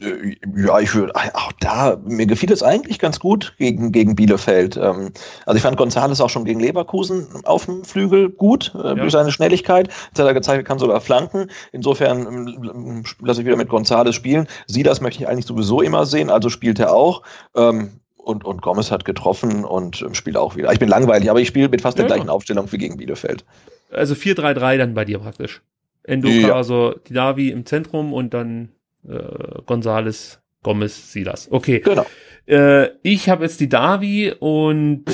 Äh, 0.00 0.36
Ja, 0.56 0.80
ich 0.80 0.94
würde, 0.94 1.14
auch 1.14 1.52
da, 1.60 2.00
mir 2.04 2.26
gefiel 2.26 2.50
es 2.50 2.62
eigentlich 2.62 2.98
ganz 2.98 3.20
gut 3.20 3.54
gegen, 3.58 3.92
gegen 3.92 4.16
Bielefeld. 4.16 4.76
Ähm, 4.76 5.12
Also 5.46 5.56
ich 5.56 5.62
fand 5.62 5.76
Gonzales 5.76 6.20
auch 6.20 6.30
schon 6.30 6.44
gegen 6.44 6.60
Leverkusen 6.60 7.28
auf 7.44 7.66
dem 7.66 7.84
Flügel 7.84 8.30
gut, 8.30 8.74
äh, 8.74 8.94
durch 8.96 9.12
seine 9.12 9.30
Schnelligkeit. 9.30 9.88
Jetzt 9.88 10.18
hat 10.18 10.26
er 10.26 10.34
gezeigt, 10.34 10.58
er 10.62 10.64
kann 10.64 10.78
sogar 10.78 11.00
flanken. 11.00 11.48
Insofern 11.72 12.26
ähm, 12.26 13.04
lasse 13.20 13.40
ich 13.40 13.46
wieder 13.46 13.56
mit 13.56 13.68
Gonzales 13.68 14.14
spielen. 14.14 14.48
Silas 14.66 15.00
möchte 15.00 15.22
ich 15.22 15.28
eigentlich 15.28 15.46
sowieso 15.46 15.80
immer 15.82 16.06
sehen, 16.06 16.30
also 16.30 16.48
spielt 16.48 16.80
er 16.80 16.92
auch. 16.92 17.22
Ähm, 17.54 18.00
Und, 18.24 18.44
und 18.44 18.62
Gomez 18.62 18.90
hat 18.92 19.04
getroffen 19.04 19.64
und 19.64 20.04
spielt 20.12 20.36
auch 20.36 20.54
wieder. 20.56 20.72
Ich 20.72 20.78
bin 20.78 20.88
langweilig, 20.88 21.28
aber 21.28 21.40
ich 21.40 21.48
spiele 21.48 21.68
mit 21.68 21.80
fast 21.80 21.98
der 21.98 22.04
Ja. 22.04 22.14
gleichen 22.14 22.28
Aufstellung 22.28 22.70
wie 22.70 22.78
gegen 22.78 22.96
Bielefeld. 22.96 23.44
Also 23.90 24.14
4-3-3 24.14 24.78
dann 24.78 24.94
bei 24.94 25.04
dir 25.04 25.18
praktisch. 25.18 25.60
Endo, 26.04 26.28
Ja. 26.28 26.54
also 26.54 26.94
Didavi 27.08 27.50
im 27.50 27.66
Zentrum 27.66 28.12
und 28.12 28.32
dann 28.32 28.68
äh, 29.08 29.62
Gonzales, 29.66 30.40
Gomez, 30.62 31.12
Silas. 31.12 31.48
Okay. 31.50 31.80
Genau. 31.80 32.06
Äh, 32.46 32.90
ich 33.02 33.28
habe 33.28 33.42
jetzt 33.44 33.58
die 33.60 33.68
Davi 33.68 34.32
und 34.38 35.04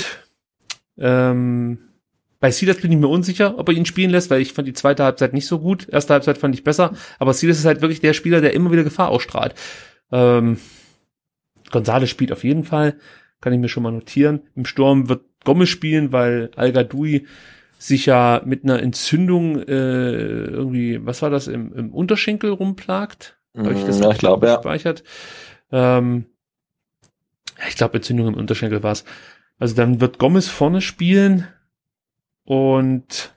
ähm, 0.98 1.78
bei 2.40 2.50
Silas 2.50 2.76
bin 2.80 2.92
ich 2.92 2.98
mir 2.98 3.08
unsicher, 3.08 3.58
ob 3.58 3.68
er 3.68 3.74
ihn 3.74 3.86
spielen 3.86 4.10
lässt, 4.10 4.30
weil 4.30 4.40
ich 4.40 4.52
fand 4.52 4.68
die 4.68 4.72
zweite 4.74 5.04
Halbzeit 5.04 5.32
nicht 5.32 5.46
so 5.46 5.58
gut. 5.58 5.88
Erste 5.88 6.12
Halbzeit 6.14 6.38
fand 6.38 6.54
ich 6.54 6.62
besser, 6.64 6.92
aber 7.18 7.32
Silas 7.34 7.58
ist 7.58 7.64
halt 7.64 7.80
wirklich 7.80 8.00
der 8.00 8.12
Spieler, 8.12 8.40
der 8.40 8.54
immer 8.54 8.70
wieder 8.70 8.84
Gefahr 8.84 9.08
ausstrahlt. 9.08 9.54
Ähm, 10.12 10.58
Gonzales 11.70 12.10
spielt 12.10 12.32
auf 12.32 12.44
jeden 12.44 12.64
Fall, 12.64 12.96
kann 13.40 13.52
ich 13.52 13.58
mir 13.58 13.68
schon 13.68 13.82
mal 13.82 13.92
notieren. 13.92 14.40
Im 14.54 14.64
Sturm 14.64 15.08
wird 15.08 15.22
Gomez 15.44 15.68
spielen, 15.68 16.12
weil 16.12 16.50
Al 16.56 16.72
Gadoui 16.72 17.26
sich 17.78 18.06
ja 18.06 18.42
mit 18.44 18.64
einer 18.64 18.82
Entzündung 18.82 19.60
äh, 19.62 20.44
irgendwie, 20.44 21.04
was 21.06 21.22
war 21.22 21.30
das, 21.30 21.46
im, 21.46 21.72
im 21.72 21.92
Unterschenkel 21.92 22.50
rumplagt. 22.50 23.38
Habe 23.56 23.74
ich 23.74 23.84
das 23.84 23.98
Mm, 23.98 24.02
Ja, 24.02 24.10
ich 24.10 24.22
ja. 24.22 24.56
gespeichert? 24.56 25.04
Ähm, 25.70 26.26
ja, 27.58 27.64
ich 27.68 27.76
glaube, 27.76 27.94
Entzündung 27.96 28.28
im 28.28 28.34
Unterschenkel 28.34 28.82
war's. 28.82 29.04
Also 29.58 29.74
dann 29.74 30.00
wird 30.00 30.18
Gomez 30.18 30.48
vorne 30.48 30.80
spielen 30.80 31.46
und 32.44 33.34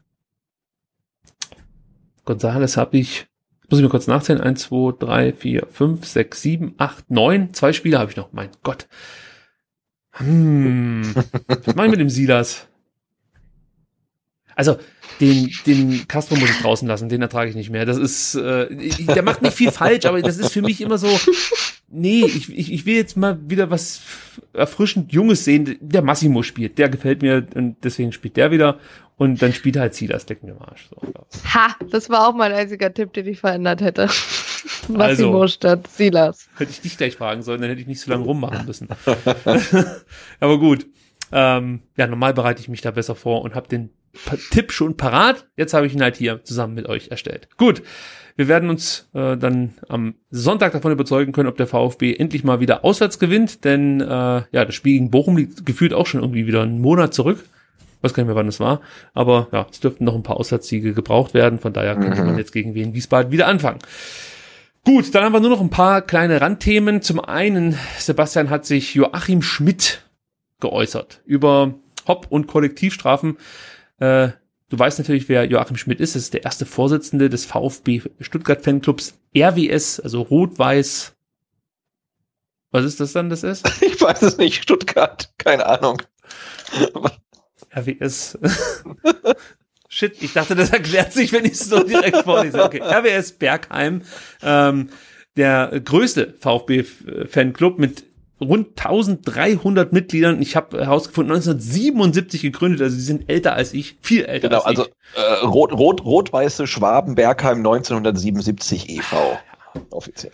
Gonzales 2.25 2.77
habe 2.77 2.97
ich, 2.97 3.27
muss 3.71 3.79
ich 3.79 3.83
mir 3.83 3.89
kurz 3.89 4.07
nachzählen, 4.07 4.41
1, 4.41 4.61
2, 4.63 4.97
3, 4.99 5.33
4, 5.33 5.67
5, 5.71 6.05
6, 6.05 6.41
7, 6.41 6.75
8, 6.77 7.09
9, 7.09 7.53
zwei 7.53 7.73
Spieler 7.73 7.99
habe 7.99 8.11
ich 8.11 8.17
noch, 8.17 8.33
mein 8.33 8.49
Gott. 8.63 8.87
Hm, 10.11 11.15
was 11.47 11.75
mache 11.75 11.85
ich 11.85 11.91
mit 11.91 11.99
dem 11.99 12.09
Silas? 12.09 12.67
Also, 14.55 14.77
den, 15.21 15.49
den 15.65 16.07
Castro 16.07 16.35
muss 16.35 16.49
ich 16.49 16.59
draußen 16.59 16.87
lassen, 16.87 17.07
den 17.07 17.21
ertrage 17.21 17.49
ich 17.49 17.55
nicht 17.55 17.69
mehr. 17.69 17.85
Das 17.85 17.97
ist, 17.97 18.35
äh, 18.35 18.67
der 19.05 19.23
macht 19.23 19.41
nicht 19.41 19.55
viel 19.55 19.71
falsch, 19.71 20.05
aber 20.05 20.21
das 20.21 20.37
ist 20.37 20.51
für 20.51 20.61
mich 20.61 20.81
immer 20.81 20.97
so, 20.97 21.07
nee, 21.91 22.23
ich, 22.25 22.49
ich, 22.55 22.71
ich 22.71 22.85
will 22.85 22.95
jetzt 22.95 23.17
mal 23.17 23.39
wieder 23.49 23.69
was 23.69 24.01
erfrischend 24.53 25.11
Junges 25.11 25.45
sehen. 25.45 25.77
Der 25.81 26.01
Massimo 26.01 26.43
spielt, 26.43 26.77
der 26.77 26.89
gefällt 26.89 27.21
mir 27.21 27.45
und 27.55 27.77
deswegen 27.83 28.11
spielt 28.11 28.37
der 28.37 28.51
wieder. 28.51 28.79
Und 29.17 29.41
dann 29.41 29.53
spielt 29.53 29.77
halt 29.77 29.93
Silas, 29.93 30.25
mir 30.41 30.53
am 30.53 30.61
Arsch. 30.63 30.89
So. 30.89 30.97
Ha, 31.53 31.75
das 31.91 32.09
war 32.09 32.27
auch 32.27 32.33
mein 32.33 32.51
einziger 32.51 32.91
Tipp, 32.91 33.13
den 33.13 33.27
ich 33.27 33.39
verändert 33.39 33.81
hätte. 33.81 34.07
Massimo 34.87 35.41
Also. 35.41 35.47
statt 35.47 35.87
Silas. 35.87 36.49
Hätte 36.57 36.71
ich 36.71 36.81
dich 36.81 36.97
gleich 36.97 37.15
fragen 37.15 37.43
sollen, 37.43 37.61
dann 37.61 37.69
hätte 37.69 37.81
ich 37.81 37.87
nicht 37.87 38.01
so 38.01 38.09
lange 38.09 38.23
rummachen 38.23 38.65
müssen. 38.65 38.87
Aber 40.39 40.59
gut. 40.59 40.87
Ähm, 41.31 41.81
ja, 41.97 42.07
normal 42.07 42.33
bereite 42.33 42.61
ich 42.61 42.67
mich 42.67 42.81
da 42.81 42.91
besser 42.91 43.13
vor 43.13 43.43
und 43.43 43.53
habe 43.53 43.67
den 43.67 43.91
Tipp 44.49 44.71
schon 44.71 44.97
parat. 44.97 45.47
Jetzt 45.55 45.73
habe 45.73 45.85
ich 45.85 45.93
ihn 45.93 46.01
halt 46.01 46.17
hier 46.17 46.43
zusammen 46.43 46.73
mit 46.73 46.87
euch 46.87 47.09
erstellt. 47.09 47.47
Gut. 47.57 47.83
Wir 48.35 48.47
werden 48.47 48.69
uns 48.69 49.09
äh, 49.13 49.37
dann 49.37 49.73
am 49.87 50.15
Sonntag 50.29 50.71
davon 50.71 50.91
überzeugen 50.91 51.31
können, 51.31 51.49
ob 51.49 51.57
der 51.57 51.67
VfB 51.67 52.15
endlich 52.15 52.43
mal 52.43 52.59
wieder 52.59 52.85
auswärts 52.85 53.19
gewinnt, 53.19 53.65
denn 53.65 54.01
äh, 54.01 54.05
ja, 54.05 54.65
das 54.65 54.75
Spiel 54.75 54.93
gegen 54.93 55.11
Bochum 55.11 55.37
liegt 55.37 55.65
gefühlt 55.65 55.93
auch 55.93 56.05
schon 56.07 56.21
irgendwie 56.21 56.47
wieder 56.47 56.61
einen 56.61 56.81
Monat 56.81 57.13
zurück. 57.13 57.43
Weiß 58.01 58.13
gar 58.13 58.23
nicht 58.23 58.29
mehr, 58.29 58.35
wann 58.35 58.47
es 58.47 58.59
war. 58.59 58.81
Aber 59.13 59.47
ja, 59.51 59.67
es 59.69 59.79
dürften 59.79 60.05
noch 60.05 60.15
ein 60.15 60.23
paar 60.23 60.37
Auswärtssiege 60.37 60.93
gebraucht 60.93 61.33
werden. 61.33 61.59
Von 61.59 61.73
daher 61.73 61.95
könnte 61.95 62.23
man 62.23 62.37
jetzt 62.37 62.51
gegen 62.51 62.73
Wien 62.73 62.95
Wiesbaden 62.95 63.31
wieder 63.31 63.47
anfangen. 63.47 63.79
Gut, 64.83 65.13
dann 65.13 65.23
haben 65.23 65.33
wir 65.33 65.39
nur 65.39 65.51
noch 65.51 65.61
ein 65.61 65.69
paar 65.69 66.01
kleine 66.01 66.41
Randthemen. 66.41 67.03
Zum 67.03 67.19
einen, 67.19 67.77
Sebastian 67.99 68.49
hat 68.49 68.65
sich 68.65 68.95
Joachim 68.95 69.43
Schmidt 69.43 70.01
geäußert 70.59 71.21
über 71.25 71.75
Hopp 72.07 72.25
und 72.29 72.47
Kollektivstrafen. 72.47 73.37
Äh, 73.99 74.29
du 74.71 74.79
weißt 74.79 74.97
natürlich, 74.99 75.29
wer 75.29 75.43
Joachim 75.45 75.75
Schmidt 75.75 75.99
ist. 75.99 76.15
Das 76.15 76.23
ist 76.23 76.33
der 76.33 76.43
erste 76.43 76.65
Vorsitzende 76.65 77.29
des 77.29 77.45
VfB 77.45 78.01
Stuttgart 78.21 78.63
Fanclubs 78.63 79.19
RWS, 79.37 79.99
also 79.99 80.21
Rot-Weiß. 80.21 81.13
Was 82.71 82.85
ist 82.85 82.99
das 83.01 83.11
dann, 83.11 83.29
das 83.29 83.43
ist? 83.43 83.69
Ich 83.81 84.01
weiß 84.01 84.23
es 84.23 84.37
nicht, 84.37 84.63
Stuttgart, 84.63 85.31
keine 85.37 85.67
Ahnung. 85.67 86.01
RWS. 87.75 88.39
Shit, 89.89 90.23
ich 90.23 90.33
dachte, 90.33 90.55
das 90.55 90.71
erklärt 90.71 91.13
sich, 91.13 91.33
wenn 91.33 91.45
ich 91.45 91.51
es 91.51 91.65
so 91.65 91.83
direkt 91.83 92.23
vorlese. 92.23 92.63
Okay, 92.63 92.81
RWS 92.81 93.33
Bergheim, 93.33 94.01
ähm, 94.41 94.89
der 95.35 95.81
größte 95.83 96.33
VfB-Fanclub 96.39 97.77
mit 97.77 98.05
rund 98.41 98.69
1300 98.79 99.93
Mitgliedern. 99.93 100.41
Ich 100.41 100.55
habe 100.55 100.83
herausgefunden, 100.83 101.33
1977 101.33 102.41
gegründet, 102.41 102.81
also 102.81 102.95
sie 102.95 103.03
sind 103.03 103.29
älter 103.29 103.53
als 103.53 103.73
ich, 103.73 103.97
viel 104.01 104.25
älter 104.25 104.49
Genau, 104.49 104.61
als 104.61 104.79
also 104.79 104.85
ich. 104.85 105.17
äh, 105.17 105.45
rot, 105.45 105.71
rot, 105.73 106.03
rot-weiße 106.03 106.67
Schwaben 106.67 107.15
Bergheim 107.15 107.59
1977 107.59 108.89
e.V. 108.89 109.37
offiziell. 109.91 110.33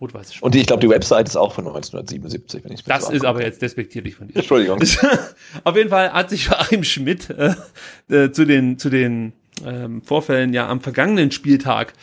Rot-Weiß 0.00 0.34
Schwarz. 0.34 0.42
Und 0.42 0.54
die, 0.54 0.60
ich 0.60 0.66
glaube, 0.66 0.80
die 0.80 0.90
Website 0.90 1.26
ist 1.26 1.36
auch 1.36 1.54
von 1.54 1.66
1977, 1.66 2.64
wenn 2.64 2.72
ich 2.72 2.80
es 2.80 2.84
Das 2.84 3.08
ist 3.08 3.24
aber 3.24 3.42
jetzt 3.42 3.62
despektierlich 3.62 4.14
von 4.14 4.28
dir. 4.28 4.36
Entschuldigung. 4.36 4.78
Auf 5.64 5.76
jeden 5.76 5.88
Fall 5.88 6.12
hat 6.12 6.28
sich 6.28 6.44
Joachim 6.50 6.84
Schmidt 6.84 7.30
äh, 7.30 7.54
äh, 8.10 8.30
zu 8.30 8.44
den, 8.44 8.78
zu 8.78 8.90
den 8.90 9.32
ähm, 9.64 10.02
Vorfällen 10.02 10.52
ja 10.52 10.68
am 10.68 10.82
vergangenen 10.82 11.30
Spieltag 11.30 11.94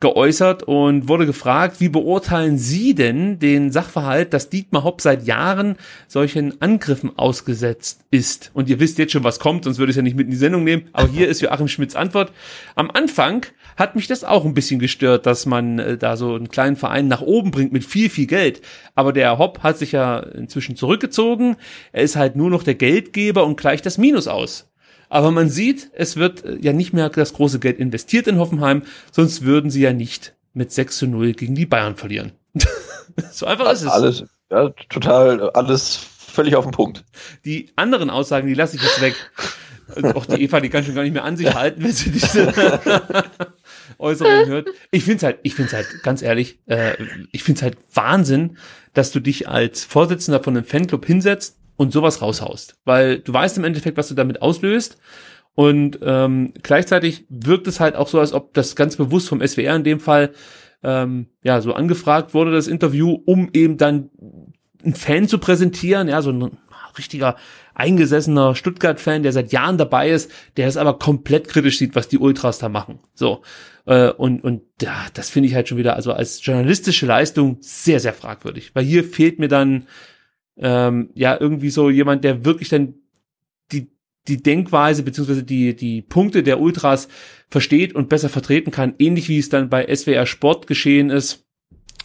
geäußert 0.00 0.62
und 0.62 1.08
wurde 1.08 1.26
gefragt, 1.26 1.80
wie 1.80 1.88
beurteilen 1.88 2.58
Sie 2.58 2.94
denn 2.94 3.38
den 3.38 3.72
Sachverhalt, 3.72 4.34
dass 4.34 4.50
Dietmar 4.50 4.84
Hopp 4.84 5.00
seit 5.00 5.26
Jahren 5.26 5.76
solchen 6.06 6.60
Angriffen 6.60 7.16
ausgesetzt 7.18 8.04
ist? 8.10 8.50
Und 8.52 8.68
ihr 8.68 8.78
wisst 8.78 8.98
jetzt 8.98 9.12
schon, 9.12 9.24
was 9.24 9.38
kommt, 9.38 9.64
sonst 9.64 9.78
würde 9.78 9.90
ich 9.90 9.94
es 9.94 9.96
ja 9.96 10.02
nicht 10.02 10.16
mit 10.16 10.26
in 10.26 10.32
die 10.32 10.36
Sendung 10.36 10.64
nehmen. 10.64 10.88
Aber 10.92 11.08
hier 11.08 11.28
ist 11.28 11.40
Joachim 11.40 11.68
Schmidts 11.68 11.96
Antwort. 11.96 12.32
Am 12.74 12.90
Anfang 12.90 13.46
hat 13.76 13.96
mich 13.96 14.06
das 14.06 14.24
auch 14.24 14.44
ein 14.44 14.54
bisschen 14.54 14.80
gestört, 14.80 15.26
dass 15.26 15.46
man 15.46 15.78
äh, 15.78 15.98
da 15.98 16.16
so 16.16 16.34
einen 16.34 16.48
kleinen 16.48 16.76
Verein 16.76 17.08
nach 17.08 17.22
oben 17.22 17.50
bringt 17.50 17.72
mit 17.72 17.84
viel, 17.84 18.10
viel 18.10 18.26
Geld. 18.26 18.62
Aber 18.94 19.12
der 19.12 19.38
Hopp 19.38 19.62
hat 19.62 19.78
sich 19.78 19.92
ja 19.92 20.18
inzwischen 20.18 20.76
zurückgezogen. 20.76 21.56
Er 21.92 22.02
ist 22.02 22.16
halt 22.16 22.36
nur 22.36 22.50
noch 22.50 22.62
der 22.62 22.74
Geldgeber 22.74 23.44
und 23.44 23.58
gleicht 23.58 23.86
das 23.86 23.98
Minus 23.98 24.28
aus. 24.28 24.68
Aber 25.08 25.30
man 25.30 25.48
sieht, 25.48 25.90
es 25.94 26.16
wird 26.16 26.44
äh, 26.44 26.56
ja 26.60 26.72
nicht 26.72 26.92
mehr 26.92 27.08
das 27.08 27.34
große 27.34 27.58
Geld 27.58 27.78
investiert 27.78 28.26
in 28.26 28.38
Hoffenheim, 28.38 28.82
sonst 29.12 29.42
würden 29.42 29.70
sie 29.70 29.82
ja 29.82 29.92
nicht 29.92 30.34
mit 30.54 30.72
6 30.72 30.98
zu 30.98 31.06
0 31.06 31.32
gegen 31.32 31.54
die 31.54 31.66
Bayern 31.66 31.96
verlieren. 31.96 32.32
so 33.30 33.46
einfach 33.46 33.70
ist 33.72 33.82
es. 33.82 33.88
Alles, 33.88 34.24
ja, 34.50 34.70
total, 34.88 35.50
alles 35.50 35.96
völlig 35.96 36.56
auf 36.56 36.64
den 36.64 36.72
Punkt. 36.72 37.04
Die 37.44 37.70
anderen 37.76 38.10
Aussagen, 38.10 38.46
die 38.46 38.54
lasse 38.54 38.76
ich 38.76 38.82
jetzt 38.82 39.00
weg. 39.00 39.14
Auch 40.14 40.26
die 40.26 40.42
Eva, 40.42 40.60
die 40.60 40.68
kann 40.68 40.84
schon 40.84 40.96
gar 40.96 41.04
nicht 41.04 41.12
mehr 41.12 41.24
an 41.24 41.36
sich 41.36 41.54
halten, 41.54 41.84
wenn 41.84 41.92
sie 41.92 42.10
diese 42.10 42.52
Äußerung 43.98 44.46
hört. 44.46 44.68
Ich 44.90 45.04
finde 45.04 45.18
es 45.18 45.22
halt, 45.22 45.38
ich 45.44 45.54
finde 45.54 45.68
es 45.68 45.74
halt, 45.74 46.02
ganz 46.02 46.22
ehrlich, 46.22 46.58
äh, 46.66 46.94
ich 47.30 47.44
finde 47.44 47.58
es 47.58 47.62
halt 47.62 47.76
Wahnsinn, 47.94 48.58
dass 48.94 49.12
du 49.12 49.20
dich 49.20 49.48
als 49.48 49.84
Vorsitzender 49.84 50.42
von 50.42 50.56
einem 50.56 50.66
Fanclub 50.66 51.06
hinsetzt 51.06 51.56
und 51.76 51.92
sowas 51.92 52.22
raushaust. 52.22 52.76
Weil 52.84 53.20
du 53.20 53.32
weißt 53.32 53.58
im 53.58 53.64
Endeffekt, 53.64 53.96
was 53.96 54.08
du 54.08 54.14
damit 54.14 54.42
auslöst. 54.42 54.98
Und 55.54 55.98
ähm, 56.02 56.52
gleichzeitig 56.62 57.24
wirkt 57.28 57.66
es 57.66 57.80
halt 57.80 57.96
auch 57.96 58.08
so, 58.08 58.20
als 58.20 58.32
ob 58.32 58.52
das 58.54 58.76
ganz 58.76 58.96
bewusst 58.96 59.28
vom 59.28 59.46
SWR 59.46 59.76
in 59.76 59.84
dem 59.84 60.00
Fall 60.00 60.32
ähm, 60.82 61.28
ja 61.42 61.60
so 61.60 61.72
angefragt 61.72 62.34
wurde, 62.34 62.52
das 62.52 62.68
Interview, 62.68 63.18
um 63.24 63.48
eben 63.52 63.78
dann 63.78 64.10
einen 64.84 64.94
Fan 64.94 65.28
zu 65.28 65.38
präsentieren, 65.38 66.08
ja, 66.08 66.20
so 66.20 66.30
ein 66.30 66.58
richtiger 66.98 67.36
eingesessener 67.74 68.54
Stuttgart-Fan, 68.54 69.22
der 69.22 69.32
seit 69.32 69.52
Jahren 69.52 69.76
dabei 69.76 70.10
ist, 70.10 70.30
der 70.56 70.66
es 70.66 70.76
aber 70.76 70.98
komplett 70.98 71.48
kritisch 71.48 71.78
sieht, 71.78 71.94
was 71.94 72.08
die 72.08 72.18
Ultras 72.18 72.58
da 72.58 72.68
machen. 72.68 73.00
So. 73.14 73.42
Äh, 73.84 74.10
und, 74.10 74.42
und 74.42 74.62
ja, 74.80 75.06
das 75.14 75.28
finde 75.28 75.48
ich 75.48 75.54
halt 75.54 75.68
schon 75.68 75.78
wieder, 75.78 75.94
also 75.94 76.12
als 76.12 76.44
journalistische 76.44 77.06
Leistung 77.06 77.58
sehr, 77.60 78.00
sehr 78.00 78.14
fragwürdig. 78.14 78.74
Weil 78.74 78.84
hier 78.84 79.04
fehlt 79.04 79.38
mir 79.38 79.48
dann 79.48 79.86
ähm, 80.58 81.10
ja 81.14 81.36
irgendwie 81.38 81.70
so 81.70 81.90
jemand, 81.90 82.24
der 82.24 82.44
wirklich 82.44 82.68
dann 82.68 82.94
die, 83.72 83.88
die 84.28 84.42
Denkweise 84.42 85.02
beziehungsweise 85.02 85.42
die, 85.42 85.76
die 85.76 86.02
Punkte 86.02 86.42
der 86.42 86.60
Ultras 86.60 87.08
versteht 87.48 87.94
und 87.94 88.08
besser 88.08 88.28
vertreten 88.28 88.70
kann, 88.70 88.94
ähnlich 88.98 89.28
wie 89.28 89.38
es 89.38 89.48
dann 89.48 89.68
bei 89.68 89.94
SWR 89.94 90.26
Sport 90.26 90.66
geschehen 90.66 91.10
ist. 91.10 91.44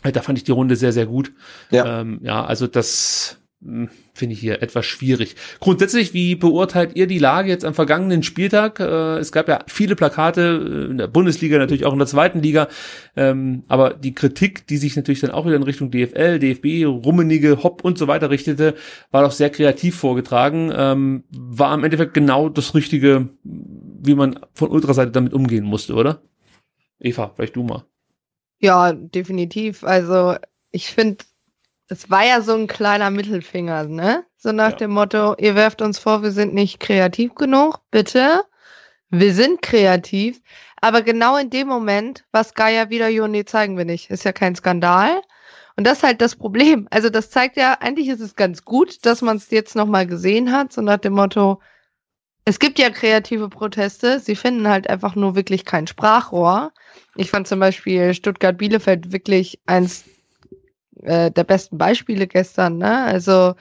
Äh, 0.03 0.11
Da 0.11 0.21
fand 0.21 0.37
ich 0.37 0.43
die 0.43 0.51
Runde 0.51 0.75
sehr, 0.75 0.91
sehr 0.93 1.05
gut. 1.05 1.31
Ja. 1.71 2.01
Ähm, 2.01 2.19
ja, 2.23 2.43
also 2.45 2.67
das 2.67 3.41
mh, 3.61 3.89
finde 4.13 4.33
ich 4.33 4.39
hier 4.39 4.61
etwas 4.61 4.85
schwierig. 4.85 5.35
Grundsätzlich, 5.59 6.13
wie 6.13 6.35
beurteilt 6.35 6.95
ihr 6.95 7.07
die 7.07 7.19
Lage 7.19 7.49
jetzt 7.49 7.65
am 7.65 7.73
vergangenen 7.73 8.23
Spieltag? 8.23 8.79
Äh, 8.79 9.17
es 9.17 9.31
gab 9.31 9.47
ja 9.47 9.59
viele 9.67 9.95
Plakate 9.95 10.41
äh, 10.87 10.91
in 10.91 10.97
der 10.97 11.07
Bundesliga, 11.07 11.57
natürlich 11.57 11.85
auch 11.85 11.93
in 11.93 11.99
der 11.99 12.07
zweiten 12.07 12.41
Liga, 12.41 12.67
ähm, 13.15 13.63
aber 13.67 13.93
die 13.93 14.13
Kritik, 14.13 14.67
die 14.67 14.77
sich 14.77 14.95
natürlich 14.95 15.21
dann 15.21 15.31
auch 15.31 15.45
wieder 15.45 15.55
in 15.55 15.63
Richtung 15.63 15.91
DFL, 15.91 16.39
DFB, 16.39 16.85
Rummenige, 16.85 17.63
Hopp 17.63 17.83
und 17.83 17.97
so 17.97 18.07
weiter 18.07 18.29
richtete, 18.29 18.75
war 19.11 19.23
doch 19.23 19.31
sehr 19.31 19.49
kreativ 19.49 19.95
vorgetragen, 19.95 20.71
ähm, 20.75 21.23
war 21.31 21.73
im 21.73 21.83
Endeffekt 21.83 22.13
genau 22.13 22.49
das 22.49 22.75
Richtige, 22.75 23.29
wie 23.43 24.15
man 24.15 24.39
von 24.53 24.69
Ultraseite 24.69 25.11
damit 25.11 25.33
umgehen 25.33 25.65
musste, 25.65 25.93
oder? 25.93 26.21
Eva, 26.99 27.31
vielleicht 27.35 27.55
du 27.55 27.63
mal. 27.63 27.85
Ja, 28.59 28.93
definitiv. 28.93 29.83
Also 29.83 30.35
ich 30.71 30.91
finde, 30.91 31.23
es 31.91 32.09
war 32.09 32.25
ja 32.25 32.39
so 32.41 32.55
ein 32.55 32.67
kleiner 32.67 33.09
Mittelfinger, 33.09 33.83
ne? 33.83 34.23
So 34.37 34.53
nach 34.53 34.71
Ja. 34.71 34.77
dem 34.77 34.91
Motto, 34.91 35.35
ihr 35.37 35.55
werft 35.55 35.81
uns 35.81 35.99
vor, 35.99 36.23
wir 36.23 36.31
sind 36.31 36.53
nicht 36.53 36.79
kreativ 36.79 37.35
genug, 37.35 37.81
bitte. 37.91 38.45
Wir 39.09 39.33
sind 39.33 39.61
kreativ. 39.61 40.39
Aber 40.79 41.01
genau 41.01 41.35
in 41.35 41.49
dem 41.49 41.67
Moment, 41.67 42.23
was 42.31 42.53
Gaia 42.53 42.89
wieder, 42.89 43.09
jo, 43.09 43.27
nee, 43.27 43.43
zeigen 43.43 43.77
wir 43.77 43.83
nicht. 43.83 44.09
Ist 44.09 44.23
ja 44.23 44.31
kein 44.31 44.55
Skandal. 44.55 45.21
Und 45.75 45.85
das 45.85 45.97
ist 45.97 46.03
halt 46.03 46.21
das 46.21 46.37
Problem. 46.37 46.87
Also 46.91 47.09
das 47.09 47.29
zeigt 47.29 47.57
ja, 47.57 47.73
eigentlich 47.81 48.07
ist 48.07 48.21
es 48.21 48.35
ganz 48.37 48.63
gut, 48.63 49.05
dass 49.05 49.21
man 49.21 49.35
es 49.35 49.51
jetzt 49.51 49.75
nochmal 49.75 50.07
gesehen 50.07 50.53
hat, 50.53 50.71
so 50.71 50.81
nach 50.81 50.97
dem 50.97 51.13
Motto, 51.13 51.59
es 52.45 52.59
gibt 52.59 52.79
ja 52.79 52.89
kreative 52.89 53.49
Proteste, 53.49 54.19
sie 54.19 54.37
finden 54.37 54.67
halt 54.67 54.89
einfach 54.89 55.15
nur 55.15 55.35
wirklich 55.35 55.65
kein 55.65 55.87
Sprachrohr. 55.87 56.71
Ich 57.15 57.29
fand 57.29 57.49
zum 57.49 57.59
Beispiel 57.59 58.13
Stuttgart-Bielefeld 58.13 59.11
wirklich 59.11 59.59
eins 59.65 60.05
äh, 61.03 61.31
der 61.31 61.43
besten 61.43 61.77
Beispiele 61.77 62.27
gestern. 62.27 62.77
Ne? 62.77 63.03
Also 63.03 63.55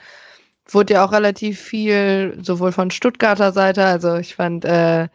wurde 0.69 0.95
ja 0.95 1.05
auch 1.05 1.13
relativ 1.13 1.61
viel, 1.61 2.39
sowohl 2.43 2.73
von 2.73 2.91
Stuttgarter 2.91 3.53
Seite, 3.53 3.85
also 3.85 4.17
ich 4.17 4.35
fand 4.37 4.65
äh, 4.65 5.09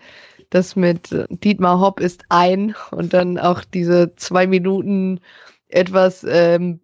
das 0.50 0.76
mit 0.76 1.10
Dietmar 1.30 1.80
Hopp 1.80 2.00
ist 2.00 2.26
ein 2.30 2.76
und 2.92 3.14
dann 3.14 3.38
auch 3.40 3.64
diese 3.64 4.16
zwei 4.16 4.48
Minuten 4.48 5.20
etwas 5.70 6.26
ähm, 6.28 6.80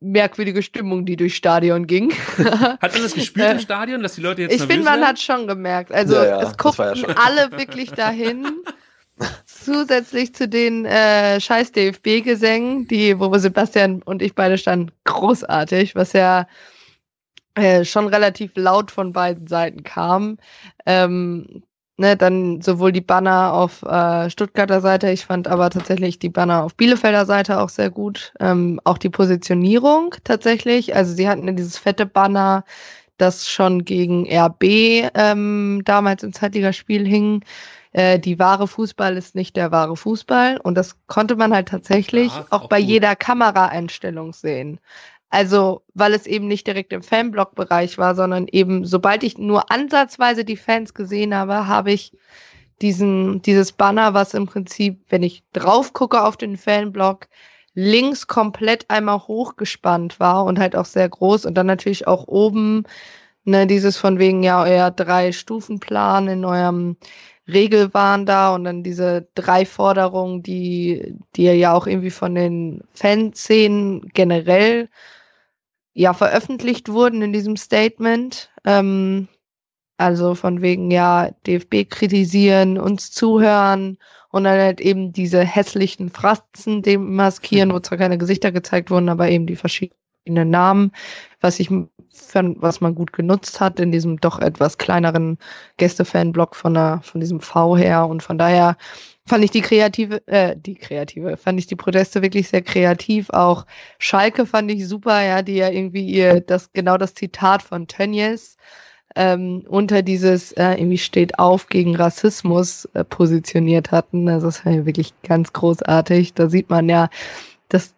merkwürdige 0.00 0.62
Stimmung, 0.62 1.06
die 1.06 1.16
durchs 1.16 1.36
Stadion 1.36 1.86
ging. 1.86 2.12
Hat 2.38 2.92
man 2.94 3.02
das 3.02 3.14
gespürt 3.14 3.50
im 3.50 3.56
Äh, 3.56 3.60
Stadion, 3.60 4.02
dass 4.02 4.14
die 4.14 4.20
Leute 4.20 4.42
jetzt 4.42 4.54
Ich 4.54 4.60
finde, 4.62 4.84
man 4.84 5.00
werden? 5.00 5.06
hat 5.08 5.18
schon 5.20 5.46
gemerkt. 5.46 5.92
Also 5.92 6.14
Ja, 6.14 6.24
ja, 6.24 6.42
es 6.42 6.50
ja 6.50 6.54
guckten 6.56 6.96
schon. 6.96 7.16
alle 7.16 7.50
wirklich 7.52 7.90
dahin. 7.92 8.46
Zusätzlich 9.46 10.34
zu 10.34 10.48
den 10.48 10.84
äh, 10.84 11.40
scheiß 11.40 11.72
DFB-Gesängen, 11.72 12.86
die, 12.88 13.18
wo 13.18 13.36
Sebastian 13.36 14.02
und 14.02 14.22
ich 14.22 14.34
beide 14.34 14.58
standen, 14.58 14.92
großartig, 15.04 15.94
was 15.94 16.12
ja 16.12 16.46
äh, 17.54 17.84
schon 17.84 18.06
relativ 18.08 18.52
laut 18.54 18.90
von 18.90 19.12
beiden 19.12 19.46
Seiten 19.46 19.82
kam. 19.82 20.38
Ähm, 20.86 21.62
ne, 21.96 22.16
dann 22.16 22.62
sowohl 22.62 22.92
die 22.92 23.00
Banner 23.00 23.52
auf 23.52 23.82
äh, 23.82 24.30
Stuttgarter 24.30 24.80
Seite, 24.80 25.10
ich 25.10 25.26
fand 25.26 25.48
aber 25.48 25.68
tatsächlich 25.70 26.18
die 26.18 26.28
Banner 26.28 26.62
auf 26.64 26.74
Bielefelder 26.76 27.26
Seite 27.26 27.60
auch 27.60 27.68
sehr 27.68 27.90
gut. 27.90 28.32
Ähm, 28.40 28.80
auch 28.84 28.98
die 28.98 29.10
Positionierung 29.10 30.14
tatsächlich. 30.24 30.94
Also 30.94 31.14
sie 31.14 31.28
hatten 31.28 31.46
ja 31.46 31.52
dieses 31.52 31.76
fette 31.78 32.06
Banner, 32.06 32.64
das 33.18 33.48
schon 33.48 33.84
gegen 33.84 34.26
RB 34.30 35.10
ähm, 35.14 35.82
damals 35.84 36.22
im 36.22 36.32
Zweitligaspiel 36.32 37.06
hing. 37.06 37.44
Äh, 37.98 38.20
die 38.20 38.38
wahre 38.38 38.68
Fußball 38.68 39.16
ist 39.16 39.34
nicht 39.34 39.56
der 39.56 39.72
wahre 39.72 39.96
Fußball. 39.96 40.60
Und 40.62 40.76
das 40.76 40.94
konnte 41.08 41.34
man 41.34 41.52
halt 41.52 41.66
tatsächlich 41.66 42.32
Ja, 42.32 42.46
auch, 42.50 42.62
auch 42.62 42.68
bei 42.68 42.78
gut. 42.78 42.88
jeder 42.88 43.16
Kameraeinstellung 43.16 44.32
sehen. 44.32 44.78
Also, 45.30 45.82
weil 45.94 46.14
es 46.14 46.24
eben 46.28 46.46
nicht 46.46 46.68
direkt 46.68 46.92
im 46.92 47.02
Fanblock-Bereich 47.02 47.98
war, 47.98 48.14
sondern 48.14 48.46
eben, 48.46 48.84
sobald 48.86 49.24
ich 49.24 49.36
nur 49.36 49.72
ansatzweise 49.72 50.44
die 50.44 50.56
Fans 50.56 50.94
gesehen 50.94 51.34
habe, 51.34 51.66
habe 51.66 51.90
ich 51.90 52.12
diesen, 52.80 53.42
dieses 53.42 53.72
Banner, 53.72 54.14
was 54.14 54.32
im 54.32 54.46
Prinzip, 54.46 55.00
wenn 55.08 55.24
ich 55.24 55.42
drauf 55.52 55.92
gucke 55.92 56.22
auf 56.22 56.36
den 56.36 56.56
Fanblock, 56.56 57.26
links 57.74 58.28
komplett 58.28 58.88
einmal 58.90 59.18
hochgespannt 59.26 60.20
war 60.20 60.44
und 60.44 60.60
halt 60.60 60.76
auch 60.76 60.84
sehr 60.84 61.08
groß 61.08 61.46
und 61.46 61.54
dann 61.54 61.66
natürlich 61.66 62.06
auch 62.06 62.28
oben, 62.28 62.84
ne, 63.44 63.66
dieses 63.66 63.96
von 63.96 64.20
wegen, 64.20 64.44
ja, 64.44 64.62
euer 64.62 64.92
Drei-Stufen-Plan 64.92 66.28
in 66.28 66.44
eurem 66.44 66.96
Regelwahn 67.48 68.26
da 68.26 68.54
und 68.54 68.64
dann 68.64 68.82
diese 68.82 69.28
drei 69.34 69.64
Forderungen, 69.64 70.42
die, 70.42 71.14
die 71.34 71.44
ja 71.44 71.72
auch 71.72 71.86
irgendwie 71.86 72.10
von 72.10 72.34
den 72.34 72.84
Fanszenen 72.92 74.08
generell 74.12 74.88
ja 75.94 76.12
veröffentlicht 76.12 76.90
wurden 76.90 77.22
in 77.22 77.32
diesem 77.32 77.56
Statement. 77.56 78.50
Ähm, 78.64 79.28
also 79.96 80.34
von 80.34 80.62
wegen 80.62 80.90
ja 80.90 81.30
DFB 81.46 81.88
kritisieren, 81.88 82.78
uns 82.78 83.10
zuhören 83.10 83.98
und 84.30 84.44
dann 84.44 84.58
halt 84.58 84.80
eben 84.80 85.12
diese 85.12 85.40
hässlichen 85.44 86.10
Fratzen 86.10 86.82
dem 86.82 87.16
maskieren, 87.16 87.72
wo 87.72 87.80
zwar 87.80 87.98
keine 87.98 88.18
Gesichter 88.18 88.52
gezeigt 88.52 88.90
wurden, 88.90 89.08
aber 89.08 89.28
eben 89.28 89.46
die 89.46 89.56
verschiedenen 89.56 90.50
Namen, 90.50 90.92
was 91.40 91.58
ich 91.58 91.70
was 92.34 92.80
man 92.80 92.94
gut 92.94 93.12
genutzt 93.12 93.60
hat 93.60 93.80
in 93.80 93.92
diesem 93.92 94.20
doch 94.20 94.38
etwas 94.38 94.78
kleineren 94.78 95.38
Gäste-Fan-Blog 95.76 96.56
von 96.56 96.74
der, 96.74 97.00
von 97.02 97.20
diesem 97.20 97.40
V 97.40 97.76
her 97.76 98.06
und 98.06 98.22
von 98.22 98.38
daher 98.38 98.76
fand 99.26 99.44
ich 99.44 99.50
die 99.50 99.60
kreative, 99.60 100.26
äh, 100.26 100.56
die 100.56 100.74
kreative, 100.74 101.36
fand 101.36 101.58
ich 101.58 101.66
die 101.66 101.76
Proteste 101.76 102.22
wirklich 102.22 102.48
sehr 102.48 102.62
kreativ. 102.62 103.28
Auch 103.30 103.66
Schalke 103.98 104.46
fand 104.46 104.70
ich 104.70 104.88
super, 104.88 105.22
ja, 105.22 105.42
die 105.42 105.56
ja 105.56 105.68
irgendwie 105.68 106.06
ihr, 106.06 106.40
das, 106.40 106.72
genau 106.72 106.96
das 106.96 107.14
Zitat 107.14 107.62
von 107.62 107.86
Tönnies 107.86 108.56
ähm, 109.16 109.64
unter 109.68 110.02
dieses 110.02 110.52
äh, 110.52 110.74
irgendwie 110.74 110.98
steht 110.98 111.38
auf 111.38 111.66
gegen 111.66 111.96
Rassismus 111.96 112.86
äh, 112.94 113.04
positioniert 113.04 113.90
hatten. 113.90 114.28
Also 114.28 114.46
das 114.46 114.64
war 114.64 114.72
ja 114.72 114.86
wirklich 114.86 115.12
ganz 115.22 115.52
großartig. 115.52 116.34
Da 116.34 116.48
sieht 116.48 116.70
man 116.70 116.88
ja, 116.88 117.08
dass 117.68 117.94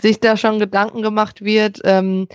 sich 0.00 0.20
da 0.20 0.36
schon 0.36 0.58
Gedanken 0.58 1.02
gemacht 1.02 1.42
wird. 1.42 1.80
Ähm, 1.84 2.28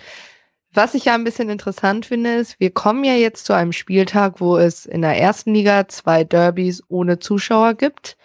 was 0.73 0.93
ich 0.93 1.05
ja 1.05 1.15
ein 1.15 1.23
bisschen 1.23 1.49
interessant 1.49 2.05
finde, 2.05 2.35
ist, 2.35 2.59
wir 2.59 2.71
kommen 2.71 3.03
ja 3.03 3.13
jetzt 3.13 3.45
zu 3.45 3.53
einem 3.53 3.71
Spieltag, 3.71 4.39
wo 4.39 4.57
es 4.57 4.85
in 4.85 5.01
der 5.01 5.17
ersten 5.17 5.53
Liga 5.53 5.87
zwei 5.87 6.23
Derbys 6.23 6.83
ohne 6.89 7.19
Zuschauer 7.19 7.73
gibt. 7.73 8.17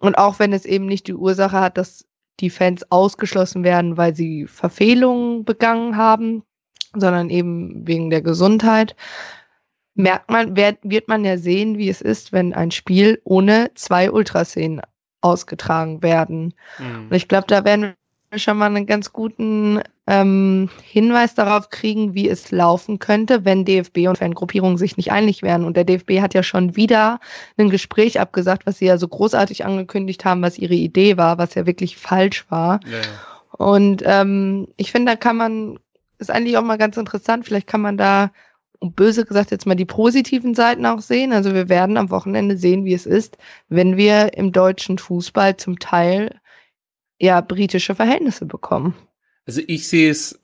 Und 0.00 0.16
auch 0.16 0.38
wenn 0.38 0.52
es 0.52 0.64
eben 0.64 0.86
nicht 0.86 1.06
die 1.08 1.14
Ursache 1.14 1.60
hat, 1.60 1.76
dass 1.76 2.06
die 2.40 2.50
Fans 2.50 2.90
ausgeschlossen 2.90 3.64
werden, 3.64 3.98
weil 3.98 4.14
sie 4.14 4.46
Verfehlungen 4.46 5.44
begangen 5.44 5.96
haben, 5.96 6.42
sondern 6.94 7.28
eben 7.28 7.86
wegen 7.86 8.08
der 8.08 8.22
Gesundheit, 8.22 8.96
merkt 9.94 10.30
man, 10.30 10.56
wird, 10.56 11.08
man 11.08 11.24
ja 11.24 11.36
sehen, 11.36 11.76
wie 11.76 11.90
es 11.90 12.00
ist, 12.00 12.32
wenn 12.32 12.54
ein 12.54 12.70
Spiel 12.70 13.20
ohne 13.24 13.70
zwei 13.74 14.10
Ultraszenen 14.10 14.80
ausgetragen 15.20 16.02
werden. 16.02 16.54
Mhm. 16.78 17.08
Und 17.10 17.14
ich 17.14 17.28
glaube, 17.28 17.46
da 17.46 17.64
werden 17.64 17.82
wir 17.82 17.94
schon 18.36 18.58
mal 18.58 18.66
einen 18.66 18.86
ganz 18.86 19.12
guten 19.12 19.80
ähm, 20.06 20.68
Hinweis 20.84 21.34
darauf 21.34 21.70
kriegen, 21.70 22.14
wie 22.14 22.28
es 22.28 22.50
laufen 22.50 22.98
könnte, 22.98 23.44
wenn 23.44 23.64
DFB 23.64 24.08
und 24.08 24.18
Fangruppierungen 24.18 24.78
sich 24.78 24.96
nicht 24.96 25.12
einig 25.12 25.42
werden. 25.42 25.64
Und 25.64 25.76
der 25.76 25.84
DFB 25.84 26.20
hat 26.20 26.34
ja 26.34 26.42
schon 26.42 26.76
wieder 26.76 27.20
ein 27.56 27.70
Gespräch 27.70 28.20
abgesagt, 28.20 28.66
was 28.66 28.78
sie 28.78 28.86
ja 28.86 28.98
so 28.98 29.08
großartig 29.08 29.64
angekündigt 29.64 30.24
haben, 30.24 30.42
was 30.42 30.58
ihre 30.58 30.74
Idee 30.74 31.16
war, 31.16 31.38
was 31.38 31.54
ja 31.54 31.66
wirklich 31.66 31.96
falsch 31.96 32.46
war. 32.50 32.80
Ja, 32.86 32.98
ja. 32.98 33.66
Und 33.66 34.02
ähm, 34.06 34.68
ich 34.76 34.92
finde, 34.92 35.12
da 35.12 35.16
kann 35.16 35.36
man, 35.36 35.78
ist 36.18 36.30
eigentlich 36.30 36.56
auch 36.56 36.62
mal 36.62 36.78
ganz 36.78 36.96
interessant, 36.96 37.44
vielleicht 37.44 37.66
kann 37.66 37.80
man 37.80 37.96
da 37.96 38.30
und 38.80 38.96
böse 38.96 39.26
gesagt 39.26 39.50
jetzt 39.50 39.66
mal 39.66 39.74
die 39.74 39.84
positiven 39.84 40.54
Seiten 40.54 40.86
auch 40.86 41.00
sehen. 41.00 41.32
Also 41.32 41.54
wir 41.54 41.68
werden 41.68 41.98
am 41.98 42.10
Wochenende 42.10 42.56
sehen, 42.56 42.84
wie 42.86 42.94
es 42.94 43.06
ist, 43.06 43.36
wenn 43.68 43.96
wir 43.96 44.32
im 44.34 44.52
deutschen 44.52 44.98
Fußball 44.98 45.56
zum 45.58 45.78
Teil 45.78 46.39
ja 47.20 47.40
britische 47.40 47.94
Verhältnisse 47.94 48.46
bekommen. 48.46 48.94
Also 49.46 49.60
ich 49.66 49.86
sehe 49.88 50.10
es 50.10 50.40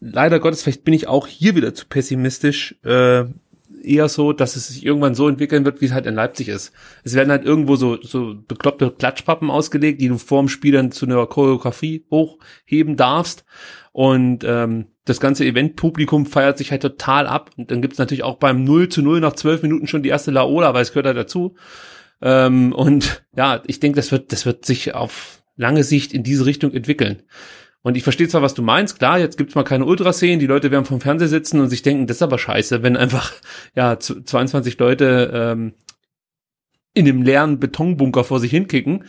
leider 0.00 0.40
Gottes, 0.40 0.62
vielleicht 0.62 0.84
bin 0.84 0.94
ich 0.94 1.08
auch 1.08 1.26
hier 1.26 1.54
wieder 1.54 1.74
zu 1.74 1.86
pessimistisch, 1.86 2.76
äh, 2.84 3.24
eher 3.82 4.08
so, 4.08 4.32
dass 4.32 4.56
es 4.56 4.68
sich 4.68 4.84
irgendwann 4.84 5.14
so 5.14 5.28
entwickeln 5.28 5.64
wird, 5.64 5.80
wie 5.80 5.86
es 5.86 5.92
halt 5.92 6.06
in 6.06 6.14
Leipzig 6.14 6.48
ist. 6.48 6.72
Es 7.02 7.14
werden 7.14 7.30
halt 7.30 7.44
irgendwo 7.44 7.76
so, 7.76 8.00
so 8.02 8.34
bekloppte 8.46 8.90
Klatschpappen 8.90 9.50
ausgelegt, 9.50 10.00
die 10.00 10.08
du 10.08 10.18
vorm 10.18 10.48
Spiel 10.48 10.72
dann 10.72 10.92
zu 10.92 11.06
einer 11.06 11.26
Choreografie 11.26 12.04
hochheben 12.10 12.96
darfst. 12.96 13.44
Und 13.92 14.44
ähm, 14.44 14.86
das 15.04 15.18
ganze 15.18 15.44
Eventpublikum 15.44 16.26
feiert 16.26 16.58
sich 16.58 16.70
halt 16.70 16.82
total 16.82 17.26
ab. 17.26 17.50
Und 17.56 17.70
dann 17.70 17.80
gibt's 17.80 17.98
natürlich 17.98 18.22
auch 18.22 18.36
beim 18.36 18.64
0 18.64 18.88
zu 18.88 19.02
0 19.02 19.20
nach 19.20 19.34
zwölf 19.34 19.62
Minuten 19.62 19.86
schon 19.86 20.02
die 20.02 20.10
erste 20.10 20.30
Laola, 20.30 20.74
weil 20.74 20.82
es 20.82 20.90
gehört 20.90 21.06
halt 21.06 21.16
dazu. 21.16 21.54
Ähm, 22.20 22.72
und 22.72 23.24
ja, 23.36 23.62
ich 23.66 23.80
denke, 23.80 23.96
das 23.96 24.12
wird, 24.12 24.32
das 24.32 24.44
wird 24.44 24.66
sich 24.66 24.94
auf 24.94 25.39
lange 25.60 25.84
Sicht 25.84 26.12
in 26.12 26.22
diese 26.22 26.46
Richtung 26.46 26.72
entwickeln. 26.72 27.22
Und 27.82 27.96
ich 27.96 28.02
verstehe 28.02 28.28
zwar, 28.28 28.42
was 28.42 28.54
du 28.54 28.62
meinst, 28.62 28.98
klar, 28.98 29.18
jetzt 29.18 29.38
gibt's 29.38 29.54
mal 29.54 29.62
keine 29.62 29.84
Ultraszenen, 29.84 30.40
die 30.40 30.46
Leute 30.46 30.70
werden 30.70 30.84
vom 30.84 31.00
Fernseher 31.00 31.28
sitzen 31.28 31.60
und 31.60 31.68
sich 31.68 31.82
denken, 31.82 32.06
das 32.06 32.16
ist 32.18 32.22
aber 32.22 32.38
scheiße, 32.38 32.82
wenn 32.82 32.96
einfach 32.96 33.32
ja 33.74 33.98
22 33.98 34.78
Leute 34.78 35.30
ähm, 35.32 35.74
in 36.94 37.04
dem 37.04 37.22
leeren 37.22 37.60
Betonbunker 37.60 38.24
vor 38.24 38.40
sich 38.40 38.50
hinkicken. 38.50 39.04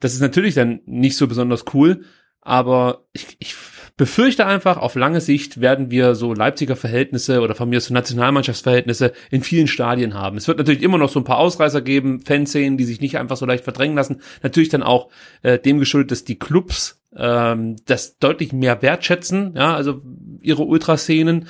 Das 0.00 0.14
ist 0.14 0.20
natürlich 0.20 0.54
dann 0.54 0.80
nicht 0.86 1.16
so 1.16 1.26
besonders 1.26 1.64
cool, 1.74 2.04
aber 2.40 3.06
ich, 3.12 3.36
ich 3.38 3.54
befürchte 3.96 4.44
einfach, 4.44 4.76
auf 4.76 4.94
lange 4.94 5.20
Sicht 5.20 5.60
werden 5.60 5.90
wir 5.90 6.14
so 6.14 6.34
Leipziger 6.34 6.76
Verhältnisse 6.76 7.40
oder 7.40 7.54
von 7.54 7.68
mir 7.68 7.80
so 7.80 7.94
Nationalmannschaftsverhältnisse 7.94 9.12
in 9.30 9.42
vielen 9.42 9.66
Stadien 9.66 10.14
haben. 10.14 10.36
Es 10.36 10.48
wird 10.48 10.58
natürlich 10.58 10.82
immer 10.82 10.98
noch 10.98 11.08
so 11.08 11.18
ein 11.18 11.24
paar 11.24 11.38
Ausreißer 11.38 11.80
geben, 11.80 12.20
Fanszenen, 12.20 12.76
die 12.76 12.84
sich 12.84 13.00
nicht 13.00 13.16
einfach 13.16 13.38
so 13.38 13.46
leicht 13.46 13.64
verdrängen 13.64 13.96
lassen. 13.96 14.20
Natürlich 14.42 14.68
dann 14.68 14.82
auch 14.82 15.08
äh, 15.42 15.58
dem 15.58 15.78
geschuldet, 15.78 16.10
dass 16.10 16.24
die 16.24 16.38
Clubs 16.38 17.02
ähm, 17.16 17.76
das 17.86 18.18
deutlich 18.18 18.52
mehr 18.52 18.82
wertschätzen, 18.82 19.54
ja, 19.56 19.74
also 19.74 20.02
ihre 20.42 20.64
Ultraszenen. 20.64 21.48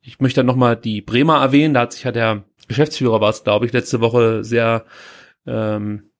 Ich 0.00 0.18
möchte 0.18 0.40
dann 0.40 0.46
nochmal 0.46 0.76
die 0.76 1.02
Bremer 1.02 1.42
erwähnen, 1.42 1.74
da 1.74 1.82
hat 1.82 1.92
sich 1.92 2.04
ja 2.04 2.12
der 2.12 2.44
Geschäftsführer 2.68 3.20
war 3.20 3.30
es, 3.30 3.44
glaube 3.44 3.66
ich, 3.66 3.72
letzte 3.72 4.00
Woche 4.00 4.44
sehr 4.44 4.86
ähm, 5.46 6.11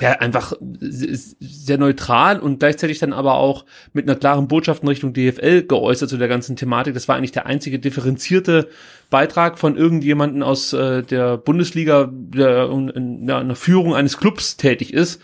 ja, 0.00 0.12
einfach 0.12 0.52
sehr 0.80 1.78
neutral 1.78 2.38
und 2.38 2.60
gleichzeitig 2.60 2.98
dann 2.98 3.12
aber 3.12 3.34
auch 3.34 3.64
mit 3.92 4.08
einer 4.08 4.18
klaren 4.18 4.46
Botschaft 4.46 4.82
in 4.82 4.88
Richtung 4.88 5.12
DFL 5.12 5.64
geäußert 5.64 6.08
zu 6.08 6.16
der 6.16 6.28
ganzen 6.28 6.56
Thematik. 6.56 6.94
Das 6.94 7.08
war 7.08 7.16
eigentlich 7.16 7.32
der 7.32 7.46
einzige 7.46 7.78
differenzierte 7.78 8.68
Beitrag 9.10 9.58
von 9.58 9.76
irgendjemanden 9.76 10.42
aus 10.42 10.72
äh, 10.72 11.02
der 11.02 11.36
Bundesliga, 11.36 12.08
der 12.12 12.70
in, 12.70 12.88
in 12.88 13.30
einer 13.30 13.56
Führung 13.56 13.94
eines 13.94 14.18
Clubs 14.18 14.56
tätig 14.56 14.92
ist. 14.92 15.20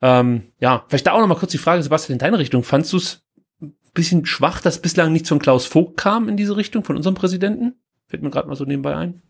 Ähm, 0.00 0.42
ja, 0.60 0.84
vielleicht 0.88 1.06
da 1.06 1.12
auch 1.12 1.20
noch 1.20 1.28
mal 1.28 1.36
kurz 1.36 1.52
die 1.52 1.58
Frage, 1.58 1.82
Sebastian, 1.82 2.14
in 2.14 2.20
deine 2.20 2.38
Richtung. 2.38 2.62
Fandst 2.62 2.92
du 2.92 2.96
es 2.96 3.22
ein 3.60 3.74
bisschen 3.94 4.26
schwach, 4.26 4.60
dass 4.60 4.80
bislang 4.80 5.12
nichts 5.12 5.28
von 5.28 5.38
Klaus 5.38 5.66
Vogt 5.66 5.96
kam 5.96 6.28
in 6.28 6.36
diese 6.36 6.56
Richtung, 6.56 6.84
von 6.84 6.96
unserem 6.96 7.14
Präsidenten? 7.14 7.74
Fällt 8.06 8.22
mir 8.22 8.30
gerade 8.30 8.48
mal 8.48 8.56
so 8.56 8.64
nebenbei 8.64 8.96
ein. 8.96 9.22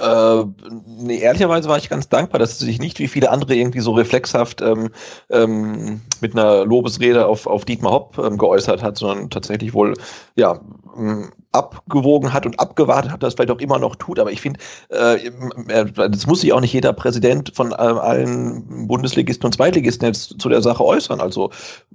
Äh, 0.00 0.44
nee, 0.86 1.18
ehrlicherweise 1.18 1.68
war 1.68 1.76
ich 1.76 1.90
ganz 1.90 2.08
dankbar, 2.08 2.38
dass 2.38 2.58
sie 2.58 2.64
sich 2.64 2.78
nicht 2.78 2.98
wie 2.98 3.08
viele 3.08 3.30
andere 3.30 3.54
irgendwie 3.54 3.80
so 3.80 3.92
reflexhaft 3.92 4.62
ähm, 4.62 4.90
ähm, 5.28 6.00
mit 6.20 6.32
einer 6.32 6.64
Lobesrede 6.64 7.26
auf, 7.26 7.46
auf 7.46 7.66
Dietmar 7.66 7.92
Hopp 7.92 8.18
ähm, 8.18 8.38
geäußert 8.38 8.82
hat, 8.82 8.96
sondern 8.96 9.28
tatsächlich 9.28 9.74
wohl 9.74 9.94
ja 10.34 10.60
abgewogen 11.52 12.32
hat 12.32 12.46
und 12.46 12.58
abgewartet 12.58 13.12
hat, 13.12 13.22
das 13.22 13.34
vielleicht 13.34 13.50
auch 13.50 13.60
immer 13.60 13.78
noch 13.78 13.96
tut. 13.96 14.18
Aber 14.18 14.32
ich 14.32 14.40
finde, 14.40 14.58
äh, 14.88 15.30
das 15.94 16.26
muss 16.26 16.40
sich 16.40 16.52
auch 16.52 16.60
nicht 16.60 16.72
jeder 16.72 16.92
Präsident 16.92 17.52
von 17.54 17.72
äh, 17.72 17.74
allen 17.74 18.88
Bundesligisten 18.88 19.46
und 19.46 19.52
Zweitligisten 19.52 20.06
jetzt 20.06 20.40
zu 20.40 20.48
der 20.48 20.62
Sache 20.62 20.84
äußern. 20.84 21.20
Also 21.20 21.50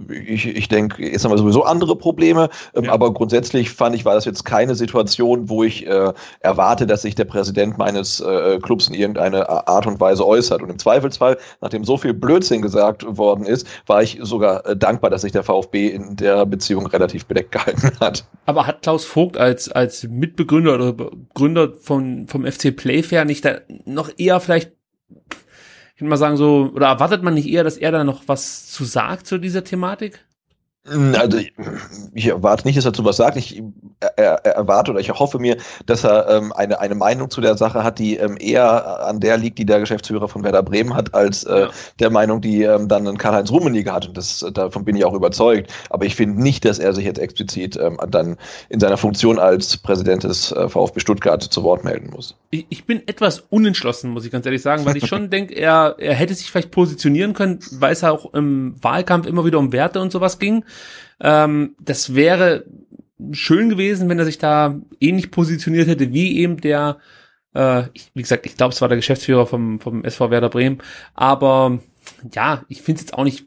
ich, 0.09 0.47
ich 0.47 0.67
denke, 0.67 1.03
jetzt 1.09 1.25
haben 1.25 1.31
wir 1.31 1.38
sowieso 1.38 1.63
andere 1.63 1.95
Probleme, 1.95 2.49
ähm, 2.75 2.85
ja. 2.85 2.91
aber 2.91 3.13
grundsätzlich 3.13 3.71
fand 3.71 3.95
ich, 3.95 4.05
war 4.05 4.15
das 4.15 4.25
jetzt 4.25 4.45
keine 4.45 4.75
Situation, 4.75 5.49
wo 5.49 5.63
ich 5.63 5.88
äh, 5.88 6.13
erwarte, 6.41 6.85
dass 6.88 7.01
sich 7.01 7.15
der 7.15 7.25
Präsident 7.25 7.77
meines 7.77 8.19
äh, 8.19 8.59
Clubs 8.59 8.88
in 8.88 8.93
irgendeine 8.93 9.67
Art 9.67 9.88
und 9.88 9.99
Weise 9.99 10.25
äußert. 10.25 10.61
Und 10.61 10.69
im 10.69 10.79
Zweifelsfall, 10.79 11.38
nachdem 11.61 11.84
so 11.84 11.97
viel 11.97 12.13
Blödsinn 12.13 12.61
gesagt 12.61 13.05
worden 13.17 13.45
ist, 13.45 13.67
war 13.88 14.03
ich 14.03 14.19
sogar 14.21 14.65
äh, 14.65 14.75
dankbar, 14.75 15.09
dass 15.09 15.21
sich 15.21 15.31
der 15.31 15.43
VfB 15.43 15.88
in 15.88 16.15
der 16.15 16.45
Beziehung 16.45 16.85
relativ 16.88 17.25
bedeckt 17.25 17.51
gehalten 17.51 17.91
hat. 17.99 18.25
Aber 18.45 18.67
hat 18.67 18.81
Klaus 18.81 19.05
Vogt 19.05 19.38
als, 19.48 19.69
als 19.69 20.03
Mitbegründer 20.03 20.76
oder 20.76 21.11
Gründer 21.34 21.74
von, 21.74 22.28
vom 22.28 22.45
FC 22.45 22.76
Playfair 22.76 23.26
nicht 23.26 23.45
da 23.45 23.61
noch 23.86 24.11
eher 24.18 24.40
vielleicht, 24.40 24.74
ich 25.95 26.02
würde 26.02 26.10
mal 26.10 26.18
sagen 26.18 26.38
so, 26.38 26.72
oder 26.74 26.88
erwartet 26.88 27.24
man 27.24 27.34
nicht 27.34 27.48
eher, 27.48 27.64
dass 27.64 27.78
er 27.78 27.91
da 27.91 28.03
noch 28.03 28.24
was 28.28 28.68
zu 28.68 28.84
sagt 28.84 29.26
zu 29.26 29.38
dieser 29.38 29.64
Thematik? 29.64 30.26
Also 31.14 31.39
ich 32.14 32.27
erwarte 32.27 32.65
nicht, 32.65 32.77
dass 32.77 32.85
er 32.85 32.91
dazu 32.91 33.05
was 33.05 33.18
sagt. 33.18 33.38
Ich 33.38 33.61
er, 33.99 34.45
er 34.45 34.55
erwarte 34.55 34.91
oder 34.91 34.99
ich 34.99 35.09
hoffe 35.11 35.39
mir, 35.39 35.57
dass 35.85 36.03
er 36.03 36.30
ähm, 36.30 36.53
eine, 36.53 36.80
eine 36.80 36.95
Meinung 36.95 37.30
zu 37.30 37.41
der 37.41 37.57
Sache 37.57 37.84
hat, 37.84 37.99
die 37.99 38.18
ähm, 38.18 38.38
eher 38.39 39.05
an 39.05 39.19
der 39.19 39.38
liegt, 39.38 39.57
die 39.57 39.65
der 39.65 39.80
Geschäftsführer 39.80 40.27
von 40.27 40.43
Werder 40.43 40.64
Bremen 40.64 40.93
hat, 40.93 41.14
als 41.14 41.43
äh, 41.43 41.61
ja. 41.61 41.69
der 41.99 42.09
Meinung, 42.11 42.41
die 42.41 42.64
ähm, 42.64 42.88
dann 42.88 43.18
Karl-Heinz 43.18 43.51
Rummenigge 43.51 43.91
hat. 43.91 44.07
Und 44.07 44.18
das, 44.18 44.45
davon 44.53 44.85
bin 44.85 44.95
ich 44.95 45.05
auch 45.05 45.14
überzeugt. 45.14 45.73
Aber 45.89 46.05
ich 46.05 46.15
finde 46.15 46.41
nicht, 46.41 46.65
dass 46.65 46.80
er 46.80 46.93
sich 46.93 47.05
jetzt 47.05 47.19
explizit 47.19 47.77
ähm, 47.77 47.97
dann 48.09 48.38
in 48.69 48.80
seiner 48.80 48.97
Funktion 48.97 49.39
als 49.39 49.77
Präsident 49.77 50.23
des 50.23 50.51
äh, 50.51 50.69
VfB 50.69 50.99
Stuttgart 50.99 51.41
zu 51.41 51.64
Wort 51.64 51.84
melden 51.84 52.11
muss. 52.11 52.35
Ich, 52.51 52.65
ich 52.69 52.85
bin 52.85 53.01
etwas 53.07 53.45
unentschlossen, 53.49 54.11
muss 54.11 54.26
ich 54.26 54.31
ganz 54.31 54.45
ehrlich 54.45 54.61
sagen, 54.61 54.85
weil 54.85 54.97
ich 54.97 55.07
schon 55.07 55.30
denke, 55.30 55.55
er, 55.55 55.95
er 55.97 56.14
hätte 56.14 56.35
sich 56.35 56.51
vielleicht 56.51 56.72
positionieren 56.72 57.34
können, 57.34 57.59
weil 57.72 57.93
es 57.93 58.03
auch 58.03 58.34
im 58.34 58.76
Wahlkampf 58.81 59.26
immer 59.26 59.43
wieder 59.45 59.57
um 59.57 59.72
Werte 59.72 59.99
und 60.01 60.11
sowas 60.11 60.38
ging. 60.38 60.64
Ähm, 61.19 61.75
das 61.79 62.15
wäre 62.15 62.65
schön 63.31 63.69
gewesen, 63.69 64.09
wenn 64.09 64.19
er 64.19 64.25
sich 64.25 64.37
da 64.37 64.79
ähnlich 64.99 65.31
positioniert 65.31 65.87
hätte 65.87 66.13
wie 66.13 66.37
eben 66.37 66.61
der, 66.61 66.97
äh, 67.53 67.83
wie 68.13 68.21
gesagt, 68.21 68.45
ich 68.45 68.55
glaube, 68.55 68.73
es 68.73 68.81
war 68.81 68.87
der 68.87 68.97
Geschäftsführer 68.97 69.47
vom, 69.47 69.79
vom 69.79 70.03
SV 70.03 70.29
Werder 70.29 70.49
Bremen, 70.49 70.79
aber 71.15 71.79
ja, 72.33 72.63
ich 72.69 72.81
finde 72.81 72.99
es 72.99 73.07
jetzt 73.07 73.13
auch 73.13 73.23
nicht 73.23 73.45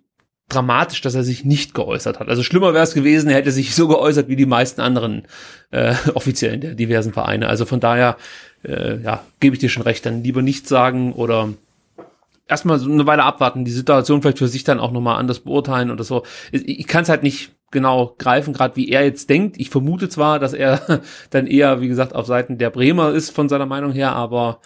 dramatisch, 0.48 1.01
dass 1.01 1.15
er 1.15 1.23
sich 1.23 1.44
nicht 1.44 1.74
geäußert 1.74 2.19
hat. 2.19 2.28
Also 2.28 2.43
schlimmer 2.43 2.74
wäre 2.74 2.85
es 2.85 2.94
gewesen, 2.94 3.31
er 3.31 3.36
hätte 3.36 3.52
sich 3.52 3.74
so 3.74 3.86
geäußert 3.89 4.28
wie 4.28 4.36
die 4.36 4.47
meisten 4.47 4.81
anderen 4.81 5.23
äh, 5.70 5.94
Offiziellen 6.15 6.61
der 6.61 6.74
diversen 6.74 7.12
Vereine. 7.12 7.48
Also 7.48 7.65
von 7.65 7.81
daher, 7.81 8.16
äh, 8.65 9.01
ja, 9.01 9.24
gebe 9.39 9.55
ich 9.55 9.61
dir 9.61 9.69
schon 9.69 9.85
recht, 9.85 10.05
dann 10.05 10.23
lieber 10.24 10.43
nichts 10.43 10.69
sagen 10.69 11.12
oder 11.12 11.51
erstmal 12.51 12.79
so 12.79 12.91
eine 12.91 13.07
Weile 13.07 13.25
abwarten, 13.25 13.65
die 13.65 13.71
Situation 13.71 14.23
vielleicht 14.23 14.39
für 14.39 14.49
sich 14.49 14.65
dann 14.65 14.81
auch 14.81 14.93
nochmal 14.93 15.19
anders 15.19 15.41
beurteilen 15.41 15.91
oder 15.91 16.05
so. 16.05 16.25
Ich, 16.53 16.69
ich 16.69 16.87
kann 16.87 17.03
es 17.03 17.09
halt 17.09 17.23
nicht 17.23 17.53
genau 17.71 18.15
greifen, 18.19 18.53
gerade 18.53 18.77
wie 18.77 18.91
er 18.91 19.05
jetzt 19.05 19.31
denkt. 19.31 19.57
Ich 19.59 19.71
vermute 19.71 20.09
zwar, 20.09 20.39
dass 20.39 20.53
er 20.53 21.01
dann 21.31 21.47
eher, 21.47 21.81
wie 21.81 21.89
gesagt, 21.89 22.15
auf 22.15 22.27
Seiten 22.27 22.59
der 22.59 22.71
Bremer 22.71 23.13
ist 23.13 23.31
von 23.31 23.49
seiner 23.49 23.67
Meinung 23.67 23.93
her, 23.93 24.13
aber 24.13 24.61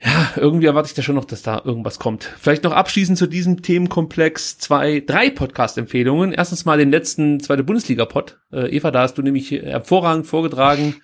ja, 0.00 0.30
irgendwie 0.36 0.66
erwarte 0.66 0.86
ich 0.86 0.94
da 0.94 1.02
schon 1.02 1.16
noch, 1.16 1.24
dass 1.24 1.42
da 1.42 1.60
irgendwas 1.64 1.98
kommt. 1.98 2.22
Vielleicht 2.38 2.62
noch 2.62 2.72
abschließend 2.72 3.18
zu 3.18 3.26
diesem 3.26 3.62
Themenkomplex 3.62 4.58
zwei, 4.58 5.02
drei 5.04 5.28
Podcast-Empfehlungen. 5.28 6.32
Erstens 6.32 6.64
mal 6.64 6.78
den 6.78 6.92
letzten 6.92 7.40
zweite 7.40 7.64
Bundesliga-Pod. 7.64 8.38
Äh, 8.52 8.76
Eva, 8.76 8.92
da 8.92 9.02
hast 9.02 9.18
du 9.18 9.22
nämlich 9.22 9.50
hervorragend 9.50 10.28
vorgetragen. 10.28 10.94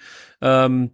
Ähm, 0.41 0.93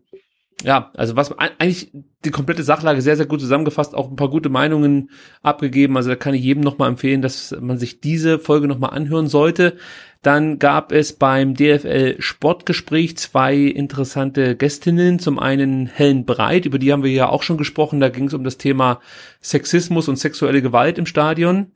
ja, 0.65 0.91
also 0.95 1.17
was 1.17 1.33
eigentlich 1.39 1.91
die 2.25 2.31
komplette 2.31 2.63
Sachlage 2.63 3.01
sehr, 3.01 3.17
sehr 3.17 3.27
gut 3.27 3.41
zusammengefasst, 3.41 3.95
auch 3.95 4.11
ein 4.11 4.17
paar 4.17 4.29
gute 4.29 4.51
Meinungen 4.51 5.11
abgegeben. 5.43 5.97
Also 5.97 6.11
da 6.11 6.17
kann 6.17 6.35
ich 6.35 6.43
jedem 6.43 6.63
nochmal 6.63 6.91
empfehlen, 6.91 7.23
dass 7.23 7.57
man 7.59 7.79
sich 7.79 8.01
diese 8.01 8.39
Folge 8.39 8.69
nochmal 8.69 8.91
anhören 8.91 9.27
sollte. 9.27 9.77
Dann 10.23 10.59
gab 10.59 10.93
es 10.93 11.15
beim 11.15 11.55
DFL 11.55 12.17
Sportgespräch 12.19 13.17
zwei 13.17 13.57
interessante 13.57 14.55
Gästinnen. 14.55 15.19
Zum 15.19 15.39
einen 15.39 15.87
Helen 15.87 16.27
Breit, 16.27 16.67
über 16.67 16.79
die 16.79 16.93
haben 16.93 17.05
wir 17.05 17.11
ja 17.11 17.31
auch 17.31 17.43
schon 17.43 17.57
gesprochen. 17.57 18.01
Da 18.01 18.11
ging 18.11 18.27
es 18.27 18.35
um 18.35 18.45
das 18.45 18.59
Thema 18.59 19.01
Sexismus 19.41 20.09
und 20.09 20.17
sexuelle 20.17 20.61
Gewalt 20.61 20.99
im 20.99 21.07
Stadion. 21.07 21.73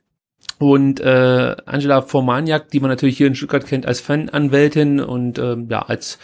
Und 0.59 0.99
äh, 0.99 1.55
Angela 1.65 2.03
Formaniak, 2.03 2.69
die 2.69 2.79
man 2.79 2.91
natürlich 2.91 3.17
hier 3.17 3.27
in 3.27 3.35
Stuttgart 3.35 3.65
kennt 3.65 3.87
als 3.87 3.99
Fananwältin 3.99 4.99
und 4.99 5.39
ähm, 5.39 5.67
ja 5.69 5.81
als 5.81 6.19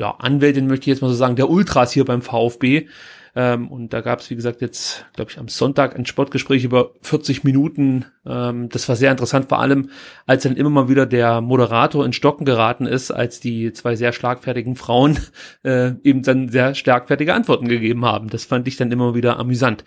ja, 0.00 0.16
Anwältin 0.18 0.66
möchte 0.66 0.84
ich 0.84 0.94
jetzt 0.94 1.02
mal 1.02 1.08
so 1.08 1.14
sagen, 1.14 1.36
der 1.36 1.50
Ultras 1.50 1.92
hier 1.92 2.06
beim 2.06 2.22
VfB. 2.22 2.88
Ähm, 3.36 3.68
und 3.68 3.92
da 3.92 4.00
gab 4.00 4.20
es, 4.20 4.30
wie 4.30 4.34
gesagt, 4.34 4.60
jetzt, 4.60 5.06
glaube 5.14 5.30
ich, 5.30 5.38
am 5.38 5.46
Sonntag 5.46 5.96
ein 5.96 6.04
Sportgespräch 6.06 6.64
über 6.64 6.94
40 7.02 7.44
Minuten. 7.44 8.06
Ähm, 8.26 8.68
das 8.70 8.88
war 8.88 8.96
sehr 8.96 9.12
interessant, 9.12 9.48
vor 9.48 9.60
allem, 9.60 9.90
als 10.26 10.42
dann 10.42 10.56
immer 10.56 10.70
mal 10.70 10.88
wieder 10.88 11.06
der 11.06 11.40
Moderator 11.40 12.04
in 12.04 12.12
Stocken 12.12 12.44
geraten 12.44 12.86
ist, 12.86 13.12
als 13.12 13.38
die 13.38 13.72
zwei 13.72 13.94
sehr 13.94 14.12
schlagfertigen 14.12 14.74
Frauen 14.74 15.18
äh, 15.62 15.92
eben 16.02 16.22
dann 16.22 16.48
sehr 16.48 16.74
schlagfertige 16.74 17.34
Antworten 17.34 17.68
gegeben 17.68 18.04
haben. 18.04 18.30
Das 18.30 18.44
fand 18.46 18.66
ich 18.66 18.76
dann 18.76 18.90
immer 18.90 19.14
wieder 19.14 19.38
amüsant. 19.38 19.84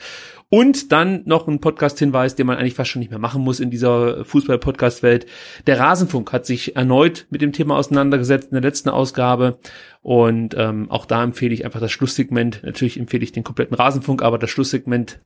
Und 0.54 0.92
dann 0.92 1.24
noch 1.26 1.48
ein 1.48 1.62
Podcast-Hinweis, 1.62 2.36
den 2.36 2.46
man 2.46 2.60
eigentlich 2.60 2.76
fast 2.76 2.92
schon 2.92 3.00
nicht 3.00 3.10
mehr 3.10 3.18
machen 3.18 3.42
muss 3.42 3.60
in 3.60 3.72
dieser 3.72 4.24
Fußball-Podcast-Welt. 4.24 5.26
Der 5.66 5.80
Rasenfunk 5.80 6.32
hat 6.32 6.46
sich 6.46 6.76
erneut 6.76 7.26
mit 7.32 7.42
dem 7.42 7.54
Thema 7.54 7.76
auseinandergesetzt 7.76 8.52
in 8.52 8.54
der 8.54 8.62
letzten 8.62 8.90
Ausgabe. 8.90 9.58
Und 10.04 10.54
ähm, 10.56 10.92
auch 10.92 11.08
da 11.08 11.24
empfehle 11.24 11.56
ich 11.56 11.66
einfach 11.66 11.80
das 11.80 11.92
Schlusssegment. 11.92 12.62
Natürlich 12.64 13.00
empfehle 13.00 13.24
ich 13.24 13.32
den 13.32 13.44
kompletten 13.44 13.76
Rasenfunk, 13.76 14.22
aber 14.22 14.38
das 14.38 14.52
Schlusssegment 14.52 15.22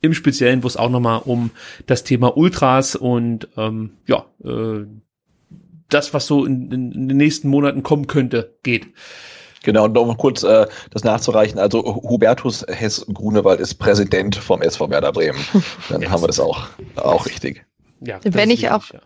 im 0.00 0.14
Speziellen, 0.14 0.62
wo 0.62 0.66
es 0.66 0.78
auch 0.78 0.88
nochmal 0.88 1.20
um 1.26 1.50
das 1.84 2.04
Thema 2.04 2.34
Ultras 2.34 2.96
und 2.96 3.48
ähm, 3.58 3.90
ja, 4.06 4.24
äh, 4.42 4.86
das, 5.90 6.14
was 6.14 6.26
so 6.26 6.46
in, 6.46 6.72
in, 6.72 6.92
in 6.92 7.08
den 7.08 7.18
nächsten 7.18 7.50
Monaten 7.50 7.82
kommen 7.82 8.06
könnte, 8.06 8.56
geht. 8.62 8.86
Genau, 9.68 9.84
und 9.84 9.92
noch 9.92 10.16
kurz 10.16 10.44
äh, 10.44 10.66
das 10.92 11.04
nachzureichen. 11.04 11.58
Also 11.58 11.84
Hubertus 11.84 12.64
Hess-Grunewald 12.66 13.60
ist 13.60 13.74
Präsident 13.74 14.34
vom 14.34 14.62
SV 14.62 14.88
Werder 14.88 15.12
Bremen. 15.12 15.38
Dann 15.90 16.00
yes. 16.00 16.10
haben 16.10 16.22
wir 16.22 16.26
das 16.28 16.40
auch, 16.40 16.68
auch 16.96 17.26
richtig. 17.26 17.66
Ja, 18.00 18.18
Wenn 18.24 18.48
ich 18.48 18.70
auch 18.70 18.90
ja. 18.90 19.00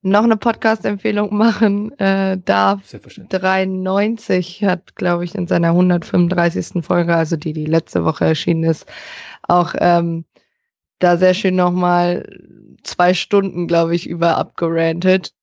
noch 0.00 0.22
eine 0.22 0.38
Podcast-Empfehlung 0.38 1.36
machen 1.36 1.92
äh, 1.98 2.38
darf, 2.42 2.80
93 3.28 4.64
hat, 4.64 4.96
glaube 4.96 5.24
ich, 5.24 5.34
in 5.34 5.46
seiner 5.46 5.68
135. 5.68 6.82
Folge, 6.82 7.14
also 7.14 7.36
die, 7.36 7.52
die 7.52 7.66
letzte 7.66 8.06
Woche 8.06 8.24
erschienen 8.24 8.64
ist, 8.64 8.86
auch 9.42 9.74
ähm, 9.76 10.24
da 11.00 11.18
sehr 11.18 11.34
schön 11.34 11.56
nochmal 11.56 12.26
zwei 12.82 13.12
Stunden, 13.12 13.66
glaube 13.66 13.94
ich, 13.94 14.08
über 14.08 14.38
abgerantet 14.38 15.34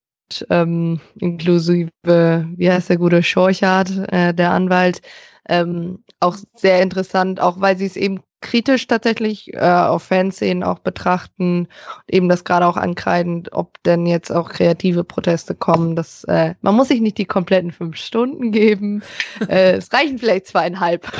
ähm, 0.49 0.99
inklusive, 1.19 1.89
wie 2.03 2.71
heißt 2.71 2.89
der 2.89 2.97
gute 2.97 3.23
Schorchardt, 3.23 3.91
äh, 4.11 4.33
der 4.33 4.51
Anwalt, 4.51 5.01
ähm, 5.47 6.03
auch 6.19 6.37
sehr 6.55 6.81
interessant, 6.81 7.39
auch 7.39 7.59
weil 7.59 7.77
sie 7.77 7.85
es 7.85 7.95
eben 7.95 8.21
kritisch 8.41 8.87
tatsächlich 8.87 9.53
äh, 9.53 9.59
auf 9.59 10.03
Fanszenen 10.03 10.63
auch 10.63 10.79
betrachten, 10.79 11.67
eben 12.07 12.29
das 12.29 12.43
gerade 12.43 12.65
auch 12.65 12.77
ankreidend, 12.77 13.51
ob 13.51 13.81
denn 13.83 14.05
jetzt 14.05 14.31
auch 14.31 14.49
kreative 14.49 15.03
Proteste 15.03 15.55
kommen. 15.55 15.95
Das, 15.95 16.23
äh, 16.25 16.55
man 16.61 16.75
muss 16.75 16.87
sich 16.87 17.01
nicht 17.01 17.17
die 17.17 17.25
kompletten 17.25 17.71
fünf 17.71 17.97
Stunden 17.97 18.51
geben. 18.51 19.03
äh, 19.47 19.73
es 19.73 19.91
reichen 19.91 20.17
vielleicht 20.17 20.47
zweieinhalb. 20.47 21.11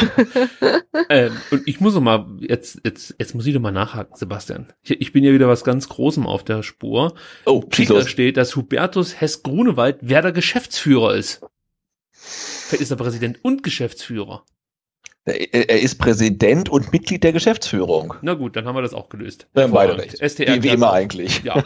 ähm, 1.09 1.33
und 1.51 1.67
ich 1.67 1.79
muss 1.79 1.95
noch 1.95 2.01
mal, 2.01 2.25
jetzt, 2.39 2.81
jetzt, 2.83 3.15
jetzt 3.19 3.35
muss 3.35 3.45
ich 3.45 3.53
doch 3.53 3.61
mal 3.61 3.71
nachhaken, 3.71 4.15
Sebastian. 4.15 4.67
Ich, 4.81 5.01
ich 5.01 5.11
bin 5.11 5.23
ja 5.23 5.33
wieder 5.33 5.47
was 5.47 5.63
ganz 5.63 5.89
Großem 5.89 6.25
auf 6.25 6.43
der 6.43 6.63
Spur. 6.63 7.15
Oh, 7.45 7.61
Kicker 7.61 8.07
steht, 8.07 8.37
dass 8.37 8.55
Hubertus 8.55 9.19
Hess-Grunewald 9.19 9.97
wer 10.01 10.21
der 10.21 10.31
Geschäftsführer 10.31 11.15
ist. 11.15 11.41
Vielleicht 12.11 12.83
ist 12.83 12.91
er 12.91 12.97
Präsident 12.97 13.43
und 13.43 13.63
Geschäftsführer. 13.63 14.43
Er 15.25 15.81
ist 15.81 15.95
Präsident 15.99 16.69
und 16.69 16.91
Mitglied 16.91 17.23
der 17.23 17.33
Geschäftsführung. 17.33 18.15
Na 18.21 18.33
gut, 18.33 18.55
dann 18.55 18.65
haben 18.65 18.75
wir 18.75 18.81
das 18.81 18.93
auch 18.93 19.09
gelöst. 19.09 19.47
Wir 19.53 19.63
haben 19.63 19.73
beide 19.73 19.97
recht. 19.97 20.17
STR 20.17 20.55
wie, 20.55 20.63
wie 20.63 20.69
immer 20.69 20.91
eigentlich. 20.93 21.43
Ja. 21.43 21.63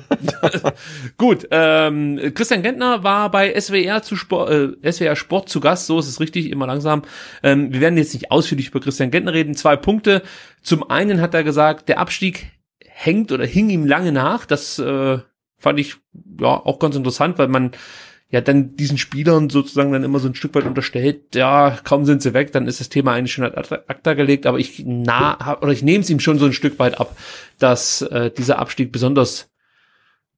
gut, 1.18 1.48
ähm, 1.52 2.20
Christian 2.34 2.64
Gentner 2.64 3.04
war 3.04 3.32
bei 3.32 3.58
SWR, 3.60 4.02
zu 4.02 4.16
Sport, 4.16 4.50
äh, 4.84 4.92
SWR 4.92 5.16
Sport 5.16 5.50
zu 5.50 5.60
Gast, 5.60 5.86
so 5.86 6.00
ist 6.00 6.08
es 6.08 6.20
richtig, 6.20 6.50
immer 6.50 6.68
langsam. 6.68 7.04
Ähm, 7.42 7.72
wir 7.72 7.80
werden 7.80 7.98
jetzt 7.98 8.14
nicht 8.14 8.32
ausführlich 8.32 8.70
über 8.70 8.82
Christian 8.82 9.12
Gentner 9.12 9.34
reden. 9.34 9.56
Zwei 9.56 9.78
Punkte. 9.78 10.24
Zum 10.62 10.90
einen 10.90 11.22
hat 11.22 11.34
er 11.34 11.44
gesagt, 11.44 11.90
der 11.90 12.00
Abstieg 12.00 12.52
hängt 12.86 13.32
oder 13.32 13.46
hing 13.46 13.70
ihm 13.70 13.86
lange 13.86 14.12
nach. 14.12 14.46
Das 14.46 14.80
äh, 14.80 15.20
fand 15.58 15.80
ich 15.80 15.96
ja 16.40 16.48
auch 16.48 16.80
ganz 16.80 16.96
interessant, 16.96 17.38
weil 17.38 17.48
man 17.48 17.72
ja 18.34 18.42
dann 18.42 18.76
diesen 18.76 18.98
Spielern 18.98 19.52
sozusagen 19.52 19.92
dann 19.92 20.04
immer 20.04 20.18
so 20.18 20.28
ein 20.28 20.34
Stück 20.34 20.56
weit 20.56 20.66
unterstellt, 20.66 21.36
ja, 21.36 21.78
kaum 21.84 22.04
sind 22.04 22.24
sie 22.24 22.34
weg, 22.34 22.52
dann 22.52 22.66
ist 22.66 22.80
das 22.80 22.90
Thema 22.90 23.14
eigentlich 23.14 23.32
schon 23.32 23.46
ad 23.46 23.76
acta 23.86 24.16
gelegt, 24.16 24.48
aber 24.48 24.58
ich 24.58 24.84
nah 24.84 25.60
oder 25.62 25.72
ich 25.72 25.84
nehme 25.84 26.04
es 26.04 26.10
ihm 26.10 26.20
schon 26.20 26.40
so 26.40 26.48
ein 26.48 26.54
Stück 26.54 26.80
weit 26.80 27.00
ab, 27.00 27.16
dass 27.60 28.02
äh, 28.02 28.32
dieser 28.32 28.58
Abstieg 28.58 28.92
besonders 28.92 29.52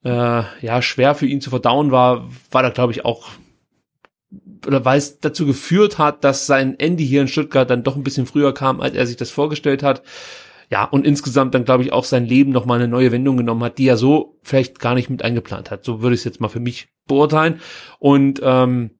äh, 0.04 0.10
ja 0.10 0.82
schwer 0.82 1.16
für 1.16 1.26
ihn 1.26 1.40
zu 1.40 1.50
verdauen 1.50 1.92
war, 1.92 2.30
war 2.52 2.64
da 2.64 2.70
glaube 2.70 2.92
ich 2.92 3.06
auch 3.06 3.30
oder 4.68 4.84
weil 4.84 4.98
es 4.98 5.22
dazu 5.22 5.46
geführt 5.46 5.98
hat, 5.98 6.26
dass 6.26 6.48
sein 6.48 6.78
Ende 6.78 7.02
hier 7.02 7.22
in 7.22 7.30
Stuttgart 7.30 7.70
dann 7.70 7.84
doch 7.84 7.96
ein 7.96 8.04
bisschen 8.04 8.26
früher 8.26 8.54
kam, 8.54 8.82
als 8.82 8.98
er 8.98 9.08
sich 9.08 9.16
das 9.16 9.32
vorgestellt 9.32 9.84
hat 9.84 10.04
ja, 10.70 10.84
und 10.84 11.06
insgesamt 11.06 11.54
dann, 11.54 11.66
glaube 11.66 11.84
ich, 11.84 11.94
auch 11.94 12.04
sein 12.04 12.26
Leben 12.26 12.52
nochmal 12.52 12.80
eine 12.80 12.88
neue 12.88 13.12
Wendung 13.12 13.38
genommen 13.38 13.64
hat, 13.64 13.78
die 13.78 13.88
er 13.88 13.98
so 13.98 14.40
vielleicht 14.42 14.80
gar 14.80 14.96
nicht 14.96 15.10
mit 15.10 15.24
eingeplant 15.24 15.72
hat. 15.72 15.84
So 15.84 16.02
würde 16.02 16.16
ich 16.16 16.22
es 16.22 16.26
jetzt 16.26 16.42
mal 16.42 16.48
für 16.48 16.60
mich 16.60 16.88
beurteilen. 17.08 17.60
Und 18.00 18.40
ähm, 18.44 18.92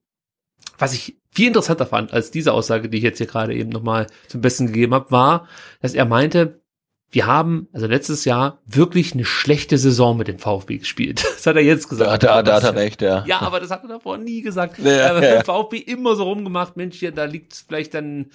was 0.78 0.94
ich 0.94 1.18
viel 1.32 1.48
interessanter 1.48 1.86
fand 1.86 2.12
als 2.12 2.30
diese 2.30 2.52
Aussage, 2.52 2.88
die 2.88 2.98
ich 2.98 3.02
jetzt 3.02 3.18
hier 3.18 3.26
gerade 3.26 3.54
eben 3.54 3.70
nochmal 3.70 4.06
zum 4.28 4.40
Besten 4.40 4.68
gegeben 4.68 4.94
habe, 4.94 5.10
war, 5.10 5.48
dass 5.80 5.94
er 5.94 6.04
meinte, 6.04 6.62
wir 7.10 7.26
haben 7.26 7.68
also 7.72 7.86
letztes 7.86 8.24
Jahr 8.24 8.60
wirklich 8.66 9.14
eine 9.14 9.24
schlechte 9.24 9.78
Saison 9.78 10.16
mit 10.16 10.28
dem 10.28 10.38
VfB 10.38 10.78
gespielt. 10.78 11.24
Das 11.36 11.46
hat 11.46 11.56
er 11.56 11.62
jetzt 11.62 11.88
gesagt. 11.88 12.24
Da, 12.24 12.42
da, 12.42 12.42
da 12.42 12.54
hat 12.56 12.64
er 12.64 12.74
recht, 12.74 13.02
ja. 13.02 13.24
Ja, 13.26 13.40
aber 13.40 13.60
das 13.60 13.70
hat 13.70 13.84
er 13.84 13.88
davor 13.88 14.18
nie 14.18 14.42
gesagt. 14.42 14.78
Ja, 14.80 15.22
ja. 15.22 15.44
VfB 15.44 15.76
immer 15.76 16.16
so 16.16 16.24
rumgemacht, 16.24 16.76
Mensch, 16.76 16.98
hier, 16.98 17.12
da 17.12 17.24
liegt 17.24 17.64
vielleicht 17.68 17.94
dann 17.94 18.30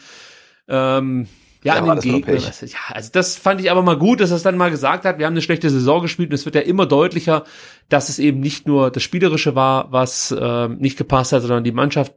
ähm, 0.69 1.27
ja, 1.63 1.75
an 1.75 1.99
den 1.99 2.23
Gegner. 2.23 2.33
Ja, 2.35 2.77
also 2.89 3.09
das 3.11 3.35
fand 3.35 3.61
ich 3.61 3.69
aber 3.69 3.83
mal 3.83 3.97
gut, 3.97 4.19
dass 4.19 4.31
er 4.31 4.37
es 4.37 4.43
dann 4.43 4.57
mal 4.57 4.71
gesagt 4.71 5.05
hat. 5.05 5.19
Wir 5.19 5.27
haben 5.27 5.33
eine 5.33 5.43
schlechte 5.43 5.69
Saison 5.69 6.01
gespielt 6.01 6.29
und 6.29 6.33
es 6.35 6.45
wird 6.45 6.55
ja 6.55 6.61
immer 6.61 6.87
deutlicher, 6.87 7.43
dass 7.87 8.09
es 8.09 8.17
eben 8.17 8.39
nicht 8.39 8.67
nur 8.67 8.89
das 8.89 9.03
Spielerische 9.03 9.53
war, 9.53 9.91
was 9.91 10.31
äh, 10.31 10.67
nicht 10.69 10.97
gepasst 10.97 11.33
hat, 11.33 11.41
sondern 11.41 11.63
die 11.63 11.71
Mannschaft 11.71 12.13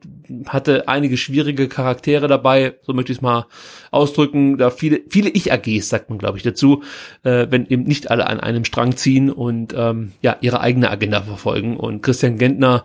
hatte 0.46 0.88
einige 0.88 1.18
schwierige 1.18 1.68
Charaktere 1.68 2.26
dabei, 2.26 2.78
so 2.82 2.94
möchte 2.94 3.12
ich 3.12 3.18
es 3.18 3.22
mal 3.22 3.46
ausdrücken. 3.90 4.56
Da 4.56 4.70
viele, 4.70 5.02
viele 5.10 5.28
Ich-AGs, 5.28 5.90
sagt 5.90 6.08
man, 6.08 6.18
glaube 6.18 6.38
ich, 6.38 6.42
dazu, 6.42 6.82
äh, 7.22 7.46
wenn 7.50 7.66
eben 7.66 7.82
nicht 7.82 8.10
alle 8.10 8.26
an 8.26 8.40
einem 8.40 8.64
Strang 8.64 8.96
ziehen 8.96 9.30
und 9.30 9.74
ähm, 9.76 10.12
ja, 10.22 10.38
ihre 10.40 10.60
eigene 10.60 10.90
Agenda 10.90 11.20
verfolgen. 11.20 11.76
Und 11.76 12.02
Christian 12.02 12.38
Gentner 12.38 12.84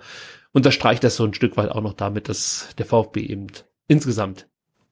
unterstreicht 0.52 1.06
das 1.06 1.15
so 1.15 1.23
ein 1.23 1.34
Stück 1.34 1.56
weit 1.56 1.69
auch 1.69 1.81
noch 1.81 1.94
damit, 1.94 2.27
dass 2.27 2.69
der 2.77 2.86
VfB 2.86 3.22
eben 3.22 3.48
insgesamt 3.88 4.49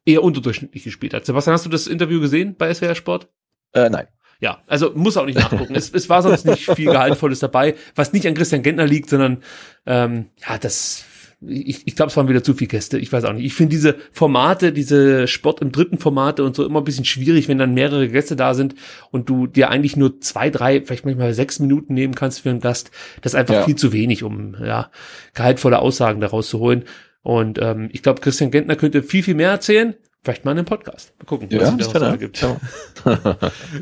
eher 0.07 0.23
unterdurchschnittlich 0.23 0.83
gespielt 0.83 1.13
hat. 1.13 1.25
Sebastian, 1.25 1.53
hast 1.53 1.65
du 1.65 1.69
das 1.69 1.87
Interview 1.87 2.21
gesehen 2.21 2.55
bei 2.57 2.73
SWR 2.73 2.95
Sport? 2.95 3.29
Äh, 3.73 3.89
nein. 3.89 4.07
Ja, 4.39 4.63
also 4.67 4.91
muss 4.93 5.17
auch 5.17 5.25
nicht 5.25 5.39
nachgucken. 5.39 5.75
es, 5.75 5.91
es 5.91 6.09
war 6.09 6.21
sonst 6.21 6.45
nicht 6.45 6.69
viel 6.71 6.91
Gehaltvolles 6.91 7.39
dabei, 7.39 7.75
was 7.95 8.13
nicht 8.13 8.27
an 8.27 8.35
Christian 8.35 8.63
Gentner 8.63 8.85
liegt, 8.85 9.09
sondern 9.09 9.43
ähm, 9.85 10.27
ja, 10.47 10.57
das 10.57 11.05
ich, 11.45 11.85
ich 11.85 11.95
glaube, 11.95 12.09
es 12.09 12.17
waren 12.17 12.27
wieder 12.27 12.43
zu 12.43 12.55
viele 12.55 12.69
Gäste. 12.69 12.97
Ich 12.97 13.13
weiß 13.13 13.23
auch 13.25 13.33
nicht. 13.33 13.45
Ich 13.45 13.53
finde 13.53 13.69
diese 13.69 13.95
Formate, 14.11 14.71
diese 14.73 15.27
Sport 15.27 15.61
im 15.61 15.71
dritten 15.71 15.99
Formate 15.99 16.43
und 16.43 16.55
so 16.55 16.65
immer 16.65 16.81
ein 16.81 16.83
bisschen 16.83 17.05
schwierig, 17.05 17.47
wenn 17.47 17.59
dann 17.59 17.75
mehrere 17.75 18.07
Gäste 18.09 18.35
da 18.35 18.55
sind 18.55 18.73
und 19.11 19.29
du 19.29 19.45
dir 19.45 19.69
eigentlich 19.69 19.95
nur 19.95 20.19
zwei, 20.19 20.49
drei, 20.49 20.81
vielleicht 20.81 21.05
manchmal 21.05 21.33
sechs 21.35 21.59
Minuten 21.59 21.93
nehmen 21.93 22.15
kannst 22.15 22.41
für 22.41 22.49
einen 22.49 22.59
Gast. 22.59 22.89
Das 23.21 23.33
ist 23.33 23.39
einfach 23.39 23.53
ja. 23.53 23.63
viel 23.63 23.75
zu 23.75 23.93
wenig, 23.93 24.23
um 24.23 24.55
ja 24.63 24.89
gehaltvolle 25.35 25.77
Aussagen 25.77 26.21
daraus 26.21 26.49
zu 26.49 26.57
holen. 26.57 26.85
Und 27.27 27.59
ähm, 27.61 27.89
ich 27.91 28.03
glaube, 28.03 28.21
Christian 28.21 28.51
Gentner 28.51 28.77
könnte 28.77 29.03
viel, 29.03 29.21
viel 29.21 29.35
mehr 29.35 29.49
erzählen. 29.49 29.95
Vielleicht 30.23 30.45
mal 30.45 30.53
in 30.53 30.59
einem 30.59 30.65
Podcast. 30.65 31.11
Mal 31.19 31.25
gucken, 31.25 31.49
was 31.51 31.61
ja, 31.61 31.75
es 31.77 31.91
da 31.91 32.15
gibt. 32.15 32.41
Ja. 32.41 32.57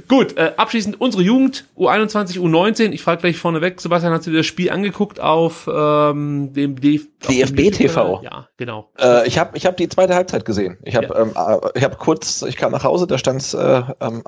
Gut, 0.07 0.35
äh, 0.35 0.53
abschließend 0.57 0.99
unsere 0.99 1.21
Jugend, 1.21 1.65
U21, 1.77 2.39
U19. 2.39 2.89
Ich 2.89 3.03
frage 3.03 3.21
gleich 3.21 3.37
vorneweg, 3.37 3.79
Sebastian, 3.79 4.13
hast 4.13 4.25
du 4.25 4.31
dir 4.31 4.37
das 4.37 4.47
Spiel 4.47 4.71
angeguckt 4.71 5.19
auf 5.19 5.69
ähm, 5.71 6.53
dem 6.53 6.81
DF 6.81 7.05
DFB 7.27 7.71
TV? 7.71 8.21
Ja, 8.23 8.47
genau. 8.57 8.89
Äh, 8.99 9.27
ich 9.27 9.37
habe 9.37 9.57
ich 9.57 9.65
hab 9.65 9.77
die 9.77 9.89
zweite 9.89 10.15
Halbzeit 10.15 10.45
gesehen. 10.45 10.77
Ich 10.83 10.95
habe 10.95 11.07
ja. 11.07 11.21
ähm, 11.21 11.31
äh, 11.35 11.77
ich 11.77 11.83
hab 11.83 11.97
kurz, 11.99 12.43
ich 12.43 12.55
kam 12.55 12.71
nach 12.71 12.83
Hause, 12.83 13.07
da 13.07 13.17
stand 13.17 13.41
es 13.41 13.53
äh, 13.53 13.81
ähm, 13.99 14.23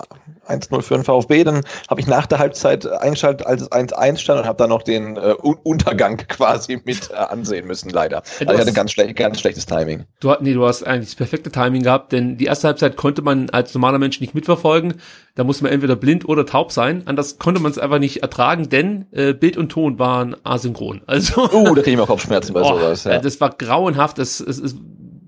1-0 0.48 0.82
für 0.82 0.95
den 0.95 1.03
VfB. 1.03 1.44
Dann 1.44 1.61
habe 1.90 2.02
ich 2.02 2.07
nach 2.07 2.26
der 2.26 2.40
Halbzeit 2.40 2.86
eingeschaltet, 2.86 3.48
als 3.48 3.61
es 3.61 3.72
1-1 3.72 4.18
stand 4.18 4.41
und 4.41 4.48
habe 4.48 4.57
dann 4.57 4.69
noch 4.69 4.82
den 4.82 5.18
äh, 5.18 5.34
Untergang 5.64 6.18
quasi 6.28 6.82
mit 6.84 7.11
äh, 7.11 7.15
ansehen 7.15 7.68
müssen, 7.68 7.90
leider. 7.90 8.24
Also 8.40 8.53
ich 8.53 8.60
hatte 8.60 8.74
ganz, 8.74 8.91
schle 8.91 9.14
ganz 9.14 9.40
schlechtes 9.40 9.65
Timing. 9.65 10.06
Du, 10.19 10.34
nee, 10.40 10.53
du 10.53 10.65
hast 10.65 10.84
eigentlich 10.84 11.10
das 11.10 11.15
perfekte 11.15 11.52
Timing 11.52 11.84
gehabt 11.84 12.07
denn 12.11 12.38
die 12.38 12.45
erste 12.45 12.68
Halbzeit 12.68 12.98
konnte 12.98 13.22
man 13.22 13.49
als 13.49 13.74
normaler 13.74 13.99
Mensch 13.99 14.19
nicht 14.19 14.36
mitverfolgen. 14.36 14.95
Da 15.36 15.44
musste 15.44 15.64
man 15.64 15.72
entweder 15.72 15.95
blind 15.95 16.28
oder 16.28 16.45
taub 16.45 16.72
sein. 16.72 17.03
Anders 17.06 17.38
konnte 17.38 17.61
man 17.61 17.72
es 17.72 17.78
einfach 17.78 17.99
nicht 17.99 18.24
ertragen, 18.24 18.69
denn 18.69 19.06
äh, 19.11 19.34
Bild 19.34 19.56
und 19.56 19.69
Ton 19.69 19.99
waren 19.99 20.36
asynchron. 20.44 21.02
Also, 21.06 21.48
oh, 21.52 21.76
da 21.76 21.82
kriege 21.82 21.91
ich 21.91 21.98
mal 21.98 22.07
Kopfschmerzen 22.07 22.53
bei 22.53 22.61
oh, 22.64 22.78
sowas. 22.78 22.86
Ja. 22.95 23.19
Das 23.19 23.39
war 23.41 23.49
grauenhaft. 23.51 24.19
Es, 24.19 24.39
es, 24.39 24.59
es 24.59 24.76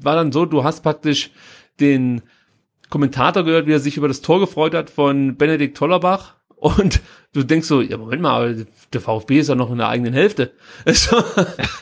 war 0.01 0.15
dann 0.15 0.31
so, 0.31 0.45
du 0.45 0.63
hast 0.63 0.81
praktisch 0.81 1.31
den 1.79 2.21
Kommentator 2.89 3.43
gehört, 3.43 3.67
wie 3.67 3.73
er 3.73 3.79
sich 3.79 3.97
über 3.97 4.07
das 4.07 4.21
Tor 4.21 4.39
gefreut 4.39 4.73
hat 4.73 4.89
von 4.89 5.37
Benedikt 5.37 5.77
Tollerbach. 5.77 6.35
Und 6.55 7.01
du 7.33 7.43
denkst 7.43 7.67
so, 7.67 7.81
ja, 7.81 7.97
Moment 7.97 8.21
mal, 8.21 8.67
der 8.91 9.01
VfB 9.01 9.39
ist 9.39 9.47
ja 9.47 9.55
noch 9.55 9.71
in 9.71 9.77
der 9.77 9.87
eigenen 9.87 10.13
Hälfte. 10.13 10.51
Es 10.85 11.11
war, 11.11 11.23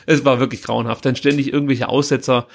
es 0.06 0.24
war 0.24 0.38
wirklich 0.38 0.62
grauenhaft. 0.62 1.04
Dann 1.04 1.16
ständig 1.16 1.52
irgendwelche 1.52 1.88
Aussetzer. 1.88 2.46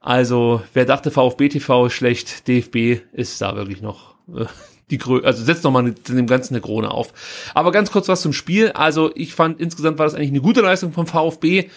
Also, 0.00 0.62
wer 0.74 0.84
dachte, 0.84 1.10
VfB 1.10 1.48
TV 1.48 1.86
ist 1.86 1.92
schlecht, 1.92 2.48
DFB 2.48 3.02
ist 3.12 3.40
da 3.40 3.56
wirklich 3.56 3.82
noch 3.82 4.14
äh, 4.34 4.46
die 4.90 4.98
Grö 4.98 5.20
also 5.22 5.44
setzt 5.44 5.64
noch 5.64 5.70
mal 5.70 5.92
dem 5.92 6.26
Ganzen 6.26 6.54
eine 6.54 6.60
Krone 6.60 6.90
auf. 6.90 7.12
Aber 7.54 7.72
ganz 7.72 7.90
kurz 7.90 8.08
was 8.08 8.22
zum 8.22 8.32
Spiel. 8.32 8.70
Also, 8.72 9.10
ich 9.14 9.34
fand 9.34 9.60
insgesamt 9.60 9.98
war 9.98 10.06
das 10.06 10.14
eigentlich 10.14 10.30
eine 10.30 10.40
gute 10.40 10.60
Leistung 10.60 10.92
vom 10.92 11.06
VfB. 11.06 11.68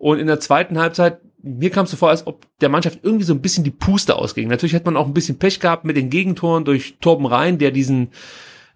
Und 0.00 0.18
in 0.18 0.26
der 0.26 0.40
zweiten 0.40 0.78
Halbzeit, 0.78 1.20
mir 1.42 1.68
kam 1.68 1.84
es 1.84 1.90
so 1.90 1.98
vor, 1.98 2.08
als 2.08 2.26
ob 2.26 2.46
der 2.60 2.70
Mannschaft 2.70 3.00
irgendwie 3.02 3.26
so 3.26 3.34
ein 3.34 3.42
bisschen 3.42 3.64
die 3.64 3.70
Puste 3.70 4.16
ausging. 4.16 4.48
Natürlich 4.48 4.74
hat 4.74 4.86
man 4.86 4.96
auch 4.96 5.06
ein 5.06 5.12
bisschen 5.12 5.38
Pech 5.38 5.60
gehabt 5.60 5.84
mit 5.84 5.98
den 5.98 6.08
Gegentoren 6.08 6.64
durch 6.64 6.96
Torben 7.02 7.26
Rhein, 7.26 7.58
der 7.58 7.70
diesen 7.70 8.08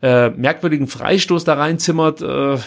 äh, 0.03 0.29
merkwürdigen 0.29 0.87
Freistoß 0.87 1.45
da 1.45 1.55
reinzimmert. 1.55 2.21
Äh, 2.21 2.59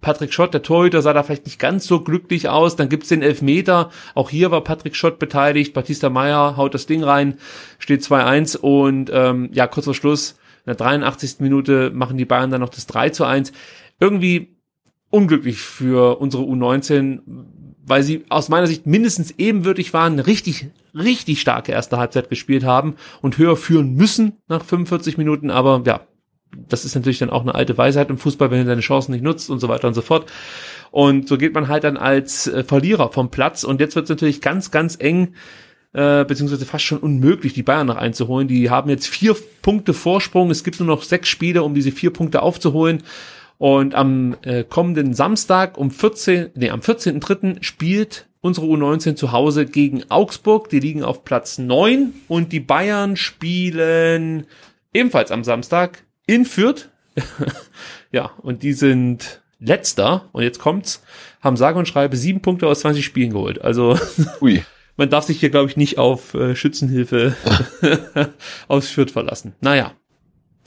Patrick 0.00 0.32
Schott, 0.32 0.54
der 0.54 0.62
Torhüter, 0.62 1.02
sah 1.02 1.12
da 1.12 1.22
vielleicht 1.22 1.44
nicht 1.44 1.58
ganz 1.58 1.86
so 1.86 2.00
glücklich 2.00 2.48
aus. 2.48 2.74
Dann 2.74 2.88
gibt's 2.88 3.08
den 3.08 3.20
Elfmeter. 3.20 3.90
Auch 4.14 4.30
hier 4.30 4.50
war 4.50 4.64
Patrick 4.64 4.96
Schott 4.96 5.18
beteiligt. 5.18 5.74
Batista 5.74 6.08
Meyer 6.08 6.56
haut 6.56 6.72
das 6.72 6.86
Ding 6.86 7.04
rein, 7.04 7.36
steht 7.78 8.00
2-1 8.00 8.56
und 8.56 9.10
ähm, 9.12 9.50
ja, 9.52 9.66
kurz 9.66 9.84
vor 9.84 9.94
Schluss, 9.94 10.38
in 10.64 10.70
der 10.70 10.76
83. 10.76 11.40
Minute 11.40 11.90
machen 11.90 12.16
die 12.16 12.24
Bayern 12.24 12.50
dann 12.50 12.62
noch 12.62 12.70
das 12.70 12.86
3 12.86 13.10
zu 13.10 13.24
1. 13.24 13.52
Irgendwie 14.00 14.56
unglücklich 15.10 15.58
für 15.58 16.18
unsere 16.18 16.44
U19, 16.44 17.20
weil 17.86 18.02
sie 18.02 18.24
aus 18.28 18.48
meiner 18.48 18.66
Sicht 18.66 18.86
mindestens 18.86 19.32
ebenwürdig 19.38 19.92
waren, 19.92 20.18
richtig, 20.18 20.66
richtig 20.94 21.40
starke 21.40 21.72
erste 21.72 21.96
Halbzeit 21.96 22.28
gespielt 22.28 22.64
haben 22.64 22.96
und 23.22 23.38
höher 23.38 23.56
führen 23.56 23.94
müssen 23.94 24.34
nach 24.48 24.64
45 24.64 25.16
Minuten, 25.18 25.50
aber 25.50 25.82
ja, 25.86 26.00
das 26.68 26.84
ist 26.84 26.94
natürlich 26.94 27.18
dann 27.18 27.30
auch 27.30 27.42
eine 27.42 27.54
alte 27.54 27.76
Weisheit 27.76 28.10
im 28.10 28.18
Fußball, 28.18 28.50
wenn 28.50 28.60
du 28.60 28.66
deine 28.66 28.80
Chancen 28.80 29.12
nicht 29.12 29.24
nutzt 29.24 29.50
und 29.50 29.60
so 29.60 29.68
weiter 29.68 29.88
und 29.88 29.94
so 29.94 30.02
fort. 30.02 30.30
Und 30.90 31.28
so 31.28 31.36
geht 31.36 31.54
man 31.54 31.68
halt 31.68 31.84
dann 31.84 31.96
als 31.96 32.46
äh, 32.46 32.64
Verlierer 32.64 33.12
vom 33.12 33.30
Platz. 33.30 33.64
Und 33.64 33.80
jetzt 33.80 33.96
wird 33.96 34.04
es 34.04 34.10
natürlich 34.10 34.40
ganz, 34.40 34.70
ganz 34.70 34.96
eng, 34.98 35.34
äh, 35.92 36.24
beziehungsweise 36.24 36.64
fast 36.64 36.84
schon 36.84 36.98
unmöglich, 36.98 37.52
die 37.52 37.62
Bayern 37.62 37.86
noch 37.86 37.96
einzuholen. 37.96 38.48
Die 38.48 38.70
haben 38.70 38.88
jetzt 38.88 39.06
vier 39.06 39.36
Punkte 39.62 39.92
Vorsprung. 39.92 40.50
Es 40.50 40.64
gibt 40.64 40.80
nur 40.80 40.86
noch 40.86 41.02
sechs 41.02 41.28
Spiele, 41.28 41.62
um 41.62 41.74
diese 41.74 41.92
vier 41.92 42.12
Punkte 42.12 42.42
aufzuholen. 42.42 43.02
Und 43.58 43.94
am 43.94 44.36
äh, 44.42 44.64
kommenden 44.64 45.14
Samstag 45.14 45.78
um 45.78 45.90
14, 45.90 46.50
nee, 46.54 46.70
am 46.70 46.80
14.3. 46.80 47.62
spielt 47.62 48.28
unsere 48.40 48.66
U19 48.66 49.16
zu 49.16 49.32
Hause 49.32 49.66
gegen 49.66 50.10
Augsburg. 50.10 50.68
Die 50.68 50.80
liegen 50.80 51.02
auf 51.02 51.24
Platz 51.24 51.58
neun 51.58 52.14
und 52.28 52.52
die 52.52 52.60
Bayern 52.60 53.16
spielen 53.16 54.46
ebenfalls 54.92 55.30
am 55.30 55.44
Samstag 55.44 56.04
in 56.26 56.44
Fürth. 56.44 56.90
ja, 58.12 58.30
und 58.42 58.62
die 58.62 58.72
sind 58.72 59.42
letzter. 59.58 60.28
Und 60.32 60.42
jetzt 60.42 60.58
kommt's, 60.58 61.02
haben 61.40 61.56
sage 61.56 61.78
und 61.78 61.88
schreibe 61.88 62.16
sieben 62.16 62.42
Punkte 62.42 62.66
aus 62.66 62.80
20 62.80 63.04
Spielen 63.04 63.30
geholt. 63.30 63.62
Also, 63.62 63.98
Ui. 64.40 64.62
man 64.96 65.10
darf 65.10 65.24
sich 65.24 65.40
hier, 65.40 65.50
glaube 65.50 65.70
ich, 65.70 65.76
nicht 65.76 65.98
auf 65.98 66.34
äh, 66.34 66.54
Schützenhilfe 66.54 67.34
aus 68.68 68.88
Fürth 68.90 69.10
verlassen. 69.10 69.54
Naja. 69.60 69.92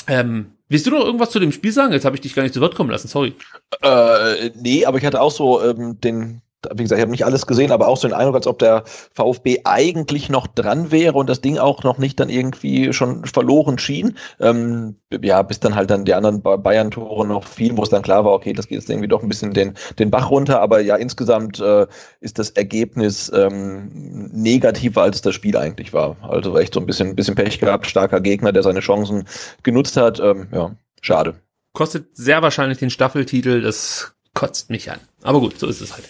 Ähm, 0.08 0.54
willst 0.70 0.86
du 0.86 0.92
noch 0.92 1.06
irgendwas 1.06 1.32
zu 1.32 1.40
dem 1.40 1.52
Spiel 1.52 1.72
sagen? 1.72 1.94
Jetzt 1.94 2.06
habe 2.06 2.16
ich 2.16 2.22
dich 2.22 2.36
gar 2.36 2.44
nicht 2.44 2.54
zu 2.54 2.62
Wort 2.62 2.76
kommen 2.76 2.90
lassen, 2.90 3.08
sorry. 3.08 3.36
Äh, 3.82 4.52
nee, 4.56 4.86
aber 4.86 4.98
ich 4.98 5.06
hatte 5.06 5.22
auch 5.22 5.32
so 5.32 5.62
ähm, 5.62 6.00
den, 6.00 6.42
wie 6.74 6.84
gesagt, 6.84 7.00
ich 7.00 7.04
habe 7.04 7.12
nicht 7.12 7.26
alles 7.26 7.48
gesehen, 7.48 7.72
aber 7.72 7.88
auch 7.88 7.98
so 7.98 8.08
den 8.08 8.16
Eindruck, 8.16 8.36
als 8.36 8.48
ob 8.48 8.60
der 8.60 8.84
VfB 9.14 9.62
eigentlich 9.64 10.30
noch 10.30 10.48
dran 10.48 10.92
wäre 10.92 11.18
und 11.18 11.30
das 11.30 11.42
Ding 11.42 11.58
auch 11.58 11.84
noch 11.84 11.98
nicht 11.98 12.20
dann 12.20 12.30
irgendwie 12.30 12.92
schon 12.94 13.26
verloren 13.26 13.78
schien. 13.78 14.18
Ähm, 14.40 14.96
ja, 15.22 15.42
bis 15.42 15.60
dann 15.60 15.76
halt 15.76 15.90
dann 15.90 16.06
die 16.06 16.14
anderen 16.14 16.42
Bayern-Tore 16.42 17.26
noch 17.26 17.46
fielen, 17.46 17.78
wo 17.78 17.84
es 17.84 17.90
dann 17.90 18.02
klar 18.02 18.26
war, 18.26 18.34
okay, 18.34 18.54
das 18.54 18.68
geht 18.68 18.80
jetzt 18.80 18.90
irgendwie 18.90 19.08
doch 19.08 19.24
ein 19.24 19.30
bisschen 19.30 19.54
den, 19.54 19.74
den 19.98 20.12
Bach 20.12 20.30
runter, 20.30 20.62
aber 20.62 20.82
ja, 20.82 20.96
insgesamt 20.96 21.60
äh, 21.60 21.88
ist 22.20 22.40
das 22.40 22.52
Ergebnis 22.52 23.32
ähm, 23.34 24.30
negativer, 24.34 25.04
als 25.04 25.22
das 25.22 25.36
Spiel 25.36 25.56
eigentlich 25.58 25.94
war. 25.94 26.18
Also 26.22 26.58
echt 26.58 26.74
so 26.74 26.80
ein 26.80 26.86
bisschen, 26.86 27.16
bisschen 27.16 27.36
Pech 27.36 27.60
gehabt, 27.60 27.88
starker 27.88 28.20
Gegner, 28.20 28.52
der 28.52 28.64
seine 28.64 28.82
Chancen 28.82 29.26
genutzt 29.64 29.98
hat. 29.98 30.20
Ähm, 30.20 30.48
ja, 30.52 30.76
schade. 31.02 31.36
Kostet 31.74 32.18
sehr 32.18 32.42
wahrscheinlich 32.42 32.80
den 32.80 32.90
Staffeltitel, 32.90 33.62
das 33.62 34.16
kotzt 34.34 34.70
mich 34.70 34.92
an. 34.92 35.00
Aber 35.22 35.40
gut, 35.40 35.60
so 35.60 35.68
ist 35.68 35.82
es 35.82 35.94
halt. 35.94 36.08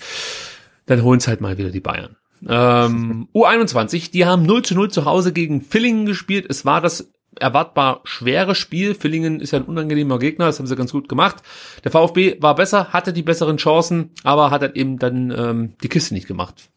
Dann 0.85 1.03
holen 1.03 1.19
es 1.19 1.27
halt 1.27 1.41
mal 1.41 1.57
wieder 1.57 1.69
die 1.69 1.79
Bayern. 1.79 2.15
Ähm, 2.47 3.27
U21, 3.33 4.11
die 4.11 4.25
haben 4.25 4.43
0 4.43 4.63
zu 4.63 4.75
0 4.75 4.91
zu 4.91 5.05
Hause 5.05 5.33
gegen 5.33 5.61
Villingen 5.61 6.05
gespielt. 6.05 6.45
Es 6.49 6.65
war 6.65 6.81
das 6.81 7.11
erwartbar 7.39 8.01
schwere 8.03 8.55
Spiel. 8.55 8.95
Villingen 8.95 9.39
ist 9.39 9.51
ja 9.51 9.59
ein 9.59 9.65
unangenehmer 9.65 10.19
Gegner, 10.19 10.45
das 10.45 10.59
haben 10.59 10.67
sie 10.67 10.75
ganz 10.75 10.91
gut 10.91 11.09
gemacht. 11.09 11.37
Der 11.83 11.91
VfB 11.91 12.37
war 12.41 12.55
besser, 12.55 12.91
hatte 12.91 13.13
die 13.13 13.23
besseren 13.23 13.57
Chancen, 13.57 14.11
aber 14.23 14.51
hat 14.51 14.61
halt 14.61 14.75
eben 14.75 14.99
dann 14.99 15.31
ähm, 15.31 15.73
die 15.83 15.89
Kiste 15.89 16.13
nicht 16.13 16.27
gemacht. 16.27 16.69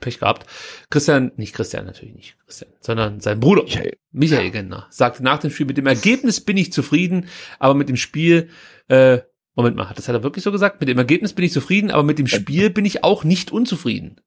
Pech 0.00 0.20
gehabt. 0.20 0.46
Christian, 0.90 1.32
nicht 1.36 1.54
Christian 1.54 1.84
natürlich 1.84 2.14
nicht, 2.14 2.36
Christian, 2.44 2.70
sondern 2.80 3.20
sein 3.20 3.40
Bruder 3.40 3.64
Michael, 3.64 3.96
Michael 4.12 4.50
Gentner 4.52 4.86
sagte 4.90 5.24
nach 5.24 5.38
dem 5.38 5.50
Spiel, 5.50 5.66
mit 5.66 5.76
dem 5.76 5.86
Ergebnis 5.86 6.40
bin 6.40 6.56
ich 6.56 6.72
zufrieden, 6.72 7.26
aber 7.58 7.74
mit 7.74 7.88
dem 7.88 7.96
Spiel 7.96 8.48
äh, 8.86 9.18
Moment 9.58 9.74
mal, 9.74 9.92
das 9.92 10.06
hat 10.06 10.14
er 10.14 10.22
wirklich 10.22 10.44
so 10.44 10.52
gesagt? 10.52 10.78
Mit 10.78 10.88
dem 10.88 10.98
Ergebnis 10.98 11.32
bin 11.32 11.44
ich 11.44 11.50
zufrieden, 11.50 11.90
aber 11.90 12.04
mit 12.04 12.20
dem 12.20 12.28
Spiel 12.28 12.70
bin 12.70 12.84
ich 12.84 13.02
auch 13.02 13.24
nicht 13.24 13.50
unzufrieden. 13.50 14.20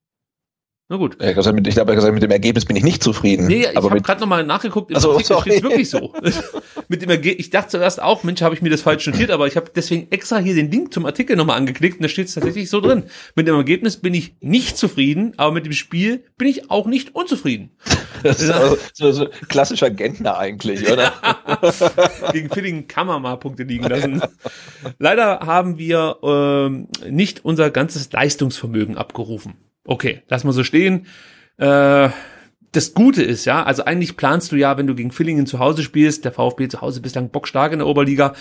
Na 0.92 0.98
gut. 0.98 1.16
Ich 1.24 1.34
glaube, 1.36 1.54
mit, 1.54 1.70
glaub, 1.70 1.88
gesagt, 1.88 2.14
mit 2.14 2.22
dem 2.22 2.32
Ergebnis 2.32 2.66
bin 2.66 2.76
ich 2.76 2.84
nicht 2.84 3.02
zufrieden. 3.02 3.48
Nee, 3.48 3.62
ich 3.62 3.78
habe 3.78 4.02
gerade 4.02 4.20
nochmal 4.20 4.44
nachgeguckt, 4.44 4.92
im 4.92 4.98
also, 4.98 5.14
Artikel 5.14 5.40
steht 5.40 5.64
wirklich 5.64 5.90
so. 5.90 6.14
mit 6.90 7.02
dem 7.02 7.10
Ergebnis, 7.10 7.46
ich 7.46 7.50
dachte 7.50 7.70
zuerst 7.70 8.02
auch, 8.02 8.26
Mensch, 8.26 8.42
habe 8.42 8.56
ich 8.56 8.62
mir 8.62 8.70
das 8.70 8.82
falsch 8.82 9.08
notiert, 9.08 9.32
aber 9.32 9.48
ich 9.48 9.56
habe 9.56 9.72
deswegen 9.74 10.08
extra 10.12 10.40
hier 10.40 10.54
den 10.54 10.70
Link 10.70 10.94
zum 10.94 11.06
Artikel 11.06 11.38
nochmal 11.38 11.56
angeklickt 11.56 12.00
und 12.00 12.04
da 12.04 12.10
steht 12.10 12.28
es 12.28 12.34
tatsächlich 12.34 12.70
so 12.70 12.82
drin. 12.82 13.04
Mit 13.36 13.48
dem 13.48 13.56
Ergebnis 13.56 13.96
bin 13.96 14.14
ich 14.14 14.36
nicht 14.42 14.78
zufrieden, 14.78 15.32
aber 15.38 15.54
mit 15.54 15.66
dem 15.66 15.72
Spiel 15.72 16.26
bin 16.38 16.50
ich 16.50 16.70
auch 16.70 16.88
nicht 16.88 17.16
unzufrieden. 17.16 17.70
Das 18.24 18.40
ist 18.40 18.52
also 18.52 18.78
so, 18.94 19.12
so 19.12 19.30
klassischer 19.48 19.90
Gentner 19.90 20.38
eigentlich, 20.38 20.92
oder? 20.92 21.12
Gegen 22.34 22.88
kann 22.88 23.08
man 23.08 23.20
mal 23.20 23.36
Punkte 23.38 23.64
liegen 23.64 23.86
lassen. 23.86 24.22
Leider 25.00 25.40
haben 25.40 25.80
wir 25.80 26.18
ähm, 26.22 26.88
nicht 27.10 27.44
unser 27.44 27.72
ganzes 27.72 28.12
Leistungsvermögen 28.12 28.96
abgerufen. 28.96 29.56
Okay, 29.86 30.22
lass 30.28 30.44
mal 30.44 30.54
so 30.54 30.64
stehen. 30.64 31.08
Äh, 31.58 32.10
das 32.72 32.94
Gute 32.94 33.22
ist, 33.22 33.46
ja, 33.46 33.64
also 33.64 33.84
eigentlich 33.84 34.16
planst 34.16 34.52
du 34.52 34.56
ja, 34.56 34.78
wenn 34.78 34.88
du 34.88 34.96
gegen 34.96 35.12
Villingen 35.12 35.46
zu 35.46 35.60
Hause 35.60 35.84
spielst, 35.84 36.24
der 36.24 36.32
VfB 36.32 36.70
zu 36.70 36.80
Hause 36.80 37.02
bislang 37.02 37.30
bockstark 37.30 37.74
in 37.74 37.80
der 37.80 37.88
Oberliga, 37.88 38.34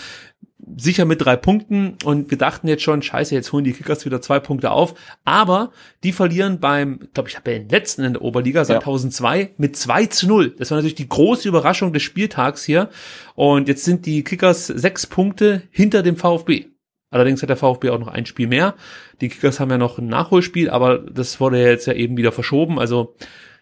sicher 0.77 1.05
mit 1.05 1.25
drei 1.25 1.35
Punkten 1.35 1.97
und 2.05 2.31
wir 2.31 2.39
dachten 2.39 2.69
jetzt 2.69 2.85
schon, 2.85 3.03
scheiße, 3.03 3.35
jetzt 3.35 3.53
holen 3.53 3.65
die 3.65 3.73
Kickers 3.73 4.05
wieder 4.05 4.21
zwei 4.21 4.39
Punkte 4.39 4.71
auf, 4.71 4.95
aber 5.25 5.73
die 6.05 6.13
verlieren 6.13 6.61
beim, 6.61 7.01
glaube, 7.13 7.29
ich 7.29 7.37
habe 7.37 7.51
ja 7.51 7.59
den 7.59 7.69
letzten 7.69 8.05
in 8.05 8.13
der 8.13 8.23
Oberliga 8.23 8.65
seit 8.65 8.77
ja. 8.77 8.83
2002 8.83 9.55
mit 9.57 9.77
2 9.77 10.07
zu 10.07 10.29
0. 10.29 10.55
Das 10.57 10.71
war 10.71 10.77
natürlich 10.77 10.95
die 10.95 11.09
große 11.09 11.49
Überraschung 11.49 11.93
des 11.93 12.03
Spieltags 12.03 12.63
hier 12.63 12.91
und 13.35 13.67
jetzt 13.67 13.85
sind 13.85 14.07
die 14.07 14.23
Kickers 14.23 14.67
sechs 14.67 15.07
Punkte 15.07 15.63
hinter 15.71 16.05
dem 16.05 16.17
VfB. 16.17 16.67
Allerdings 17.11 17.43
hat 17.43 17.49
der 17.49 17.57
VfB 17.57 17.91
auch 17.91 17.99
noch 17.99 18.09
ein 18.09 18.27
Spiel 18.27 18.47
mehr. 18.47 18.75
Die 19.21 19.29
Kickers 19.29 19.59
haben 19.59 19.71
ja 19.71 19.79
noch 19.79 19.99
ein 19.99 20.07
Nachholspiel, 20.07 20.71
aber 20.71 20.99
das 20.99 21.41
wurde 21.41 21.61
ja 21.61 21.69
jetzt 21.69 21.87
ja 21.87 21.93
eben 21.93 22.17
wieder 22.17 22.33
verschoben. 22.33 22.79
Also 22.79 23.15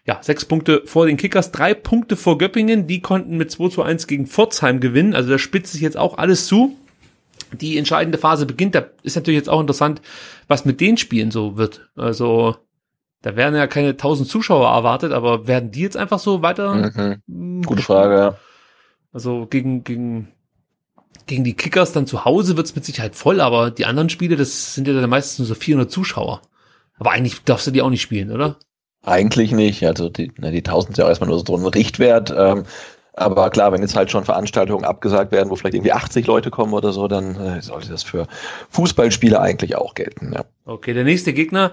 ja, 0.05 0.19
sechs 0.21 0.45
Punkte 0.45 0.83
vor 0.85 1.05
den 1.05 1.17
Kickers, 1.17 1.51
drei 1.51 1.73
Punkte 1.73 2.15
vor 2.15 2.37
Göppingen. 2.37 2.87
Die 2.87 3.01
konnten 3.01 3.37
mit 3.37 3.51
2 3.51 3.69
zu 3.69 3.83
1 3.83 4.07
gegen 4.07 4.27
Pforzheim 4.27 4.79
gewinnen. 4.79 5.13
Also 5.13 5.29
da 5.29 5.39
spitzt 5.39 5.73
sich 5.73 5.81
jetzt 5.81 5.97
auch 5.97 6.17
alles 6.17 6.47
zu. 6.47 6.75
Die 7.51 7.77
entscheidende 7.77 8.17
Phase 8.17 8.45
beginnt. 8.45 8.75
Da 8.75 8.85
ist 9.03 9.15
natürlich 9.15 9.39
jetzt 9.39 9.49
auch 9.49 9.61
interessant, 9.61 10.01
was 10.47 10.65
mit 10.65 10.79
den 10.79 10.97
Spielen 10.97 11.31
so 11.31 11.57
wird. 11.57 11.89
Also 11.95 12.55
da 13.21 13.35
werden 13.35 13.55
ja 13.55 13.67
keine 13.67 13.97
tausend 13.97 14.29
Zuschauer 14.29 14.69
erwartet, 14.69 15.11
aber 15.11 15.47
werden 15.47 15.71
die 15.71 15.81
jetzt 15.81 15.97
einfach 15.97 16.19
so 16.19 16.41
weiter? 16.41 17.19
Mhm. 17.27 17.63
Gute 17.63 17.81
Frage, 17.81 18.15
ja. 18.15 18.37
Also 19.11 19.47
gegen, 19.47 19.83
gegen 19.83 20.29
gegen 21.29 21.43
die 21.43 21.53
Kickers 21.53 21.93
dann 21.93 22.07
zu 22.07 22.25
Hause 22.25 22.57
wird's 22.57 22.75
mit 22.75 22.83
Sicherheit 22.83 23.15
voll, 23.15 23.39
aber 23.39 23.71
die 23.71 23.85
anderen 23.85 24.09
Spiele, 24.09 24.35
das 24.35 24.73
sind 24.73 24.87
ja 24.87 24.93
dann 24.93 25.09
meistens 25.09 25.39
nur 25.39 25.47
so 25.47 25.55
400 25.55 25.89
Zuschauer. 25.89 26.41
Aber 26.97 27.11
eigentlich 27.11 27.43
darfst 27.43 27.67
du 27.67 27.71
die 27.71 27.81
auch 27.81 27.89
nicht 27.89 28.01
spielen, 28.01 28.31
oder? 28.31 28.57
Eigentlich 29.05 29.53
nicht. 29.53 29.85
Also 29.85 30.09
die, 30.09 30.31
na, 30.37 30.51
die 30.51 30.57
1000 30.57 30.95
sind 30.95 30.97
ja 30.97 31.05
auch 31.05 31.09
erstmal 31.09 31.29
nur 31.29 31.43
so 31.45 31.55
ein 31.55 31.65
Richtwert. 31.65 32.33
Ähm, 32.35 32.65
aber 33.13 33.49
klar, 33.49 33.71
wenn 33.71 33.81
jetzt 33.81 33.95
halt 33.95 34.11
schon 34.11 34.25
Veranstaltungen 34.25 34.85
abgesagt 34.85 35.31
werden, 35.31 35.49
wo 35.49 35.55
vielleicht 35.55 35.75
irgendwie 35.75 35.93
80 35.93 36.25
Leute 36.27 36.51
kommen 36.51 36.73
oder 36.73 36.91
so, 36.91 37.07
dann 37.07 37.35
äh, 37.35 37.61
sollte 37.61 37.89
das 37.89 38.03
für 38.03 38.27
Fußballspiele 38.69 39.39
eigentlich 39.39 39.75
auch 39.75 39.93
gelten. 39.93 40.33
Ja. 40.33 40.45
Okay, 40.65 40.93
der 40.93 41.03
nächste 41.03 41.33
Gegner 41.33 41.71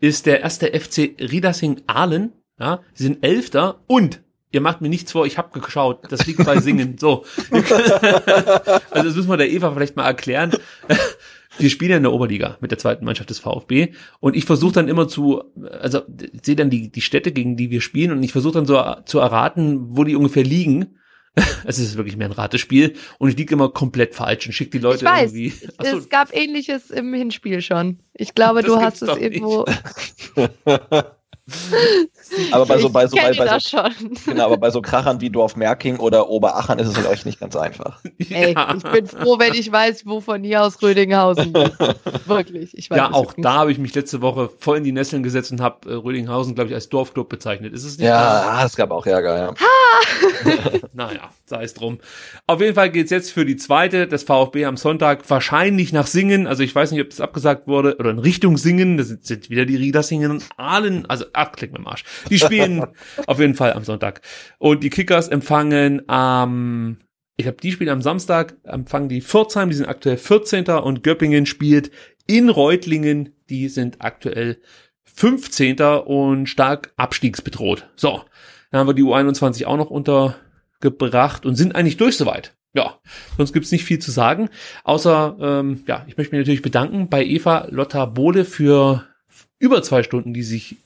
ist 0.00 0.26
der 0.26 0.42
erste 0.42 0.68
FC 0.78 1.14
Riedersing 1.20 1.82
Ahlen. 1.86 2.32
Ja, 2.60 2.80
sie 2.94 3.04
sind 3.04 3.24
Elfter 3.24 3.80
und 3.86 4.20
ihr 4.50 4.60
macht 4.60 4.80
mir 4.80 4.88
nichts 4.88 5.12
vor, 5.12 5.26
ich 5.26 5.38
habe 5.38 5.58
geschaut, 5.60 6.10
das 6.10 6.26
liegt 6.26 6.44
bei 6.44 6.58
Singen. 6.60 6.96
So. 6.98 7.24
also 7.50 9.08
das 9.08 9.16
müssen 9.16 9.28
wir 9.28 9.36
der 9.36 9.50
Eva 9.50 9.72
vielleicht 9.72 9.96
mal 9.96 10.06
erklären. 10.06 10.52
Wir 11.58 11.70
spielen 11.70 11.90
ja 11.90 11.96
in 11.96 12.02
der 12.04 12.12
Oberliga 12.12 12.56
mit 12.60 12.70
der 12.70 12.78
zweiten 12.78 13.04
Mannschaft 13.04 13.30
des 13.30 13.40
VfB 13.40 13.92
und 14.20 14.36
ich 14.36 14.44
versuche 14.44 14.74
dann 14.74 14.88
immer 14.88 15.08
zu, 15.08 15.42
also 15.80 16.02
ich 16.32 16.44
sehe 16.44 16.56
dann 16.56 16.70
die, 16.70 16.90
die 16.90 17.00
Städte, 17.00 17.32
gegen 17.32 17.56
die 17.56 17.70
wir 17.70 17.80
spielen 17.80 18.12
und 18.12 18.22
ich 18.22 18.32
versuche 18.32 18.54
dann 18.54 18.66
so 18.66 18.82
zu 19.04 19.18
erraten, 19.18 19.96
wo 19.96 20.04
die 20.04 20.16
ungefähr 20.16 20.44
liegen. 20.44 20.94
Es 21.64 21.78
ist 21.78 21.96
wirklich 21.96 22.16
mehr 22.16 22.26
ein 22.26 22.32
Ratespiel 22.32 22.94
und 23.18 23.28
ich 23.28 23.36
liege 23.36 23.54
immer 23.54 23.68
komplett 23.68 24.16
falsch 24.16 24.46
und 24.46 24.52
schicke 24.52 24.72
die 24.72 24.78
Leute 24.78 25.04
ich 25.04 25.10
weiß, 25.10 25.32
irgendwie. 25.32 25.52
Achso. 25.76 25.98
Es 25.98 26.08
gab 26.08 26.34
ähnliches 26.34 26.90
im 26.90 27.14
Hinspiel 27.14 27.62
schon. 27.62 28.00
Ich 28.12 28.34
glaube, 28.34 28.64
du 28.64 28.80
hast 28.80 29.02
es 29.02 29.16
irgendwo. 29.16 29.64
aber 32.50 32.66
bei 32.66 32.78
so, 32.78 32.90
bei 32.90 33.06
so, 33.06 33.16
bei, 33.16 33.32
bei 33.32 33.58
so, 33.58 33.78
genau, 34.26 34.46
aber 34.46 34.56
bei 34.56 34.70
so 34.70 34.82
Krachern 34.82 35.20
wie 35.20 35.30
Dorf-Merking 35.30 35.98
oder 35.98 36.28
Oberachern 36.28 36.78
ist 36.78 36.88
es 36.88 36.96
halt 36.96 37.06
euch 37.06 37.24
nicht 37.24 37.40
ganz 37.40 37.56
einfach. 37.56 38.00
Ey, 38.30 38.54
ja. 38.54 38.74
ich 38.76 38.82
bin 38.82 39.06
froh, 39.06 39.38
wenn 39.38 39.54
ich 39.54 39.70
weiß, 39.70 40.06
wo 40.06 40.20
von 40.20 40.42
hier 40.42 40.62
aus 40.62 40.80
Rödinghausen 40.82 41.54
ist. 41.54 41.78
Wirklich. 42.26 42.76
Ich 42.76 42.90
weiß 42.90 42.98
ja, 42.98 43.12
auch 43.12 43.34
da 43.36 43.54
habe 43.54 43.72
ich 43.72 43.78
mich 43.78 43.94
letzte 43.94 44.20
Woche 44.20 44.50
voll 44.58 44.78
in 44.78 44.84
die 44.84 44.92
Nesseln 44.92 45.22
gesetzt 45.22 45.52
und 45.52 45.60
habe 45.60 45.90
äh, 45.90 45.94
Rödinghausen, 45.94 46.54
glaube 46.54 46.70
ich, 46.70 46.74
als 46.74 46.88
Dorfclub 46.88 47.28
bezeichnet. 47.28 47.72
Ist 47.72 47.84
es 47.84 47.98
nicht? 47.98 48.06
Ja, 48.06 48.42
da? 48.42 48.64
es 48.64 48.76
gab 48.76 48.90
auch 48.90 49.06
Ärger, 49.06 49.36
ja. 49.36 49.54
naja, 50.92 51.30
sei 51.46 51.64
es 51.64 51.74
drum. 51.74 51.98
Auf 52.46 52.60
jeden 52.60 52.74
Fall 52.74 52.90
geht's 52.90 53.10
jetzt 53.10 53.32
für 53.32 53.44
die 53.44 53.56
zweite, 53.56 54.06
das 54.06 54.22
VfB 54.22 54.64
am 54.64 54.76
Sonntag, 54.76 55.28
wahrscheinlich 55.28 55.92
nach 55.92 56.06
Singen. 56.06 56.46
Also 56.46 56.62
ich 56.62 56.74
weiß 56.74 56.92
nicht, 56.92 57.00
ob 57.00 57.10
das 57.10 57.20
abgesagt 57.20 57.66
wurde, 57.66 57.96
oder 57.98 58.10
in 58.10 58.18
Richtung 58.18 58.56
Singen. 58.56 58.96
Das 58.96 59.08
sind 59.08 59.50
wieder 59.50 59.64
die 59.64 59.76
Rieder 59.76 60.02
Singen. 60.02 60.42
Ahlen, 60.56 61.06
also 61.06 61.24
ach, 61.32 61.52
klick 61.52 61.72
mir 61.72 61.80
Marsch. 61.80 62.04
Die 62.30 62.38
spielen 62.38 62.86
auf 63.26 63.38
jeden 63.38 63.54
Fall 63.54 63.72
am 63.72 63.84
Sonntag. 63.84 64.20
Und 64.58 64.82
die 64.82 64.90
Kickers 64.90 65.28
empfangen 65.28 66.08
am, 66.08 66.98
ich 67.36 67.46
habe 67.46 67.56
die 67.56 67.72
spielen 67.72 67.90
am 67.90 68.02
Samstag, 68.02 68.56
empfangen 68.64 69.08
die 69.08 69.20
Pforzheim, 69.20 69.70
die 69.70 69.76
sind 69.76 69.88
aktuell 69.88 70.16
14. 70.16 70.66
und 70.66 71.02
Göppingen 71.02 71.46
spielt 71.46 71.90
in 72.26 72.48
Reutlingen, 72.48 73.34
die 73.48 73.68
sind 73.68 73.96
aktuell 74.00 74.60
15. 75.04 75.80
und 75.80 76.46
stark 76.46 76.92
abstiegsbedroht. 76.96 77.88
So, 77.96 78.22
dann 78.70 78.80
haben 78.80 78.86
wir 78.86 78.94
die 78.94 79.02
U21 79.02 79.64
auch 79.64 79.76
noch 79.76 79.90
untergebracht 79.90 81.46
und 81.46 81.56
sind 81.56 81.74
eigentlich 81.74 81.96
durch 81.96 82.16
soweit. 82.16 82.54
Ja, 82.74 82.98
sonst 83.36 83.52
gibt's 83.52 83.72
nicht 83.72 83.84
viel 83.84 83.98
zu 83.98 84.10
sagen. 84.10 84.50
Außer, 84.84 85.36
ähm, 85.40 85.82
ja, 85.86 86.04
ich 86.06 86.16
möchte 86.16 86.34
mich 86.34 86.42
natürlich 86.42 86.62
bedanken 86.62 87.08
bei 87.08 87.24
Eva 87.24 87.66
Lotta 87.70 88.04
Bode 88.04 88.44
für 88.44 89.04
über 89.58 89.82
zwei 89.82 90.02
Stunden, 90.02 90.34
die 90.34 90.42
sich 90.42 90.76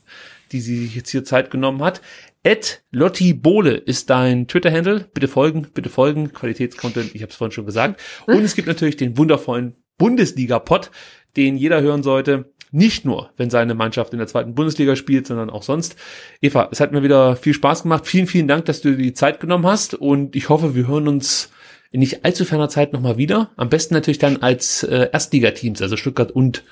die 0.52 0.60
sie 0.60 0.84
sich 0.84 0.94
jetzt 0.94 1.10
hier 1.10 1.24
Zeit 1.24 1.50
genommen 1.50 1.82
hat. 1.82 2.00
Ed 2.42 2.82
Lotti 2.90 3.34
Bohle 3.34 3.74
ist 3.74 4.10
dein 4.10 4.48
Twitter-Handle. 4.48 5.08
Bitte 5.14 5.28
folgen, 5.28 5.68
bitte 5.74 5.88
folgen. 5.88 6.32
Qualitätscontent, 6.32 7.14
ich 7.14 7.22
habe 7.22 7.30
es 7.30 7.36
vorhin 7.36 7.52
schon 7.52 7.66
gesagt. 7.66 8.00
Und 8.26 8.42
es 8.42 8.54
gibt 8.54 8.68
natürlich 8.68 8.96
den 8.96 9.16
wundervollen 9.16 9.76
Bundesliga-Pod, 9.98 10.90
den 11.36 11.56
jeder 11.56 11.80
hören 11.80 12.02
sollte. 12.02 12.52
Nicht 12.72 13.04
nur, 13.04 13.30
wenn 13.36 13.50
seine 13.50 13.74
Mannschaft 13.74 14.12
in 14.12 14.18
der 14.18 14.26
zweiten 14.26 14.54
Bundesliga 14.54 14.96
spielt, 14.96 15.26
sondern 15.26 15.50
auch 15.50 15.62
sonst. 15.62 15.96
Eva, 16.40 16.68
es 16.72 16.80
hat 16.80 16.92
mir 16.92 17.02
wieder 17.02 17.36
viel 17.36 17.54
Spaß 17.54 17.82
gemacht. 17.82 18.06
Vielen, 18.06 18.26
vielen 18.26 18.48
Dank, 18.48 18.64
dass 18.64 18.80
du 18.80 18.90
dir 18.90 19.02
die 19.02 19.14
Zeit 19.14 19.40
genommen 19.40 19.66
hast. 19.66 19.94
Und 19.94 20.34
ich 20.34 20.48
hoffe, 20.48 20.74
wir 20.74 20.88
hören 20.88 21.06
uns 21.06 21.50
in 21.90 22.00
nicht 22.00 22.24
allzu 22.24 22.44
ferner 22.44 22.70
Zeit 22.70 22.92
nochmal 22.94 23.18
wieder. 23.18 23.50
Am 23.56 23.68
besten 23.68 23.94
natürlich 23.94 24.18
dann 24.18 24.38
als 24.38 24.82
äh, 24.82 25.10
Erstligateams, 25.12 25.82
also 25.82 25.96
Stuttgart 25.96 26.32
und 26.32 26.64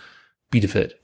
Bielefeld. 0.51 0.99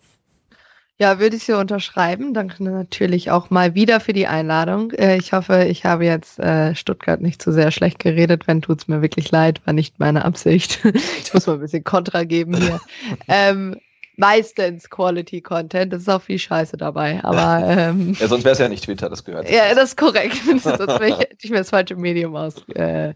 Ja, 0.99 1.18
würde 1.18 1.36
ich 1.36 1.42
hier 1.42 1.58
unterschreiben. 1.58 2.33
Danke 2.33 2.65
natürlich 2.65 3.31
auch 3.31 3.50
mal 3.50 3.75
wieder 3.75 4.00
für 4.00 4.15
die 4.15 4.26
Einladung. 4.26 4.92
Äh, 4.92 5.18
ich 5.18 5.34
hoffe, 5.34 5.65
ich 5.65 5.84
habe 5.84 6.07
jetzt 6.07 6.39
äh, 6.39 6.75
Stuttgart 6.75 7.20
nicht 7.20 7.42
zu 7.42 7.52
sehr 7.52 7.70
schlecht 7.70 7.99
geredet. 7.99 8.47
Wenn 8.47 8.62
tut's 8.62 8.89
mir 8.89 9.02
wirklich 9.02 9.31
leid, 9.31 9.60
war 9.66 9.75
nicht 9.75 9.99
meine 9.99 10.25
Absicht. 10.25 10.81
ich 11.23 11.34
muss 11.34 11.47
mal 11.47 11.55
ein 11.55 11.60
bisschen 11.60 11.84
Kontra 11.84 12.25
geben 12.25 12.57
hier. 12.57 12.81
ähm, 13.28 13.76
meistens 14.16 14.89
Quality 14.89 15.42
Content. 15.42 15.92
Das 15.92 16.00
ist 16.00 16.08
auch 16.08 16.23
viel 16.23 16.39
Scheiße 16.39 16.78
dabei. 16.78 17.23
Aber 17.23 17.62
ähm, 17.68 18.16
ja, 18.18 18.26
sonst 18.26 18.44
wäre 18.44 18.55
es 18.55 18.58
ja 18.58 18.70
nicht 18.70 18.84
Twitter, 18.84 19.10
das 19.10 19.23
gehört. 19.23 19.50
Ja, 19.50 19.75
das 19.75 19.91
ist 19.91 19.97
korrekt. 19.99 20.36
sonst 20.47 20.66
hätte 20.99 21.36
ich 21.42 21.50
mir 21.50 21.58
das 21.58 21.70
falsche 21.70 21.97
Medium 21.97 22.34
aus, 22.36 22.66
äh, 22.68 23.12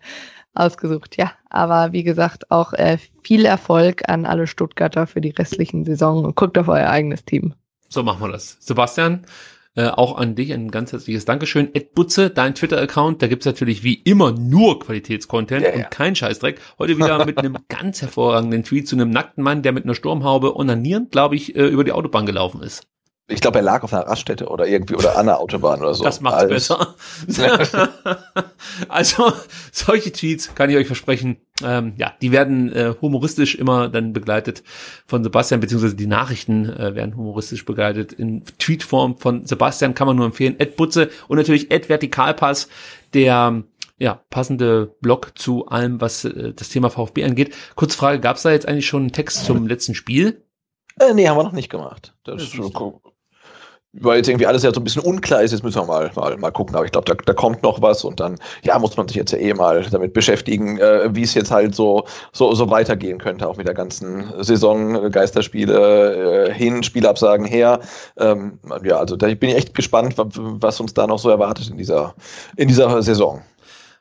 ausgesucht. 0.53 1.17
Ja, 1.17 1.33
aber 1.49 1.93
wie 1.93 2.03
gesagt, 2.03 2.51
auch 2.51 2.75
äh, 2.75 2.99
viel 3.23 3.47
Erfolg 3.47 4.07
an 4.07 4.27
alle 4.27 4.47
Stuttgarter 4.47 5.07
für 5.07 5.23
die 5.23 5.31
restlichen 5.31 5.87
Saison 5.87 6.27
und 6.27 6.37
guckt 6.37 6.59
auf 6.59 6.69
euer 6.69 6.91
eigenes 6.91 7.25
Team. 7.25 7.55
So 7.93 8.05
machen 8.05 8.23
wir 8.23 8.31
das. 8.31 8.57
Sebastian, 8.61 9.27
äh, 9.75 9.87
auch 9.87 10.17
an 10.17 10.37
dich 10.37 10.53
ein 10.53 10.71
ganz 10.71 10.93
herzliches 10.93 11.25
Dankeschön. 11.25 11.71
Ed 11.75 11.95
Butze, 11.95 12.31
dein 12.31 12.55
Twitter-Account, 12.55 13.21
da 13.21 13.27
gibt's 13.27 13.47
natürlich 13.47 13.83
wie 13.83 13.95
immer 13.95 14.33
nur 14.33 14.79
Qualitätscontent 14.79 15.63
ja, 15.63 15.71
ja. 15.71 15.77
und 15.77 15.91
kein 15.91 16.15
Scheißdreck. 16.15 16.61
Heute 16.79 16.97
wieder 16.97 17.25
mit 17.27 17.39
einem 17.39 17.57
ganz 17.69 18.01
hervorragenden 18.01 18.63
Tweet 18.63 18.89
zu 18.89 18.97
einem 18.97 19.11
nackten 19.11 19.43
Mann, 19.43 19.63
der 19.63 19.73
mit 19.73 19.85
einer 19.85 19.95
Sturmhaube 19.95 20.57
onanierend, 20.57 21.11
glaube 21.11 21.35
ich, 21.35 21.57
äh, 21.57 21.67
über 21.67 21.85
die 21.85 21.93
Autobahn 21.93 22.27
gelaufen 22.27 22.63
ist. 22.63 22.87
Ich 23.31 23.41
glaube, 23.41 23.59
er 23.59 23.63
lag 23.63 23.83
auf 23.83 23.93
einer 23.93 24.07
Raststätte 24.07 24.49
oder 24.49 24.67
irgendwie 24.67 24.97
oder 24.97 25.17
an 25.17 25.27
der 25.27 25.39
Autobahn 25.39 25.81
oder 25.81 25.95
so. 25.95 26.03
Das 26.03 26.21
macht's 26.21 26.49
besser. 26.49 26.95
also 28.89 29.33
solche 29.73 30.13
Tweets 30.13 30.55
kann 30.55 30.69
ich 30.69 30.77
euch 30.77 30.87
versprechen. 30.87 31.37
Ähm, 31.63 31.95
ja, 31.97 32.13
die 32.21 32.33
werden 32.33 32.73
äh, 32.73 32.95
humoristisch 33.01 33.55
immer 33.55 33.89
dann 33.89 34.13
begleitet 34.13 34.65
von 35.07 35.23
Sebastian, 35.23 35.61
beziehungsweise 35.61 35.95
die 35.95 36.07
Nachrichten 36.07 36.69
äh, 36.69 36.95
werden 36.95 37.17
humoristisch 37.17 37.65
begleitet 37.65 38.13
in 38.13 38.45
Tweetform 38.59 39.17
von 39.17 39.47
Sebastian. 39.47 39.95
Kann 39.95 40.09
man 40.09 40.17
nur 40.17 40.27
empfehlen. 40.27 40.57
Ed 40.59 40.77
Butze 40.77 41.11
und 41.29 41.39
natürlich 41.39 41.71
Ed 41.71 41.89
Vertikalpass, 41.89 42.69
der 43.15 43.63
ja, 44.01 44.25
passende 44.31 44.97
Blog 45.03 45.33
zu 45.39 45.67
allem, 45.67 46.01
was 46.01 46.25
äh, 46.25 46.55
das 46.55 46.71
Thema 46.71 46.91
VfB 46.91 47.23
angeht. 47.23 47.55
Kurze 47.77 47.97
Frage, 47.97 48.19
gab 48.19 48.37
es 48.37 48.43
da 48.43 48.51
jetzt 48.51 48.67
eigentlich 48.67 48.87
schon 48.87 49.03
einen 49.03 49.13
Text 49.13 49.45
zum 49.45 49.67
letzten 49.67 49.95
Spiel? 49.95 50.43
Äh, 50.99 51.15
nee, 51.15 51.29
haben 51.29 51.37
wir 51.37 51.45
noch 51.45 51.53
nicht 51.53 51.71
gemacht. 51.71 52.15
Das, 52.25 52.37
das 52.37 52.55
ist 52.55 52.73
weil 53.93 54.19
jetzt 54.19 54.29
irgendwie 54.29 54.47
alles 54.47 54.63
ja 54.63 54.73
so 54.73 54.81
ein 54.81 54.85
bisschen 54.85 55.03
unklar 55.03 55.43
ist, 55.43 55.51
jetzt 55.51 55.65
müssen 55.65 55.81
wir 55.81 55.87
mal, 55.87 56.11
mal, 56.15 56.37
mal 56.37 56.53
gucken. 56.53 56.77
Aber 56.77 56.85
ich 56.85 56.93
glaube, 56.93 57.07
da, 57.07 57.15
da 57.15 57.33
kommt 57.33 57.63
noch 57.63 57.83
was 57.83 58.05
und 58.05 58.21
dann, 58.21 58.37
ja, 58.63 58.79
muss 58.79 58.97
man 58.97 59.09
sich 59.09 59.17
jetzt 59.17 59.33
ja 59.33 59.39
eh 59.39 59.53
mal 59.53 59.85
damit 59.91 60.13
beschäftigen, 60.13 60.79
äh, 60.79 61.09
wie 61.15 61.23
es 61.23 61.35
jetzt 61.35 61.51
halt 61.51 61.75
so, 61.75 62.05
so, 62.33 62.55
so 62.55 62.71
weitergehen 62.71 63.19
könnte, 63.19 63.49
auch 63.49 63.57
mit 63.57 63.67
der 63.67 63.75
ganzen 63.75 64.33
Saison, 64.43 65.11
Geisterspiele 65.11 66.49
äh, 66.49 66.55
hin, 66.55 66.83
Spielabsagen 66.83 67.47
her. 67.47 67.81
Ähm, 68.17 68.59
ja, 68.85 68.99
also 68.99 69.17
da 69.17 69.27
bin 69.35 69.51
ich 69.51 69.57
echt 69.57 69.75
gespannt, 69.75 70.15
was 70.17 70.81
uns 70.81 70.95
da 70.95 71.07
noch 71.07 71.19
so 71.19 71.29
erwartet 71.31 71.69
in 71.71 71.77
dieser, 71.77 72.15
in 72.57 72.69
dieser 72.69 73.03
Saison. 73.03 73.43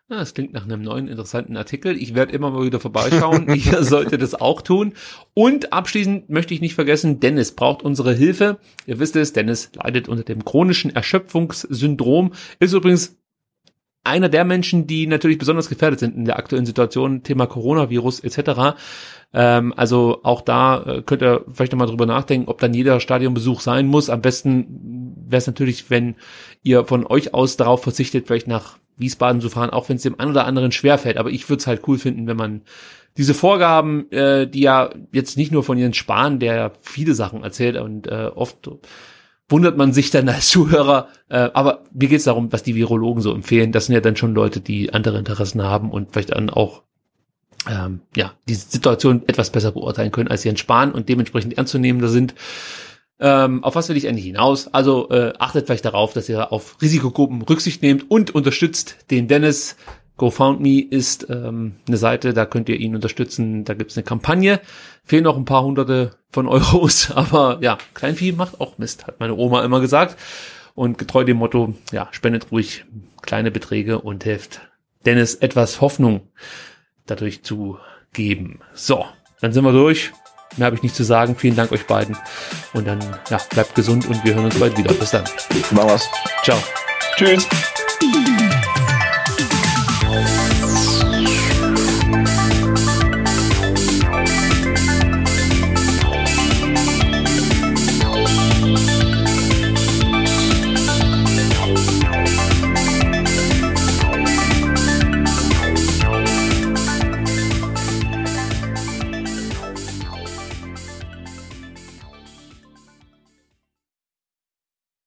Ja, 0.09 0.17
das 0.17 0.33
klingt 0.33 0.53
nach 0.53 0.63
einem 0.63 0.81
neuen 0.81 1.07
interessanten 1.07 1.55
Artikel. 1.55 1.95
Ich 1.95 2.15
werde 2.15 2.33
immer 2.33 2.49
mal 2.49 2.65
wieder 2.65 2.79
vorbeischauen. 2.79 3.47
Ihr 3.53 3.83
solltet 3.83 4.23
es 4.23 4.33
auch 4.33 4.63
tun. 4.63 4.93
Und 5.35 5.71
abschließend 5.71 6.31
möchte 6.31 6.55
ich 6.55 6.61
nicht 6.61 6.73
vergessen, 6.73 7.19
Dennis 7.19 7.51
braucht 7.51 7.83
unsere 7.83 8.15
Hilfe. 8.15 8.57
Ihr 8.87 8.97
wisst 8.97 9.15
es, 9.15 9.33
Dennis 9.33 9.69
leidet 9.75 10.09
unter 10.09 10.23
dem 10.23 10.43
chronischen 10.43 10.89
Erschöpfungssyndrom. 10.95 12.33
Ist 12.59 12.73
übrigens 12.73 13.19
einer 14.03 14.29
der 14.29 14.45
Menschen, 14.45 14.87
die 14.87 15.05
natürlich 15.05 15.37
besonders 15.37 15.69
gefährdet 15.69 15.99
sind 15.99 16.15
in 16.15 16.25
der 16.25 16.37
aktuellen 16.37 16.65
Situation, 16.65 17.21
Thema 17.21 17.45
Coronavirus 17.45 18.21
etc. 18.21 18.79
Ähm, 19.31 19.73
also 19.77 20.21
auch 20.23 20.41
da 20.41 20.81
äh, 20.81 21.01
könnt 21.03 21.21
ihr 21.21 21.45
vielleicht 21.53 21.73
nochmal 21.73 21.87
drüber 21.87 22.07
nachdenken, 22.07 22.47
ob 22.47 22.59
dann 22.59 22.73
jeder 22.73 22.99
Stadionbesuch 22.99 23.61
sein 23.61 23.85
muss. 23.85 24.09
Am 24.09 24.21
besten 24.21 25.15
wäre 25.27 25.37
es 25.37 25.47
natürlich, 25.47 25.91
wenn 25.91 26.15
ihr 26.63 26.85
von 26.85 27.05
euch 27.05 27.33
aus 27.33 27.57
darauf 27.57 27.83
verzichtet, 27.83 28.27
vielleicht 28.27 28.47
nach 28.47 28.77
Wiesbaden 28.97 29.41
zu 29.41 29.49
fahren, 29.49 29.69
auch 29.69 29.89
wenn 29.89 29.95
es 29.95 30.03
dem 30.03 30.19
einen 30.19 30.31
oder 30.31 30.45
anderen 30.45 30.71
schwerfällt. 30.71 31.17
Aber 31.17 31.29
ich 31.29 31.47
würde 31.49 31.61
es 31.61 31.67
halt 31.67 31.81
cool 31.87 31.97
finden, 31.97 32.27
wenn 32.27 32.37
man 32.37 32.61
diese 33.17 33.33
Vorgaben, 33.33 34.11
äh, 34.11 34.47
die 34.47 34.61
ja 34.61 34.89
jetzt 35.11 35.37
nicht 35.37 35.51
nur 35.51 35.63
von 35.63 35.77
Jens 35.77 35.97
Spahn, 35.97 36.39
der 36.39 36.55
ja 36.55 36.71
viele 36.81 37.13
Sachen 37.13 37.43
erzählt 37.43 37.77
und 37.77 38.07
äh, 38.07 38.29
oft 38.33 38.69
wundert 39.49 39.77
man 39.77 39.93
sich 39.93 40.11
dann 40.11 40.29
als 40.29 40.49
Zuhörer, 40.49 41.07
äh, 41.27 41.49
aber 41.53 41.85
mir 41.91 42.07
geht 42.07 42.19
es 42.19 42.25
darum, 42.25 42.51
was 42.53 42.63
die 42.63 42.75
Virologen 42.75 43.21
so 43.21 43.33
empfehlen. 43.33 43.71
Das 43.71 43.87
sind 43.87 43.95
ja 43.95 44.01
dann 44.01 44.15
schon 44.15 44.35
Leute, 44.35 44.61
die 44.61 44.93
andere 44.93 45.17
Interessen 45.17 45.63
haben 45.63 45.91
und 45.91 46.11
vielleicht 46.11 46.31
dann 46.31 46.49
auch 46.49 46.83
ähm, 47.69 48.01
ja, 48.15 48.33
die 48.47 48.55
Situation 48.55 49.23
etwas 49.27 49.49
besser 49.49 49.71
beurteilen 49.71 50.11
können 50.11 50.29
als 50.29 50.43
Jens 50.43 50.59
Spahn 50.59 50.91
und 50.91 51.09
dementsprechend 51.09 51.57
ernstzunehmender 51.57 52.09
sind. 52.09 52.35
Ähm, 53.19 53.63
auf 53.63 53.75
was 53.75 53.89
will 53.89 53.97
ich 53.97 54.07
eigentlich 54.07 54.25
hinaus? 54.25 54.73
Also 54.73 55.09
äh, 55.09 55.33
achtet 55.39 55.65
vielleicht 55.65 55.85
darauf, 55.85 56.13
dass 56.13 56.29
ihr 56.29 56.51
auf 56.51 56.77
Risikogruppen 56.81 57.41
Rücksicht 57.41 57.81
nehmt 57.81 58.09
und 58.09 58.33
unterstützt 58.33 58.97
den 59.11 59.27
Dennis. 59.27 59.75
GoFoundMe 60.17 60.81
ist 60.81 61.27
ähm, 61.29 61.75
eine 61.87 61.97
Seite, 61.97 62.33
da 62.33 62.45
könnt 62.45 62.69
ihr 62.69 62.77
ihn 62.77 62.95
unterstützen. 62.95 63.63
Da 63.63 63.73
gibt's 63.73 63.97
eine 63.97 64.03
Kampagne. 64.03 64.59
Fehlen 65.03 65.23
noch 65.23 65.37
ein 65.37 65.45
paar 65.45 65.63
hunderte 65.63 66.11
von 66.29 66.47
Euros, 66.47 67.11
aber 67.15 67.59
ja, 67.61 67.77
Kleinvieh 67.93 68.33
macht 68.33 68.61
auch 68.61 68.77
Mist, 68.77 69.07
hat 69.07 69.19
meine 69.19 69.35
Oma 69.35 69.63
immer 69.63 69.79
gesagt. 69.79 70.17
Und 70.75 70.97
getreu 70.97 71.23
dem 71.23 71.37
Motto, 71.37 71.73
ja, 71.91 72.07
spendet 72.11 72.51
ruhig 72.51 72.85
kleine 73.21 73.51
Beträge 73.51 73.99
und 73.99 74.23
helft 74.23 74.61
Dennis 75.05 75.35
etwas 75.35 75.81
Hoffnung 75.81 76.21
dadurch 77.05 77.43
zu 77.43 77.77
geben. 78.13 78.59
So, 78.73 79.05
dann 79.41 79.51
sind 79.51 79.63
wir 79.63 79.71
durch. 79.71 80.11
Mehr 80.57 80.67
habe 80.67 80.75
ich 80.75 80.83
nicht 80.83 80.95
zu 80.95 81.03
sagen. 81.03 81.35
Vielen 81.35 81.55
Dank 81.55 81.71
euch 81.71 81.85
beiden. 81.85 82.17
Und 82.73 82.87
dann, 82.87 82.99
ja, 83.29 83.39
bleibt 83.49 83.75
gesund 83.75 84.07
und 84.07 84.23
wir 84.23 84.35
hören 84.35 84.45
uns 84.45 84.59
bald 84.59 84.77
wieder. 84.77 84.93
Bis 84.93 85.11
dann. 85.11 85.23
Machen 85.71 85.89
wir's. 85.89 86.09
Ciao. 86.43 86.57
Tschüss. 87.15 87.47